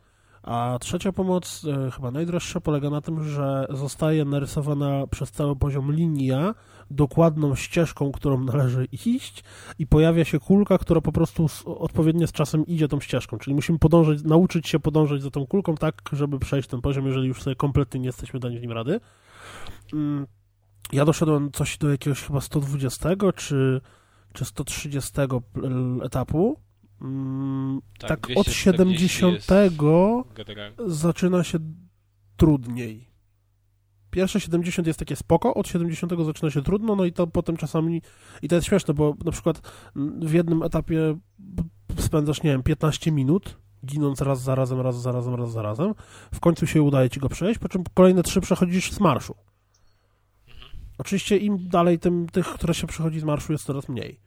A 0.43 0.77
trzecia 0.81 1.11
pomoc, 1.11 1.65
e, 1.87 1.91
chyba 1.91 2.11
najdroższa, 2.11 2.61
polega 2.61 2.89
na 2.89 3.01
tym, 3.01 3.23
że 3.23 3.65
zostaje 3.69 4.25
narysowana 4.25 5.07
przez 5.07 5.31
cały 5.31 5.55
poziom 5.55 5.91
linia 5.91 6.55
dokładną 6.91 7.55
ścieżką, 7.55 8.11
którą 8.11 8.43
należy 8.43 8.85
iść 8.91 9.43
i 9.79 9.87
pojawia 9.87 10.25
się 10.25 10.39
kulka, 10.39 10.77
która 10.77 11.01
po 11.01 11.11
prostu 11.11 11.47
z, 11.47 11.63
odpowiednio 11.65 12.27
z 12.27 12.31
czasem 12.31 12.65
idzie 12.65 12.87
tą 12.87 12.99
ścieżką. 12.99 13.37
Czyli 13.37 13.55
musimy 13.55 13.79
podążać, 13.79 14.23
nauczyć 14.23 14.67
się 14.67 14.79
podążać 14.79 15.21
za 15.21 15.31
tą 15.31 15.47
kulką 15.47 15.75
tak, 15.75 16.01
żeby 16.11 16.39
przejść 16.39 16.69
ten 16.69 16.81
poziom, 16.81 17.05
jeżeli 17.05 17.27
już 17.27 17.41
sobie 17.41 17.55
kompletnie 17.55 17.99
nie 17.99 18.05
jesteśmy 18.05 18.39
dać 18.39 18.57
w 18.57 18.61
nim 18.61 18.71
rady. 18.71 18.99
Mm, 19.93 20.27
Ja 20.91 21.05
doszedłem 21.05 21.51
coś 21.51 21.77
do 21.77 21.89
jakiegoś 21.89 22.21
chyba 22.21 22.41
120 22.41 23.09
czy, 23.35 23.81
czy 24.33 24.45
130 24.45 25.11
p- 25.53 25.61
etapu. 26.05 26.59
Mm, 27.01 27.81
Tak, 27.99 28.09
Tak, 28.09 28.19
240 28.19 28.39
od 28.39 28.47
70 29.43 29.45
Generalnie. 30.35 30.75
zaczyna 30.87 31.43
się 31.43 31.59
trudniej. 32.37 33.07
Pierwsze 34.11 34.39
70 34.39 34.87
jest 34.87 34.99
takie 34.99 35.15
spoko, 35.15 35.53
od 35.53 35.67
70 35.67 36.25
zaczyna 36.25 36.51
się 36.51 36.61
trudno, 36.61 36.95
no 36.95 37.05
i 37.05 37.13
to 37.13 37.27
potem 37.27 37.57
czasami, 37.57 38.01
i 38.41 38.47
to 38.47 38.55
jest 38.55 38.67
śmieszne, 38.67 38.93
bo 38.93 39.15
na 39.25 39.31
przykład 39.31 39.61
w 40.21 40.33
jednym 40.33 40.63
etapie 40.63 41.17
spędzasz, 41.97 42.43
nie 42.43 42.51
wiem, 42.51 42.63
15 42.63 43.11
minut, 43.11 43.57
ginąc 43.85 44.21
raz 44.21 44.41
za 44.41 44.55
razem, 44.55 44.81
raz 44.81 45.01
za 45.01 45.11
razem, 45.11 45.35
raz 45.35 45.51
za 45.51 45.61
razem, 45.61 45.93
w 46.33 46.39
końcu 46.39 46.67
się 46.67 46.81
udaje 46.81 47.09
ci 47.09 47.19
go 47.19 47.29
przejść, 47.29 47.59
po 47.59 47.69
czym 47.69 47.83
kolejne 47.93 48.23
trzy 48.23 48.41
przechodzisz 48.41 48.91
z 48.91 48.99
marszu. 48.99 49.35
Oczywiście 50.97 51.37
im 51.37 51.67
dalej, 51.69 51.99
tym 51.99 52.29
tych, 52.29 52.45
które 52.47 52.73
się 52.73 52.87
przechodzi 52.87 53.19
z 53.19 53.23
marszu 53.23 53.51
jest 53.51 53.65
coraz 53.65 53.89
mniej. 53.89 54.19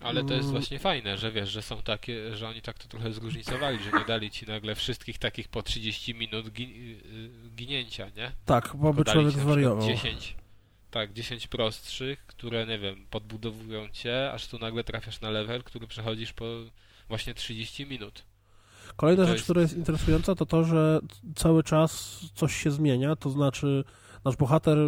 Ale 0.00 0.24
to 0.24 0.34
jest 0.34 0.44
Mm. 0.48 0.52
właśnie 0.52 0.78
fajne, 0.78 1.18
że 1.18 1.32
wiesz, 1.32 1.48
że 1.50 1.62
są 1.62 1.82
takie, 1.82 2.36
że 2.36 2.48
oni 2.48 2.62
tak 2.62 2.78
to 2.78 2.88
trochę 2.88 3.12
zróżnicowali, 3.12 3.78
że 3.82 3.98
nie 3.98 4.04
dali 4.04 4.30
ci 4.30 4.46
nagle 4.46 4.74
wszystkich 4.74 5.18
takich 5.18 5.48
po 5.48 5.62
30 5.62 6.14
minut 6.14 6.46
gi- 6.48 6.96
y, 7.06 7.30
ginięcia, 7.56 8.06
nie? 8.16 8.32
Tak, 8.44 8.72
bo 8.74 8.92
by 8.94 9.04
człowiek 9.04 9.30
zwariował. 9.32 9.86
10, 9.88 10.36
tak, 10.90 11.12
10 11.12 11.46
prostszych, 11.46 12.26
które, 12.26 12.66
nie 12.66 12.78
wiem, 12.78 13.06
podbudowują 13.10 13.88
cię, 13.88 14.32
aż 14.32 14.46
tu 14.48 14.58
nagle 14.58 14.84
trafiasz 14.84 15.20
na 15.20 15.30
level, 15.30 15.62
który 15.62 15.86
przechodzisz 15.86 16.32
po 16.32 16.44
właśnie 17.08 17.34
30 17.34 17.86
minut. 17.86 18.24
Kolejna 18.96 19.22
To 19.22 19.26
rzecz, 19.28 19.34
jest- 19.36 19.44
która 19.44 19.60
jest 19.62 19.76
interesująca, 19.76 20.34
to 20.34 20.46
to, 20.46 20.64
że 20.64 21.00
cały 21.34 21.62
czas 21.62 22.20
coś 22.34 22.56
się 22.62 22.70
zmienia, 22.70 23.16
to 23.16 23.30
znaczy 23.30 23.84
nasz 24.24 24.36
bohater, 24.36 24.78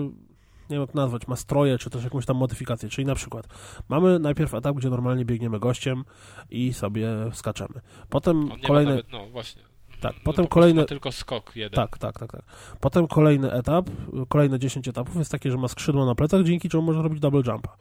nie 0.73 0.79
wiem 0.79 0.87
jak 0.87 0.95
nazwać, 0.95 1.29
ma 1.29 1.37
stroje, 1.37 1.79
czy 1.79 1.91
też 1.91 2.05
jakąś 2.05 2.27
tam 2.27 2.37
modyfikację, 2.37 2.89
czyli 2.89 3.07
na 3.07 3.15
przykład 3.15 3.47
mamy 3.89 4.19
najpierw 4.19 4.55
etap, 4.55 4.77
gdzie 4.77 4.91
normalnie 4.91 5.25
biegniemy 5.25 5.59
gościem 5.59 6.05
i 6.51 6.73
sobie 6.73 7.09
skaczemy. 7.33 7.81
Potem 8.09 8.51
kolejny... 8.67 8.91
nawet, 8.91 9.13
no 9.13 9.27
właśnie. 9.27 9.63
Tak, 10.01 10.15
No, 10.17 10.21
potem 10.25 10.47
Ma 10.75 10.85
tylko 10.85 11.13
skok 11.13 11.57
jeden. 11.57 11.77
Tak, 11.77 11.99
tak, 11.99 12.19
tak, 12.19 12.33
tak. 12.33 12.43
Potem 12.81 13.07
kolejny 13.07 13.53
etap, 13.53 13.91
kolejne 14.29 14.59
10 14.59 14.89
etapów 14.89 15.17
jest 15.17 15.33
takie, 15.33 15.51
że 15.51 15.57
ma 15.57 15.69
skrzydło 15.69 16.07
na 16.07 16.15
plecach, 16.15 16.43
dzięki 16.43 16.69
czemu 16.69 16.83
może 16.83 17.03
robić 17.03 17.21
double 17.21 17.43
jumpa. 17.47 17.77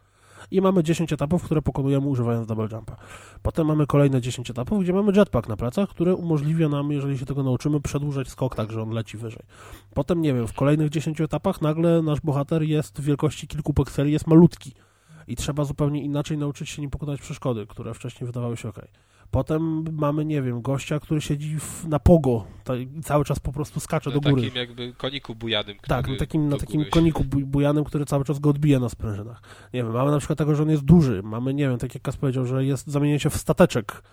I 0.51 0.61
mamy 0.61 0.83
10 0.83 1.13
etapów, 1.13 1.43
które 1.43 1.61
pokonujemy 1.61 2.07
używając 2.07 2.47
double 2.47 2.67
jumpa. 2.71 2.95
Potem 3.41 3.67
mamy 3.67 3.87
kolejne 3.87 4.21
10 4.21 4.49
etapów, 4.49 4.83
gdzie 4.83 4.93
mamy 4.93 5.11
jetpack 5.15 5.47
na 5.47 5.57
plecach, 5.57 5.89
który 5.89 6.15
umożliwia 6.15 6.69
nam, 6.69 6.91
jeżeli 6.91 7.17
się 7.17 7.25
tego 7.25 7.43
nauczymy, 7.43 7.81
przedłużać 7.81 8.29
skok 8.29 8.55
tak, 8.55 8.71
że 8.71 8.81
on 8.81 8.89
leci 8.89 9.17
wyżej. 9.17 9.43
Potem, 9.93 10.21
nie 10.21 10.33
wiem, 10.33 10.47
w 10.47 10.53
kolejnych 10.53 10.89
10 10.89 11.21
etapach 11.21 11.61
nagle 11.61 12.01
nasz 12.01 12.21
bohater 12.21 12.63
jest 12.63 13.01
wielkości 13.01 13.47
kilku 13.47 13.73
pikseli, 13.73 14.11
jest 14.11 14.27
malutki. 14.27 14.73
I 15.27 15.35
trzeba 15.35 15.63
zupełnie 15.63 16.03
inaczej 16.03 16.37
nauczyć 16.37 16.69
się 16.69 16.81
nim 16.81 16.91
pokonać 16.91 17.21
przeszkody, 17.21 17.67
które 17.67 17.93
wcześniej 17.93 18.25
wydawały 18.25 18.57
się 18.57 18.69
ok. 18.69 18.81
Potem 19.31 19.83
mamy, 19.95 20.25
nie 20.25 20.41
wiem, 20.41 20.61
gościa, 20.61 20.99
który 20.99 21.21
siedzi 21.21 21.59
w, 21.59 21.87
na 21.87 21.99
pogo 21.99 22.45
ta- 22.63 22.75
i 22.75 23.01
cały 23.03 23.25
czas 23.25 23.39
po 23.39 23.51
prostu 23.53 23.79
skacze 23.79 24.09
Na 24.09 24.13
do 24.13 24.21
góry. 24.21 24.41
takim 24.41 24.55
jakby 24.57 24.93
koniku 24.93 25.35
bujanym, 25.35 25.77
Tak, 25.87 26.07
na 26.07 26.15
takim, 26.15 26.49
na 26.49 26.57
takim 26.57 26.85
koniku 26.85 27.23
buj- 27.23 27.45
bujanym, 27.45 27.83
który 27.83 28.05
cały 28.05 28.25
czas 28.25 28.39
go 28.39 28.49
odbija 28.49 28.79
na 28.79 28.89
sprężynach. 28.89 29.41
Nie 29.73 29.83
wiem, 29.83 29.91
mamy 29.91 30.11
na 30.11 30.17
przykład 30.17 30.37
tego, 30.39 30.55
że 30.55 30.63
on 30.63 30.69
jest 30.69 30.83
duży. 30.83 31.23
Mamy, 31.23 31.53
nie 31.53 31.69
wiem, 31.69 31.77
tak 31.77 31.93
jak 31.93 32.03
Kas 32.03 32.17
powiedział, 32.17 32.45
że 32.45 32.65
jest 32.65 32.87
zamienia 32.87 33.19
się 33.19 33.29
w 33.29 33.35
stateczek. 33.37 34.03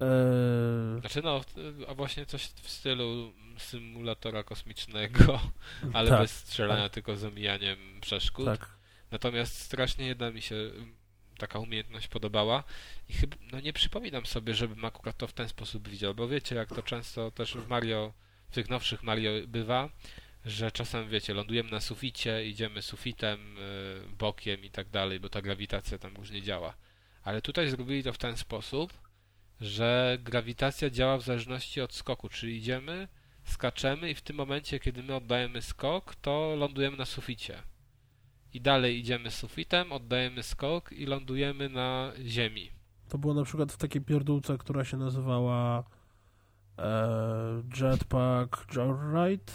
Eee, 0.00 1.00
Znaczy 1.00 1.20
no, 1.24 1.40
a 1.88 1.94
właśnie 1.94 2.26
coś 2.26 2.42
w 2.46 2.70
stylu 2.70 3.32
symulatora 3.58 4.42
kosmicznego, 4.42 5.40
ale 5.92 6.10
Tak, 6.10 6.20
bez 6.20 6.30
strzelania, 6.36 6.88
tylko 6.88 7.16
z 7.16 7.24
omijaniem 7.24 7.78
przeszkód. 8.00 8.44
tak. 8.46 8.68
Natomiast 9.10 9.56
strasznie 9.58 10.06
jedna 10.06 10.30
mi 10.30 10.40
się 10.42 10.56
taka 11.40 11.58
umiejętność 11.58 12.08
podobała 12.08 12.64
i 13.08 13.12
chyba, 13.12 13.36
no 13.52 13.60
nie 13.60 13.72
przypominam 13.72 14.26
sobie, 14.26 14.54
żebym 14.54 14.84
akurat 14.84 15.16
to 15.16 15.26
w 15.26 15.32
ten 15.32 15.48
sposób 15.48 15.88
widział, 15.88 16.14
bo 16.14 16.28
wiecie, 16.28 16.54
jak 16.54 16.68
to 16.68 16.82
często 16.82 17.30
też 17.30 17.54
w 17.54 17.68
Mario, 17.68 18.12
w 18.50 18.54
tych 18.54 18.68
nowszych 18.68 19.02
Mario 19.02 19.30
bywa, 19.46 19.88
że 20.44 20.72
czasem, 20.72 21.08
wiecie, 21.08 21.34
lądujemy 21.34 21.70
na 21.70 21.80
suficie, 21.80 22.46
idziemy 22.46 22.82
sufitem, 22.82 23.58
y, 23.58 24.16
bokiem 24.18 24.64
i 24.64 24.70
tak 24.70 24.88
dalej, 24.88 25.20
bo 25.20 25.28
ta 25.28 25.42
grawitacja 25.42 25.98
tam 25.98 26.16
różnie 26.16 26.42
działa. 26.42 26.74
Ale 27.22 27.42
tutaj 27.42 27.70
zrobili 27.70 28.02
to 28.02 28.12
w 28.12 28.18
ten 28.18 28.36
sposób, 28.36 28.92
że 29.60 30.18
grawitacja 30.22 30.90
działa 30.90 31.18
w 31.18 31.22
zależności 31.22 31.80
od 31.80 31.94
skoku, 31.94 32.28
czyli 32.28 32.56
idziemy, 32.56 33.08
skaczemy 33.44 34.10
i 34.10 34.14
w 34.14 34.22
tym 34.22 34.36
momencie, 34.36 34.80
kiedy 34.80 35.02
my 35.02 35.14
oddajemy 35.14 35.62
skok, 35.62 36.14
to 36.14 36.54
lądujemy 36.58 36.96
na 36.96 37.04
suficie. 37.04 37.62
I 38.52 38.60
dalej 38.60 38.98
idziemy 38.98 39.30
sufitem, 39.30 39.92
oddajemy 39.92 40.42
skok 40.42 40.92
i 40.92 41.06
lądujemy 41.06 41.68
na 41.68 42.12
ziemi. 42.24 42.70
To 43.08 43.18
było 43.18 43.34
na 43.34 43.44
przykład 43.44 43.72
w 43.72 43.76
takiej 43.76 44.02
pierdółce, 44.02 44.58
która 44.58 44.84
się 44.84 44.96
nazywała 44.96 45.84
e, 46.78 47.62
Jetpack 47.80 48.66
Joyride. 48.74 49.52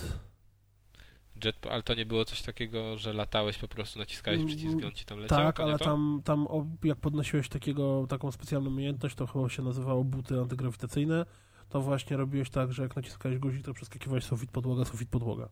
Jet, 1.44 1.68
ale 1.72 1.84
to 1.84 1.94
nie 1.94 2.06
było 2.06 2.26
coś 2.26 2.42
takiego, 2.42 2.98
że 2.98 3.14
latałeś 3.14 3.58
po 3.58 3.68
prostu, 3.68 4.00
naciskałeś 4.00 4.40
Mm, 4.40 4.48
przycisk 4.48 4.78
on 4.86 4.92
ci 4.92 5.06
tam 5.06 5.20
leciał? 5.20 5.38
Tak, 5.38 5.60
ale 5.60 5.78
to? 5.78 5.86
tam, 5.86 6.22
tam 6.24 6.48
jak 6.84 6.98
podnosiłeś 6.98 7.50
takiego, 7.50 8.06
taką 8.10 8.32
specjalną 8.32 8.70
umiejętność, 8.70 9.16
to 9.16 9.28
chyba 9.28 9.50
się 9.50 9.64
nazywało 9.64 10.04
buty 10.04 10.40
antygrawitacyjne, 10.40 11.26
to 11.70 11.82
właśnie 11.82 12.18
robiłeś 12.18 12.50
tak, 12.50 12.74
że 12.74 12.84
jak 12.84 12.96
naciskałeś 12.96 13.38
guzik, 13.38 13.66
to 13.66 13.74
przeskakiwałeś 13.74 14.24
sufit, 14.24 14.52
podłoga, 14.52 14.86
sufit, 14.86 15.10
podłoga. 15.10 15.50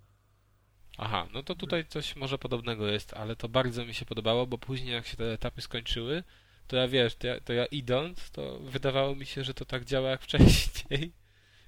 Aha, 0.98 1.28
no 1.34 1.44
to 1.44 1.56
tutaj 1.56 1.86
coś 1.86 2.16
może 2.16 2.38
podobnego 2.38 2.88
jest, 2.88 3.14
ale 3.14 3.36
to 3.36 3.50
bardzo 3.50 3.86
mi 3.86 3.94
się 3.94 4.06
podobało, 4.06 4.48
bo 4.48 4.58
później 4.58 4.94
jak 4.94 5.08
się 5.08 5.18
te 5.18 5.34
etapy 5.34 5.62
skończyły, 5.62 6.24
to 6.68 6.76
ja 6.76 6.88
wiesz, 6.88 7.16
to 7.16 7.28
ja, 7.28 7.40
to 7.42 7.54
ja 7.54 7.66
idąc, 7.66 8.32
to 8.32 8.60
wydawało 8.60 9.16
mi 9.16 9.26
się, 9.26 9.44
że 9.44 9.54
to 9.54 9.66
tak 9.66 9.86
działa 9.86 10.10
jak 10.10 10.22
wcześniej 10.28 11.12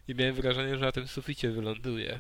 i 0.08 0.16
miałem 0.16 0.36
wrażenie, 0.36 0.78
że 0.78 0.86
na 0.86 0.92
tym 0.92 1.08
suficie 1.08 1.52
wyląduję. 1.52 2.20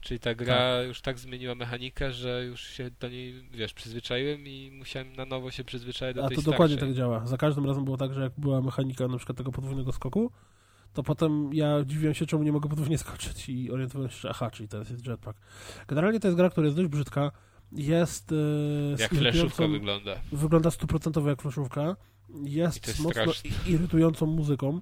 Czyli 0.00 0.20
ta 0.20 0.34
gra 0.34 0.82
już 0.82 1.00
tak 1.00 1.18
zmieniła 1.18 1.54
mechanikę, 1.54 2.12
że 2.12 2.44
już 2.44 2.60
się 2.60 2.90
do 3.00 3.08
niej, 3.08 3.48
wiesz, 3.50 3.72
przyzwyczaiłem 3.74 4.46
i 4.46 4.70
musiałem 4.78 5.16
na 5.16 5.24
nowo 5.24 5.50
się 5.50 5.64
przyzwyczaić 5.64 6.16
do 6.16 6.24
A 6.24 6.28
tej 6.28 6.36
to 6.36 6.42
dokładnie 6.42 6.76
starszej. 6.76 6.94
tak 6.94 6.98
działa. 6.98 7.26
Za 7.26 7.36
każdym 7.36 7.66
razem 7.66 7.84
było 7.84 7.96
tak, 7.96 8.14
że 8.14 8.20
jak 8.20 8.32
była 8.38 8.62
mechanika 8.62 9.08
na 9.08 9.16
przykład 9.16 9.38
tego 9.38 9.52
podwójnego 9.52 9.92
skoku, 9.92 10.32
to 10.96 11.02
potem 11.02 11.50
ja 11.52 11.84
dziwiłem 11.84 12.14
się, 12.14 12.26
czemu 12.26 12.42
nie 12.42 12.52
mogę 12.52 12.68
podwójnie 12.68 12.98
skoczyć 12.98 13.48
i 13.48 13.70
orientowałem 13.70 14.10
się, 14.10 14.16
że 14.16 14.30
aha, 14.30 14.50
czyli 14.50 14.68
teraz 14.68 14.90
jest 14.90 15.06
jetpack. 15.06 15.38
Generalnie 15.88 16.20
to 16.20 16.28
jest 16.28 16.36
gra, 16.36 16.50
która 16.50 16.64
jest 16.66 16.76
dość 16.76 16.88
brzydka. 16.88 17.30
Jest 17.72 18.32
e, 18.32 19.02
Jak 19.02 19.10
fleszówka 19.14 19.68
wygląda. 19.68 20.12
wygląda 20.32 20.70
stuprocentowo 20.70 21.28
jak 21.30 21.42
fleszówka. 21.42 21.96
Jest 22.44 22.86
jest 22.86 23.00
mocno 23.00 23.22
straszne. 23.22 23.50
irytującą 23.66 24.26
muzyką, 24.26 24.80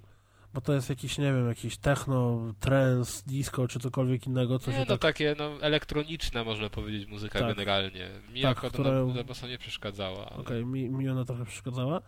bo 0.53 0.61
to 0.61 0.73
jest 0.73 0.89
jakiś, 0.89 1.17
nie 1.17 1.33
wiem, 1.33 1.47
jakiś 1.47 1.77
techno, 1.77 2.41
trance, 2.59 3.23
disco 3.27 3.67
czy 3.67 3.79
cokolwiek 3.79 4.27
innego, 4.27 4.59
co 4.59 4.71
Nie, 4.71 4.79
no 4.79 4.85
tak... 4.85 5.01
takie 5.01 5.35
no, 5.37 5.61
elektroniczna, 5.61 6.43
można 6.43 6.69
powiedzieć, 6.69 7.07
muzyka 7.09 7.39
Tak. 7.39 7.47
generalnie. 7.55 8.09
Mi 8.33 8.41
Tak, 8.41 8.57
akurat 8.57 8.79
ona 8.79 9.13
za 9.13 9.23
bardzo 9.23 9.47
nie 9.47 9.57
przeszkadzała. 9.57 10.29
Ale... 10.29 10.39
Okej, 10.41 10.65
mi, 10.65 10.89
mi 10.89 11.09
ona 11.09 11.25
trochę 11.25 11.45
przeszkadzała. 11.45 12.01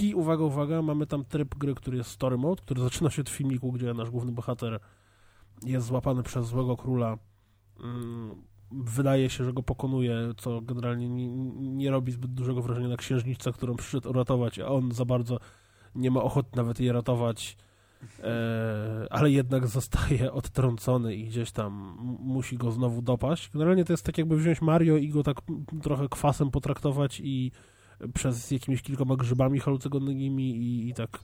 I 0.00 0.14
uwaga, 0.14 0.44
uwaga, 0.44 0.82
mamy 0.82 1.06
tam 1.06 1.24
tryb 1.24 1.54
gry, 1.54 1.74
który 1.74 1.96
jest 1.96 2.10
story 2.10 2.38
mode, 2.38 2.62
który 2.62 2.80
zaczyna 2.80 3.10
się 3.10 3.22
od 3.22 3.28
filmiku, 3.28 3.72
gdzie 3.72 3.94
nasz 3.94 4.10
główny 4.10 4.32
bohater 4.32 4.80
jest 5.64 5.86
złapany 5.86 6.22
przez 6.22 6.46
złego 6.46 6.76
króla. 6.76 7.18
Mm, 7.80 8.42
Wydaje 8.72 9.30
się, 9.30 9.44
że 9.44 9.52
go 9.52 9.62
pokonuje, 9.62 10.16
co 10.36 10.60
generalnie 10.60 11.08
nie, 11.08 11.28
nie 11.58 11.90
robi 11.90 12.12
zbyt 12.12 12.34
dużego 12.34 12.62
wrażenia 12.62 12.88
na 12.88 12.96
księżniczce, 12.96 13.52
którą 13.52 13.76
przyszedł 13.76 14.10
uratować, 14.10 14.58
a 14.58 14.66
on 14.68 14.92
za 14.92 15.04
bardzo 15.04 15.38
nie 15.94 16.10
ma 16.10 16.22
ochoty 16.22 16.48
nawet 16.56 16.80
jej 16.80 16.92
ratować, 16.92 17.56
e, 18.20 19.06
ale 19.10 19.30
jednak 19.30 19.66
zostaje 19.66 20.32
odtrącony 20.32 21.14
i 21.14 21.24
gdzieś 21.24 21.52
tam 21.52 21.96
musi 22.20 22.56
go 22.56 22.70
znowu 22.72 23.02
dopaść. 23.02 23.50
Generalnie 23.50 23.84
to 23.84 23.92
jest 23.92 24.06
tak 24.06 24.18
jakby 24.18 24.36
wziąć 24.36 24.62
Mario 24.62 24.96
i 24.96 25.08
go 25.08 25.22
tak 25.22 25.36
trochę 25.82 26.08
kwasem 26.08 26.50
potraktować 26.50 27.20
i 27.24 27.52
przez 28.14 28.50
jakimiś 28.50 28.82
kilkoma 28.82 29.16
grzybami 29.16 29.60
halucynogenicznymi 29.60 30.56
i, 30.56 30.88
i 30.88 30.94
tak 30.94 31.18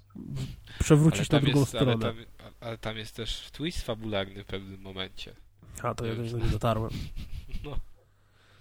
przewrócić 0.81 1.31
na 1.31 1.41
drugą 1.41 1.59
jest, 1.61 1.69
stronę. 1.69 1.93
Ale 1.93 2.01
tam, 2.01 2.17
ale 2.61 2.79
tam 2.79 2.97
jest 2.97 3.17
też 3.17 3.51
twist 3.53 3.83
fabularny 3.83 4.45
w 4.45 4.47
pewnym 4.47 4.81
momencie. 4.81 5.35
A, 5.83 5.95
to 5.95 6.07
ja 6.07 6.15
do 6.15 6.23
niego 6.23 6.39
nie 6.39 6.51
dotarłem. 6.51 6.91
No. 7.65 7.79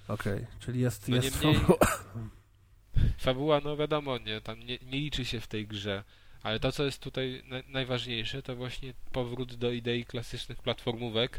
Okej, 0.07 0.45
czyli 0.59 0.79
jest, 0.81 1.07
No 1.09 1.15
jest 1.15 1.43
niemniej- 1.43 1.61
fabuła. 1.61 1.77
Fabuła, 3.17 3.61
no 3.63 3.77
wiadomo, 3.77 4.17
nie, 4.17 4.41
tam 4.41 4.59
nie, 4.59 4.77
nie 4.77 4.99
liczy 4.99 5.25
się 5.25 5.39
w 5.39 5.47
tej 5.47 5.67
grze. 5.67 6.03
Ale 6.43 6.59
to, 6.59 6.71
co 6.71 6.83
jest 6.83 6.99
tutaj 7.01 7.43
na, 7.47 7.57
najważniejsze, 7.67 8.41
to 8.41 8.55
właśnie 8.55 8.93
powrót 9.11 9.55
do 9.55 9.71
idei 9.71 10.05
klasycznych 10.05 10.61
platformówek, 10.61 11.37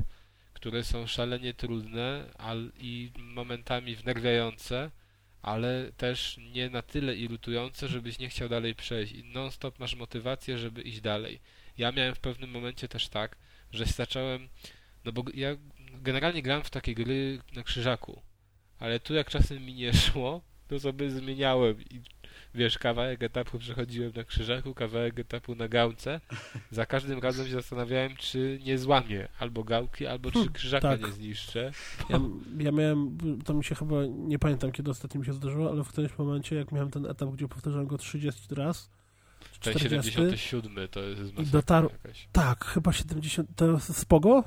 które 0.55 0.85
są 0.85 1.07
szalenie 1.07 1.55
trudne 1.55 2.31
al, 2.39 2.71
i 2.79 3.13
momentami 3.19 3.97
wnerwiające, 3.97 4.91
ale 5.45 5.93
też 5.97 6.37
nie 6.55 6.71
na 6.71 6.83
tyle 6.83 7.17
irytujące, 7.17 7.89
żebyś 7.89 8.19
nie 8.19 8.29
chciał 8.29 8.49
dalej 8.49 8.75
przejść. 8.75 9.13
I 9.13 9.25
non-stop 9.25 9.79
masz 9.79 9.95
motywację, 9.95 10.59
żeby 10.59 10.83
iść 10.83 11.01
dalej. 11.01 11.41
Ja 11.79 11.93
miałem 11.93 12.15
w 12.15 12.21
pewnym 12.21 12.51
momencie 12.51 12.89
też 12.89 13.09
tak, 13.09 13.37
że 13.73 13.85
zacząłem, 13.85 14.49
no 15.05 15.13
bo 15.13 15.25
ja 15.35 15.57
generalnie 16.03 16.43
grałem 16.43 16.63
w 16.63 16.71
takie 16.71 16.95
gry 16.95 17.39
na 17.53 17.63
krzyżaku, 17.63 18.23
ale 18.79 19.01
tu 19.01 19.15
jak 19.15 19.31
czasem 19.31 19.65
mi 19.65 19.75
nie 19.75 19.93
szło, 20.05 20.43
to 20.69 20.81
sobie 20.81 21.11
zmieniałem 21.11 21.81
i 21.83 22.01
wiesz, 22.55 22.79
kawałek 22.79 23.23
etapu 23.23 23.59
przechodziłem 23.59 24.13
na 24.17 24.25
krzyżaku, 24.25 24.75
kawałek 24.75 25.19
etapu 25.19 25.55
na 25.55 25.69
gałce. 25.69 26.21
Za 26.71 26.87
każdym 26.87 27.19
razem 27.19 27.47
się 27.47 27.53
zastanawiałem, 27.53 28.17
czy 28.17 28.61
nie 28.65 28.79
złamię 28.79 29.29
albo 29.39 29.65
gałki, 29.65 30.07
albo 30.07 30.31
czy 30.31 30.51
krzyżaka 30.53 30.89
tak. 30.89 31.07
nie 31.07 31.13
zniszczę. 31.13 31.73
Ja, 32.11 32.21
ja 32.59 32.73
miałem, 32.73 33.19
to 33.45 33.55
mi 33.55 33.65
się 33.65 33.75
chyba, 33.75 33.97
nie 34.07 34.39
pamiętam 34.39 34.73
kiedy 34.73 34.91
ostatnio 34.91 35.21
mi 35.21 35.27
się 35.27 35.33
zdarzyło, 35.33 35.71
ale 35.71 35.85
w 35.85 35.89
którymś 35.89 36.19
momencie, 36.19 36.57
jak 36.57 36.73
miałem 36.73 36.91
ten 36.91 37.07
etap, 37.07 37.29
gdzie 37.31 37.49
powtarzałem 37.49 37.87
go 37.87 37.99
30 37.99 38.55
raz, 38.55 38.91
Ten 39.61 39.75
40. 39.75 40.13
77 40.13 40.89
to 40.89 41.01
jest 41.01 41.35
masakra 41.35 41.61
dotarł- 41.61 41.91
jakaś. 41.93 42.29
tak, 42.33 42.65
chyba 42.65 42.93
70, 42.93 43.49
to 43.57 43.81
spogo? 43.81 44.45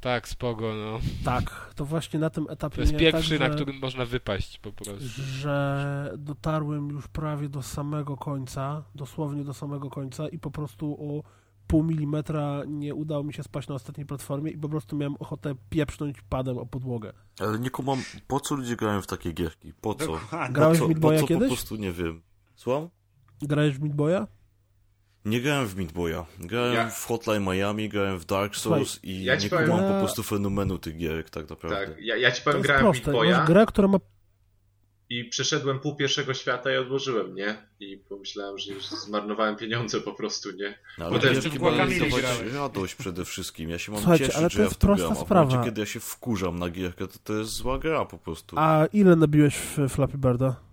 Tak, 0.00 0.28
spogo, 0.28 0.74
no. 0.74 0.98
Tak, 1.24 1.72
to 1.74 1.84
właśnie 1.84 2.20
na 2.20 2.30
tym 2.30 2.46
etapie 2.50 2.76
To 2.76 2.80
jest 2.80 2.96
pierwszy, 2.96 3.38
tak, 3.38 3.48
na 3.48 3.54
którym 3.54 3.78
można 3.78 4.04
wypaść 4.04 4.58
po 4.58 4.72
prostu. 4.72 5.04
że 5.16 6.14
dotarłem 6.18 6.88
już 6.88 7.08
prawie 7.08 7.48
do 7.48 7.62
samego 7.62 8.16
końca, 8.16 8.82
dosłownie 8.94 9.44
do 9.44 9.54
samego 9.54 9.90
końca 9.90 10.28
i 10.28 10.38
po 10.38 10.50
prostu 10.50 10.92
o 11.00 11.22
pół 11.66 11.82
milimetra 11.82 12.62
nie 12.66 12.94
udało 12.94 13.24
mi 13.24 13.32
się 13.32 13.42
spaść 13.42 13.68
na 13.68 13.74
ostatniej 13.74 14.06
platformie 14.06 14.50
i 14.50 14.58
po 14.58 14.68
prostu 14.68 14.96
miałem 14.96 15.16
ochotę 15.18 15.54
pieprznąć 15.70 16.22
padem 16.28 16.58
o 16.58 16.66
podłogę. 16.66 17.12
Ale 17.40 17.58
nie 17.58 17.70
kumam, 17.70 17.98
po 18.26 18.40
co 18.40 18.54
ludzie 18.54 18.76
grają 18.76 19.02
w 19.02 19.06
takie 19.06 19.32
gierki? 19.32 19.72
Po 19.80 19.94
co? 19.94 20.06
Dokładnie. 20.06 20.54
Grałeś 20.54 20.78
po 20.78 20.84
w 20.84 20.88
co, 20.88 20.88
Meat 20.88 21.00
po 21.00 21.08
Boya 21.08 21.20
co 21.20 21.26
kiedyś? 21.26 21.48
po 21.48 21.54
prostu 21.54 21.76
nie 21.76 21.92
wiem. 21.92 22.22
Słucham? 22.56 22.88
Grałeś 23.42 23.78
w 23.78 23.82
Meat 23.82 23.94
Boya? 23.96 24.26
Nie 25.26 25.40
grałem 25.40 25.66
w 25.66 25.76
Meat 25.76 25.92
Boya. 25.92 26.24
Grałem 26.40 26.74
Ja- 26.74 26.90
w 26.90 27.04
Hotline 27.06 27.44
Miami, 27.44 27.88
grałem 27.88 28.18
w 28.18 28.24
Dark 28.24 28.56
Souls 28.56 29.00
i 29.02 29.24
ja 29.24 29.34
nie 29.36 29.48
powiem- 29.50 29.66
kumam 29.70 29.84
Ja- 29.84 29.92
po 29.92 29.98
prostu 29.98 30.22
fenomenu 30.22 30.78
tych 30.78 30.96
gierek 30.96 31.30
tak 31.30 31.50
naprawdę. 31.50 31.86
Tak, 31.86 31.96
ja, 32.00 32.16
ja 32.16 32.32
ci 32.32 32.42
powiem, 32.42 32.62
grałem 32.62 32.92
w. 32.92 32.96
Meat 33.06 33.10
Boya 33.16 33.44
grę, 33.46 33.66
która 33.66 33.88
ma 33.88 33.98
i 35.10 35.24
przeszedłem 35.24 35.78
pół 35.80 35.96
pierwszego 35.96 36.34
świata 36.34 36.72
i 36.74 36.76
odłożyłem, 36.76 37.34
nie? 37.34 37.56
I 37.80 37.96
pomyślałem, 37.96 38.58
że 38.58 38.72
już 38.72 38.86
zmarnowałem 38.86 39.56
pieniądze 39.56 40.00
po 40.00 40.12
prostu, 40.12 40.50
nie? 40.52 40.78
No, 40.98 41.04
ale 41.04 41.14
Potem 41.14 41.34
gierki 41.34 41.58
w 41.58 42.54
radość 42.54 42.94
przede 42.94 43.24
wszystkim. 43.24 43.70
Ja 43.70 43.78
się 43.78 43.92
mam 43.92 44.00
Słuchajcie, 44.00 44.24
cieszyć, 44.26 44.38
ale 44.38 44.50
że 44.50 44.56
to 44.56 44.62
ja 44.62 44.64
jest 44.64 44.76
w 44.76 44.78
to 44.78 44.86
prosta 44.86 45.06
gram, 45.06 45.16
w 45.16 45.20
sprawa. 45.20 45.46
momencie, 45.46 45.70
kiedy 45.70 45.80
ja 45.80 45.86
się 45.86 46.00
wkurzam 46.00 46.58
na 46.58 46.70
gierkę, 46.70 47.06
to 47.08 47.18
to 47.24 47.32
jest 47.32 47.50
zła 47.50 47.78
gra 47.78 48.04
po 48.04 48.18
prostu. 48.18 48.56
A 48.58 48.86
ile 48.92 49.16
nabiłeś 49.16 49.56
w 49.56 49.88
Flappy 49.88 50.18
Birda? 50.18 50.65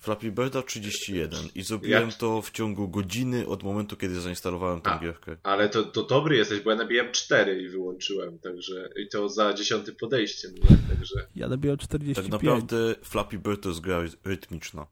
Flappy 0.00 0.32
Birda 0.32 0.62
31 0.62 1.48
i 1.54 1.62
zrobiłem 1.62 2.08
Ja- 2.08 2.16
to 2.16 2.42
w 2.42 2.50
ciągu 2.50 2.88
godziny 2.88 3.46
od 3.46 3.62
momentu, 3.62 3.96
kiedy 3.96 4.20
zainstalowałem 4.20 4.80
tę 4.80 4.90
A. 4.90 4.98
gierkę. 4.98 5.36
Ale 5.42 5.68
to, 5.68 5.82
to 5.84 6.02
dobry 6.02 6.36
jesteś, 6.36 6.60
bo 6.60 6.70
ja 6.70 6.76
nabijałem 6.76 7.12
4 7.12 7.62
i 7.62 7.68
wyłączyłem, 7.68 8.38
także 8.38 8.88
i 8.96 9.08
to 9.08 9.28
za 9.28 9.54
dziesiątym 9.54 9.94
podejściem? 9.96 10.50
Także 10.88 11.26
Ja 11.34 11.48
nabiłem 11.48 11.78
45. 11.78 12.16
Tak 12.16 12.32
naprawdę 12.32 12.94
Flappy 13.02 13.38
Bird 13.38 13.62
to 13.62 13.68
jest 13.68 13.80
gra 13.80 14.02
rytmiczna. 14.24 14.86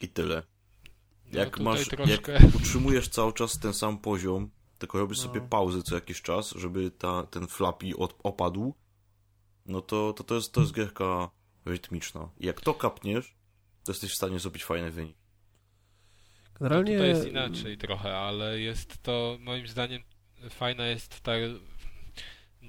I 0.00 0.08
tyle. 0.08 0.42
No, 1.32 1.38
Jak 1.38 1.50
tutaj 1.50 1.64
masz, 1.64 1.88
troszkę... 1.88 2.32
jak 2.32 2.54
utrzymujesz 2.56 3.08
cały 3.08 3.32
czas 3.32 3.58
ten 3.58 3.74
sam 3.74 3.98
poziom, 3.98 4.50
tylko 4.78 4.98
robisz 4.98 5.18
No. 5.18 5.24
sobie 5.24 5.40
pauzy 5.40 5.82
co 5.82 5.94
jakiś 5.94 6.22
czas, 6.22 6.50
żeby 6.50 6.90
ta, 6.90 7.22
ten 7.26 7.46
Flappy 7.46 7.96
od, 7.96 8.14
opadł, 8.22 8.74
no 9.66 9.80
to, 9.82 10.12
to, 10.12 10.24
to, 10.24 10.34
jest, 10.34 10.52
to 10.52 10.60
jest 10.60 10.74
gierka 10.74 11.30
rytmiczna. 11.64 12.28
I 12.40 12.46
jak 12.46 12.60
to 12.60 12.74
kapniesz, 12.74 13.34
to 13.84 13.92
jesteś 13.92 14.12
w 14.12 14.14
stanie 14.14 14.38
zrobić 14.40 14.64
fajny 14.64 14.90
wynik. 14.90 15.16
Generalnie 16.60 16.92
Tutaj 16.92 17.08
jest 17.08 17.28
inaczej 17.28 17.78
trochę, 17.78 18.18
ale 18.18 18.60
jest 18.60 19.02
to 19.02 19.36
moim 19.40 19.68
zdaniem 19.68 20.02
fajna 20.50 20.86
jest 20.86 21.20
ta, 21.20 21.32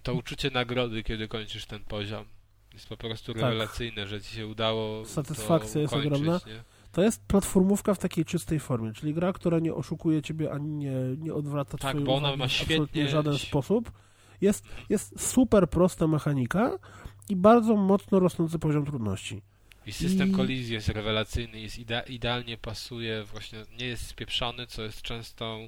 to 0.03 0.13
uczucie 0.13 0.49
nagrody, 0.51 1.03
kiedy 1.03 1.27
kończysz 1.27 1.65
ten 1.65 1.83
poziom. 1.83 2.25
Jest 2.73 2.87
po 2.89 2.97
prostu 2.97 3.33
Tak. 3.33 3.41
rewelacyjne, 3.41 4.07
że 4.07 4.21
ci 4.21 4.35
się 4.35 4.47
udało. 4.47 5.05
Satysfakcja 5.05 5.73
to 5.73 5.79
jest 5.79 5.93
ukończyć, 5.93 6.13
ogromna. 6.13 6.39
Nie? 6.47 6.63
to 6.91 7.01
jest 7.03 7.25
platformówka 7.25 7.93
w 7.93 7.99
takiej 7.99 8.25
czystej 8.25 8.59
formie, 8.59 8.93
czyli 8.93 9.13
gra, 9.13 9.33
która 9.33 9.59
nie 9.59 9.73
oszukuje 9.73 10.21
ciebie 10.21 10.51
ani 10.51 10.69
nie, 10.69 10.91
nie 11.17 11.33
odwraca 11.33 11.77
Tak, 11.77 11.91
twojej 11.91 12.05
bo 12.05 12.15
ona 12.15 12.35
ma 12.35 12.37
w 12.37 12.41
absolutnie 12.41 12.85
świetnie- 12.85 13.07
żaden 13.09 13.37
sposób. 13.37 13.91
Jest, 14.41 14.65
jest 14.89 15.21
super 15.21 15.69
prosta 15.69 16.07
mechanika 16.07 16.79
i 17.29 17.35
bardzo 17.35 17.75
mocno 17.75 18.19
rosnący 18.19 18.59
poziom 18.59 18.85
trudności. 18.85 19.41
I 19.85 19.91
system 19.93 20.29
I- 20.29 20.33
kolizji 20.33 20.73
jest 20.73 20.89
rewelacyjny, 20.89 21.59
jest 21.59 21.77
idea- 21.79 22.09
idealnie 22.09 22.57
pasuje, 22.57 23.23
właśnie 23.23 23.65
nie 23.79 23.85
jest 23.85 24.07
spieprzony, 24.07 24.67
co 24.67 24.81
jest 24.83 25.01
często, 25.01 25.59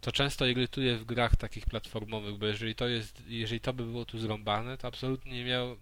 co 0.00 0.12
często 0.12 0.46
irytuje 0.46 0.96
w 0.96 1.04
grach 1.04 1.36
takich 1.36 1.66
platformowych, 1.66 2.36
bo 2.38 2.46
jeżeli 2.46 2.74
to 2.74 2.88
jest, 2.88 3.22
jeżeli 3.28 3.60
to 3.60 3.72
by 3.72 3.84
było 3.84 4.04
tu 4.04 4.18
zrąbane, 4.18 4.78
to 4.78 4.88
absolutnie 4.88 5.32
nie 5.32 5.44
miało, 5.44 5.76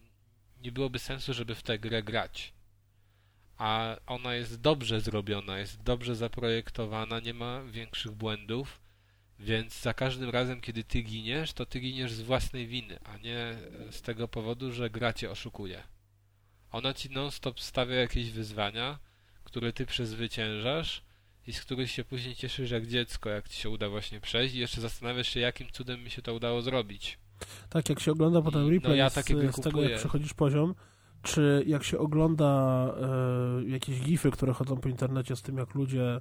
nie 0.62 0.72
byłoby 0.72 0.98
sensu, 0.98 1.34
żeby 1.34 1.55
w 1.55 1.62
tę 1.62 1.78
grę 1.78 2.02
grać. 2.02 2.52
A 3.59 3.97
ona 4.06 4.34
jest 4.34 4.60
dobrze 4.60 5.01
zrobiona, 5.01 5.59
jest 5.59 5.82
dobrze 5.82 6.16
zaprojektowana, 6.16 7.20
nie 7.20 7.34
ma 7.34 7.62
większych 7.62 8.12
błędów, 8.12 8.80
więc 9.38 9.80
za 9.80 9.94
każdym 9.94 10.30
razem, 10.30 10.60
kiedy 10.60 10.84
ty 10.84 11.02
giniesz, 11.02 11.52
to 11.52 11.66
ty 11.66 11.80
giniesz 11.80 12.12
z 12.12 12.20
własnej 12.20 12.66
winy, 12.66 12.98
a 13.05 13.16
nie 13.16 13.56
z 13.90 14.02
tego 14.02 14.28
powodu, 14.28 14.72
że 14.72 14.90
gra 14.90 15.12
cię 15.12 15.30
oszukuje. 15.30 15.82
Ona 16.72 16.94
ci 16.94 17.10
non-stop 17.10 17.60
stawia 17.60 17.94
jakieś 17.94 18.30
wyzwania, 18.30 18.98
które 19.44 19.72
ty 19.72 19.86
przezwyciężasz 19.86 21.02
i 21.47 21.52
z 21.52 21.60
których 21.60 21.90
się 21.90 22.05
później 22.05 22.34
cieszysz 22.34 22.70
jak 22.70 22.86
dziecko, 22.86 23.30
jak 23.30 23.48
ci 23.48 23.60
się 23.60 23.70
uda 23.70 23.88
właśnie 23.88 24.20
przejść 24.20 24.55
i 24.55 24.59
jeszcze 24.59 24.80
zastanawiasz 24.80 25.28
się, 25.28 25.40
jakim 25.40 25.68
cudem 25.72 26.05
mi 26.05 26.10
się 26.10 26.22
to 26.22 26.34
udało 26.34 26.62
zrobić. 26.62 27.18
Tak, 27.70 27.88
jak 27.88 28.01
się 28.01 28.12
ogląda 28.12 28.42
potem 28.42 28.60
I, 28.60 28.64
no, 28.64 28.70
replay 28.70 28.98
ja 28.98 29.10
z, 29.10 29.26
z 29.56 29.60
tego, 29.60 29.82
jak 29.82 29.98
przechodzisz 29.98 30.34
poziom, 30.34 30.74
czy 31.22 31.64
jak 31.66 31.84
się 31.84 31.98
ogląda 31.98 32.86
e, 33.66 33.70
jakieś 33.70 34.01
gify, 34.01 34.30
które 34.30 34.52
chodzą 34.52 34.76
po 34.76 34.88
internecie 34.88 35.36
z 35.36 35.42
tym, 35.42 35.56
jak 35.56 35.74
ludzie 35.74 36.20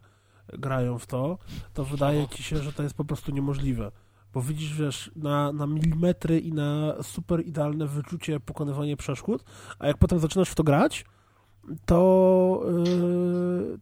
grają 0.53 0.99
w 0.99 1.07
to, 1.07 1.37
to 1.73 1.85
wydaje 1.85 2.27
ci 2.27 2.43
się, 2.43 2.57
że 2.57 2.73
to 2.73 2.83
jest 2.83 2.95
po 2.95 3.05
prostu 3.05 3.31
niemożliwe. 3.31 3.91
Bo 4.33 4.41
widzisz, 4.41 4.73
wiesz, 4.73 5.11
na, 5.15 5.53
na 5.53 5.67
milimetry 5.67 6.39
i 6.39 6.53
na 6.53 6.95
super 7.03 7.47
idealne 7.47 7.87
wyczucie 7.87 8.39
pokonywanie 8.39 8.97
przeszkód, 8.97 9.43
a 9.79 9.87
jak 9.87 9.97
potem 9.97 10.19
zaczynasz 10.19 10.49
w 10.49 10.55
to 10.55 10.63
grać, 10.63 11.05
to, 11.85 12.63
e, 12.67 13.77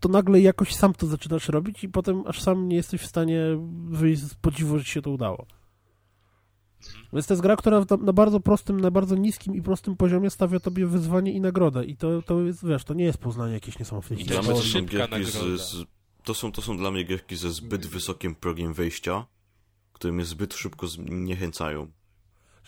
to 0.00 0.08
nagle 0.08 0.40
jakoś 0.40 0.74
sam 0.74 0.94
to 0.94 1.06
zaczynasz 1.06 1.48
robić 1.48 1.84
i 1.84 1.88
potem 1.88 2.22
aż 2.26 2.42
sam 2.42 2.68
nie 2.68 2.76
jesteś 2.76 3.00
w 3.00 3.06
stanie 3.06 3.40
wyjść 3.88 4.22
z 4.22 4.34
podziwu, 4.34 4.78
że 4.78 4.84
ci 4.84 4.90
się 4.90 5.02
to 5.02 5.10
udało. 5.10 5.46
Więc 7.12 7.26
to 7.26 7.34
jest 7.34 7.42
gra, 7.42 7.56
która 7.56 7.80
na, 7.80 7.96
na 7.96 8.12
bardzo 8.12 8.40
prostym, 8.40 8.80
na 8.80 8.90
bardzo 8.90 9.16
niskim 9.16 9.54
i 9.54 9.62
prostym 9.62 9.96
poziomie 9.96 10.30
stawia 10.30 10.60
tobie 10.60 10.86
wyzwanie 10.86 11.32
i 11.32 11.40
nagrodę. 11.40 11.84
I 11.84 11.96
to, 11.96 12.22
to 12.22 12.40
jest, 12.40 12.66
wiesz, 12.66 12.84
to 12.84 12.94
nie 12.94 13.04
jest 13.04 13.18
poznanie 13.18 13.54
jakieś 13.54 13.78
Dla 14.24 14.42
to 14.42 14.42
to 15.22 15.26
są 15.26 15.58
z, 15.58 15.60
z, 15.60 15.84
to, 16.24 16.34
są, 16.34 16.52
to 16.52 16.62
są 16.62 16.76
dla 16.76 16.90
mnie 16.90 17.04
gierki 17.04 17.36
ze 17.36 17.50
zbyt 17.50 17.86
wysokim 17.86 18.34
progiem 18.34 18.74
wejścia, 18.74 19.26
które 20.02 20.12
mnie 20.12 20.24
zbyt 20.24 20.54
szybko 20.54 20.86
zniechęcają. 20.86 21.92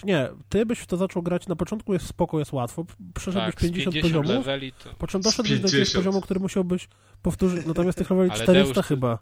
Nie, 0.04 0.28
ty 0.48 0.66
byś 0.66 0.78
w 0.78 0.86
to 0.86 0.96
zaczął 0.96 1.22
grać, 1.22 1.46
na 1.46 1.56
początku 1.56 1.92
jest 1.92 2.06
spoko, 2.06 2.38
jest 2.38 2.52
łatwo, 2.52 2.86
przeszedłeś 3.14 3.54
Tak, 3.54 3.60
z 3.60 3.62
50, 3.62 3.94
50 3.94 4.02
poziomów, 4.02 4.46
leveli 4.46 4.72
to... 4.72 4.94
po 4.94 5.06
czym 5.06 5.20
doszedłeś 5.20 5.60
do 5.60 5.66
jakiegoś 5.66 5.72
50. 5.72 6.04
poziomu, 6.04 6.20
który 6.20 6.40
musiałbyś 6.40 6.88
powtórzyć, 7.22 7.66
natomiast 7.66 7.98
tych 7.98 8.10
leveli 8.10 8.30
Ale 8.30 8.42
400 8.42 8.74
Deusz, 8.74 8.86
chyba. 8.86 9.18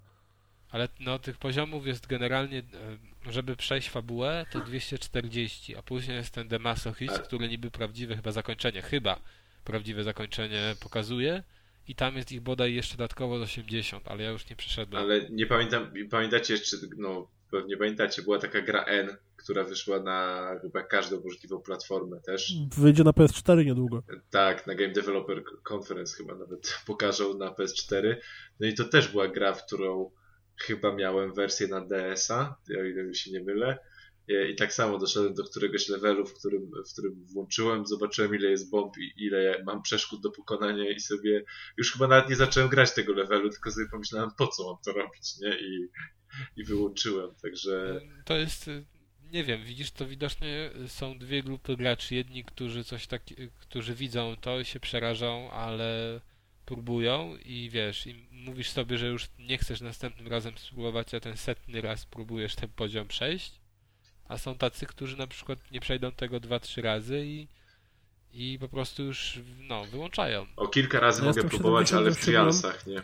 Ale 0.71 0.89
no, 1.01 1.19
tych 1.19 1.39
poziomów 1.39 1.87
jest 1.87 2.07
generalnie, 2.07 2.59
e, 2.59 3.33
żeby 3.33 3.57
przejść 3.57 3.91
fabułę, 3.91 4.47
to 4.53 4.61
240, 4.61 5.77
a 5.77 5.83
później 5.83 6.17
jest 6.17 6.35
ten 6.35 6.49
Demasochist, 6.49 7.15
Ale- 7.15 7.25
który 7.25 7.49
niby 7.49 7.71
prawdziwe 7.71 8.17
chyba 8.17 8.33
zakończenie, 8.33 8.83
chyba 8.83 9.21
prawdziwe 9.65 10.05
zakończenie 10.05 10.75
pokazuje 10.81 11.43
i 11.89 11.95
tam 11.95 12.17
jest 12.17 12.33
ich 12.33 12.41
bodaj 12.41 12.75
jeszcze 12.75 12.97
dodatkowo 12.97 13.39
z 13.39 13.43
80, 13.43 14.09
ale 14.09 14.23
ja 14.23 14.31
już 14.31 14.51
nie 14.51 14.57
przeszedłem. 14.57 15.03
Ale 15.03 15.31
nie 15.31 15.47
pamiętam, 15.47 15.93
pamiętacie 16.11 16.55
jeszcze, 16.55 16.77
no 16.97 17.29
pewnie 17.53 17.77
pamiętacie, 17.77 18.23
była 18.23 18.39
taka 18.39 18.63
gra 18.63 18.85
N, 18.85 19.17
która 19.37 19.65
wyszła 19.65 20.03
na 20.03 20.49
chyba 20.63 20.83
każdą 20.83 21.21
możliwą 21.21 21.61
platformę 21.61 22.21
też. 22.21 22.53
Wyjdzie 22.77 23.05
na 23.05 23.11
PS4 23.11 23.65
niedługo. 23.65 24.03
Tak, 24.31 24.67
na 24.67 24.75
Game 24.75 24.93
Developer 24.93 25.45
Conference 25.73 26.17
chyba 26.17 26.35
nawet 26.35 26.79
pokażą 26.87 27.39
na 27.39 27.51
PS4. 27.51 28.17
No 28.61 28.67
i 28.67 28.75
to 28.75 28.85
też 28.85 29.09
była 29.09 29.29
gra, 29.29 29.55
w 29.55 29.67
którą 29.67 30.11
chyba 30.57 30.95
miałem 30.95 31.35
wersję 31.35 31.69
na 31.69 31.81
DS-a, 31.81 32.57
o 32.79 32.83
ile 32.83 33.05
mi 33.05 33.17
się 33.17 33.31
nie 33.33 33.41
mylę. 33.41 33.79
I 34.29 34.51
i 34.51 34.57
tak 34.57 34.73
samo 34.73 34.99
doszedłem 34.99 35.35
do 35.35 35.45
któregoś 35.45 35.89
levelu, 35.89 36.27
w 36.27 36.35
którym, 36.35 36.71
w 36.89 36.93
którym 36.93 37.27
włączyłem, 37.33 37.87
zobaczyłem 37.87 38.35
ile 38.35 38.51
jest 38.51 38.71
bomb 38.71 38.99
i 38.99 39.13
ile 39.17 39.63
mam 39.67 39.83
przeszkód 39.83 40.21
do 40.23 40.31
pokonania 40.31 40.91
i 40.91 41.01
sobie 41.01 41.45
już 41.77 41.93
chyba 41.93 42.09
nawet 42.09 42.31
nie 42.31 42.37
zacząłem 42.37 42.69
grać 42.69 42.95
tego 42.95 43.13
levelu, 43.13 43.51
tylko 43.51 43.71
sobie 43.71 43.87
pomyślałem 43.91 44.31
po 44.39 44.47
co 44.47 44.67
mam 44.67 44.77
to 44.85 44.93
robić, 44.93 45.39
nie? 45.41 45.59
I, 45.61 45.89
i 46.57 46.65
wyłączyłem, 46.65 47.35
także 47.43 48.01
To 48.25 48.37
jest, 48.37 48.69
y, 48.69 48.85
nie 49.33 49.45
wiem, 49.45 49.65
widzisz, 49.65 49.91
to 49.91 50.07
widocznie 50.07 50.71
są 50.87 51.19
dwie 51.19 51.43
grupy 51.43 51.77
graczy. 51.77 52.15
Jedni, 52.15 52.45
którzy 52.45 52.85
coś 52.85 53.07
tak, 53.07 53.23
którzy 53.61 53.95
widzą 53.95 54.37
to 54.41 54.61
i 54.61 54.65
się 54.65 54.81
przerażą, 54.81 55.51
ale 55.51 56.21
próbują 56.67 57.37
i 57.45 57.71
wiesz, 57.73 58.07
i 58.07 58.27
mówisz 58.31 58.71
sobie, 58.71 58.99
że 58.99 59.07
już 59.07 59.29
nie 59.39 59.59
chcesz 59.59 59.81
następnym 59.81 60.29
razem 60.29 60.59
spróbować, 60.59 61.15
a 61.15 61.21
ten 61.21 61.37
setny 61.37 61.81
raz 61.81 62.07
próbujesz 62.07 62.55
ten 62.55 62.69
poziom 62.69 63.09
przejść. 63.09 63.61
A 64.29 64.39
są 64.39 64.55
tacy, 64.55 64.87
którzy 64.87 65.17
na 65.17 65.27
przykład 65.27 65.71
nie 65.71 65.81
przejdą 65.81 66.13
tego 66.13 66.41
dwa, 66.41 66.61
trzy 66.61 66.83
razy 66.83 67.27
i, 67.27 67.49
i 68.33 68.59
po 68.59 68.69
prostu 68.69 69.03
już 69.03 69.41
no, 69.59 69.85
wyłączają. 69.85 70.47
O 70.57 70.69
kilka 70.69 71.01
razy 71.01 71.23
Ja 71.23 71.29
mogę 71.29 71.45
próbować, 71.45 71.93
ale 71.93 72.11
w 72.11 72.21
77. 72.21 72.25
trialsach, 72.25 72.87
nie? 72.87 73.03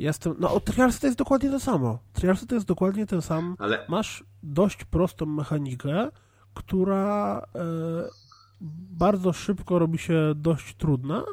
Jestem, 0.00 0.34
no 0.38 0.54
o 0.54 0.60
Trialsy 0.60 1.00
to 1.00 1.06
jest 1.06 1.18
dokładnie 1.18 1.50
to 1.50 1.60
samo. 1.60 1.98
Trialsy 2.12 2.46
to 2.46 2.54
jest 2.54 2.66
dokładnie 2.66 3.06
ten 3.06 3.22
sam. 3.22 3.56
Ale 3.58 3.86
Masz 3.88 4.24
dość 4.42 4.84
prostą 4.84 5.26
mechanikę, 5.26 6.08
która 6.54 7.38
e, 7.54 7.64
bardzo 8.90 9.32
szybko 9.32 9.78
robi 9.78 9.98
się 9.98 10.32
dość 10.36 10.74
trudna 10.76 11.24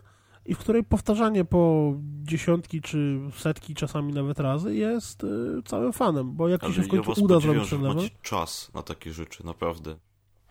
i 0.45 0.55
w 0.55 0.57
której 0.57 0.83
powtarzanie 0.83 1.45
po 1.45 1.93
dziesiątki 2.23 2.81
czy 2.81 3.19
setki 3.37 3.75
czasami 3.75 4.13
nawet 4.13 4.39
razy 4.39 4.75
jest 4.75 5.23
e, 5.23 5.27
całym 5.65 5.93
fanem, 5.93 6.35
bo 6.35 6.47
jak 6.47 6.61
ci 6.61 6.65
Ale 6.65 6.75
się 6.75 6.81
w 6.81 6.85
ja 6.85 6.91
końcu 6.91 7.09
was 7.09 7.17
uda 7.17 7.39
zrobić 7.39 7.69
ten 7.69 7.81
level, 7.81 8.09
czas 8.21 8.71
na 8.73 8.83
takie 8.83 9.13
rzeczy, 9.13 9.45
naprawdę. 9.45 9.95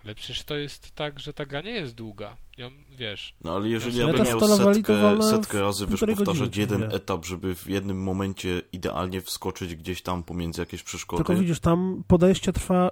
Ale 0.07 0.15
przecież 0.15 0.44
to 0.44 0.57
jest 0.57 0.94
tak, 0.94 1.20
że 1.20 1.33
ta 1.33 1.47
gra 1.47 1.60
nie 1.60 1.70
jest 1.70 1.94
długa. 1.94 2.36
Ją, 2.59 2.70
wiesz, 2.99 3.35
No 3.44 3.55
ale 3.57 3.68
jeżeli 3.68 3.99
Ja 3.99 4.07
ja 4.07 4.12
bym 4.12 4.26
miał 4.26 4.41
setkę, 4.41 5.23
setkę 5.23 5.60
razy 5.60 5.86
wiesz, 5.86 6.01
powtarzać 6.01 6.57
jeden 6.57 6.81
nie? 6.81 6.86
etap, 6.86 7.25
żeby 7.25 7.55
w 7.55 7.67
jednym 7.67 8.02
momencie 8.02 8.62
idealnie 8.73 9.20
wskoczyć 9.20 9.75
gdzieś 9.75 10.02
tam 10.02 10.23
pomiędzy 10.23 10.62
jakieś 10.62 10.83
przeszkody. 10.83 11.25
tylko 11.25 11.41
widzisz, 11.41 11.60
tam 11.60 12.05
podejście 12.07 12.52
trwa, 12.52 12.91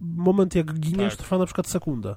moment 0.00 0.54
jak 0.54 0.78
giniesz 0.80 1.12
Tak. 1.16 1.22
trwa 1.24 1.38
na 1.38 1.46
przykład 1.46 1.66
sekundę. 1.66 2.16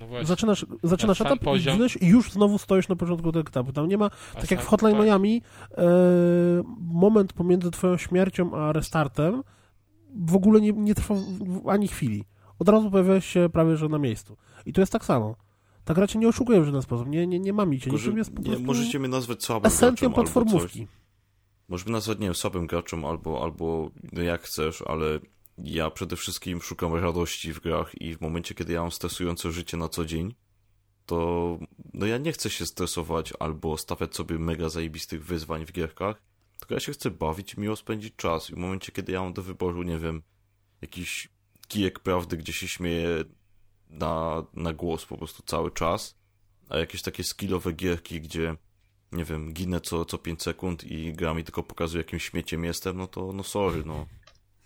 no 0.00 0.06
właśnie. 0.06 0.26
Zaczynasz, 0.26 0.66
zaczynasz 0.82 1.20
etap 1.20 1.42
i 1.42 1.44
poziom- 1.44 2.02
i 2.02 2.06
już 2.06 2.32
znowu 2.32 2.58
stoisz 2.58 2.88
na 2.88 2.96
początku 2.96 3.32
tego 3.32 3.48
etapu. 3.48 3.72
Tam 3.72 3.88
nie 3.88 3.98
ma, 3.98 4.10
A 4.34 4.40
tak 4.40 4.50
jak 4.50 4.62
w 4.62 4.66
Hotline 4.66 4.96
tak. 4.96 5.04
Miami, 5.06 5.42
e, 5.78 5.82
moment 6.78 7.32
pomiędzy 7.32 7.70
twoją 7.70 7.96
śmiercią 7.96 8.54
a 8.54 8.72
restartem 8.72 9.42
w 10.16 10.34
ogóle 10.36 10.60
nie, 10.60 10.72
nie 10.72 10.94
trwa 10.94 11.14
ani 11.68 11.88
chwili. 11.88 12.24
Od 12.58 12.68
razu 12.68 12.90
pojawiałeś 12.90 13.26
się 13.26 13.48
prawie, 13.52 13.76
że 13.76 13.88
na 13.88 13.98
miejscu. 13.98 14.36
I 14.66 14.72
to 14.72 14.80
jest 14.80 14.92
tak 14.92 15.04
samo. 15.04 15.36
Ta 15.84 15.94
gra 15.94 16.06
cię 16.06 16.18
nie 16.18 16.28
oszukuje 16.28 16.60
w 16.60 16.64
żaden 16.64 16.82
sposób, 16.82 17.08
nie, 17.08 17.26
nie, 17.26 17.38
nie 17.38 17.52
mami 17.52 17.78
cię, 17.78 17.84
Tylko, 17.84 17.98
że 17.98 18.04
niczym 18.04 18.18
jest 18.18 18.34
po 18.34 18.42
nie, 18.42 18.58
możecie 18.58 18.98
mnie 18.98 19.08
nazwać 19.08 19.44
słabym 19.44 19.66
esencją 19.66 20.12
platformówki. 20.12 20.86
Możemy 21.68 21.92
nazwać, 21.92 22.18
nie 22.18 22.26
wiem, 22.26 22.34
słabym 22.34 22.66
graczem 22.66 23.04
albo, 23.04 23.42
albo 23.42 23.90
jak 24.12 24.42
chcesz, 24.42 24.82
ale 24.82 25.18
ja 25.58 25.90
przede 25.90 26.16
wszystkim 26.16 26.62
szukam 26.62 26.94
radości 26.94 27.52
w 27.52 27.60
grach 27.60 28.00
i 28.00 28.14
w 28.14 28.20
momencie, 28.20 28.54
kiedy 28.54 28.72
ja 28.72 28.80
mam 28.80 28.90
stresujące 28.90 29.52
życie 29.52 29.76
na 29.76 29.88
co 29.88 30.04
dzień, 30.04 30.34
to 31.06 31.58
no 31.94 32.06
ja 32.06 32.18
nie 32.18 32.32
chcę 32.32 32.50
się 32.50 32.66
stresować 32.66 33.32
albo 33.38 33.76
stawiać 33.76 34.16
sobie 34.16 34.38
mega 34.38 34.68
zajebistych 34.68 35.24
wyzwań 35.24 35.66
w 35.66 35.72
gierkach, 35.72 36.22
tylko 36.58 36.74
ja 36.74 36.80
się 36.80 36.92
chcę 36.92 37.10
bawić 37.10 37.56
miło 37.56 37.76
spędzić 37.76 38.16
czas. 38.16 38.50
I 38.50 38.54
w 38.54 38.56
momencie, 38.56 38.92
kiedy 38.92 39.12
ja 39.12 39.22
mam 39.22 39.32
do 39.32 39.42
wyboru, 39.42 39.82
nie 39.82 39.98
wiem, 39.98 40.22
jakiś 40.82 41.28
kijek 41.68 42.00
prawdy, 42.00 42.36
gdzie 42.36 42.52
się 42.52 42.68
śmieję 42.68 43.24
na, 43.90 44.44
na 44.54 44.72
głos 44.72 45.06
po 45.06 45.18
prostu 45.18 45.42
cały 45.42 45.70
czas, 45.70 46.16
a 46.68 46.78
jakieś 46.78 47.02
takie 47.02 47.24
skillowe 47.24 47.72
gierki, 47.72 48.20
gdzie 48.20 48.56
nie 49.12 49.24
wiem, 49.24 49.52
ginę 49.52 49.80
co, 49.80 50.04
co 50.04 50.18
5 50.18 50.42
sekund 50.42 50.84
i 50.84 51.12
gra 51.12 51.34
mi 51.34 51.44
tylko 51.44 51.62
pokazuje, 51.62 52.00
jakim 52.00 52.18
śmieciem 52.18 52.64
jestem, 52.64 52.96
no 52.96 53.06
to 53.06 53.32
no 53.32 53.42
sorry, 53.42 53.82
no. 53.84 54.06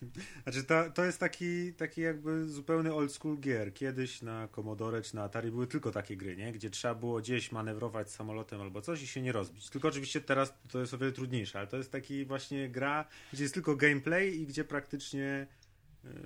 Znaczy 0.42 0.64
to, 0.64 0.90
to 0.90 1.04
jest 1.04 1.20
taki, 1.20 1.72
taki 1.74 2.00
jakby 2.00 2.48
zupełny 2.48 2.94
old 2.94 3.12
school 3.12 3.38
gier. 3.38 3.74
Kiedyś 3.74 4.22
na 4.22 4.48
Commodore 4.48 5.02
czy 5.02 5.16
na 5.16 5.22
Atari 5.22 5.50
były 5.50 5.66
tylko 5.66 5.90
takie 5.90 6.16
gry, 6.16 6.36
nie? 6.36 6.52
gdzie 6.52 6.70
trzeba 6.70 6.94
było 6.94 7.20
gdzieś 7.20 7.52
manewrować 7.52 8.10
samolotem 8.10 8.60
albo 8.60 8.80
coś 8.80 9.02
i 9.02 9.06
się 9.06 9.22
nie 9.22 9.32
rozbić. 9.32 9.70
Tylko 9.70 9.88
oczywiście 9.88 10.20
teraz 10.20 10.54
to 10.68 10.80
jest 10.80 10.94
o 10.94 10.98
wiele 10.98 11.12
trudniejsze, 11.12 11.58
ale 11.58 11.68
to 11.68 11.76
jest 11.76 11.92
taki 11.92 12.24
właśnie 12.24 12.68
gra, 12.68 13.04
gdzie 13.32 13.42
jest 13.42 13.54
tylko 13.54 13.76
gameplay 13.76 14.40
i 14.40 14.46
gdzie 14.46 14.64
praktycznie 14.64 15.46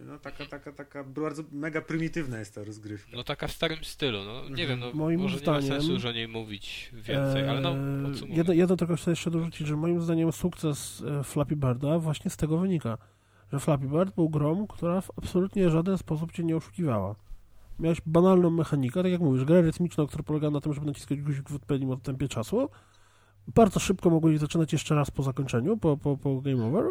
no 0.06 0.18
taka, 0.18 0.46
taka, 0.46 0.72
taka 0.72 1.04
bardzo 1.04 1.42
mega 1.52 1.80
prymitywna 1.80 2.38
jest 2.38 2.54
ta 2.54 2.64
rozgrywka. 2.64 3.16
No 3.16 3.24
taka 3.24 3.48
w 3.48 3.52
starym 3.52 3.84
stylu, 3.84 4.18
no 4.24 4.48
nie 4.48 4.66
wiem, 4.66 4.80
no 4.80 4.90
Moim 4.94 5.20
może 5.20 5.36
nie 5.36 5.42
zdaniem- 5.42 5.68
ma 5.68 5.74
sensu 5.74 5.92
już 5.92 6.04
o 6.04 6.12
niej 6.12 6.28
mówić 6.28 6.90
więcej, 6.92 7.48
ale 7.48 7.60
no 7.60 7.74
podsumujmy. 8.08 8.36
jedno, 8.36 8.52
jedno 8.54 8.76
tylko 8.76 8.96
chcę 8.96 9.10
jeszcze 9.10 9.30
dorzucić, 9.30 9.66
że 9.66 9.76
moim 9.76 10.02
zdaniem 10.02 10.32
sukces 10.32 11.02
e, 11.20 11.24
Flappy 11.24 11.56
Birda 11.56 11.98
właśnie 11.98 12.30
z 12.30 12.36
tego 12.36 12.58
wynika, 12.58 12.98
że 13.52 13.60
Flappy 13.60 13.86
Bird 13.88 14.14
był 14.14 14.28
grą, 14.28 14.66
która 14.66 15.00
w 15.00 15.10
absolutnie 15.18 15.70
żaden 15.70 15.98
sposób 15.98 16.32
cię 16.32 16.44
nie 16.44 16.56
oszukiwała. 16.56 17.14
Miałeś 17.78 17.98
banalną 18.06 18.50
mechanikę, 18.50 19.02
tak 19.02 19.12
jak 19.12 19.20
mówisz, 19.20 19.44
grę 19.44 19.62
rytmiczną, 19.62 20.06
która 20.06 20.22
polegała 20.22 20.50
na 20.50 20.60
tym, 20.60 20.74
żeby 20.74 20.86
naciskać 20.86 21.20
guzik 21.20 21.50
w 21.50 21.54
odpowiednim 21.54 21.90
odtępie 21.90 22.28
czasu. 22.28 22.68
Bardzo 23.48 23.81
szybko 23.81 24.10
mogłeś 24.10 24.39
zaczynać 24.39 24.73
jeszcze 24.73 24.94
raz 24.94 25.10
po 25.10 25.23
zakończeniu, 25.23 25.76
po, 25.76 25.97
po, 25.97 26.16
po 26.16 26.40
game 26.40 26.66
over 26.66 26.84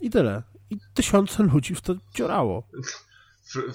i 0.00 0.10
tyle. 0.10 0.42
I 0.70 0.76
tysiące 0.94 1.42
ludzi 1.42 1.74
w 1.74 1.80
to 1.80 1.94
dziorało. 2.14 2.68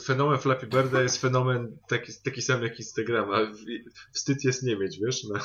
fenomen 0.06 0.38
Flappy 0.39 0.67
Birda 0.67 1.01
jest 1.01 1.22
fenomen 1.22 1.77
taki, 1.88 2.11
taki 2.23 2.41
sam 2.41 2.64
jak 2.64 2.80
Instagrama. 2.80 3.45
W- 3.45 4.14
Wstyd 4.14 4.43
jest 4.43 4.64
nie 4.64 4.75
mieć, 4.77 4.99
wiesz? 4.99 5.23
No. 5.23 5.39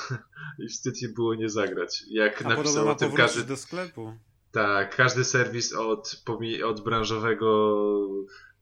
I 0.64 0.68
wstyd 0.68 1.02
je 1.02 1.08
było 1.08 1.34
nie 1.34 1.48
zagrać. 1.48 2.04
Jak 2.10 2.46
A 2.46 2.48
napisał 2.48 2.88
o 2.88 2.94
tym 2.94 3.12
każdy, 3.12 3.44
do 3.44 3.56
sklepu. 3.56 4.12
Tak, 4.52 4.96
każdy 4.96 5.24
serwis 5.24 5.72
od, 5.72 6.22
od 6.64 6.84
branżowego 6.84 7.76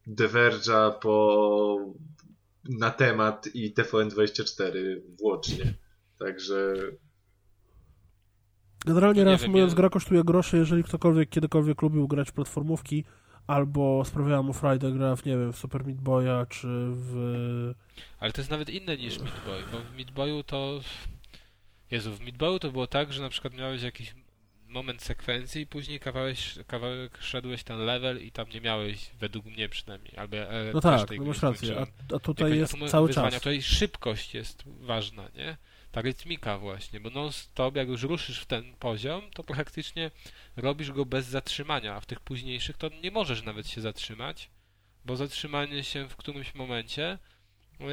Diverge'a 0.08 0.92
po 0.98 1.78
na 2.64 2.90
temat 2.90 3.46
i 3.54 3.74
TVN24 3.74 4.72
włącznie. 5.20 5.74
Także 6.18 6.74
Generalnie 8.86 9.20
Nie 9.20 9.24
reasumując, 9.24 9.74
gra 9.74 9.90
kosztuje 9.90 10.24
grosze, 10.24 10.56
jeżeli 10.56 10.84
ktokolwiek 10.84 11.30
kiedykolwiek 11.30 11.82
lubił 11.82 12.08
grać 12.08 12.28
w 12.28 12.32
platformówki, 12.32 13.04
albo 13.46 14.04
sprawiała 14.04 14.42
mu 14.42 14.52
frajdę 14.52 14.92
gra 14.92 15.16
w, 15.16 15.24
nie 15.24 15.32
wiem, 15.32 15.52
w 15.52 15.58
Super 15.58 15.86
Meat 15.86 16.00
Boya, 16.00 16.46
czy 16.48 16.68
w... 16.90 17.74
Ale 18.18 18.32
to 18.32 18.40
jest 18.40 18.50
nawet 18.50 18.70
inne 18.70 18.96
niż 18.96 19.18
Meat 19.18 19.44
Boy, 19.46 19.62
bo 19.72 19.78
w 19.78 19.96
Meat 19.96 20.10
Boyu 20.10 20.42
to... 20.42 20.80
Jezu, 21.90 22.12
w 22.12 22.20
Meat 22.20 22.36
Boyu 22.36 22.58
to 22.58 22.72
było 22.72 22.86
tak, 22.86 23.12
że 23.12 23.22
na 23.22 23.28
przykład 23.28 23.54
miałeś 23.54 23.82
jakiś 23.82 24.14
moment 24.68 25.02
sekwencji 25.02 25.62
i 25.62 25.66
później 25.66 26.00
kawałek, 26.00 26.36
kawałek 26.66 27.18
szedłeś 27.20 27.64
ten 27.64 27.78
level 27.78 28.22
i 28.22 28.32
tam 28.32 28.48
nie 28.48 28.60
miałeś, 28.60 29.10
według 29.20 29.46
mnie 29.46 29.68
przynajmniej, 29.68 30.16
albo 30.16 30.36
ja 30.36 30.46
e, 30.46 30.72
No 30.74 30.80
tak, 30.80 31.08
tej 31.08 31.18
no 31.20 31.24
masz 31.24 31.42
rację, 31.42 31.76
a, 31.80 32.14
a 32.16 32.18
tutaj 32.18 32.58
jest 32.58 32.74
cały 32.88 33.08
czas. 33.08 33.34
Tutaj 33.34 33.62
szybkość 33.62 34.34
jest 34.34 34.62
ważna, 34.66 35.28
nie? 35.36 35.56
Ta 35.92 36.00
rytmika 36.00 36.58
właśnie, 36.58 37.00
bo 37.00 37.10
non-stop, 37.10 37.76
jak 37.76 37.88
już 37.88 38.02
ruszysz 38.02 38.40
w 38.40 38.46
ten 38.46 38.74
poziom, 38.74 39.30
to 39.34 39.44
praktycznie 39.44 40.10
robisz 40.56 40.92
go 40.92 41.06
bez 41.06 41.26
zatrzymania, 41.26 41.94
a 41.94 42.00
w 42.00 42.06
tych 42.06 42.20
późniejszych 42.20 42.76
to 42.76 42.90
nie 43.02 43.10
możesz 43.10 43.42
nawet 43.42 43.68
się 43.68 43.80
zatrzymać, 43.80 44.50
bo 45.04 45.16
zatrzymanie 45.16 45.84
się 45.84 46.08
w 46.08 46.16
którymś 46.16 46.54
momencie 46.54 47.18
yy, 47.80 47.86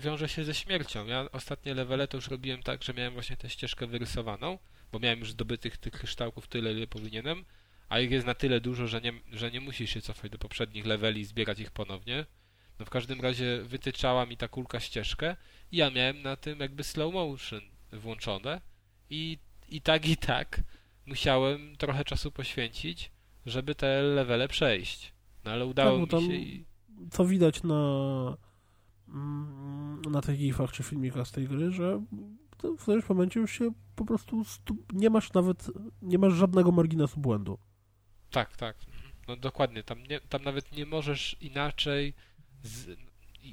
wiąże 0.00 0.28
się 0.28 0.44
ze 0.44 0.54
śmiercią. 0.54 1.06
Ja 1.06 1.26
ostatnie 1.32 1.74
levele 1.74 2.08
to 2.08 2.16
już 2.16 2.28
robiłem 2.28 2.62
tak, 2.62 2.82
że 2.82 2.94
miałem 2.94 3.12
właśnie 3.12 3.36
tę 3.36 3.50
ścieżkę 3.50 3.86
wyrysowaną, 3.86 4.58
bo 4.92 4.98
miałem 4.98 5.18
już 5.18 5.30
zdobytych 5.30 5.76
tych 5.76 5.92
kryształków 5.92 6.48
tyle, 6.48 6.72
ile 6.72 6.86
powinienem, 6.86 7.44
a 7.88 8.00
ich 8.00 8.10
jest 8.10 8.26
na 8.26 8.34
tyle 8.34 8.60
dużo, 8.60 8.86
że 8.86 9.00
nie, 9.00 9.12
że 9.32 9.50
nie 9.50 9.60
musisz 9.60 9.90
się 9.90 10.00
cofać 10.00 10.30
do 10.30 10.38
poprzednich 10.38 10.86
leveli 10.86 11.20
i 11.20 11.24
zbierać 11.24 11.60
ich 11.60 11.70
ponownie. 11.70 12.26
No 12.78 12.86
w 12.86 12.90
każdym 12.90 13.20
razie 13.20 13.62
wytyczała 13.62 14.26
mi 14.26 14.36
ta 14.36 14.48
kulka 14.48 14.80
ścieżkę 14.80 15.36
i 15.72 15.76
ja 15.76 15.90
miałem 15.90 16.22
na 16.22 16.36
tym 16.36 16.60
jakby 16.60 16.84
slow 16.84 17.14
motion 17.14 17.60
włączone 17.92 18.60
i, 19.10 19.38
i 19.68 19.80
tak 19.80 20.08
i 20.08 20.16
tak 20.16 20.60
musiałem 21.06 21.76
trochę 21.76 22.04
czasu 22.04 22.30
poświęcić, 22.30 23.10
żeby 23.46 23.74
te 23.74 24.02
levele 24.02 24.48
przejść. 24.48 25.12
No 25.44 25.50
ale 25.50 25.66
udało 25.66 26.06
Tak, 26.06 26.20
mi 26.20 26.26
się 26.26 26.34
i... 26.34 26.64
Co 27.10 27.24
widać 27.24 27.62
na 27.62 28.36
mm, 29.08 30.02
na 30.10 30.20
tych 30.20 30.38
gifach 30.38 30.72
czy 30.72 30.82
filmikach 30.82 31.28
z 31.28 31.32
tej 31.32 31.48
gry, 31.48 31.70
że 31.70 32.02
w 32.78 32.82
którymś 32.82 33.08
momencie 33.08 33.40
już 33.40 33.52
się 33.52 33.72
po 33.96 34.04
prostu 34.04 34.44
stu... 34.44 34.76
nie 34.92 35.10
masz 35.10 35.32
nawet, 35.32 35.70
nie 36.02 36.18
masz 36.18 36.32
żadnego 36.32 36.72
marginesu 36.72 37.20
błędu. 37.20 37.58
Tak, 38.30 38.56
tak. 38.56 38.76
No 39.28 39.36
dokładnie, 39.36 39.82
tam, 39.82 40.02
nie, 40.02 40.20
tam 40.20 40.42
nawet 40.42 40.72
nie 40.72 40.86
możesz 40.86 41.36
inaczej 41.40 42.14
z, 42.64 42.98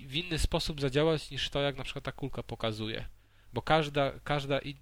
w 0.07 0.15
inny 0.15 0.39
sposób 0.39 0.81
zadziałać 0.81 1.31
niż 1.31 1.49
to, 1.49 1.61
jak 1.61 1.77
na 1.77 1.83
przykład 1.83 2.05
ta 2.05 2.11
kulka 2.11 2.43
pokazuje. 2.43 3.05
Bo 3.53 3.61
każda, 3.61 4.11
każda 4.23 4.59
i, 4.59 4.75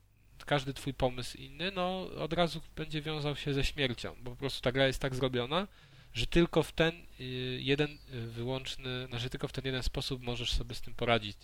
każdy 0.46 0.74
twój 0.74 0.94
pomysł 0.94 1.38
inny, 1.38 1.72
no 1.72 2.10
od 2.18 2.34
razu 2.34 2.62
będzie 2.76 3.02
wiązał 3.02 3.36
się 3.36 3.54
ze 3.54 3.64
śmiercią, 3.64 4.16
bo 4.22 4.32
po 4.32 4.38
prostu 4.38 4.62
ta 4.62 4.72
gra 4.72 4.88
jest 4.88 5.00
tak 5.00 5.16
zrobiona, 5.16 5.68
że 6.14 6.28
tylko 6.28 6.64
w 6.64 6.72
ten 6.72 6.94
y, 7.20 7.24
jeden 7.62 7.98
y, 8.14 8.22
wyłączny, 8.28 9.08
znaczy 9.10 9.30
tylko 9.30 9.48
w 9.48 9.52
ten 9.52 9.66
jeden 9.66 9.84
sposób 9.84 10.22
możesz 10.22 10.54
sobie 10.54 10.76
z 10.76 10.82
tym 10.82 10.94
poradzić. 10.94 11.38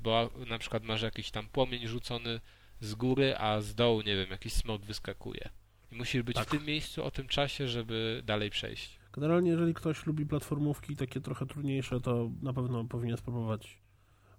Bo 0.00 0.30
na 0.46 0.58
przykład 0.58 0.82
masz 0.82 1.02
jakiś 1.02 1.30
tam 1.30 1.48
płomień 1.48 1.88
rzucony 1.88 2.40
z 2.80 2.94
góry, 2.94 3.36
a 3.36 3.60
z 3.60 3.74
dołu, 3.74 4.00
nie 4.02 4.16
wiem, 4.16 4.30
jakiś 4.30 4.52
smok 4.52 4.82
wyskakuje. 4.82 5.48
I 5.92 5.96
musisz 5.96 6.22
być 6.22 6.36
Tak. 6.36 6.48
w 6.48 6.50
tym 6.50 6.64
miejscu 6.64 7.04
o 7.04 7.10
tym 7.10 7.28
czasie, 7.28 7.68
żeby 7.68 8.22
dalej 8.24 8.50
przejść. 8.50 8.99
Generalnie, 9.12 9.50
jeżeli 9.50 9.74
ktoś 9.74 10.06
lubi 10.06 10.26
platformówki 10.26 10.96
takie 10.96 11.20
trochę 11.20 11.46
trudniejsze, 11.46 12.00
to 12.00 12.30
na 12.42 12.52
pewno 12.52 12.84
powinien 12.84 13.16
spróbować, 13.16 13.78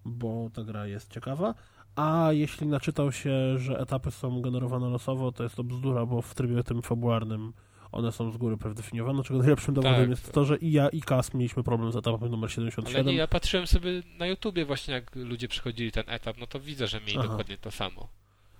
bo 0.05 0.49
ta 0.53 0.63
gra 0.63 0.87
jest 0.87 1.13
ciekawa. 1.13 1.53
A 1.95 2.27
jeśli 2.31 2.67
naczytał 2.67 3.11
się, 3.11 3.59
że 3.59 3.79
etapy 3.79 4.11
są 4.11 4.41
generowane 4.41 4.89
losowo, 4.89 5.31
to 5.31 5.43
jest 5.43 5.55
to 5.55 5.63
bzdura, 5.63 6.05
bo 6.05 6.21
w 6.21 6.35
trybie 6.35 6.63
tym 6.63 6.81
fabularnym 6.81 7.53
one 7.91 8.11
są 8.11 8.31
z 8.31 8.37
góry 8.37 8.57
predefiniowane, 8.57 9.23
czego 9.23 9.39
najlepszym 9.39 9.73
dowodem 9.73 9.99
Tak. 9.99 10.09
jest 10.09 10.31
to, 10.31 10.45
że 10.45 10.57
i 10.57 10.71
ja, 10.71 10.89
i 10.89 11.01
Kas 11.01 11.33
mieliśmy 11.33 11.63
problem 11.63 11.91
z 11.91 11.95
etapem 11.95 12.31
numer 12.31 12.51
77. 12.51 13.01
Ale 13.05 13.11
nie, 13.11 13.17
ja 13.17 13.27
patrzyłem 13.27 13.67
sobie 13.67 13.91
na 14.19 14.27
YouTubie 14.27 14.65
właśnie, 14.65 14.93
jak 14.93 15.15
ludzie 15.15 15.47
przechodzili 15.47 15.91
ten 15.91 16.03
etap, 16.07 16.37
no 16.39 16.47
to 16.47 16.59
widzę, 16.59 16.87
że 16.87 16.99
mieli 16.99 17.17
Aha. 17.17 17.27
dokładnie 17.27 17.57
to 17.57 17.71
samo. 17.71 18.07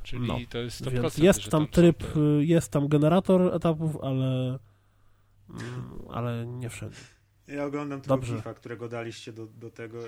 Czyli 0.03 0.27
No, 0.27 0.38
to 0.49 0.57
jest 0.57 0.85
100%, 0.85 0.91
Więc 1.01 1.17
jest 1.17 1.49
tam 1.49 1.61
są 1.61 1.67
tryb, 1.67 1.98
te- 1.98 2.19
jest 2.40 2.72
tam 2.72 2.88
generator 2.88 3.56
etapów, 3.56 3.98
ale 4.01 4.59
ale 6.09 6.45
nie 6.45 6.69
wszędzie. 6.69 6.99
Ja 7.47 7.65
oglądam 7.65 8.01
tego 8.01 8.15
Dobrze. 8.15 8.35
GIFa, 8.35 8.53
którego 8.53 8.89
daliście 8.89 9.33
do, 9.33 9.45
do 9.45 9.71
tego 9.71 9.99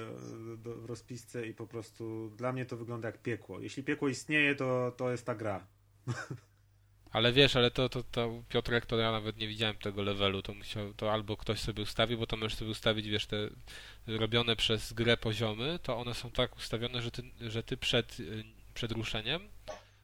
do, 0.57 0.75
w 0.75 0.85
rozpisce 0.85 1.47
i 1.47 1.53
po 1.53 1.67
prostu 1.67 2.29
dla 2.37 2.53
mnie 2.53 2.65
to 2.65 2.77
wygląda 2.77 3.07
jak 3.07 3.21
piekło. 3.21 3.59
Jeśli 3.59 3.83
piekło 3.83 4.09
istnieje, 4.09 4.55
to, 4.55 4.93
to 4.97 5.11
jest 5.11 5.25
ta 5.25 5.35
gra. 5.35 5.67
Ale 7.13 7.33
wiesz, 7.33 7.55
ale 7.55 7.71
to, 7.71 7.89
to, 7.89 8.03
to 8.03 8.43
Piotrek, 8.49 8.85
to 8.85 8.97
ja 8.97 9.11
nawet 9.11 9.37
nie 9.37 9.47
widziałem 9.47 9.75
tego 9.75 10.01
levelu, 10.01 10.41
to 10.41 10.53
musiał, 10.53 10.93
to 10.93 11.13
albo 11.13 11.37
ktoś 11.37 11.59
sobie 11.59 11.83
ustawi, 11.83 12.17
bo 12.17 12.27
to 12.27 12.37
możesz 12.37 12.55
sobie 12.55 12.71
ustawić, 12.71 13.07
wiesz, 13.07 13.25
te 13.25 13.49
robione 14.07 14.55
przez 14.55 14.93
grę 14.93 15.17
poziomy, 15.17 15.79
to 15.83 15.97
one 15.97 16.13
są 16.13 16.31
tak 16.31 16.57
ustawione, 16.57 17.01
że 17.01 17.11
ty, 17.11 17.23
że 17.41 17.63
ty 17.63 17.77
przed, 17.77 18.19
y, 18.19 18.43
przed 18.73 18.91
ruszeniem 18.91 19.41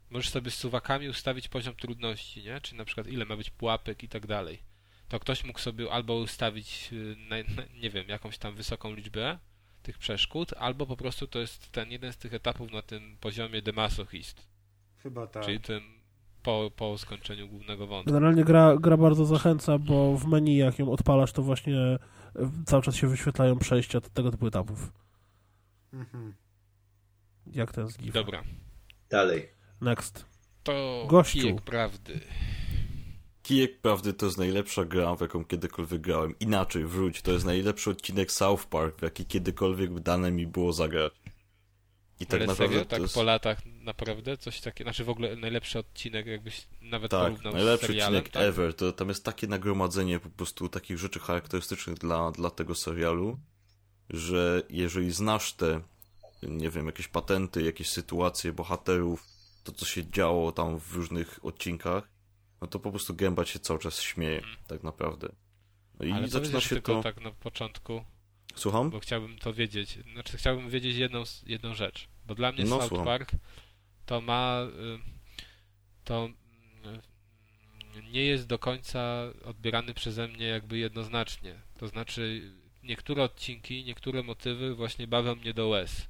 możesz 0.10 0.30
sobie 0.30 0.52
z 0.52 0.56
suwakami 0.56 1.10
ustawić 1.10 1.48
poziom 1.48 1.76
trudności, 1.76 2.44
nie? 2.44 2.62
Czyli 2.62 2.78
na 2.78 2.86
przykład 2.86 3.08
ile 3.08 3.26
ma 3.26 3.38
być 3.38 3.50
pułapek 3.50 4.04
i 4.04 4.10
tak 4.10 4.28
dalej. 4.28 4.69
To 5.10 5.20
ktoś 5.20 5.44
mógł 5.44 5.60
sobie 5.60 5.92
albo 5.92 6.16
ustawić, 6.16 6.90
y, 6.94 7.16
nie 7.82 7.90
wiem, 7.90 8.10
jakąś 8.10 8.38
tam 8.38 8.56
wysoką 8.56 8.94
liczbę 8.94 9.40
tych 9.84 9.98
przeszkód, 9.98 10.54
albo 10.58 10.86
po 10.86 10.98
prostu 10.98 11.28
to 11.28 11.40
jest 11.40 11.72
ten 11.72 11.92
jeden 11.92 12.14
z 12.14 12.18
tych 12.18 12.34
etapów 12.34 12.72
na 12.72 12.82
tym 12.82 13.18
poziomie 13.22 13.62
The 13.62 13.74
Masochist, 13.74 14.48
Chyba 14.98 15.28
tak. 15.28 15.46
czyli 15.46 15.60
tym 15.60 15.82
po, 16.44 16.72
po 16.76 16.98
skończeniu 16.98 17.48
głównego 17.48 17.88
wątku. 17.88 18.14
Generalnie 18.14 18.44
gra, 18.44 18.78
gra 18.78 18.98
bardzo 18.98 19.26
zachęca, 19.26 19.78
bo 19.80 20.18
w 20.18 20.26
menu 20.26 20.58
jak 20.58 20.80
ją 20.80 20.92
odpalasz, 20.92 21.32
to 21.32 21.42
właśnie 21.44 21.76
y, 21.76 22.00
cały 22.66 22.84
czas 22.84 22.96
się 22.96 23.08
wyświetlają 23.08 23.60
przejścia 23.60 24.00
do 24.00 24.10
tego 24.10 24.32
typu 24.32 24.48
etapów. 24.48 24.92
Mhm. 25.94 26.34
Jak 27.52 27.72
ten 27.72 27.88
z 27.88 27.98
GIF. 27.98 28.14
Dobra, 28.14 28.44
Dalej. 29.10 29.50
Next. 29.82 30.26
to 30.64 31.06
Gościu. 31.10 31.56
prawdy. 31.56 32.20
Kijek 33.50 33.82
Prawdy 33.82 34.14
to 34.14 34.26
jest 34.26 34.38
najlepsza 34.38 34.86
gra, 34.86 35.16
w 35.16 35.22
jaką 35.22 35.46
kiedykolwiek 35.46 36.02
grałem. 36.02 36.40
Inaczej, 36.40 36.86
wróć, 36.86 37.22
to 37.22 37.32
jest 37.32 37.46
najlepszy 37.46 37.90
odcinek 37.90 38.32
South 38.32 38.66
Park, 38.66 39.00
w 39.00 39.02
jaki 39.02 39.26
kiedykolwiek 39.26 40.00
dane 40.00 40.32
mi 40.32 40.48
było 40.48 40.74
zagrać. 40.74 41.14
I 42.20 42.26
tak 42.26 42.40
Ale 42.40 42.48
naprawdę 42.48 42.76
serio, 42.76 42.90
tak 42.90 43.02
jest... 43.02 43.14
po 43.14 43.24
latach 43.24 43.66
naprawdę 43.66 44.38
coś 44.38 44.62
takiego, 44.62 44.88
znaczy 44.88 45.04
w 45.04 45.10
ogóle 45.10 45.36
najlepszy 45.36 45.80
odcinek, 45.80 46.26
jakbyś 46.26 46.68
nawet 46.82 47.12
Tak, 47.12 47.22
porównał 47.22 47.52
z 47.52 47.56
najlepszy 47.56 47.88
serialem. 47.88 48.16
odcinek 48.16 48.34
tak? 48.34 48.44
ever. 48.44 48.74
To, 48.74 48.92
tam 48.92 49.10
jest 49.10 49.26
takie 49.26 49.48
nagromadzenie 49.48 50.20
po 50.20 50.30
prostu 50.30 50.70
takich 50.70 50.98
rzeczy 50.98 51.20
charakterystycznych 51.20 51.98
dla, 51.98 52.32
dla 52.32 52.50
tego 52.50 52.76
serialu, 52.76 53.40
że 54.10 54.64
jeżeli 54.70 55.12
znasz 55.12 55.54
te, 55.54 55.82
nie 56.44 56.70
wiem, 56.70 56.86
jakieś 56.86 57.08
patenty, 57.08 57.64
jakieś 57.64 57.90
sytuacje 57.90 58.54
bohaterów, 58.54 59.24
to 59.64 59.72
co 59.72 59.86
się 59.86 60.12
działo 60.12 60.52
tam 60.52 60.80
w 60.80 60.94
różnych 60.96 61.46
odcinkach, 61.46 62.19
no 62.62 62.68
to 62.68 62.80
po 62.80 62.90
prostu 62.90 63.16
gęba 63.16 63.46
się 63.46 63.60
cały 63.60 63.80
czas 63.80 64.02
śmieje, 64.02 64.42
tak 64.68 64.84
naprawdę. 64.84 65.30
No 66.00 66.06
i. 66.06 66.12
Ale 66.12 66.28
zaczyna 66.28 66.62
się 66.62 66.70
tylko 66.70 66.96
to... 66.96 67.04
tak 67.04 67.22
na 67.22 67.32
początku, 67.32 68.04
Słucham? 68.56 68.90
bo 68.90 69.00
chciałbym 69.00 69.38
to 69.38 69.54
wiedzieć. 69.54 70.00
Znaczy 70.14 70.38
chciałbym 70.38 70.70
wiedzieć 70.70 70.96
jedną, 70.96 71.24
jedną 71.46 71.76
rzecz, 71.76 72.08
bo 72.26 72.36
dla 72.36 72.52
mnie 72.52 72.64
No, 72.64 72.70
South 72.70 72.88
słucham. 72.88 73.06
Park 73.06 73.32
to 74.06 74.22
ma 74.22 74.62
y, 74.62 75.00
to 76.04 76.30
y, 77.96 78.04
nie 78.12 78.24
jest 78.24 78.48
do 78.48 78.60
końca 78.60 79.24
odbierany 79.46 79.94
przeze 79.94 80.28
mnie 80.28 80.46
jakby 80.46 80.78
jednoznacznie. 80.78 81.62
To 81.78 81.88
znaczy 81.88 82.52
niektóre 82.84 83.24
odcinki, 83.24 83.84
niektóre 83.84 84.24
motywy 84.24 84.76
właśnie 84.76 85.08
bawią 85.08 85.36
mnie 85.36 85.54
do 85.54 85.68
łez. 85.68 86.08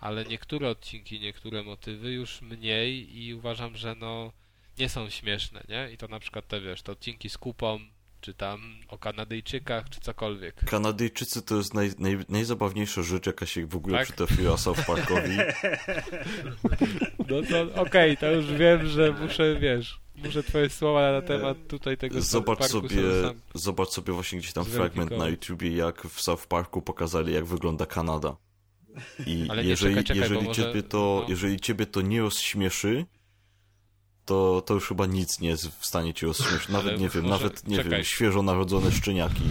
Ale 0.00 0.24
niektóre 0.24 0.68
odcinki, 0.68 1.20
niektóre 1.20 1.62
motywy 1.62 2.12
już 2.12 2.42
mniej 2.42 3.18
i 3.18 3.34
uważam, 3.34 3.76
że 3.76 3.94
no 3.94 4.32
nie 4.78 4.88
są 4.88 5.10
śmieszne, 5.10 5.64
nie? 5.68 5.90
I 5.92 5.96
to 5.96 6.08
na 6.08 6.18
przykład 6.18 6.48
te 6.48 6.60
wiesz, 6.60 6.82
te 6.82 6.92
odcinki 6.92 7.30
z 7.30 7.38
kupą, 7.38 7.78
czy 8.20 8.34
tam 8.34 8.60
o 8.88 8.98
Kanadyjczykach, 8.98 9.88
czy 9.90 10.00
cokolwiek. 10.00 10.54
Kanadyjczycy 10.64 11.42
to 11.42 11.56
jest 11.56 11.74
naj, 11.74 11.90
naj, 11.98 12.18
najzabawniejsza 12.28 13.02
rzecz, 13.02 13.26
jaka 13.26 13.46
się 13.46 13.66
w 13.66 13.76
ogóle 13.76 13.98
Tak? 13.98 14.06
przytrafiła 14.06 14.56
South 14.56 14.86
Parkowi. 14.86 15.36
No 17.28 17.36
to 17.42 17.82
okej, 17.82 18.16
to 18.16 18.30
już 18.32 18.46
wiem, 18.52 18.86
że 18.88 19.12
muszę, 19.20 19.56
wiesz, 19.60 20.00
muszę 20.16 20.42
twoje 20.42 20.70
słowa 20.70 21.12
na 21.12 21.22
temat 21.22 21.56
tutaj 21.68 21.96
tego 21.96 22.22
Zobacz 22.22 22.58
South 22.58 22.72
Parku 22.72 22.88
sobie, 22.88 23.22
sam- 23.22 23.40
zobacz 23.54 23.88
sobie 23.88 24.12
właśnie 24.12 24.38
gdzieś 24.38 24.52
tam 24.52 24.64
fragment 24.64 25.10
na 25.10 25.28
YouTubie, 25.28 25.70
jak 25.70 26.02
w 26.06 26.20
South 26.20 26.46
Parku 26.46 26.82
pokazali, 26.82 27.34
jak 27.34 27.44
wygląda 27.44 27.86
Kanada. 27.86 28.36
I 29.26 29.46
Ale 29.48 29.64
jeżeli, 29.64 29.94
czekaj, 29.94 30.04
czekaj, 30.04 30.22
jeżeli, 30.22 30.46
może- 30.46 30.62
ciebie 30.62 30.82
to, 30.82 31.18
no. 31.22 31.28
jeżeli 31.30 31.60
ciebie 31.60 31.86
to 31.86 32.00
nie 32.00 32.20
rozśmieszy, 32.20 33.06
to, 34.26 34.62
to 34.66 34.74
już 34.74 34.88
chyba 34.88 35.06
nic 35.06 35.40
nie 35.40 35.48
jest 35.48 35.68
w 35.80 35.86
stanie 35.86 36.14
cię 36.14 36.26
rozśmieszyć. 36.26 36.68
Nawet, 36.78 36.88
Ale 36.92 36.98
nie 36.98 37.08
wiem, 37.08 37.24
może- 37.24 37.44
nawet, 37.44 37.68
nie 37.68 37.76
czekaj. 37.76 37.90
wiem, 37.92 38.04
świeżo 38.04 38.42
narodzone 38.42 38.92
szczeniaki. 38.92 39.42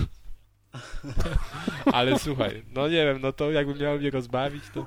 Ale 1.86 2.20
słuchaj, 2.20 2.64
no 2.74 2.88
nie 2.88 3.06
wiem, 3.06 3.22
no 3.22 3.34
to 3.34 3.52
jakby 3.52 3.76
miało 3.76 3.98
mnie 3.98 4.10
rozbawić, 4.12 4.64
to... 4.74 4.86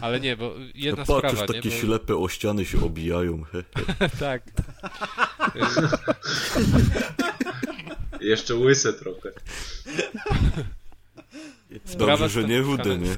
Ale 0.00 0.20
nie, 0.20 0.36
bo 0.36 0.54
jedna 0.74 1.04
No 1.08 1.20
patrz, 1.20 1.28
sprawa, 1.34 1.52
takie 1.52 1.68
nie? 1.68 1.74
Bo... 1.74 1.80
ślepe 1.80 2.16
o 2.16 2.28
ściany 2.28 2.64
się 2.64 2.84
obijają. 2.84 3.42
tak. 4.20 4.42
Jeszcze 8.20 8.54
łyse 8.54 8.92
trochę. 8.92 9.32
Dobrze, 11.96 12.28
że 12.28 12.44
nie 12.44 12.58
rudy, 12.60 12.98
nie? 12.98 13.16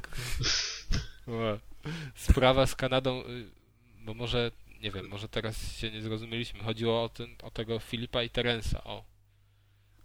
Sprawa 2.14 2.66
z 2.66 2.74
Kanadą, 2.74 3.20
y, 3.22 3.46
bo 4.04 4.14
może, 4.14 4.50
nie 4.82 4.90
wiem, 4.90 5.08
może 5.08 5.28
teraz 5.28 5.72
się 5.76 5.90
nie 5.90 6.02
zrozumieliśmy. 6.02 6.60
Chodziło 6.60 7.02
o, 7.04 7.08
ten, 7.08 7.28
o 7.42 7.50
tego 7.50 7.78
Filipa 7.78 8.22
i 8.22 8.30
Terensa, 8.30 8.84
o. 8.84 9.04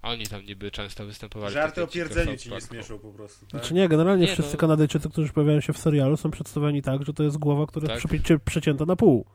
A 0.01 0.09
oni 0.09 0.27
tam 0.27 0.45
niby 0.45 0.71
często 0.71 1.05
występowali. 1.05 1.53
Żarty 1.53 1.83
o 1.83 1.87
pierdzeniu 1.87 2.37
ci 2.37 2.51
nie 2.51 2.61
śmieszą 2.61 2.99
po 2.99 3.11
prostu. 3.11 3.45
Tak? 3.45 3.49
Znaczy 3.49 3.73
nie, 3.73 3.87
generalnie 3.89 4.25
Nie, 4.25 4.33
wszyscy 4.33 4.53
no. 4.53 4.59
Kanadyjczycy, 4.59 5.09
którzy 5.09 5.33
pojawiają 5.33 5.61
się 5.61 5.73
w 5.73 5.77
serialu, 5.77 6.17
są 6.17 6.31
przedstawiani 6.31 6.81
tak, 6.81 7.05
że 7.05 7.13
to 7.13 7.23
jest 7.23 7.37
głowa, 7.37 7.67
która 7.67 7.87
Tak. 7.87 8.11
jest 8.29 8.43
przecięta 8.43 8.85
na 8.85 8.95
pół. 8.95 9.25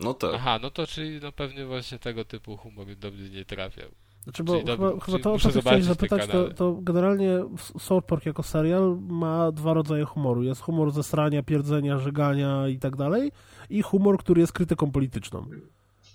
No 0.00 0.14
tak. 0.14 0.30
Aha, 0.34 0.58
no 0.62 0.70
to 0.70 0.86
czyli 0.86 1.20
no 1.22 1.32
pewnie 1.32 1.66
właśnie 1.66 1.98
tego 1.98 2.24
typu 2.24 2.56
humor 2.56 2.96
do 2.96 3.10
mnie 3.10 3.30
nie 3.30 3.44
trafiał. 3.44 3.90
Znaczy, 4.24 4.44
bo 4.44 4.52
Czyli 4.52 4.66
chyba, 4.66 4.86
dob- 4.88 5.04
chyba 5.04 5.04
czyli 5.04 5.22
to, 5.22 5.32
o 5.32 5.38
co 5.38 5.60
chciałeś 5.60 5.84
zapytać, 5.84 6.26
to, 6.26 6.32
kanały. 6.32 6.54
to 6.54 6.78
generalnie 6.82 7.44
South 7.78 8.06
Park 8.06 8.26
jako 8.26 8.42
serial 8.42 8.98
ma 9.08 9.52
dwa 9.52 9.74
rodzaje 9.74 10.04
humoru. 10.04 10.42
Jest 10.42 10.60
humor 10.60 10.90
ze 10.90 11.02
srania, 11.02 11.42
pierdzenia, 11.42 11.98
żegania 11.98 12.68
i 12.68 12.78
tak 12.78 12.96
dalej 12.96 13.32
i 13.70 13.82
humor, 13.82 14.18
który 14.18 14.40
jest 14.40 14.52
krytyką 14.52 14.90
polityczną. 14.90 15.46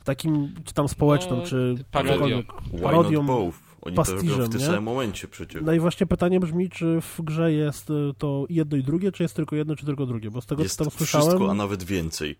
Takim, 0.03 0.53
czy 0.63 0.73
tam 0.73 0.87
społeczną, 0.87 1.37
No, 1.37 1.43
czy 1.45 1.75
parodią. 1.91 2.43
Parodią. 2.83 3.19
Oni 3.19 3.27
to 3.27 3.31
robią 3.33 3.95
pastiżem, 3.95 4.45
w 4.45 4.49
tym 4.49 4.61
samym 4.61 4.83
momencie 4.83 5.27
przecież. 5.27 5.61
No 5.65 5.73
i 5.73 5.79
właśnie 5.79 6.07
pytanie 6.07 6.39
brzmi, 6.39 6.69
czy 6.69 7.01
w 7.01 7.21
grze 7.21 7.51
jest 7.53 7.89
y, 7.89 7.93
to 8.17 8.45
jedno 8.49 8.77
i 8.77 8.83
drugie, 8.83 9.11
czy 9.11 9.23
jest 9.23 9.35
tylko 9.35 9.55
jedno, 9.55 9.75
czy 9.75 9.85
tylko 9.85 10.05
drugie? 10.05 10.31
Bo 10.31 10.41
z 10.41 10.45
tego, 10.45 10.63
Jest 10.63 10.77
co 10.77 10.83
tam 10.83 10.91
słyszałem... 10.91 11.27
wszystko, 11.27 11.51
a 11.51 11.53
nawet 11.53 11.83
więcej. 11.83 12.35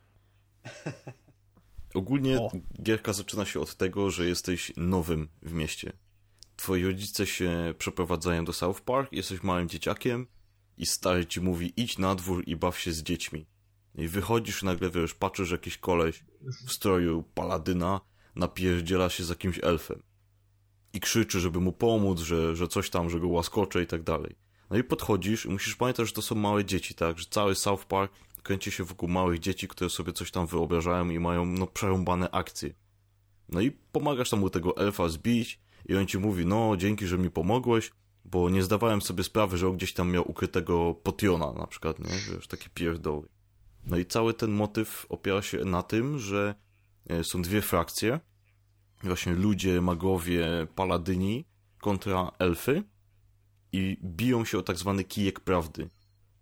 Ogólnie 1.99 2.39
O. 2.39 2.51
gierka 2.83 3.13
zaczyna 3.13 3.45
się 3.45 3.59
od 3.59 3.75
tego, 3.75 4.11
że 4.11 4.25
jesteś 4.25 4.71
nowym 4.77 5.29
w 5.41 5.53
mieście. 5.53 5.93
Twoi 6.55 6.83
rodzice 6.83 7.27
się 7.27 7.73
przeprowadzają 7.77 8.45
do 8.45 8.53
South 8.53 8.81
Park, 8.81 9.11
jesteś 9.11 9.43
małym 9.43 9.69
dzieciakiem 9.69 10.27
i 10.77 10.85
stary 10.85 11.25
ci 11.25 11.41
mówi 11.41 11.73
idź 11.77 11.97
na 11.97 12.15
dwór 12.15 12.43
i 12.47 12.55
baw 12.55 12.79
się 12.79 12.91
z 12.91 13.03
dziećmi. 13.03 13.45
I 13.95 14.07
wychodzisz 14.07 14.63
nagle, 14.63 14.89
wiesz, 14.89 15.13
patrzysz, 15.13 15.47
że 15.47 15.55
jakiś 15.55 15.77
koleś 15.77 16.23
w 16.67 16.71
stroju 16.71 17.23
paladyna 17.33 18.01
napierdziela 18.35 19.09
się 19.09 19.23
z 19.23 19.29
jakimś 19.29 19.59
elfem. 19.63 20.03
I 20.93 20.99
krzyczy, 20.99 21.39
żeby 21.39 21.59
mu 21.59 21.71
pomóc, 21.71 22.19
że, 22.19 22.55
że 22.55 22.67
coś 22.67 22.89
tam, 22.89 23.09
że 23.09 23.19
go 23.19 23.27
łaskocze 23.27 23.83
i 23.83 23.87
tak 23.87 24.03
dalej. 24.03 24.35
No 24.69 24.77
i 24.77 24.83
podchodzisz 24.83 25.45
i 25.45 25.49
musisz 25.49 25.75
pamiętać, 25.75 26.07
że 26.07 26.13
to 26.13 26.21
są 26.21 26.35
małe 26.35 26.65
dzieci, 26.65 26.93
tak? 26.93 27.19
Że 27.19 27.25
cały 27.29 27.55
South 27.55 27.85
Park 27.85 28.13
kręci 28.41 28.71
się 28.71 28.83
wokół 28.83 29.09
małych 29.09 29.39
dzieci, 29.39 29.67
które 29.67 29.89
sobie 29.89 30.13
coś 30.13 30.31
tam 30.31 30.47
wyobrażają 30.47 31.09
i 31.09 31.19
mają, 31.19 31.45
no, 31.45 31.67
przerąbane 31.67 32.31
akcje. 32.31 32.73
No 33.49 33.61
i 33.61 33.71
pomagasz 33.71 34.29
tam 34.29 34.39
mu 34.39 34.49
tego 34.49 34.77
elfa 34.77 35.09
zbić 35.09 35.59
i 35.85 35.95
on 35.95 36.07
ci 36.07 36.17
mówi, 36.17 36.45
no, 36.45 36.77
dzięki, 36.77 37.07
że 37.07 37.17
mi 37.17 37.29
pomogłeś, 37.29 37.91
bo 38.25 38.49
nie 38.49 38.63
zdawałem 38.63 39.01
sobie 39.01 39.23
sprawy, 39.23 39.57
że 39.57 39.67
on 39.67 39.77
gdzieś 39.77 39.93
tam 39.93 40.11
miał 40.11 40.31
ukrytego 40.31 40.93
potiona, 40.93 41.53
na 41.53 41.67
przykład, 41.67 41.99
nie? 41.99 42.33
Wiesz, 42.33 42.47
takie 42.47 42.69
pierdoły. 42.73 43.27
No 43.85 43.97
i 43.97 44.05
cały 44.05 44.33
ten 44.33 44.51
motyw 44.51 45.05
opiera 45.09 45.41
się 45.41 45.57
na 45.57 45.83
tym, 45.83 46.19
że 46.19 46.55
e, 47.09 47.23
są 47.23 47.41
dwie 47.41 47.61
frakcje. 47.61 48.19
Właśnie 49.03 49.33
ludzie, 49.33 49.81
magowie, 49.81 50.67
paladyni 50.75 51.45
kontra 51.81 52.31
elfy 52.39 52.83
i 53.71 53.97
biją 54.03 54.45
się 54.45 54.57
o 54.57 54.61
tak 54.63 54.77
zwany 54.77 55.03
kijek 55.03 55.39
prawdy. 55.39 55.89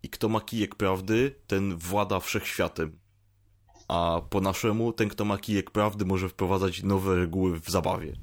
I 0.04 0.10
kto 0.10 0.30
ma 0.30 0.42
kijek 0.42 0.76
prawdy, 0.76 1.36
ten 1.48 1.78
włada 1.78 2.20
wszechświatem. 2.20 3.00
A 3.88 4.22
po 4.30 4.42
naszemu, 4.42 4.94
ten 4.94 5.10
kto 5.10 5.26
ma 5.26 5.38
kijek 5.38 5.72
prawdy 5.72 6.06
może 6.06 6.30
wprowadzać 6.30 6.84
nowe 6.84 7.16
reguły 7.16 7.60
w 7.60 7.70
zabawie. 7.70 8.14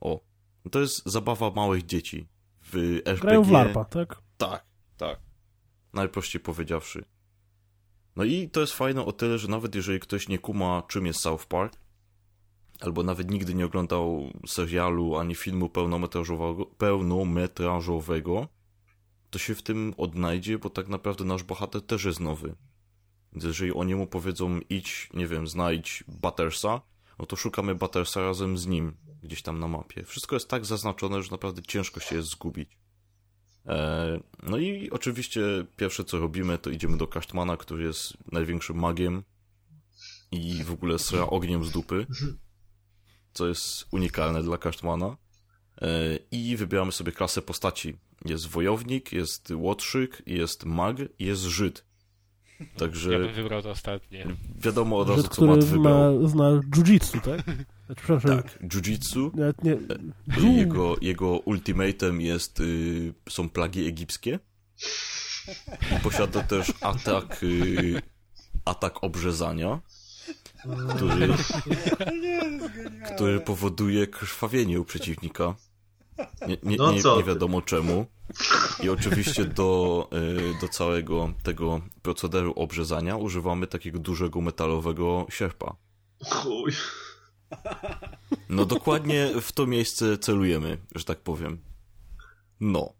O, 0.00 0.20
to 0.70 0.80
jest 0.80 1.02
zabawa 1.06 1.50
małych 1.50 1.86
dzieci 1.86 2.28
w 2.60 2.76
RPG. 2.76 3.20
Grają 3.20 3.42
w 3.42 3.50
LARPa, 3.50 3.84
tak? 3.84 4.22
Tak, 4.36 4.64
tak. 4.96 5.20
Najprościej 5.92 6.40
powiedziawszy. 6.40 7.04
No 8.16 8.24
i 8.24 8.50
to 8.50 8.60
jest 8.60 8.72
fajne 8.72 9.04
o 9.04 9.12
tyle, 9.12 9.38
że 9.38 9.48
nawet 9.48 9.74
jeżeli 9.74 10.00
ktoś 10.00 10.28
nie 10.28 10.38
kuma, 10.38 10.82
czym 10.88 11.06
jest 11.06 11.20
South 11.20 11.46
Park, 11.46 11.76
albo 12.80 13.02
nawet 13.02 13.30
nigdy 13.30 13.54
nie 13.54 13.66
oglądał 13.66 14.30
serialu 14.46 15.16
ani 15.16 15.34
filmu 15.34 15.68
pełnometrażowego, 15.68 16.66
pełnometrażowego 16.66 18.48
to 19.32 19.38
się 19.38 19.54
w 19.54 19.62
tym 19.62 19.94
odnajdzie, 19.96 20.58
bo 20.58 20.70
tak 20.70 20.88
naprawdę 20.88 21.24
nasz 21.24 21.42
bohater 21.42 21.82
też 21.82 22.04
jest 22.04 22.20
nowy. 22.20 22.54
Więc 23.32 23.44
jeżeli 23.44 23.72
oni 23.72 23.94
mu 23.94 24.06
powiedzą 24.06 24.60
idź, 24.70 25.08
nie 25.14 25.26
wiem, 25.26 25.48
znajdź 25.48 26.04
Buttersa, 26.08 26.80
no 27.18 27.26
to 27.26 27.36
szukamy 27.36 27.74
Buttersa 27.74 28.20
razem 28.20 28.58
z 28.58 28.66
nim 28.66 28.96
gdzieś 29.22 29.42
tam 29.42 29.60
na 29.60 29.68
mapie. 29.68 30.04
Wszystko 30.04 30.36
jest 30.36 30.48
tak 30.48 30.64
zaznaczone, 30.64 31.22
że 31.22 31.30
naprawdę 31.30 31.62
ciężko 31.62 32.00
się 32.00 32.16
jest 32.16 32.28
zgubić. 32.28 32.78
Eee, 33.66 34.22
no 34.42 34.58
i 34.58 34.90
oczywiście 34.90 35.40
pierwsze 35.76 36.04
co 36.04 36.18
robimy, 36.18 36.58
to 36.58 36.70
idziemy 36.70 36.96
do 36.96 37.06
Kasztmana, 37.06 37.56
który 37.56 37.84
jest 37.84 38.16
największym 38.32 38.78
magiem 38.78 39.22
i 40.30 40.64
w 40.64 40.72
ogóle 40.72 40.98
sra 40.98 41.26
ogniem 41.26 41.64
z 41.64 41.70
dupy, 41.70 42.06
co 43.32 43.48
jest 43.48 43.86
unikalne 43.90 44.42
dla 44.42 44.58
Kasztmana. 44.58 45.16
Eee, 45.82 46.18
I 46.30 46.56
wybieramy 46.56 46.92
sobie 46.92 47.12
klasę 47.12 47.42
postaci. 47.42 47.96
Jest 48.24 48.46
wojownik, 48.48 49.12
jest 49.12 49.50
łotrzyk, 49.56 50.22
jest 50.26 50.64
mag 50.64 50.96
i 51.18 51.24
jest 51.24 51.42
żyd. 51.42 51.84
Także 52.76 53.12
Ja 53.12 53.18
bym 53.18 53.32
wybrał 53.34 53.62
to 53.62 53.70
ostatnie. 53.70 54.26
wiadomo 54.60 54.98
od 54.98 55.08
razu, 55.08 55.22
Żyd, 55.22 55.32
co 55.34 55.46
Matt 55.46 55.64
wybrał. 55.64 56.20
ma, 56.22 56.28
zna 56.28 56.44
jiu-jitsu, 56.44 57.20
tak? 57.20 57.42
Znaczy, 57.86 58.02
przepraszam, 58.02 58.42
Tak, 58.42 58.58
jiu-jitsu. 58.62 59.30
nie... 59.62 59.76
Jego, 60.58 60.96
jego 61.00 61.28
ultimatem 61.38 62.20
jest, 62.20 62.60
y, 62.60 63.14
są 63.28 63.48
plagi 63.50 63.86
egipskie. 63.86 64.38
Posiada 66.02 66.42
też 66.42 66.72
atak, 66.80 67.42
y, 67.42 68.02
atak 68.64 69.04
obrzezania, 69.04 69.80
który, 70.96 71.28
który 73.14 73.40
powoduje 73.40 74.06
krwawienie 74.06 74.80
u 74.80 74.84
przeciwnika. 74.84 75.54
Nie, 76.48 76.56
nie, 76.62 76.76
No 76.76 76.92
nie, 76.92 77.02
nie 77.16 77.24
wiadomo 77.24 77.62
czemu. 77.62 78.06
I 78.82 78.88
oczywiście 78.88 79.44
do, 79.44 80.08
y, 80.12 80.60
do 80.60 80.68
całego 80.68 81.32
tego 81.42 81.80
procederu 82.02 82.52
obrzezania 82.52 83.16
używamy 83.16 83.66
takiego 83.66 83.98
dużego 83.98 84.40
metalowego 84.40 85.26
sierpa. 85.30 85.76
Chuj. 86.30 86.72
No 88.48 88.64
dokładnie 88.64 89.30
w 89.40 89.52
to 89.52 89.66
miejsce 89.66 90.18
celujemy, 90.18 90.78
że 90.94 91.04
tak 91.04 91.20
powiem. 91.20 91.58
No. 92.60 92.92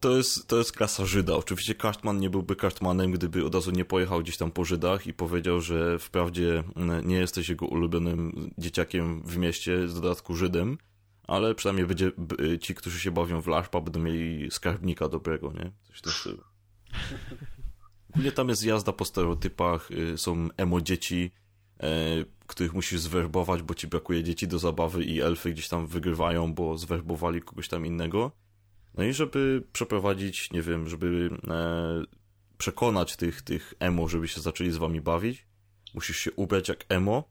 To 0.00 0.16
jest, 0.16 0.48
to 0.48 0.58
jest 0.58 0.72
klasa 0.72 1.06
Żyda. 1.06 1.36
Oczywiście 1.36 1.74
Kartman 1.74 2.18
nie 2.18 2.30
byłby 2.30 2.56
Kartmanem, 2.56 3.12
gdyby 3.12 3.46
od 3.46 3.54
razu 3.54 3.70
nie 3.70 3.84
pojechał 3.84 4.20
gdzieś 4.20 4.36
tam 4.36 4.50
po 4.50 4.64
Żydach 4.64 5.06
i 5.06 5.14
powiedział, 5.14 5.60
że 5.60 5.98
wprawdzie 5.98 6.64
mm, 6.76 7.08
nie 7.08 7.16
jesteś 7.16 7.48
jego 7.48 7.66
ulubionym 7.66 8.50
dzieciakiem 8.58 9.22
w 9.22 9.36
mieście, 9.36 9.88
z 9.88 9.94
dodatku 9.94 10.36
Żydem, 10.36 10.78
ale 11.28 11.54
przynajmniej 11.54 11.86
będzie, 11.86 12.12
b- 12.18 12.58
ci, 12.58 12.74
którzy 12.74 13.00
się 13.00 13.10
bawią 13.10 13.40
w 13.40 13.46
Larpa, 13.46 13.80
będą 13.80 14.00
mieli 14.00 14.50
skarbnika 14.50 15.08
dobrego, 15.08 15.52
nie? 15.52 15.72
Coś 15.88 16.00
tym 16.00 16.12
stylu. 16.12 16.42
Ogólnie 18.10 18.32
tam 18.32 18.48
jest 18.48 18.64
jazda 18.64 18.92
po 18.92 19.04
stereotypach, 19.04 19.90
y, 19.90 20.18
są 20.18 20.48
emo 20.56 20.80
dzieci, 20.80 21.30
e, 21.80 21.88
których 22.46 22.74
musisz 22.74 23.00
zwerbować, 23.00 23.62
bo 23.62 23.74
ci 23.74 23.86
brakuje 23.86 24.24
dzieci 24.24 24.48
do 24.48 24.58
zabawy 24.58 25.04
i 25.04 25.20
elfy 25.20 25.52
gdzieś 25.52 25.68
tam 25.68 25.86
wygrywają, 25.86 26.54
bo 26.54 26.78
zwerbowali 26.78 27.40
kogoś 27.42 27.68
tam 27.68 27.86
innego. 27.86 28.32
No 28.94 29.04
i 29.04 29.12
żeby 29.12 29.62
przeprowadzić, 29.72 30.50
nie 30.52 30.62
wiem, 30.62 30.88
żeby 30.88 31.30
e, 31.48 32.02
przekonać 32.58 33.16
tych, 33.16 33.42
tych 33.42 33.74
emo, 33.80 34.08
żeby 34.08 34.28
się 34.28 34.40
zaczęli 34.40 34.70
z 34.70 34.76
wami 34.76 35.00
bawić, 35.00 35.46
musisz 35.94 36.16
się 36.16 36.32
ubrać 36.32 36.68
jak 36.68 36.84
emo, 36.88 37.24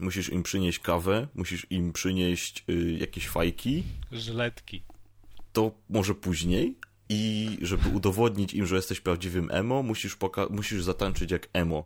musisz 0.00 0.28
im 0.28 0.42
przynieść 0.42 0.78
kawę, 0.78 1.28
musisz 1.34 1.66
im 1.70 1.92
przynieść 1.92 2.64
y, 2.70 2.96
jakieś 3.00 3.28
fajki, 3.28 3.82
Żyletki. 4.12 4.82
to 5.52 5.70
może 5.88 6.14
później 6.14 6.78
i 7.08 7.58
żeby 7.62 7.88
udowodnić 7.88 8.54
im, 8.54 8.66
że 8.66 8.76
jesteś 8.76 9.00
prawdziwym 9.00 9.48
emo, 9.50 9.82
musisz, 9.82 10.16
musisz 10.50 10.82
zatańczyć 10.82 11.30
jak 11.30 11.48
emo. 11.52 11.84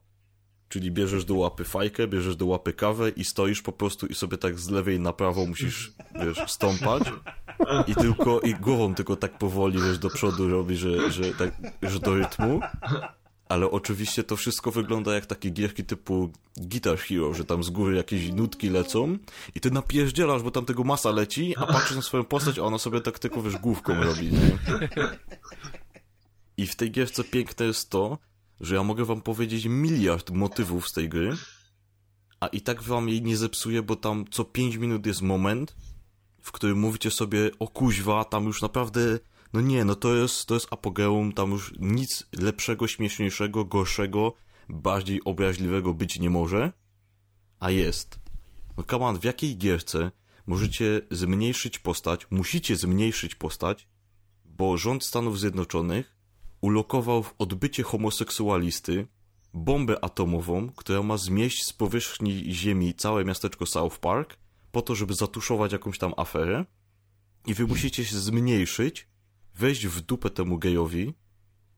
Czyli 0.68 0.90
bierzesz 0.90 1.24
do 1.24 1.34
łapy 1.34 1.64
fajkę, 1.64 2.06
bierzesz 2.08 2.36
do 2.36 2.46
łapy 2.46 2.72
kawę 2.72 3.10
i 3.10 3.24
stoisz 3.24 3.62
po 3.62 3.72
prostu 3.72 4.06
i 4.06 4.14
sobie 4.14 4.38
tak 4.38 4.58
z 4.58 4.70
lewej 4.70 5.00
na 5.00 5.12
prawo 5.12 5.46
musisz, 5.46 5.92
wiesz, 6.14 6.38
stąpać 6.46 7.02
i 7.86 7.94
tylko, 7.94 8.40
i 8.40 8.54
głową 8.54 8.94
tylko 8.94 9.16
tak 9.16 9.38
powoli, 9.38 9.78
wiesz, 9.82 9.98
do 9.98 10.10
przodu 10.10 10.48
robi, 10.48 10.76
że, 10.76 11.10
że 11.12 11.34
tak, 11.34 11.54
że 11.82 11.98
do 11.98 12.14
rytmu. 12.14 12.60
Ale 13.48 13.70
oczywiście 13.70 14.24
to 14.24 14.36
wszystko 14.36 14.70
wygląda 14.70 15.14
jak 15.14 15.26
takie 15.26 15.50
gierki 15.50 15.84
typu 15.84 16.31
Guitar 16.56 16.98
Hero, 16.98 17.34
że 17.34 17.44
tam 17.44 17.64
z 17.64 17.70
góry 17.70 17.97
jakieś 17.97 18.32
nutki 18.32 18.70
lecą 18.70 19.18
i 19.55 19.60
ty 19.60 19.70
napierdzielasz, 19.70 20.42
bo 20.42 20.50
tam 20.50 20.64
tego 20.64 20.84
masa 20.84 21.10
leci, 21.10 21.55
a 21.56 21.66
patrzysz 21.66 21.97
na 21.97 22.02
swoją 22.02 22.24
postać, 22.24 22.58
a 22.58 22.62
ona 22.62 22.78
sobie 22.78 23.00
tak 23.00 23.18
tylko, 23.18 23.42
wiesz, 23.42 23.56
główką 23.56 24.02
robi, 24.05 24.32
nie? 24.32 24.58
I 26.56 26.66
w 26.66 26.76
tej 26.76 26.90
gierce 26.90 27.24
piękne 27.24 27.66
jest 27.66 27.90
to, 27.90 28.18
że 28.60 28.74
ja 28.74 28.82
mogę 28.82 29.05
wam 29.05 29.23
powiedzieć 29.23 29.66
miliard 29.66 30.31
motywów 30.31 30.89
z 30.89 30.92
tej 30.92 31.08
gry, 31.08 31.36
a 32.40 32.47
i 32.47 32.60
tak 32.60 32.82
wam 32.82 33.08
jej 33.08 33.23
nie 33.23 33.36
zepsuję, 33.36 33.82
bo 33.82 33.97
tam 33.97 34.24
co 34.31 34.44
5 34.44 34.76
minut 34.76 35.06
jest 35.06 35.23
moment, 35.23 35.76
w 36.42 36.52
którym 36.52 36.78
mówicie 36.78 37.10
sobie, 37.10 37.50
o 37.58 37.68
kuźwa, 37.68 38.24
tam 38.24 38.44
już 38.44 38.62
naprawdę, 38.62 39.18
no 39.55 39.60
nie, 39.60 39.84
no 39.84 39.94
to 39.94 40.15
jest, 40.15 40.47
to 40.47 40.55
jest 40.55 40.66
apogeum, 40.70 41.33
tam 41.33 41.50
już 41.50 41.74
nic 41.78 42.26
lepszego, 42.33 42.89
śmieszniejszego, 42.89 43.65
gorszego, 43.65 44.33
bardziej 44.68 45.24
obraźliwego 45.24 45.94
być 45.94 46.18
nie 46.18 46.31
może, 46.31 46.73
a 47.60 47.70
jest. 47.70 48.18
No 48.76 48.84
come 48.91 49.05
on, 49.05 49.18
w 49.18 49.24
jakiej 49.24 49.57
gierce 49.57 50.10
możecie 50.47 51.00
zmniejszyć 51.10 51.78
postać, 51.78 52.26
musicie 52.31 52.76
zmniejszyć 52.76 53.34
postać, 53.34 53.89
bo 54.44 54.78
rząd 54.78 55.05
Stanów 55.05 55.41
Zjednoczonych 55.41 56.16
ulokował 56.60 57.23
w 57.23 57.34
odbycie 57.39 57.83
homoseksualisty 57.83 59.07
bombę 59.52 60.05
atomową, 60.05 60.73
która 60.76 61.02
ma 61.02 61.16
zmieść 61.16 61.65
z 61.65 61.73
powierzchni 61.73 62.55
ziemi 62.55 62.94
całe 62.94 63.24
miasteczko 63.24 63.66
South 63.66 63.99
Park, 63.99 64.36
po 64.73 64.83
to, 64.83 64.94
żeby 64.94 65.15
zatuszować 65.15 65.73
jakąś 65.73 65.99
tam 65.99 66.15
aferę 66.16 66.65
i 67.47 67.55
wy 67.55 67.66
musicie 67.66 68.05
się 68.05 68.16
zmniejszyć, 68.18 69.13
wejść 69.55 69.86
w 69.86 70.00
dupę 70.00 70.31
temu 70.31 70.58
gejowi, 70.58 71.15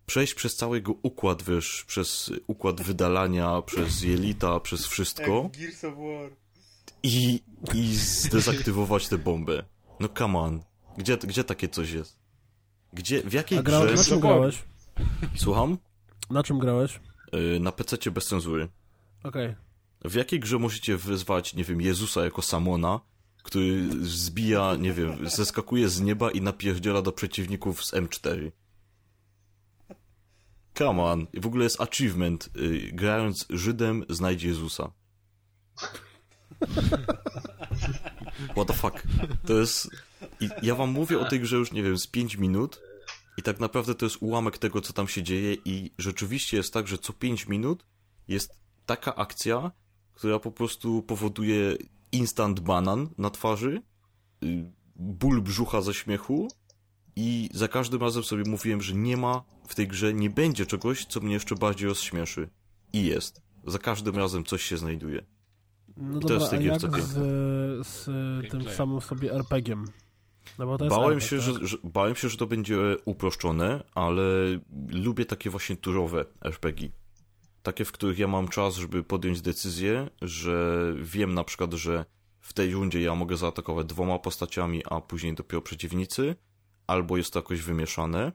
przejść 0.07 0.35
przez 0.35 0.57
cały 0.57 0.77
jego 0.77 0.93
układ, 1.03 1.43
wiesz, 1.43 1.85
przez 1.87 2.33
układ 2.47 2.83
wydalania, 2.83 3.63
przez 3.63 4.03
jelita, 4.03 4.61
przez 4.61 4.87
wszystko 4.87 5.51
Gears 5.59 5.85
of 5.85 5.95
War. 5.97 6.31
i, 7.03 7.43
i 7.75 7.97
zdezaktywować 7.97 9.09
tę 9.09 9.19
bombę. 9.19 9.65
No 10.01 10.09
come 10.09 10.39
on. 10.39 10.63
Gdzie, 10.99 11.17
gdzie 11.17 11.45
takie 11.45 11.69
coś 11.69 11.91
jest? 11.91 12.19
Gdzie, 12.93 13.23
w 13.23 13.33
jakiej 13.33 13.59
A 13.59 13.63
grałeś, 13.63 13.91
na 13.91 13.97
grze... 13.97 14.05
czym 14.11 14.21
grałeś? 14.21 14.63
Słucham? 15.37 15.79
Na 16.31 16.43
czym 16.43 16.59
grałeś? 16.59 17.01
Yy, 17.33 17.61
na 17.61 17.73
PC 17.73 18.11
bez 18.11 18.27
cenzury. 18.27 18.69
Okej. 19.25 19.55
W 20.05 20.15
jakiej 20.15 20.41
grze 20.41 20.59
możecie 20.59 20.97
wyzwać, 20.97 21.55
nie 21.55 21.65
wiem, 21.65 21.81
Jezusa 21.81 22.25
jako 22.25 22.43
Samona, 22.43 23.01
który 23.47 23.89
zbija, 24.03 24.77
nie 24.77 24.93
wiem, 24.93 25.29
zeskakuje 25.29 25.89
z 25.89 26.01
nieba 26.01 26.31
i 26.31 26.41
napierdziela 26.41 27.03
do 27.03 27.13
przeciwników 27.13 27.85
z 27.85 27.93
M4? 27.93 28.51
Come 30.79 31.03
on. 31.03 31.27
W 31.35 31.47
ogóle 31.47 31.65
jest 31.65 31.81
achievement. 31.81 32.51
Yy, 32.55 32.93
grając 32.93 33.47
Żydem, 33.51 34.05
znajdź 34.09 34.43
Jezusa. 34.43 34.91
What 38.51 38.67
the 38.67 38.73
fuck? 38.73 39.03
To 39.47 39.53
jest... 39.53 39.91
I 40.41 40.49
ja 40.63 40.75
wam 40.75 40.91
mówię 40.91 41.19
o 41.19 41.25
tej 41.25 41.41
grze 41.41 41.57
już, 41.57 41.73
nie 41.73 41.83
wiem, 41.83 41.99
z 41.99 42.07
5 42.07 42.37
minut 42.37 42.81
i 43.37 43.43
tak 43.43 43.61
naprawdę 43.61 43.95
to 43.95 44.07
jest 44.07 44.17
ułamek 44.21 44.59
tego, 44.59 44.81
co 44.81 44.93
tam 44.93 45.09
się 45.09 45.23
dzieje 45.23 45.57
i 45.65 45.91
rzeczywiście 45.99 46.57
jest 46.57 46.73
tak, 46.73 46.89
że 46.89 46.99
co 46.99 47.13
5 47.13 47.47
minut 47.47 47.85
jest 48.29 48.51
taka 48.87 49.15
akcja, 49.15 49.71
która 50.15 50.39
po 50.39 50.53
prostu 50.53 51.03
powoduje 51.03 51.77
instant 52.13 52.61
banan 52.61 53.09
na 53.19 53.31
twarzy, 53.31 53.83
y, 54.45 54.73
ból 54.97 55.43
brzucha 55.43 55.83
ze 55.83 55.95
śmiechu 55.95 56.49
i 57.17 57.49
za 57.55 57.69
każdym 57.69 58.01
razem 58.01 58.23
sobie 58.23 58.43
mówiłem, 58.47 58.83
że 58.83 58.95
nie 58.95 59.17
ma 59.17 59.43
w 59.69 59.75
tej 59.75 59.89
grze, 59.89 60.15
nie 60.15 60.31
będzie 60.31 60.67
czegoś, 60.67 61.05
co 61.05 61.21
mnie 61.21 61.35
jeszcze 61.35 61.55
bardziej 61.55 61.89
rozśmieszy. 61.89 62.49
I 62.93 63.05
jest. 63.05 63.43
Za 63.67 63.79
każdym 63.79 64.17
razem 64.17 64.45
coś 64.45 64.63
się 64.63 64.77
znajduje. 64.77 65.27
No 65.97 66.19
I 66.19 66.21
to 66.23 66.29
dobra, 66.29 66.35
jest 66.35 66.47
w 66.47 66.51
tej 66.51 66.59
a 66.59 66.63
jak 66.63 66.81
gierce 66.81 67.03
z, 67.03 67.87
z 67.87 68.05
tym 68.51 68.65
samym 68.65 69.01
sobie 69.01 69.33
RPG-iem? 69.33 69.85
No 70.59 70.67
bo 70.67 70.79
to 70.79 70.85
jest 70.85 70.97
Bałem 70.97 71.19
RPG, 71.19 71.29
się, 71.29 71.53
tak? 71.53 71.61
że, 71.61 71.67
że, 71.67 71.77
bałem 71.85 72.15
się, 72.15 72.29
że 72.29 72.37
to 72.37 72.47
będzie 72.47 72.79
uproszczone, 73.05 73.85
ale 73.95 74.23
lubię 74.89 75.25
takie 75.25 75.51
właśnie 75.51 75.77
turowe 75.77 76.25
RPG. 76.45 76.89
Takie, 77.67 77.85
w 77.85 77.93
których 77.93 78.19
ja 78.19 78.29
mam 78.29 78.49
czas, 78.49 78.77
żeby 78.77 79.05
podjąć 79.05 79.41
decyzję, 79.41 80.11
że 80.23 80.85
wiem 81.03 81.35
na 81.35 81.45
przykład, 81.45 81.73
że 81.75 82.05
w 82.41 82.53
tej 82.53 82.73
rundzie 82.73 83.01
ja 83.01 83.15
mogę 83.15 83.37
zaatakować 83.37 83.87
dwoma 83.87 84.19
postaciami, 84.19 84.83
a 84.91 85.01
później 85.01 85.35
dopiero 85.35 85.63
przeciwnicy, 85.63 86.37
albo 86.87 87.17
jest 87.17 87.33
to 87.33 87.39
jakoś 87.39 87.61
wymieszane. 87.61 88.33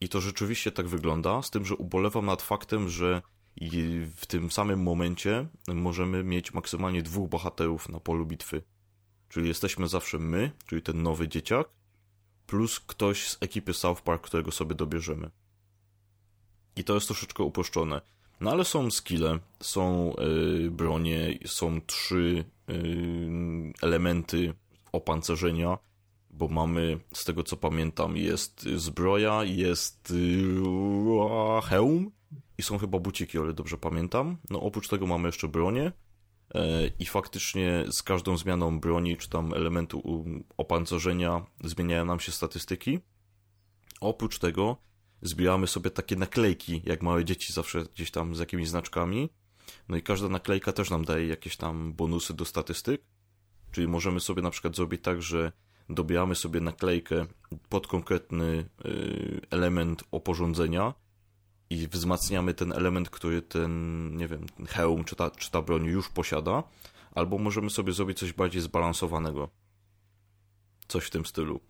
I 0.00 0.08
to 0.08 0.20
rzeczywiście 0.20 0.72
tak 0.72 0.88
wygląda, 0.88 1.42
z 1.42 1.50
tym, 1.50 1.64
że 1.64 1.76
ubolewam 1.76 2.26
nad 2.26 2.42
faktem, 2.42 2.88
że 2.88 3.22
w 4.16 4.26
tym 4.26 4.50
samym 4.50 4.82
momencie 4.82 5.48
możemy 5.74 6.24
mieć 6.24 6.54
maksymalnie 6.54 7.02
dwóch 7.02 7.28
bohaterów 7.28 7.88
na 7.88 8.00
polu 8.00 8.26
bitwy. 8.26 8.62
Czyli 9.28 9.48
jesteśmy 9.48 9.88
zawsze 9.88 10.18
my, 10.18 10.52
czyli 10.66 10.82
ten 10.82 11.02
nowy 11.02 11.28
dzieciak, 11.28 11.68
plus 12.46 12.80
ktoś 12.80 13.28
z 13.28 13.38
ekipy 13.40 13.74
South 13.74 14.02
Park, 14.02 14.22
którego 14.22 14.52
sobie 14.52 14.74
dobierzemy. 14.74 15.30
I 16.76 16.84
to 16.84 16.94
jest 16.94 17.06
troszeczkę 17.06 17.42
uproszczone. 17.42 18.13
No 18.40 18.50
ale 18.50 18.64
są 18.64 18.90
skille, 18.90 19.38
są 19.60 20.14
yy, 20.18 20.70
bronie, 20.70 21.38
są 21.46 21.80
trzy 21.80 22.44
yy, 22.68 22.74
elementy 23.82 24.54
opancerzenia, 24.92 25.78
bo 26.30 26.48
mamy, 26.48 27.00
z 27.12 27.24
tego 27.24 27.42
co 27.42 27.56
pamiętam, 27.56 28.16
jest 28.16 28.62
zbroja, 28.62 29.44
jest 29.44 30.10
yy, 30.10 31.62
hełm 31.62 32.10
i 32.58 32.62
są 32.62 32.78
chyba 32.78 32.98
buciki, 32.98 33.38
ale 33.38 33.52
dobrze 33.52 33.78
pamiętam. 33.78 34.36
No 34.50 34.60
oprócz 34.60 34.88
tego 34.88 35.06
mamy 35.06 35.28
jeszcze 35.28 35.48
bronię 35.48 35.92
e, 36.54 36.86
i 36.98 37.06
faktycznie 37.06 37.84
z 37.90 38.02
każdą 38.02 38.36
zmianą 38.36 38.80
broni 38.80 39.16
czy 39.16 39.28
tam 39.28 39.54
elementu 39.54 40.24
opancerzenia 40.56 41.46
zmieniają 41.64 42.04
nam 42.04 42.20
się 42.20 42.32
statystyki. 42.32 42.98
Oprócz 44.00 44.38
tego 44.38 44.76
zbieramy 45.24 45.66
sobie 45.66 45.90
takie 45.90 46.16
naklejki, 46.16 46.82
jak 46.84 47.02
małe 47.02 47.24
dzieci 47.24 47.52
zawsze 47.52 47.84
gdzieś 47.94 48.10
tam 48.10 48.34
z 48.34 48.38
jakimiś 48.38 48.68
znaczkami. 48.68 49.30
No 49.88 49.96
i 49.96 50.02
każda 50.02 50.28
naklejka 50.28 50.72
też 50.72 50.90
nam 50.90 51.04
daje 51.04 51.26
jakieś 51.26 51.56
tam 51.56 51.92
bonusy 51.92 52.34
do 52.34 52.44
statystyk. 52.44 53.02
Czyli 53.70 53.88
możemy 53.88 54.20
sobie 54.20 54.42
na 54.42 54.50
przykład 54.50 54.76
zrobić 54.76 55.02
tak, 55.02 55.22
że 55.22 55.52
dobieramy 55.88 56.34
sobie 56.34 56.60
naklejkę 56.60 57.26
pod 57.68 57.86
konkretny 57.86 58.68
y, 58.84 59.40
element 59.50 60.04
oporządzenia 60.10 60.94
i 61.70 61.88
wzmacniamy 61.88 62.54
ten 62.54 62.72
element, 62.72 63.10
który 63.10 63.42
ten, 63.42 64.16
nie 64.16 64.28
wiem, 64.28 64.46
hełm 64.68 65.04
czy 65.04 65.16
ta, 65.16 65.30
czy 65.30 65.50
ta 65.50 65.62
broń 65.62 65.84
już 65.84 66.08
posiada, 66.08 66.62
albo 67.14 67.38
możemy 67.38 67.70
sobie 67.70 67.92
zrobić 67.92 68.18
coś 68.18 68.32
bardziej 68.32 68.62
zbalansowanego. 68.62 69.48
Coś 70.88 71.04
w 71.04 71.10
tym 71.10 71.26
stylu. 71.26 71.60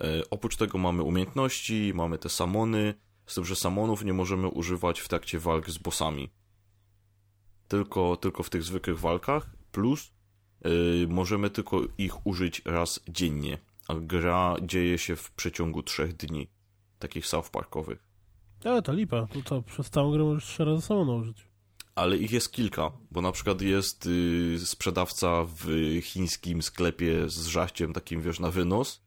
E, 0.00 0.30
oprócz 0.30 0.56
tego 0.56 0.78
mamy 0.78 1.02
umiejętności, 1.02 1.92
mamy 1.94 2.18
te 2.18 2.28
samony, 2.28 2.94
z 3.26 3.34
tym, 3.34 3.44
że 3.44 3.56
samonów 3.56 4.04
nie 4.04 4.12
możemy 4.12 4.48
używać 4.48 5.00
w 5.00 5.08
trakcie 5.08 5.38
walk 5.38 5.70
z 5.70 5.78
bossami. 5.78 6.30
Tylko, 7.68 8.16
tylko 8.16 8.42
w 8.42 8.50
tych 8.50 8.62
zwykłych 8.62 9.00
walkach, 9.00 9.50
plus 9.72 10.12
yy, 10.64 11.06
możemy 11.08 11.50
tylko 11.50 11.80
ich 11.98 12.26
użyć 12.26 12.62
raz 12.64 13.00
dziennie, 13.08 13.58
a 13.88 13.94
gra 13.94 14.56
dzieje 14.62 14.98
się 14.98 15.16
w 15.16 15.30
przeciągu 15.30 15.82
trzech 15.82 16.16
dni, 16.16 16.48
takich 16.98 17.26
South 17.26 17.50
Parkowych. 17.50 18.04
Ale 18.64 18.82
to 18.82 18.92
lipa, 18.92 19.26
to, 19.26 19.42
to 19.42 19.62
przez 19.62 19.90
całą 19.90 20.12
grę 20.12 20.24
możesz 20.24 20.44
trzy 20.44 20.64
razy 20.64 20.82
samą 20.82 21.20
użyć. 21.20 21.53
Ale 21.94 22.16
ich 22.16 22.32
jest 22.32 22.52
kilka, 22.52 22.92
bo 23.10 23.20
na 23.20 23.32
przykład 23.32 23.60
jest 23.60 24.06
y, 24.06 24.58
sprzedawca 24.66 25.44
w 25.44 25.66
chińskim 26.02 26.62
sklepie 26.62 27.28
z 27.28 27.46
żaściem 27.46 27.92
takim, 27.92 28.22
wiesz, 28.22 28.40
na 28.40 28.50
wynos. 28.50 29.04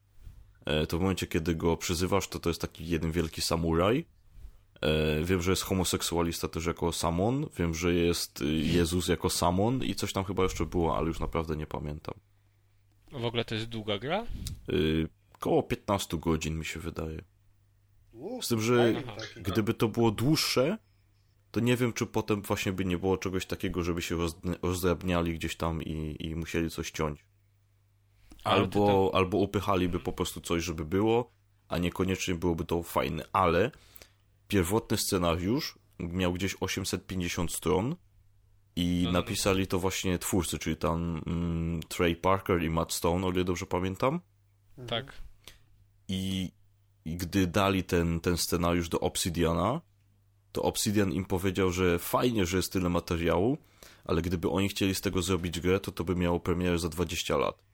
E, 0.66 0.88
to 0.88 0.98
w 0.98 1.02
momencie, 1.02 1.28
kiedy 1.28 1.56
go 1.56 1.78
przyzywasz, 1.78 2.28
to 2.28 2.40
to 2.40 2.50
jest 2.50 2.62
taki 2.62 2.88
jeden 2.88 3.12
wielki 3.12 3.42
samuraj. 3.42 4.06
E, 4.82 5.24
wiem, 5.24 5.42
że 5.42 5.52
jest 5.52 5.64
homoseksualista 5.64 6.48
też 6.48 6.66
jako 6.66 6.92
Samon. 6.92 7.46
Wiem, 7.58 7.74
że 7.74 7.94
jest 7.94 8.42
y, 8.42 8.46
Jezus 8.46 9.08
jako 9.08 9.30
Samon 9.30 9.84
i 9.84 9.96
coś 9.96 10.14
tam 10.14 10.24
chyba 10.24 10.44
jeszcze 10.44 10.66
było, 10.66 10.98
ale 10.98 11.08
już 11.08 11.20
naprawdę 11.20 11.56
nie 11.56 11.68
pamiętam. 11.68 12.16
W 13.12 13.26
ogóle 13.26 13.46
to 13.46 13.56
jest 13.56 13.68
długa 13.68 13.98
gra? 13.98 14.26
Y, 14.70 15.08
koło 15.40 15.64
15 15.64 16.18
godzin 16.18 16.60
mi 16.60 16.66
się 16.66 16.80
wydaje. 16.80 17.22
Z 18.42 18.48
tym, 18.48 18.62
że 18.62 19.04
gdyby 19.36 19.74
to 19.74 19.88
było 19.88 20.12
dłuższe, 20.12 20.78
to 21.58 21.62
nie 21.62 21.78
wiem, 21.78 21.94
czy 21.94 22.06
potem 22.06 22.42
właśnie 22.42 22.72
by 22.72 22.86
nie 22.86 22.98
było 22.98 23.18
czegoś 23.18 23.46
takiego, 23.46 23.84
żeby 23.84 24.02
się 24.02 24.18
rozdrabniali 24.62 25.34
gdzieś 25.34 25.56
tam 25.56 25.84
i, 25.84 26.16
i 26.20 26.36
musieli 26.36 26.70
coś 26.70 26.92
ciąć. 26.92 27.26
Albo, 28.44 28.88
tam... 28.88 29.20
albo 29.20 29.38
upychaliby 29.38 30.00
po 30.00 30.14
prostu 30.14 30.42
coś, 30.42 30.64
żeby 30.64 30.86
było, 30.86 31.32
a 31.68 31.78
niekoniecznie 31.78 32.36
byłoby 32.36 32.66
to 32.66 32.84
fajne. 32.84 33.26
Ale 33.34 33.72
pierwotny 34.48 34.98
scenariusz 34.98 35.80
miał 36.00 36.34
gdzieś 36.34 36.56
850 36.60 37.52
stron 37.52 37.96
i 38.76 39.02
no, 39.04 39.12
no, 39.12 39.20
napisali 39.20 39.68
to 39.68 39.80
właśnie 39.80 40.20
twórcy, 40.20 40.60
czyli 40.60 40.78
tam 40.78 41.22
mm, 41.28 41.80
Trey 41.84 42.16
Parker 42.16 42.64
i 42.64 42.70
Matt 42.70 42.94
Stone, 42.94 43.28
o 43.28 43.32
ile 43.32 43.44
dobrze 43.44 43.66
pamiętam. 43.66 44.20
Tak. 44.88 45.14
I 46.08 46.52
i 47.06 47.18
gdy 47.18 47.48
dali 47.48 47.84
ten, 47.84 48.20
ten 48.20 48.38
scenariusz 48.38 48.90
do 48.90 49.00
Obsidiana, 49.00 49.82
to 50.52 50.62
Obsidian 50.62 51.12
im 51.12 51.26
powiedział, 51.26 51.72
że 51.72 52.00
fajnie, 52.00 52.46
że 52.46 52.58
jest 52.58 52.74
tyle 52.74 52.90
materiału, 52.90 53.58
ale 54.06 54.22
gdyby 54.22 54.50
oni 54.50 54.70
chcieli 54.70 54.96
z 54.96 55.02
tego 55.02 55.22
zrobić 55.22 55.60
grę, 55.60 55.80
to 55.80 55.92
to 55.92 56.04
by 56.04 56.16
miało 56.16 56.40
premierę 56.40 56.80
za 56.80 56.90
20 56.90 57.38
lat. 57.38 57.68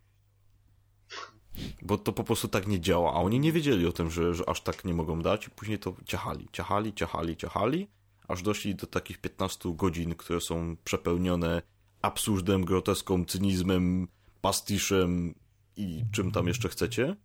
Bo 1.81 1.97
to 1.97 2.13
po 2.13 2.23
prostu 2.23 2.47
tak 2.47 2.67
nie 2.67 2.79
działa, 2.79 3.13
a 3.13 3.15
oni 3.15 3.39
nie 3.39 3.51
wiedzieli 3.51 3.87
o 3.87 3.91
tym, 3.91 4.11
że, 4.11 4.33
że 4.33 4.49
aż 4.49 4.61
tak 4.61 4.85
nie 4.85 4.93
mogą 4.93 5.21
dać 5.21 5.47
i 5.47 5.49
później 5.49 5.79
to 5.79 5.95
ciachali, 6.05 6.47
ciachali, 6.51 6.93
ciachali, 6.93 7.37
ciachali, 7.37 7.87
aż 8.27 8.41
doszli 8.41 8.75
do 8.75 8.87
takich 8.87 9.17
15 9.17 9.75
godzin, 9.75 10.15
które 10.15 10.41
są 10.41 10.75
przepełnione 10.83 11.61
absurdem, 12.01 12.65
groteską, 12.65 13.25
cynizmem, 13.25 14.07
pastiszem 14.41 15.35
i 15.77 16.03
czym 16.11 16.31
tam 16.31 16.47
jeszcze 16.47 16.69
chcecie. 16.69 17.15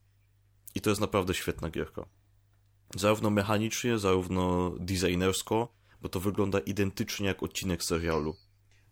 I 0.75 0.81
to 0.81 0.91
jest 0.91 1.01
naprawdę 1.01 1.35
świetna 1.35 1.70
gierka. 1.70 2.07
Zarówno 2.97 3.31
mechanicznie, 3.31 3.99
zarówno 3.99 4.70
designersko, 4.81 5.68
bo 6.02 6.08
to 6.08 6.20
wygląda 6.20 6.58
identycznie 6.58 7.26
jak 7.26 7.42
odcinek 7.42 7.84
serialu. 7.84 8.36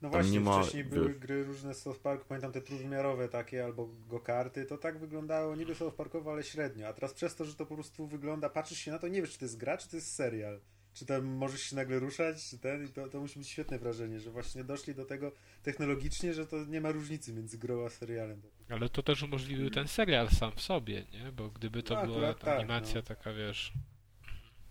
No 0.02 0.10
Tam 0.10 0.10
właśnie, 0.10 0.32
nie 0.32 0.40
ma... 0.40 0.62
wcześniej 0.62 0.84
były 0.84 1.14
gry 1.14 1.44
różne 1.44 1.74
z 1.74 1.82
South 1.82 1.98
Park, 1.98 2.24
pamiętam 2.24 2.52
te 2.52 2.60
trójwymiarowe 2.60 3.28
takie, 3.28 3.64
albo 3.64 3.88
go-karty, 4.08 4.64
to 4.64 4.78
tak 4.78 4.98
wyglądało 4.98 5.56
niby 5.56 5.74
South 5.74 5.94
Parkowo, 5.94 6.32
ale 6.32 6.42
średnio, 6.42 6.88
a 6.88 6.92
teraz 6.92 7.14
przez 7.14 7.34
to, 7.34 7.44
że 7.44 7.54
to 7.54 7.66
po 7.66 7.74
prostu 7.74 8.06
wygląda, 8.06 8.50
patrzysz 8.50 8.78
się 8.78 8.90
na 8.90 8.98
to, 8.98 9.08
nie 9.08 9.20
wiesz, 9.20 9.32
czy 9.32 9.38
to 9.38 9.44
jest 9.44 9.56
gra, 9.56 9.78
czy 9.78 9.88
to 9.88 9.96
jest 9.96 10.14
serial 10.14 10.60
czy 10.96 11.06
tam 11.06 11.24
możesz 11.24 11.60
się 11.60 11.76
nagle 11.76 11.98
ruszać, 11.98 12.50
czy 12.50 12.58
ten, 12.58 12.84
i 12.84 12.88
to, 12.88 13.08
to 13.08 13.20
musi 13.20 13.38
być 13.38 13.48
świetne 13.48 13.78
wrażenie, 13.78 14.20
że 14.20 14.30
właśnie 14.30 14.64
doszli 14.64 14.94
do 14.94 15.04
tego 15.04 15.32
technologicznie, 15.62 16.34
że 16.34 16.46
to 16.46 16.64
nie 16.64 16.80
ma 16.80 16.92
różnicy 16.92 17.32
między 17.32 17.58
grą 17.58 17.86
a 17.86 17.90
serialem. 17.90 18.42
Ale 18.68 18.88
to 18.88 19.02
też 19.02 19.22
umożliwił 19.22 19.70
ten 19.70 19.88
serial 19.88 20.28
sam 20.30 20.52
w 20.56 20.60
sobie, 20.60 21.04
nie? 21.12 21.32
Bo 21.32 21.48
gdyby 21.48 21.82
to 21.82 21.94
no, 21.94 22.06
była 22.06 22.34
tak, 22.34 22.58
animacja 22.58 22.94
no. 22.94 23.02
taka, 23.02 23.32
wiesz, 23.32 23.72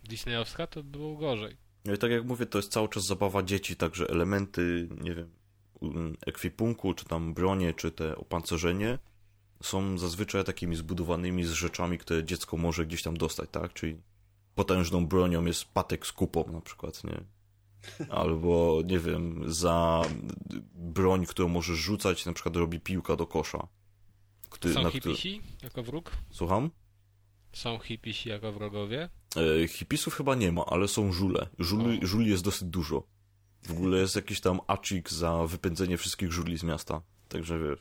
disneyowska, 0.03 0.67
to 0.67 0.83
było 0.83 1.15
gorzej. 1.15 1.57
No 1.85 1.93
i 1.93 1.97
tak 1.97 2.11
jak 2.11 2.25
mówię, 2.25 2.45
to 2.45 2.57
jest 2.57 2.71
cały 2.71 2.89
czas 2.89 3.05
zabawa 3.05 3.43
dzieci, 3.43 3.75
także 3.75 4.07
elementy, 4.09 4.87
nie 5.01 5.15
wiem, 5.15 5.29
ekwipunku, 6.25 6.93
czy 6.93 7.05
tam 7.05 7.33
bronie, 7.33 7.73
czy 7.73 7.91
te 7.91 8.15
opancerzenie 8.15 8.99
są 9.63 9.97
zazwyczaj 9.97 10.43
takimi 10.43 10.75
zbudowanymi 10.75 11.45
z 11.45 11.51
rzeczami, 11.51 11.97
które 11.97 12.23
dziecko 12.23 12.57
może 12.57 12.85
gdzieś 12.85 13.03
tam 13.03 13.17
dostać, 13.17 13.49
tak? 13.51 13.73
Czyli 13.73 13.97
potężną 14.55 15.07
bronią 15.07 15.45
jest 15.45 15.65
patek 15.65 16.07
z 16.07 16.11
kupą 16.11 16.51
na 16.51 16.61
przykład, 16.61 17.03
nie? 17.03 17.23
Albo, 18.09 18.81
nie 18.85 18.99
wiem, 18.99 19.43
za 19.53 20.01
broń, 20.73 21.25
którą 21.25 21.49
możesz 21.49 21.77
rzucać, 21.77 22.25
na 22.25 22.33
przykład 22.33 22.55
robi 22.55 22.79
piłka 22.79 23.15
do 23.15 23.27
kosza. 23.27 23.67
Który, 24.49 24.73
Są 24.73 24.89
hipisi 24.89 25.39
który... 25.39 25.63
jako 25.63 25.83
wróg? 25.83 26.11
Słucham? 26.31 26.69
Są 27.53 27.79
hipisi 27.79 28.29
jako 28.29 28.51
wrogowie? 28.51 29.09
E, 29.63 29.67
hipisów 29.67 30.15
chyba 30.15 30.35
nie 30.35 30.51
ma, 30.51 30.65
ale 30.65 30.87
są 30.87 31.11
żule. 31.11 31.47
Żuli, 31.59 31.99
żuli 32.07 32.29
jest 32.29 32.43
dosyć 32.43 32.67
dużo. 32.67 33.03
W 33.63 33.71
ogóle 33.71 33.99
jest 33.99 34.15
jakiś 34.15 34.41
tam 34.41 34.59
acik 34.67 35.09
za 35.09 35.47
wypędzenie 35.47 35.97
wszystkich 35.97 36.31
żuli 36.31 36.57
z 36.57 36.63
miasta. 36.63 37.01
Także 37.29 37.59
wiesz. 37.59 37.79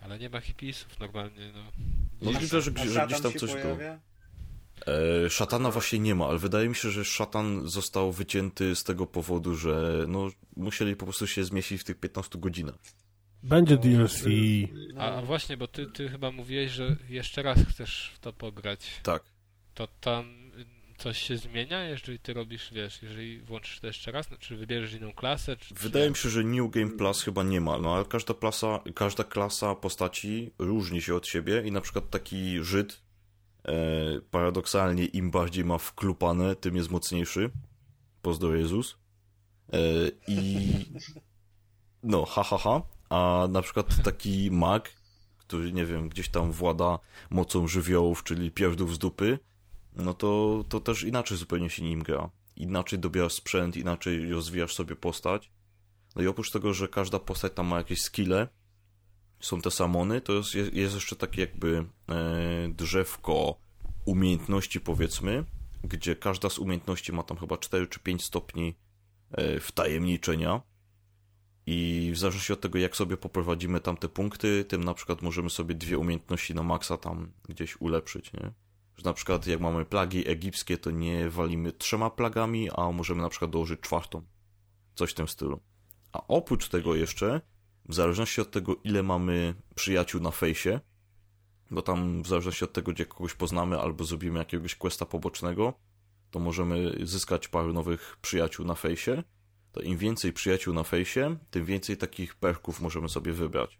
Ale 0.00 0.18
nie 0.18 0.30
ma 0.30 0.40
hipisów 0.40 1.00
normalnie, 1.00 1.52
no. 1.52 1.62
Możliwe, 2.22 2.60
że, 2.62 2.72
że 2.88 3.06
gdzieś 3.06 3.20
tam 3.20 3.32
coś 3.32 3.52
pojawia? 3.52 3.84
E, 3.84 4.00
szatana 5.28 5.70
właśnie 5.70 5.98
nie 5.98 6.14
ma, 6.14 6.26
ale 6.26 6.38
wydaje 6.38 6.68
mi 6.68 6.74
się, 6.74 6.90
że 6.90 7.04
szatan 7.04 7.68
został 7.68 8.12
wycięty 8.12 8.76
z 8.76 8.84
tego 8.84 9.06
powodu, 9.06 9.56
że 9.56 10.04
no, 10.08 10.28
musieli 10.56 10.96
po 10.96 11.04
prostu 11.06 11.26
się 11.26 11.44
zmieścić 11.44 11.80
w 11.80 11.84
tych 11.84 12.00
15 12.00 12.38
godzinach. 12.38 12.74
Będzie 13.42 13.76
DLC. 13.76 14.24
A, 14.98 15.22
właśnie, 15.22 15.56
bo 15.56 15.68
ty, 15.68 15.86
ty 15.86 16.08
chyba 16.08 16.30
mówiłeś, 16.30 16.70
że 16.70 16.96
jeszcze 17.08 17.42
raz 17.42 17.58
chcesz 17.68 18.12
w 18.14 18.18
to 18.18 18.32
pograć. 18.32 18.90
Tak. 19.02 19.22
To 19.74 19.88
tam 20.00 20.52
coś 20.98 21.18
się 21.18 21.36
zmienia, 21.36 21.84
jeżeli 21.84 22.18
ty 22.18 22.34
robisz, 22.34 22.70
wiesz, 22.72 23.02
jeżeli 23.02 23.40
włączysz 23.40 23.80
to 23.80 23.86
jeszcze 23.86 24.12
raz, 24.12 24.28
czy 24.38 24.56
wybierzesz 24.56 24.92
inną 24.92 25.12
klasę? 25.12 25.56
Czy, 25.56 25.74
Wydaje 25.74 26.10
mi 26.10 26.16
się, 26.16 26.28
że 26.28 26.44
New 26.44 26.70
Game 26.70 26.90
Plus 26.90 27.22
chyba 27.22 27.42
nie 27.42 27.60
ma, 27.60 27.78
no 27.78 27.94
ale 27.94 28.04
każda 28.04 28.34
klasa, 28.34 28.80
każda 28.94 29.24
klasa 29.24 29.74
postaci 29.74 30.50
różni 30.58 31.02
się 31.02 31.14
od 31.14 31.26
siebie 31.26 31.62
i 31.66 31.72
na 31.72 31.80
przykład 31.80 32.10
taki 32.10 32.64
Żyd 32.64 33.01
E, 33.01 33.01
paradoksalnie 34.30 35.04
im 35.04 35.30
bardziej 35.30 35.64
ma 35.64 35.78
wklupane, 35.78 36.56
tym 36.56 36.76
jest 36.76 36.90
mocniejszy. 36.90 37.50
Pozdro 38.22 38.54
Jezus. 38.54 38.98
E, 39.72 39.78
I 40.28 40.68
no, 42.02 42.24
ha, 42.24 42.42
ha, 42.42 42.58
ha. 42.58 42.82
A 43.10 43.48
na 43.50 43.62
przykład 43.62 44.02
taki 44.02 44.50
mag 44.50 45.02
który, 45.52 45.72
nie 45.72 45.86
wiem, 45.86 46.08
gdzieś 46.08 46.28
tam 46.28 46.52
włada 46.52 46.98
mocą 47.30 47.68
żywiołów, 47.68 48.24
czyli 48.24 48.50
pierdów 48.50 48.94
z 48.94 48.98
dupy, 48.98 49.38
no 49.96 50.14
to, 50.14 50.64
to 50.68 50.80
też 50.80 51.02
inaczej 51.02 51.36
zupełnie 51.36 51.70
się 51.70 51.82
nim 51.82 52.02
gra. 52.02 52.30
Inaczej 52.56 52.98
dobierasz 52.98 53.32
sprzęt, 53.32 53.76
inaczej 53.76 54.32
rozwijasz 54.32 54.74
sobie 54.74 54.96
postać. 54.96 55.50
No 56.16 56.22
i 56.22 56.26
oprócz 56.26 56.50
tego, 56.50 56.74
że 56.74 56.88
każda 56.88 57.18
postać 57.18 57.52
tam 57.54 57.66
ma 57.66 57.76
jakieś 57.76 58.00
skille, 58.00 58.48
są 59.42 59.60
te 59.60 59.70
samony, 59.70 60.20
to 60.20 60.32
jest, 60.32 60.54
jest 60.54 60.94
jeszcze 60.94 61.16
takie 61.16 61.40
jakby 61.40 61.84
e, 62.08 62.68
drzewko 62.68 63.58
umiejętności, 64.04 64.80
powiedzmy, 64.80 65.44
gdzie 65.84 66.16
każda 66.16 66.50
z 66.50 66.58
umiejętności 66.58 67.12
ma 67.12 67.22
tam 67.22 67.36
chyba 67.36 67.58
4 67.58 67.86
czy 67.86 68.00
5 68.00 68.24
stopni 68.24 68.74
e, 69.30 69.60
wtajemniczenia. 69.60 70.60
I 71.66 72.10
w 72.14 72.18
zależności 72.18 72.52
od 72.52 72.60
tego, 72.60 72.78
jak 72.78 72.96
sobie 72.96 73.16
poprowadzimy 73.16 73.80
tam 73.80 73.96
te 73.96 74.08
punkty, 74.08 74.64
tym 74.64 74.84
na 74.84 74.94
przykład 74.94 75.22
możemy 75.22 75.50
sobie 75.50 75.74
dwie 75.74 75.98
umiejętności 75.98 76.54
na 76.54 76.62
maksa 76.62 76.96
tam 76.96 77.32
gdzieś 77.48 77.80
ulepszyć, 77.80 78.32
nie? 78.32 78.52
Że 78.96 79.04
na 79.04 79.12
przykład 79.12 79.46
jak 79.46 79.60
mamy 79.60 79.84
plagi 79.84 80.28
egipskie, 80.28 80.78
to 80.78 80.90
nie 80.90 81.30
walimy 81.30 81.72
trzema 81.72 82.10
plagami, 82.10 82.70
a 82.70 82.92
możemy 82.92 83.22
na 83.22 83.28
przykład 83.28 83.50
dołożyć 83.50 83.80
czwartą. 83.80 84.22
Coś 84.94 85.10
w 85.10 85.14
tym 85.14 85.28
stylu. 85.28 85.60
A 86.12 86.26
oprócz 86.28 86.68
tego 86.68 86.94
jeszcze, 86.94 87.40
w 87.88 87.94
zależności 87.94 88.40
od 88.40 88.50
tego, 88.50 88.76
ile 88.84 89.02
mamy 89.02 89.54
przyjaciół 89.74 90.20
na 90.20 90.30
fejsie, 90.30 90.80
bo 91.70 91.82
tam 91.82 92.22
w 92.22 92.28
zależności 92.28 92.64
od 92.64 92.72
tego, 92.72 92.92
gdzie 92.92 93.06
kogoś 93.06 93.34
poznamy 93.34 93.80
albo 93.80 94.04
zrobimy 94.04 94.38
jakiegoś 94.38 94.74
questa 94.74 95.06
pobocznego, 95.06 95.74
to 96.30 96.38
możemy 96.38 96.94
zyskać 97.02 97.48
parę 97.48 97.72
nowych 97.72 98.18
przyjaciół 98.22 98.66
na 98.66 98.74
fejsie. 98.74 99.22
To 99.72 99.80
im 99.80 99.98
więcej 99.98 100.32
przyjaciół 100.32 100.74
na 100.74 100.82
fejsie, 100.82 101.36
tym 101.50 101.64
więcej 101.64 101.96
takich 101.96 102.34
perków 102.34 102.80
możemy 102.80 103.08
sobie 103.08 103.32
wybrać. 103.32 103.78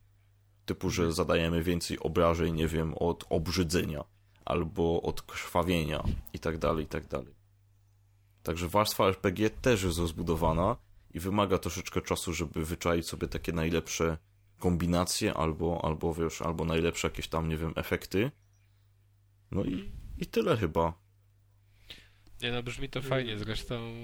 Typu, 0.64 0.90
że 0.90 1.12
zadajemy 1.12 1.62
więcej 1.62 1.98
obrażeń, 1.98 2.55
nie 2.55 2.68
wiem, 2.68 2.94
od 2.94 3.24
obrzydzenia 3.31 4.05
albo 4.44 5.02
od 5.02 5.22
krwawienia 5.22 6.02
i 6.32 6.39
tak 6.39 6.58
dalej, 6.58 6.84
i 6.84 6.89
tak 6.89 7.06
dalej. 7.06 7.34
Także 8.42 8.68
warstwa 8.68 9.06
RPG 9.06 9.50
też 9.50 9.82
jest 9.82 9.98
rozbudowana 9.98 10.76
i 11.15 11.20
wymaga 11.20 11.58
troszeczkę 11.58 12.02
czasu, 12.02 12.34
żeby 12.34 12.65
wyczaić 12.65 13.07
sobie 13.07 13.28
takie 13.28 13.52
najlepsze 13.52 14.18
kombinacje 14.58 15.34
albo, 15.34 15.84
albo 15.84 16.15
wiesz, 16.15 16.42
albo 16.42 16.65
najlepsze 16.65 17.08
jakieś 17.08 17.28
tam, 17.28 17.49
nie 17.49 17.57
wiem, 17.57 17.73
efekty. 17.76 18.31
No 19.50 19.65
i, 19.65 19.92
i 20.18 20.26
tyle 20.26 20.57
chyba. 20.57 20.94
Nie 22.42 22.52
no, 22.52 22.62
brzmi 22.62 22.89
to 22.89 23.02
fajnie, 23.02 23.39
zresztą 23.39 23.94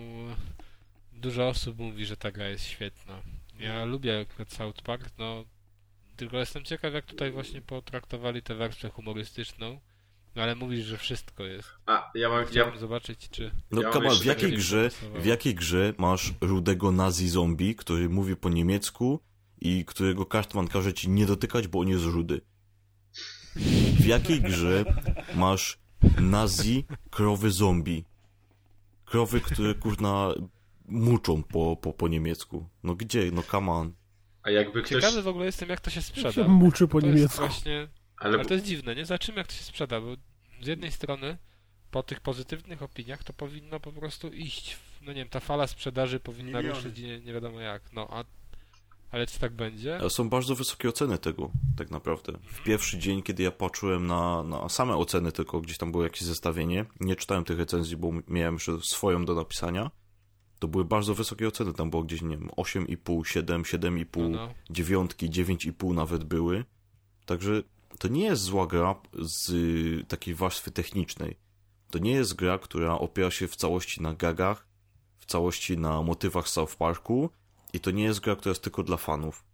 dużo 1.13 1.49
osób 1.49 1.79
mówi, 1.79 2.07
że 2.07 2.17
ta 2.17 2.33
gra 2.33 2.49
jest 2.49 2.65
świetna. 2.65 3.23
Ja 3.59 3.85
lubię 3.85 4.27
South 4.49 4.83
Park, 4.83 5.11
no 5.19 5.45
tylko 6.17 6.37
jestem 6.39 6.65
ciekaw, 6.65 6.95
jak 6.95 7.07
tutaj 7.07 7.33
właśnie 7.33 7.63
potraktowali 7.63 8.43
tę 8.43 8.55
wersję 8.55 8.91
humorystyczną. 8.91 9.81
Ale 10.39 10.55
mówisz, 10.55 10.85
że 10.87 10.99
wszystko 10.99 11.45
jest. 11.45 11.69
A, 11.87 12.11
ja 12.15 12.29
mam... 12.29 12.45
Chciałbym 12.47 12.75
Ja, 12.75 12.81
zobaczyć, 12.81 13.29
czy... 13.31 13.51
No 13.71 13.83
Ja 13.83 13.91
Kamal, 13.91 14.17
w 14.17 14.25
jakiej 14.25 14.53
grze, 14.53 14.91
w 15.21 15.25
jakiej 15.27 15.55
grze 15.55 15.95
masz 15.99 16.33
rudego 16.41 16.93
nazi 16.93 17.29
zombie, 17.29 17.75
który 17.75 18.09
mówi 18.09 18.37
po 18.37 18.49
niemiecku 18.49 19.21
i 19.61 19.85
którego 19.85 20.25
Cartman 20.25 20.69
każe 20.69 20.93
ci 20.95 21.09
nie 21.09 21.27
dotykać, 21.27 21.69
bo 21.69 21.81
on 21.81 21.89
jest 21.89 22.05
rudy? 22.05 22.41
W 24.01 24.05
jakiej 24.07 24.41
grze 24.41 24.85
masz 25.35 25.79
nazi 26.21 26.85
krowy 27.11 27.51
zombie? 27.51 28.05
Krowy, 29.05 29.41
które 29.41 29.75
kurna 29.75 30.35
muczą 30.89 31.43
po, 31.43 31.77
po, 31.77 31.93
po 31.93 32.09
niemiecku. 32.09 32.69
No 32.83 32.95
gdzie? 32.95 33.31
No 33.33 33.43
come 33.43 33.73
on. 33.73 33.93
a 34.43 34.51
jakby 34.51 34.83
ktoś... 34.83 35.03
Ciekawy 35.03 35.23
w 35.23 35.29
ogóle 35.29 35.47
jestem, 35.47 35.69
jak 35.69 35.81
to 35.81 35.91
się 35.91 36.01
Jak 36.01 36.07
sprzeda. 36.07 36.33
się 36.33 36.49
muczy 36.49 36.89
po 36.89 37.01
to 37.01 37.07
jest 37.07 37.17
niemiecku. 37.17 37.39
właśnie... 37.39 37.89
Ale 38.19 38.35
Ale 38.35 38.45
to 38.45 38.55
jest 38.55 38.67
dziwne, 38.67 38.95
nie? 38.95 39.05
Zobaczymy, 39.07 39.39
jak 39.39 39.47
to 39.47 39.53
się 39.53 39.63
sprzeda, 39.65 40.01
bo 40.01 40.17
z 40.63 40.67
jednej 40.67 40.93
strony 40.93 41.39
po 41.91 42.03
tych 42.03 42.21
pozytywnych 42.21 42.83
opiniach 42.83 43.25
to 43.25 43.33
powinno 43.33 43.81
po 43.81 43.93
prostu 43.93 44.29
iść, 44.33 44.75
w, 44.75 45.03
no 45.03 45.13
nie 45.13 45.21
wiem, 45.21 45.29
ta 45.29 45.41
fala 45.41 45.67
sprzedaży 45.67 46.21
powinna 46.21 46.59
Miliony. 46.59 46.77
ruszyć 46.81 46.99
nie, 46.99 47.21
nie 47.21 47.33
wiadomo 47.33 47.61
jak, 47.61 47.93
no 47.93 48.09
a 48.11 48.25
ale 49.11 49.27
czy 49.27 49.39
tak 49.39 49.53
będzie? 49.53 49.99
Są 50.09 50.29
bardzo 50.29 50.55
wysokie 50.55 50.89
oceny 50.89 51.19
tego, 51.19 51.51
tak 51.77 51.91
naprawdę. 51.91 52.33
W 52.43 52.63
pierwszy 52.63 52.99
dzień, 52.99 53.23
kiedy 53.23 53.43
ja 53.43 53.51
patrzyłem 53.51 54.07
na, 54.07 54.43
na 54.43 54.69
same 54.69 54.97
oceny, 54.97 55.33
tylko 55.33 55.61
gdzieś 55.61 55.79
tam 55.79 55.93
było 55.93 56.05
jakieś 56.05 56.23
zestawienie, 56.23 56.85
nie 57.01 57.17
czytałem 57.17 57.45
tych 57.45 57.59
recenzji, 57.59 57.97
bo 57.97 58.11
miałem 58.29 58.55
jeszcze 58.55 58.73
swoją 58.83 59.25
do 59.25 59.35
napisania, 59.35 59.91
to 60.59 60.69
były 60.69 60.85
bardzo 60.85 61.15
wysokie 61.15 61.49
oceny. 61.49 61.73
Tam 61.73 61.91
było 61.91 62.03
gdzieś, 62.03 62.23
nie 62.23 62.39
wiem, 62.39 62.49
8,5, 62.49 63.25
7, 63.27 63.63
7,5, 63.63 64.07
No, 64.17 64.29
no. 64.29 64.55
dziewiątki, 64.71 65.31
9,5 65.31 65.95
nawet 65.95 66.25
były. 66.25 66.65
Także 67.27 67.63
to 67.99 68.09
nie 68.09 68.25
jest 68.25 68.43
zła 68.43 68.67
gra 68.67 68.95
z 69.13 69.53
takiej 70.09 70.35
warstwy 70.35 70.71
technicznej. 70.71 71.39
To 71.91 71.99
nie 71.99 72.11
jest 72.11 72.35
gra, 72.35 72.59
która 72.59 72.99
opiera 72.99 73.31
się 73.31 73.49
w 73.49 73.57
całości 73.57 74.03
na 74.03 74.15
gagach, 74.15 74.67
w 75.19 75.27
całości 75.27 75.79
na 75.79 76.03
motywach 76.03 76.49
South 76.49 76.77
Parku 76.77 77.31
i 77.73 77.81
to 77.81 77.91
nie 77.91 78.05
jest 78.05 78.21
gra, 78.21 78.37
która 78.37 78.51
jest 78.51 78.63
tylko 78.63 78.83
dla 78.83 78.97
fanów. 78.97 79.45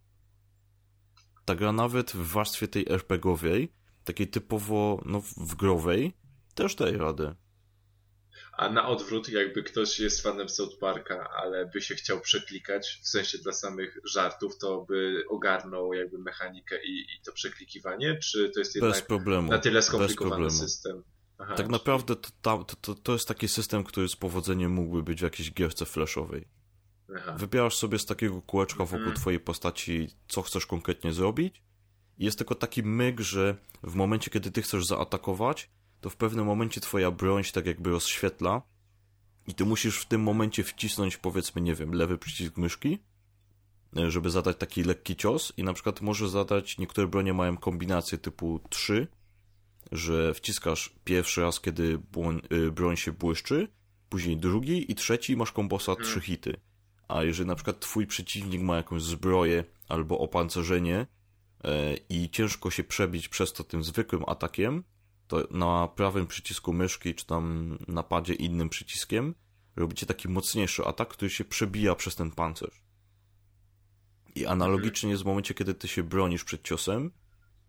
Ta 1.44 1.54
gra 1.54 1.72
nawet 1.72 2.12
w 2.12 2.32
warstwie 2.32 2.68
tej 2.68 2.88
RPGowej, 2.88 3.72
takiej 4.04 4.28
typowo 4.28 5.02
no, 5.04 5.20
w 5.20 5.54
growej, 5.54 6.12
też 6.54 6.74
daje 6.74 6.98
radę. 6.98 7.34
A 8.56 8.68
na 8.70 8.88
odwrót, 8.88 9.28
jakby 9.28 9.62
ktoś 9.62 10.00
jest 10.00 10.22
fanem 10.22 10.48
South 10.48 10.78
Parka, 10.78 11.30
ale 11.30 11.66
by 11.66 11.80
się 11.80 11.94
chciał 11.94 12.20
przeklikać, 12.20 12.98
w 13.02 13.08
sensie 13.08 13.38
dla 13.38 13.52
samych 13.52 13.98
żartów, 14.04 14.58
to 14.58 14.84
by 14.88 15.24
ogarnął 15.28 15.92
jakby 15.94 16.18
mechanikę 16.18 16.84
i, 16.84 16.98
i 17.00 17.20
to 17.24 17.32
przeklikiwanie, 17.32 18.18
czy 18.18 18.50
to 18.50 18.58
jest 18.60 18.74
jednak 18.74 19.06
problemu. 19.06 19.50
na 19.50 19.58
tyle 19.58 19.74
bez 19.78 19.84
skomplikowany 19.86 20.30
problemu. 20.36 20.58
system? 20.62 21.02
Aha, 21.38 21.54
Tak 21.54 21.68
naprawdę 21.68 22.16
to, 22.16 22.28
to, 22.42 22.64
to, 22.80 22.94
to 22.94 23.12
jest 23.12 23.28
taki 23.28 23.48
system, 23.48 23.84
który 23.84 24.08
z 24.08 24.16
powodzeniem 24.16 24.72
mógłby 24.72 25.02
być 25.02 25.20
w 25.20 25.22
jakiejś 25.22 25.52
gierce 25.52 25.84
flashowej. 25.86 26.48
Aha. 27.16 27.36
Wybierasz 27.38 27.76
sobie 27.76 27.98
z 27.98 28.06
takiego 28.06 28.42
kółeczka 28.42 28.78
wokół 28.84 28.98
Mhm. 28.98 29.16
twojej 29.16 29.40
postaci, 29.40 30.08
co 30.28 30.42
chcesz 30.42 30.66
konkretnie 30.66 31.12
zrobić. 31.12 31.62
I 32.18 32.24
jest 32.24 32.38
tylko 32.38 32.54
taki 32.54 32.82
myk, 32.82 33.20
że 33.20 33.56
w 33.82 33.94
momencie, 33.94 34.30
kiedy 34.30 34.50
ty 34.50 34.62
chcesz 34.62 34.86
zaatakować, 34.86 35.70
to 36.04 36.10
w 36.10 36.16
pewnym 36.16 36.46
momencie 36.46 36.80
twoja 36.80 37.10
broń 37.10 37.44
się 37.44 37.52
tak 37.52 37.66
jakby 37.66 37.90
rozświetla 37.90 38.62
i 39.46 39.54
ty 39.54 39.64
musisz 39.64 39.98
w 39.98 40.06
tym 40.06 40.22
momencie 40.22 40.64
wcisnąć, 40.64 41.16
powiedzmy, 41.16 41.62
nie 41.62 41.74
wiem, 41.74 41.94
lewy 41.94 42.18
przycisk 42.18 42.56
myszki, 42.56 42.98
e, 43.96 44.10
żeby 44.10 44.30
zadać 44.30 44.56
taki 44.56 44.82
lekki 44.82 45.16
cios 45.16 45.52
i 45.56 45.64
na 45.64 45.72
przykład 45.72 46.00
możesz 46.00 46.30
zadać, 46.30 46.78
niektóre 46.78 47.06
bronie 47.06 47.34
mają 47.34 47.56
kombinację 47.56 48.18
typu 48.18 48.60
3, 48.70 49.06
że 49.92 50.34
wciskasz 50.34 50.94
pierwszy 51.04 51.40
raz, 51.40 51.60
kiedy 51.60 51.98
błoń, 51.98 52.40
y, 52.52 52.72
broń 52.72 52.96
się 52.96 53.12
błyszczy, 53.12 53.68
później 54.08 54.36
drugi 54.36 54.92
i 54.92 54.94
trzeci 54.94 55.36
masz 55.36 55.52
kombosa 55.52 55.96
trzy 55.96 56.20
hity. 56.20 56.56
A 57.08 57.22
jeżeli 57.22 57.48
na 57.48 57.54
przykład 57.54 57.80
twój 57.80 58.06
przeciwnik 58.06 58.62
ma 58.62 58.76
jakąś 58.76 59.02
zbroję 59.02 59.64
albo 59.88 60.18
opancerzenie 60.18 61.06
e, 61.64 61.96
i 62.08 62.30
ciężko 62.30 62.70
się 62.70 62.84
przebić 62.84 63.28
przez 63.28 63.52
to 63.52 63.64
tym 63.64 63.84
zwykłym 63.84 64.22
atakiem, 64.26 64.84
to 65.26 65.48
na 65.50 65.88
prawym 65.88 66.26
przycisku 66.26 66.72
myszki 66.72 67.14
czy 67.14 67.26
tam 67.26 67.78
na 67.88 68.02
padzie 68.02 68.34
innym 68.34 68.68
przyciskiem 68.68 69.34
robicie 69.76 70.06
taki 70.06 70.28
mocniejszy 70.28 70.84
atak, 70.84 71.08
który 71.08 71.30
się 71.30 71.44
przebija 71.44 71.94
przez 71.94 72.14
ten 72.14 72.30
pancerz. 72.30 72.82
I 74.34 74.46
analogicznie 74.46 75.16
w 75.16 75.24
momencie, 75.24 75.54
kiedy 75.54 75.74
ty 75.74 75.88
się 75.88 76.02
bronisz 76.02 76.44
przed 76.44 76.62
ciosem, 76.62 77.12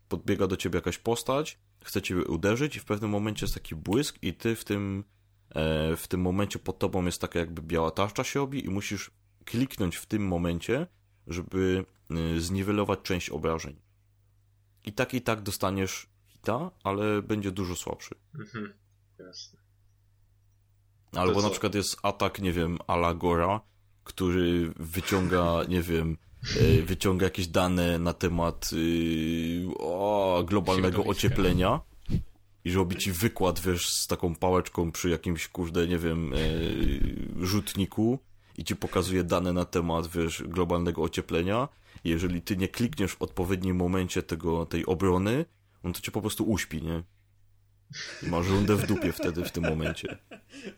podbiega 0.08 0.48
do 0.48 0.58
ciebie 0.58 0.78
jakaś 0.78 0.98
postać, 0.98 1.60
chce 1.84 2.02
ciebie 2.02 2.26
uderzyć 2.26 2.76
i 2.76 2.80
w 2.80 2.86
pewnym 2.86 3.12
momencie 3.12 3.46
jest 3.46 3.54
taki 3.54 3.76
błysk 3.76 4.18
i 4.22 4.34
ty 4.34 4.56
w 4.56 4.64
tym, 4.64 5.04
e, 5.50 5.96
w 5.96 6.08
tym 6.08 6.22
momencie 6.22 6.60
pod 6.60 6.80
tobą 6.80 7.06
jest 7.06 7.22
taka 7.22 7.40
jakby 7.40 7.62
biała 7.62 7.92
tarcza 7.92 8.24
się 8.24 8.40
robi 8.40 8.66
i 8.66 8.70
musisz 8.70 9.12
kliknąć 9.46 9.96
w 9.96 10.06
tym 10.06 10.28
momencie, 10.28 10.88
żeby 11.28 11.86
y, 12.12 12.42
zniwelować 12.42 13.00
część 13.04 13.30
obrażeń. 13.30 13.76
I 14.84 14.94
tak 14.94 15.14
i 15.14 15.22
tak 15.22 15.42
dostaniesz 15.42 16.08
hita, 16.46 16.72
ale 16.84 17.22
będzie 17.22 17.52
dużo 17.52 17.76
słabszy. 17.76 18.16
Mhm. 18.36 18.74
Jasne. 19.20 19.60
Albo 21.12 21.42
na 21.42 21.50
przykład 21.50 21.76
jest 21.76 21.98
atak, 22.04 22.42
nie 22.42 22.52
wiem, 22.52 22.78
Alagora, 22.88 23.62
który 24.04 24.74
wyciąga, 24.76 25.62
nie 25.70 25.82
wiem, 25.82 26.18
e, 26.60 26.82
wyciąga 26.82 27.24
jakieś 27.24 27.48
dane 27.48 28.00
na 28.00 28.14
temat 28.14 28.70
y, 28.74 29.66
o, 29.80 30.44
globalnego 30.48 31.04
ocieplenia 31.04 31.82
i 32.66 32.74
robi 32.74 32.96
ci 32.96 33.12
wykład, 33.12 33.60
wiesz, 33.60 33.90
z 33.90 34.08
taką 34.08 34.36
pałeczką 34.36 34.92
przy 34.92 35.10
jakimś, 35.10 35.48
kurde, 35.48 35.88
nie 35.88 35.98
wiem, 35.98 36.34
e, 36.34 36.38
rzutniku 37.46 38.20
i 38.58 38.64
ci 38.64 38.76
pokazuje 38.76 39.24
dane 39.24 39.54
na 39.54 39.66
temat, 39.66 40.08
wiesz, 40.08 40.44
globalnego 40.48 41.02
ocieplenia. 41.02 41.68
Jeżeli 42.04 42.42
ty 42.42 42.58
nie 42.58 42.68
klikniesz 42.68 43.12
w 43.12 43.22
odpowiednim 43.22 43.76
momencie 43.76 44.24
tego, 44.24 44.66
tej 44.66 44.86
obrony, 44.86 45.46
on 45.86 45.94
to 45.94 46.02
cię 46.02 46.12
po 46.12 46.22
prostu 46.22 46.44
uśpi, 46.52 46.82
nie? 46.82 47.04
I 48.24 48.30
masz 48.30 48.48
rundę 48.48 48.76
w 48.76 48.88
dupie 48.88 49.14
wtedy, 49.14 49.46
w 49.46 49.52
tym 49.52 49.64
momencie. 49.64 50.18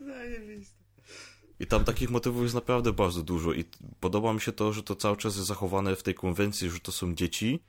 Zajebiste. 0.07 0.77
I 1.59 1.67
tam 1.67 1.83
takich 1.83 2.09
motywów 2.09 2.43
jest 2.43 2.55
naprawdę 2.55 2.93
bardzo 2.93 3.23
dużo 3.23 3.53
i 3.53 3.65
podoba 3.99 4.33
mi 4.33 4.41
się 4.41 4.51
to, 4.51 4.73
że 4.73 4.83
to 4.83 4.95
cały 4.95 5.17
czas 5.17 5.35
jest 5.35 5.47
zachowane 5.47 5.95
w 5.95 6.03
tej 6.03 6.13
konwencji, 6.13 6.69
że 6.69 6.79
to 6.79 6.91
są 6.91 7.15
dzieci 7.15 7.59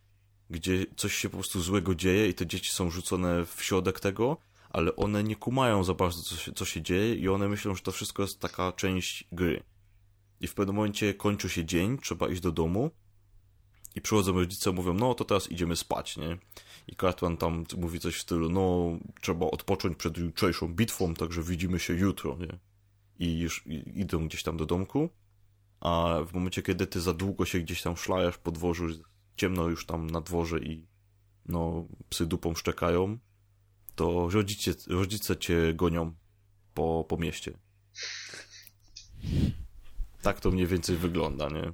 gdzie 0.50 0.86
coś 0.96 1.14
się 1.14 1.28
po 1.28 1.36
prostu 1.36 1.60
złego 1.60 1.94
dzieje 1.94 2.28
i 2.28 2.34
te 2.34 2.46
dzieci 2.46 2.70
są 2.72 2.90
rzucone 2.90 3.46
w 3.46 3.64
środek 3.64 4.00
tego, 4.00 4.36
ale 4.70 4.96
one 4.96 5.24
nie 5.24 5.36
kumają 5.36 5.84
za 5.84 5.94
bardzo, 5.94 6.22
co 6.22 6.36
się, 6.36 6.52
co 6.52 6.64
się 6.64 6.82
dzieje 6.82 7.14
i 7.14 7.28
one 7.28 7.48
myślą, 7.48 7.74
że 7.74 7.82
to 7.82 7.92
wszystko 7.92 8.22
jest 8.22 8.40
taka 8.40 8.72
część 8.72 9.24
gry. 9.32 9.62
I 10.40 10.46
w 10.46 10.54
pewnym 10.54 10.76
momencie 10.76 11.14
kończy 11.14 11.48
się 11.48 11.64
dzień, 11.64 11.98
trzeba 11.98 12.28
iść 12.28 12.40
do 12.40 12.52
domu 12.52 12.90
i 13.94 14.00
przychodzą 14.00 14.32
rodzice, 14.32 14.72
mówią, 14.72 14.94
no 14.94 15.14
to 15.14 15.24
teraz 15.24 15.50
idziemy 15.50 15.76
spać, 15.76 16.16
nie? 16.16 16.38
I 16.88 16.96
Cartman 16.96 17.36
tam 17.36 17.64
mówi 17.76 18.00
coś 18.00 18.16
w 18.16 18.20
stylu, 18.20 18.48
no 18.48 18.92
trzeba 19.20 19.46
odpocząć 19.46 19.96
przed 19.96 20.18
jutrzejszą 20.18 20.74
bitwą, 20.74 21.14
także 21.14 21.42
widzimy 21.42 21.78
się 21.78 21.94
jutro, 21.94 22.36
nie? 22.36 22.58
I 23.18 23.38
już 23.38 23.66
idą 23.94 24.28
gdzieś 24.28 24.42
tam 24.42 24.56
do 24.56 24.66
domku, 24.66 25.10
a 25.80 26.18
w 26.26 26.34
momencie, 26.34 26.62
kiedy 26.62 26.86
ty 26.86 27.00
za 27.00 27.12
długo 27.12 27.44
się 27.44 27.58
gdzieś 27.58 27.82
tam 27.82 27.96
szlajasz 27.96 28.38
po 28.38 28.52
dworzu, 28.52 28.86
ciemno 29.36 29.68
już 29.68 29.86
tam 29.86 30.10
na 30.10 30.20
dworze 30.20 30.58
i 30.58 30.86
no 31.46 31.88
psy 32.08 32.26
dupą 32.26 32.54
szczekają, 32.54 33.18
to 33.94 34.30
rodzice, 34.30 34.72
rodzice 34.86 35.36
cię 35.36 35.74
gonią 35.74 36.14
po, 36.74 37.04
po 37.08 37.16
mieście. 37.16 37.58
Tak 40.22 40.40
to 40.40 40.50
mniej 40.50 40.66
więcej 40.66 40.96
wygląda, 40.96 41.48
nie? 41.48 41.72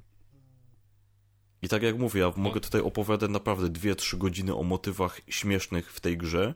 I 1.64 1.68
tak 1.68 1.82
jak 1.82 1.98
mówię, 1.98 2.20
ja 2.20 2.32
mogę 2.36 2.60
tutaj 2.60 2.80
opowiadać 2.80 3.30
naprawdę 3.30 3.66
2-3 3.66 4.18
godziny 4.18 4.56
o 4.56 4.62
motywach 4.62 5.20
śmiesznych 5.28 5.92
w 5.92 6.00
tej 6.00 6.18
grze, 6.18 6.54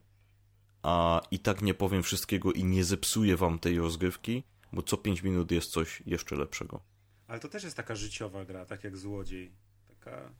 a 0.82 1.20
i 1.30 1.38
tak 1.38 1.62
nie 1.62 1.74
powiem 1.74 2.02
wszystkiego 2.02 2.52
i 2.52 2.64
nie 2.64 2.84
zepsuję 2.84 3.36
wam 3.36 3.58
tej 3.58 3.78
rozgrywki, 3.78 4.44
bo 4.72 4.82
co 4.82 4.96
5 4.96 5.22
minut 5.22 5.50
jest 5.50 5.70
coś 5.70 6.02
jeszcze 6.06 6.36
lepszego. 6.36 6.80
Ale 7.26 7.40
to 7.40 7.48
też 7.48 7.64
jest 7.64 7.76
taka 7.76 7.94
życiowa 7.94 8.44
gra, 8.44 8.66
tak 8.66 8.84
jak 8.84 8.96
Złodziej. 8.96 9.52
Taka 9.88 10.30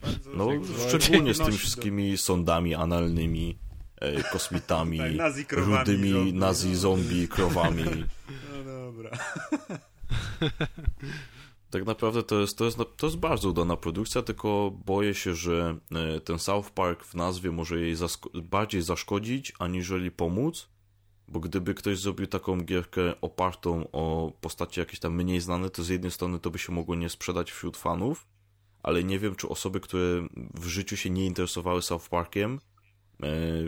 bardzo... 0.00 0.30
No, 0.30 0.48
szczególnie 0.88 1.34
z 1.34 1.38
tymi 1.38 1.58
wszystkimi 1.58 2.18
sądami 2.18 2.74
analnymi, 2.74 3.58
e, 4.00 4.22
kosmitami, 4.22 4.98
Tak, 4.98 5.14
nazi 5.26 5.44
krowami, 5.44 5.78
rudymi 5.78 6.12
zombie, 6.12 6.32
nazi 6.32 6.68
no. 6.68 6.76
zombie, 6.76 7.28
krowami. 7.28 7.84
No 8.56 8.64
dobra. 8.64 9.10
Tak 11.70 11.86
naprawdę 11.86 12.22
to 12.22 12.40
jest, 12.40 12.58
to, 12.58 12.64
jest, 12.64 12.78
to 12.96 13.06
jest 13.06 13.16
bardzo 13.16 13.48
udana 13.48 13.76
produkcja, 13.76 14.22
tylko 14.22 14.72
boję 14.86 15.14
się, 15.14 15.34
że 15.34 15.78
e, 15.92 16.20
ten 16.20 16.38
South 16.38 16.70
Park 16.70 17.04
w 17.04 17.14
nazwie 17.14 17.50
może 17.50 17.80
jej 17.80 17.96
zasko- 17.96 18.42
bardziej 18.42 18.82
zaszkodzić, 18.82 19.52
aniżeli 19.58 20.10
pomóc, 20.10 20.68
bo 21.28 21.40
gdyby 21.40 21.74
ktoś 21.74 21.98
zrobił 21.98 22.26
taką 22.26 22.60
gierkę 22.60 23.20
opartą 23.20 23.90
o 23.92 24.32
postacie 24.40 24.80
jakieś 24.80 25.00
tam 25.00 25.14
mniej 25.14 25.40
znane, 25.40 25.70
to 25.70 25.82
z 25.82 25.88
jednej 25.88 26.10
strony 26.10 26.38
to 26.38 26.50
by 26.50 26.58
się 26.58 26.72
mogło 26.72 26.94
nie 26.94 27.08
sprzedać 27.08 27.52
wśród 27.52 27.76
fanów, 27.76 28.26
ale 28.82 29.04
nie 29.04 29.18
wiem, 29.18 29.34
czy 29.34 29.48
osoby, 29.48 29.80
które 29.80 30.28
w 30.54 30.66
życiu 30.66 30.96
się 30.96 31.10
nie 31.10 31.26
interesowały 31.26 31.82
South 31.82 32.08
Parkiem, 32.08 32.60
e, 33.22 33.26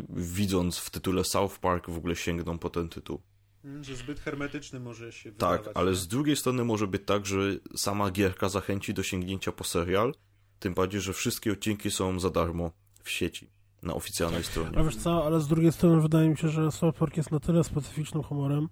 widząc 0.09 0.79
w 0.79 0.91
tytule 0.91 1.25
South 1.25 1.59
Park 1.59 1.91
w 1.91 1.97
ogóle 1.97 2.17
sięgną 2.17 2.59
po 2.59 2.71
ten 2.71 2.89
tytuł. 2.89 3.21
Mm, 3.65 3.85
Że 3.85 3.97
zbyt 3.97 4.21
hermetyczny 4.21 4.81
może 4.81 5.13
się 5.13 5.33
Tak, 5.33 5.59
wydawać. 5.59 5.77
ale 5.77 5.91
nie? 5.91 5.97
z 5.97 6.09
drugiej 6.09 6.37
strony 6.37 6.65
może 6.65 6.87
być 6.87 7.03
tak, 7.07 7.27
że 7.27 7.39
sama 7.77 8.11
gierka 8.11 8.49
zachęci 8.49 8.95
do 8.95 9.03
sięgnięcia 9.03 9.53
po 9.53 9.65
serial, 9.65 10.15
tym 10.59 10.75
bardziej, 10.75 11.01
że 11.01 11.13
wszystkie 11.13 11.53
odcinki 11.53 11.91
są 11.91 12.21
za 12.21 12.31
darmo 12.31 12.71
w 13.03 13.11
sieci, 13.11 13.51
na 13.83 13.95
oficjalnej 13.95 14.45
stronie. 14.45 14.79
A 14.79 14.83
wiesz 14.85 14.97
co, 14.97 15.25
ale 15.27 15.41
z 15.41 15.49
drugiej 15.49 15.73
strony 15.73 16.01
wydaje 16.03 16.29
mi 16.29 16.37
się, 16.37 16.49
że 16.49 16.73
South 16.73 16.99
Park 16.99 17.17
jest 17.17 17.31
na 17.31 17.41
tyle 17.41 17.65
specyficznym 17.65 18.23
humorem, 18.23 18.69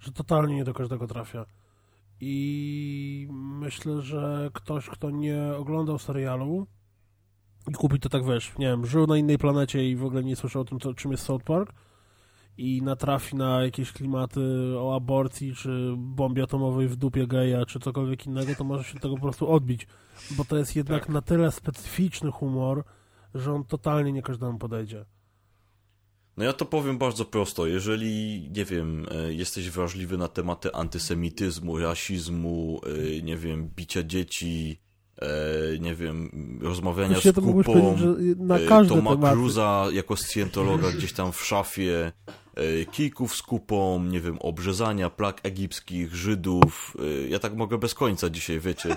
że 0.00 0.12
totalnie 0.12 0.54
nie 0.56 0.64
do 0.64 0.74
każdego 0.74 1.06
trafia. 1.06 1.46
I 2.20 3.28
myślę, 3.32 4.02
że 4.02 4.50
ktoś, 4.52 4.88
kto 4.88 5.10
nie 5.10 5.42
oglądał 5.58 5.98
serialu 5.98 6.66
i 7.70 7.72
kupi 7.72 8.00
to 8.00 8.08
tak, 8.08 8.24
wiesz, 8.26 8.52
nie 8.58 8.66
wiem, 8.66 8.86
żył 8.86 9.06
na 9.06 9.16
innej 9.16 9.38
planecie 9.38 9.90
i 9.90 9.96
w 9.96 10.04
ogóle 10.04 10.24
nie 10.24 10.36
słyszał 10.36 10.62
o 10.62 10.64
tym, 10.64 10.80
co, 10.80 10.94
czym 10.94 11.10
jest 11.10 11.24
South 11.24 11.44
Park 11.44 11.72
i 12.58 12.82
natrafi 12.82 13.36
na 13.36 13.62
jakieś 13.62 13.92
klimaty 13.92 14.40
o 14.78 14.96
aborcji, 14.96 15.54
czy 15.54 15.94
bombie 15.96 16.42
atomowej 16.42 16.88
w 16.88 16.96
dupie 16.96 17.26
geja, 17.26 17.66
czy 17.66 17.80
cokolwiek 17.80 18.26
innego, 18.26 18.54
to 18.54 18.64
może 18.64 18.84
się 18.84 18.98
tego 18.98 19.14
po 19.14 19.20
prostu 19.22 19.50
odbić. 19.50 19.86
Bo 20.30 20.44
to 20.44 20.56
jest 20.56 20.76
jednak 20.76 21.00
Tak. 21.00 21.08
na 21.08 21.22
tyle 21.22 21.52
specyficzny 21.52 22.30
humor, 22.30 22.84
że 23.34 23.52
on 23.52 23.64
totalnie 23.64 24.12
nie 24.12 24.22
każdemu 24.22 24.58
podejdzie. 24.58 25.04
No 26.36 26.44
ja 26.44 26.52
to 26.52 26.64
powiem 26.64 26.98
bardzo 26.98 27.24
prosto. 27.24 27.66
Jeżeli, 27.66 28.40
nie 28.56 28.64
wiem, 28.64 29.06
e, 29.10 29.32
jesteś 29.32 29.70
wrażliwy 29.70 30.18
na 30.18 30.28
tematy 30.28 30.72
antysemityzmu, 30.72 31.78
rasizmu, 31.78 32.80
e, 33.18 33.22
nie 33.22 33.36
wiem, 33.36 33.70
bicia 33.76 34.02
dzieci, 34.02 34.80
e, 35.18 35.28
nie 35.78 35.94
wiem, 35.94 36.30
rozmawiania 36.62 37.20
z 37.20 37.34
kupą, 37.34 37.96
na 38.36 38.58
Toma 38.88 39.10
tematy. 39.10 39.34
Cruza 39.36 39.86
jako 39.92 40.16
scjentologa 40.16 40.92
gdzieś 40.92 41.12
tam 41.12 41.32
w 41.32 41.44
szafie, 41.44 42.12
kijków 42.92 43.34
z 43.36 43.42
kupą, 43.42 44.04
nie 44.04 44.20
wiem, 44.20 44.38
obrzezania 44.38 45.10
plag 45.10 45.40
egipskich, 45.42 46.14
Żydów. 46.14 46.96
e, 47.24 47.28
Ja 47.28 47.38
tak 47.38 47.56
mogę 47.56 47.78
bez 47.78 47.94
końca 47.94 48.30
dzisiaj, 48.30 48.60
wiecie. 48.60 48.96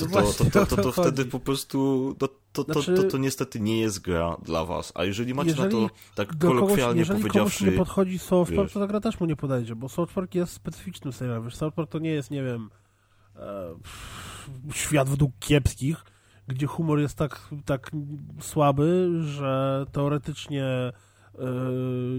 To, 0.00 0.06
to, 0.06 0.22
to, 0.32 0.66
to, 0.66 0.66
to, 0.76 0.82
to 0.82 0.92
wtedy 0.92 1.24
po 1.24 1.40
prostu 1.40 2.14
to, 2.18 2.28
to, 2.52 2.64
to, 2.64 2.72
Znaczy- 2.82 2.94
to, 3.02 3.10
to 3.10 3.18
niestety 3.18 3.60
nie 3.60 3.80
jest 3.80 4.00
gra 4.00 4.36
dla 4.42 4.64
was. 4.64 4.92
A 4.94 5.04
jeżeli 5.04 5.34
macie 5.34 5.54
na 5.54 5.64
Jeżeli 5.64 5.88
to 5.88 5.94
tak 6.14 6.34
Do 6.34 6.48
kogoś, 6.48 6.60
kolokwialnie 6.62 6.98
jeżeli 7.00 7.20
powiedziawszy... 7.22 7.64
nie 7.64 7.72
podchodzi 7.72 8.18
South 8.18 8.48
Park, 8.50 8.62
wiesz. 8.62 8.72
to 8.72 8.80
ta 8.80 8.86
gra 8.86 9.00
też 9.00 9.20
mu 9.20 9.26
nie 9.26 9.36
podejdzie, 9.36 9.76
bo 9.76 9.88
South 9.88 10.12
Park 10.12 10.34
jest 10.34 10.52
specyficznym 10.52 11.12
serialem. 11.12 11.44
Wiesz, 11.44 11.56
South 11.56 11.74
Park 11.74 11.90
to 11.90 11.98
nie 11.98 12.10
jest, 12.10 12.30
nie 12.30 12.42
wiem, 12.42 12.70
e, 13.36 13.74
świat 14.72 15.08
według 15.08 15.32
kiepskich, 15.40 15.96
gdzie 16.48 16.66
humor 16.66 16.98
jest 17.00 17.16
tak, 17.18 17.48
tak 17.64 17.90
słaby, 18.40 19.10
że 19.22 19.84
teoretycznie 19.92 20.64
e, 21.38 21.42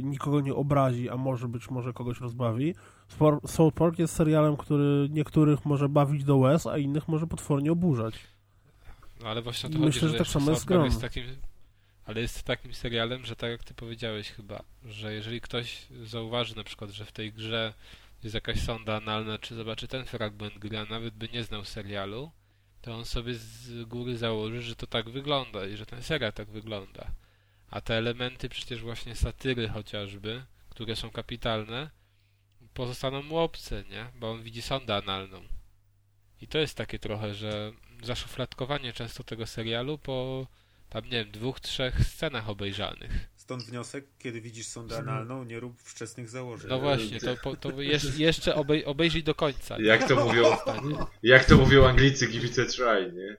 nikogo 0.02 0.42
nie 0.42 0.54
obrazi, 0.54 1.10
a 1.10 1.18
może 1.18 1.48
być 1.48 1.70
może 1.70 1.94
kogoś 1.94 2.20
rozbawi. 2.20 2.76
South 3.46 3.76
Park 3.76 4.00
jest 4.00 4.16
serialem, 4.16 4.58
który 4.58 5.08
niektórych 5.10 5.66
może 5.66 5.90
bawić 5.90 6.24
do 6.24 6.38
łez, 6.38 6.68
a 6.68 6.78
innych 6.78 7.08
może 7.08 7.28
potwornie 7.28 7.72
oburzać. 7.72 8.14
No 9.22 9.30
ale 9.30 9.42
właśnie 9.42 9.70
to 9.70 9.80
chodzi, 9.80 10.00
że 10.00 10.10
tak 10.10 10.20
jeszcze 10.20 10.40
samo 10.40 10.52
jest 10.86 11.02
takim, 11.02 11.24
ale 12.06 12.22
jest 12.22 12.44
takim 12.44 12.74
serialem, 12.74 13.26
że 13.26 13.36
tak 13.36 13.52
jak 13.52 13.64
ty 13.64 13.74
powiedziałeś 13.74 14.30
chyba, 14.30 14.64
że 14.86 15.14
jeżeli 15.14 15.42
ktoś 15.42 15.88
zauważy 16.04 16.56
na 16.56 16.64
przykład, 16.64 16.90
że 16.90 17.06
w 17.06 17.12
tej 17.12 17.34
grze 17.34 17.74
jest 18.24 18.34
jakaś 18.34 18.62
sonda 18.62 18.96
analna, 18.96 19.38
czy 19.38 19.56
zobaczy 19.56 19.88
ten 19.88 20.06
fragment 20.06 20.58
gry, 20.60 20.78
a 20.78 20.86
nawet 20.86 21.14
by 21.14 21.30
nie 21.34 21.44
znał 21.44 21.66
serialu, 21.66 22.32
to 22.82 22.96
on 22.96 23.06
sobie 23.06 23.34
z 23.36 23.84
góry 23.84 24.18
założy, 24.18 24.62
że 24.62 24.76
to 24.76 24.88
tak 24.88 25.10
wygląda 25.10 25.68
i 25.68 25.78
że 25.78 25.86
ten 25.86 26.04
serial 26.04 26.34
tak 26.34 26.50
wygląda. 26.50 27.12
A 27.74 27.82
te 27.82 27.94
elementy 27.98 28.50
przecież 28.50 28.82
właśnie 28.82 29.16
satyry 29.16 29.68
chociażby, 29.70 30.44
które 30.70 30.96
są 30.96 31.12
kapitalne, 31.12 31.90
pozostaną 32.74 33.24
mu 33.24 33.38
obce, 33.38 33.84
nie? 33.90 34.06
Bo 34.16 34.32
on 34.32 34.44
widzi 34.44 34.62
sondę 34.62 34.96
analną. 34.96 35.42
I 36.42 36.48
to 36.48 36.58
jest 36.58 36.78
takie 36.78 37.00
trochę, 37.00 37.34
że 37.34 37.72
zaszufladkowanie 38.04 38.94
często 38.94 39.24
tego 39.24 39.48
serialu 39.48 39.98
po 39.98 40.48
tam, 40.90 41.04
nie 41.06 41.10
wiem, 41.12 41.32
dwóch, 41.32 41.60
trzech 41.60 42.08
scenach 42.08 42.50
obejrzanych. 42.50 43.12
Stąd 43.36 43.64
wniosek, 43.64 44.06
kiedy 44.20 44.42
widzisz 44.42 44.68
sondę 44.68 44.98
analną, 44.98 45.44
nie 45.44 45.60
rób 45.60 45.82
wczesnych 45.82 46.30
założeń. 46.30 46.70
No 46.70 46.80
właśnie, 46.80 47.20
to, 47.20 47.56
to 47.56 47.70
jeż- 47.70 48.20
jeszcze 48.20 48.54
obej- 48.56 48.86
obejrzyj 48.86 49.24
do 49.24 49.36
końca. 49.36 49.78
Jak 49.82 50.08
to 50.08 50.26
mówią, 50.26 50.44
jak 51.24 51.46
to 51.46 51.58
mówią 51.58 51.88
Anglicy, 51.88 52.28
give 52.28 52.44
it 52.44 52.60
a 52.60 52.66
try, 52.66 53.12
nie? 53.14 53.38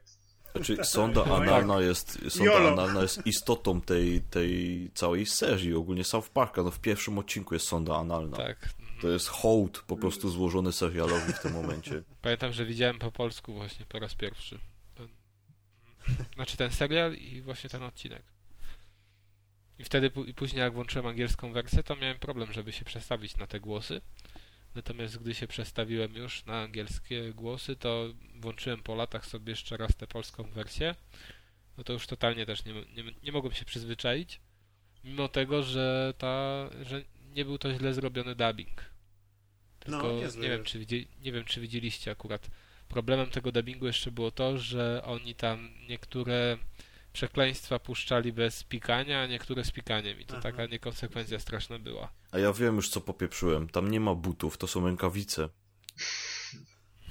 Znaczy, 0.55 0.85
sonda 0.85 1.25
analna 1.25 1.81
jest, 1.81 2.19
sonda 2.29 2.53
Jolo. 2.53 2.73
analna 2.73 3.03
jest 3.03 3.27
istotą 3.27 3.81
tej, 3.81 4.21
tej 4.21 4.91
całej 4.95 5.27
serii, 5.27 5.75
ogólnie 5.75 6.05
South 6.05 6.29
Parka. 6.29 6.63
No 6.63 6.71
w 6.71 6.81
pierwszym 6.81 7.19
odcinku 7.19 7.55
jest 7.55 7.67
sonda 7.69 7.97
analna. 7.97 8.37
Tak. 8.37 8.69
To 9.01 9.09
jest 9.09 9.29
hołd 9.29 9.85
po 9.87 9.97
prostu 9.97 10.31
złożony 10.31 10.73
serialowi 10.73 11.33
w 11.33 11.39
tym 11.39 11.53
momencie. 11.53 12.03
Pamiętam, 12.23 12.53
że 12.53 12.65
widziałem 12.67 12.99
po 12.99 13.13
polsku 13.13 13.55
właśnie 13.55 13.87
po 13.87 13.99
raz 13.99 14.15
pierwszy. 14.15 14.59
Ten, 14.95 15.09
znaczy 16.35 16.57
ten 16.57 16.71
serial 16.71 17.15
i 17.15 17.43
właśnie 17.43 17.71
ten 17.71 17.83
odcinek. 17.83 18.23
I 19.79 19.85
wtedy 19.85 20.11
i 20.27 20.35
później 20.35 20.61
jak 20.61 20.73
włączyłem 20.73 21.07
angielską 21.07 21.53
wersję, 21.53 21.83
to 21.83 21.97
miałem 21.97 22.19
problem, 22.19 22.53
żeby 22.53 22.73
się 22.73 22.85
przestawić 22.85 23.37
na 23.37 23.47
te 23.47 23.61
głosy. 23.61 24.01
Natomiast 24.75 25.19
gdy 25.19 25.35
się 25.35 25.47
przestawiłem 25.47 26.15
już 26.15 26.47
na 26.47 26.61
angielskie 26.61 27.33
głosy, 27.33 27.77
to 27.77 28.09
włączyłem 28.35 28.83
po 28.83 28.95
latach 28.95 29.27
sobie 29.27 29.51
jeszcze 29.51 29.77
raz 29.77 29.97
tę 29.97 30.07
polską 30.07 30.45
wersję. 30.45 30.95
No 31.79 31.85
to 31.85 31.93
już 31.93 32.07
totalnie 32.07 32.47
też 32.47 32.65
nie, 32.65 32.73
nie, 32.73 33.05
nie 33.23 33.33
mogłem 33.33 33.55
się 33.55 33.65
przyzwyczaić. 33.65 34.41
Mimo 35.05 35.29
tego, 35.29 35.63
że 35.63 36.15
ta, 36.19 36.69
że 36.83 37.03
nie 37.35 37.45
był 37.45 37.59
to 37.59 37.75
źle 37.75 37.95
zrobiony 37.95 38.35
dubbing. 38.35 38.85
No, 39.87 40.01
Tylko 40.01 40.13
niezły 40.13 40.43
nie 40.43 40.49
wiem, 40.49 40.59
jest. 40.59 40.73
czy 40.73 40.79
widzi, 40.79 41.09
nie 41.23 41.33
wiem, 41.33 41.45
czy 41.45 41.61
widzieliście 41.61 42.11
akurat. 42.11 42.51
Problemem 42.89 43.31
tego 43.31 43.53
dubbingu 43.53 43.87
jeszcze 43.87 44.11
było 44.11 44.31
to, 44.31 44.59
że 44.59 45.03
oni 45.05 45.35
tam 45.35 45.71
niektóre 45.89 46.59
przekleństwa 47.15 47.79
puszczali 47.79 48.33
bez 48.33 48.65
pikania, 48.65 49.23
a 49.23 49.27
niektóre 49.27 49.65
z 49.65 49.71
pikaniem 49.71 50.21
i 50.21 50.27
to 50.27 50.35
Aha. 50.35 50.43
taka 50.43 50.67
niekonsekwencja 50.67 51.39
straszna 51.39 51.79
była. 51.79 52.13
A 52.33 52.39
ja 52.39 52.53
wiem 52.53 52.77
już 52.77 52.89
co 52.89 53.01
popieprzyłem. 53.01 53.69
Tam 53.69 53.91
nie 53.91 54.01
ma 54.01 54.15
butów, 54.15 54.59
to 54.59 54.67
są 54.67 54.87
rękawice. 54.87 55.49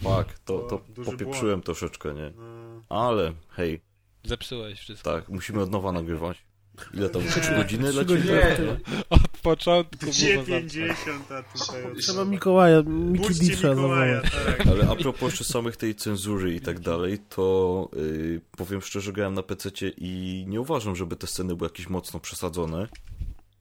Tak, 0.04 0.40
to, 0.40 0.60
to 0.60 0.78
To 0.96 1.12
popieprzyłem 1.12 1.62
troszeczkę, 1.62 2.14
nie? 2.14 2.32
No, 2.38 2.82
Ale 2.90 3.34
hej, 3.50 3.82
Zepsułeś 4.24 4.80
wszystko. 4.80 5.12
Tak, 5.12 5.30
musimy 5.30 5.62
od 5.62 5.72
nowa 5.72 5.92
nagrywać. 5.92 6.46
Ile 6.94 7.10
tam? 7.10 7.22
Nie, 7.24 7.30
3 7.30 7.56
godziny 7.56 7.94
godziny. 7.94 8.80
Od 9.10 9.22
początku 9.44 10.06
Gdzie 10.06 10.34
było 10.34 10.46
za- 10.46 10.52
50, 10.52 11.32
a 11.32 11.44
tutaj... 11.44 11.84
Trzeba 12.02 12.26
Mikołaja, 12.26 12.84
Miki 12.84 13.50
tak. 14.46 14.68
Ale 14.72 14.90
a 14.90 14.96
propos 14.96 15.30
jeszcze 15.32 15.44
samych 15.44 15.78
tej 15.78 15.96
cenzury 15.96 16.56
i 16.56 16.62
tak 16.62 16.80
dalej, 16.80 17.20
to 17.30 17.90
yy, 17.96 18.42
powiem 18.58 18.82
szczerze, 18.82 19.14
grałem 19.14 19.34
na 19.34 19.44
PC 19.44 19.70
i 19.98 20.46
nie 20.48 20.62
uważam, 20.62 20.96
żeby 20.96 21.16
te 21.16 21.28
sceny 21.28 21.56
były 21.56 21.66
jakieś 21.70 21.90
mocno 21.90 22.20
przesadzone. 22.20 22.88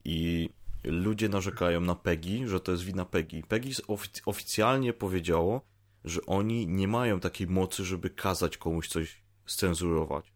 I 0.05 0.49
ludzie 0.83 1.29
narzekają 1.29 1.81
na 1.81 1.95
PEGI, 1.95 2.47
że 2.47 2.59
to 2.59 2.71
jest 2.71 2.83
wina 2.83 3.05
PEGI. 3.05 3.43
PEGI 3.43 3.71
ofic- 3.73 4.21
oficjalnie 4.25 4.93
powiedziało, 4.93 5.61
że 6.05 6.25
oni 6.25 6.67
nie 6.67 6.87
mają 6.87 7.19
takiej 7.19 7.47
mocy, 7.47 7.85
żeby 7.85 8.09
kazać 8.09 8.57
komuś 8.57 8.87
coś 8.87 9.21
scenzurować. 9.45 10.32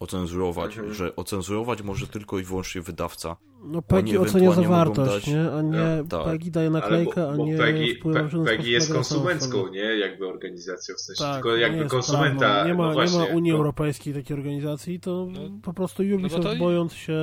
Ocenzurować, 0.00 0.76
Mhm. 0.76 0.94
że 0.94 1.16
ocenzurować 1.16 1.82
może 1.82 2.06
tylko 2.06 2.38
i 2.38 2.42
wyłącznie 2.42 2.80
wydawca. 2.80 3.36
No 3.64 3.82
PEGI 3.82 4.18
ocenia 4.18 4.52
zawartość, 4.52 5.26
dać- 5.26 5.26
nie? 5.34 5.50
A 5.52 5.62
nie 5.62 6.04
tak. 6.08 6.24
PEGI 6.24 6.50
daje 6.50 6.70
naklejkę, 6.70 7.30
bo, 7.30 7.36
bo 7.36 7.42
a 7.42 7.46
nie 7.46 7.56
PEGI, 7.56 7.94
wpływa 7.94 8.22
w 8.22 8.28
żaden 8.30 8.46
PEGI 8.46 8.58
sposób 8.62 8.70
jest 8.72 8.92
konsumencką, 8.92 9.68
nie? 9.68 9.80
Jakby 9.80 10.28
organizacją, 10.28 10.94
w 10.94 11.00
sensie 11.00 11.22
Tak, 11.24 11.34
tylko 11.34 11.56
nie 11.56 11.62
jakby 11.62 11.78
jest 11.78 11.90
konsumenta. 11.90 12.38
prawdą. 12.38 12.68
Nie 12.68 12.74
ma, 12.74 12.86
no 12.86 12.92
właśnie, 12.92 13.18
nie 13.18 13.28
ma 13.28 13.34
Unii 13.34 13.50
ko- 13.52 13.56
Europejskiej 13.58 14.14
takiej 14.14 14.36
organizacji, 14.36 15.00
to 15.00 15.26
No, 15.30 15.40
po 15.62 15.72
prostu 15.72 16.02
no 16.02 16.16
Ubisoft 16.16 16.42
to 16.42 16.52
i- 16.54 16.58
bojąc 16.58 16.92
No 16.92 16.98
się 16.98 17.14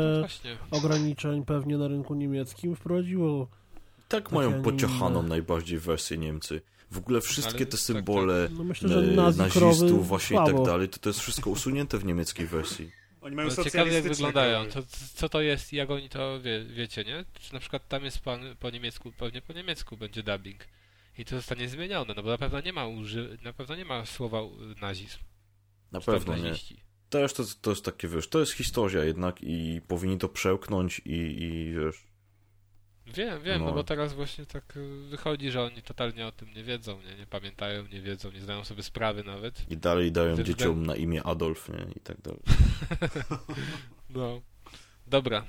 ograniczeń 0.71 1.45
pewnie 1.45 1.77
na 1.77 1.87
rynku 1.87 2.15
niemieckim 2.15 2.75
wprowadziło 2.75 3.47
Tak 4.07 4.31
mają 4.31 4.49
inne. 4.49 4.61
najbardziej 5.29 5.79
wersję 5.79 6.17
Niemcy. 6.17 6.61
W 6.91 6.97
ogóle 6.97 7.22
wszystkie 7.22 7.55
Ale 7.55 7.65
te 7.65 7.72
tak, 7.72 7.80
symbole 7.80 8.49
No 8.51 8.64
myślę, 8.64 8.89
że 8.89 8.99
e, 8.99 9.49
krowy 9.49 9.67
nazistów 9.67 10.07
właśnie 10.07 10.35
i 10.35 10.39
tak 10.39 10.49
słabo. 10.49 10.65
dalej, 10.65 10.89
to 10.89 10.99
to 10.99 11.09
jest 11.09 11.19
wszystko 11.19 11.49
usunięte 11.49 11.97
w 11.97 12.05
niemieckiej 12.05 12.47
wersji. 12.47 12.91
Oni 13.22 13.35
mają 13.35 13.49
No, 13.57 13.64
ciekawie 13.64 13.93
jak 13.93 14.03
wyglądają. 14.03 14.65
To, 14.69 14.83
co 15.15 15.30
to 15.30 15.41
jest, 15.41 15.73
jak 15.73 15.89
oni 15.91 16.09
to 16.09 16.41
wie, 16.41 16.65
wiecie, 16.65 17.03
nie? 17.03 17.25
Czy 17.39 17.53
na 17.53 17.59
przykład 17.59 17.88
tam 17.88 18.05
jest 18.05 18.19
po, 18.19 18.38
po 18.59 18.69
niemiecku, 18.69 19.11
pewnie 19.11 19.41
po 19.41 19.53
niemiecku 19.53 19.97
będzie 19.97 20.23
dubbing. 20.23 20.67
I 21.17 21.25
to 21.25 21.35
zostanie 21.35 21.69
zmienione, 21.69 22.14
no 22.17 22.23
bo 22.23 22.30
na 22.30 22.38
pewno 22.38 22.61
nie 22.61 22.73
ma 22.73 22.88
uży, 22.88 23.38
na 23.43 23.53
pewno 23.53 23.75
nie 23.75 23.85
ma 23.85 24.05
słowa 24.05 24.41
nazizm. 24.81 25.17
Na 25.91 26.01
pewno 26.01 26.38
nie. 26.38 26.53
Też 27.09 27.33
to, 27.33 27.43
to 27.61 27.69
jest 27.69 27.85
takie, 27.85 28.07
wiesz, 28.07 28.27
to 28.27 28.39
jest 28.39 28.51
historia 28.51 29.03
jednak 29.03 29.43
i 29.43 29.81
powinni 29.88 30.17
to 30.17 30.30
przełknąć 30.30 31.01
i, 31.05 31.11
i 31.43 31.73
wiesz, 31.73 32.03
Wiem, 33.08 33.42
wiem, 33.43 33.59
no. 33.59 33.66
No. 33.66 33.74
bo 33.74 33.84
teraz 33.84 34.14
właśnie 34.14 34.45
tak 34.45 34.77
y, 34.77 35.08
wychodzi, 35.09 35.51
że 35.51 35.64
oni 35.64 35.82
totalnie 35.82 36.27
o 36.27 36.32
tym 36.32 36.53
nie 36.53 36.64
wiedzą, 36.64 37.01
nie, 37.01 37.16
nie 37.16 37.25
pamiętają, 37.27 37.88
nie 37.88 38.01
wiedzą, 38.01 38.32
nie 38.32 38.42
zdają 38.42 38.64
sobie 38.64 38.84
sprawy 38.84 39.24
nawet. 39.24 39.72
i 39.72 39.77
dalej 39.77 40.11
dają 40.11 40.43
dzieciom 40.43 40.85
na 40.85 40.95
imię 40.95 41.24
Adolf, 41.24 41.69
nie, 41.69 41.85
i 41.95 42.00
tak 42.00 42.22
dalej. 42.22 42.40
No. 44.09 44.42
Dobra, 45.08 45.45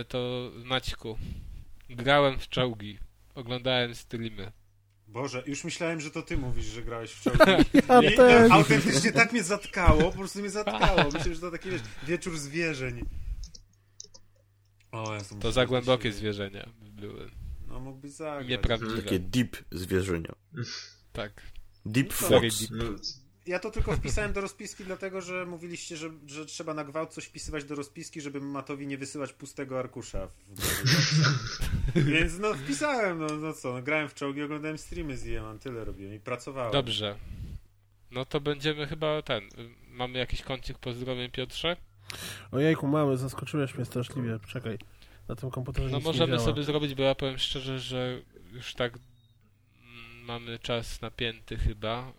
y, 0.00 0.04
to 0.04 0.50
Maćku, 0.64 1.18
grałem 1.90 2.38
w 2.38 2.48
czołgi, 2.48 2.98
oglądałem 3.34 3.94
streamy. 3.94 4.52
Boże, 5.08 5.42
już 5.46 5.64
myślałem, 5.64 6.00
że 6.00 6.10
to 6.10 6.22
ty 6.22 6.36
mówisz, 6.36 6.64
że 6.64 6.82
grałeś 6.82 7.10
w 7.10 7.20
czołgi. 7.24 7.40
Ja 7.88 8.02
I 8.02 8.16
też. 8.16 8.50
autentycznie 8.50 9.12
tak 9.12 9.32
mnie 9.32 9.42
zatkało, 9.42 10.02
po 10.02 10.18
prostu 10.18 10.38
mnie 10.38 10.50
zatkało. 10.50 11.10
Myślę, 11.12 11.34
że 11.34 11.40
to 11.40 11.50
taki 11.50 11.70
wiesz, 11.70 11.82
wieczór 12.06 12.38
zwierzeń. 12.38 13.04
O, 14.92 15.14
ja 15.14 15.20
To 15.40 15.52
za 15.52 15.66
głębokie 15.66 16.12
zwierzenia 16.12 16.68
były. 16.82 17.30
No 17.68 17.80
mógłbyś 17.80 18.12
zagrać. 18.12 18.48
Nieprawdziwe. 18.48 19.02
Takie 19.02 19.18
deep 19.18 19.56
zwierzenia. 19.70 20.32
Tak. 21.12 21.42
Deep 21.86 22.08
No, 22.08 22.28
Fox. 22.28 22.68
Ja 23.46 23.58
to 23.58 23.70
tylko 23.70 23.92
wpisałem 23.96 24.32
do 24.32 24.40
rozpiski, 24.40 24.84
dlatego 24.84 25.20
że 25.20 25.46
mówiliście, 25.46 25.96
że, 25.96 26.10
że 26.26 26.46
trzeba 26.46 26.74
na 26.74 26.84
gwałt 26.84 27.12
coś 27.12 27.24
wpisywać 27.24 27.64
do 27.64 27.74
rozpiski, 27.74 28.20
żeby 28.20 28.40
Matowi 28.40 28.86
nie 28.86 28.98
wysyłać 28.98 29.32
pustego 29.32 29.78
arkusza. 29.78 30.28
W... 30.48 30.60
Więc 32.10 32.38
no 32.38 32.54
wpisałem, 32.54 33.18
no, 33.18 33.26
no 33.36 33.52
co, 33.52 33.72
no, 33.72 33.82
grałem 33.82 34.08
w 34.08 34.14
czołgi, 34.14 34.42
oglądałem 34.42 34.78
streamy 34.78 35.16
z 35.16 35.26
IEM, 35.26 35.58
tyle 35.58 35.84
robiłem 35.84 36.14
i 36.14 36.20
pracowałem. 36.20 36.72
Dobrze. 36.72 37.16
No 38.10 38.24
to 38.24 38.40
będziemy 38.40 38.86
chyba 38.86 39.22
ten. 39.22 39.44
y, 39.44 39.48
Mamy 39.88 40.18
jakiś 40.18 40.42
kącik 40.42 40.78
pozdrowień 40.78 41.30
Piotrze? 41.30 41.76
Ojejku, 42.52 42.86
mamy, 42.86 43.16
zaskoczyłeś 43.16 43.74
mnie 43.74 43.84
straszliwie. 43.84 44.38
Czekaj, 44.48 44.78
na 45.28 45.36
tym 45.36 45.50
komputerze 45.50 45.88
No 45.88 45.96
nic 45.96 46.06
nie 46.06 46.12
możemy 46.12 46.40
sobie 46.40 46.62
zrobić, 46.62 46.94
bo 46.94 47.02
ja 47.02 47.14
powiem 47.14 47.38
szczerze, 47.38 47.78
że 47.78 48.20
już 48.52 48.74
tak 48.74 48.98
mamy 50.24 50.58
czas 50.58 51.00
napięty 51.00 51.56
chyba. 51.56 52.12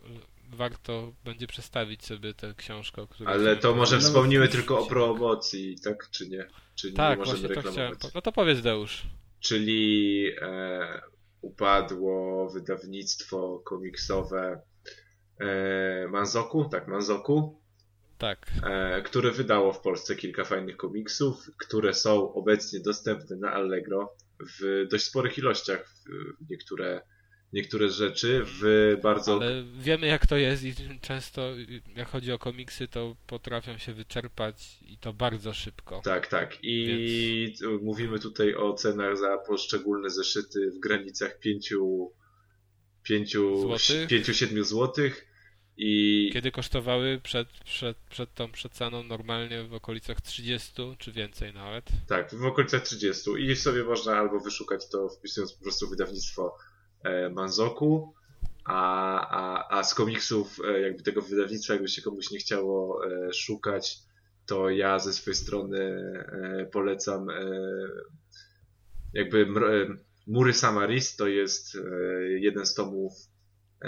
Warto 0.54 1.14
będzie 1.24 1.48
przestawić 1.48 2.06
sobie 2.06 2.34
tę 2.34 2.54
książkę, 2.58 3.02
o 3.02 3.08
której... 3.08 3.34
ale 3.34 3.56
to 3.56 3.76
może 3.76 3.96
Nawet 3.96 4.08
wspomnimy 4.08 4.46
jeśli 4.46 4.58
tylko 4.58 4.80
o 4.80 4.86
promocji, 4.86 5.76
tak 5.84 6.10
czy 6.12 6.30
nie? 6.30 6.48
Czy 6.76 6.88
nie 6.88 6.94
Tak, 6.94 7.20
możemy 7.20 7.40
właśnie 7.40 7.64
to 7.64 7.72
chciałem... 7.72 7.94
No 8.16 8.22
to 8.22 8.32
powiedz 8.32 8.62
Deusz. 8.62 9.04
Czyli 9.40 10.26
e, 10.42 11.02
upadło 11.42 12.50
wydawnictwo 12.50 13.60
komiksowe 13.66 14.62
e, 15.40 16.08
Manzoku, 16.08 16.66
tak, 16.66 16.88
Manzoku, 16.88 17.61
Tak. 18.22 18.52
e, 18.64 19.02
które 19.02 19.32
wydało 19.32 19.74
w 19.74 19.82
Polsce 19.82 20.16
kilka 20.16 20.44
fajnych 20.44 20.78
komiksów, 20.78 21.52
które 21.58 21.94
są 21.94 22.34
obecnie 22.34 22.80
dostępne 22.80 23.36
na 23.36 23.54
Allegro 23.54 24.16
w 24.60 24.88
dość 24.92 25.04
sporych 25.04 25.38
ilościach. 25.38 25.90
W, 25.90 26.50
niektóre, 26.50 27.02
niektóre 27.54 27.90
rzeczy 27.90 28.42
w 28.46 28.98
bardzo. 29.04 29.34
Ale 29.34 29.64
wiemy 29.80 30.08
jak 30.08 30.28
to 30.28 30.38
jest 30.38 30.64
i 30.64 30.74
często 31.02 31.54
jak 31.96 32.08
chodzi 32.08 32.32
o 32.32 32.40
komiksy, 32.40 32.88
to 32.88 33.16
potrafią 33.28 33.78
się 33.78 33.94
wyczerpać 33.94 34.80
i 34.82 34.98
to 34.98 35.14
bardzo 35.14 35.54
szybko. 35.54 36.02
Tak, 36.04 36.28
tak. 36.28 36.58
I 36.64 37.56
mówimy 37.82 38.20
tutaj 38.20 38.56
o 38.56 38.74
cenach 38.74 39.18
za 39.18 39.38
poszczególne 39.38 40.10
zeszyty 40.10 40.72
w 40.72 40.80
granicach 40.80 41.40
5 41.40 41.74
Złotych? 43.04 44.10
5-7 44.10 44.64
złotych. 44.64 45.31
I 45.84 46.30
Kiedy 46.34 46.52
kosztowały 46.52 47.20
przed, 47.24 47.48
przed, 47.66 47.98
przed 47.98 48.34
tą 48.34 48.52
przeceną 48.52 49.04
normalnie 49.04 49.64
w 49.64 49.74
okolicach 49.74 50.22
30 50.22 50.96
czy 50.98 51.12
więcej 51.12 51.54
nawet. 51.54 51.86
tak, 52.08 52.36
w 52.36 52.46
okolicach 52.46 52.82
30. 52.82 53.32
I 53.38 53.56
sobie 53.56 53.84
można 53.84 54.18
albo 54.18 54.40
wyszukać 54.40 54.90
to 54.90 55.10
wpisując 55.10 55.54
po 55.54 55.64
prostu 55.64 55.90
wydawnictwo 55.90 56.58
e, 57.04 57.30
Manzoku, 57.30 58.14
a, 58.66 59.28
a, 59.30 59.78
a 59.80 59.84
z 59.84 59.96
komiksów 59.96 60.58
e, 60.68 60.82
jakby 60.82 61.04
tego 61.04 61.22
wydawnictwa, 61.22 61.74
jakby 61.74 61.90
się 61.90 62.02
komuś 62.02 62.32
nie 62.32 62.40
chciało 62.40 63.06
e, 63.06 63.34
szukać, 63.34 63.98
to 64.46 64.70
ja 64.70 65.00
ze 65.00 65.14
swojej 65.14 65.36
strony 65.36 65.80
e, 65.80 66.66
polecam 66.66 67.30
e, 67.30 67.34
jakby 69.14 69.42
e, 69.42 69.96
Mury 70.28 70.54
Samaris 70.54 71.16
to 71.16 71.28
jest 71.28 71.78
jeden 72.40 72.66
z 72.66 72.74
tomów 72.74 73.14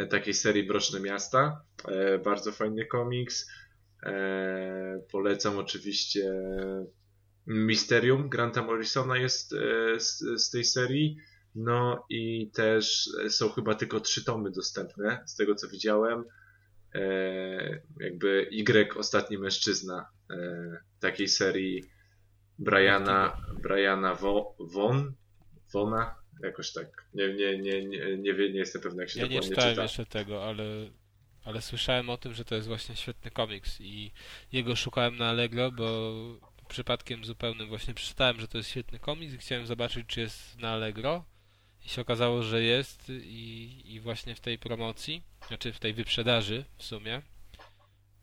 takiej 0.10 0.34
serii 0.34 0.68
Mroczne 0.68 1.00
Miasta. 1.00 1.62
E, 1.88 2.18
Bardzo 2.20 2.52
fajny 2.52 2.86
komiks. 2.86 3.50
E, 4.04 5.02
Polecam 5.12 5.58
oczywiście 5.58 6.34
Mysterium 7.46 8.30
Granta 8.30 8.62
Morrisona 8.64 9.18
jest 9.18 9.54
e, 9.54 10.00
z, 10.00 10.20
z 10.20 10.50
tej 10.50 10.64
serii. 10.66 11.18
No 11.56 12.06
i 12.10 12.52
też 12.52 13.10
są 13.30 13.50
chyba 13.50 13.76
tylko 13.76 14.00
trzy 14.00 14.26
tomy 14.26 14.52
dostępne, 14.52 15.24
z 15.26 15.36
tego 15.36 15.56
co 15.56 15.68
widziałem. 15.68 16.24
E, 16.96 17.82
jakby 18.00 18.50
Y, 18.52 18.98
ostatni 18.98 19.38
mężczyzna 19.38 20.10
e, 20.30 20.36
takiej 21.00 21.28
serii 21.28 21.84
Briana, 22.60 23.38
Briana 23.64 24.16
Wo, 24.16 24.56
Von, 24.60 25.14
Wona, 25.74 26.16
jakoś 26.44 26.72
tak. 26.72 27.06
Nie, 27.14 27.34
nie, 27.34 27.58
nie, 27.60 27.86
nie, 27.86 28.18
nie, 28.18 28.34
nie 28.34 28.60
jestem 28.60 28.82
pewny 28.82 29.04
jak 29.04 29.10
się 29.10 29.20
Ja 29.20 29.26
nie 29.28 29.30
dokładnie 29.30 29.50
czytałem 29.50 29.74
czyta. 29.74 29.84
jeszcze 29.84 30.06
tego, 30.06 30.44
ale, 30.44 30.64
ale 31.46 31.62
słyszałem 31.62 32.10
o 32.10 32.18
tym, 32.18 32.34
że 32.34 32.46
to 32.46 32.56
jest 32.56 32.68
właśnie 32.68 32.96
świetny 32.96 33.32
komiks 33.32 33.82
i 33.82 34.12
jego 34.52 34.76
szukałem 34.76 35.18
na 35.18 35.30
Allegro, 35.30 35.72
bo 35.72 36.14
przypadkiem 36.68 37.26
zupełnym 37.26 37.68
właśnie 37.68 37.94
przeczytałem, 37.94 38.40
że 38.40 38.48
to 38.48 38.58
jest 38.58 38.70
świetny 38.70 39.00
komiks 39.00 39.34
i 39.34 39.38
chciałem 39.38 39.68
zobaczyć, 39.68 40.08
czy 40.08 40.22
jest 40.22 40.60
na 40.60 40.72
Allegro 40.72 41.26
i 41.86 41.90
się 41.90 42.02
okazało, 42.02 42.44
że 42.44 42.64
jest 42.64 43.10
i, 43.10 43.82
i 43.86 44.00
właśnie 44.00 44.36
w 44.36 44.40
tej 44.40 44.58
promocji, 44.58 45.24
znaczy 45.48 45.74
w 45.74 45.80
tej 45.80 45.94
wyprzedaży 45.94 46.66
w 46.78 46.84
sumie 46.84 47.22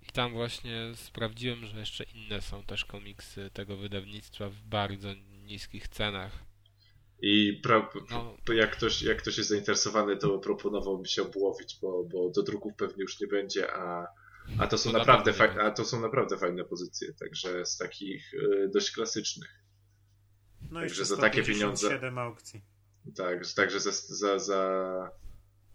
i 0.08 0.12
tam 0.12 0.32
właśnie 0.32 0.72
sprawdziłem, 0.94 1.66
że 1.66 1.80
jeszcze 1.80 2.04
inne 2.04 2.40
są 2.40 2.62
też 2.62 2.84
komiksy 2.84 3.50
tego 3.52 3.76
wydawnictwa 3.76 4.48
w 4.48 4.62
bardzo 4.62 5.08
niskich 5.46 5.88
cenach. 5.88 6.49
I 7.22 7.60
pra, 7.62 7.90
No. 8.10 8.54
jak, 8.54 8.76
ktoś, 8.76 9.02
jak 9.02 9.18
ktoś 9.18 9.38
jest 9.38 9.50
zainteresowany, 9.50 10.16
to 10.16 10.38
proponowałbym 10.38 11.06
się 11.06 11.22
obłowić, 11.22 11.78
bo, 11.82 12.04
bo 12.04 12.30
do 12.30 12.42
druków 12.42 12.72
pewnie 12.76 13.02
już 13.02 13.20
nie 13.20 13.26
będzie, 13.26 13.72
a, 13.74 14.06
a 14.58 14.66
to 14.66 14.78
są 14.78 14.92
na 14.92 14.98
naprawdę 14.98 15.32
fajne, 15.32 15.62
a 15.62 15.70
to 15.70 15.84
są 15.84 16.00
naprawdę 16.00 16.38
fajne 16.38 16.64
pozycje, 16.64 17.12
także 17.14 17.66
z 17.66 17.76
takich 17.76 18.34
y, 18.34 18.70
dość 18.74 18.90
klasycznych. 18.90 19.60
No 20.70 20.80
Także 20.80 21.04
za 21.04 21.16
takie 21.16 21.42
157 21.42 22.18
aukcji. 22.18 22.62
Tak, 23.16 23.52
także 23.56 23.80
za, 23.80 23.90
za, 23.92 24.38
za, 24.38 25.10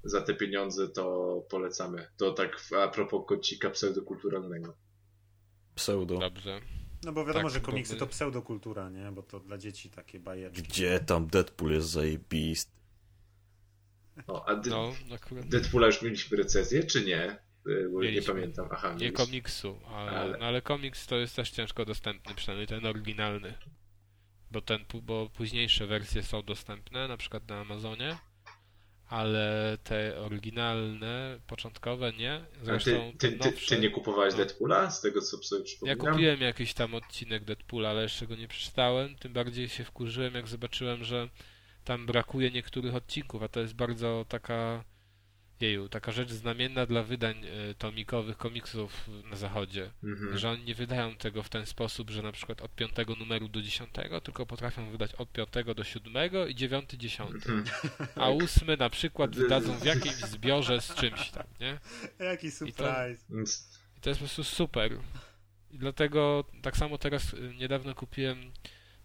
za 0.03 0.21
te 0.21 0.33
pieniądze 0.33 0.87
to 0.87 1.45
polecamy. 1.49 2.07
To 2.17 2.31
tak 2.31 2.61
a 2.83 2.87
propos 2.87 3.23
kocika 3.27 3.69
pseudokulturalnego. 3.69 4.77
Pseudo. 5.75 6.17
Dobrze. 6.17 6.61
No 7.03 7.11
bo 7.11 7.25
wiadomo, 7.25 7.43
Tak, 7.47 7.53
że 7.53 7.61
komiksy 7.61 7.93
my- 7.93 7.99
to 7.99 8.07
pseudokultura, 8.07 8.89
nie? 8.89 9.11
Bo 9.11 9.23
to 9.23 9.39
dla 9.39 9.57
dzieci 9.57 9.89
takie 9.89 10.19
bajeczki. 10.19 10.61
Gdzie 10.63 10.99
tam 10.99 11.27
Deadpool 11.27 11.71
jest 11.71 11.89
zajebisty? 11.89 12.71
No, 14.27 14.45
a 14.47 14.55
D- 14.55 14.69
No, 14.69 14.93
akurat 15.15 15.45
Deadpoola 15.47 15.87
już 15.87 16.01
mieliśmy 16.01 16.37
recenzję, 16.37 16.83
czy 16.83 17.05
nie? 17.05 17.39
Y, 17.67 17.89
Bo 17.93 17.99
Mieliśmy. 17.99 18.21
nie 18.33 18.39
pamiętam. 18.39 18.67
Aha, 18.71 18.87
nie 18.89 18.93
mieliśmy. 18.95 19.25
komiksu, 19.25 19.79
ale, 19.87 20.11
Ale- 20.11 20.37
No, 20.37 20.45
ale 20.45 20.61
komiks 20.61 21.07
to 21.07 21.15
jest 21.17 21.35
też 21.35 21.49
ciężko 21.51 21.85
dostępny, 21.85 22.35
przynajmniej 22.35 22.67
ten 22.67 22.85
oryginalny. 22.85 23.53
Bo, 24.51 24.61
ten, 24.61 24.85
bo 25.03 25.29
późniejsze 25.29 25.87
wersje 25.87 26.23
są 26.23 26.41
dostępne, 26.43 27.07
na 27.07 27.17
przykład 27.17 27.49
na 27.49 27.59
Amazonie, 27.61 28.17
ale 29.09 29.77
te 29.83 30.19
oryginalne, 30.19 31.39
początkowe 31.47 32.13
nie. 32.13 32.45
Zresztą 32.63 32.91
ty, 33.17 33.31
ty, 33.31 33.37
nowsze, 33.37 33.75
ty 33.75 33.81
nie 33.81 33.89
kupowałeś 33.89 34.33
no. 34.33 34.37
Deadpoola? 34.37 34.91
Z 34.91 35.01
tego 35.01 35.21
co 35.21 35.37
sobie 35.37 35.59
Ja 35.61 35.65
przypominam? 35.65 35.97
kupiłem 35.99 36.41
jakiś 36.41 36.73
tam 36.73 36.95
odcinek 36.95 37.43
Deadpoola, 37.43 37.89
ale 37.89 38.03
jeszcze 38.03 38.27
go 38.27 38.35
nie 38.35 38.47
przeczytałem. 38.47 39.15
Tym 39.15 39.33
bardziej 39.33 39.69
się 39.69 39.83
wkurzyłem, 39.83 40.33
jak 40.33 40.47
zobaczyłem, 40.47 41.03
że 41.03 41.29
tam 41.83 42.05
brakuje 42.05 42.51
niektórych 42.51 42.95
odcinków, 42.95 43.43
a 43.43 43.47
to 43.47 43.59
jest 43.59 43.73
bardzo 43.73 44.25
taka 44.29 44.83
jeju, 45.59 45.89
taka 45.89 46.11
rzecz 46.11 46.31
znamienna 46.31 46.85
dla 46.85 47.03
wydań 47.03 47.45
y, 47.45 47.75
tomikowych 47.75 48.37
komiksów 48.37 49.09
na 49.29 49.35
zachodzie. 49.35 49.91
Mhm. 50.03 50.37
Że 50.37 50.49
oni 50.49 50.63
nie 50.63 50.75
wydają 50.75 51.15
tego 51.15 51.43
w 51.43 51.49
ten 51.49 51.65
sposób, 51.65 52.09
że 52.09 52.21
na 52.21 52.31
przykład 52.31 52.61
od 52.61 52.75
piątego 52.75 53.15
numeru 53.15 53.47
do 53.47 53.61
dziesiątego, 53.61 54.21
tylko 54.21 54.45
potrafią 54.45 54.91
wydać 54.91 55.13
od 55.13 55.31
piątego 55.31 55.75
do 55.75 55.83
siódmego 55.83 56.47
i 56.47 56.55
dziewiąty, 56.55 56.97
dziesiąty. 56.97 57.51
Mhm. 57.51 57.63
A 58.15 58.29
ósmy 58.29 58.77
na 58.77 58.89
przykład 58.89 59.35
wydadzą 59.35 59.77
w 59.77 59.85
jakimś 59.85 60.15
zbiorze 60.15 60.81
z 60.81 60.95
czymś 60.95 61.29
tam, 61.29 61.47
nie? 61.59 61.79
Jaki 62.25 62.51
surprise. 62.51 63.25
Więc 63.29 63.79
I 63.97 64.01
to 64.01 64.09
jest 64.09 64.19
po 64.19 64.25
prostu 64.25 64.43
super. 64.43 64.97
I 65.71 65.77
dlatego 65.77 66.43
tak 66.61 66.77
samo 66.77 66.97
teraz 66.97 67.33
y, 67.33 67.53
niedawno 67.57 67.95
kupiłem 67.95 68.51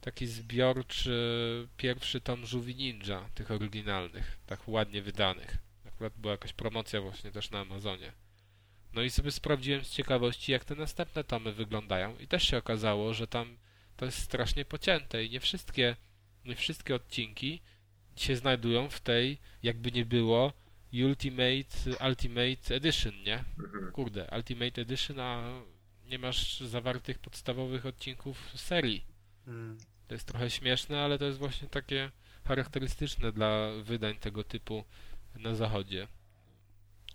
taki 0.00 0.26
zbiorczy 0.26 1.68
pierwszy 1.76 2.20
tom 2.20 2.46
Żółwi 2.46 2.76
Ninja, 2.76 3.28
tych 3.34 3.50
oryginalnych, 3.50 4.38
tak 4.46 4.68
ładnie 4.68 5.02
wydanych. 5.02 5.69
Akurat 6.00 6.18
była 6.18 6.32
jakaś 6.32 6.52
promocja 6.52 7.00
właśnie 7.00 7.30
też 7.30 7.50
na 7.50 7.60
Amazonie. 7.60 8.12
No 8.92 9.02
i 9.02 9.10
sobie 9.10 9.30
sprawdziłem 9.30 9.84
z 9.84 9.90
ciekawości, 9.90 10.52
jak 10.52 10.64
te 10.64 10.74
następne 10.74 11.24
tomy 11.24 11.52
wyglądają. 11.52 12.18
I 12.18 12.26
też 12.26 12.42
się 12.42 12.58
okazało, 12.58 13.14
że 13.14 13.26
tam 13.26 13.58
to 13.96 14.04
jest 14.04 14.18
strasznie 14.18 14.64
pocięte 14.64 15.24
i 15.24 15.30
nie 15.30 15.40
wszystkie, 15.40 15.96
nie 16.44 16.56
wszystkie 16.56 16.94
odcinki 16.94 17.62
się 18.16 18.36
znajdują 18.36 18.88
w 18.88 19.00
tej, 19.00 19.38
jakby 19.62 19.92
nie 19.92 20.04
było, 20.04 20.52
Ultimate, 20.92 22.06
Ultimate 22.08 22.74
Edition, 22.74 23.22
nie? 23.22 23.44
mhm. 23.58 23.92
Kurde, 23.92 24.28
Ultimate 24.36 24.82
Edition, 24.82 25.20
a 25.20 25.62
nie 26.04 26.18
masz 26.18 26.60
zawartych 26.60 27.18
podstawowych 27.18 27.86
odcinków 27.86 28.52
serii. 28.54 29.04
Mm. 29.46 29.78
To 30.08 30.14
jest 30.14 30.26
trochę 30.26 30.50
śmieszne, 30.50 31.00
ale 31.00 31.18
to 31.18 31.24
jest 31.24 31.38
właśnie 31.38 31.68
takie 31.68 32.10
charakterystyczne 32.44 33.32
dla 33.32 33.70
wydań 33.82 34.16
tego 34.16 34.44
typu 34.44 34.84
na 35.34 35.54
zachodzie. 35.54 36.08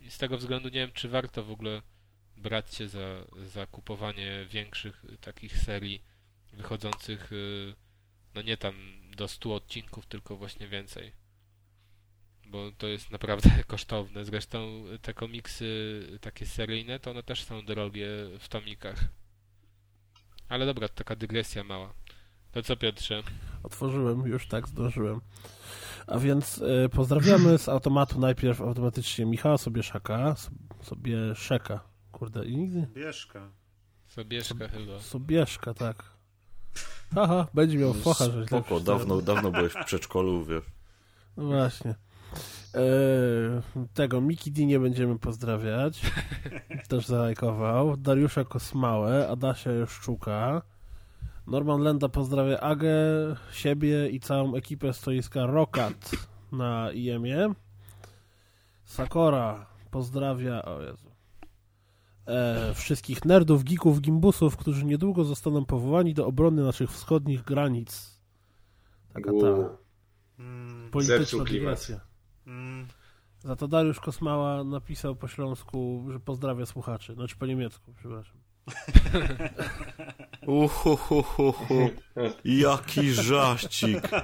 I 0.02 0.12
z 0.12 0.18
tego 0.18 0.38
względu 0.38 0.70
nie 0.70 0.80
wiem, 0.80 0.92
czy 0.92 1.10
warto 1.10 1.44
w 1.44 1.52
ogóle 1.52 1.82
brać 2.38 2.76
się 2.76 2.88
za, 2.88 3.26
za 3.46 3.66
kupowanie 3.68 4.46
większych 4.50 5.06
y, 5.06 5.18
takich 5.18 5.58
serii 5.58 6.02
wychodzących, 6.54 7.32
y, 7.32 7.76
no 8.36 8.42
nie 8.42 8.58
tam 8.58 8.76
do 9.16 9.28
100 9.28 9.56
odcinków, 9.56 10.06
tylko 10.06 10.38
właśnie 10.38 10.68
więcej. 10.68 11.12
Bo 12.48 12.72
to 12.72 12.88
jest 12.88 13.12
naprawdę 13.12 13.50
kosztowne. 13.68 14.26
Zresztą 14.26 14.84
te 15.02 15.14
komiksy 15.14 16.02
takie 16.22 16.46
seryjne, 16.46 17.00
to 17.00 17.12
one 17.12 17.24
też 17.24 17.44
są 17.44 17.66
drogie 17.66 18.08
w 18.40 18.48
tomikach. 18.48 19.04
Ale 20.50 20.66
dobra, 20.66 20.90
taka 20.90 21.16
dygresja 21.16 21.64
mała. 21.64 21.94
To 22.56 22.64
co 22.64 22.76
Piotrze? 22.78 23.24
Otworzyłem, 23.64 24.28
już 24.28 24.48
tak 24.48 24.68
zdążyłem. 24.68 25.22
A 26.08 26.20
więc 26.20 26.62
e, 26.86 26.90
pozdrawiamy 26.90 27.58
z 27.58 27.70
automatu 27.70 28.20
najpierw 28.20 28.62
automatycznie 28.62 29.26
Michała 29.26 29.58
Sobieszaka, 29.58 30.34
Sob- 30.34 30.84
Sobieszeka, 30.84 31.80
kurde, 32.12 32.46
i 32.46 32.58
nigdy 32.58 32.88
Bieszka. 32.94 33.50
Sobieszka 34.08 34.68
chyba. 34.68 35.00
Sobieszka, 35.00 35.74
tak. 35.74 36.04
Haha, 37.16 37.48
będzie 37.54 37.78
miał 37.78 37.94
focha, 37.94 38.26
że 38.26 38.32
źle 38.32 38.60
Spoko, 38.60 38.80
dawno, 38.80 39.22
dawno 39.22 39.52
byłeś 39.52 39.74
w 39.74 39.86
przedszkolu, 39.86 40.46
wiesz. 40.46 40.64
No 41.38 41.46
właśnie. 41.46 41.96
E, 42.76 42.82
tego 43.94 44.22
Miki 44.22 44.52
D 44.52 44.66
nie 44.66 44.80
będziemy 44.80 45.20
pozdrawiać. 45.20 46.02
Też 46.90 47.06
zalajkował. 47.08 47.98
Dariusza 47.98 48.44
Kosmałę, 48.44 49.28
Adasia 49.30 49.72
Jeszczuka. 49.72 50.62
Norman 51.48 51.82
Lenda 51.82 52.10
pozdrawia 52.10 52.60
Agę, 52.60 52.96
siebie 53.52 54.10
i 54.10 54.20
całą 54.20 54.56
ekipę 54.56 54.94
stoiska 54.94 55.46
Rokat 55.46 56.12
na 56.52 56.92
IEM-ie. 56.92 57.54
Sakora 58.86 59.66
pozdrawia, 59.92 60.66
o 60.66 60.82
Jezu, 60.82 61.12
e, 62.26 62.74
wszystkich 62.74 63.26
nerdów, 63.26 63.64
geeków, 63.64 64.02
gimbusów, 64.02 64.58
którzy 64.58 64.86
niedługo 64.86 65.24
zostaną 65.24 65.66
powołani 65.66 66.14
do 66.14 66.28
obrony 66.28 66.64
naszych 66.64 66.92
wschodnich 66.92 67.42
granic. 67.42 68.22
Taka 69.14 69.32
ta 69.32 69.36
Uuu. 69.36 69.70
Mm. 70.40 70.92
polityczna 70.92 71.44
dygresja. 71.44 72.00
Mm. 72.48 72.88
Za 73.40 73.56
to 73.56 73.68
Dariusz 73.68 74.00
Kosmała 74.00 74.64
napisał 74.64 75.16
po 75.16 75.28
śląsku, 75.28 76.06
że 76.12 76.20
pozdrawia 76.20 76.66
słuchaczy. 76.66 77.14
Znaczy 77.14 77.36
po 77.36 77.46
niemiecku, 77.46 77.94
przepraszam. 78.00 78.45
Uhuhuhuhu. 80.48 81.90
Jaki 82.46 83.14
żaścik. 83.14 84.10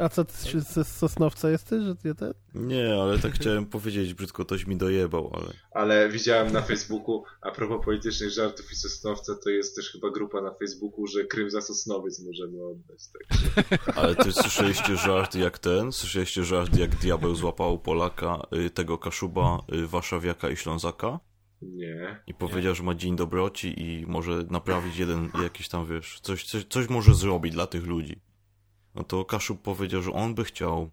A 0.00 0.08
co, 0.08 0.24
ty 0.24 0.48
się 0.48 0.60
ze 0.60 0.84
Sosnowca 0.84 1.50
jesteś, 1.50 1.82
że 1.82 1.96
ty 1.96 2.14
ten? 2.14 2.34
Nie, 2.54 2.94
ale 2.94 3.18
tak 3.18 3.32
chciałem 3.32 3.66
powiedzieć, 3.66 4.14
brzydko 4.14 4.44
ktoś 4.44 4.66
mi 4.66 4.76
dojebał, 4.76 5.30
ale... 5.34 5.46
Ale 5.70 6.08
widziałem 6.08 6.52
na 6.52 6.62
Facebooku, 6.62 7.24
a 7.40 7.50
propos 7.50 7.84
politycznych 7.84 8.30
żartów 8.30 8.72
i 8.72 8.76
Sosnowca, 8.76 9.34
to 9.44 9.50
jest 9.50 9.76
też 9.76 9.90
chyba 9.90 10.10
grupa 10.10 10.40
na 10.40 10.54
Facebooku, 10.54 11.06
że 11.06 11.24
Krym 11.24 11.50
za 11.50 11.60
Sosnowiec 11.60 12.20
możemy 12.20 12.64
oddać. 12.64 13.00
Tak. 13.12 13.96
Ale 13.98 14.16
ty 14.16 14.32
słyszeliście 14.32 14.96
żart 14.96 15.34
jak 15.34 15.58
ten? 15.58 15.92
Słyszeliście 15.92 16.44
żart 16.44 16.76
jak 16.76 16.96
diabeł 16.96 17.34
złapał 17.34 17.78
Polaka, 17.78 18.46
y, 18.66 18.70
tego 18.70 18.98
Kaszuba, 18.98 19.58
y, 19.72 19.86
Warszawiaka 19.86 20.50
i 20.50 20.56
Ślązaka? 20.56 21.20
Nie. 21.62 22.22
I 22.26 22.34
powiedział, 22.34 22.74
że 22.74 22.82
ma 22.82 22.94
dzień 22.94 23.16
dobroci 23.16 23.82
i 23.82 24.06
może 24.06 24.44
naprawić 24.50 24.96
jeden 24.96 25.30
jakiś 25.42 25.68
tam, 25.68 25.86
wiesz, 25.86 26.20
coś, 26.20 26.44
coś, 26.44 26.64
coś 26.64 26.88
może 26.88 27.14
zrobić 27.14 27.52
dla 27.52 27.66
tych 27.66 27.86
ludzi. 27.86 28.20
No 28.94 29.04
to 29.04 29.24
Kaszub 29.24 29.62
powiedział, 29.62 30.02
że 30.02 30.12
on 30.12 30.34
by 30.34 30.44
chciał, 30.44 30.90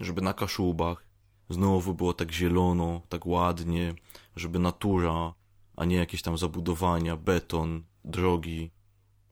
żeby 0.00 0.20
na 0.22 0.34
Kaszubach 0.34 1.08
znowu 1.50 1.94
było 1.94 2.12
tak 2.12 2.32
zielono, 2.32 3.02
tak 3.08 3.26
ładnie, 3.26 3.94
żeby 4.36 4.58
natura, 4.58 5.34
a 5.76 5.84
nie 5.84 5.96
jakieś 5.96 6.22
tam 6.22 6.38
zabudowania, 6.38 7.16
beton, 7.16 7.84
drogi. 8.04 8.70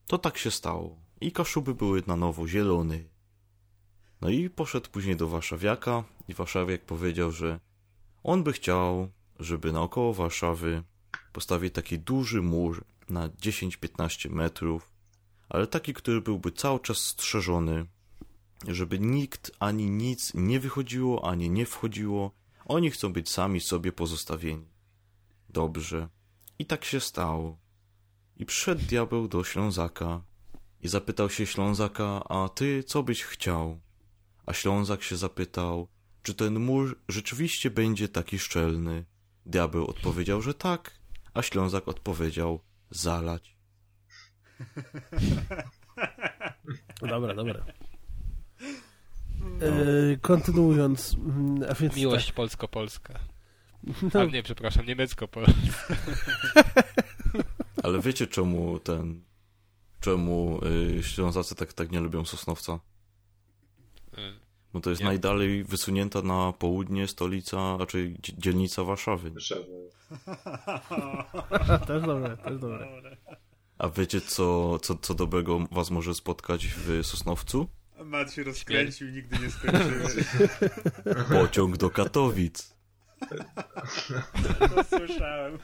To 0.06 0.18
tak 0.18 0.38
się 0.38 0.50
stało. 0.50 0.96
I 1.20 1.32
Kaszuby 1.32 1.74
były 1.74 2.02
na 2.06 2.16
nowo 2.16 2.48
zielone. 2.48 2.98
No 4.20 4.28
i 4.28 4.50
poszedł 4.50 4.90
później 4.90 5.16
do 5.16 5.28
Warszawiaka 5.28 6.04
i 6.28 6.34
Warszawiak 6.34 6.84
powiedział, 6.84 7.30
że 7.30 7.60
on 8.22 8.42
by 8.42 8.52
chciał, 8.52 9.08
żeby 9.38 9.72
naokoło 9.72 10.14
Warszawy 10.14 10.82
postawić 11.32 11.74
taki 11.74 11.98
duży 11.98 12.42
mur 12.42 12.84
na 13.08 13.28
10-15 13.28 14.30
metrów, 14.30 14.92
ale 15.48 15.66
taki, 15.66 15.94
który 15.94 16.20
byłby 16.20 16.52
cały 16.52 16.80
czas 16.80 16.98
strzeżony, 16.98 17.86
żeby 18.68 18.98
nikt 18.98 19.50
ani 19.58 19.90
nic 19.90 20.32
nie 20.34 20.60
wychodziło, 20.60 21.30
ani 21.30 21.50
nie 21.50 21.66
wchodziło. 21.66 22.30
Oni 22.64 22.90
chcą 22.90 23.12
być 23.12 23.30
sami 23.30 23.60
sobie 23.60 23.92
pozostawieni. 23.92 24.68
Dobrze. 25.48 26.08
I 26.58 26.66
tak 26.66 26.84
się 26.84 27.00
stało. 27.00 27.58
I 28.36 28.46
przyszedł 28.46 28.86
diabeł 28.86 29.28
do 29.28 29.44
Ślązaka 29.44 30.22
i 30.80 30.88
zapytał 30.88 31.30
się 31.30 31.46
Ślązaka, 31.46 32.24
a 32.28 32.48
ty 32.48 32.82
co 32.82 33.02
byś 33.02 33.22
chciał? 33.22 33.80
A 34.46 34.52
Ślązak 34.52 35.02
się 35.02 35.16
zapytał, 35.16 35.88
czy 36.22 36.34
ten 36.34 36.60
mur 36.60 36.98
rzeczywiście 37.08 37.70
będzie 37.70 38.08
taki 38.08 38.38
szczelny? 38.38 39.04
Diabeł 39.46 39.86
odpowiedział, 39.86 40.42
że 40.42 40.54
tak, 40.54 41.00
a 41.34 41.42
Ślązak 41.42 41.88
odpowiedział, 41.88 42.60
zalać. 42.90 43.55
Dobra, 47.02 47.34
dobra. 47.34 47.64
E, 49.60 50.16
kontynuując, 50.20 51.14
mm, 51.14 51.70
a 51.70 51.74
więc 51.74 51.96
Miłość 51.96 52.32
polsko-polska. 52.32 53.18
tak, 54.12 54.14
A 54.14 54.18
no, 54.18 54.24
nie, 54.24 54.42
przepraszam, 54.42 54.86
niemiecko-polska. 54.86 55.52
Ale 57.82 58.00
wiecie 58.00 58.26
czemu 58.26 58.78
ten, 58.78 59.22
czemu 60.00 60.60
y, 60.98 61.02
Ślązacy 61.02 61.54
tak, 61.54 61.72
tak 61.72 61.92
nie 61.92 62.00
lubią 62.00 62.24
Sosnowca? 62.24 62.78
Y, 64.18 64.32
No 64.74 64.80
to 64.80 64.90
jest 64.90 65.02
Nie. 65.02 65.08
najdalej 65.08 65.64
wysunięta 65.64 66.22
na 66.22 66.52
południe 66.52 67.08
stolica, 67.08 67.76
raczej 67.76 68.16
dzie- 68.20 68.38
dzielnica 68.38 68.84
Warszawy. 68.84 69.30
Warszawa. 69.30 69.62
też 71.86 72.02
dobre, 72.02 72.36
też 72.36 72.58
dobre. 72.60 72.88
A 73.78 73.88
wiecie, 73.88 74.20
co, 74.20 74.78
co, 74.78 74.94
co 74.94 75.14
dobrego 75.14 75.58
was 75.70 75.90
może 75.90 76.14
spotkać 76.14 76.66
w 76.66 77.00
Sosnowcu? 77.06 77.68
Mat 78.04 78.32
się 78.32 78.42
rozkręcił, 78.44 79.08
nigdy 79.10 79.38
nie 79.38 79.50
skończyłem. 79.50 80.08
Pociąg 81.32 81.76
do 81.76 81.90
Katowic. 81.90 82.76
To 84.58 84.84
słyszałem. 84.98 85.58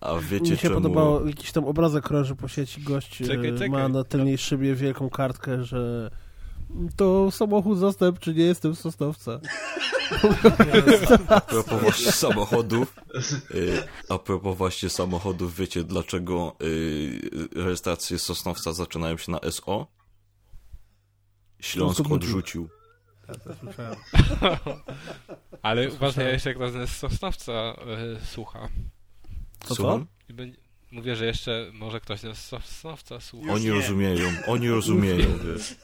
A 0.00 0.14
wiecie 0.18 0.50
Mi 0.50 0.56
się 0.56 0.62
czemu... 0.62 0.74
podobało, 0.74 1.26
jakiś 1.26 1.52
tam 1.52 1.64
obrazek 1.64 2.04
krąży 2.04 2.36
po 2.36 2.48
sieci, 2.48 2.82
gość 2.82 3.18
Czekaj, 3.18 3.48
e, 3.48 3.52
czekaj. 3.52 3.70
ma 3.70 3.88
na 3.88 4.04
tylnej 4.04 4.38
szybie 4.38 4.74
wielką 4.74 5.10
kartkę, 5.10 5.64
że 5.64 6.10
to 6.96 7.30
samochód 7.30 7.78
zastępczy, 7.78 8.34
nie 8.34 8.44
jestem 8.44 8.74
z 8.74 8.80
Sosnowca. 8.80 9.40
A 11.28 11.40
propos 11.40 11.80
właśnie 11.80 12.12
samochodów, 12.12 12.96
y, 13.54 13.82
a 14.08 14.18
propos 14.18 14.56
właśnie 14.56 14.88
samochodów, 14.88 15.56
wiecie 15.56 15.84
dlaczego 15.84 16.56
y, 16.62 17.30
rejestracje 17.54 18.18
Sosnowca 18.18 18.72
zaczynają 18.72 19.16
się 19.16 19.32
na 19.32 19.38
SO? 19.50 19.86
Śląsk 21.60 21.96
Śląsk 21.96 22.12
odrzucił. 22.12 22.68
Ale 25.62 25.92
uważaj, 25.92 26.32
jeszcze 26.32 26.48
jak 26.48 26.58
nas 26.58 26.90
z 26.90 26.96
Sosnowca 26.96 27.52
e, 27.52 27.76
słucha. 28.26 28.68
Co, 29.64 30.06
mówię, 30.90 31.16
że 31.16 31.26
jeszcze 31.26 31.70
może 31.72 32.00
ktoś 32.00 32.22
nas 32.22 32.38
z 32.38 32.44
Sosnowca 32.44 33.20
słucha. 33.20 33.52
Oni 33.52 33.70
rozumieją, 33.70 34.28
oni 34.46 34.68
rozumieją, 34.68 35.38
wiesz. 35.46 35.76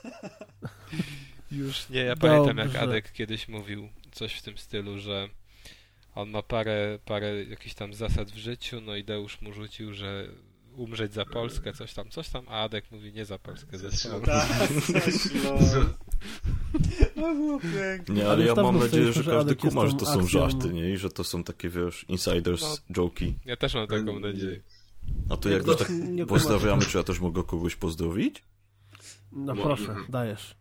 Już 1.53 1.89
nie, 1.89 2.01
ja 2.01 2.17
pamiętam 2.17 2.57
jak 2.57 2.67
Dobrze. 2.67 2.81
Adek 2.81 3.13
kiedyś 3.13 3.49
mówił 3.49 3.89
coś 4.13 4.35
w 4.35 4.43
tym 4.43 4.59
stylu, 4.59 4.99
że 4.99 5.29
on 6.15 6.31
ma 6.31 6.43
parę, 6.43 6.99
parę 7.05 7.45
jakichś 7.45 7.75
tam 7.75 7.95
zasad 7.95 8.31
w 8.31 8.37
życiu, 8.37 8.81
no 8.81 8.97
i 8.97 9.05
Deusz 9.05 9.41
mu 9.41 9.53
rzucił, 9.53 9.95
że 9.95 10.29
umrzeć 10.77 11.13
za 11.13 11.25
Polskę, 11.25 11.73
coś 11.73 11.95
tam, 11.95 12.11
coś 12.11 12.29
tam, 12.29 12.45
a 12.49 12.63
Adek 12.63 12.91
mówi 12.91 13.13
nie 13.13 13.25
za 13.25 13.39
Polskę, 13.39 13.79
za 13.79 13.91
Śląsk. 13.91 14.27
Tak, 14.27 14.59
coś, 15.03 15.15
no. 15.45 15.59
No 17.17 17.35
było 17.35 17.61
pięknie. 17.61 18.15
Nie, 18.15 18.29
Ale 18.29 18.45
ja 18.45 18.55
mam 18.55 18.79
nadzieję, 18.79 19.13
że 19.13 19.25
każdy 19.25 19.39
Adek 19.39 19.59
kuma, 19.59 19.87
że 19.87 19.95
to 19.95 20.07
są 20.07 20.21
akcją- 20.21 20.27
żarty, 20.29 20.69
nie? 20.73 20.91
I 20.91 20.97
że 20.97 21.11
to 21.11 21.25
są 21.25 21.45
takie, 21.45 21.69
wiesz, 21.69 22.05
insiders 22.09 22.83
joki. 22.91 23.35
Ja 23.45 23.57
też 23.57 23.75
mam 23.75 23.87
taką 23.87 24.21
nadzieję. 24.21 24.61
A 25.31 25.37
to 25.37 25.49
jak 25.49 25.67
już 25.67 25.77
tak 25.77 25.89
pozdrawiamy, 26.29 26.85
czy 26.85 26.99
ja 26.99 27.05
też 27.05 27.21
mogę 27.21 27.43
kogoś 27.43 27.77
pozdrowić? 27.77 28.43
No 29.33 29.55
No, 29.55 29.63
proszę, 29.63 29.89
mhm. 29.89 30.07
dajesz. 30.09 30.55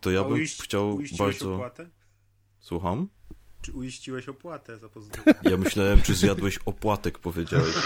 To 0.00 0.10
ja 0.10 0.20
A 0.20 0.24
bym 0.24 0.32
uiści- 0.32 0.62
chciał 0.62 0.96
uiściłeś 0.96 1.34
bardzo... 1.38 1.54
opłatę? 1.54 1.88
Słucham? 2.60 3.08
Czy 3.62 3.72
uiściłeś 3.72 4.28
opłatę 4.28 4.78
za 4.78 4.88
pozdrowienie? 4.88 5.38
Ja 5.50 5.56
myślałem, 5.56 6.02
czy 6.02 6.14
zjadłeś 6.14 6.58
opłatek, 6.66 7.18
powiedziałeś. 7.18 7.74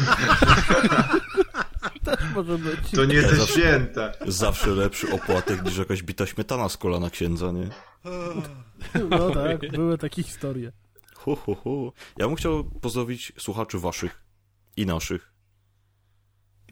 Może 2.35 2.59
być. 2.59 2.91
To 2.95 3.05
nie 3.05 3.15
Ja 3.15 3.29
te 3.29 3.37
zawsze- 3.37 3.53
święta. 3.61 4.13
Zawsze 4.27 4.71
lepszy 4.71 5.13
opłatek 5.13 5.65
niż 5.65 5.77
jakaś 5.79 6.03
bita 6.03 6.27
śmietana 6.27 6.69
z 6.69 6.77
kolana 6.77 7.11
księdza, 7.11 7.53
nie? 7.53 7.69
No 9.11 9.31
tak, 9.31 9.71
były 9.73 9.99
takie 9.99 10.23
historie. 10.23 10.73
Hu, 11.17 11.37
hu, 11.37 11.55
hu. 11.55 11.93
Ja 12.19 12.27
bym 12.27 12.37
chciał 12.37 12.65
pozdrowić 12.65 13.33
słuchaczy 13.39 13.79
waszych 13.79 14.23
i 14.77 14.87
naszych. 14.87 15.33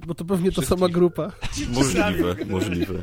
Bo 0.07 0.15
to 0.15 0.25
pewnie 0.25 0.51
to 0.53 0.61
Wszystkich. 0.61 0.79
sama 0.79 0.89
grupa. 0.93 1.33
Możliwe, 1.69 2.37
możliwe. 2.47 3.01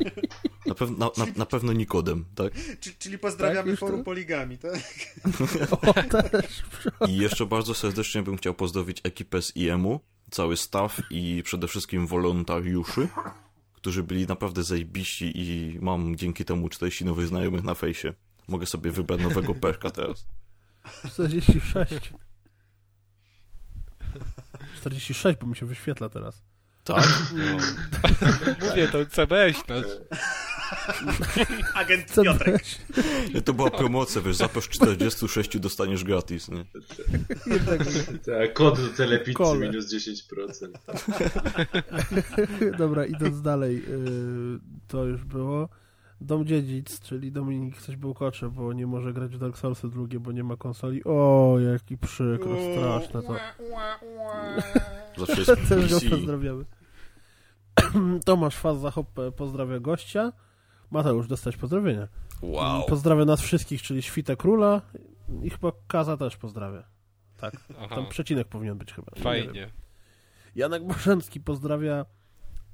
Na, 0.66 0.74
pew 0.74 0.90
na, 0.90 1.10
na, 1.16 1.26
na 1.36 1.46
pewno 1.46 1.72
Nikodem, 1.72 2.24
tak? 2.34 2.52
Czy, 2.80 2.94
czyli 2.94 3.18
pozdrawiamy 3.18 3.70
Tak, 3.70 3.80
forum 3.80 4.00
to? 4.00 4.04
poligami, 4.04 4.58
tak? 4.58 4.78
O, 5.70 5.92
też. 6.30 6.62
I 7.08 7.16
jeszcze 7.16 7.46
bardzo 7.46 7.74
serdecznie 7.74 8.22
bym 8.22 8.36
chciał 8.36 8.54
pozdrowić 8.54 9.00
ekipę 9.04 9.42
z 9.42 9.56
IEM-u, 9.56 10.00
cały 10.30 10.56
staff 10.56 11.00
i 11.10 11.42
przede 11.44 11.68
wszystkim 11.68 12.06
wolontariuszy, 12.06 13.08
którzy 13.72 14.02
byli 14.02 14.26
naprawdę 14.26 14.62
zajebiści 14.62 15.32
i 15.34 15.78
mam 15.80 16.16
dzięki 16.16 16.44
temu 16.44 16.68
40 16.68 17.04
nowych 17.04 17.26
znajomych 17.26 17.64
na 17.64 17.74
fejsie. 17.74 18.14
Mogę 18.48 18.66
sobie 18.66 18.90
wybrać 18.90 19.20
nowego 19.20 19.54
perka 19.54 19.90
teraz. 19.90 20.26
46. 21.12 22.12
46, 24.76 25.38
bo 25.40 25.46
mi 25.46 25.56
się 25.56 25.66
wyświetla 25.66 26.08
teraz. 26.08 26.42
Tak? 26.84 27.08
Mówię, 28.68 28.88
to 28.88 29.06
CBS 29.06 29.68
nas. 29.68 29.84
Agent 31.74 32.10
Co 32.10 32.22
Piotrek. 32.22 32.62
To 33.44 33.54
była 33.54 33.70
promocja, 33.70 34.20
wiesz, 34.20 34.36
zapisz 34.36 34.68
46 34.68 35.58
dostaniesz 35.58 36.04
gratis, 36.04 36.48
nie? 36.48 36.64
Tak, 38.26 38.52
kod 38.52 38.80
do 38.80 38.88
telepizzy 38.88 39.34
Kole. 39.34 39.58
minus 39.60 39.94
10%. 39.94 40.68
Dobra, 42.78 43.06
idąc 43.06 43.42
dalej, 43.42 43.76
yy, 43.76 44.60
to 44.88 45.04
już 45.04 45.24
było. 45.24 45.68
Dom 46.20 46.46
Dziedzic, 46.46 47.00
czyli 47.00 47.32
Dominik 47.32 47.82
coś 47.82 47.96
bełkocze, 47.96 48.48
bo 48.48 48.72
nie 48.72 48.86
może 48.86 49.12
grać 49.12 49.36
w 49.36 49.38
Dark 49.38 49.58
Soulsy 49.58 49.88
drugie, 49.88 50.20
bo 50.20 50.32
nie 50.32 50.44
ma 50.44 50.56
konsoli. 50.56 51.04
O, 51.04 51.56
jaki 51.72 51.98
przykro, 51.98 52.56
straszne 52.72 53.22
to. 53.22 53.36
Zawsze 55.18 55.40
jest 55.40 55.68
Też 55.68 55.90
go 55.90 56.10
pozdrawiamy. 56.10 56.64
Tomasz 58.26 58.56
Faz 58.56 58.80
za 58.80 58.90
Hoppe 58.90 59.32
pozdrawia 59.32 59.80
gościa. 59.80 60.32
Mateusz, 60.90 61.28
dostać 61.28 61.56
pozdrowienia. 61.56 62.08
Wow. 62.42 62.86
Pozdrawia 62.86 63.24
nas 63.24 63.40
wszystkich, 63.40 63.82
czyli 63.82 64.02
Świta 64.02 64.36
Króla 64.36 64.82
i 65.42 65.50
chyba 65.50 65.72
Kaza 65.86 66.16
też 66.16 66.36
pozdrawia. 66.36 66.84
Tak, 67.36 67.56
Aha, 67.78 67.94
tam 67.94 68.08
przecinek 68.08 68.48
powinien 68.48 68.78
być 68.78 68.92
chyba. 68.92 69.12
Fajnie. 69.18 69.70
Janek 70.56 70.86
Bożencki 70.86 71.40
pozdrawia 71.40 72.06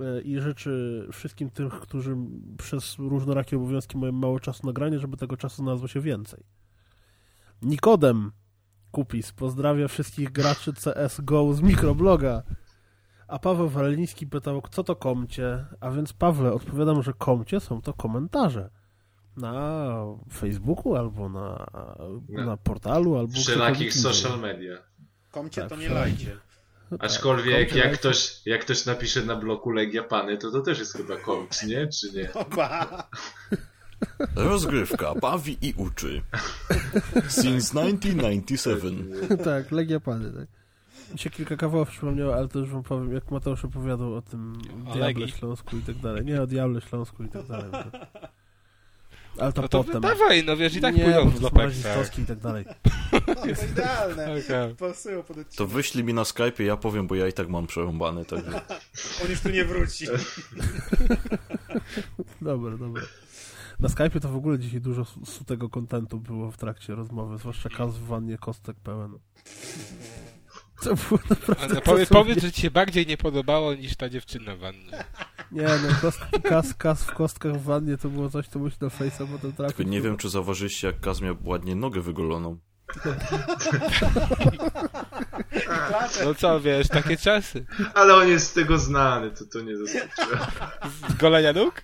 e, 0.00 0.20
i 0.20 0.40
życzy 0.40 1.06
wszystkim 1.12 1.50
tym, 1.50 1.70
którzy 1.70 2.16
przez 2.58 2.98
różnorakie 2.98 3.56
obowiązki 3.56 3.98
mają 3.98 4.12
mało 4.12 4.40
czasu 4.40 4.66
na 4.66 4.72
granie, 4.72 4.98
żeby 4.98 5.16
tego 5.16 5.36
czasu 5.36 5.62
znalazło 5.62 5.88
się 5.88 6.00
więcej. 6.00 6.44
Nikodem 7.62 8.32
Kupis 8.90 9.32
pozdrawia 9.32 9.88
wszystkich 9.88 10.32
graczy 10.32 10.72
CSGO 10.72 11.54
z 11.54 11.60
mikrobloga. 11.60 12.42
A 13.28 13.38
Paweł 13.38 13.68
Waleniński 13.68 14.26
pytał, 14.26 14.62
co 14.70 14.84
to 14.84 14.96
komcie? 14.96 15.66
A 15.80 15.90
więc 15.90 16.12
Pawle, 16.12 16.52
odpowiadam, 16.52 17.02
że 17.02 17.12
komcie 17.12 17.60
są 17.60 17.82
to 17.82 17.92
komentarze. 17.92 18.70
Na 19.36 19.94
Facebooku 20.32 20.96
albo 20.96 21.28
na, 21.28 21.66
na 22.28 22.56
portalu, 22.56 23.16
albo 23.18 23.32
Wszelakich 23.32 23.94
social 23.94 24.40
media. 24.40 24.76
Komcie 25.30 25.60
Tak, 25.60 25.70
to 25.70 25.76
nie 25.76 25.88
lajcie. 25.88 26.36
Aczkolwiek 26.98 27.58
komcie 27.68 27.78
jak 27.78 27.86
lajcie. 27.86 27.98
ktoś, 27.98 28.46
jak 28.46 28.60
ktoś 28.60 28.86
napisze 28.86 29.22
na 29.22 29.36
bloku 29.36 29.70
Legia 29.70 30.02
Pany, 30.02 30.38
to 30.38 30.50
to 30.50 30.60
też 30.60 30.78
jest 30.78 30.92
chyba 30.96 31.16
kołcz, 31.16 31.62
nie? 31.62 31.88
Czy 31.88 32.12
nie? 32.12 32.32
Oba. 32.32 33.08
Rozgrywka, 34.34 35.14
bawi 35.14 35.58
i 35.62 35.74
uczy. 35.76 36.22
Since 37.28 37.74
1997. 37.74 39.12
tak, 39.44 39.72
Legia 39.72 40.00
Pany, 40.00 40.32
tak. 40.32 40.65
Mi 41.12 41.18
się 41.18 41.30
kilka 41.30 41.56
kawałów 41.56 41.88
przypomniało, 41.88 42.34
ale 42.34 42.48
to 42.48 42.58
już 42.58 42.70
wam 42.70 42.82
powiem, 42.82 43.12
jak 43.12 43.30
Mateusz 43.30 43.64
opowiadał 43.64 44.14
o 44.14 44.22
tym 44.22 44.52
O 44.52 44.92
Diable 44.92 45.00
Legii. 45.00 45.28
Śląsku 45.30 45.76
i 45.76 45.80
tak 45.82 45.96
dalej. 45.96 46.24
Nie, 46.24 46.42
o 46.42 46.46
Diable 46.46 46.80
Śląsku 46.80 47.22
i 47.24 47.28
tak 47.28 47.46
dalej. 47.46 47.70
To... 47.72 47.98
Ale 49.38 49.52
to 49.52 49.62
No 49.62 49.68
to 49.68 49.84
potem. 49.84 50.02
dawaj, 50.02 50.44
no 50.44 50.56
wiesz, 50.56 50.76
i 50.76 50.80
tak 50.80 50.96
nie, 50.96 51.04
pójdą 51.04 51.30
w 51.30 51.52
nazistowski 51.52 52.22
i 52.22 52.26
tak 52.26 52.38
dalej. 52.38 52.64
To 53.26 53.46
idealne. 53.72 54.26
Pasują 54.78 55.22
pod 55.22 55.36
To 55.56 55.66
wyślij 55.66 56.04
mi 56.04 56.14
na 56.14 56.24
Skype, 56.24 56.62
ja 56.64 56.76
powiem, 56.76 57.06
bo 57.06 57.14
ja 57.14 57.28
i 57.28 57.32
tak 57.32 57.48
mam 57.48 57.66
przerąbane, 57.66 58.24
także... 58.24 58.50
On 59.24 59.30
już 59.30 59.40
tu 59.40 59.48
nie 59.50 59.64
wróci. 59.64 60.06
Dobra, 62.40 62.76
dobra. 62.76 63.02
Na 63.80 63.88
Skype'ie 63.88 64.20
to 64.20 64.28
w 64.28 64.36
ogóle 64.36 64.58
dzisiaj 64.58 64.80
dużo 64.80 65.04
su- 65.04 65.26
sutego 65.26 65.68
kontentu 65.68 66.20
było 66.20 66.50
w 66.50 66.56
trakcie 66.56 66.94
rozmowy, 66.94 67.38
zwłaszcza 67.38 67.68
kas 67.68 67.96
w 67.96 68.06
wannie, 68.06 68.38
kostek 68.38 68.76
pełen. 68.76 69.18
To 70.84 70.94
było 70.94 71.20
naprawdę 71.30 71.74
no, 71.74 72.06
powiedz, 72.10 72.42
że 72.42 72.52
ci 72.52 72.62
się 72.62 72.70
bardziej 72.70 73.06
nie 73.06 73.16
podobało 73.16 73.74
niż 73.74 73.96
ta 73.96 74.08
dziewczyna 74.08 74.56
w 74.56 74.58
wannie. 74.58 75.04
Nie 75.52 75.62
no, 75.62 75.88
kost, 76.00 76.18
kas, 76.42 76.74
kas 76.74 77.02
w 77.02 77.14
kostkach 77.14 77.56
w 77.56 77.62
wannie 77.62 77.96
to 77.96 78.08
było 78.08 78.30
coś, 78.30 78.48
co 78.48 78.58
musi 78.58 78.76
na 78.80 78.88
Face'a 78.88 79.26
potem 79.32 79.52
trafić. 79.52 79.76
Tylko 79.76 79.90
nie 79.90 80.00
wiem, 80.00 80.16
czy 80.16 80.28
zauważyliście, 80.28 80.86
jak 80.86 81.00
Kaz 81.00 81.20
miał 81.20 81.36
ładnie 81.44 81.74
nogę 81.74 82.00
wygoloną. 82.00 82.58
No 86.24 86.34
co, 86.34 86.60
wiesz, 86.60 86.88
takie 86.88 87.16
czasy. 87.16 87.66
Ale 87.94 88.14
on 88.14 88.28
jest 88.28 88.46
z 88.46 88.52
tego 88.52 88.78
znany, 88.78 89.30
to 89.30 89.44
to 89.52 89.60
nie 89.60 89.76
zaskoczyło. 89.76 90.46
Z 91.10 91.14
golenia 91.14 91.52
nóg? 91.52 91.82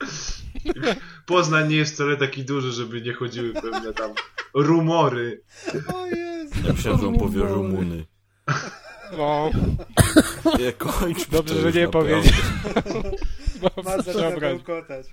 Poznań 1.26 1.68
nie 1.68 1.76
jest 1.76 1.94
wcale 1.94 2.16
taki 2.16 2.44
duży, 2.44 2.72
żeby 2.72 3.02
nie 3.02 3.12
chodziły 3.12 3.52
pewne 3.52 3.92
tam 3.92 4.10
rumory. 4.54 5.42
O 5.94 6.06
Jezu. 6.06 6.54
Ja 6.66 6.72
myślałem, 6.72 7.00
że 7.00 7.06
on 7.08 7.18
powie 7.18 7.40
Rumuny. 7.42 8.04
No, 9.18 9.50
Nie, 10.58 10.72
kończ 10.72 11.28
Dobrze, 11.28 11.70
że 11.72 11.80
nie 11.80 11.88
powiedział. 11.88 12.22
Dobra. 14.14 14.50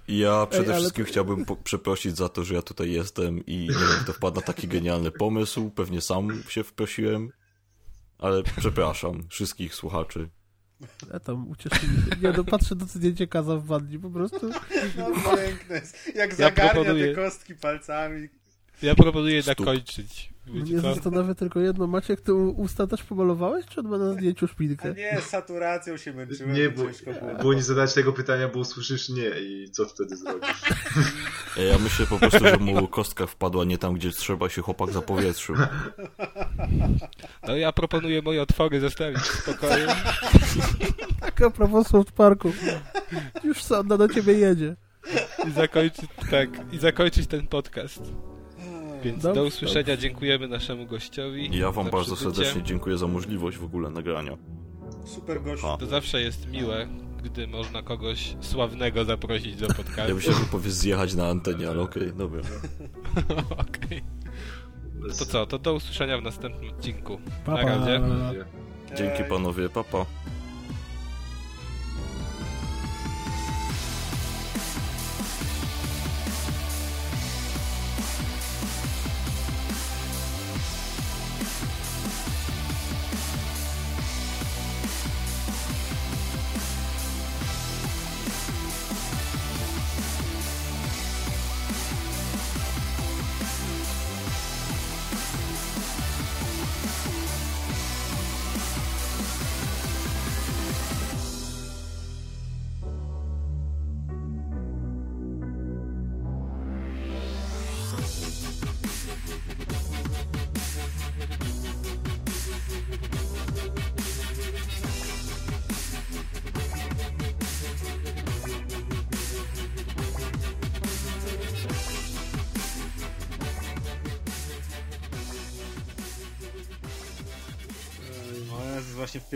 Ja 0.08 0.46
przede 0.46 0.72
ale 0.72 0.80
wszystkim 0.80 1.06
to- 1.06 1.12
chciałbym 1.12 1.46
po- 1.46 1.56
przeprosić 1.56 2.18
za 2.18 2.30
to, 2.30 2.44
że 2.44 2.56
ja 2.56 2.62
tutaj 2.62 2.92
jestem 2.92 3.46
i 3.46 3.58
nie 3.58 3.68
wiem, 3.68 4.00
kto 4.04 4.14
wpadł 4.14 4.36
na 4.36 4.42
taki 4.42 4.68
genialny 4.68 5.12
pomysł. 5.12 5.70
Pewnie 5.70 6.02
sam 6.02 6.44
się 6.50 6.64
wprosiłem, 6.64 7.32
ale 8.18 8.44
przepraszam 8.60 9.24
wszystkich 9.30 9.76
słuchaczy. 9.76 10.30
Ja 11.14 11.20
tam 11.20 11.50
ucieszyli 11.50 11.94
się. 11.98 12.22
Nie 12.22 12.32
no, 12.38 12.44
patrzę 12.44 12.76
docenięcie 12.76 13.28
kaza 13.28 13.56
w 13.58 13.66
wannie, 13.66 14.00
po 14.00 14.10
prostu. 14.10 14.50
No 14.98 15.06
piękne 15.38 15.76
jest. 15.76 16.12
Jak 16.16 16.36
zagarnia 16.36 16.74
proponuję- 16.74 17.08
te 17.16 17.22
kostki 17.22 17.56
palcami. 17.56 18.30
Ja 18.82 18.96
proponuję 18.96 19.44
Stóp. 19.44 19.58
zakończyć. 19.60 20.30
Wiecie 20.54 20.74
Mnie 20.74 20.82
co? 20.82 20.94
zastanawia 20.96 21.36
tylko 21.36 21.60
jedno. 21.60 21.88
Maciek, 21.88 22.22
ty 22.22 22.34
usta 22.34 22.88
też 22.88 23.04
pomalowałeś, 23.04 23.66
czy 23.66 23.80
on 23.80 23.88
ma 23.88 23.98
na 23.98 24.14
zdjęciu 24.14 24.46
A 24.46 24.48
szpilkę? 24.48 24.94
nie, 24.94 25.22
z 25.22 25.26
saturacją 25.26 25.98
się 25.98 26.14
męczyłem. 26.14 26.54
Nie, 26.54 26.70
bo, 26.70 26.84
było. 26.84 27.36
było 27.40 27.54
nie 27.54 27.64
zadać 27.64 27.94
tego 27.94 28.14
pytania, 28.14 28.48
bo 28.48 28.60
usłyszysz 28.60 29.10
nie 29.10 29.30
i 29.40 29.70
co 29.72 29.86
wtedy 29.86 30.18
zrobisz? 30.18 30.62
Ja 31.58 31.78
myślę 31.80 32.06
po 32.06 32.18
prostu, 32.20 32.40
że 32.40 32.58
mu 32.58 32.88
kostka 32.88 33.26
wpadła 33.28 33.66
nie 33.66 33.78
tam, 33.78 33.94
gdzie 33.94 34.12
trzeba 34.12 34.50
się 34.50 34.62
chłopak 34.62 34.92
zapowietrzył. 34.92 35.56
No 37.48 37.56
ja 37.56 37.72
proponuję 37.72 38.22
moje 38.22 38.42
otwory 38.42 38.80
zostawić 38.80 39.20
w 39.20 39.42
spokoju. 39.44 39.88
Tak, 41.20 41.42
a 41.42 41.50
propos 41.50 41.88
South 41.88 42.12
Parku. 42.12 42.52
Już 43.44 43.64
sonda 43.64 43.98
do 43.98 44.08
ciebie 44.10 44.34
jedzie. 44.34 44.76
I 45.48 45.52
zakończyć, 45.52 46.06
tak, 46.32 46.50
i 46.72 46.78
zakończyć 46.80 47.28
ten 47.28 47.48
podcast. 47.48 48.02
Więc 49.04 49.24
do 49.24 49.44
usłyszenia 49.44 49.98
dziękujemy 49.98 50.48
naszemu 50.48 50.86
gościowi. 50.86 51.58
Ja 51.58 51.72
wam 51.72 51.90
bardzo 51.90 52.16
przybycie. 52.16 52.36
serdecznie 52.38 52.64
dziękuję 52.64 52.98
za 52.98 53.08
możliwość 53.08 53.58
w 53.58 53.64
ogóle 53.64 53.90
nagrania. 53.90 54.38
Super 55.06 55.42
gość. 55.44 55.64
To 55.80 55.86
zawsze 55.86 56.22
jest 56.22 56.48
miłe, 56.52 56.88
gdy 57.24 57.48
można 57.48 57.82
kogoś 57.84 58.36
sławnego 58.42 59.06
zaprosić 59.06 59.56
do 59.56 59.68
Ja 59.68 59.74
podcastu. 59.74 60.16
myślałem, 60.16 60.42
że 60.44 60.50
powiesz 60.52 60.74
zjechać 60.74 61.14
na 61.16 61.28
antenie, 61.28 61.70
ale 61.70 61.82
okej, 61.82 62.14
dobra. 62.14 62.42
Okej. 63.68 64.04
To 65.20 65.26
co, 65.26 65.46
to 65.46 65.60
do 65.60 65.74
usłyszenia 65.74 66.18
w 66.18 66.22
następnym 66.22 66.70
odcinku. 66.70 67.18
Pa, 67.46 67.52
Na 67.52 67.58
pa. 67.58 67.64
razie. 67.70 68.02
Dzięki 68.98 69.24
panowie, 69.24 69.70
papa. 69.70 69.98
O 69.98 70.06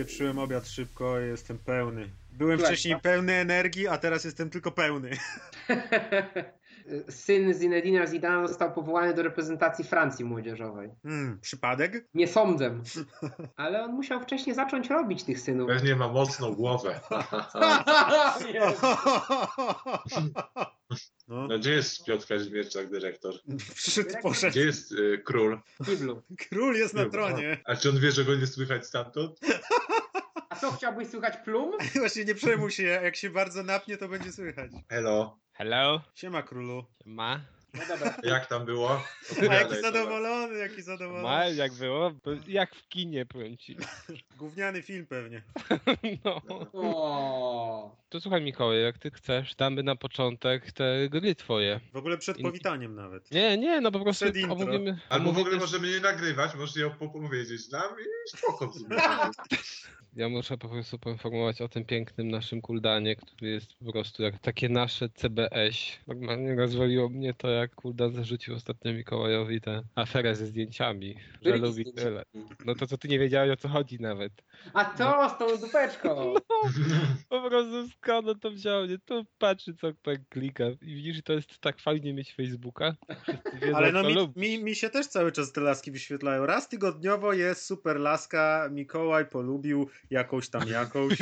Wpieprzyłem 0.04 0.40
obiad 0.40 0.68
szybko 0.68 1.22
i 1.22 1.26
jestem 1.26 1.58
pełny. 1.58 2.10
Byłem 2.32 2.60
wcześniej 2.60 2.94
no. 2.94 3.00
pełny 3.00 3.34
energii, 3.34 3.88
a 3.88 3.98
teraz 3.98 4.24
jestem 4.24 4.50
tylko 4.50 4.72
pełny. 4.72 5.10
Syn 7.10 7.54
Zinedina 7.54 8.08
Zidane 8.08 8.48
został 8.48 8.72
powołany 8.74 9.14
do 9.14 9.24
reprezentacji 9.24 9.86
Francji 9.86 10.26
młodzieżowej. 10.26 10.90
Hmm, 11.04 11.40
przypadek? 11.42 12.08
Nie 12.14 12.28
sądzę. 12.28 12.82
Ale 13.56 13.84
on 13.84 13.92
musiał 13.94 14.22
wcześniej 14.22 14.56
zacząć 14.56 14.90
robić 14.90 15.24
tych 15.24 15.40
synów. 15.40 15.68
Pewnie 15.68 15.96
ma 15.96 16.08
mocną 16.08 16.54
głowę. 16.54 17.00
No, 21.28 21.48
No 21.48 21.60
gdzie 21.60 21.72
jest 21.72 22.06
Piotr 22.06 22.28
Kazimierczak, 22.28 22.90
dyrektor? 22.90 23.34
przyszedł, 23.76 24.10
poszedł. 24.22 24.52
Gdzie 24.52 24.66
jest 24.66 24.92
y, 24.92 25.22
król? 25.26 25.60
Kiblu. 25.86 26.22
Król 26.50 26.76
jest 26.76 26.94
na 26.94 27.10
tronie. 27.10 27.62
A 27.66 27.76
czy 27.76 27.90
on 27.90 28.00
wie, 28.00 28.12
że 28.12 28.26
go 28.26 28.36
nie 28.36 28.48
słychać 28.48 28.86
stamtąd? 28.88 29.40
A 30.50 30.56
co, 30.56 30.72
chciałbyś 30.72 31.08
słuchać 31.08 31.38
plum? 31.38 31.72
Właśnie 32.00 32.26
nie 32.26 32.36
przejmuj 32.36 32.72
się, 32.72 32.84
jak 32.84 33.16
się 33.16 33.30
bardzo 33.30 33.64
napnie, 33.64 33.98
to 33.98 34.08
będzie 34.08 34.32
słychać. 34.32 34.72
Hello, 34.90 35.40
Hello? 35.54 36.02
Siema 36.16 36.42
królu. 36.42 36.86
Ma? 37.06 37.40
No 37.74 37.82
dobra. 37.88 38.16
jak 38.36 38.46
tam 38.48 38.66
było? 38.66 39.04
A 39.50 39.54
jaki 39.54 39.82
zadowolony, 39.82 40.58
jaki 40.60 40.82
zadowolony. 40.82 41.24
Ma, 41.24 41.46
jak 41.46 41.74
było? 41.74 42.12
Bo 42.12 42.32
Jak 42.48 42.76
w 42.76 42.88
kinie, 42.90 43.26
powiem 43.26 43.58
ci. 43.58 43.78
Gówniany 44.40 44.82
film 44.82 45.06
pewnie. 45.06 45.42
No. 46.26 46.42
O. 46.74 47.96
To 48.10 48.22
słuchaj 48.22 48.42
Mikołaj, 48.42 48.82
jak 48.84 48.98
ty 48.98 49.12
chcesz, 49.12 49.56
damy 49.56 49.84
na 49.84 49.96
początek 49.96 50.72
te 50.72 51.10
gry 51.10 51.36
twoje. 51.36 51.80
W 51.94 51.98
ogóle 51.98 52.18
przed 52.18 52.38
In- 52.38 52.44
powitaniem 52.46 52.96
nawet. 52.96 53.32
Nie, 53.32 53.58
nie, 53.58 53.82
no 53.82 53.92
po 53.92 54.00
prostu 54.00 54.26
Przed 54.26 54.36
intro. 54.38 54.54
omówimy... 54.54 55.00
Albo 55.10 55.32
w 55.34 55.38
ogóle 55.38 55.58
możemy 55.58 55.92
nie 55.92 56.00
nagrywać, 56.00 56.56
możesz 56.56 56.76
je 56.76 56.88
opowiedzieć 57.00 57.70
nam 57.72 57.92
i 58.00 58.30
spoko. 58.38 58.74
Ja 60.16 60.30
muszę 60.30 60.58
po 60.58 60.70
prostu 60.70 61.00
poinformować 61.00 61.62
o 61.62 61.68
tym 61.68 61.86
pięknym 61.86 62.28
naszym 62.28 62.62
kuldanie, 62.62 63.16
który 63.16 63.52
jest 63.52 63.74
po 63.86 63.92
prostu 63.92 64.24
jak 64.24 64.40
takie 64.40 64.70
nasze 64.70 65.10
CBS. 65.10 65.76
Normalnie 66.08 66.56
rozwaliło 66.56 67.10
mnie 67.10 67.34
to, 67.34 67.50
jak 67.50 67.76
kuldan 67.76 68.14
zarzucił 68.14 68.56
ostatnio 68.56 68.94
Mikołajowi 68.94 69.62
tę 69.62 69.84
aferę 69.96 70.36
ze 70.36 70.46
zdjęciami, 70.46 71.16
że 71.42 71.58
lubi 71.58 71.94
tyle. 71.94 72.24
No 72.66 72.76
to 72.76 72.88
co 72.88 72.98
ty 72.98 73.08
nie 73.08 73.20
wiedziałeś 73.20 73.52
o 73.52 73.56
co 73.56 73.68
chodzi 73.68 74.00
nawet. 74.00 74.34
A 74.74 74.86
to 74.86 75.30
z 75.30 75.38
tą 75.38 75.58
dupeczką. 75.58 76.34
Po 77.30 77.50
prostu 77.50 77.88
skąd 77.90 78.28
on 78.28 78.40
to 78.40 78.52
wziął? 78.52 78.86
Nie? 78.86 79.00
Tu 79.00 79.26
patrzy 79.38 79.74
co 79.74 79.94
pan 79.94 80.18
klika 80.30 80.64
i 80.82 80.96
widzisz, 80.96 81.16
że 81.16 81.22
to 81.22 81.34
jest 81.34 81.60
tak 81.60 81.80
fajnie 81.80 82.14
mieć 82.14 82.34
Facebooka. 82.34 82.96
Wiedzą, 83.62 83.78
Ale 83.78 83.92
no 83.92 84.04
mi, 84.04 84.14
lubi. 84.14 84.42
mi, 84.42 84.64
mi 84.64 84.76
się 84.76 84.90
też 84.90 85.08
cały 85.08 85.32
czas 85.32 85.52
te 85.52 85.62
laski 85.62 85.92
wyświetlają. 85.92 86.46
Raz 86.46 86.70
tygodniowo 86.70 87.34
jest 87.34 87.66
super 87.66 88.00
laska, 88.00 88.70
Mikołaj 88.72 89.26
polubił 89.26 89.90
jakąś 90.10 90.50
tam 90.50 90.68
jakąś. 90.68 91.18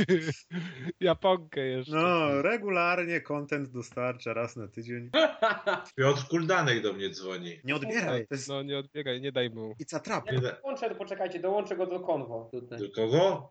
Japonkę 0.99 1.61
jeszcze. 1.65 1.95
No, 1.95 2.41
regularnie 2.41 3.21
content 3.21 3.69
dostarcza 3.69 4.33
raz 4.33 4.55
na 4.55 4.67
tydzień. 4.67 5.09
Piotr 5.97 6.27
Kuldanek 6.27 6.81
do 6.81 6.93
mnie 6.93 7.09
dzwoni. 7.09 7.59
Nie 7.63 7.75
odbieraj. 7.75 8.27
To 8.27 8.35
jest... 8.35 8.47
No 8.47 8.63
nie 8.63 8.77
odbieraj, 8.77 9.21
nie 9.21 9.31
daj 9.31 9.49
mu. 9.49 9.75
A 9.93 9.99
trap. 9.99 10.25
Ja 10.31 10.41
dołączę, 10.41 10.95
poczekajcie, 10.95 11.39
dołączę 11.39 11.75
go 11.75 11.87
do 11.87 11.99
konwo 11.99 12.49
tutaj. 12.51 12.79
Do 12.79 12.91
kogo? 12.91 13.49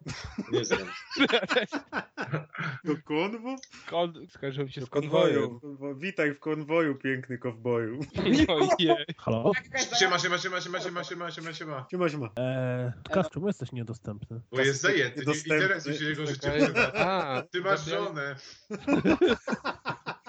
Nie 0.52 0.64
znam. 0.64 0.88
Do 2.84 2.96
konwo? 3.04 3.56
Kon... 3.90 4.14
Się 4.68 4.80
Do 4.80 4.86
z 4.86 4.90
konwojem. 4.90 5.34
konwoju. 5.34 5.60
Konwo- 5.62 5.98
Witaj 5.98 6.34
w 6.34 6.40
konwoju, 6.40 6.94
piękny 6.94 7.38
kowboju. 7.38 8.00
Ojej. 8.48 8.96
Halo? 9.18 9.52
Siema, 9.98 10.18
siema, 10.18 10.38
siema, 10.38 10.60
siema, 10.60 10.80
siema, 10.80 11.04
siema, 11.04 11.30
siema, 11.30 11.52
siema. 11.52 11.86
Siema, 11.90 12.08
siema. 12.08 12.30
Eee, 12.36 12.92
czemu 13.32 13.46
jesteś 13.46 13.72
niedostępny? 13.72 14.40
Bo 14.50 14.60
jest 14.60 14.80
zajęty, 14.80 15.19
nie 15.20 15.26
Niedostępny. 15.26 15.56
interesuj 15.56 15.94
się 15.94 16.04
jego 16.04 16.26
życiem 16.26 16.52
Ty 17.52 17.60
masz 17.60 17.84
żonę. 17.84 18.36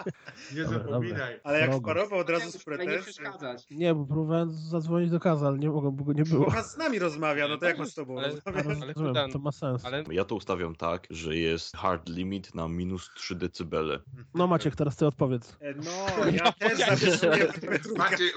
Nie 0.55 0.63
Dobra, 0.63 0.80
zapominaj. 0.80 1.39
Ale 1.43 1.59
jak 1.59 1.69
Drogo. 1.69 1.85
wparował 1.91 2.19
od 2.19 2.30
razu 2.30 2.51
z 2.51 2.67
Ale 2.67 2.77
nie 2.77 2.88
pretensją. 2.88 3.23
Nie, 3.71 3.95
bo 3.95 4.05
próbowałem 4.05 4.51
zadzwonić 4.51 5.11
do 5.11 5.19
Kaza, 5.19 5.47
ale 5.47 5.59
nie 5.59 5.69
mogłem, 5.69 5.95
bo 5.95 6.03
go 6.03 6.13
nie 6.13 6.23
było. 6.23 6.51
Bo 6.51 6.63
z 6.63 6.77
nami 6.77 6.99
rozmawia, 6.99 7.47
no 7.47 7.57
to 7.57 7.65
jak 7.65 7.80
on 7.80 7.88
z 7.88 7.93
tobą 7.93 8.17
Ale- 8.19 8.33
ale 8.45 8.63
rozumiem, 8.63 8.93
Kuldan, 8.93 9.31
to 9.31 9.39
ma 9.39 9.51
sens. 9.51 9.85
Ale 9.85 10.03
Ja 10.11 10.25
to 10.25 10.35
ustawiam 10.35 10.75
tak, 10.75 11.07
że 11.09 11.35
jest 11.35 11.75
hard 11.77 12.09
limit 12.09 12.55
na 12.55 12.67
minus 12.67 13.09
3 13.15 13.35
decybele. 13.35 13.99
No 14.33 14.47
Maciek, 14.47 14.75
teraz 14.75 14.95
ty 14.95 15.07
odpowiedz. 15.07 15.57
E, 15.61 15.73
No, 15.73 16.25
ja 16.31 16.51
też 16.51 16.80
zapisuję 16.80 17.47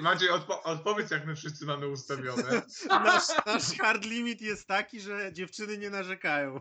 Maciej 0.03 0.31
odpo 0.31 0.63
odpowiedz 0.63 1.11
jak 1.11 1.27
my 1.27 1.35
wszyscy 1.37 1.67
mamy 1.67 1.89
ustawione. 1.89 2.63
Nasz, 2.89 3.23
nasz 3.47 3.79
hard 3.79 4.05
limit 4.05 4.43
jest 4.43 4.69
taki, 4.69 5.01
że 5.01 5.31
dziewczyny 5.33 5.79
nie 5.79 5.91
narzekają. 5.91 6.61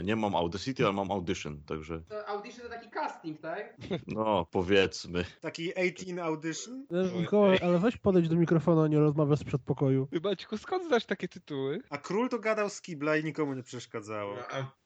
Nie 0.00 0.16
mam 0.16 0.34
Audacity, 0.36 0.84
ale 0.84 0.92
mam 0.92 1.10
Audition, 1.10 1.62
także 1.66 2.00
To 2.08 2.28
audition 2.28 2.62
to 2.62 2.68
taki 2.68 2.90
casting, 2.90 3.40
tak? 3.40 3.76
no 4.06 4.46
powiedzmy. 4.50 5.24
Taki 5.40 5.74
18 5.74 6.22
audition? 6.24 6.86
Mikołaj, 7.20 7.58
ale 7.62 7.78
weź 7.78 7.96
podejdź 7.96 8.28
do 8.28 8.36
mikrofonu, 8.36 8.80
a 8.80 8.88
nie 8.88 8.98
rozmawiasz 8.98 9.38
z 9.38 9.44
przedpokoju. 9.44 10.08
Ty, 10.10 10.20
Maćku, 10.20 10.58
skąd 10.58 10.84
znasz 10.86 11.04
takie 11.06 11.28
tytuły? 11.28 11.80
A 11.90 11.98
król 11.98 12.28
to 12.28 12.38
gadał 12.38 12.68
z 12.68 12.80
kibla 12.82 13.16
i 13.16 13.24
nikomu 13.24 13.54
nie 13.54 13.62
przeszkadzało. 13.62 14.36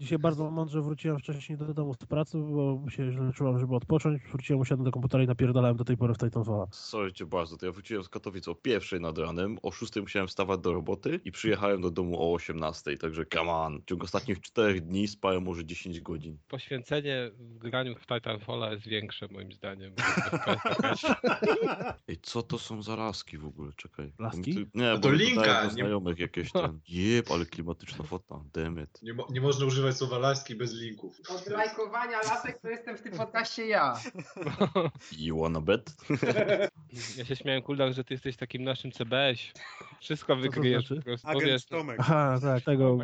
Dzisiaj 0.00 0.18
bardzo 0.18 0.50
mądrze 0.50 0.82
wróciłem 0.82 1.18
wcześniej 1.18 1.58
do 1.58 1.74
domu 1.74 1.94
z 1.94 2.06
pracy, 2.06 2.38
bo 2.38 2.90
się 2.90 3.12
źle 3.12 3.32
czułem, 3.32 3.58
żeby 3.58 3.74
odpocząć. 3.74 4.22
Wróciłem, 4.32 4.60
usiadłem 4.60 4.84
do 4.84 4.90
komputera 4.90 5.24
i 5.24 5.26
napierdalałem 5.26 5.76
do 5.76 5.84
tej 5.84 5.96
pory 5.96 6.14
w 6.14 6.18
Titanfalla. 6.18 6.66
Sorry 6.70 7.12
cię 7.12 7.26
bardzo, 7.26 7.56
to 7.56 7.66
ja 7.66 7.72
wróciłem 7.72 8.04
z 8.04 8.08
Katowic 8.08 8.48
o 8.48 8.54
pierwszej 8.54 9.00
nad 9.00 9.18
ranem, 9.18 9.58
o 9.62 9.70
6 9.72 9.96
musiałem 9.96 10.28
wstawać 10.28 10.60
do 10.60 10.72
roboty 10.72 11.20
i 11.24 11.32
przyjechałem 11.32 11.80
do 11.80 11.90
domu 11.90 12.20
o 12.22 12.32
18, 12.34 12.96
także 12.96 13.24
come 13.34 13.52
on. 13.52 13.80
W 13.80 13.84
ciągu 13.84 14.04
ostatnich 14.04 14.40
4 14.40 14.80
dni 14.80 15.01
spałem 15.08 15.42
może 15.42 15.64
10 15.64 16.00
godzin. 16.00 16.38
Poświęcenie 16.48 17.30
w 17.38 17.58
graniu 17.58 17.94
w 17.96 18.06
Titanfalla 18.06 18.72
jest 18.72 18.88
większe 18.88 19.28
moim 19.30 19.52
zdaniem. 19.52 19.94
Ej, 22.08 22.18
co 22.22 22.42
to 22.42 22.58
są 22.58 22.82
za 22.82 22.96
laski 22.96 23.38
w 23.38 23.46
ogóle? 23.46 23.72
Czekaj. 23.76 24.12
Laski? 24.18 24.54
Tu- 24.54 24.60
Nie, 24.60 24.84
No 24.84 24.94
bo 24.94 25.00
to 25.08 25.12
linka, 25.12 25.64
nie- 25.64 25.70
znajomych 25.70 26.18
jakieś 26.18 26.52
ten. 26.62 26.80
Jeb, 26.88 27.30
ale 27.30 27.46
klimatyczna 27.46 28.04
fota, 28.04 28.40
demet. 28.54 29.02
nie, 29.02 29.14
mo- 29.14 29.26
nie 29.30 29.40
można 29.40 29.66
używać 29.66 29.96
słowa 29.96 30.18
laski 30.18 30.54
bez 30.54 30.74
linków. 30.74 31.20
Od 31.28 31.46
lajkowania 31.46 32.16
lasek 32.18 32.60
to 32.60 32.68
jestem 32.68 32.96
w 32.96 33.02
tym 33.02 33.12
podcaście 33.12 33.66
ja. 33.66 33.94
You 35.18 35.38
wanna 35.40 35.60
bet? 35.60 35.96
Ja 37.16 37.24
się 37.24 37.36
śmiałem, 37.36 37.62
Kuldan, 37.62 37.92
że 37.94 38.04
ty 38.04 38.14
jesteś 38.14 38.36
takim 38.36 38.64
naszym 38.64 38.92
CBS. 38.92 39.38
Wszystko 40.00 40.36
wykryjesz 40.36 40.86
znaczy? 40.86 40.96
po 40.96 41.04
prostu. 41.04 41.28
Agent 41.28 41.66
Tomek. 41.68 41.96
Aha, 42.00 42.38
tak, 42.42 42.64
tego 42.64 42.98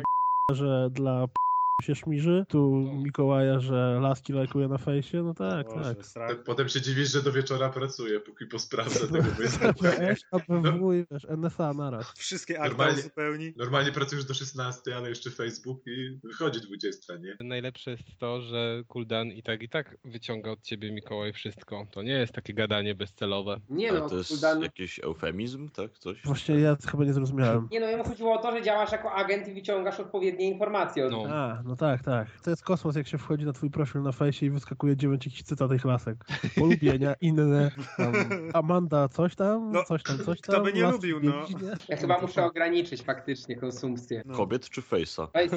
że 0.53 0.89
dla 0.91 1.27
p- 1.27 1.33
się 1.81 1.95
szmiży, 1.95 2.45
tu 2.47 2.69
Mikołaja, 3.03 3.59
że 3.59 3.99
laski 4.01 4.33
lajkuje 4.33 4.67
na 4.67 4.77
fejsie, 4.77 5.23
no 5.23 5.33
tak, 5.33 5.67
Boże, 5.67 5.95
tak. 5.95 6.05
strach. 6.05 6.43
Potem 6.43 6.69
się 6.69 6.81
dziwisz, 6.81 7.11
że 7.11 7.21
do 7.23 7.31
wieczora 7.31 7.69
pracuję, 7.69 8.19
póki 8.19 8.45
posprawdzę 8.45 9.07
tego. 9.13 9.27
Bo 9.37 9.41
jest... 9.41 10.25
ABW 10.31 10.93
i 10.93 11.05
wiesz, 11.11 11.27
NSA 11.29 11.73
naraz. 11.73 12.13
Wszystkie 12.17 12.59
akta 12.59 12.67
Normalnie- 12.67 12.99
uzupełni. 12.99 13.53
Normalnie 13.57 13.91
pracujesz 13.91 14.25
do 14.25 14.33
16, 14.33 14.97
ale 14.97 15.09
jeszcze 15.09 15.31
Facebook 15.31 15.81
i 15.87 16.19
wychodzi 16.23 16.61
20, 16.61 17.15
nie? 17.15 17.37
Najlepsze 17.39 17.91
jest 17.91 18.17
to, 18.17 18.41
że 18.41 18.83
Kuldan 18.87 19.27
i 19.27 19.43
tak 19.43 19.63
i 19.63 19.69
tak 19.69 19.97
wyciąga 20.05 20.51
od 20.51 20.61
ciebie 20.61 20.91
Mikołaj 20.91 21.33
wszystko. 21.33 21.87
To 21.91 22.01
nie 22.01 22.11
jest 22.13 22.33
takie 22.33 22.53
gadanie 22.53 22.95
bezcelowe. 22.95 23.59
Nie 23.69 23.89
Ale 23.89 23.99
no, 23.99 24.09
to 24.09 24.17
jest 24.17 24.29
Kuldan... 24.29 24.61
jakiś 24.61 24.99
eufemizm, 24.99 25.69
tak? 25.69 25.97
Coś? 25.99 26.21
Właśnie 26.25 26.55
ja 26.55 26.77
chyba 26.91 27.05
nie 27.05 27.13
zrozumiałem. 27.13 27.67
Nie 27.71 27.79
no, 27.79 27.87
jemu 27.87 28.03
chodziło 28.03 28.33
o 28.33 28.41
to, 28.41 28.51
że 28.51 28.61
działasz 28.61 28.91
jako 28.91 29.11
agent 29.11 29.47
i 29.47 29.53
wyciągasz 29.53 29.99
odpowiednie 29.99 30.47
informacje 30.47 31.05
od 31.05 31.11
No. 31.11 31.25
A, 31.29 31.61
no 31.65 31.68
tak, 31.75 32.03
tak. 32.03 32.27
To 32.43 32.49
jest 32.49 32.63
kosmos, 32.63 32.95
jak 32.95 33.07
się 33.07 33.17
wchodzi 33.17 33.45
na 33.45 33.53
twój 33.53 33.69
profil 33.71 34.01
na 34.01 34.11
fejsie 34.11 34.45
i 34.45 34.49
wyskakuje 34.49 34.97
dziewięć 34.97 35.25
jakichś 35.25 35.43
cytatych 35.43 35.85
lasek. 35.85 36.25
Polubienia, 36.55 37.15
inne, 37.21 37.71
tam, 37.97 38.13
Amanda 38.53 39.07
coś 39.07 39.35
tam, 39.35 39.71
No, 39.71 39.83
coś 39.83 40.03
tam, 40.03 40.17
coś 40.25 40.41
kto 40.41 40.53
tam. 40.53 40.63
by 40.63 40.73
nie 40.73 40.83
laski 40.83 41.07
lubił, 41.11 41.19
no. 41.31 41.45
Ja 41.89 41.97
chyba 41.97 42.21
muszę 42.21 42.45
ograniczyć 42.45 43.01
faktycznie 43.01 43.55
konsumpcję. 43.55 44.23
No. 44.25 44.35
Kobiet 44.37 44.69
czy 44.69 44.81
fejsa? 44.81 45.27
Weź, 45.33 45.51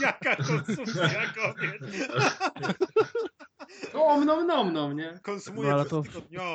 Jaka 0.00 0.36
konsumpcja 0.36 1.08
kobiet? 1.34 1.82
to 3.92 4.06
omnom 4.06 4.46
nom 4.46 4.72
nom, 4.72 4.96
nie? 4.96 5.18
Konsumuje 5.22 5.68
No, 5.68 5.74
ale 5.74 5.84
to-. 5.84 6.02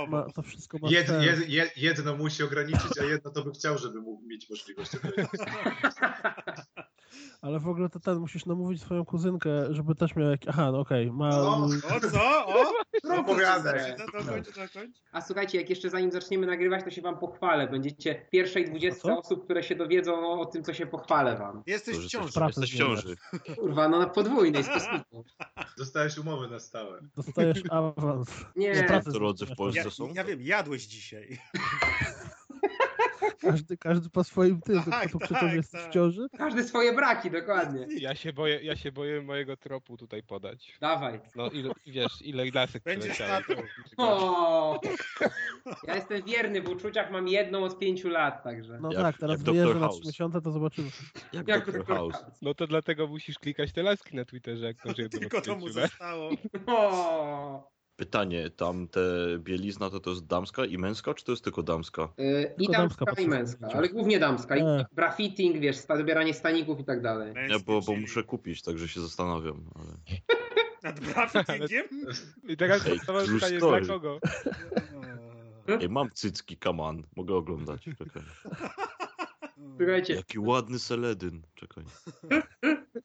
Ma, 0.10 0.26
to 0.36 0.42
wszystko 0.42 0.78
ma 0.82 0.90
Jed, 0.90 1.08
jed, 1.22 1.50
jed, 1.50 1.78
jedno 1.78 2.16
musi 2.18 2.44
ograniczyć, 2.44 2.98
a 3.02 3.04
jedno 3.04 3.32
to 3.32 3.44
by 3.44 3.52
chciał, 3.52 3.78
żeby 3.78 4.02
mógł 4.02 4.28
mieć 4.28 4.50
możliwość 4.50 4.96
ograniczyć. 4.96 5.42
Ale 7.42 7.60
w 7.60 7.68
ogóle 7.68 7.90
to 7.90 8.00
ten, 8.00 8.18
musisz 8.20 8.46
namówić 8.46 8.82
swoją 8.82 9.06
kuzynkę, 9.06 9.74
żeby 9.74 9.96
też 9.96 10.16
miał 10.16 10.30
jak... 10.30 10.40
Aha, 10.48 10.72
no 10.72 10.80
okej, 10.80 11.12
ma... 11.12 11.30
No. 11.30 11.68
O 11.96 12.00
co? 12.12 12.46
O? 12.48 12.72
Opowiadaj. 13.20 13.96
No 14.00 14.06
to 14.06 14.12
kończ, 14.26 14.48
to 14.48 14.80
kończ. 14.80 14.96
A 15.12 15.22
słuchajcie, 15.22 15.58
jak 15.58 15.70
jeszcze 15.70 15.90
zanim 15.90 16.12
zaczniemy 16.12 16.48
nagrywać, 16.48 16.84
to 16.84 16.90
się 16.90 17.02
wam 17.02 17.18
pochwalę. 17.20 17.68
Będziecie 17.68 18.26
pierwszej 18.32 18.66
dwudziestce 18.66 19.18
osób, 19.18 19.44
które 19.44 19.64
się 19.64 19.76
dowiedzą 19.76 20.40
o 20.42 20.46
tym, 20.46 20.64
co 20.64 20.74
się 20.74 20.86
pochwalę 20.88 21.38
wam. 21.38 21.64
Jesteś 21.68 21.98
w 21.98 22.08
ciąży. 22.08 22.26
jesteś, 22.26 22.34
Pracę 22.34 22.62
jesteś 22.62 22.76
w 22.76 22.78
ciąży. 22.78 23.16
Kurwa, 23.56 23.90
no 23.90 24.00
na 24.00 24.08
podwójnej 24.08 24.64
stosunku. 24.64 25.26
Dostałeś 25.78 26.18
umowę 26.18 26.48
na 26.48 26.60
stałe. 26.60 27.02
Dostajesz 27.16 27.64
awans. 27.70 28.30
Nie, 28.56 28.88
Drodzy 29.06 29.46
w. 29.46 29.56
Polsce 29.56 29.80
Ja, 29.84 29.90
są? 29.90 30.14
ja 30.14 30.24
wiem, 30.24 30.42
jadłeś 30.42 30.86
dzisiaj. 30.86 31.38
Każdy, 33.41 33.77
każdy 33.77 34.09
po 34.09 34.24
swoim 34.24 34.61
tym, 34.61 34.83
Tak, 34.83 35.01
tylko 35.03 35.19
przy 35.19 35.33
tak, 35.33 35.40
tym 35.43 35.56
jesteś 35.56 35.82
tak. 35.82 35.90
w 35.91 35.93
ciąży. 35.93 36.27
każdy 36.38 36.64
swoje 36.64 36.93
braki, 36.93 37.32
dokładnie. 37.32 37.88
Ja 38.00 38.16
się 38.16 38.33
boję, 38.33 38.59
ja 38.64 38.75
się 38.75 38.91
boję 38.91 39.22
mojego 39.22 39.58
tropu 39.58 39.98
tutaj 39.98 40.24
podać. 40.24 40.77
Dawaj. 40.82 41.19
No 41.35 41.50
ile, 41.50 41.72
wiesz, 41.85 42.22
ile 42.22 42.43
lasek 42.53 42.83
Będziesz 42.83 43.11
przyleciało. 43.14 43.41
tatą. 43.48 43.61
O! 43.98 44.80
Ja 45.88 45.95
jestem 45.95 46.22
wierny 46.24 46.61
w 46.61 46.69
uczuciach, 46.69 47.11
mam 47.11 47.27
jedną 47.27 47.64
od 47.64 47.80
pięciu 47.80 48.09
lat, 48.09 48.43
także. 48.43 48.80
No 48.82 48.91
Jak- 48.91 49.01
tak, 49.01 49.17
teraz 49.17 49.43
wyjeżdżę 49.43 49.80
na 49.80 49.90
trzy 49.90 50.01
miesiące, 50.08 50.41
to 50.41 50.51
zobaczymy. 50.51 50.90
Jak 51.33 51.48
Jak 51.48 51.66
Dr. 51.66 51.85
to 51.85 51.95
House. 51.95 52.25
No 52.41 52.53
to 52.53 52.67
dlatego 52.67 53.08
musisz 53.08 53.40
klikać 53.40 53.72
te 53.72 53.83
laski 53.83 54.16
na 54.16 54.25
Twitterze, 54.25 54.66
jak 54.66 54.77
to 54.83 54.90
jedną 55.01 55.19
Tylko 55.19 55.41
to 55.41 55.56
mu 55.56 55.66
lat. 55.66 55.74
zostało. 55.74 56.30
O! 56.67 57.72
Pytanie, 57.95 58.50
tam 58.50 58.88
te 58.88 59.02
bielizna 59.40 59.90
to 59.90 60.00
to 60.00 60.10
jest 60.10 60.26
damska 60.28 60.66
i 60.66 60.78
męska, 60.78 61.14
czy 61.14 61.26
to 61.26 61.32
jest 61.32 61.44
tylko 61.44 61.64
damska? 61.64 62.14
Yy, 62.18 62.42
I 62.58 62.58
Tylko 62.58 62.72
damska, 62.74 63.06
damska 63.06 63.22
i 63.24 63.28
męska, 63.28 63.68
ale 63.74 63.90
głównie 63.90 64.20
damska. 64.20 64.56
I 64.56 64.61
E. 64.61 64.86
brafitting, 64.92 65.58
wiesz, 65.60 65.78
sta- 65.78 65.98
dobieranie 65.98 66.34
staników 66.34 66.80
i 66.80 66.84
tak 66.84 67.02
dalej. 67.02 67.34
Nie, 67.50 67.60
bo, 67.66 67.82
bo 67.82 67.95
muszę 67.95 68.24
kupić, 68.24 68.61
także 68.61 68.88
się 68.88 69.02
zastanawiam. 69.02 69.64
Ale... 69.76 70.18
Nad 70.84 71.00
brafittingiem? 71.00 71.86
I 72.50 72.58
teraz 72.58 72.90
podstawowe 72.90 73.26
true 73.26 73.40
pytanie, 73.40 73.58
story. 73.58 73.86
dla 73.86 73.94
kogo? 73.94 74.20
Ej, 75.82 75.90
mam 75.90 76.10
cycki, 76.14 76.58
kaman. 76.58 77.03
Mogę 77.16 77.36
oglądać. 77.36 77.84
Czekaj. 77.98 78.24
Słuchajcie, 79.78 80.14
Jaki 80.14 80.40
ładny 80.40 80.80
seledyn. 80.80 81.42
Czekaj. 81.56 81.84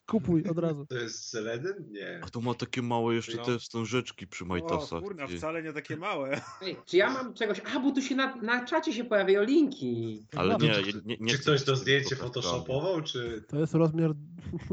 Kupuj 0.06 0.44
od 0.50 0.58
razu. 0.58 0.86
To 0.86 0.94
jest 0.94 1.28
Seledyn? 1.28 1.74
Nie. 1.90 2.20
A 2.24 2.28
to 2.28 2.40
ma 2.40 2.54
takie 2.54 2.82
małe 2.82 3.14
jeszcze 3.14 3.36
No. 3.36 3.44
te 3.44 3.58
wstążeczki 3.58 4.26
przy 4.26 4.44
O, 4.44 4.46
majtasach. 4.46 5.02
kurna, 5.02 5.22
Takie- 5.26 5.38
wcale 5.38 5.62
nie 5.62 5.72
takie 5.72 5.96
małe. 5.96 6.40
ej, 6.62 6.76
czy 6.86 6.96
ja 6.96 7.10
mam 7.10 7.34
czegoś... 7.34 7.60
A, 7.74 7.80
bo 7.80 7.90
tu 7.92 8.02
się 8.02 8.14
na, 8.14 8.36
na 8.36 8.64
czacie 8.64 8.92
się 8.92 9.04
pojawiają 9.04 9.42
linki. 9.44 10.22
Ale 10.36 10.56
nie, 10.56 10.68
nie, 11.04 11.16
nie 11.20 11.30
Czy 11.32 11.38
ktoś 11.38 11.64
to 11.64 11.76
zdjęcie 11.76 12.16
photoshopował, 12.16 13.02
czy... 13.02 13.44
To 13.48 13.58
jest 13.58 13.74
rozmiar 13.74 14.10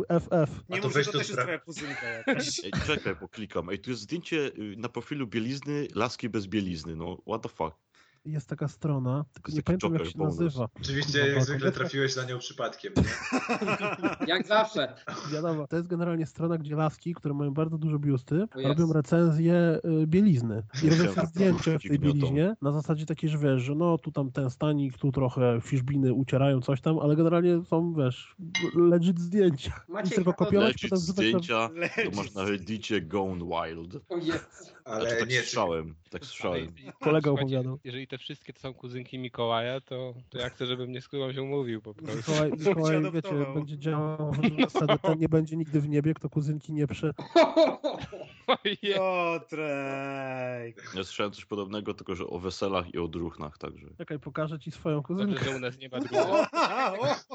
FF. 0.09 0.49
Nie 0.69 0.81
to 0.81 0.89
weź 0.89 1.05
to 1.05 1.11
to 1.11 1.17
też 1.17 1.27
jest 1.27 1.39
spra- 1.39 1.43
twoja 1.43 1.59
kuzynka 1.59 2.07
jakaś. 2.07 2.59
Ej, 2.65 2.71
czekaj, 2.87 3.15
poklikam. 3.15 3.69
Ej, 3.69 3.79
tu 3.79 3.89
jest 3.89 4.01
zdjęcie 4.01 4.37
y, 4.57 4.75
na 4.77 4.89
profilu 4.89 5.27
bielizny, 5.27 5.87
laski 5.95 6.29
bez 6.29 6.47
bielizny. 6.47 6.95
No, 6.95 7.17
what 7.27 7.41
the 7.41 7.49
fuck. 7.49 7.75
Jest 8.25 8.49
taka 8.49 8.67
strona, 8.67 9.25
tylko 9.33 9.51
nie 9.51 9.63
pamiętam 9.63 9.93
jak 9.93 10.01
Joker 10.01 10.13
się 10.13 10.17
bonus. 10.19 10.39
nazywa. 10.39 10.67
Oczywiście 10.81 11.19
Kurwa, 11.19 11.33
jak 11.35 11.43
zwykle 11.43 11.71
trafiłeś 11.71 12.15
na 12.15 12.23
nią 12.23 12.39
przypadkiem, 12.39 12.93
nie? 12.97 13.03
Jak 14.33 14.47
zawsze. 14.47 14.95
Wiadomo, 15.33 15.67
to 15.67 15.75
jest 15.75 15.87
generalnie 15.87 16.25
strona, 16.25 16.57
gdzie 16.57 16.75
laski, 16.75 17.13
które 17.13 17.33
mają 17.33 17.51
bardzo 17.53 17.77
dużo 17.77 17.99
biusty, 17.99 18.35
jest. 18.35 18.79
robią 18.79 18.93
recenzję 18.93 19.79
y, 20.03 20.07
bielizny. 20.07 20.63
I 20.83 20.89
robią 20.89 21.13
sobie 21.13 21.27
zdjęcia 21.27 21.79
w 21.79 21.81
tej 21.81 21.99
gniotą. 21.99 22.17
bieliźnie, 22.19 22.55
na 22.61 22.71
zasadzie 22.71 23.05
takiej, 23.05 23.29
że 23.29 23.37
wiesz, 23.37 23.61
że 23.61 23.75
no 23.75 23.97
tu 23.97 24.11
tam 24.11 24.31
ten 24.31 24.49
stanik, 24.49 24.97
tu 24.97 25.11
trochę 25.11 25.61
fiszbiny 25.61 26.13
ucierają, 26.13 26.61
coś 26.61 26.81
tam, 26.81 26.99
ale 26.99 27.15
generalnie 27.15 27.63
są, 27.65 27.93
wiesz, 27.93 28.35
legit 28.75 29.19
zdjęcia. 29.19 29.71
Maciek, 29.89 30.05
Nic 30.05 30.15
tylko 30.15 30.33
kopiować, 30.33 30.91
na... 30.91 30.97
zdjęcia, 30.97 31.69
to 31.69 31.73
Legit. 31.73 32.15
masz 32.15 32.33
na 32.33 32.43
Reddicie 32.43 33.01
Gone 33.01 33.45
Wild. 33.45 33.95
O 34.09 34.17
jest. 34.17 34.75
Ale 34.85 35.01
znaczy, 35.01 35.19
tak 35.19 35.29
nie, 35.29 35.39
słyszałem, 35.39 35.95
tak 36.13 36.25
słyszałem. 36.25 36.67
Kolega 36.99 37.31
opowiadał. 37.31 37.79
Jeżeli 37.83 38.07
te 38.07 38.17
wszystkie 38.17 38.53
to 38.53 38.59
są 38.59 38.73
kuzynki 38.73 39.19
Mikołaja, 39.19 39.81
to, 39.81 40.13
to 40.29 40.37
ja 40.37 40.49
chcę, 40.49 40.65
żeby 40.65 40.87
mnie 40.87 41.01
z 41.01 41.07
którąś 41.07 41.37
umówił 41.37 41.81
po 41.81 41.93
prostu. 41.93 42.17
Mikołaj, 42.31 42.51
Mikołaj 42.51 42.95
wiecie, 43.01 43.07
adoptował. 43.07 43.53
będzie 43.53 43.77
działał, 43.77 44.33
że 44.33 44.41
zasady 44.69 44.93
ten 45.01 45.19
nie 45.19 45.29
będzie 45.29 45.57
nigdy 45.57 45.81
w 45.81 45.89
niebie, 45.89 46.13
kto 46.13 46.29
kuzynki 46.29 46.73
nie 46.73 46.87
prze... 46.87 47.13
Piotrek. 48.81 50.83
Ja 50.95 51.03
słyszałem 51.03 51.31
coś 51.31 51.45
podobnego, 51.45 51.93
tylko 51.93 52.15
że 52.15 52.27
o 52.27 52.39
weselach 52.39 52.93
i 52.93 52.97
o 52.97 53.07
druchnach, 53.07 53.57
także. 53.57 53.87
Czekaj, 53.97 54.19
pokażę 54.19 54.59
ci 54.59 54.71
swoją 54.71 55.03
kuzynkę. 55.03 55.43
że 55.45 55.55
u 55.55 55.59
nas 55.59 55.77
nie 55.79 55.89
ma 55.89 55.99
drugiego. 56.03 56.45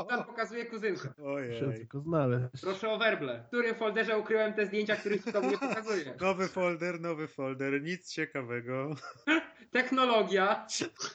Tam 0.08 0.24
pokazuje 0.24 0.66
kuzynkę. 0.66 1.08
Muszę 1.18 1.30
Ojej. 1.30 1.60
tylko 1.78 2.00
znaleźć. 2.00 2.62
Proszę 2.62 2.90
o 2.90 2.98
werble. 2.98 3.42
W 3.44 3.46
którym 3.46 3.74
folderze 3.74 4.18
ukryłem 4.18 4.52
te 4.52 4.66
zdjęcia, 4.66 4.96
których 4.96 5.26
nikomu 5.26 5.50
nie 5.50 5.58
pokazuję? 5.58 6.14
Nowy 6.20 6.48
folder, 6.48 7.00
nowy 7.00 7.28
folder, 7.28 7.82
nic 7.82 8.12
ciekawego. 8.12 8.67
technologia. 9.70 10.66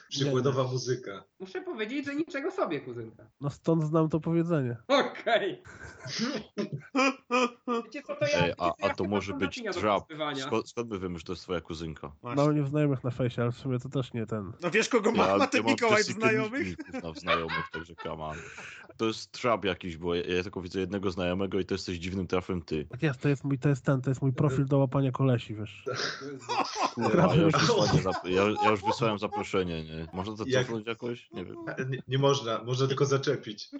Przykładowa 0.08 0.64
muzyka. 0.64 1.24
Muszę 1.40 1.60
powiedzieć, 1.60 2.06
że 2.06 2.14
niczego 2.14 2.50
sobie, 2.50 2.80
kuzynka. 2.80 3.30
No 3.40 3.50
stąd 3.50 3.84
znam 3.84 4.08
to 4.08 4.20
powiedzenie. 4.20 4.76
Okej. 4.88 5.62
Wiecie 7.84 8.02
co, 8.02 8.16
to 8.16 8.26
ja... 8.26 8.44
Ej, 8.44 8.52
a, 8.58 8.66
wiecie, 8.66 8.76
ja 8.78 8.90
a 8.90 8.94
to 8.94 9.04
może 9.04 9.34
być 9.34 9.62
trap. 9.72 10.04
Skąd, 10.36 10.68
skąd 10.68 10.90
my 10.90 10.98
wiemy, 10.98 11.18
że 11.18 11.24
to 11.24 11.32
jest 11.32 11.42
twoja 11.42 11.60
kuzynka? 11.60 12.12
Właśnie. 12.22 12.42
Mam 12.42 12.56
nie 12.56 12.62
w 12.62 12.68
znajomych 12.68 13.04
na 13.04 13.10
fejsie, 13.10 13.42
ale 13.42 13.52
w 13.52 13.56
sumie 13.56 13.78
to 13.78 13.88
też 13.88 14.12
nie 14.12 14.26
ten. 14.26 14.52
No 14.62 14.70
wiesz 14.70 14.88
kogo 14.88 15.12
ma, 15.12 15.36
ma 15.36 15.46
ten 15.46 15.62
mam 15.62 15.72
Mikołaj 15.72 16.02
w 16.02 16.06
znajomych? 16.06 16.92
Na 17.02 17.12
znajomych, 17.12 17.70
także 17.72 17.94
on. 18.18 18.36
To 18.96 19.06
jest 19.06 19.32
trap 19.32 19.64
jakiś, 19.64 19.96
bo 19.96 20.14
ja, 20.14 20.22
ja 20.36 20.42
tylko 20.42 20.60
widzę 20.60 20.80
jednego 20.80 21.10
znajomego 21.10 21.60
i 21.60 21.64
to 21.64 21.74
jesteś 21.74 21.98
dziwnym 21.98 22.26
trafem 22.26 22.62
ty. 22.62 22.86
Tak 22.90 23.02
jest, 23.02 23.20
to 23.20 23.28
jest 23.28 23.44
mój, 23.44 23.58
to 23.58 23.68
jest 23.68 23.84
ten, 23.84 24.02
to 24.02 24.10
jest 24.10 24.22
mój 24.22 24.32
profil 24.32 24.66
do 24.66 24.78
łapania 24.78 25.12
kolesi, 25.12 25.54
wiesz. 25.54 25.84
Kurwa, 26.94 27.34
ja 27.34 27.43
już, 27.44 27.54
zap- 28.04 28.28
ja, 28.28 28.42
ja 28.64 28.70
już 28.70 28.80
wysłałem 28.84 29.18
zaproszenie, 29.18 29.84
nie? 29.84 30.06
Można 30.12 30.36
to 30.36 30.44
Jak- 30.46 30.86
jakoś? 30.86 31.30
Nie 31.32 31.44
wiem. 31.44 31.56
Nie, 31.90 31.98
nie 32.08 32.18
można, 32.18 32.64
można 32.64 32.86
tylko 32.86 33.04
zaczepić. 33.06 33.68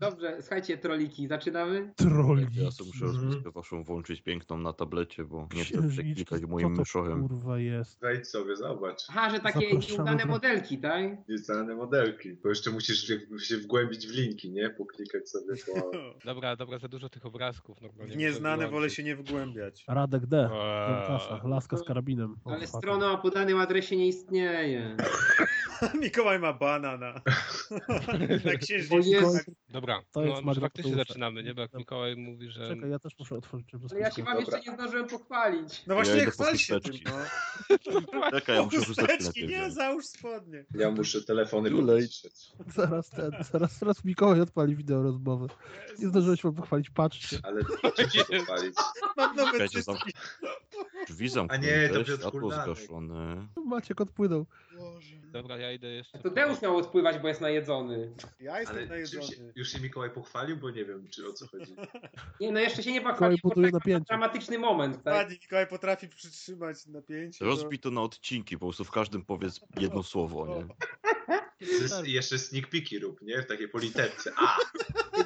Dobrze, 0.00 0.36
słuchajcie, 0.40 0.78
troliki, 0.78 1.28
zaczynamy? 1.28 1.92
Trolli. 1.96 2.46
Ja 2.52 2.70
sobie 2.70 2.90
muszę 2.90 3.04
Mhm. 3.04 3.24
rozpiskę 3.26 3.50
waszą 3.50 3.84
włączyć 3.84 4.22
piękną 4.22 4.58
na 4.58 4.72
tablecie, 4.72 5.24
bo 5.24 5.48
nie 5.54 5.64
chcę 5.64 5.88
przeklikać 5.88 6.40
co 6.40 6.46
moim 6.46 6.74
to 6.74 6.80
myszochem. 6.80 7.28
kurwa 7.28 7.58
jest? 7.58 8.00
Wejdź 8.00 8.28
sobie, 8.28 8.56
zobacz. 8.56 9.02
Aha, 9.08 9.30
że 9.30 9.40
takie 9.40 9.60
Zapraszamy 9.70 9.96
nieudane 9.98 10.22
do- 10.22 10.28
modelki, 10.28 10.78
tak? 10.78 11.28
Nieznane 11.28 11.74
modelki. 11.74 12.32
Bo 12.42 12.48
jeszcze 12.48 12.70
musisz 12.70 13.06
się- 13.06 13.20
się 13.38 13.56
wgłębić 13.56 14.06
w 14.06 14.10
linki, 14.14 14.50
nie? 14.50 14.70
Poklikać 14.70 15.28
sobie 15.30 15.54
po... 15.66 15.90
Dobra, 16.32 16.56
dobra, 16.56 16.78
za 16.78 16.88
dużo 16.88 17.08
tych 17.08 17.26
obrazków. 17.26 17.80
Normalnie 17.80 18.16
nieznane 18.16 18.68
wolę 18.68 18.90
się 18.90 19.04
nie 19.04 19.16
wgłębiać. 19.16 19.84
Radek 19.88 20.26
D. 20.26 20.50
Eee. 20.52 21.40
Laska 21.50 21.76
z 21.76 21.82
karabinem. 21.84 22.36
Ale. 22.44 22.58
Strona 22.68 23.12
o 23.12 23.18
podanym 23.18 23.58
adresie 23.58 23.96
nie 23.96 24.08
istnieje. 24.08 24.96
Mikołaj 26.02 26.38
ma 26.38 26.52
banana. 26.52 27.14
Na 28.44 28.52
O 28.54 28.58
księżniczkę. 28.58 29.10
Jezu. 29.10 29.38
Dobra, 29.68 30.02
To 30.12 30.20
no 30.20 30.26
jest 30.26 30.42
może 30.42 30.60
Magda 30.60 30.60
faktycznie 30.60 30.94
zaczynamy, 30.94 31.42
nie? 31.42 31.54
Bo 31.54 31.62
jak 31.62 31.74
Mikołaj 31.74 32.16
mówi, 32.16 32.50
że... 32.50 32.68
Czekaj, 32.68 32.90
ja 32.90 32.98
też 32.98 33.18
muszę 33.18 33.34
otworzyć 33.34 33.68
Ale 33.90 34.00
ja 34.00 34.10
się 34.10 34.22
wam 34.22 34.38
jeszcze 34.40 34.60
nie 34.60 34.72
zdążyłem 34.72 35.06
pochwalić. 35.08 35.86
No 35.86 35.94
Ja 35.94 36.04
właśnie, 36.04 36.24
po 36.24 36.30
chwal 36.30 36.56
się 36.56 36.80
tym, 36.80 36.94
no. 37.04 38.30
Czekaj, 38.30 38.56
ja 38.56 38.62
muszę 38.62 38.84
chusteczki 38.84 39.46
nie, 39.46 39.70
załóż 39.70 40.06
spodnie. 40.06 40.64
Ja 40.74 40.90
muszę 40.90 41.22
telefony 41.22 41.70
podliczyć. 41.70 42.52
Zaraz 42.66 43.10
ten, 43.10 43.30
zaraz, 43.52 43.78
zaraz 43.78 44.04
Mikołaj 44.04 44.40
odpali 44.40 44.76
wideo 44.76 45.02
rozmowy. 45.02 45.46
Nie 45.98 46.08
zdążyłem 46.08 46.36
się 46.36 46.42
wam 46.42 46.54
pochwalić, 46.54 46.90
patrzcie. 46.90 47.38
Ale 47.42 47.62
muszę 47.62 48.24
pochwalić. 48.24 48.74
Mam 49.16 49.36
nowe 49.36 49.68
cycki. 49.68 50.12
Drzwi 51.08 51.26
A 51.26 51.28
zamknięte, 51.28 51.66
nie, 51.66 51.88
to 51.88 52.04
Piotr 52.04 52.20
światło 52.20 52.50
zgaszone. 52.52 53.48
Maciek 53.66 54.00
odpłynął. 54.00 54.46
Dobra, 55.42 55.58
ja 55.58 55.72
idę 55.72 55.88
jeszcze... 55.88 56.18
To 56.18 56.30
Deusz 56.30 56.62
miał 56.62 56.76
odpływać, 56.76 57.18
bo 57.18 57.28
jest 57.28 57.40
najedzony. 57.40 58.12
Ja 58.40 58.60
jestem 58.60 58.78
Ale 58.78 58.86
najedzony. 58.86 59.26
się, 59.26 59.52
już 59.56 59.72
się 59.72 59.80
Mikołaj 59.80 60.10
pochwalił, 60.10 60.56
bo 60.56 60.70
nie 60.70 60.84
wiem, 60.84 61.08
czy 61.10 61.28
o 61.28 61.32
co 61.32 61.46
chodzi. 61.46 61.76
Nie, 62.40 62.52
no 62.52 62.60
jeszcze 62.60 62.82
się 62.82 62.92
nie 62.92 63.00
pochwalił, 63.00 63.38
bo 63.42 63.50
tak 63.50 63.72
napięcie. 63.72 64.04
dramatyczny 64.08 64.58
moment, 64.58 65.02
tak? 65.02 65.30
Mikołaj 65.30 65.66
potrafi 65.66 66.08
przytrzymać 66.08 66.86
napięcie. 66.86 67.44
Rozbij 67.44 67.78
to 67.78 67.90
na 67.90 68.00
odcinki, 68.02 68.58
po 68.58 68.66
prostu 68.66 68.84
w 68.84 68.90
każdym 68.90 69.24
powiedz 69.24 69.60
jedno 69.80 70.02
słowo, 70.02 70.46
nie? 70.46 70.66
I 72.06 72.12
jeszcze 72.12 72.38
sneak 72.38 72.66
peeki 72.68 72.98
rób, 72.98 73.22
nie? 73.22 73.42
W 73.42 73.46
takiej 73.46 73.68
politerce. 73.68 74.32
A! 74.36 74.56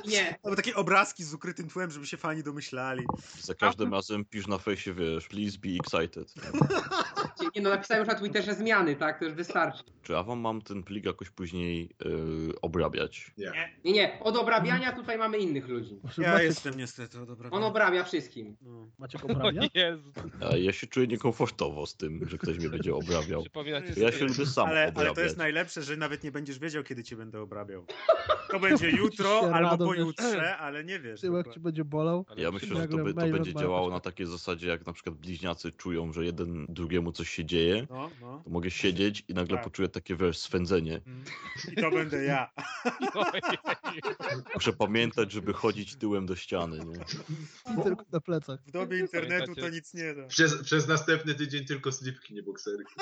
Nie, 0.07 0.39
Albo 0.43 0.57
takie 0.57 0.75
obrazki 0.75 1.25
z 1.25 1.35
ukrytym 1.35 1.69
tłem, 1.69 1.91
żeby 1.91 2.07
się 2.07 2.17
fani 2.17 2.43
domyślali. 2.43 3.05
Za 3.41 3.55
każdym 3.55 3.93
razem 3.93 4.25
pisz 4.25 4.47
na 4.47 4.59
fejsie, 4.59 4.95
wiesz, 4.95 5.29
please 5.29 5.59
be 5.59 5.69
excited. 5.69 6.35
nie 7.57 7.63
no, 7.63 7.71
napisałem 7.71 8.05
już 8.05 8.15
na 8.15 8.19
Twitterze 8.19 8.55
zmiany, 8.55 8.97
tak? 8.97 9.19
To 9.19 9.25
już 9.25 9.35
wystarczy. 9.35 9.83
Czy 10.03 10.13
ja 10.13 10.23
wam 10.23 10.39
mam 10.39 10.63
ten 10.63 10.83
plik 10.83 11.05
jakoś 11.05 11.31
później 11.31 11.91
yy, 12.05 12.61
obrabiać? 12.63 13.33
Nie. 13.39 13.53
Nie, 13.85 13.93
nie, 13.93 14.19
od 14.21 14.37
obrabiania 14.37 14.93
tutaj 14.93 15.19
mamy 15.19 15.39
innych 15.39 15.69
ludzi. 15.69 16.01
Ja 16.19 16.33
Maciek, 16.33 16.47
jestem 16.47 16.77
niestety 16.77 17.21
od 17.21 17.31
obrabiania. 17.31 17.57
On 17.57 17.71
obrabia 17.71 18.05
wszystkim. 18.05 18.57
No. 18.63 18.89
Maciek 18.99 19.25
obrabia? 19.25 19.63
Jezu, 19.75 20.13
A 20.51 20.57
ja 20.57 20.73
się 20.73 20.87
czuję 20.87 21.07
niekomfortowo 21.07 21.87
z 21.87 21.97
tym, 21.97 22.29
że 22.29 22.39
ktoś 22.39 22.59
mnie 22.59 22.69
będzie 22.69 22.95
obrabiał. 22.95 23.45
Ja 23.97 24.13
się 24.13 24.25
lubię 24.25 24.47
sam 24.47 24.69
Ale, 24.69 24.89
obrabiać. 24.89 25.07
ale 25.07 25.15
to 25.15 25.21
jest 25.21 25.37
najlepsze, 25.37 25.83
że 25.83 25.97
nawet 25.97 26.25
nie 26.25 26.33
będziesz 26.33 26.59
wiedział, 26.59 26.83
kiedy 26.83 27.05
cię 27.05 27.17
będę 27.17 27.41
obrabiał. 27.41 27.87
To 28.51 28.61
będzie 28.61 28.91
jutro 29.03 29.55
albo 29.55 29.87
pojutrze, 29.87 30.57
ale 30.57 30.85
nie 30.85 31.01
wiesz. 31.01 31.21
Tyłek 31.21 31.55
ci 31.55 31.61
będzie 31.61 31.85
bolał. 31.85 32.27
Ja 32.37 32.51
myślę, 32.51 32.77
że 32.77 32.89
to, 32.89 32.97
by, 32.97 33.15
to 33.15 33.27
będzie 33.27 33.55
działało 33.55 33.91
na 33.91 34.01
takiej 34.01 34.27
zasadzie, 34.27 34.69
jak 34.69 34.87
na 34.87 34.93
przykład 34.93 35.17
bliźniacy 35.17 35.73
czują, 35.73 36.13
że 36.13 36.25
jeden 36.25 36.67
drugiemu 36.69 37.13
coś 37.13 37.22
się 37.25 37.45
dzieje, 37.45 37.87
No, 37.91 38.11
no. 38.21 38.41
to 38.45 38.51
mogę 38.51 38.71
siedzieć 38.71 39.25
i 39.29 39.35
nagle 39.35 39.57
Tak. 39.57 39.65
poczuję 39.65 39.89
takie, 39.89 40.17
wiesz, 40.17 40.39
swędzenie. 40.39 41.01
I 41.73 41.77
to 41.77 41.91
będę 41.91 42.25
ja. 42.25 42.51
Muszę 44.55 44.73
pamiętać, 44.73 45.33
żeby 45.33 45.53
chodzić 45.53 45.97
tyłem 45.97 46.27
do 46.27 46.37
ściany, 46.37 46.79
nie? 46.79 46.97
I 47.75 47.83
tylko 47.83 48.05
na 48.13 48.21
plecach. 48.21 48.61
W 48.67 48.71
dobie 48.71 48.99
internetu 48.99 49.55
to 49.55 49.69
nic 49.69 49.95
nie 49.95 50.15
da. 50.15 50.27
Przez, 50.27 50.63
przez 50.63 50.89
następny 50.89 51.35
tydzień 51.35 51.65
tylko 51.65 51.93
slipki, 51.93 52.35
nie 52.35 52.43
bokserki. 52.43 52.95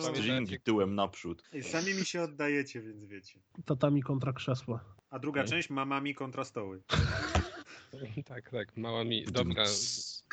Stringi 0.00 0.60
tyłem 0.60 0.94
naprzód. 0.94 1.42
I 1.52 1.62
sami 1.62 1.94
mi 1.94 2.04
się 2.06 2.22
oddajecie, 2.22 2.82
więc 2.82 3.04
wiecie. 3.04 3.40
Tatami 3.66 4.02
kontra 4.02 4.32
krzesła. 4.32 4.84
A 5.10 5.18
druga 5.18 5.44
część 5.44 5.70
mamami 5.70 6.14
kontra 6.14 6.44
stoły. 6.44 6.82
Tak, 8.24 8.50
tak, 8.50 8.76
mała 8.76 9.04
mi... 9.04 9.24
Dobra, 9.24 9.64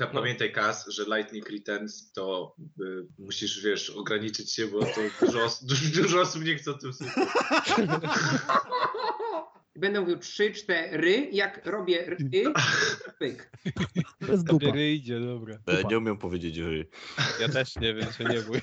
Ka- 0.01 0.07
Pamiętaj, 0.07 0.51
Kas, 0.51 0.87
że 0.87 1.03
Lightning 1.03 1.49
Returns 1.49 2.11
to 2.11 2.55
y, 2.81 2.83
musisz, 3.19 3.63
wiesz, 3.63 3.89
ograniczyć 3.89 4.53
się, 4.53 4.67
bo 4.67 4.79
to 4.79 5.01
dużo, 5.25 5.43
os- 5.45 5.63
dużo, 5.69 6.01
dużo 6.01 6.21
osób 6.21 6.43
nie 6.45 6.55
chce 6.55 6.71
o 6.71 6.73
tym 6.73 6.93
słuchać. 6.93 7.69
Będę 9.75 10.01
mówił 10.01 10.17
trzy, 10.17 10.51
cztery, 10.51 11.29
jak 11.31 11.65
robię 11.65 12.05
ry, 12.05 12.17
pyk. 13.19 13.51
To 14.25 14.31
jest 14.31 14.45
dupa. 14.45 14.77
idzie, 14.77 15.19
dobra. 15.19 15.57
Ja 15.67 15.81
nie 15.81 15.97
umiem 15.97 16.17
powiedzieć, 16.17 16.55
że 16.55 16.63
Ja 17.41 17.49
też 17.49 17.75
nie 17.75 17.93
wiem, 17.93 18.07
czy 18.17 18.23
nie 18.23 18.41
bój. 18.41 18.61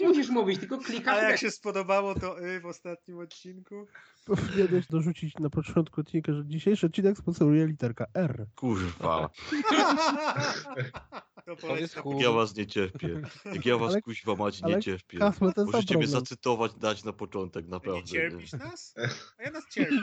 Nie 0.00 0.08
musisz 0.08 0.28
mówić, 0.28 0.60
tylko 0.60 0.78
klikasz. 0.78 1.18
Ale 1.18 1.30
jak 1.30 1.38
się 1.38 1.50
spodobało 1.50 2.14
to 2.14 2.46
y 2.46 2.60
w 2.60 2.66
ostatnim 2.66 3.18
odcinku. 3.18 3.86
Powinieneś 4.26 4.86
dorzucić 4.86 5.38
na 5.38 5.50
początku 5.50 6.00
odcinka, 6.00 6.32
że 6.32 6.46
dzisiejszy 6.46 6.86
odcinek 6.86 7.18
sponsoruje 7.18 7.66
literka 7.66 8.06
R. 8.14 8.46
kurwa, 8.56 9.30
To 11.46 11.56
To 11.56 11.66
chuj. 12.02 12.12
jak 12.14 12.22
ja 12.22 12.30
was 12.32 12.56
nie 12.56 12.66
cierpię. 12.66 13.22
Jak 13.44 13.66
ja 13.66 13.76
was 13.78 13.92
Ale- 13.92 14.02
kuźwa 14.02 14.34
mać 14.34 14.62
nie 14.62 14.80
cierpię. 14.82 15.18
Kasmy 15.18 15.52
sam 15.52 15.66
Możecie 15.66 15.96
mnie 15.98 16.06
zacytować, 16.06 16.72
dać 16.74 17.04
na 17.04 17.12
początek, 17.12 17.64
Nie 17.64 17.70
naprawdę. 17.70 18.04
cierpisz 18.08 18.52
nas? 18.52 18.94
A 19.38 19.42
ja 19.42 19.50
nas 19.50 19.64
cierpię. 19.70 19.96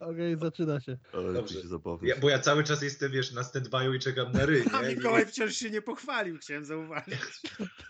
Okej, 0.00 0.36
zaczyna 0.40 0.80
się. 0.80 0.96
Ale 1.12 1.32
Dobrze. 1.32 1.54
to 1.54 1.62
się 1.62 1.68
zabawię. 1.68 2.08
Ja, 2.08 2.16
bo 2.20 2.28
ja 2.30 2.38
cały 2.38 2.64
czas 2.64 2.82
jestem, 2.82 3.12
wiesz, 3.12 3.32
na 3.32 3.42
stand-by'u 3.42 3.94
i 3.94 3.98
czekam 3.98 4.32
na 4.32 4.46
ry, 4.46 4.64
A 4.74 4.82
nie? 4.82 4.94
Mikołaj 4.94 5.26
wciąż 5.26 5.54
się 5.56 5.70
nie 5.70 5.82
pochwalił, 5.82 6.38
chciałem 6.38 6.64
zauważyć. 6.64 7.18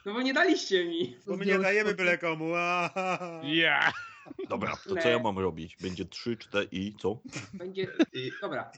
No 0.07 0.13
bo 0.15 0.23
nie 0.23 0.35
daliście 0.35 0.85
mi. 0.85 1.17
Bo 1.27 1.37
my 1.37 1.47
nie 1.47 1.59
dajemy 1.59 1.95
byle 1.95 2.19
komu. 2.19 2.53
Ja! 3.43 3.93
Dobra, 4.49 4.77
to 4.89 4.97
co 4.97 5.09
ja 5.09 5.19
mam 5.19 5.39
robić? 5.39 5.77
Będzie 5.81 6.05
3, 6.05 6.37
4 6.37 6.69
i 6.73 6.95
co? 6.95 7.19
Będzie. 7.55 7.87
I, 8.13 8.31
Dobra, 8.41 8.71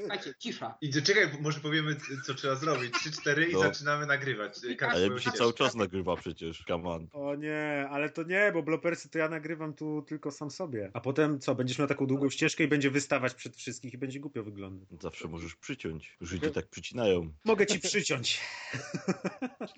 słuchajcie, 0.00 0.34
cisza. 0.38 0.74
I 0.80 0.92
czekaj, 0.92 1.28
może 1.40 1.60
powiemy, 1.60 1.96
co 2.26 2.34
trzeba 2.34 2.54
zrobić. 2.54 2.94
3-4 2.94 3.48
i 3.48 3.52
No. 3.52 3.58
zaczynamy 3.60 4.06
nagrywać. 4.06 4.52
Każdy 4.78 4.96
Ale 4.96 5.10
mi 5.10 5.20
się 5.20 5.30
cały 5.30 5.52
czas 5.54 5.74
nagrywa 5.74 6.16
przecież, 6.16 6.64
come 6.68 6.88
on. 6.90 7.08
O 7.12 7.34
nie, 7.34 7.86
ale 7.90 8.10
to 8.10 8.22
nie, 8.22 8.50
bo 8.54 8.62
blopersy 8.62 9.08
to 9.08 9.18
ja 9.18 9.28
nagrywam 9.28 9.74
tu 9.74 10.02
tylko 10.08 10.30
sam 10.30 10.50
sobie. 10.50 10.90
A 10.94 11.00
potem 11.00 11.40
co, 11.40 11.54
będziesz 11.54 11.78
miał 11.78 11.88
taką 11.88 12.06
długą 12.06 12.30
ścieżkę 12.30 12.64
i 12.64 12.68
będzie 12.68 12.90
wystawać 12.90 13.34
przed 13.34 13.56
wszystkich 13.56 13.94
i 13.94 13.98
będzie 13.98 14.20
głupio 14.20 14.42
wyglądać. 14.42 14.88
Zawsze 15.02 15.28
możesz 15.28 15.54
przyciąć. 15.56 16.16
Żydzi 16.20 16.50
tak 16.50 16.68
przycinają. 16.68 17.32
Mogę 17.44 17.66
ci 17.66 17.80
przyciąć. 17.80 18.40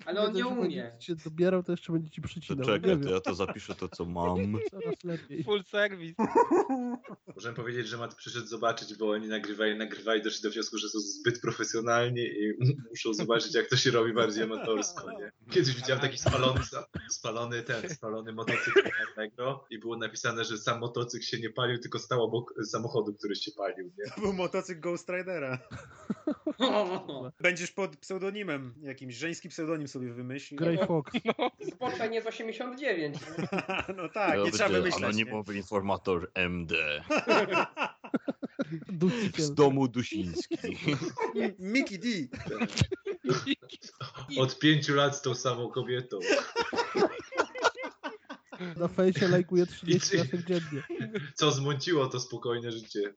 Ale 0.05 0.21
on 0.21 0.33
nie 0.33 0.47
umie. 0.47 0.61
będzie 0.61 0.97
cię 0.99 1.15
dobierał, 1.15 1.63
to 1.63 1.71
jeszcze 1.71 1.93
będzie 1.93 2.09
ci 2.09 2.21
To 2.21 2.27
przycinał. 2.27 2.59
Nie 2.59 2.65
czekaj, 2.73 2.99
to 3.01 3.09
ja 3.09 3.19
to 3.21 3.35
zapiszę 3.35 3.75
to, 3.75 3.87
co 3.89 4.05
mam. 4.05 4.57
coraz 4.71 5.03
lepiej. 5.03 5.14
Full 5.45 5.63
service. 5.63 6.15
Możemy 7.35 7.55
powiedzieć, 7.55 7.87
że 7.87 7.97
Mat 7.97 8.15
przyszedł 8.15 8.47
zobaczyć, 8.47 8.95
bo 8.95 9.09
oni 9.09 9.27
nagrywali, 9.27 9.77
nagrywali, 9.77 10.21
doszli 10.21 10.43
do 10.43 10.51
wniosku, 10.51 10.77
że 10.77 10.89
są 10.89 10.99
zbyt 10.99 11.41
profesjonalni 11.41 12.21
i 12.21 12.53
muszą 12.89 13.13
zobaczyć, 13.13 13.55
jak 13.55 13.69
to 13.69 13.77
się 13.77 13.91
robi 13.91 14.13
bardziej 14.13 14.43
amatorsko, 14.43 15.11
nie? 15.11 15.31
Kiedyś 15.51 15.75
widziałem 15.75 16.01
taki 16.01 16.17
spalony, 16.17 16.59
spalony 17.09 17.63
ten, 17.63 17.89
spalony 17.89 18.33
motocykl 18.33 18.81
Allegro 19.17 19.65
i 19.69 19.79
było 19.79 19.97
napisane, 19.97 20.43
że 20.45 20.57
sam 20.57 20.79
motocykl 20.79 21.25
się 21.25 21.39
nie 21.39 21.49
palił, 21.49 21.79
tylko 21.79 21.99
stał 21.99 22.23
obok 22.23 22.53
samochodu, 22.65 23.13
który 23.13 23.35
się 23.35 23.51
palił, 23.57 23.91
nie? 23.97 24.11
To 24.15 24.21
był 24.21 24.33
motocykl 24.33 24.81
Ghost 24.81 25.09
Ridera. 25.09 25.59
Będziesz 27.41 27.71
pod 27.71 27.97
pseudonimem 27.97 28.73
jakimś, 28.81 29.15
żeński 29.15 29.49
pseudonim 29.49 29.87
sobie 29.87 30.13
wymyśl. 30.13 30.55
Grey 30.55 30.77
Fox. 30.87 31.11
Zboczenie 31.61 32.21
z 32.21 32.27
89. 32.27 33.17
No 33.97 34.09
tak, 34.09 34.39
nie 34.39 34.51
trzeba 34.51 34.69
wymyślać. 34.69 35.04
Nie? 35.05 35.09
Anonimowy 35.09 35.55
informator 35.57 36.31
MD. 36.33 36.75
Z 39.37 39.53
domu 39.53 39.87
Dusiński. 39.87 40.57
Mickey 41.59 41.99
D. 41.99 42.07
Od 44.41 44.59
pięciu 44.59 44.95
lat 44.95 45.17
z 45.17 45.21
tą 45.21 45.35
samą 45.35 45.69
kobietą. 45.69 46.19
Na 48.77 48.87
fejsie 48.87 49.27
lajkuje 49.27 49.65
30 49.65 50.15
I- 50.15 50.17
razy 50.17 50.43
dziennie. 50.47 50.83
Co 51.33 51.51
zmąciło 51.51 52.07
to 52.07 52.19
spokojne 52.19 52.71
życie. 52.71 53.13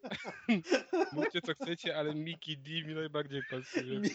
Mówcie 1.12 1.40
co 1.42 1.52
chcecie, 1.54 1.96
ale 1.96 2.14
Mickey 2.14 2.56
D 2.56 2.70
mi 2.88 2.94
najbardziej 2.94 3.42
pasuje. 3.50 4.00
D. 4.00 4.10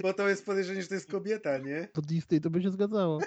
Bo 0.00 0.14
to 0.14 0.28
jest 0.28 0.46
podejrzenie, 0.46 0.82
że 0.82 0.88
to 0.88 0.94
jest 0.94 1.10
kobieta, 1.10 1.58
nie? 1.58 1.88
To 1.92 2.02
Disney 2.02 2.40
to 2.40 2.50
by 2.50 2.62
się 2.62 2.70
zgadzało. 2.70 3.20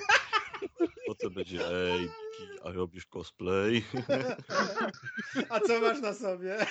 Potem 1.07 1.33
będzie, 1.33 1.67
ej, 1.67 2.09
Miki, 2.39 2.59
a 2.63 2.71
robisz 2.71 3.05
cosplay? 3.05 3.85
A 5.49 5.59
co 5.59 5.79
masz 5.79 6.01
na 6.01 6.13
sobie? 6.13 6.65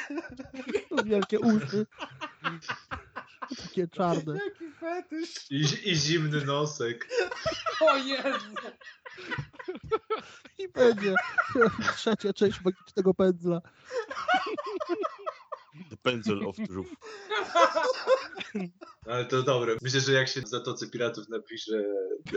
Wielkie 1.04 1.40
uszy. 1.40 1.86
Takie 3.62 3.88
czarne. 3.88 4.38
Jaki 4.44 4.72
fetysz. 4.72 5.50
I, 5.50 5.90
I 5.90 5.96
zimny 5.96 6.44
nosek. 6.44 7.08
O 7.80 7.96
Jezu! 7.96 8.54
I 10.58 10.68
będzie 10.68 11.14
trzecia 11.96 12.32
część 12.32 12.60
magicznego 12.64 13.14
pędzla. 13.14 13.60
Pencil 16.02 16.46
of 16.48 16.56
Truth. 16.56 16.90
Ale 19.06 19.24
to 19.24 19.42
dobre. 19.42 19.76
Myślę, 19.82 20.00
że 20.00 20.12
jak 20.12 20.28
się 20.28 20.42
w 20.42 20.48
Zatoce 20.48 20.90
Piratów 20.90 21.28
napisze 21.28 21.84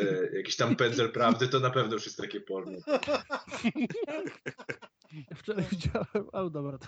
e, 0.02 0.36
jakiś 0.38 0.56
tam 0.56 0.76
pędzel 0.76 1.12
prawdy, 1.12 1.48
to 1.48 1.60
na 1.60 1.70
pewno 1.70 1.94
już 1.94 2.06
jest 2.06 2.18
takie 2.18 2.42
porno. 2.42 2.78
Wczoraj 5.36 5.66
widziałem, 5.72 6.30
ale 6.34 6.50
dobra. 6.50 6.78
To, 6.78 6.88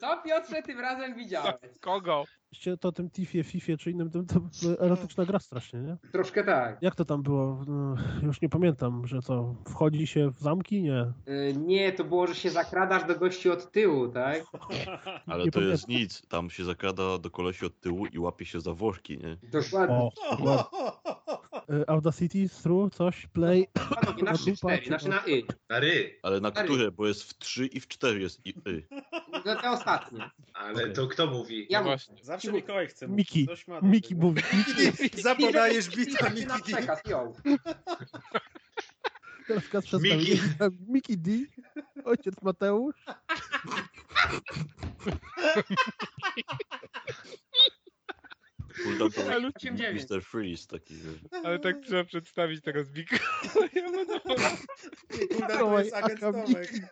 Co 0.00 0.22
Piotrze 0.22 0.62
tym 0.62 0.80
razem 0.80 1.14
widziałeś? 1.14 1.54
Kogo? 1.80 2.24
To, 2.64 2.76
to 2.76 2.88
o 2.88 2.92
tym 2.92 3.10
Tiffie, 3.10 3.44
Fifie 3.44 3.76
czy 3.76 3.90
innym, 3.90 4.10
to, 4.10 4.22
to 4.22 4.80
erotyczna 4.84 5.24
gra 5.24 5.38
strasznie, 5.38 5.80
nie? 5.80 5.96
Troszkę 6.12 6.44
tak. 6.44 6.78
Jak 6.82 6.94
to 6.94 7.04
tam 7.04 7.22
było? 7.22 7.64
No, 7.66 7.96
już 8.22 8.40
nie 8.40 8.48
pamiętam, 8.48 9.06
że 9.06 9.22
to 9.22 9.54
wchodzi 9.68 10.06
się 10.06 10.30
w 10.30 10.38
zamki? 10.38 10.82
Nie. 10.82 11.12
Y, 11.28 11.54
Nie, 11.56 11.92
to 11.92 12.04
było, 12.04 12.26
że 12.26 12.34
się 12.34 12.50
zakradasz 12.50 13.04
do 13.04 13.14
gości 13.18 13.50
od 13.50 13.72
tyłu, 13.72 14.08
tak? 14.08 14.42
Ale 15.26 15.44
Nie 15.44 15.50
to 15.50 15.60
jest 15.60 15.86
pamiętam. 15.86 16.02
nic. 16.02 16.26
Tam 16.28 16.50
się 16.50 16.64
zakrada 16.64 17.18
do 17.18 17.30
kolesi 17.30 17.66
od 17.66 17.80
tyłu 17.80 18.06
i 18.06 18.18
łapie 18.18 18.44
się 18.44 18.60
za 18.60 18.72
worki, 18.72 19.18
nie? 19.18 19.36
Dokładnie. 19.50 19.96
O. 19.96 20.10
Y, 21.70 21.86
Audacity, 21.92 22.48
Stru, 22.48 22.90
coś, 22.90 23.26
Play. 23.26 23.66
Panowie, 24.00 24.22
na 24.22 24.32
3-4, 24.32 24.86
znaczy 24.86 25.08
na 25.08 25.26
y. 25.26 25.42
Na 25.68 25.80
ry. 25.80 26.18
Ale 26.22 26.40
na 26.40 26.50
Stary. 26.50 26.68
które? 26.68 26.90
Bo 26.90 27.06
jest 27.06 27.22
w 27.22 27.38
3 27.38 27.66
i 27.66 27.80
w 27.80 27.88
4 27.88 28.20
jest 28.20 28.46
i 28.46 28.50
y. 28.68 28.86
No 29.46 29.56
te 29.56 29.70
ostatnie. 29.70 30.30
Ale 30.54 30.90
to 30.90 31.06
kto 31.06 31.26
mówi? 31.26 31.66
Ja 31.70 31.78
No 31.78 31.84
mówię. 31.84 31.96
właśnie. 31.96 32.24
Zawsze 32.36 32.52
Mikołaj 32.52 32.86
chce 32.86 33.08
mówić. 33.08 33.34
Miki. 33.34 33.46
Coś 33.46 33.68
ma 33.68 33.80
Miki 33.80 34.08
tego. 34.08 34.20
mówi. 34.26 34.42
Miki. 34.52 34.92
Zapodajesz 35.22 35.88
bita 35.88 36.30
Miki 36.30 36.62
przekaz, 36.62 37.00
yo. 37.08 37.32
Miki. 40.00 40.40
Miki 40.88 41.18
D. 41.18 41.30
Ojciec 42.04 42.34
Mateusz. 42.42 43.04
To 48.98 49.08
Ale 49.32 49.52
taki 49.52 49.70
8-9. 49.72 49.94
Mr. 50.10 50.22
Freeze 50.24 50.66
taki. 50.66 50.94
Ale 51.44 51.58
tak 51.58 51.76
trzeba 51.80 52.04
przedstawić 52.04 52.62
teraz 52.62 52.86
Mikołaja 52.90 53.18
Mikołaj, 55.40 55.90
agent 55.92 56.20
Tomek. 56.20 56.72
Miki 56.72 56.80
D. 56.80 56.86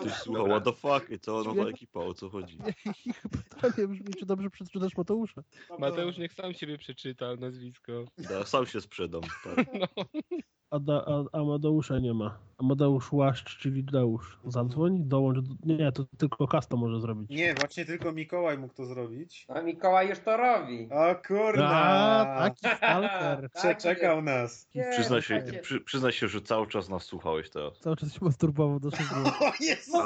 Ktoś 0.00 0.12
słucha, 0.12 0.44
what 0.44 0.64
the 0.64 0.72
fuck? 0.72 1.10
I 1.10 1.18
cała 1.18 1.42
nowa 1.42 1.68
ekipa, 1.68 2.00
o 2.00 2.14
co 2.14 2.30
chodzi? 2.30 2.58
Pytanie 3.60 3.88
brzmi, 3.88 4.14
czy 4.18 4.26
dobrze 4.26 4.50
przeczytasz 4.50 4.96
Mateusza? 4.96 5.42
Mateusz 5.78 6.18
niech 6.18 6.32
sam 6.32 6.54
siebie 6.54 6.78
przeczyta 6.78 7.36
nazwisko. 7.36 8.04
Ja 8.30 8.44
sam 8.44 8.66
się 8.66 8.80
sprzedam. 8.80 9.22
Tak. 9.44 9.66
Ada, 10.70 11.04
a, 11.06 11.38
Amadeusza 11.38 11.98
nie 11.98 12.14
ma. 12.14 12.38
Amadeusz 12.58 13.12
Łaszcz, 13.12 13.58
czyli 13.58 13.84
Deusz. 13.84 14.38
Zadzwoń, 14.44 14.98
dołącz. 15.04 15.38
Do, 15.38 15.54
nie, 15.64 15.92
to 15.92 16.04
tylko 16.18 16.48
Kas 16.48 16.68
to 16.68 16.76
może 16.76 17.00
zrobić. 17.00 17.30
Nie, 17.30 17.54
właśnie 17.54 17.84
tylko 17.84 18.12
Mikołaj 18.12 18.58
mógł 18.58 18.74
to 18.74 18.86
zrobić. 18.86 19.46
A 19.48 19.60
Mikołaj 19.60 20.08
już 20.08 20.18
to 20.18 20.36
robi. 20.36 20.88
O 20.90 21.14
kurna! 21.26 21.68
A, 21.68 22.50
taki 22.50 22.76
stalker. 22.76 23.50
Przeczekał 23.58 24.22
nas. 24.22 24.68
Nie, 24.74 24.90
Przyznaj 24.90 25.22
się, 25.22 25.42
przy, 25.62 25.80
przyznaj 25.80 26.12
się, 26.12 26.28
że 26.28 26.40
cały 26.40 26.66
czas 26.66 26.88
nas 26.88 27.02
słuchałeś 27.02 27.50
teraz. 27.50 27.78
Cały 27.78 27.96
czas 27.96 28.12
się 28.12 28.18
masturbował 28.22 28.80
do 28.80 28.90
szybko. 28.90 29.16
O 29.48 29.52
Jezu! 29.60 29.98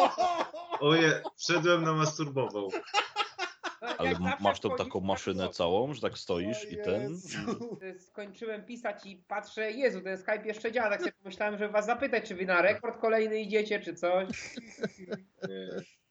Oje, 0.80 1.22
wszedłem 1.36 1.82
na 1.82 1.92
masturbował. 1.92 2.70
Ale 3.98 4.14
masz 4.40 4.60
tą 4.60 4.76
taką 4.76 5.00
maszynę 5.00 5.48
całą, 5.48 5.94
że 5.94 6.00
tak 6.00 6.18
stoisz 6.18 6.72
i 6.72 6.76
ten. 6.76 7.16
Skończyłem 8.08 8.64
pisać 8.64 9.06
i 9.06 9.16
patrzę, 9.16 9.70
Jezu, 9.70 10.00
ten 10.00 10.18
Skype 10.18 10.46
jeszcze 10.46 10.72
działa. 10.72 10.90
Tak 10.90 11.00
sobie 11.00 11.12
pomyślałem, 11.12 11.58
żeby 11.58 11.72
was 11.72 11.86
zapytać, 11.86 12.28
czy 12.28 12.34
wy 12.34 12.46
na 12.46 12.62
rekord 12.62 13.00
kolejny 13.00 13.40
idziecie, 13.40 13.80
czy 13.80 13.94
coś. 13.94 14.28